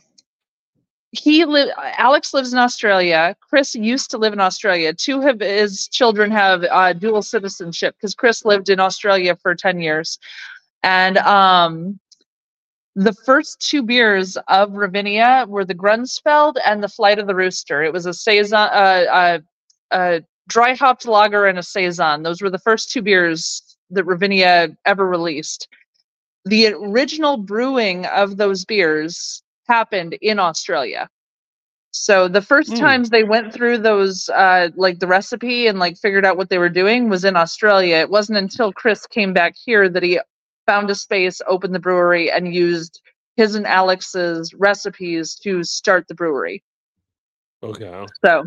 he 1.13 1.45
live 1.45 1.69
alex 1.77 2.33
lives 2.33 2.53
in 2.53 2.59
australia 2.59 3.35
chris 3.39 3.75
used 3.75 4.09
to 4.09 4.17
live 4.17 4.33
in 4.33 4.39
australia 4.39 4.91
two 4.91 5.21
of 5.27 5.39
his 5.39 5.87
children 5.87 6.31
have 6.31 6.63
uh, 6.71 6.91
dual 6.91 7.21
citizenship 7.21 7.95
because 7.95 8.15
chris 8.15 8.43
lived 8.43 8.67
in 8.67 8.79
australia 8.79 9.35
for 9.35 9.53
10 9.53 9.79
years 9.79 10.17
and 10.83 11.17
um 11.19 11.99
the 12.95 13.13
first 13.13 13.59
two 13.61 13.83
beers 13.83 14.37
of 14.49 14.73
ravinia 14.73 15.45
were 15.49 15.65
the 15.65 15.75
grunsfeld 15.75 16.55
and 16.65 16.83
the 16.83 16.89
flight 16.89 17.19
of 17.19 17.27
the 17.27 17.35
rooster 17.35 17.83
it 17.83 17.93
was 17.93 18.05
a 18.05 18.13
saison 18.13 18.57
uh, 18.57 19.05
uh, 19.11 19.39
a 19.91 20.21
dry 20.49 20.73
hopped 20.75 21.05
lager 21.07 21.45
and 21.47 21.59
a 21.59 21.63
saison 21.63 22.23
those 22.23 22.41
were 22.41 22.49
the 22.51 22.59
first 22.59 22.91
two 22.91 23.01
beers 23.01 23.77
that 23.91 24.05
ravinia 24.05 24.69
ever 24.85 25.07
released 25.07 25.67
the 26.45 26.67
original 26.73 27.37
brewing 27.37 28.05
of 28.07 28.37
those 28.37 28.65
beers 28.65 29.43
happened 29.67 30.13
in 30.21 30.39
Australia. 30.39 31.09
So 31.91 32.27
the 32.27 32.41
first 32.41 32.75
Hmm. 32.75 32.77
times 32.77 33.09
they 33.09 33.23
went 33.23 33.53
through 33.53 33.79
those 33.79 34.29
uh 34.29 34.69
like 34.75 34.99
the 34.99 35.07
recipe 35.07 35.67
and 35.67 35.79
like 35.79 35.97
figured 35.97 36.25
out 36.25 36.37
what 36.37 36.49
they 36.49 36.57
were 36.57 36.69
doing 36.69 37.09
was 37.09 37.23
in 37.25 37.35
Australia. 37.35 37.97
It 37.97 38.09
wasn't 38.09 38.39
until 38.39 38.73
Chris 38.73 39.05
came 39.07 39.33
back 39.33 39.55
here 39.55 39.89
that 39.89 40.03
he 40.03 40.19
found 40.65 40.89
a 40.89 40.95
space, 40.95 41.41
opened 41.47 41.75
the 41.75 41.79
brewery 41.79 42.31
and 42.31 42.53
used 42.53 43.01
his 43.37 43.55
and 43.55 43.65
Alex's 43.65 44.53
recipes 44.53 45.35
to 45.35 45.63
start 45.63 46.07
the 46.07 46.15
brewery. 46.15 46.63
Okay. 47.63 48.05
So 48.23 48.43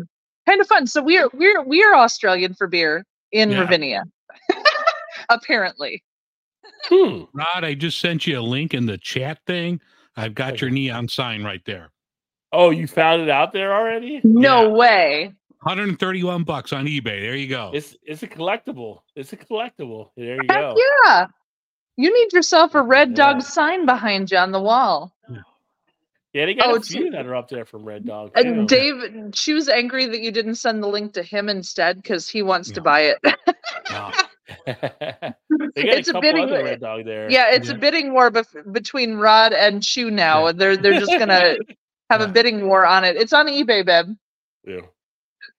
kind 0.47 0.61
of 0.61 0.67
fun. 0.67 0.87
So 0.87 1.01
we're 1.03 1.29
we're 1.33 1.61
we're 1.63 1.93
Australian 1.95 2.53
for 2.53 2.67
beer 2.67 3.03
in 3.31 3.51
Yeah. 3.51 3.61
Ravinia. 3.61 4.03
Apparently. 5.29 6.03
Hmm. 6.85 7.23
Rod, 7.33 7.63
I 7.63 7.73
just 7.73 7.99
sent 7.99 8.27
you 8.27 8.39
a 8.39 8.41
link 8.41 8.73
in 8.73 8.85
the 8.85 8.97
chat 8.97 9.39
thing. 9.47 9.81
I've 10.15 10.35
got 10.35 10.61
your 10.61 10.69
neon 10.69 11.07
sign 11.07 11.43
right 11.43 11.61
there. 11.65 11.89
Oh, 12.53 12.69
you 12.69 12.87
found 12.87 13.21
it 13.21 13.29
out 13.29 13.51
there 13.51 13.73
already? 13.73 14.21
No 14.23 14.63
Yeah. 14.63 14.69
way. 14.69 15.33
131 15.63 16.43
bucks 16.43 16.71
on 16.71 16.85
eBay. 16.85 17.19
There 17.21 17.35
you 17.35 17.47
go. 17.47 17.71
It's 17.73 17.95
it's 18.03 18.23
a 18.23 18.27
collectible. 18.27 18.99
It's 19.15 19.33
a 19.33 19.37
collectible. 19.37 20.11
There 20.15 20.35
you 20.35 20.47
Heck 20.49 20.61
go. 20.61 20.75
yeah. 21.05 21.25
You 21.97 22.13
need 22.13 22.31
yourself 22.33 22.75
a 22.75 22.81
red 22.81 23.09
Yeah. 23.09 23.15
dog 23.33 23.41
sign 23.41 23.85
behind 23.85 24.31
you 24.31 24.37
on 24.37 24.51
the 24.51 24.61
wall. 24.61 25.13
Yeah, 26.33 26.45
they 26.45 26.53
got 26.53 26.67
Oh, 26.67 26.75
a 26.75 26.81
few 26.81 27.09
that 27.11 27.25
are 27.25 27.35
up 27.35 27.49
there 27.49 27.65
from 27.65 27.83
Red 27.83 28.05
Dog. 28.05 28.31
And. 28.35 28.67
Dave, 28.67 29.31
she 29.33 29.53
was 29.55 29.67
angry 29.67 30.05
that 30.05 30.19
you 30.19 30.31
didn't 30.31 30.55
send 30.55 30.83
the 30.83 30.87
link 30.87 31.13
to 31.13 31.23
him 31.23 31.49
instead 31.49 31.95
because 32.03 32.29
he 32.29 32.43
wants 32.43 32.69
to 32.71 32.81
buy 32.81 32.99
it. 33.15 33.17
Wow. 33.89 34.11
they 34.65 34.73
got 34.75 35.35
It's 35.75 36.09
a 36.09 36.17
a 36.17 36.21
bidding- 36.21 36.43
other 36.43 36.63
Red 36.63 36.81
Dog 36.81 37.05
there. 37.05 37.31
yeah, 37.31 37.49
it's 37.51 37.69
Yeah. 37.69 37.75
a 37.75 37.77
bidding 37.79 38.13
war 38.13 38.29
bef- 38.29 38.71
between 38.71 39.15
Rod 39.15 39.51
and 39.53 39.81
Chew 39.81 40.11
now. 40.11 40.51
They're 40.51 40.77
they're 40.77 40.99
just 40.99 41.17
gonna 41.17 41.55
have 42.11 42.21
a 42.21 42.27
bidding 42.27 42.67
war 42.67 42.85
on 42.85 43.03
it. 43.03 43.15
It's 43.15 43.33
on 43.33 43.47
eBay, 43.47 43.83
babe. 43.85 44.15
Yeah. 44.63 44.81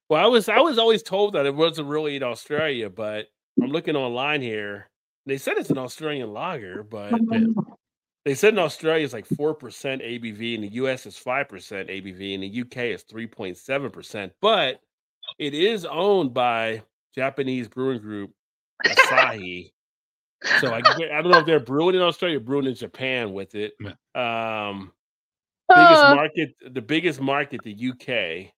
Well, 0.08 0.22
I 0.22 0.28
was 0.28 0.48
I 0.48 0.60
was 0.60 0.78
always 0.78 1.02
told 1.02 1.32
that 1.34 1.46
it 1.46 1.54
wasn't 1.56 1.88
really 1.88 2.14
in 2.14 2.22
Australia, 2.22 2.88
but 2.88 3.26
I'm 3.60 3.70
looking 3.70 3.96
online 3.96 4.42
here. 4.42 4.88
They 5.28 5.36
said 5.36 5.58
it's 5.58 5.68
an 5.70 5.78
Australian 5.78 6.32
lager, 6.32 6.82
but 6.82 7.12
they 8.24 8.34
said 8.34 8.54
in 8.54 8.58
Australia 8.58 9.04
it's 9.04 9.12
like 9.12 9.26
four 9.26 9.54
percent 9.54 10.00
ABV, 10.00 10.54
in 10.54 10.62
the 10.62 10.68
US 10.68 11.04
is 11.04 11.18
five 11.18 11.48
percent 11.48 11.88
ABV, 11.90 12.34
in 12.34 12.40
the 12.40 12.60
UK 12.62 12.94
is 12.94 13.02
three 13.02 13.26
point 13.26 13.58
seven 13.58 13.90
percent. 13.90 14.32
But 14.40 14.80
it 15.38 15.52
is 15.52 15.84
owned 15.84 16.32
by 16.32 16.82
Japanese 17.14 17.68
brewing 17.68 18.00
group 18.00 18.30
Asahi. 18.86 19.72
so 20.60 20.72
I, 20.72 20.78
I 20.78 21.22
don't 21.22 21.30
know 21.30 21.40
if 21.40 21.46
they're 21.46 21.60
brewing 21.60 21.94
in 21.94 22.00
Australia, 22.00 22.38
or 22.38 22.40
brewing 22.40 22.66
in 22.66 22.74
Japan 22.74 23.32
with 23.34 23.54
it. 23.54 23.72
Um, 24.14 24.92
biggest 25.68 26.04
Uh, 26.04 26.14
market, 26.14 26.54
the 26.72 26.80
biggest 26.80 27.20
market, 27.20 27.60
the 27.62 27.90
UK, 27.90 28.52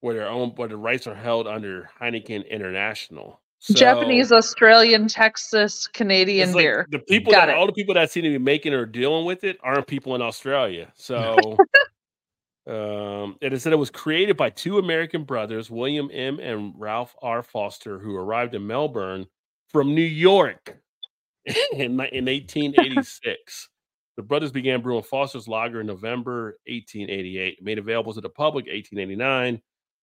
where 0.00 0.14
their 0.14 0.28
own, 0.28 0.50
where 0.50 0.68
the 0.68 0.76
rights 0.76 1.06
are 1.06 1.14
held 1.14 1.46
under 1.46 1.88
Heineken 1.98 2.48
International. 2.50 3.40
So, 3.64 3.74
Japanese, 3.74 4.32
Australian, 4.32 5.06
Texas, 5.06 5.86
Canadian 5.86 6.52
like 6.52 6.64
beer. 6.64 6.86
The 6.90 6.98
people 6.98 7.32
Got 7.32 7.46
that 7.46 7.50
it. 7.50 7.56
all 7.56 7.66
the 7.66 7.72
people 7.72 7.94
that 7.94 8.10
seem 8.10 8.24
to 8.24 8.30
be 8.30 8.36
making 8.38 8.74
or 8.74 8.84
dealing 8.84 9.24
with 9.24 9.44
it 9.44 9.56
aren't 9.62 9.86
people 9.86 10.16
in 10.16 10.20
Australia. 10.20 10.92
So, 10.96 11.36
um, 12.66 13.36
and 13.40 13.54
it 13.54 13.62
said 13.62 13.72
it 13.72 13.76
was 13.76 13.88
created 13.88 14.36
by 14.36 14.50
two 14.50 14.78
American 14.78 15.22
brothers, 15.22 15.70
William 15.70 16.10
M. 16.12 16.40
and 16.40 16.74
Ralph 16.76 17.14
R. 17.22 17.44
Foster, 17.44 18.00
who 18.00 18.16
arrived 18.16 18.56
in 18.56 18.66
Melbourne 18.66 19.26
from 19.68 19.94
New 19.94 20.02
York 20.02 20.76
in, 21.44 22.00
in 22.00 22.24
1886. 22.26 23.68
The 24.14 24.22
brothers 24.22 24.52
began 24.52 24.82
brewing 24.82 25.04
Foster's 25.04 25.48
Lager 25.48 25.80
in 25.80 25.86
November 25.86 26.58
1888, 26.66 27.62
made 27.62 27.78
available 27.78 28.12
to 28.12 28.20
the 28.20 28.28
public 28.28 28.66
1889. 28.66 29.62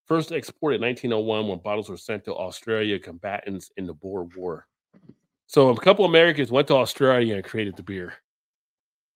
First 0.10 0.32
exported 0.32 0.78
in 0.78 0.82
1901 0.82 1.48
when 1.48 1.60
bottles 1.60 1.88
were 1.88 1.96
sent 1.96 2.26
to 2.26 2.34
Australia 2.34 2.98
combatants 2.98 3.70
in 3.78 3.86
the 3.86 3.94
Boer 3.94 4.24
War. 4.36 4.66
So 5.46 5.70
a 5.70 5.80
couple 5.80 6.04
Americans 6.04 6.52
went 6.52 6.68
to 6.70 6.76
Australia 6.76 7.36
and 7.36 7.44
created 7.44 7.76
the 7.78 7.84
beer. 7.84 8.16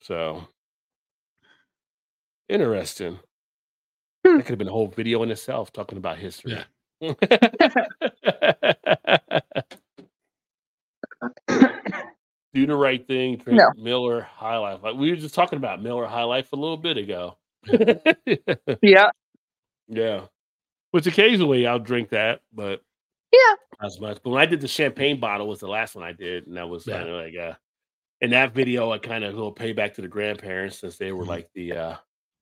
So 0.01 0.47
interesting. 2.47 3.17
Hmm. 4.25 4.37
That 4.37 4.43
could 4.43 4.51
have 4.51 4.59
been 4.59 4.67
a 4.67 4.71
whole 4.71 4.87
video 4.87 5.23
in 5.23 5.31
itself 5.31 5.73
talking 5.73 5.97
about 5.97 6.19
history. 6.19 6.63
Yeah. 7.01 7.13
Do 12.53 12.67
the 12.67 12.75
right 12.75 13.05
thing. 13.07 13.37
Drink 13.37 13.59
No. 13.59 13.71
Miller 13.75 14.21
High 14.21 14.57
Life. 14.57 14.81
Like 14.83 14.95
we 14.95 15.09
were 15.09 15.15
just 15.15 15.33
talking 15.33 15.57
about 15.57 15.81
Miller 15.81 16.05
High 16.05 16.23
Life 16.23 16.53
a 16.53 16.55
little 16.55 16.77
bit 16.77 16.97
ago. 16.97 17.37
Yeah. 18.83 19.09
yeah. 19.87 20.25
Which 20.93 21.07
occasionally 21.07 21.65
I'll 21.65 21.79
drink 21.79 22.09
that, 22.09 22.41
but 22.53 22.83
Yeah. 23.31 23.55
not 23.81 23.87
as 23.87 23.99
much. 23.99 24.19
But 24.23 24.29
when 24.29 24.41
I 24.43 24.45
did 24.45 24.61
the 24.61 24.67
champagne 24.67 25.19
bottle 25.19 25.47
was 25.47 25.59
the 25.59 25.67
last 25.67 25.95
one 25.95 26.03
I 26.03 26.11
did, 26.13 26.45
and 26.45 26.55
that 26.55 26.69
was 26.69 26.85
Yeah. 26.85 26.97
kind 26.97 27.09
of 27.09 27.15
like 27.15 27.35
uh 27.35 27.55
in 28.21 28.31
that 28.31 28.53
video 28.53 28.91
I 28.91 28.99
kind 28.99 29.23
of 29.23 29.33
a 29.33 29.35
little 29.37 29.55
payback 29.55 29.95
to 29.95 30.01
the 30.03 30.07
grandparents 30.09 30.79
since 30.79 30.97
they 30.97 31.11
were 31.11 31.25
Mhm. 31.25 31.27
like 31.27 31.49
the 31.55 31.73
uh 31.73 31.97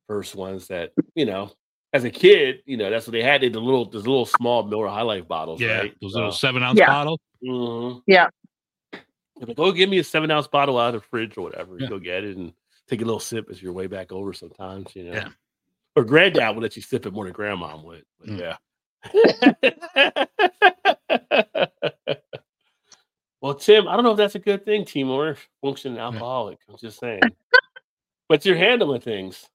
first 0.08 0.36
ones 0.36 0.68
that, 0.68 0.94
you 1.16 1.26
know, 1.26 1.52
as 1.94 2.04
a 2.06 2.12
kid, 2.12 2.62
you 2.66 2.78
know, 2.78 2.90
that's 2.90 3.08
what 3.08 3.14
they 3.14 3.24
had. 3.24 3.42
They 3.42 3.48
had 3.48 3.54
the 3.54 3.62
little 3.62 3.86
those 3.90 4.08
little 4.08 4.26
small 4.28 4.64
Miller 4.64 4.88
High 4.88 5.04
Life 5.04 5.28
bottles, 5.28 5.62
Yeah. 5.62 5.80
right? 5.80 5.96
Those 6.02 6.16
little 6.16 6.32
So, 6.32 6.32
seven 6.32 6.64
ounce 6.64 6.80
Yeah. 6.80 6.88
bottles. 6.88 7.20
mhm. 7.44 8.04
Yeah. 8.08 8.30
They're 9.38 9.48
like, 9.48 9.60
oh, 9.60 9.72
give 9.72 9.90
me 9.90 10.00
a 10.00 10.04
seven 10.04 10.32
ounce 10.32 10.48
bottle 10.48 10.78
out 10.80 10.96
of 10.96 11.02
the 11.02 11.08
fridge 11.08 11.38
or 11.38 11.42
whatever. 11.44 11.80
You 11.80 11.82
Yeah. 11.82 11.90
go 11.90 12.00
get 12.00 12.24
it 12.26 12.38
and 12.38 12.54
take 12.88 13.02
a 13.02 13.06
little 13.06 13.20
sip 13.22 13.50
as 13.50 13.62
you're 13.64 13.74
way 13.74 13.88
back 13.88 14.12
over 14.12 14.34
sometimes, 14.34 14.96
you 14.96 15.04
know. 15.06 15.14
Yeah. 15.14 15.30
Or 15.96 16.04
granddad 16.06 16.56
would 16.56 16.62
let 16.64 16.76
you 16.76 16.82
sip 16.82 17.06
it 17.06 17.14
more 17.14 17.26
than 17.26 17.34
grandma 17.34 17.78
would. 17.82 18.04
But 18.20 18.30
Mm. 18.30 18.40
yeah. 18.40 18.58
well, 23.42 23.56
Tim, 23.56 23.88
I 23.88 23.96
don't 23.96 24.06
know 24.06 24.12
if 24.12 24.18
that's 24.18 24.36
a 24.36 24.40
good 24.40 24.64
thing, 24.64 24.86
Timor, 24.86 25.38
functioning 25.62 25.98
alcoholic. 26.00 26.60
I'm 26.70 26.78
just 26.78 27.00
saying. 27.00 27.22
but 28.30 28.46
you're 28.46 28.56
handling 28.58 29.02
things. 29.02 29.48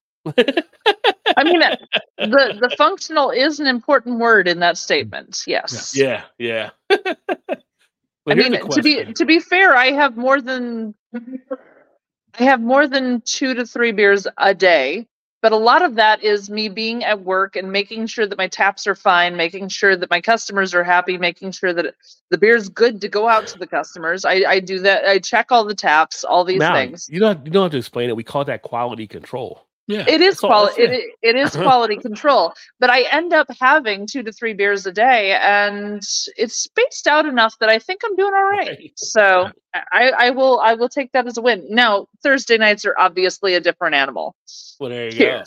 I 1.37 1.43
mean, 1.43 1.61
uh, 1.63 1.75
the 2.17 2.57
the 2.61 2.73
functional 2.77 3.31
is 3.31 3.59
an 3.59 3.67
important 3.67 4.19
word 4.19 4.47
in 4.47 4.59
that 4.59 4.77
statement. 4.77 5.43
Yes. 5.47 5.95
yeah, 5.95 6.23
yeah. 6.37 6.71
I 6.89 8.33
mean, 8.35 8.59
to 8.69 8.81
be 8.81 9.13
to 9.13 9.25
be 9.25 9.39
fair, 9.39 9.75
I 9.75 9.91
have 9.91 10.17
more 10.17 10.41
than 10.41 10.93
I 11.13 12.43
have 12.43 12.59
more 12.59 12.87
than 12.87 13.21
two 13.21 13.53
to 13.53 13.65
three 13.65 13.93
beers 13.93 14.27
a 14.37 14.53
day, 14.53 15.07
but 15.41 15.51
a 15.51 15.57
lot 15.57 15.83
of 15.83 15.95
that 15.95 16.23
is 16.23 16.49
me 16.49 16.67
being 16.67 17.03
at 17.03 17.21
work 17.21 17.55
and 17.55 17.71
making 17.71 18.07
sure 18.07 18.25
that 18.25 18.37
my 18.37 18.47
taps 18.47 18.87
are 18.87 18.95
fine, 18.95 19.35
making 19.35 19.69
sure 19.69 19.95
that 19.95 20.09
my 20.09 20.19
customers 20.19 20.73
are 20.73 20.83
happy, 20.83 21.17
making 21.17 21.51
sure 21.51 21.73
that 21.73 21.93
the 22.29 22.37
beer's 22.37 22.69
good 22.69 23.01
to 23.01 23.07
go 23.07 23.27
out 23.27 23.45
to 23.47 23.59
the 23.59 23.67
customers. 23.67 24.25
I, 24.25 24.43
I 24.47 24.59
do 24.59 24.79
that. 24.79 25.05
I 25.05 25.19
check 25.19 25.51
all 25.51 25.63
the 25.63 25.75
taps, 25.75 26.23
all 26.23 26.43
these 26.43 26.59
Now, 26.59 26.73
things. 26.73 27.07
You 27.09 27.19
don't 27.19 27.45
you 27.45 27.51
don't 27.51 27.63
have 27.63 27.71
to 27.71 27.77
explain 27.77 28.09
it. 28.09 28.15
We 28.15 28.23
call 28.23 28.45
that 28.45 28.63
quality 28.63 29.05
control. 29.05 29.66
Yeah. 29.87 30.03
It 30.05 30.19
is 30.19 30.39
quality. 30.41 30.81
It, 30.81 31.15
it 31.21 31.35
is 31.37 31.55
uh-huh. 31.55 31.63
quality 31.63 31.95
control, 31.95 32.53
but 32.77 32.89
I 32.89 33.03
end 33.03 33.31
up 33.31 33.47
having 33.57 34.05
two 34.05 34.21
to 34.21 34.33
three 34.33 34.53
beers 34.53 34.85
a 34.85 34.91
day, 34.91 35.31
and 35.41 36.03
it's 36.35 36.55
spaced 36.55 37.07
out 37.07 37.25
enough 37.25 37.55
that 37.59 37.69
I 37.69 37.79
think 37.79 38.01
I'm 38.03 38.15
doing 38.17 38.33
all 38.33 38.43
right. 38.43 38.67
Right. 38.67 38.91
So 38.97 39.49
I, 39.73 40.09
I 40.09 40.29
will 40.31 40.59
I 40.59 40.73
will 40.73 40.89
take 40.89 41.13
that 41.13 41.25
as 41.25 41.37
a 41.37 41.41
win. 41.41 41.65
Now 41.69 42.07
Thursday 42.21 42.57
nights 42.57 42.85
are 42.85 42.95
obviously 42.97 43.53
a 43.53 43.61
different 43.61 43.95
animal. 43.95 44.35
Well, 44.77 44.89
there 44.89 45.09
you 45.09 45.17
go. 45.17 45.43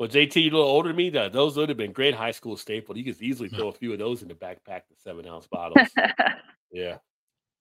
Well, 0.00 0.08
JT, 0.08 0.36
you're 0.44 0.54
a 0.54 0.56
little 0.56 0.70
older 0.70 0.88
than 0.88 0.96
me. 0.96 1.10
That 1.10 1.32
those 1.32 1.56
would 1.56 1.68
have 1.68 1.78
been 1.78 1.92
great 1.92 2.14
high 2.14 2.32
school 2.32 2.56
staple. 2.56 2.98
You 2.98 3.04
could 3.04 3.22
easily 3.22 3.48
hmm. 3.48 3.56
throw 3.56 3.68
a 3.68 3.72
few 3.72 3.92
of 3.92 4.00
those 4.00 4.22
in 4.22 4.28
the 4.28 4.34
backpack, 4.34 4.82
the 4.88 4.96
seven 4.96 5.28
ounce 5.28 5.46
bottles. 5.46 5.88
yeah. 6.72 6.96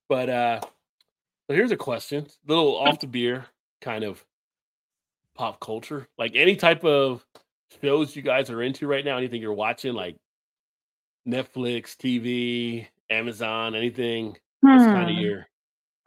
But 0.09 0.29
uh 0.29 0.59
so 0.61 1.55
here's 1.55 1.71
a 1.71 1.77
question. 1.77 2.25
a 2.25 2.49
Little 2.49 2.79
hmm. 2.79 2.89
off 2.89 2.99
the 2.99 3.07
beer 3.07 3.45
kind 3.79 4.03
of 4.03 4.23
pop 5.37 5.59
culture. 5.59 6.07
Like 6.17 6.31
any 6.35 6.55
type 6.55 6.83
of 6.83 7.25
shows 7.81 8.15
you 8.15 8.21
guys 8.21 8.49
are 8.49 8.61
into 8.61 8.87
right 8.87 9.05
now, 9.05 9.17
anything 9.17 9.41
you're 9.41 9.53
watching, 9.53 9.93
like 9.93 10.17
Netflix, 11.27 11.95
TV, 11.95 12.87
Amazon, 13.09 13.75
anything 13.75 14.37
that's 14.61 14.85
kind 14.85 15.09
of 15.09 15.15
Hmm. 15.15 15.21
your 15.21 15.47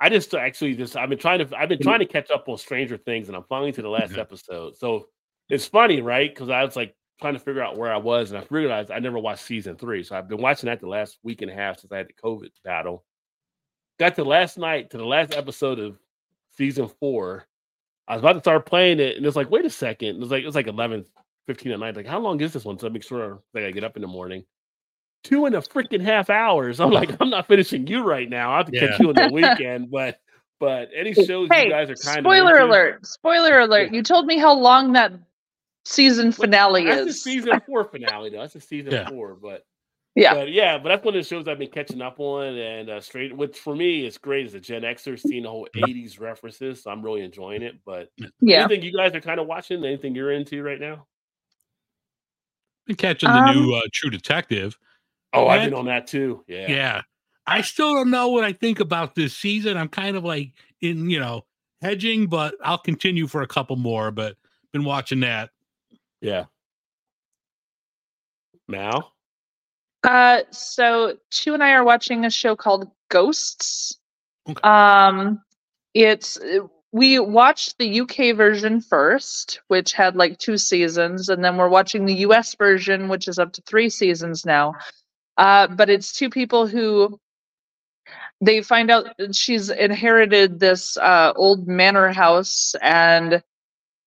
I 0.01 0.09
just 0.09 0.33
actually 0.35 0.75
just 0.75 0.97
I've 0.97 1.11
been 1.11 1.19
trying 1.19 1.47
to 1.47 1.59
I've 1.59 1.69
been 1.69 1.81
trying 1.83 1.99
to 2.01 2.07
catch 2.07 2.31
up 2.31 2.49
on 2.49 2.57
Stranger 2.57 2.97
Things 2.97 3.29
and 3.29 3.37
I'm 3.37 3.45
finally 3.45 3.73
to 3.73 3.83
the 3.83 3.89
last 3.89 4.17
episode. 4.17 4.77
So 4.77 5.09
it's 5.51 5.67
funny, 5.67 6.01
right? 6.01 6.33
Because 6.35 6.49
I 6.49 6.65
was 6.65 6.75
like 6.75 6.95
trying 7.21 7.35
to 7.35 7.41
figure 7.41 7.63
out 7.63 7.77
where 7.77 7.93
I 7.93 7.99
was, 7.99 8.31
and 8.31 8.41
I 8.41 8.47
realized 8.49 8.91
I 8.91 8.99
never 8.99 9.19
watched 9.19 9.45
season 9.45 9.77
three. 9.77 10.03
So 10.03 10.17
I've 10.17 10.29
been 10.29 10.41
watching 10.41 10.69
that 10.69 10.81
the 10.81 10.89
last 10.89 11.19
week 11.23 11.43
and 11.43 11.51
a 11.51 11.55
half 11.55 11.79
since 11.81 11.93
I 11.93 11.99
had 11.99 12.09
the 12.09 12.15
COVID 12.15 12.49
battle. 12.65 13.05
Got 13.99 14.15
to 14.15 14.25
last 14.25 14.57
night 14.57 14.89
to 14.91 14.97
the 14.97 15.05
last 15.05 15.35
episode 15.35 15.79
of 15.79 15.99
season 16.57 16.89
four. 16.89 17.47
I 18.11 18.15
was 18.15 18.23
about 18.23 18.33
to 18.33 18.41
start 18.41 18.67
playing 18.67 18.99
it, 18.99 19.17
and 19.17 19.25
it's 19.25 19.37
like, 19.37 19.51
wait 19.51 19.65
a 19.65 19.71
second. 19.71 20.17
It 20.17 20.19
was 20.19 20.31
like 20.33 20.43
it 20.43 20.47
was 20.47 20.57
like 20.57 20.67
11, 20.67 21.05
15 21.47 21.71
at 21.73 21.79
night. 21.79 21.95
Like, 21.95 22.07
how 22.07 22.19
long 22.19 22.41
is 22.41 22.53
this 22.53 22.65
one? 22.65 22.77
So 22.77 22.89
I 22.89 22.91
make 22.91 23.05
sure 23.05 23.41
that 23.55 23.65
I 23.65 23.71
get 23.71 23.85
up 23.85 23.95
in 23.95 24.03
the 24.03 24.09
morning. 24.09 24.45
Two 25.23 25.47
and 25.47 25.55
a 25.55 25.61
freaking 25.61 26.01
half 26.01 26.29
hours. 26.29 26.81
I'm 26.81 26.91
like, 26.91 27.17
I'm 27.21 27.31
not 27.31 27.47
finishing 27.47 27.87
you 27.87 28.03
right 28.03 28.29
now. 28.29 28.53
I 28.53 28.57
have 28.57 28.67
to 28.67 28.73
Yeah. 28.73 28.89
catch 28.89 29.01
you 29.01 29.11
on 29.11 29.15
the 29.15 29.29
weekend. 29.33 29.91
But 29.93 30.19
but 30.59 30.89
any 30.95 31.15
shows 31.15 31.49
Hey, 31.51 31.67
you 31.67 31.71
guys 31.71 31.89
are 31.89 31.95
kind 31.95 32.19
spoiler 32.19 32.51
of 32.51 32.57
spoiler 32.57 32.69
alert! 32.69 33.07
Spoiler 33.07 33.59
alert! 33.61 33.95
You 33.95 34.03
told 34.03 34.27
me 34.27 34.39
how 34.39 34.55
long 34.55 34.93
that 34.95 35.13
season 35.85 36.33
finale 36.33 36.85
That's 36.85 37.05
the 37.05 37.11
is. 37.11 37.23
season 37.23 37.61
four 37.65 37.85
finale, 37.85 38.31
though. 38.31 38.41
That's 38.41 38.57
a 38.57 38.61
season 38.61 38.93
Yeah. 38.93 39.09
four, 39.09 39.37
but 39.41 39.65
Yeah. 40.21 40.35
but 40.35 40.51
yeah, 40.53 40.77
but 40.79 40.91
that's 40.91 41.05
one 41.05 41.15
of 41.17 41.23
the 41.23 41.27
shows 41.29 41.49
I've 41.49 41.59
been 41.59 41.71
catching 41.71 42.03
up 42.03 42.21
on, 42.21 42.57
and 42.57 42.91
uh, 42.91 43.01
straight. 43.01 43.35
Which 43.37 43.59
for 43.59 43.75
me 43.75 44.05
is 44.05 44.19
great 44.19 44.47
as 44.47 44.55
a 44.55 44.61
Gen 44.61 44.83
Xer, 44.83 45.19
seeing 45.19 45.45
the 45.45 45.49
whole 45.49 45.67
'80s 45.75 46.21
references. 46.21 46.83
So 46.83 46.91
I'm 46.91 47.03
really 47.03 47.23
enjoying 47.23 47.63
it. 47.63 47.77
But 47.87 48.11
Yeah. 48.41 48.67
anything 48.67 48.83
you 48.83 48.93
guys 48.93 49.15
are 49.15 49.21
kind 49.21 49.41
of 49.41 49.47
watching? 49.47 49.85
Anything 49.85 50.15
you're 50.15 50.33
into 50.33 50.63
right 50.63 50.79
now? 50.81 51.07
Been 52.87 52.97
catching 52.97 53.31
the 53.33 53.39
Um, 53.39 53.55
new 53.55 53.75
uh, 53.75 53.83
True 53.93 54.11
Detective. 54.11 54.77
Oh, 55.33 55.47
I've 55.47 55.65
been 55.65 55.75
on 55.75 55.87
that 55.87 56.07
too. 56.07 56.45
Yeah, 56.49 56.67
Yeah. 56.69 57.03
I 57.47 57.63
still 57.63 57.95
don't 57.95 58.11
know 58.11 58.29
what 58.29 58.45
I 58.45 58.53
think 58.53 58.81
about 58.81 59.15
this 59.15 59.35
season. 59.37 59.77
I'm 59.77 59.89
kind 59.89 60.17
of 60.17 60.25
like 60.25 60.53
in, 60.83 61.09
you 61.09 61.19
know, 61.19 61.47
hedging, 61.83 62.27
but 62.27 62.55
I'll 62.63 62.79
continue 62.79 63.27
for 63.27 63.43
a 63.43 63.47
couple 63.47 63.77
more. 63.77 64.11
But 64.11 64.37
been 64.73 64.85
watching 64.85 65.21
that. 65.21 65.51
yeah. 66.21 66.45
Mal, 68.69 69.13
Uh, 70.03 70.41
so 70.51 71.17
Chew 71.31 71.55
and 71.55 71.63
I 71.63 71.73
are 71.73 71.85
watching 71.85 72.25
a 72.25 72.31
show 72.31 72.57
called 72.57 72.91
Ghosts. 73.11 73.99
Okay. 74.49 74.61
Um, 74.63 75.43
it's 75.95 76.39
uh, 76.39 76.67
we 76.93 77.19
watched 77.19 77.77
the 77.79 78.01
UK 78.01 78.35
version 78.37 78.81
first, 78.81 79.61
which 79.69 79.93
had 79.93 80.17
like 80.17 80.39
two 80.39 80.57
seasons, 80.57 81.29
and 81.29 81.45
then 81.45 81.57
we're 81.57 81.69
watching 81.69 82.05
the 82.05 82.15
US 82.27 82.55
version, 82.55 83.09
which 83.09 83.29
is 83.29 83.39
up 83.39 83.53
to 83.53 83.63
three 83.63 83.89
seasons 83.89 84.45
now. 84.45 84.75
Uh, 85.37 85.69
but 85.69 85.89
it's 85.89 86.13
two 86.13 86.31
people 86.31 86.67
who 86.67 87.19
they 88.41 88.63
find 88.63 88.91
out 88.91 89.07
that 89.19 89.35
she's 89.35 89.71
inherited 89.71 90.59
this 90.59 90.97
uh, 90.97 91.33
old 91.37 91.69
manor 91.69 92.13
house, 92.13 92.75
and 92.83 93.43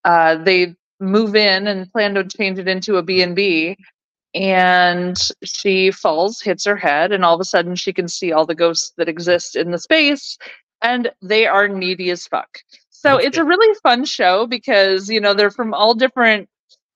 uh, 0.04 0.36
they 0.44 0.76
move 1.00 1.36
in 1.36 1.68
and 1.68 1.92
plan 1.92 2.16
to 2.16 2.24
change 2.24 2.60
it 2.60 2.68
into 2.68 2.98
a 2.98 3.04
B&B 3.04 3.24
and 3.24 3.78
she 5.44 5.92
falls, 5.92 6.42
hits 6.42 6.66
her 6.66 6.76
head, 6.76 7.12
and 7.12 7.24
all 7.24 7.36
of 7.36 7.42
a 7.42 7.46
sudden 7.46 7.76
she 7.76 7.94
can 7.94 8.08
see 8.08 8.32
all 8.32 8.46
the 8.46 8.56
ghosts 8.56 8.94
that 8.98 9.10
exist 9.10 9.56
in 9.56 9.72
the 9.72 9.80
space, 9.80 10.38
and 10.82 11.12
they 11.22 11.46
are 11.46 11.68
needy 11.68 12.10
as 12.10 12.26
fuck. 12.28 12.60
So 12.90 13.18
it's 13.18 13.38
a 13.38 13.44
really 13.44 13.78
fun 13.84 14.06
show 14.06 14.48
because 14.48 15.10
you 15.10 15.20
know 15.20 15.34
they're 15.34 15.52
from 15.52 15.74
all 15.74 15.94
different 15.94 16.50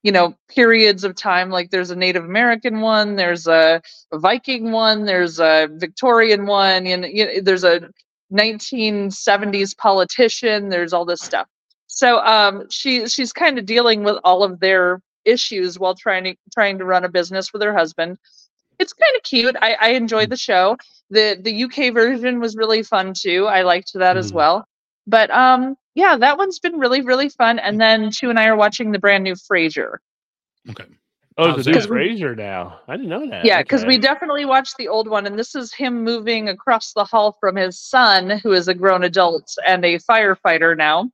you 0.04 0.12
know 0.12 0.36
periods 0.48 1.04
of 1.04 1.16
time. 1.16 1.50
Like 1.50 1.70
there's 1.70 1.92
a 1.92 1.96
Native 1.96 2.24
American 2.24 2.82
one, 2.82 3.16
there's 3.18 3.46
a 3.46 3.82
Viking 4.14 4.72
one, 4.72 5.06
there's 5.06 5.40
a 5.40 5.68
Victorian 5.74 6.46
one, 6.46 6.88
and 6.88 7.06
you 7.06 7.26
know, 7.26 7.42
there's 7.42 7.66
a 7.66 7.90
1970s 8.34 9.78
politician. 9.78 10.70
There's 10.70 10.94
all 10.94 11.06
this 11.06 11.22
stuff. 11.22 11.48
So 11.88 12.20
um, 12.20 12.70
she 12.70 13.08
she's 13.08 13.34
kind 13.34 13.58
of 13.58 13.66
dealing 13.66 14.04
with 14.04 14.18
all 14.24 14.44
of 14.44 14.60
their 14.60 15.02
issues 15.28 15.78
while 15.80 15.96
trying 15.96 16.24
to 16.24 16.36
trying 16.54 16.78
to 16.80 16.86
run 16.86 17.04
a 17.06 17.10
business 17.10 17.52
with 17.54 17.62
her 17.62 17.74
husband. 17.76 18.18
It's 18.80 18.94
kind 18.94 19.16
of 19.16 19.24
cute. 19.24 19.56
I, 19.62 19.74
I 19.80 19.90
enjoyed 19.90 20.30
the 20.30 20.38
show. 20.38 20.78
the 21.10 21.38
The 21.42 21.64
UK 21.66 21.94
version 21.94 22.40
was 22.40 22.56
really 22.56 22.84
fun 22.84 23.14
too. 23.14 23.46
I 23.48 23.62
liked 23.64 23.94
that 23.94 24.18
as 24.18 24.32
Mhm. 24.32 24.36
well. 24.36 24.68
But 25.08 25.30
um, 25.32 25.76
yeah, 25.96 26.18
that 26.18 26.38
one's 26.38 26.60
been 26.60 26.78
really 26.80 27.02
really 27.02 27.30
fun. 27.30 27.60
And 27.60 27.80
then 27.80 28.12
Chew 28.12 28.30
and 28.30 28.40
I 28.40 28.48
are 28.48 28.56
watching 28.56 28.92
the 28.92 29.00
brand 29.00 29.24
new 29.24 29.34
Frasier. 29.36 29.98
Okay. 30.70 30.86
oh, 31.38 31.50
How's 31.50 31.60
it's 31.60 31.68
new 31.68 31.74
that? 31.74 31.90
Frasier 31.90 32.36
now. 32.38 32.80
I 32.88 32.98
didn't 32.98 33.10
know 33.10 33.28
that. 33.30 33.46
Yeah, 33.46 33.62
because 33.64 33.82
Okay. 33.82 33.88
we 33.90 33.98
definitely 33.98 34.46
watched 34.46 34.76
the 34.78 34.88
old 34.90 35.08
one, 35.08 35.26
and 35.26 35.38
this 35.40 35.56
is 35.56 35.74
him 35.74 36.04
moving 36.04 36.50
across 36.50 36.94
the 36.94 37.04
hall 37.06 37.38
from 37.40 37.56
his 37.56 37.80
son, 37.80 38.30
who 38.44 38.52
is 38.54 38.68
a 38.68 38.74
grown 38.74 39.04
adult 39.04 39.56
and 39.66 39.84
a 39.86 39.98
firefighter 40.00 40.76
now. 40.78 41.10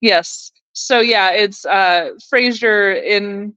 Yes. 0.00 0.50
So 0.78 1.00
yeah, 1.00 1.30
it's 1.32 1.66
uh 1.66 2.10
Frasier 2.32 3.02
in 3.02 3.54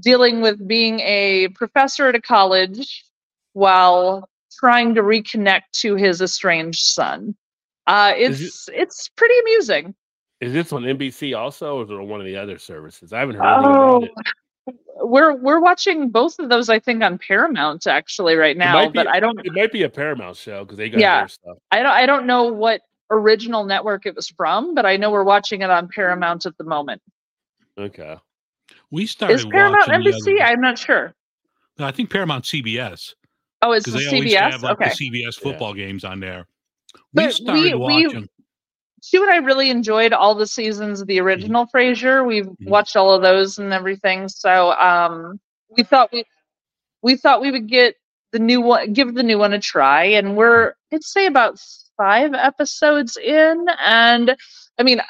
dealing 0.00 0.40
with 0.40 0.66
being 0.68 1.00
a 1.00 1.48
professor 1.48 2.06
at 2.08 2.14
a 2.14 2.20
college 2.20 3.04
while 3.54 4.28
trying 4.52 4.94
to 4.94 5.02
reconnect 5.02 5.62
to 5.72 5.96
his 5.96 6.22
estranged 6.22 6.80
son. 6.84 7.34
Uh 7.86 8.12
it's 8.16 8.68
it's 8.72 9.08
pretty 9.08 9.34
amusing. 9.40 9.94
Is 10.40 10.52
this 10.52 10.72
on 10.72 10.84
NBC 10.84 11.36
also, 11.36 11.78
or 11.78 11.82
is 11.82 11.90
it 11.90 11.94
on 11.94 12.08
one 12.08 12.20
of 12.20 12.26
the 12.26 12.36
other 12.36 12.58
services? 12.58 13.12
I 13.12 13.18
haven't 13.18 13.34
heard 13.36 14.04
it. 14.04 14.10
We're 15.00 15.34
we're 15.34 15.60
watching 15.60 16.10
both 16.10 16.38
of 16.38 16.50
those 16.50 16.68
I 16.68 16.78
think 16.78 17.02
on 17.02 17.18
Paramount 17.18 17.86
actually 17.86 18.34
right 18.34 18.56
now, 18.56 18.88
be- 18.90 18.98
but 18.98 19.06
I 19.08 19.18
don't 19.20 19.38
It 19.44 19.52
might 19.54 19.72
be 19.72 19.84
a 19.84 19.88
Paramount 19.88 20.36
show 20.36 20.64
because 20.64 20.76
they 20.76 20.90
got 20.90 21.00
Yeah. 21.00 21.20
their 21.20 21.28
stuff. 21.28 21.56
I 21.70 21.82
don't 21.82 21.92
I 21.92 22.04
don't 22.06 22.26
know 22.26 22.44
what 22.44 22.82
original 23.10 23.64
network 23.64 24.06
it 24.06 24.14
was 24.14 24.28
from, 24.28 24.74
but 24.74 24.84
I 24.86 24.96
know 24.96 25.10
we're 25.10 25.24
watching 25.24 25.62
it 25.62 25.70
on 25.70 25.88
Paramount 25.88 26.46
at 26.46 26.56
the 26.58 26.64
moment. 26.64 27.00
Okay. 27.78 28.16
We 28.90 29.06
started 29.06 29.34
Is 29.34 29.46
Paramount 29.46 29.88
watching 29.88 30.02
NBC? 30.12 30.32
other- 30.40 30.42
I'm 30.42 30.60
not 30.60 30.78
sure. 30.78 31.14
No, 31.78 31.86
I 31.86 31.92
think 31.92 32.10
Paramount 32.10 32.44
CBS 32.44 33.14
Oh, 33.62 33.72
it's 33.72 33.86
because 33.86 34.04
the 34.04 34.10
they 34.10 34.20
CBS. 34.34 34.50
have 34.52 34.62
like 34.62 34.80
okay. 34.80 34.90
the 34.90 35.10
CBS 35.24 35.36
football 35.38 35.74
games 35.74 36.04
on 36.04 36.20
there. 36.20 36.46
We 37.14 37.24
But 37.24 37.32
started 37.34 37.62
we- 37.62 37.74
we- 37.74 38.06
watching. 38.06 38.28
Sue 39.00 39.22
and 39.22 39.30
I 39.30 39.36
really 39.36 39.70
enjoyed 39.70 40.12
all 40.12 40.34
the 40.34 40.46
seasons 40.46 41.00
of 41.00 41.06
the 41.06 41.20
original 41.20 41.66
Frasier. 41.72 42.26
We've 42.26 42.46
Mhm. 42.46 42.56
watched 42.68 42.96
all 42.96 43.14
of 43.14 43.22
those 43.22 43.58
and 43.58 43.72
everything. 43.72 44.28
So 44.28 44.72
um, 44.72 45.38
we 45.76 45.84
thought 45.84 46.10
we 46.12 46.24
we 47.02 47.14
thought 47.16 47.40
we 47.40 47.52
would 47.52 47.68
get 47.68 47.94
the 48.32 48.40
new 48.40 48.60
one, 48.60 48.92
give 48.92 49.14
the 49.14 49.22
new 49.22 49.38
one 49.38 49.52
a 49.52 49.60
try, 49.60 50.02
and 50.04 50.36
we're 50.36 50.72
I'd 50.92 51.04
say 51.04 51.26
about 51.26 51.60
five 51.98 52.32
episodes 52.32 53.16
in, 53.18 53.66
and 53.80 54.34
I 54.78 54.82
mean. 54.82 55.00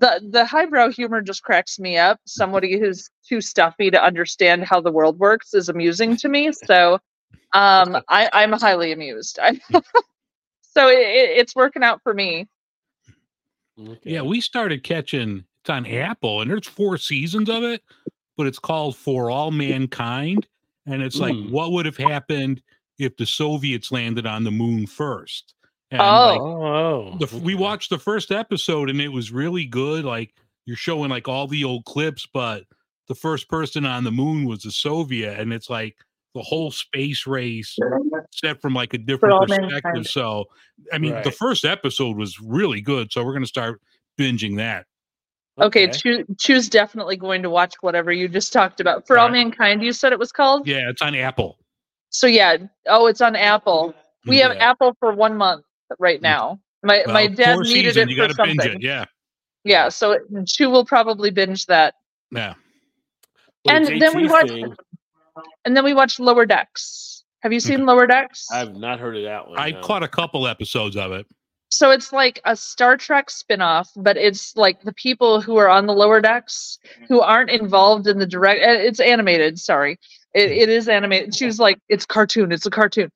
The 0.00 0.26
the 0.26 0.46
highbrow 0.46 0.88
humor 0.90 1.20
just 1.20 1.42
cracks 1.42 1.78
me 1.78 1.98
up. 1.98 2.18
Somebody 2.26 2.78
who's 2.80 3.10
too 3.28 3.42
stuffy 3.42 3.90
to 3.90 4.02
understand 4.02 4.64
how 4.64 4.80
the 4.80 4.90
world 4.90 5.18
works 5.18 5.52
is 5.52 5.68
amusing 5.68 6.16
to 6.16 6.30
me. 6.30 6.50
So 6.50 6.94
um, 7.52 7.98
I, 8.08 8.30
I'm 8.32 8.52
highly 8.54 8.92
amused. 8.92 9.38
I, 9.38 9.60
so 10.62 10.88
it, 10.88 10.96
it- 10.98 11.36
it's 11.40 11.54
working 11.54 11.82
out 11.82 12.00
for 12.02 12.14
me. 12.14 12.48
okay. 13.78 13.98
Yeah, 14.12 14.22
we 14.22 14.40
started 14.40 14.82
catching. 14.82 15.44
It's 15.60 15.68
on 15.68 15.84
Apple, 15.84 16.40
and 16.40 16.50
there's 16.50 16.66
four 16.66 16.96
seasons 16.96 17.50
of 17.50 17.62
it, 17.62 17.82
but 18.38 18.46
it's 18.46 18.58
called 18.58 18.96
For 18.96 19.30
All 19.30 19.50
Mankind, 19.50 20.46
and 20.86 21.02
it's 21.02 21.18
like 21.20 21.34
Mm. 21.34 21.50
what 21.50 21.72
would 21.72 21.84
have 21.84 21.98
happened 21.98 22.62
if 22.98 23.14
the 23.18 23.26
Soviets 23.26 23.92
landed 23.92 24.26
on 24.26 24.42
the 24.42 24.50
moon 24.50 24.86
first. 24.86 25.52
And 25.92 26.00
Oh. 26.00 26.26
like, 26.26 26.40
Oh, 26.40 27.16
the, 27.18 27.38
we 27.38 27.54
oh. 27.54 27.58
watched 27.58 27.90
the 27.90 27.98
first 27.98 28.32
episode, 28.32 28.88
and 28.90 29.00
it 29.00 29.08
was 29.08 29.30
really 29.30 29.66
good. 29.66 30.04
Like 30.04 30.34
you're 30.64 30.76
showing 30.76 31.10
like 31.10 31.28
all 31.28 31.46
the 31.46 31.64
old 31.64 31.84
clips, 31.84 32.26
but 32.32 32.64
the 33.08 33.14
first 33.14 33.48
person 33.48 33.84
on 33.84 34.04
the 34.04 34.10
moon 34.10 34.46
was 34.46 34.64
a 34.64 34.70
Soviet, 34.72 35.38
and 35.38 35.52
it's 35.52 35.68
like 35.68 35.96
the 36.34 36.42
whole 36.42 36.70
space 36.70 37.26
race 37.26 37.78
set 38.32 38.60
from 38.62 38.72
like 38.74 38.94
a 38.94 38.98
different 38.98 39.38
perspective. 39.46 39.70
mankind. 39.70 40.06
So, 40.06 40.46
I 40.92 40.98
mean, 40.98 41.20
the 41.22 41.30
first 41.30 41.64
episode 41.64 42.16
was 42.16 42.40
really 42.40 42.80
good. 42.80 43.12
So 43.12 43.22
we're 43.22 43.34
gonna 43.34 43.46
start 43.46 43.80
binging 44.18 44.56
that. 44.56 44.86
Okay, 45.60 45.90
Chew- 45.90 46.24
choose 46.38 46.70
definitely 46.70 47.16
going 47.16 47.42
to 47.42 47.50
watch 47.50 47.74
whatever 47.82 48.10
you 48.10 48.26
just 48.26 48.54
talked 48.54 48.80
about. 48.80 49.06
For 49.06 49.18
All 49.18 49.26
Right. 49.26 49.34
Mankind, 49.34 49.82
you 49.82 49.92
said 49.92 50.12
it 50.12 50.18
was 50.18 50.32
called? 50.32 50.66
Yeah, 50.66 50.88
it's 50.88 51.02
on 51.02 51.14
Apple. 51.14 51.58
So 52.08 52.26
yeah, 52.26 52.56
oh, 52.88 53.06
it's 53.06 53.20
on 53.20 53.36
Apple. 53.36 53.94
We 54.26 54.38
mm-hmm. 54.38 54.52
have 54.52 54.58
Apple 54.58 54.96
for 54.98 55.12
one 55.12 55.36
month 55.36 55.64
right 55.98 56.18
mm. 56.18 56.22
now. 56.22 56.60
My 56.82 57.04
my 57.06 57.26
dad 57.26 57.58
needed 57.60 57.94
seasons, 57.94 58.10
it 58.10 58.28
for 58.28 58.34
something. 58.34 58.72
it. 58.72 58.82
Yeah, 58.82 59.04
Yeah, 59.64 59.88
so 59.88 60.12
it, 60.12 60.22
Chew 60.46 60.68
will 60.68 60.84
probably 60.84 61.30
binge 61.30 61.66
that. 61.66 61.94
yeah. 62.30 62.54
Well, 63.64 63.76
and 63.76 63.86
then 63.86 64.16
we 64.16 64.26
JT 64.26 64.30
watched 64.30 64.50
thing, 64.50 64.74
and 65.64 65.76
then 65.76 65.84
we 65.84 65.94
watched 65.94 66.18
Lower 66.18 66.44
Decks. 66.46 67.24
Have 67.42 67.52
you 67.52 67.60
mm. 67.60 67.66
seen 67.66 67.86
Lower 67.86 68.06
Decks? 68.06 68.48
I've 68.50 68.74
not 68.74 68.98
heard 68.98 69.16
of 69.16 69.22
that 69.24 69.48
one. 69.48 69.58
I 69.58 69.70
no. 69.70 69.80
caught 69.80 70.02
a 70.02 70.08
couple 70.08 70.48
episodes 70.48 70.96
of 70.96 71.12
it. 71.12 71.26
So 71.70 71.90
it's 71.90 72.12
like 72.12 72.40
a 72.44 72.54
Star 72.54 72.98
Trek 72.98 73.30
spin-off, 73.30 73.90
but 73.96 74.18
it's 74.18 74.54
like 74.56 74.82
the 74.82 74.92
people 74.92 75.40
who 75.40 75.56
are 75.56 75.70
on 75.70 75.86
the 75.86 75.94
lower 75.94 76.20
decks 76.20 76.78
who 77.08 77.20
aren't 77.20 77.48
involved 77.48 78.06
in 78.06 78.18
the 78.18 78.26
direct 78.26 78.60
uh, 78.60 78.72
it's 78.72 79.00
animated, 79.00 79.58
sorry. 79.58 79.98
It, 80.34 80.50
mm. 80.50 80.56
it 80.56 80.68
is 80.68 80.86
animated. 80.86 81.34
She 81.34 81.46
was 81.46 81.58
like, 81.58 81.78
it's 81.88 82.04
cartoon, 82.04 82.52
it's 82.52 82.66
a 82.66 82.70
cartoon. 82.70 83.10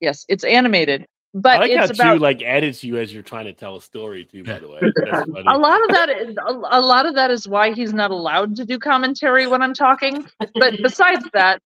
Yes, 0.00 0.24
it's 0.28 0.44
animated, 0.44 1.06
but 1.42 1.56
I 1.56 1.58
like 1.60 1.70
it's 1.70 2.00
how 2.00 2.04
about 2.04 2.14
Chew 2.14 2.18
like 2.20 2.42
edits 2.42 2.82
you 2.82 2.98
as 2.98 3.12
you're 3.12 3.22
trying 3.22 3.46
to 3.46 3.52
tell 3.52 3.76
a 3.76 3.82
story 3.82 4.24
too. 4.24 4.44
By 4.44 4.58
the 4.58 4.68
way, 4.68 4.80
That's 4.80 5.30
funny. 5.32 5.44
a 5.46 5.58
lot 5.58 5.82
of 5.82 5.88
that 5.88 6.08
is 6.10 6.36
a, 6.46 6.52
a 6.52 6.80
lot 6.80 7.06
of 7.06 7.14
that 7.14 7.30
is 7.30 7.46
why 7.46 7.72
he's 7.72 7.92
not 7.92 8.10
allowed 8.10 8.56
to 8.56 8.64
do 8.64 8.78
commentary 8.78 9.46
when 9.46 9.62
I'm 9.62 9.74
talking. 9.74 10.26
But 10.54 10.74
besides 10.82 11.24
that, 11.34 11.60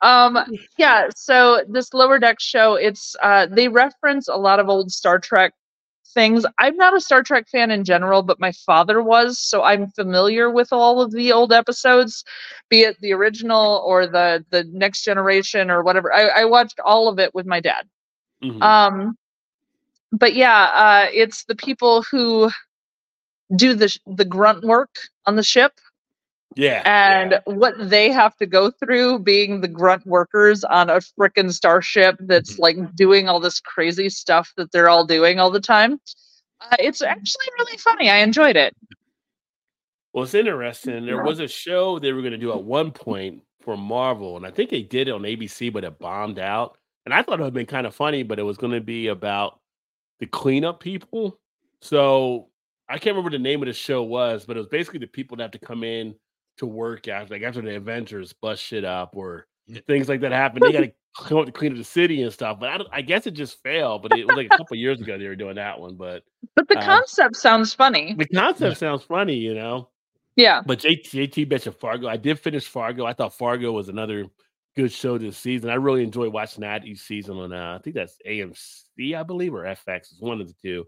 um, 0.00 0.38
yeah. 0.78 1.08
So 1.14 1.62
this 1.68 1.92
lower 1.94 2.18
deck 2.18 2.40
show, 2.40 2.74
it's 2.74 3.14
uh, 3.22 3.46
they 3.50 3.68
reference 3.68 4.28
a 4.28 4.36
lot 4.36 4.60
of 4.60 4.68
old 4.68 4.90
Star 4.90 5.18
Trek 5.18 5.52
things. 6.12 6.44
I'm 6.58 6.76
not 6.76 6.96
a 6.96 7.00
Star 7.00 7.22
Trek 7.22 7.48
fan 7.48 7.70
in 7.70 7.84
general, 7.84 8.22
but 8.22 8.40
my 8.40 8.52
father 8.52 9.02
was, 9.02 9.38
so 9.38 9.62
I'm 9.62 9.88
familiar 9.90 10.50
with 10.50 10.72
all 10.72 11.00
of 11.00 11.12
the 11.12 11.32
old 11.32 11.52
episodes, 11.52 12.24
be 12.68 12.82
it 12.82 12.98
the 13.00 13.12
original 13.12 13.82
or 13.86 14.06
the 14.06 14.44
the 14.50 14.64
Next 14.72 15.04
Generation 15.04 15.70
or 15.70 15.82
whatever. 15.82 16.12
I, 16.12 16.42
I 16.42 16.44
watched 16.44 16.80
all 16.84 17.08
of 17.08 17.18
it 17.18 17.34
with 17.34 17.46
my 17.46 17.60
dad. 17.60 17.88
Mhm. 18.42 18.62
Um, 18.62 19.18
but 20.12 20.34
yeah, 20.34 20.64
uh, 20.64 21.10
it's 21.12 21.44
the 21.44 21.54
people 21.56 22.02
who 22.02 22.50
do 23.54 23.74
the 23.74 23.96
the 24.06 24.24
grunt 24.24 24.64
work 24.64 24.90
on 25.26 25.36
the 25.36 25.42
ship 25.42 25.72
yeah, 26.56 26.82
and 26.84 27.40
what 27.44 27.74
they 27.78 28.10
have 28.10 28.36
to 28.36 28.46
go 28.46 28.70
through 28.70 29.20
being 29.20 29.60
the 29.60 29.68
grunt 29.68 30.06
workers 30.06 30.64
on 30.64 30.90
a 30.90 31.00
frickin' 31.18 31.52
starship 31.52 32.16
that's 32.20 32.58
like 32.58 32.76
doing 32.94 33.28
all 33.28 33.40
this 33.40 33.60
crazy 33.60 34.08
stuff 34.08 34.52
that 34.56 34.70
they're 34.72 34.88
all 34.88 35.06
doing 35.06 35.38
all 35.38 35.50
the 35.50 35.60
time. 35.60 36.00
Uh, 36.60 36.76
it's 36.78 37.02
actually 37.02 37.46
really 37.58 37.78
funny. 37.78 38.10
I 38.10 38.18
enjoyed 38.18 38.56
it. 38.56 38.76
Well, 40.12 40.24
it's 40.24 40.34
interesting. 40.34 41.06
There 41.06 41.22
was 41.22 41.40
a 41.40 41.48
show 41.48 41.98
they 41.98 42.12
were 42.12 42.20
going 42.20 42.32
to 42.32 42.38
do 42.38 42.52
at 42.52 42.62
one 42.62 42.90
point 42.90 43.42
for 43.62 43.76
Marvel, 43.76 44.36
and 44.36 44.44
I 44.44 44.50
think 44.50 44.68
they 44.68 44.82
did 44.82 45.08
it 45.08 45.12
on 45.12 45.22
ABC, 45.22 45.72
but 45.72 45.84
it 45.84 45.98
bombed 45.98 46.38
out. 46.38 46.76
And 47.04 47.12
I 47.14 47.22
thought 47.22 47.34
it 47.34 47.42
would 47.42 47.46
have 47.46 47.54
been 47.54 47.66
kind 47.66 47.86
of 47.86 47.94
funny, 47.94 48.22
but 48.22 48.38
it 48.38 48.42
was 48.44 48.56
going 48.58 48.72
to 48.72 48.80
be 48.80 49.08
about 49.08 49.58
the 50.20 50.26
cleanup 50.26 50.80
people. 50.80 51.38
So 51.80 52.48
I 52.88 52.98
can't 52.98 53.16
remember 53.16 53.30
the 53.36 53.42
name 53.42 53.62
of 53.62 53.66
the 53.66 53.72
show 53.72 54.02
was, 54.02 54.44
but 54.46 54.56
it 54.56 54.60
was 54.60 54.68
basically 54.68 55.00
the 55.00 55.06
people 55.08 55.36
that 55.36 55.42
have 55.44 55.50
to 55.52 55.58
come 55.58 55.82
in 55.84 56.14
to 56.58 56.66
work 56.66 57.08
after, 57.08 57.34
like 57.34 57.42
after 57.42 57.60
the 57.62 57.76
Avengers 57.76 58.32
bust 58.32 58.62
shit 58.62 58.84
up 58.84 59.16
or 59.16 59.46
things 59.88 60.08
like 60.08 60.20
that 60.20 60.32
happen. 60.32 60.60
They 60.62 60.70
got 60.72 60.80
to 60.80 60.92
come 61.18 61.38
up 61.38 61.46
to 61.46 61.52
clean 61.52 61.72
up 61.72 61.78
the 61.78 61.84
city 61.84 62.22
and 62.22 62.32
stuff. 62.32 62.60
But 62.60 62.68
I, 62.68 62.78
don't- 62.78 62.88
I 62.92 63.02
guess 63.02 63.26
it 63.26 63.32
just 63.32 63.60
failed. 63.62 64.02
But 64.02 64.16
it 64.16 64.26
was 64.26 64.36
like 64.36 64.46
a 64.52 64.56
couple 64.56 64.76
years 64.76 65.00
ago 65.00 65.18
they 65.18 65.26
were 65.26 65.34
doing 65.36 65.56
that 65.56 65.80
one. 65.80 65.96
But 65.96 66.22
But 66.54 66.68
the 66.68 66.78
Uh, 66.78 66.84
concept 66.84 67.36
sounds 67.36 67.74
funny. 67.74 68.14
the 68.14 68.26
concept 68.28 68.78
sounds 68.78 69.02
funny, 69.02 69.34
you 69.36 69.54
know. 69.54 69.88
Yeah. 70.36 70.62
But 70.64 70.78
JT, 70.80 71.10
JT 71.10 71.48
betcha 71.48 71.72
Fargo. 71.72 72.06
I 72.06 72.16
did 72.16 72.38
finish 72.38 72.66
Fargo. 72.66 73.04
I 73.06 73.12
thought 73.12 73.34
Fargo 73.36 73.72
was 73.72 73.88
another 73.88 74.26
good 74.76 74.92
show 74.92 75.18
this 75.18 75.36
season. 75.38 75.70
I 75.70 75.74
really 75.74 76.02
enjoy 76.02 76.28
watching 76.30 76.62
that 76.62 76.84
each 76.86 77.00
season 77.00 77.36
on 77.38 77.52
uh, 77.52 77.76
I 77.78 77.82
think 77.82 77.94
that's 77.96 78.16
AMC, 78.26 79.14
I 79.16 79.22
believe, 79.22 79.54
or 79.54 79.64
FX. 79.64 80.12
is 80.12 80.20
one 80.20 80.40
of 80.40 80.48
the 80.48 80.54
two. 80.62 80.86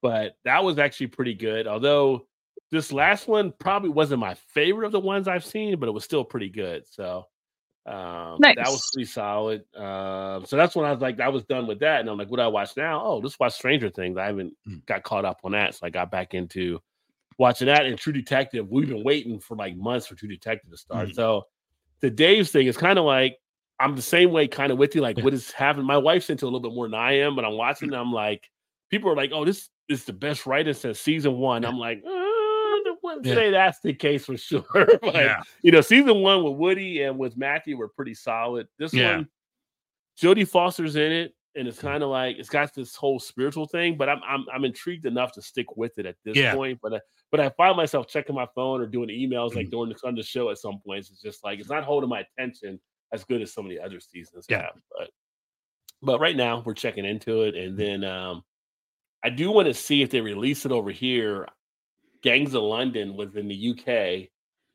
But 0.00 0.36
that 0.44 0.62
was 0.64 0.78
actually 0.78 1.08
pretty 1.08 1.34
good. 1.34 1.66
Although 1.66 2.26
this 2.70 2.92
last 2.92 3.26
one 3.28 3.52
probably 3.58 3.90
wasn't 3.90 4.20
my 4.20 4.34
favorite 4.34 4.86
of 4.86 4.92
the 4.92 5.00
ones 5.00 5.26
I've 5.28 5.44
seen, 5.44 5.78
but 5.80 5.88
it 5.88 5.92
was 5.92 6.04
still 6.04 6.24
pretty 6.24 6.48
good. 6.48 6.84
So 6.88 7.24
um, 7.86 8.38
that 8.42 8.56
was 8.58 8.66
Nice. 8.74 8.90
pretty 8.92 9.06
solid. 9.06 9.64
Um, 9.74 10.44
so 10.44 10.56
that's 10.56 10.76
when 10.76 10.84
I 10.84 10.92
was 10.92 11.00
like, 11.00 11.20
I 11.20 11.28
was 11.30 11.44
done 11.44 11.66
with 11.66 11.80
that, 11.80 12.00
and 12.00 12.08
I'm 12.10 12.18
like, 12.18 12.28
what 12.30 12.36
do 12.36 12.42
I 12.42 12.48
watch 12.48 12.76
now? 12.76 13.02
Oh, 13.02 13.18
let's 13.18 13.38
watch 13.40 13.54
Stranger 13.54 13.88
Things. 13.90 14.18
I 14.18 14.26
haven't 14.26 14.54
got 14.86 15.02
caught 15.04 15.24
up 15.24 15.40
on 15.44 15.52
that, 15.52 15.74
so 15.74 15.86
I 15.86 15.90
got 15.90 16.10
back 16.10 16.34
into 16.34 16.80
watching 17.38 17.66
that 17.66 17.86
and 17.86 17.98
True 17.98 18.12
Detective. 18.12 18.68
We've 18.68 18.88
been 18.88 19.04
waiting 19.04 19.40
for 19.40 19.56
like 19.56 19.76
months 19.76 20.06
for 20.06 20.14
True 20.16 20.28
Detective 20.28 20.70
to 20.70 20.76
start. 20.76 21.14
So 21.14 21.46
the 22.00 22.10
Dave's 22.10 22.50
thing 22.50 22.66
is 22.66 22.76
kind 22.76 22.98
of 22.98 23.04
like 23.04 23.36
I'm 23.80 23.94
the 23.94 24.02
same 24.02 24.32
way, 24.32 24.48
kind 24.48 24.72
of 24.72 24.78
with 24.78 24.94
you. 24.96 25.00
Like, 25.00 25.18
what 25.18 25.32
is 25.32 25.52
happening? 25.52 25.86
My 25.86 25.98
wife's 25.98 26.30
into 26.30 26.44
a 26.44 26.48
little 26.48 26.60
bit 26.60 26.72
more 26.74 26.86
than 26.86 26.94
I 26.98 27.18
am, 27.20 27.36
but 27.36 27.44
I'm 27.44 27.56
watching. 27.56 27.92
I'm 27.94 28.12
like, 28.12 28.48
people 28.90 29.08
are 29.10 29.14
like, 29.16 29.30
"Oh, 29.32 29.44
this 29.44 29.68
is 29.88 30.04
the 30.04 30.12
best 30.12 30.46
writing 30.46 30.74
since 30.74 30.98
season 30.98 31.34
one." 31.38 31.64
I'm 31.64 31.78
like, 31.78 32.02
uh, 32.04 32.10
I 32.10 32.94
wouldn't 33.02 33.26
Yeah. 33.26 33.34
say 33.34 33.50
that's 33.52 33.78
the 33.80 33.94
case 33.94 34.24
for 34.26 34.36
sure. 34.36 34.64
but 35.00 35.14
Yeah. 35.14 35.42
you 35.62 35.70
know, 35.70 35.80
season 35.80 36.22
one 36.22 36.42
with 36.42 36.54
Woody 36.54 37.02
and 37.02 37.18
with 37.18 37.36
Matthew 37.36 37.76
were 37.76 37.88
pretty 37.88 38.14
solid. 38.14 38.66
This 38.78 38.92
Yeah. 38.92 39.16
one, 39.18 39.28
Jodie 40.20 40.48
Foster's 40.48 40.96
in 40.96 41.12
it, 41.12 41.34
and 41.56 41.66
it's 41.66 41.78
kind 41.80 42.02
of 42.02 42.10
like 42.10 42.36
it's 42.38 42.48
got 42.48 42.74
this 42.74 42.94
whole 42.94 43.18
spiritual 43.18 43.66
thing. 43.66 43.96
But 43.96 44.08
I'm 44.08 44.20
I'm 44.26 44.44
I'm 44.52 44.64
intrigued 44.64 45.06
enough 45.06 45.32
to 45.32 45.42
stick 45.42 45.76
with 45.76 45.98
it 45.98 46.06
at 46.06 46.16
this 46.24 46.36
Yeah. 46.36 46.54
point. 46.54 46.78
But 46.82 46.94
I, 46.94 47.00
but 47.30 47.40
I 47.40 47.50
find 47.50 47.76
myself 47.76 48.06
checking 48.08 48.34
my 48.34 48.46
phone 48.54 48.80
or 48.80 48.86
doing 48.86 49.08
emails 49.08 49.54
like 49.54 49.66
mm-hmm. 49.66 49.70
during 49.70 49.88
the, 49.90 50.06
on 50.06 50.14
the 50.14 50.22
show 50.22 50.50
at 50.50 50.58
some 50.58 50.80
points. 50.84 51.10
It's 51.10 51.20
just 51.20 51.44
like 51.44 51.58
it's 51.58 51.70
not 51.70 51.84
holding 51.84 52.10
my 52.10 52.20
attention 52.20 52.78
as 53.12 53.24
good 53.24 53.42
as 53.42 53.52
some 53.52 53.64
of 53.64 53.70
the 53.70 53.80
other 53.80 54.00
seasons 54.00 54.46
Yeah. 54.48 54.62
have. 54.62 54.74
But 54.96 55.10
but 56.02 56.20
right 56.20 56.36
now 56.36 56.62
we're 56.64 56.74
checking 56.74 57.04
into 57.04 57.42
it, 57.42 57.54
and 57.54 57.76
mm-hmm. 57.76 58.02
then 58.02 58.04
um 58.04 58.44
I 59.24 59.30
do 59.30 59.50
want 59.50 59.66
to 59.66 59.74
see 59.74 60.02
if 60.02 60.10
they 60.10 60.20
release 60.20 60.64
it 60.64 60.72
over 60.72 60.90
here. 60.90 61.48
Gangs 62.22 62.54
of 62.54 62.62
London 62.62 63.16
was 63.16 63.34
in 63.36 63.48
the 63.48 63.70
UK. 63.70 64.28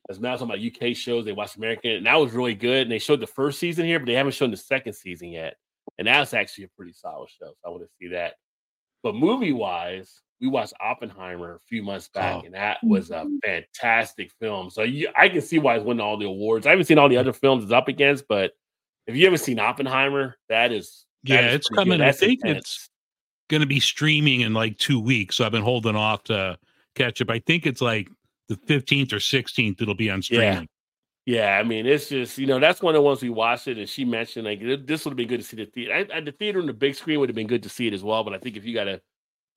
As 0.10 0.19
now 0.19 0.35
talking 0.35 0.53
about 0.53 0.60
UK 0.60 0.98
shows, 0.98 1.24
they 1.24 1.32
watched 1.32 1.56
American, 1.56 1.92
and 1.92 2.06
that 2.06 2.16
was 2.16 2.34
really 2.34 2.56
good. 2.56 2.84
And 2.84 2.92
they 2.92 3.00
showed 3.00 3.22
the 3.22 3.27
first 3.27 3.58
season 3.58 3.85
here, 3.85 4.00
but 4.00 4.06
they 4.06 4.16
haven't 4.16 4.34
shown 4.34 4.52
the 4.52 4.58
second 4.58 4.93
season 4.93 5.30
yet. 5.30 5.56
And 5.97 6.07
that's 6.07 6.33
actually 6.33 6.65
a 6.65 6.69
pretty 6.77 6.93
solid 6.93 7.30
show. 7.30 7.47
So 7.47 7.55
I 7.65 7.69
want 7.69 7.83
to 7.83 7.89
see 7.99 8.07
that. 8.09 8.33
But 9.03 9.15
movie 9.15 9.51
wise, 9.51 10.22
we 10.41 10.47
watched 10.47 10.73
Oppenheimer 10.80 11.55
a 11.55 11.59
few 11.59 11.83
months 11.83 12.09
back, 12.13 12.41
Oh. 12.41 12.45
and 12.45 12.53
that 12.53 12.80
was 12.83 13.11
a 13.11 13.17
mm-hmm. 13.17 13.38
fantastic 13.43 14.31
film. 14.39 14.69
So 14.69 14.83
you, 14.83 15.09
I 15.15 15.30
can 15.30 15.41
see 15.41 15.59
why 15.59 15.75
it's 15.75 15.85
winning 15.85 16.01
all 16.01 16.17
the 16.17 16.25
awards. 16.25 16.65
I 16.65 16.72
haven't 16.72 16.85
seen 16.85 16.97
all 16.97 17.09
the 17.09 17.15
mm. 17.15 17.19
other 17.19 17.33
films 17.33 17.63
it's 17.63 17.73
up 17.73 17.88
against, 17.88 18.27
but 18.27 18.51
if 19.07 19.15
you 19.15 19.25
haven't 19.25 19.39
seen 19.39 19.59
Oppenheimer, 19.59 20.38
that 20.49 20.72
is 20.72 21.05
that 21.23 21.33
Yeah, 21.33 21.49
is 21.49 21.55
it's 21.55 21.69
coming. 21.69 22.01
I 22.01 22.11
think 22.11 22.41
intense. 22.43 22.57
it's 22.57 22.89
going 23.49 23.61
to 23.61 23.67
be 23.67 23.80
streaming 23.80 24.41
in 24.41 24.53
like 24.53 24.77
two 24.77 24.99
weeks. 24.99 25.38
So 25.38 25.45
I've 25.45 25.51
been 25.51 25.63
holding 25.63 25.95
off 25.95 26.23
to 26.25 26.57
catch 26.95 27.22
up. 27.22 27.30
I 27.30 27.39
think 27.39 27.65
it's 27.65 27.81
like 27.81 28.09
the 28.49 28.55
15th 28.55 29.13
or 29.13 29.17
16th. 29.17 29.81
It'll 29.81 29.95
be 29.95 30.09
on 30.09 30.22
streaming. 30.22 30.45
Yeah, 30.45 30.65
I 31.26 31.64
mean, 31.64 31.85
it's 31.85 32.10
just 32.10 32.38
you 32.38 32.48
know 32.48 32.60
that's 32.60 32.82
one 32.82 32.95
of 32.95 33.00
the 33.00 33.03
ones 33.03 33.22
we 33.22 33.30
watched 33.30 33.68
it, 33.68 33.77
and 33.77 33.88
she 33.88 34.03
mentioned 34.03 34.45
like 34.45 34.60
this 34.85 35.06
would 35.06 35.11
have 35.11 35.18
been 35.18 35.30
good 35.30 35.40
to 35.40 35.45
see 35.45 35.56
the 35.56 35.66
theater. 35.66 35.93
I, 35.93 36.18
I, 36.18 36.22
the 36.22 36.34
theater 36.34 36.60
and 36.60 36.68
the 36.68 36.74
big 36.74 36.95
screen 36.95 37.19
would 37.19 37.30
have 37.30 37.35
been 37.35 37.48
good 37.48 37.64
to 37.64 37.69
see 37.69 37.88
it 37.88 37.93
as 37.93 38.03
well. 38.03 38.24
But 38.24 38.34
I 38.34 38.40
think 38.40 38.58
if 38.58 38.66
you 38.66 38.74
got 38.74 38.90
a 38.90 39.02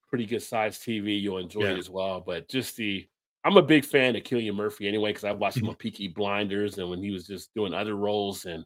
pretty 0.08 0.26
good 0.26 0.42
sized 0.42 0.82
TV, 0.82 1.20
you'll 1.20 1.38
enjoy 1.38 1.62
Yeah. 1.62 1.72
it 1.72 1.78
as 1.78 1.90
well. 1.90 2.20
But 2.20 2.48
just 2.48 2.76
the, 2.76 3.08
I'm 3.44 3.56
a 3.56 3.62
big 3.62 3.84
fan 3.84 4.14
of 4.14 4.22
Cillian 4.22 4.54
Murphy 4.54 4.86
anyway 4.86 5.10
because 5.10 5.24
I 5.24 5.32
watched 5.32 5.56
him 5.56 5.64
mm-hmm. 5.64 5.70
on 5.70 5.76
Peaky 5.76 6.08
Blinders 6.08 6.78
and 6.78 6.88
when 6.88 7.02
he 7.02 7.10
was 7.10 7.26
just 7.26 7.52
doing 7.54 7.74
other 7.74 7.96
roles, 7.96 8.44
and 8.44 8.64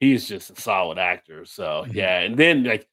he's 0.00 0.26
just 0.26 0.50
a 0.50 0.60
solid 0.60 0.98
actor. 0.98 1.44
So 1.44 1.84
mm-hmm. 1.84 1.96
yeah, 1.96 2.20
and 2.20 2.36
then 2.36 2.64
like. 2.64 2.88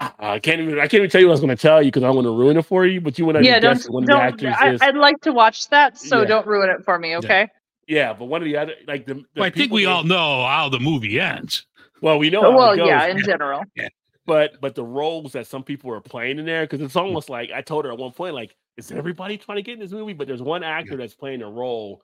I 0.00 0.38
can't 0.38 0.60
even. 0.60 0.78
I 0.78 0.82
can't 0.82 1.00
even 1.00 1.10
tell 1.10 1.20
you 1.20 1.26
what 1.26 1.32
I 1.32 1.34
was 1.34 1.40
going 1.40 1.56
to 1.56 1.60
tell 1.60 1.82
you 1.82 1.90
because 1.90 2.04
I 2.04 2.10
want 2.10 2.24
to 2.24 2.30
ruin 2.30 2.56
it 2.56 2.62
for 2.64 2.86
you. 2.86 3.00
But 3.00 3.18
you 3.18 3.24
want 3.26 3.38
to 3.38 3.44
yeah, 3.44 3.58
guess 3.58 3.82
don't, 3.82 3.94
one 3.94 4.02
of 4.04 4.06
the 4.06 4.12
don't 4.12 4.22
actors 4.22 4.54
I, 4.56 4.70
is. 4.70 4.80
I'd 4.80 4.94
like 4.94 5.20
to 5.22 5.32
watch 5.32 5.68
that, 5.70 5.98
so 5.98 6.20
Yeah. 6.20 6.28
don't 6.28 6.46
ruin 6.46 6.70
it 6.70 6.84
for 6.84 7.00
me, 7.00 7.16
okay? 7.16 7.48
Yeah, 7.88 8.12
but 8.12 8.26
one 8.26 8.42
of 8.42 8.46
the 8.46 8.56
other 8.56 8.74
like 8.86 9.06
the. 9.06 9.14
the 9.14 9.24
Well, 9.36 9.44
I 9.44 9.50
think 9.50 9.72
we 9.72 9.84
they- 9.84 9.90
all 9.90 10.04
know 10.04 10.44
how 10.46 10.68
the 10.68 10.78
movie 10.78 11.18
ends. 11.18 11.66
Well, 12.00 12.18
we 12.18 12.30
know. 12.30 12.42
how 12.42 12.50
it 12.50 12.54
well, 12.54 12.76
goes. 12.76 12.86
yeah, 12.86 13.06
in 13.06 13.18
general. 13.24 13.64
but 14.28 14.60
but 14.60 14.76
the 14.76 14.84
roles 14.84 15.32
that 15.32 15.46
some 15.48 15.64
people 15.64 15.92
are 15.92 16.00
playing 16.00 16.38
in 16.38 16.44
there 16.44 16.64
because 16.64 16.80
it's 16.80 16.94
mm. 16.94 17.00
almost 17.00 17.28
like 17.30 17.50
I 17.52 17.62
told 17.62 17.86
her 17.86 17.90
at 17.90 17.98
one 17.98 18.12
point 18.12 18.34
like 18.34 18.54
is 18.76 18.92
everybody 18.92 19.38
trying 19.38 19.56
to 19.56 19.62
get 19.62 19.72
in 19.72 19.80
this 19.80 19.90
movie 19.90 20.12
but 20.12 20.28
there's 20.28 20.42
one 20.42 20.62
actor 20.62 20.96
that's 20.96 21.14
playing 21.14 21.42
a 21.42 21.50
role 21.50 22.02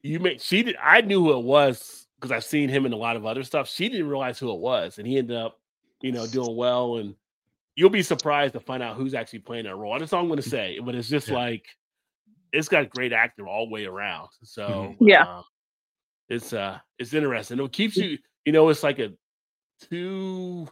you 0.00 0.18
may 0.18 0.38
she 0.38 0.62
did 0.64 0.74
I 0.82 1.02
knew 1.02 1.22
who 1.22 1.38
it 1.38 1.44
was 1.44 2.08
because 2.16 2.32
I've 2.32 2.44
seen 2.44 2.70
him 2.70 2.86
in 2.86 2.94
a 2.94 2.96
lot 2.96 3.16
of 3.16 3.26
other 3.26 3.44
stuff 3.44 3.68
she 3.68 3.88
didn't 3.90 4.08
realize 4.08 4.38
who 4.38 4.50
it 4.52 4.58
was 4.58 4.98
and 4.98 5.06
he 5.06 5.18
ended 5.18 5.36
up 5.36 5.60
you 6.00 6.12
know 6.12 6.26
doing 6.26 6.56
well 6.56 6.96
and 6.96 7.14
you'll 7.76 7.90
be 7.90 8.02
surprised 8.02 8.54
to 8.54 8.60
find 8.60 8.82
out 8.82 8.96
who's 8.96 9.14
actually 9.14 9.40
playing 9.40 9.64
that 9.64 9.76
role 9.76 9.96
that's 9.98 10.14
all 10.14 10.22
I'm 10.22 10.28
going 10.28 10.40
to 10.40 10.48
mm. 10.48 10.50
say 10.50 10.78
but 10.82 10.94
it's 10.94 11.10
just 11.10 11.28
Yeah. 11.28 11.34
like 11.34 11.66
it's 12.52 12.68
got 12.68 12.90
great 12.90 13.12
actor 13.12 13.46
all 13.46 13.66
the 13.66 13.72
way 13.72 13.86
around 13.86 14.28
so 14.42 14.94
Yeah. 15.00 15.22
uh, 15.24 15.42
it's 16.28 16.52
uh 16.52 16.78
it's 16.98 17.14
interesting 17.14 17.58
it 17.58 17.72
keeps 17.72 17.96
you 17.96 18.18
you 18.44 18.52
know 18.52 18.68
it's 18.68 18.82
like 18.82 18.98
a 18.98 19.12
two 19.80 20.68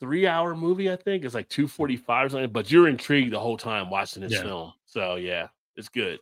three 0.00 0.26
hour 0.26 0.54
movie 0.54 0.90
i 0.90 0.96
think 0.96 1.24
it's 1.24 1.34
like 1.34 1.48
245 1.48 2.26
or 2.26 2.28
something 2.28 2.50
but 2.52 2.70
you're 2.70 2.88
intrigued 2.88 3.32
the 3.32 3.38
whole 3.38 3.56
time 3.56 3.90
watching 3.90 4.22
this 4.22 4.32
Yeah. 4.32 4.42
film 4.42 4.72
so 4.86 5.16
yeah 5.16 5.48
it's 5.78 5.88
good. 5.88 6.18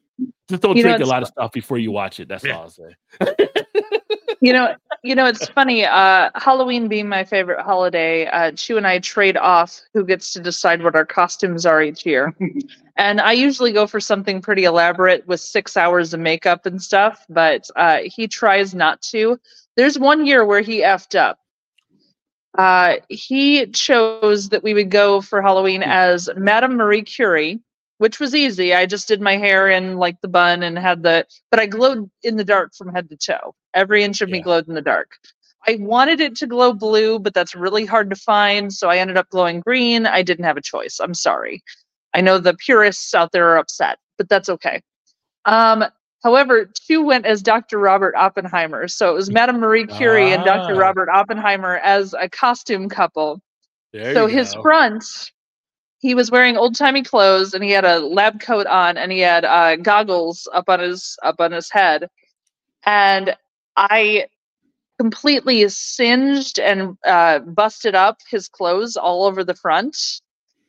Just 0.49 0.63
don't 0.63 0.77
You 0.77 0.85
know, 0.85 0.91
drink 0.91 1.03
a 1.05 1.09
lot 1.09 1.23
of 1.23 1.29
stuff 1.29 1.51
before 1.53 1.79
you 1.79 1.91
watch 1.91 2.21
it 2.21 2.29
that's 2.29 2.45
Yeah. 2.45 2.57
all 2.57 2.63
i'll 2.63 2.71
say. 2.71 2.95
You 4.43 4.53
know 4.53 4.75
you 5.03 5.15
know 5.15 5.25
it's 5.27 5.49
funny 5.49 5.85
uh 5.85 6.31
halloween 6.35 6.89
being 6.89 7.09
my 7.09 7.25
favorite 7.25 7.63
holiday 7.63 8.27
uh 8.27 8.53
Chew 8.53 8.77
and 8.77 8.87
i 8.87 8.99
trade 8.99 9.37
off 9.39 9.81
who 9.95 10.05
gets 10.05 10.33
to 10.35 10.41
decide 10.41 10.83
what 10.85 10.95
our 10.95 11.07
costumes 11.07 11.65
are 11.67 11.83
each 11.83 12.05
year. 12.07 12.35
And 12.99 13.21
i 13.21 13.33
usually 13.33 13.73
go 13.73 13.87
for 13.87 13.99
something 14.01 14.41
pretty 14.41 14.65
elaborate 14.65 15.27
with 15.27 15.41
six 15.41 15.77
hours 15.77 16.15
of 16.15 16.21
makeup 16.21 16.65
and 16.67 16.81
stuff 16.81 17.25
but 17.29 17.69
uh 17.77 18.01
he 18.05 18.29
tries 18.29 18.75
not 18.75 19.01
to. 19.13 19.39
There's 19.77 19.99
one 19.99 20.27
year 20.27 20.45
where 20.45 20.61
he 20.63 20.81
effed 20.83 21.19
up. 21.19 21.39
Uh 22.57 22.97
he 23.09 23.67
chose 23.69 24.49
that 24.51 24.63
we 24.63 24.75
would 24.75 24.91
go 24.91 25.21
for 25.23 25.41
halloween 25.43 25.83
as 25.83 26.29
madame 26.37 26.77
marie 26.77 27.03
curie 27.03 27.61
which 27.99 28.21
was 28.21 28.35
easy. 28.35 28.75
I 28.75 28.87
just 28.87 29.09
did 29.09 29.21
my 29.21 29.37
hair 29.37 29.69
in 29.69 29.97
like 29.97 30.21
the 30.21 30.29
bun 30.29 30.63
and 30.63 30.79
had 30.79 31.03
the, 31.03 31.27
but 31.51 31.61
I 31.61 31.67
glowed 31.67 32.11
in 32.23 32.37
the 32.37 32.45
dark 32.45 32.75
from 32.75 32.93
head 32.93 33.09
to 33.11 33.17
toe. 33.17 33.55
Every 33.75 34.03
inch 34.03 34.21
of 34.21 34.29
me 34.29 34.41
glowed 34.41 34.69
in 34.69 34.75
the 34.75 34.83
dark. 34.83 35.13
I 35.69 35.79
wanted 35.81 36.21
it 36.21 36.37
to 36.37 36.47
glow 36.47 36.73
blue, 36.73 37.19
but 37.19 37.35
that's 37.35 37.55
really 37.55 37.85
hard 37.85 38.11
to 38.11 38.17
find. 38.17 38.73
So 38.73 38.89
I 38.89 38.99
ended 38.99 39.17
up 39.17 39.29
glowing 39.31 39.61
green. 39.61 40.07
I 40.07 40.23
didn't 40.23 40.45
have 40.45 40.57
a 40.57 40.63
choice. 40.63 41.01
I'm 41.01 41.15
sorry. 41.15 41.63
I 42.15 42.21
know 42.21 42.39
the 42.39 42.55
purists 42.55 43.15
out 43.15 43.33
there 43.33 43.49
are 43.51 43.59
upset, 43.59 43.99
but 44.17 44.29
that's 44.29 44.49
okay. 44.49 44.81
Um, 45.45 45.85
however, 46.23 46.71
two 46.87 47.03
went 47.03 47.27
as 47.27 47.43
Dr. 47.43 47.79
Robert 47.79 48.15
Oppenheimer. 48.17 48.89
So 48.89 49.11
it 49.11 49.15
was 49.15 49.31
Madame 49.31 49.59
Marie 49.59 49.87
Curie 49.87 50.33
and 50.33 50.45
Dr. 50.45 50.75
Ah. 50.75 50.79
Robert 50.79 51.09
Oppenheimer 51.09 51.77
as 51.79 52.15
a 52.19 52.29
costume 52.29 52.89
couple. 52.89 53.41
There 53.93 54.15
so 54.15 54.27
his 54.27 54.55
front, 54.55 55.05
he 56.07 56.15
was 56.15 56.31
wearing 56.31 56.57
old 56.57 56.77
timey 56.77 57.03
clothes 57.03 57.53
and 57.53 57.65
he 57.65 57.73
had 57.73 57.85
a 57.85 57.99
lab 57.99 58.39
coat 58.39 58.69
on 58.69 58.97
and 58.97 59.11
he 59.11 59.19
had 59.19 59.45
uh, 59.45 59.75
goggles 59.75 60.47
up 60.55 60.69
on 60.69 60.79
his 60.79 61.19
up 61.25 61.41
on 61.41 61.51
his 61.51 61.69
head, 61.69 62.09
and 62.85 63.37
I 63.77 64.27
completely 65.01 65.69
singed 65.69 66.61
and 66.61 66.97
uh, 67.05 67.41
busted 67.41 67.97
up 67.97 68.19
his 68.31 68.49
clothes 68.49 68.97
all 68.97 69.25
over 69.25 69.43
the 69.43 69.57
front, 69.57 70.21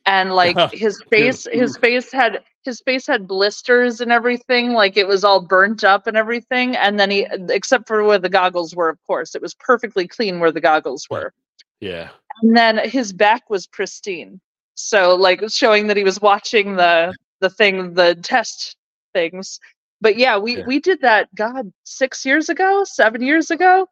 and 0.08 0.34
like 0.34 0.58
his 0.74 1.04
face, 1.12 1.48
his 1.52 1.78
face 1.78 2.12
had 2.12 2.42
his 2.64 2.82
face 2.82 3.06
had 3.06 3.28
blisters 3.28 4.02
and 4.02 4.12
everything, 4.12 4.74
like 4.74 4.98
it 4.98 5.08
was 5.08 5.24
all 5.24 5.40
burnt 5.40 5.84
up 5.84 6.08
and 6.08 6.18
everything. 6.18 6.76
And 6.76 7.00
then 7.00 7.12
he, 7.12 7.28
except 7.50 7.88
for 7.88 8.04
where 8.04 8.18
the 8.18 8.28
goggles 8.28 8.76
were, 8.76 8.90
of 8.90 8.98
course, 9.06 9.36
it 9.36 9.42
was 9.44 9.54
perfectly 9.54 10.08
clean 10.08 10.40
where 10.40 10.52
the 10.52 10.62
goggles 10.62 11.08
were. 11.12 11.32
Yeah. 11.80 12.10
and 12.42 12.58
then 12.58 12.80
his 12.90 13.14
back 13.14 13.52
was 13.52 13.68
pristine 13.68 14.42
so 14.78 15.16
like 15.16 15.44
showing 15.50 15.88
that 15.88 15.98
he 15.98 16.04
was 16.04 16.22
watching 16.22 16.76
the 16.76 17.14
the 17.42 17.50
thing 17.50 17.94
the 17.96 18.16
test 18.16 18.76
things. 19.14 19.60
But 20.02 20.18
yeah 20.18 20.38
we 20.38 20.58
Yeah. 20.60 20.66
we 20.68 20.80
did 20.80 21.02
that 21.02 21.34
god 21.36 21.72
six 21.84 22.26
years 22.26 22.48
ago? 22.50 22.84
Seven 22.86 23.22
years 23.22 23.50
ago? 23.52 23.88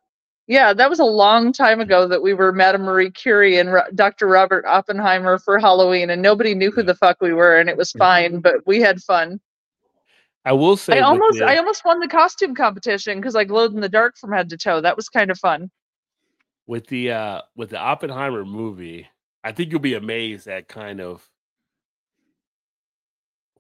Yeah 0.48 0.74
that 0.74 0.90
was 0.92 1.00
a 1.00 1.04
long 1.06 1.52
time 1.52 1.80
ago 1.82 2.08
that 2.08 2.22
we 2.22 2.36
were 2.36 2.52
madame 2.52 2.84
marie 2.84 3.10
curie 3.10 3.58
and 3.58 3.74
Ro- 3.74 3.90
dr 3.96 4.26
robert 4.28 4.64
oppenheimer 4.68 5.40
for 5.40 5.58
halloween 5.58 6.12
and 6.12 6.22
nobody 6.22 6.54
knew 6.54 6.70
who 6.70 6.84
the 6.84 6.94
fuck 6.94 7.18
we 7.20 7.34
were 7.34 7.58
and 7.58 7.68
it 7.68 7.78
was 7.78 7.92
fine 7.94 8.40
but 8.42 8.58
we 8.68 8.80
had 8.80 9.02
fun. 9.02 9.40
I 10.48 10.52
will 10.54 10.78
say 10.78 11.00
i 11.00 11.02
almost 11.02 11.40
the- 11.40 11.46
i 11.46 11.58
almost 11.58 11.84
won 11.84 12.00
the 12.00 12.08
costume 12.08 12.54
competition 12.54 13.20
because 13.20 13.36
i 13.36 13.44
glowed 13.44 13.74
in 13.74 13.82
the 13.82 13.90
dark 13.90 14.18
from 14.18 14.32
head 14.32 14.50
to 14.50 14.58
toe. 14.58 14.82
That 14.82 14.96
was 14.96 15.10
kind 15.10 15.32
of 15.32 15.40
fun. 15.40 15.72
With 16.68 16.86
the 16.88 17.12
uh 17.12 17.42
with 17.56 17.72
the 17.72 17.80
Oppenheimer 17.80 18.46
movie, 18.46 19.08
I 19.46 19.52
think 19.52 19.72
you'll 19.72 19.80
be 19.80 19.94
amazed 19.94 20.48
at 20.48 20.68
kind 20.68 21.00
of 21.00 21.24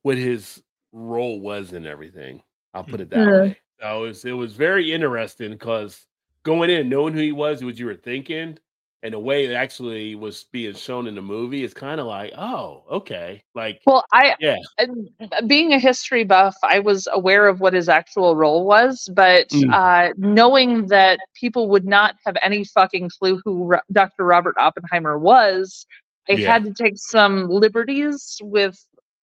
what 0.01 0.17
his 0.17 0.63
role 0.91 1.39
was 1.39 1.73
in 1.73 1.85
everything. 1.85 2.41
I'll 2.73 2.83
put 2.83 3.01
it 3.01 3.11
that 3.11 3.27
Yeah. 3.27 3.41
way. 3.41 3.57
So 3.79 4.03
it 4.03 4.07
was 4.07 4.25
it 4.25 4.31
was 4.31 4.53
very 4.55 4.91
interesting 4.91 5.51
because 5.51 6.07
going 6.41 6.71
in 6.71 6.89
knowing 6.89 7.13
who 7.13 7.19
he 7.19 7.31
was, 7.31 7.63
what 7.63 7.77
you 7.77 7.85
were 7.85 7.95
thinking, 7.95 8.57
and 9.05 9.13
the 9.13 9.19
way 9.19 9.45
it 9.45 9.53
actually 9.53 10.15
was 10.15 10.45
being 10.51 10.73
shown 10.73 11.05
in 11.07 11.13
the 11.13 11.21
movie 11.21 11.63
is 11.63 11.73
kind 11.75 11.99
of 12.01 12.07
like, 12.07 12.33
oh, 12.37 12.83
okay, 12.91 13.43
like 13.53 13.81
Well, 13.85 14.03
I 14.11 14.35
yeah, 14.39 14.57
and 14.79 15.09
being 15.47 15.73
a 15.73 15.79
history 15.79 16.23
buff, 16.23 16.55
I 16.63 16.79
was 16.79 17.07
aware 17.13 17.47
of 17.47 17.59
what 17.59 17.73
his 17.73 17.87
actual 17.87 18.35
role 18.35 18.65
was, 18.65 19.07
but 19.13 19.47
Mm. 19.49 19.71
uh, 19.71 20.13
knowing 20.17 20.87
that 20.87 21.19
people 21.39 21.69
would 21.69 21.85
not 21.85 22.15
have 22.25 22.35
any 22.41 22.63
fucking 22.65 23.11
clue 23.19 23.39
who 23.45 23.65
Ro- 23.65 23.79
Dr. 23.91 24.25
Robert 24.25 24.55
Oppenheimer 24.57 25.19
was, 25.19 25.85
I 26.27 26.33
Yeah. 26.33 26.53
had 26.53 26.63
to 26.65 26.73
take 26.73 26.97
some 26.97 27.47
liberties 27.47 28.37
with 28.41 28.75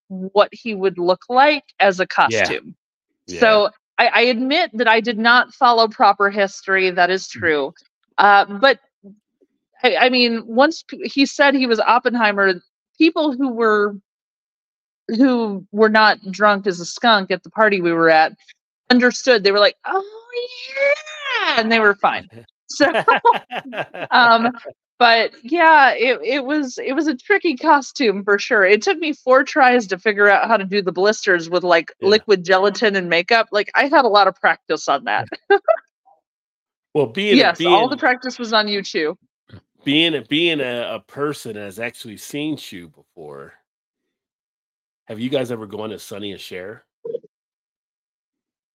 what 0.09 0.49
he 0.52 0.75
would 0.75 0.99
look 0.99 1.23
like 1.28 1.65
as 1.81 1.99
a 1.99 2.07
costume. 2.07 2.77
Yeah. 3.27 3.41
So 3.41 3.70
I, 3.99 4.07
I 4.07 4.20
admit 4.23 4.70
that 4.75 4.86
I 4.86 5.01
did 5.01 5.19
not 5.19 5.52
follow 5.55 5.89
proper 5.89 6.31
history. 6.31 6.91
That 6.91 7.11
is 7.11 7.27
Mm. 7.27 7.41
true. 7.41 7.75
Uh, 8.19 8.44
but 8.44 8.78
I, 9.83 9.97
I 9.97 10.09
mean, 10.09 10.44
once 10.47 10.85
he 11.05 11.27
said 11.27 11.55
he 11.55 11.67
was 11.67 11.81
Oppenheimer, 11.81 12.55
people 12.99 13.33
who 13.33 13.49
were 13.49 13.97
who 15.09 15.67
were 15.73 15.89
not 15.89 16.19
drunk 16.31 16.67
as 16.67 16.81
a 16.81 16.86
skunk 16.86 17.31
at 17.31 17.43
the 17.43 17.51
party 17.51 17.81
we 17.81 17.93
were 17.93 18.11
at 18.11 18.35
understood. 18.91 19.43
They 19.44 19.52
were 19.52 19.59
like, 19.59 19.77
"Oh 19.85 20.05
yeah," 20.77 21.61
and 21.61 21.70
they 21.70 21.81
were 21.81 21.94
fine. 21.94 22.28
So, 22.75 22.91
um, 24.11 24.51
but 24.99 25.33
yeah, 25.43 25.91
it 25.91 26.19
it 26.25 26.44
was 26.47 26.78
it 26.78 26.94
was 26.94 27.07
a 27.07 27.15
tricky 27.15 27.55
costume 27.55 28.25
for 28.25 28.39
sure. 28.39 28.65
It 28.65 28.81
took 28.81 28.97
me 28.99 29.12
four 29.12 29.44
tries 29.44 29.86
to 29.89 29.99
figure 29.99 30.27
out 30.27 30.49
how 30.49 30.57
to 30.57 30.65
do 30.65 30.81
the 30.81 30.91
blisters 30.91 31.51
with 31.51 31.65
like 31.65 31.93
Yeah. 32.01 32.09
liquid 32.09 32.47
gelatin 32.47 32.97
and 32.97 33.11
makeup. 33.11 33.49
Like 33.52 33.70
I 33.75 33.89
had 33.89 34.07
a 34.07 34.09
lot 34.09 34.27
of 34.27 34.36
practice 34.36 34.89
on 34.89 35.05
that. 35.05 35.28
well, 36.94 37.09
being 37.09 37.36
yes, 37.36 37.59
being, 37.59 37.70
all 37.70 37.91
the 37.91 37.97
practice 37.99 38.39
was 38.39 38.55
on 38.55 38.69
YouTube. 38.69 39.17
Being 39.85 40.15
a 40.15 40.23
being 40.23 40.61
a, 40.61 40.94
a 40.94 41.01
person 41.01 41.55
that 41.55 41.62
has 41.62 41.78
actually 41.81 42.17
seen 42.17 42.57
Chew 42.57 42.89
before. 42.89 43.55
Have 45.07 45.19
you 45.19 45.28
guys 45.28 45.51
ever 45.51 45.67
gone 45.67 45.91
to 45.91 45.99
Sonny 45.99 46.31
and 46.33 46.41
Cher? 46.41 46.85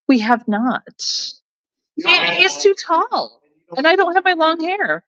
We 0.08 0.20
have 0.20 0.48
not. 0.48 0.84
He- 1.96 2.36
he's 2.36 2.58
too 2.58 2.76
tall, 2.76 3.42
and 3.76 3.88
I 3.88 3.96
don't 3.96 4.14
have 4.16 4.24
my 4.26 4.34
long 4.34 4.60
hair. 4.60 5.04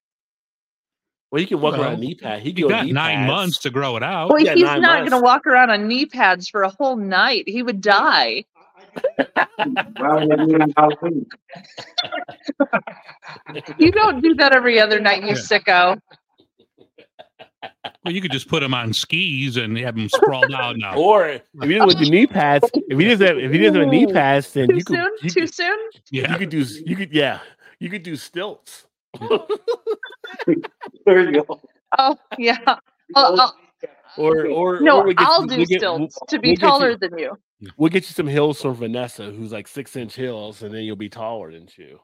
Well, 1.31 1.41
you 1.41 1.47
can 1.47 1.61
walk 1.61 1.73
Well, 1.73 1.83
around 1.83 1.99
knee 1.99 2.15
pad. 2.15 2.41
He 2.41 2.51
can 2.53 2.57
You 2.59 2.63
go 2.63 2.69
got 2.69 2.85
knee 2.85 2.91
nine 2.93 3.17
pads. 3.17 3.27
months 3.27 3.57
to 3.59 3.69
grow 3.69 3.95
it 3.97 4.03
out. 4.03 4.29
Well, 4.29 4.39
yeah, 4.39 4.55
he's 4.55 4.63
not 4.63 4.99
going 4.99 5.11
to 5.11 5.19
walk 5.19 5.45
around 5.45 5.69
on 5.69 5.87
knee 5.87 6.05
pads 6.07 6.49
for 6.49 6.63
a 6.63 6.69
whole 6.69 6.95
night. 6.95 7.43
He 7.47 7.61
would 7.61 7.81
die. 7.81 8.45
You 13.77 13.91
don't 13.91 14.21
do 14.21 14.33
that 14.35 14.53
every 14.55 14.79
other 14.79 14.99
night, 14.99 15.21
you 15.23 15.29
Yeah. 15.29 15.33
sicko. 15.35 15.99
Well, 18.05 18.13
you 18.13 18.21
could 18.21 18.31
just 18.31 18.47
put 18.47 18.63
him 18.63 18.73
on 18.73 18.93
skis 18.93 19.57
and 19.57 19.77
have 19.79 19.97
him 19.97 20.07
sprawled 20.09 20.53
out 20.53 20.77
now. 20.77 20.95
Or 20.97 21.27
if 21.27 21.41
he 21.61 21.73
doesn't 21.73 21.87
with 21.87 21.99
the 21.99 22.09
knee 22.09 22.25
pads, 22.27 22.69
if 22.73 22.97
he 22.97 23.05
doesn't 23.05 23.27
have, 23.27 23.37
if 23.37 23.51
he 23.51 23.57
doesn't 23.57 23.81
have 23.81 23.89
knee 23.89 24.07
pads, 24.07 24.53
then 24.53 24.69
Too 24.69 24.75
you 24.77 24.83
could 24.83 24.95
soon? 24.95 25.11
you 25.21 25.29
Too 25.29 25.41
could, 25.41 25.53
soon? 25.53 25.77
you 26.11 26.23
could 26.37 26.49
do 26.49 26.59
you 26.85 26.95
could 26.95 27.11
yeah 27.13 27.39
you 27.79 27.89
could 27.89 28.03
do 28.03 28.15
stilts. 28.15 28.85
There 31.05 31.31
you 31.31 31.43
go. 31.43 31.59
Oh, 31.97 32.15
yeah. 32.37 32.57
I'll, 33.15 33.41
I'll, 33.41 33.55
Or 34.17 34.45
or 34.47 34.79
no, 34.79 34.99
or 34.99 35.05
we 35.05 35.15
get 35.15 35.27
I'll 35.27 35.41
you- 35.43 35.47
do 35.49 35.57
we 35.57 35.65
get- 35.65 35.79
stilts 35.79 36.17
we'll- 36.21 36.27
to 36.27 36.39
be 36.39 36.49
we'll 36.49 36.55
get 36.55 36.61
you- 36.61 36.67
taller 36.67 36.95
than 36.97 37.17
you. 37.17 37.37
We'll 37.77 37.89
get 37.89 38.03
you 38.03 38.13
some 38.13 38.27
hills 38.27 38.61
from 38.61 38.75
Vanessa, 38.75 39.31
who's 39.31 39.51
like 39.51 39.67
six 39.67 39.95
inch 39.95 40.15
hills, 40.15 40.63
and 40.63 40.73
then 40.73 40.83
you'll 40.83 40.95
be 40.95 41.09
taller 41.09 41.51
than 41.51 41.67
you. 41.75 41.99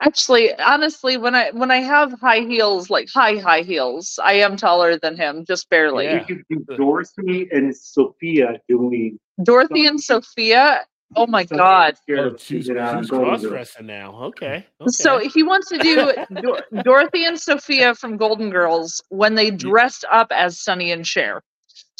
Actually, 0.00 0.54
honestly, 0.58 1.16
when 1.16 1.34
I 1.34 1.50
when 1.52 1.70
I 1.70 1.76
have 1.76 2.12
high 2.20 2.40
heels, 2.40 2.90
like 2.90 3.08
high 3.08 3.36
high 3.36 3.62
heels, 3.62 4.18
I 4.22 4.34
am 4.34 4.56
taller 4.56 4.98
than 4.98 5.16
him, 5.16 5.44
just 5.44 5.68
barely. 5.70 6.04
Yeah. 6.06 6.24
We 6.28 6.36
could 6.36 6.44
do 6.48 6.76
Dorothy 6.76 7.48
and 7.52 7.76
Sophia 7.76 8.60
doing. 8.68 9.18
Dorothy 9.42 9.86
and 9.86 10.00
Sophia. 10.00 10.84
Oh 11.14 11.26
my 11.26 11.42
something 11.42 11.58
god. 11.58 11.96
Oh, 12.10 12.36
she's, 12.38 12.68
that 12.68 12.98
she's 12.98 13.10
cross 13.10 13.42
dressing 13.42 13.86
now. 13.86 14.14
Okay. 14.24 14.66
okay. 14.80 14.90
So 14.90 15.18
he 15.18 15.42
wants 15.42 15.68
to 15.68 15.78
do 15.78 16.12
Dor- 16.40 16.82
Dorothy 16.82 17.26
and 17.26 17.38
Sophia 17.38 17.94
from 17.94 18.16
Golden 18.16 18.50
Girls 18.50 19.02
when 19.10 19.34
they 19.34 19.50
dressed 19.50 20.04
up 20.10 20.28
as 20.30 20.58
Sonny 20.58 20.90
and 20.90 21.06
Cher. 21.06 21.42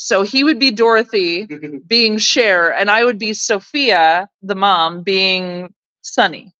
So 0.02 0.22
he 0.22 0.42
would 0.42 0.58
be 0.58 0.72
Dorothy 0.72 1.46
being 1.86 2.18
Cher, 2.18 2.74
and 2.74 2.90
I 2.90 3.04
would 3.04 3.18
be 3.20 3.32
Sophia, 3.34 4.28
the 4.42 4.56
mom, 4.56 5.02
being 5.04 5.72
Sonny. 6.02 6.52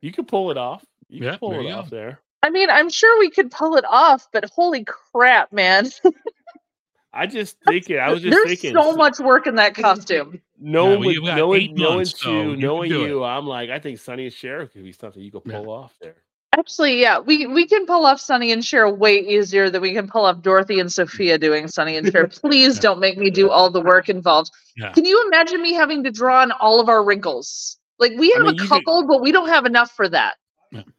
you 0.00 0.10
could 0.10 0.26
pull 0.26 0.50
it 0.50 0.56
off. 0.56 0.82
You 1.10 1.22
Yeah, 1.22 1.32
can 1.32 1.38
pull 1.38 1.60
it 1.60 1.64
you 1.64 1.68
go. 1.68 1.78
off 1.80 1.90
there. 1.90 2.20
I 2.42 2.48
mean, 2.48 2.70
I'm 2.70 2.88
sure 2.88 3.18
we 3.18 3.28
could 3.28 3.50
pull 3.50 3.76
it 3.76 3.84
off, 3.86 4.26
but 4.32 4.46
holy 4.48 4.84
crap, 4.86 5.52
man. 5.52 5.90
I 7.12 7.26
just 7.26 7.58
thinking. 7.62 7.98
I 7.98 8.08
was 8.08 8.22
just 8.22 8.38
There's 8.42 8.58
thinking. 8.58 8.82
so 8.82 8.96
much 8.96 9.18
work 9.18 9.46
in 9.46 9.56
that 9.56 9.74
costume. 9.74 10.40
Knowing, 10.58 10.92
Yeah, 10.92 10.96
well, 10.98 11.12
you've 11.12 11.24
knowing, 11.24 11.60
eight 11.62 11.76
knowing 11.76 11.96
months, 11.96 12.20
so 12.20 12.30
you, 12.30 12.50
you 12.52 12.56
knowing 12.56 12.88
do 12.90 13.00
you, 13.02 13.22
I'm 13.24 13.46
like, 13.46 13.68
I 13.68 13.80
think 13.80 13.98
Sonny 13.98 14.24
and 14.24 14.32
Sheriff 14.32 14.72
could 14.72 14.84
be 14.84 14.92
something 14.92 15.22
you 15.22 15.30
could 15.30 15.42
Yeah. 15.44 15.58
pull 15.58 15.68
off 15.68 15.92
there. 16.00 16.14
Actually, 16.58 17.00
yeah, 17.00 17.18
we, 17.18 17.46
we 17.46 17.66
can 17.66 17.86
pull 17.86 18.04
off 18.04 18.20
Sonny 18.20 18.52
and 18.52 18.62
Cher 18.64 18.88
way 18.88 19.18
easier 19.20 19.70
than 19.70 19.80
we 19.80 19.94
can 19.94 20.06
pull 20.06 20.26
off 20.26 20.42
Dorothy 20.42 20.80
and 20.80 20.92
Sophia 20.92 21.38
doing 21.38 21.66
Sonny 21.66 21.96
and 21.96 22.12
Cher. 22.12 22.26
Please 22.28 22.78
don't 22.78 23.00
make 23.00 23.16
me 23.16 23.30
do 23.30 23.48
all 23.50 23.70
the 23.70 23.80
work 23.80 24.08
involved. 24.10 24.50
Yeah. 24.76 24.92
Can 24.92 25.06
you 25.06 25.22
imagine 25.28 25.62
me 25.62 25.72
having 25.72 26.04
to 26.04 26.10
draw 26.10 26.42
on 26.42 26.52
all 26.52 26.78
of 26.78 26.88
our 26.90 27.02
wrinkles? 27.02 27.78
Like 27.98 28.12
we 28.18 28.32
I 28.34 28.36
have 28.36 28.46
mean, 28.46 28.50
a 28.50 28.52
you 28.52 28.58
could- 28.60 28.68
couple, 28.68 29.06
but 29.06 29.22
we 29.22 29.32
don't 29.32 29.48
have 29.48 29.64
enough 29.64 29.92
for 29.92 30.08
that. 30.10 30.34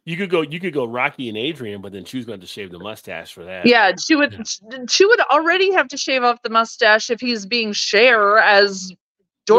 You 0.05 0.17
could 0.17 0.29
go, 0.29 0.41
you 0.41 0.59
could 0.59 0.73
go 0.73 0.85
Rocky 0.85 1.29
and 1.29 1.37
Adrian, 1.37 1.81
but 1.81 1.91
then 1.93 2.05
choose 2.05 2.25
going 2.25 2.39
to 2.41 2.45
shave 2.45 2.69
the 2.71 2.77
mustache 2.77 3.33
for 3.33 3.43
that. 3.45 3.65
Yeah, 3.65 3.91
she 3.95 4.15
would 4.15 4.45
she 4.87 5.03
would 5.05 5.19
already 5.21 5.71
have 5.73 5.87
to 5.87 5.97
shave 5.97 6.21
off 6.23 6.39
the 6.43 6.51
mustache 6.51 7.09
if 7.09 7.19
he's 7.19 7.47
being 7.47 7.73
Cher 7.73 8.37
as 8.37 8.89
Well, 8.91 8.97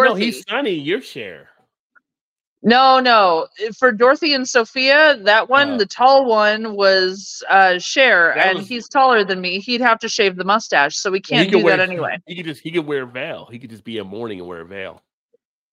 Dorothy. 0.05 0.13
no, 0.21 0.25
he's 0.27 0.45
Sonny. 0.49 0.71
You're 0.75 1.01
Cher. 1.03 1.49
No, 2.67 2.99
no. 2.99 3.47
For 3.79 3.93
Dorothy 3.93 4.33
and 4.33 4.49
Sophia, 4.49 5.19
that 5.19 5.51
one, 5.51 5.73
Oh. 5.73 5.79
the 5.79 5.85
tall 5.87 6.25
one, 6.25 6.75
was 6.75 7.43
uh 7.51 7.79
Cher, 7.79 8.37
and 8.39 8.59
was- 8.61 8.69
he's 8.69 8.89
taller 8.89 9.23
than 9.23 9.41
me. 9.43 9.61
He'd 9.61 9.83
have 9.83 9.99
to 9.99 10.09
shave 10.09 10.37
the 10.37 10.45
mustache, 10.45 10.97
so 10.97 11.11
we 11.11 11.21
can't 11.21 11.45
he 11.45 11.51
could 11.53 11.59
do 11.59 11.65
wear, 11.65 11.77
that 11.77 11.87
anyway. 11.89 12.17
He 12.27 12.35
could 12.37 12.47
just 12.47 12.63
he 12.63 12.71
could 12.73 12.87
wear 12.87 13.03
a 13.03 13.07
veil. 13.07 13.47
He 13.53 13.59
could 13.59 13.69
just 13.71 13.85
be 13.85 13.99
a 13.99 14.05
morning 14.05 14.41
and 14.41 14.49
wear 14.49 14.63
a 14.63 14.65
veil. 14.67 15.03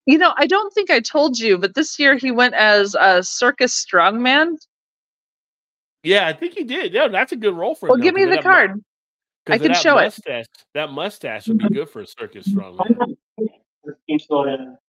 You 0.05 0.17
know, 0.17 0.33
I 0.35 0.47
don't 0.47 0.73
think 0.73 0.89
I 0.89 0.99
told 0.99 1.39
you, 1.39 1.57
but 1.57 1.75
this 1.75 1.97
year 1.97 2.17
he 2.17 2.29
went 2.31 2.55
as 2.55 2.93
a 2.99 3.23
circus 3.23 3.73
strongman. 3.85 4.57
Yeah, 6.03 6.27
I 6.27 6.33
think 6.33 6.55
he 6.55 6.63
did. 6.65 6.91
Yeah, 6.93 7.07
that's 7.07 7.31
a 7.31 7.35
good 7.37 7.53
role 7.55 7.75
for 7.75 7.85
him. 7.85 7.89
Well, 7.91 7.97
though, 7.99 8.03
give 8.03 8.15
me 8.15 8.25
the 8.25 8.41
card. 8.41 8.75
mu- 8.75 8.81
I 9.47 9.57
can 9.59 9.69
that 9.71 9.77
show 9.81 9.97
it. 9.97 10.19
That 10.73 10.91
mustache 10.91 11.47
would 11.47 11.59
be 11.59 11.69
good 11.69 11.89
for 11.89 12.01
a 12.01 12.07
circus 12.07 12.47
strongman. 12.47 13.15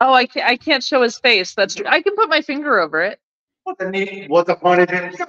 Keeps 0.00 0.08
going 0.08 0.08
in. 0.08 0.10
Oh, 0.10 0.12
I 0.14 0.26
can't. 0.26 0.46
I 0.46 0.56
can't 0.56 0.82
show 0.84 1.02
his 1.02 1.18
face. 1.18 1.54
That's 1.54 1.74
true. 1.74 1.86
I 1.88 2.02
can 2.02 2.14
put 2.16 2.28
my 2.28 2.40
finger 2.42 2.80
over 2.80 3.02
it. 3.02 3.20
What 3.64 3.78
the 3.78 3.90
need? 3.90 4.28
What 4.28 4.46
the 4.46 4.56
fun 4.56 4.80
is 4.80 4.88
it? 4.90 5.28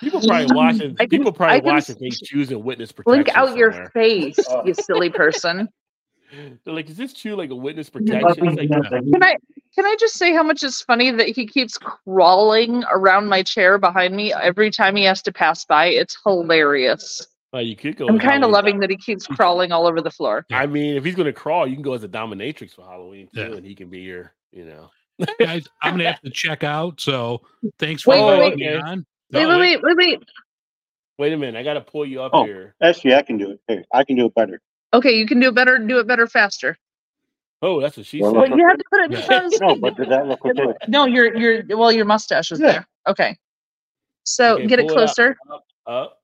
People 0.00 0.20
probably 0.26 0.54
watching. 0.54 0.96
I 0.98 1.04
can- 1.04 1.08
people 1.08 1.32
probably 1.32 1.56
I 1.56 1.60
can 1.60 1.74
watching. 1.74 1.96
They 2.00 2.10
choosing 2.10 2.62
witness 2.64 2.92
protection. 2.92 3.24
Blink 3.24 3.36
out 3.36 3.56
your 3.56 3.72
somewhere. 3.72 3.90
face, 3.90 4.38
you 4.64 4.74
silly 4.86 5.10
person. 5.10 5.68
They're 6.64 6.74
like, 6.74 6.90
is 6.90 6.96
this 6.96 7.12
true? 7.12 7.36
Like 7.36 7.50
a 7.50 7.54
witness 7.54 7.90
protection? 7.90 8.48
It's 8.48 8.56
like, 8.56 8.68
Can 9.12 9.22
I 9.22 9.36
can 9.74 9.84
I 9.86 9.96
just 10.00 10.14
say 10.14 10.32
how 10.34 10.42
much 10.42 10.62
it's 10.64 10.80
funny 10.82 11.10
that 11.12 11.28
he 11.28 11.46
keeps 11.46 11.78
crawling 11.78 12.82
around 12.90 13.28
my 13.28 13.42
chair 13.42 13.78
behind 13.78 14.16
me 14.16 14.32
every 14.32 14.70
time 14.70 14.96
he 14.96 15.04
has 15.04 15.22
to 15.22 15.32
pass 15.32 15.64
by? 15.64 15.86
It's 15.86 16.16
hilarious. 16.24 17.26
Well, 17.54 17.62
you 17.62 17.76
could 17.76 17.96
go. 17.96 18.08
I'm 18.08 18.18
kind 18.18 18.42
of 18.42 18.50
loving 18.50 18.80
that 18.80 18.90
he 18.90 18.96
keeps 18.96 19.28
crawling 19.28 19.70
all 19.70 19.86
over 19.86 20.00
the 20.00 20.10
floor. 20.10 20.44
I 20.50 20.66
mean, 20.66 20.96
if 20.96 21.04
he's 21.04 21.14
gonna 21.14 21.32
crawl, 21.32 21.68
you 21.68 21.74
can 21.76 21.84
go 21.84 21.92
as 21.92 22.02
a 22.02 22.08
dominatrix 22.08 22.74
for 22.74 22.82
Halloween 22.82 23.28
too, 23.32 23.40
Yeah. 23.40 23.56
and 23.56 23.64
he 23.64 23.76
can 23.76 23.88
be 23.88 24.00
your, 24.00 24.34
you 24.50 24.64
know. 24.64 24.90
Guys, 25.38 25.64
I'm 25.80 25.92
gonna 25.92 26.06
have 26.10 26.20
to 26.22 26.30
check 26.30 26.64
out. 26.64 27.00
So 27.00 27.42
thanks 27.78 28.02
for 28.02 28.10
Wait, 28.10 28.24
wait, 28.24 28.34
inviting 28.34 28.58
wait. 28.58 28.72
me 28.72 28.76
on. 28.76 29.06
Wait, 29.32 29.42
No, 29.44 29.48
wait, 29.50 29.80
wait, 29.80 29.82
wait, 29.84 29.96
wait. 29.96 30.22
Wait 31.16 31.32
a 31.32 31.36
minute, 31.36 31.56
I 31.56 31.62
gotta 31.62 31.80
pull 31.80 32.04
you 32.04 32.22
up 32.22 32.32
Oh. 32.34 32.44
here. 32.44 32.74
Actually, 32.82 33.14
I 33.14 33.22
can 33.22 33.38
do 33.38 33.52
it. 33.52 33.60
Hey, 33.68 33.84
I 33.94 34.02
can 34.02 34.16
do 34.16 34.26
it 34.26 34.34
better. 34.34 34.60
Okay, 34.92 35.12
you 35.12 35.24
can 35.24 35.38
do 35.38 35.50
it 35.50 35.54
better. 35.54 35.78
Do 35.78 36.00
it 36.00 36.08
better 36.08 36.26
faster. 36.26 36.76
Oh, 37.62 37.80
that's 37.80 37.96
what 37.96 38.04
she 38.06 38.20
Well, 38.20 38.32
said. 38.32 38.50
But 38.50 38.58
you 38.58 38.66
have 38.66 38.78
to 38.78 38.84
put 38.90 39.00
it 39.00 39.04
in 39.06 39.12
Yeah. 39.12 39.20
front. 39.20 39.54
No, 39.60 39.76
but 39.76 39.94
does 39.96 40.08
that 40.08 40.26
look 40.26 40.44
okay? 40.44 40.74
No, 40.88 41.06
your 41.06 41.36
your 41.36 41.78
well, 41.78 41.92
your 41.92 42.04
mustache 42.04 42.50
is 42.50 42.58
Yeah. 42.58 42.72
there. 42.72 42.88
Okay. 43.06 43.36
So 44.24 44.56
Okay, 44.56 44.66
get 44.66 44.80
it 44.80 44.88
pull 44.88 44.98
it 44.98 45.02
up. 45.04 45.14
closer. 45.14 45.36
Up, 45.86 46.18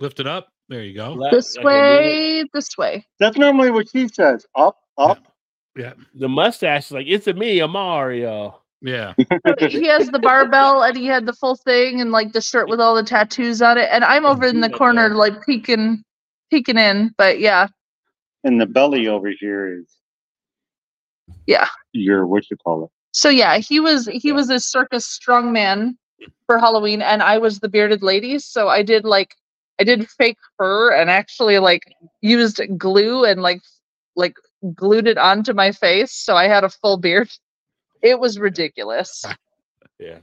Lift 0.00 0.18
it 0.18 0.26
up. 0.26 0.51
There 0.68 0.82
you 0.82 0.94
go. 0.94 1.12
left, 1.12 1.34
This 1.34 1.56
okay, 1.58 1.64
way. 1.64 2.44
This 2.54 2.76
way. 2.78 3.06
That's 3.20 3.36
normally 3.36 3.70
what 3.70 3.88
she 3.90 4.08
says. 4.08 4.46
Up, 4.56 4.76
up. 4.98 5.18
Yeah. 5.76 5.92
The 6.14 6.28
mustache 6.28 6.86
is 6.86 6.92
like, 6.92 7.06
it's 7.08 7.26
a 7.26 7.32
me, 7.34 7.60
a 7.60 7.68
Mario. 7.68 8.60
Yeah. 8.80 9.14
he 9.58 9.86
has 9.86 10.08
the 10.08 10.18
barbell 10.18 10.82
and 10.82 10.96
he 10.96 11.06
had 11.06 11.24
the 11.26 11.32
full 11.32 11.56
thing 11.56 12.00
and 12.00 12.10
like 12.10 12.32
the 12.32 12.40
shirt 12.40 12.68
with 12.68 12.80
all 12.80 12.94
the 12.94 13.02
tattoos 13.04 13.62
on 13.62 13.78
it. 13.78 13.88
And 13.92 14.02
I'm 14.04 14.26
over 14.26 14.44
in 14.46 14.60
the 14.60 14.70
corner 14.70 15.10
like 15.10 15.44
peeking 15.46 16.02
peeking 16.50 16.78
in. 16.78 17.14
But 17.16 17.38
yeah. 17.38 17.68
And 18.44 18.60
the 18.60 18.66
belly 18.66 19.06
over 19.08 19.30
here 19.38 19.78
is 19.80 19.86
Yeah. 21.46 21.68
your 21.92 22.26
what 22.26 22.50
you 22.50 22.56
call 22.56 22.84
it. 22.84 22.90
So 23.12 23.28
yeah, 23.28 23.58
he 23.58 23.78
was 23.78 24.06
he 24.06 24.32
was 24.32 24.50
a 24.50 24.58
circus 24.58 25.06
strongman 25.06 25.92
for 26.46 26.58
Halloween 26.58 27.02
and 27.02 27.22
I 27.22 27.38
was 27.38 27.60
the 27.60 27.68
bearded 27.68 28.02
lady. 28.02 28.38
So 28.40 28.68
I 28.68 28.82
did 28.82 29.04
like 29.04 29.36
I 29.82 29.84
did 29.84 30.08
fake 30.10 30.38
fur 30.56 30.92
and 30.92 31.10
actually 31.10 31.58
like 31.58 31.82
used 32.20 32.60
glue 32.78 33.24
and 33.24 33.42
like 33.42 33.60
like 34.14 34.36
glued 34.76 35.08
it 35.08 35.18
onto 35.18 35.52
my 35.52 35.72
face. 35.72 36.12
So 36.12 36.36
I 36.36 36.46
had 36.46 36.62
a 36.62 36.68
full 36.68 36.98
beard. 36.98 37.28
It 38.00 38.18
was 38.20 38.38
ridiculous. 38.38 39.24
Yeah. 39.98 40.18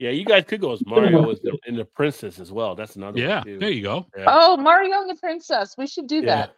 Yeah, 0.00 0.10
you 0.10 0.24
guys 0.24 0.44
could 0.48 0.60
go 0.60 0.72
as 0.72 0.84
Mario 0.84 1.30
as 1.30 1.38
the, 1.40 1.56
and 1.68 1.78
the 1.78 1.84
princess 1.84 2.40
as 2.40 2.50
well. 2.50 2.74
That's 2.74 2.96
another 2.96 3.20
Yeah. 3.20 3.44
one. 3.44 3.58
There 3.60 3.70
you 3.70 3.82
go. 3.82 4.06
Yeah. 4.18 4.24
Oh, 4.26 4.56
Mario 4.56 5.00
and 5.02 5.08
the 5.10 5.14
Princess. 5.14 5.76
We 5.78 5.86
should 5.86 6.08
do 6.08 6.16
Yeah. 6.16 6.24
that. 6.24 6.54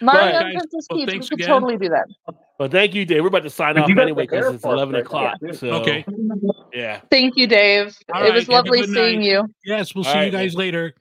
Mario 0.00 0.20
Right, 0.20 0.34
and 0.34 0.44
guys. 0.44 0.52
Princess 0.70 0.86
Well, 0.88 0.98
Peach. 1.00 1.12
We 1.14 1.18
could 1.20 1.32
again. 1.32 1.48
totally 1.48 1.76
do 1.76 1.88
that. 1.88 2.06
But 2.56 2.70
thank 2.70 2.94
you, 2.94 3.04
Dave. 3.04 3.22
We're 3.22 3.28
about 3.28 3.42
to 3.42 3.50
sign 3.50 3.74
But 3.74 3.90
off 3.90 3.98
anyway 3.98 4.26
because 4.30 4.54
it's 4.54 4.64
eleven 4.64 4.94
o'clock. 4.94 5.38
there, 5.40 5.50
too. 5.50 5.56
So 5.56 5.68
Okay. 5.80 6.04
yeah. 6.72 7.00
Thank 7.10 7.36
you, 7.36 7.48
Dave. 7.48 7.96
All 8.14 8.22
it 8.22 8.32
was 8.32 8.46
right, 8.46 8.54
have 8.56 8.64
a 8.66 8.68
lovely 8.70 8.82
seeing 8.86 9.18
night. 9.18 9.26
you. 9.26 9.54
Yes, 9.64 9.92
we'll 9.96 10.06
All 10.06 10.12
see 10.12 10.18
you 10.18 10.24
right, 10.26 10.32
guys 10.32 10.54
later. 10.54 10.94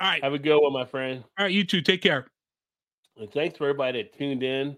All 0.00 0.08
right. 0.08 0.22
Have 0.24 0.32
a 0.32 0.38
good 0.38 0.58
one, 0.58 0.72
my 0.72 0.86
friend. 0.86 1.22
All 1.38 1.44
right, 1.44 1.52
you 1.52 1.62
too. 1.64 1.82
take 1.82 2.00
care. 2.02 2.26
And 3.18 3.30
thanks 3.30 3.58
for 3.58 3.64
everybody 3.64 4.02
that 4.02 4.16
tuned 4.16 4.42
in. 4.42 4.76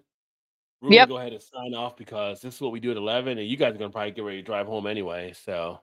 We're 0.80 0.94
Yep. 0.94 1.08
gonna 1.08 1.14
go 1.14 1.18
ahead 1.20 1.32
and 1.32 1.42
sign 1.42 1.74
off 1.74 1.96
because 1.96 2.40
this 2.40 2.56
is 2.56 2.60
what 2.60 2.72
we 2.72 2.80
do 2.80 2.90
at 2.90 2.96
eleven, 2.96 3.38
and 3.38 3.46
you 3.46 3.56
guys 3.56 3.72
are 3.74 3.78
gonna 3.78 3.92
probably 3.92 4.10
get 4.10 4.24
ready 4.24 4.38
to 4.38 4.42
drive 4.42 4.66
home 4.66 4.88
anyway. 4.88 5.32
So 5.32 5.80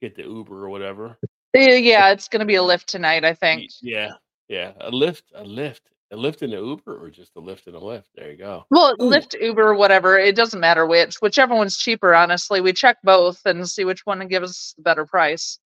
get 0.00 0.16
the 0.16 0.24
Uber 0.24 0.64
or 0.64 0.70
whatever. 0.70 1.18
Yeah, 1.54 2.10
it's 2.10 2.26
gonna 2.26 2.44
be 2.44 2.56
a 2.56 2.62
lift 2.62 2.88
tonight, 2.88 3.24
I 3.24 3.32
think. 3.34 3.70
Yeah, 3.80 4.14
yeah. 4.48 4.72
A 4.80 4.90
lift, 4.90 5.30
a 5.36 5.44
lift, 5.44 5.92
a 6.10 6.16
lift 6.16 6.42
in 6.42 6.50
the 6.50 6.56
Uber, 6.56 6.96
or 7.00 7.10
just 7.10 7.36
a 7.36 7.40
lift 7.40 7.68
in 7.68 7.76
a 7.76 7.78
lift. 7.78 8.08
There 8.16 8.28
you 8.28 8.36
go. 8.36 8.66
Well, 8.70 8.96
Ooh. 9.00 9.08
Lyft, 9.08 9.40
Uber, 9.40 9.74
whatever. 9.74 10.18
It 10.18 10.34
doesn't 10.34 10.58
matter 10.58 10.84
which. 10.84 11.16
Whichever 11.22 11.54
one's 11.54 11.76
cheaper, 11.76 12.12
honestly. 12.12 12.60
We 12.60 12.72
check 12.72 12.98
both 13.04 13.40
and 13.46 13.68
see 13.68 13.84
which 13.84 14.04
one 14.04 14.26
gives 14.26 14.50
us 14.50 14.74
the 14.76 14.82
better 14.82 15.06
price. 15.06 15.60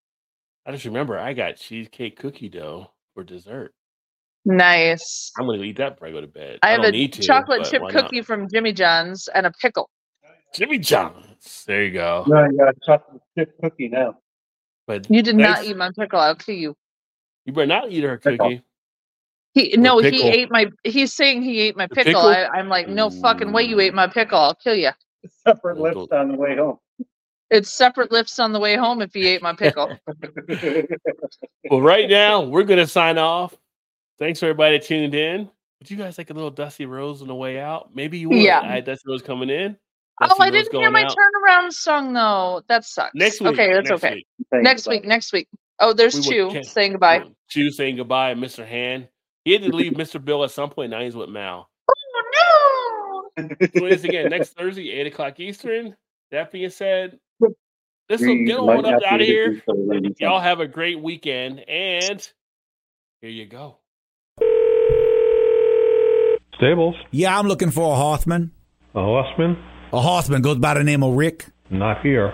I 0.66 0.72
just 0.72 0.84
remember 0.84 1.18
I 1.18 1.32
got 1.32 1.56
cheesecake 1.56 2.18
cookie 2.18 2.48
dough 2.50 2.90
for 3.14 3.24
dessert. 3.24 3.72
Nice. 4.44 5.32
I'm 5.38 5.46
gonna 5.46 5.62
eat 5.62 5.78
that 5.78 5.94
before 5.94 6.08
I 6.08 6.12
go 6.12 6.20
to 6.20 6.26
bed. 6.26 6.58
I 6.62 6.70
have 6.70 6.82
don't 6.82 6.88
a 6.88 6.92
need 6.92 7.12
to, 7.14 7.22
chocolate 7.22 7.64
chip 7.64 7.80
why 7.82 7.92
not? 7.92 8.04
cookie 8.04 8.20
from 8.22 8.48
Jimmy 8.48 8.72
John's 8.72 9.28
and 9.28 9.46
a 9.46 9.52
pickle. 9.52 9.88
Jimmy 10.54 10.78
John's. 10.78 11.64
There 11.66 11.82
you 11.84 11.92
go. 11.92 12.24
No, 12.26 12.44
you 12.44 12.58
got 12.58 12.68
a 12.68 12.74
chocolate 12.84 13.22
chip 13.36 13.54
cookie 13.62 13.88
now. 13.88 14.18
But 14.86 15.10
You 15.10 15.22
did 15.22 15.36
not 15.36 15.64
eat 15.64 15.76
my 15.76 15.90
pickle. 15.98 16.20
I'll 16.20 16.34
kill 16.34 16.54
you. 16.54 16.74
You 17.46 17.52
better 17.54 17.66
not 17.66 17.90
eat 17.90 18.04
her 18.04 18.18
Pickle. 18.18 18.50
cookie. 18.50 18.62
He 19.54 19.76
no, 19.78 19.98
he 19.98 20.22
ate 20.28 20.50
my. 20.50 20.66
He's 20.82 21.14
saying 21.14 21.42
he 21.42 21.60
ate 21.60 21.76
my 21.76 21.86
The 21.86 21.94
pickle. 21.94 22.12
pickle? 22.14 22.28
I, 22.28 22.46
I'm 22.46 22.68
like, 22.68 22.88
no 22.88 23.08
fucking 23.08 23.52
way, 23.52 23.62
you 23.62 23.80
ate 23.80 23.94
my 23.94 24.08
pickle. 24.08 24.38
I'll 24.38 24.54
kill 24.54 24.74
you. 24.74 24.90
Separate 25.46 25.78
Well, 25.78 25.94
lips 25.94 26.12
on 26.12 26.28
the 26.28 26.34
way 26.36 26.56
home. 26.56 26.78
It's 27.54 27.70
separate 27.72 28.10
lifts 28.10 28.38
on 28.40 28.52
the 28.52 28.58
way 28.58 28.76
home 28.76 29.00
if 29.00 29.14
he 29.14 29.26
ate 29.28 29.42
my 29.42 29.54
pickle. 29.54 29.96
Well, 31.70 31.80
right 31.80 32.10
now 32.10 32.42
we're 32.42 32.64
gonna 32.64 32.86
sign 32.86 33.16
off. 33.16 33.56
Thanks 34.18 34.38
for 34.38 34.46
everybody 34.46 34.76
that 34.78 34.86
tuned 34.86 35.14
in. 35.14 35.48
Would 35.80 35.90
you 35.90 35.96
guys 35.96 36.18
like 36.18 36.28
a 36.28 36.34
little 36.34 36.50
Dusty 36.50 36.84
Rhodes 36.84 37.22
on 37.22 37.28
the 37.28 37.34
way 37.34 37.58
out? 37.58 37.94
Maybe 37.94 38.18
you 38.18 38.28
would. 38.28 38.38
Yeah. 38.38 38.60
I 38.60 38.66
had 38.74 38.84
Dusty 38.84 39.04
Rhodes 39.08 39.22
coming 39.22 39.48
in. 39.48 39.74
oh, 40.22 40.26
Dusty 40.28 40.42
I 40.42 40.44
Rose 40.50 40.52
didn't 40.52 40.80
hear 40.80 40.90
my 40.90 41.04
out. 41.04 41.16
turnaround 41.16 41.72
song 41.72 42.12
though. 42.12 42.62
That 42.68 42.84
sucks. 42.84 43.14
Next 43.14 43.40
week. 43.40 43.54
Okay, 43.54 43.72
that's 43.72 43.88
next 43.88 44.04
okay. 44.04 44.14
Week. 44.16 44.26
Next 44.62 44.86
week. 44.86 45.04
Next 45.06 45.32
week. 45.32 45.48
Oh, 45.80 45.94
there's 45.94 46.14
We 46.16 46.22
two 46.22 46.48
will 46.48 46.62
saying 46.64 46.92
goodbye. 46.92 47.20
Hmm, 47.20 47.32
Chew 47.48 47.70
saying 47.70 47.96
goodbye, 47.96 48.34
Mr. 48.34 48.64
Hand. 48.66 49.08
He 49.46 49.52
had 49.54 49.62
to 49.62 49.74
leave 49.74 49.92
Mr. 49.94 50.22
Bill 50.22 50.44
at 50.44 50.50
some 50.50 50.68
point. 50.68 50.90
Now 50.90 51.00
he's 51.00 51.16
with 51.16 51.30
Mal. 51.30 51.68
Oh 51.88 53.32
no! 53.38 53.58
Join 53.74 53.92
us 53.92 54.04
again 54.04 54.28
next 54.28 54.50
Thursday, 54.50 54.90
eight 54.90 55.06
o'clock 55.06 55.40
Eastern. 55.40 55.96
That 56.30 56.52
being 56.52 56.68
said, 56.70 57.18
this 58.08 58.20
will 58.20 58.44
get 58.44 58.58
might 58.60 58.78
on 58.78 58.86
up 58.86 59.02
out 59.06 59.20
of 59.20 59.26
here. 59.26 59.52
these 59.54 59.62
for 59.64 59.74
the 59.74 59.82
ladies. 59.82 60.16
Y'all 60.20 60.40
have 60.40 60.60
a 60.60 60.66
great 60.66 61.00
weekend, 61.00 61.60
and 61.68 62.30
here 63.20 63.30
you 63.30 63.46
go. 63.46 63.78
Stables. 66.56 66.94
Yeah, 67.10 67.38
I'm 67.38 67.46
looking 67.48 67.70
for 67.70 67.92
a 67.92 67.96
horseman. 67.96 68.52
A 68.94 69.00
horseman? 69.02 69.56
A 69.92 70.00
horseman 70.00 70.42
goes 70.42 70.58
by 70.58 70.74
the 70.74 70.84
name 70.84 71.02
of 71.02 71.14
Rick. 71.14 71.46
Not 71.70 72.00
here. 72.02 72.32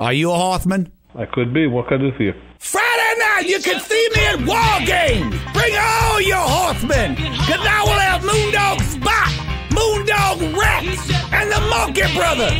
Are 0.00 0.12
you 0.12 0.30
a 0.30 0.34
horseman? 0.34 0.92
I 1.14 1.26
could 1.26 1.54
be. 1.54 1.66
What 1.66 1.88
can 1.88 2.00
I 2.00 2.10
do 2.10 2.16
for 2.16 2.22
you? 2.22 2.32
Friday 2.58 3.18
night, 3.18 3.44
you 3.46 3.60
can 3.60 3.80
see 3.80 4.08
me 4.14 4.26
at 4.26 4.46
War 4.46 4.86
Games. 4.86 5.34
Bring 5.52 5.74
all 5.76 6.20
your 6.20 6.36
horsemen, 6.36 7.14
because 7.14 7.60
I 7.60 7.82
will 7.82 8.00
have 8.00 8.22
Moondog 8.22 8.80
Spot, 8.82 9.32
Moondog 9.70 10.56
Rex, 10.58 11.10
and 11.32 11.50
the 11.50 11.60
Monkey 11.70 12.02
Brother. 12.14 12.50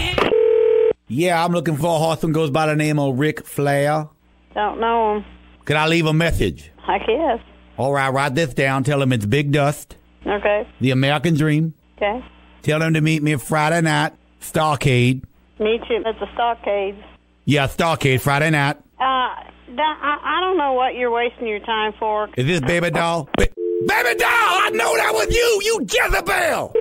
Yeah, 1.14 1.44
I'm 1.44 1.52
looking 1.52 1.76
for 1.76 1.94
a 1.94 1.98
horseman 1.98 2.32
goes 2.32 2.48
by 2.48 2.64
the 2.64 2.74
name 2.74 2.98
of 2.98 3.18
Ric 3.18 3.44
Flair. 3.44 4.08
Don't 4.54 4.80
know 4.80 5.16
him. 5.16 5.24
Could 5.66 5.76
I 5.76 5.86
leave 5.86 6.06
a 6.06 6.14
message? 6.14 6.72
I 6.88 6.96
guess. 7.00 7.38
All 7.76 7.92
right, 7.92 8.08
write 8.08 8.34
this 8.34 8.54
down. 8.54 8.82
Tell 8.82 9.02
him 9.02 9.12
it's 9.12 9.26
Big 9.26 9.52
Dust, 9.52 9.94
Okay. 10.26 10.66
the 10.80 10.90
American 10.90 11.34
Dream. 11.34 11.74
Okay. 11.98 12.24
Tell 12.62 12.80
him 12.80 12.94
to 12.94 13.02
meet 13.02 13.22
me 13.22 13.36
Friday 13.36 13.82
night, 13.82 14.14
Starcade. 14.40 15.22
Meet 15.58 15.82
you 15.90 15.96
at 15.98 16.18
the 16.18 16.26
stockade. 16.32 16.96
Yeah, 17.44 17.66
Starcade, 17.66 18.22
Friday 18.22 18.48
night. 18.48 18.78
Uh, 18.98 19.02
I, 19.04 19.38
I 19.68 20.40
don't 20.40 20.56
know 20.56 20.72
what 20.72 20.94
you're 20.94 21.10
wasting 21.10 21.46
your 21.46 21.60
time 21.60 21.92
for. 21.98 22.30
Is 22.38 22.46
this 22.46 22.60
Baby 22.60 22.88
Doll? 22.90 23.28
Ba- 23.36 23.48
baby 23.86 24.18
Doll, 24.18 24.28
I 24.30 24.70
know 24.72 24.96
that 24.96 25.12
was 25.12 25.34
you, 25.34 25.60
you 25.62 25.80
Jezebel! 25.82 26.72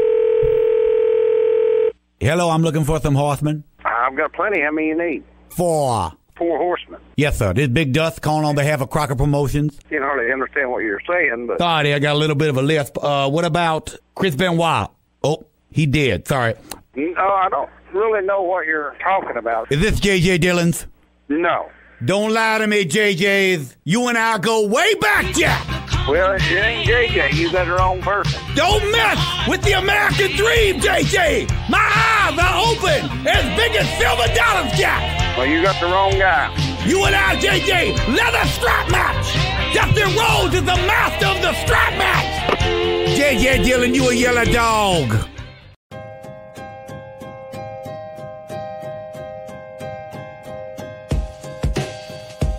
Hello, 2.21 2.49
I'm 2.51 2.61
looking 2.61 2.85
for 2.85 2.99
some 3.01 3.15
horsemen. 3.15 3.63
I've 3.85 4.15
got 4.15 4.33
plenty. 4.33 4.61
How 4.61 4.71
many 4.71 4.87
you 4.87 4.97
need? 4.97 5.23
Four. 5.49 6.11
Four 6.37 6.57
horsemen. 6.57 6.99
Yes, 7.17 7.37
sir. 7.37 7.53
This 7.53 7.67
Big 7.67 7.93
Dust 7.93 8.21
calling 8.21 8.45
on 8.45 8.55
behalf 8.55 8.81
of 8.81 8.89
Crockett 8.89 9.17
Promotions. 9.17 9.77
Can't 9.89 10.03
hardly 10.03 10.31
understand 10.31 10.71
what 10.71 10.79
you're 10.79 11.01
saying, 11.07 11.45
but 11.47 11.59
Sorry, 11.59 11.93
I 11.93 11.99
got 11.99 12.15
a 12.15 12.17
little 12.17 12.35
bit 12.35 12.49
of 12.49 12.57
a 12.57 12.61
lisp. 12.61 12.97
Uh, 13.01 13.29
what 13.29 13.45
about 13.45 13.93
Chris 14.15 14.35
Benoit? 14.35 14.89
Oh, 15.23 15.45
he 15.69 15.85
did. 15.85 16.27
Sorry. 16.27 16.55
no, 16.95 17.13
I 17.21 17.47
don't 17.49 17.69
really 17.93 18.25
know 18.25 18.41
what 18.41 18.65
you're 18.65 18.95
talking 19.03 19.37
about. 19.37 19.71
Is 19.71 19.81
this 19.81 19.99
JJ 19.99 20.39
Dillons? 20.41 20.87
No. 21.29 21.69
Don't 22.03 22.33
lie 22.33 22.57
to 22.57 22.65
me, 22.65 22.85
JJ's. 22.85 23.77
You 23.83 24.07
and 24.07 24.17
I 24.17 24.39
go 24.39 24.65
way 24.65 24.95
back, 24.95 25.35
Jack. 25.35 25.80
Well, 26.07 26.33
it 26.33 26.41
ain't 26.41 26.89
JJ. 26.89 27.33
You 27.33 27.51
got 27.51 27.65
the 27.65 27.73
wrong 27.73 28.01
person. 28.01 28.41
Don't 28.55 28.91
mess 28.91 29.47
with 29.47 29.61
the 29.61 29.73
American 29.73 30.35
dream, 30.35 30.79
JJ. 30.81 31.47
My 31.69 31.77
eyes 31.77 32.37
are 32.37 32.57
open 32.67 33.27
as 33.27 33.43
big 33.55 33.75
as 33.75 33.87
silver 33.97 34.27
dollars, 34.33 34.71
Jack. 34.77 35.37
Well, 35.37 35.45
you 35.45 35.61
got 35.61 35.79
the 35.79 35.87
wrong 35.87 36.11
guy. 36.17 36.49
You 36.85 37.05
and 37.05 37.15
I, 37.15 37.35
JJ, 37.35 37.95
leather 38.17 38.47
strap 38.49 38.89
match. 38.89 39.33
Dustin 39.73 40.15
Rhodes 40.17 40.55
is 40.55 40.61
the 40.61 40.75
master 40.89 41.27
of 41.27 41.41
the 41.41 41.53
strap 41.63 41.97
match. 41.97 42.59
JJ 43.17 43.63
Dillon, 43.63 43.93
you 43.93 44.09
a 44.09 44.13
yellow 44.13 44.45
dog. 44.45 45.30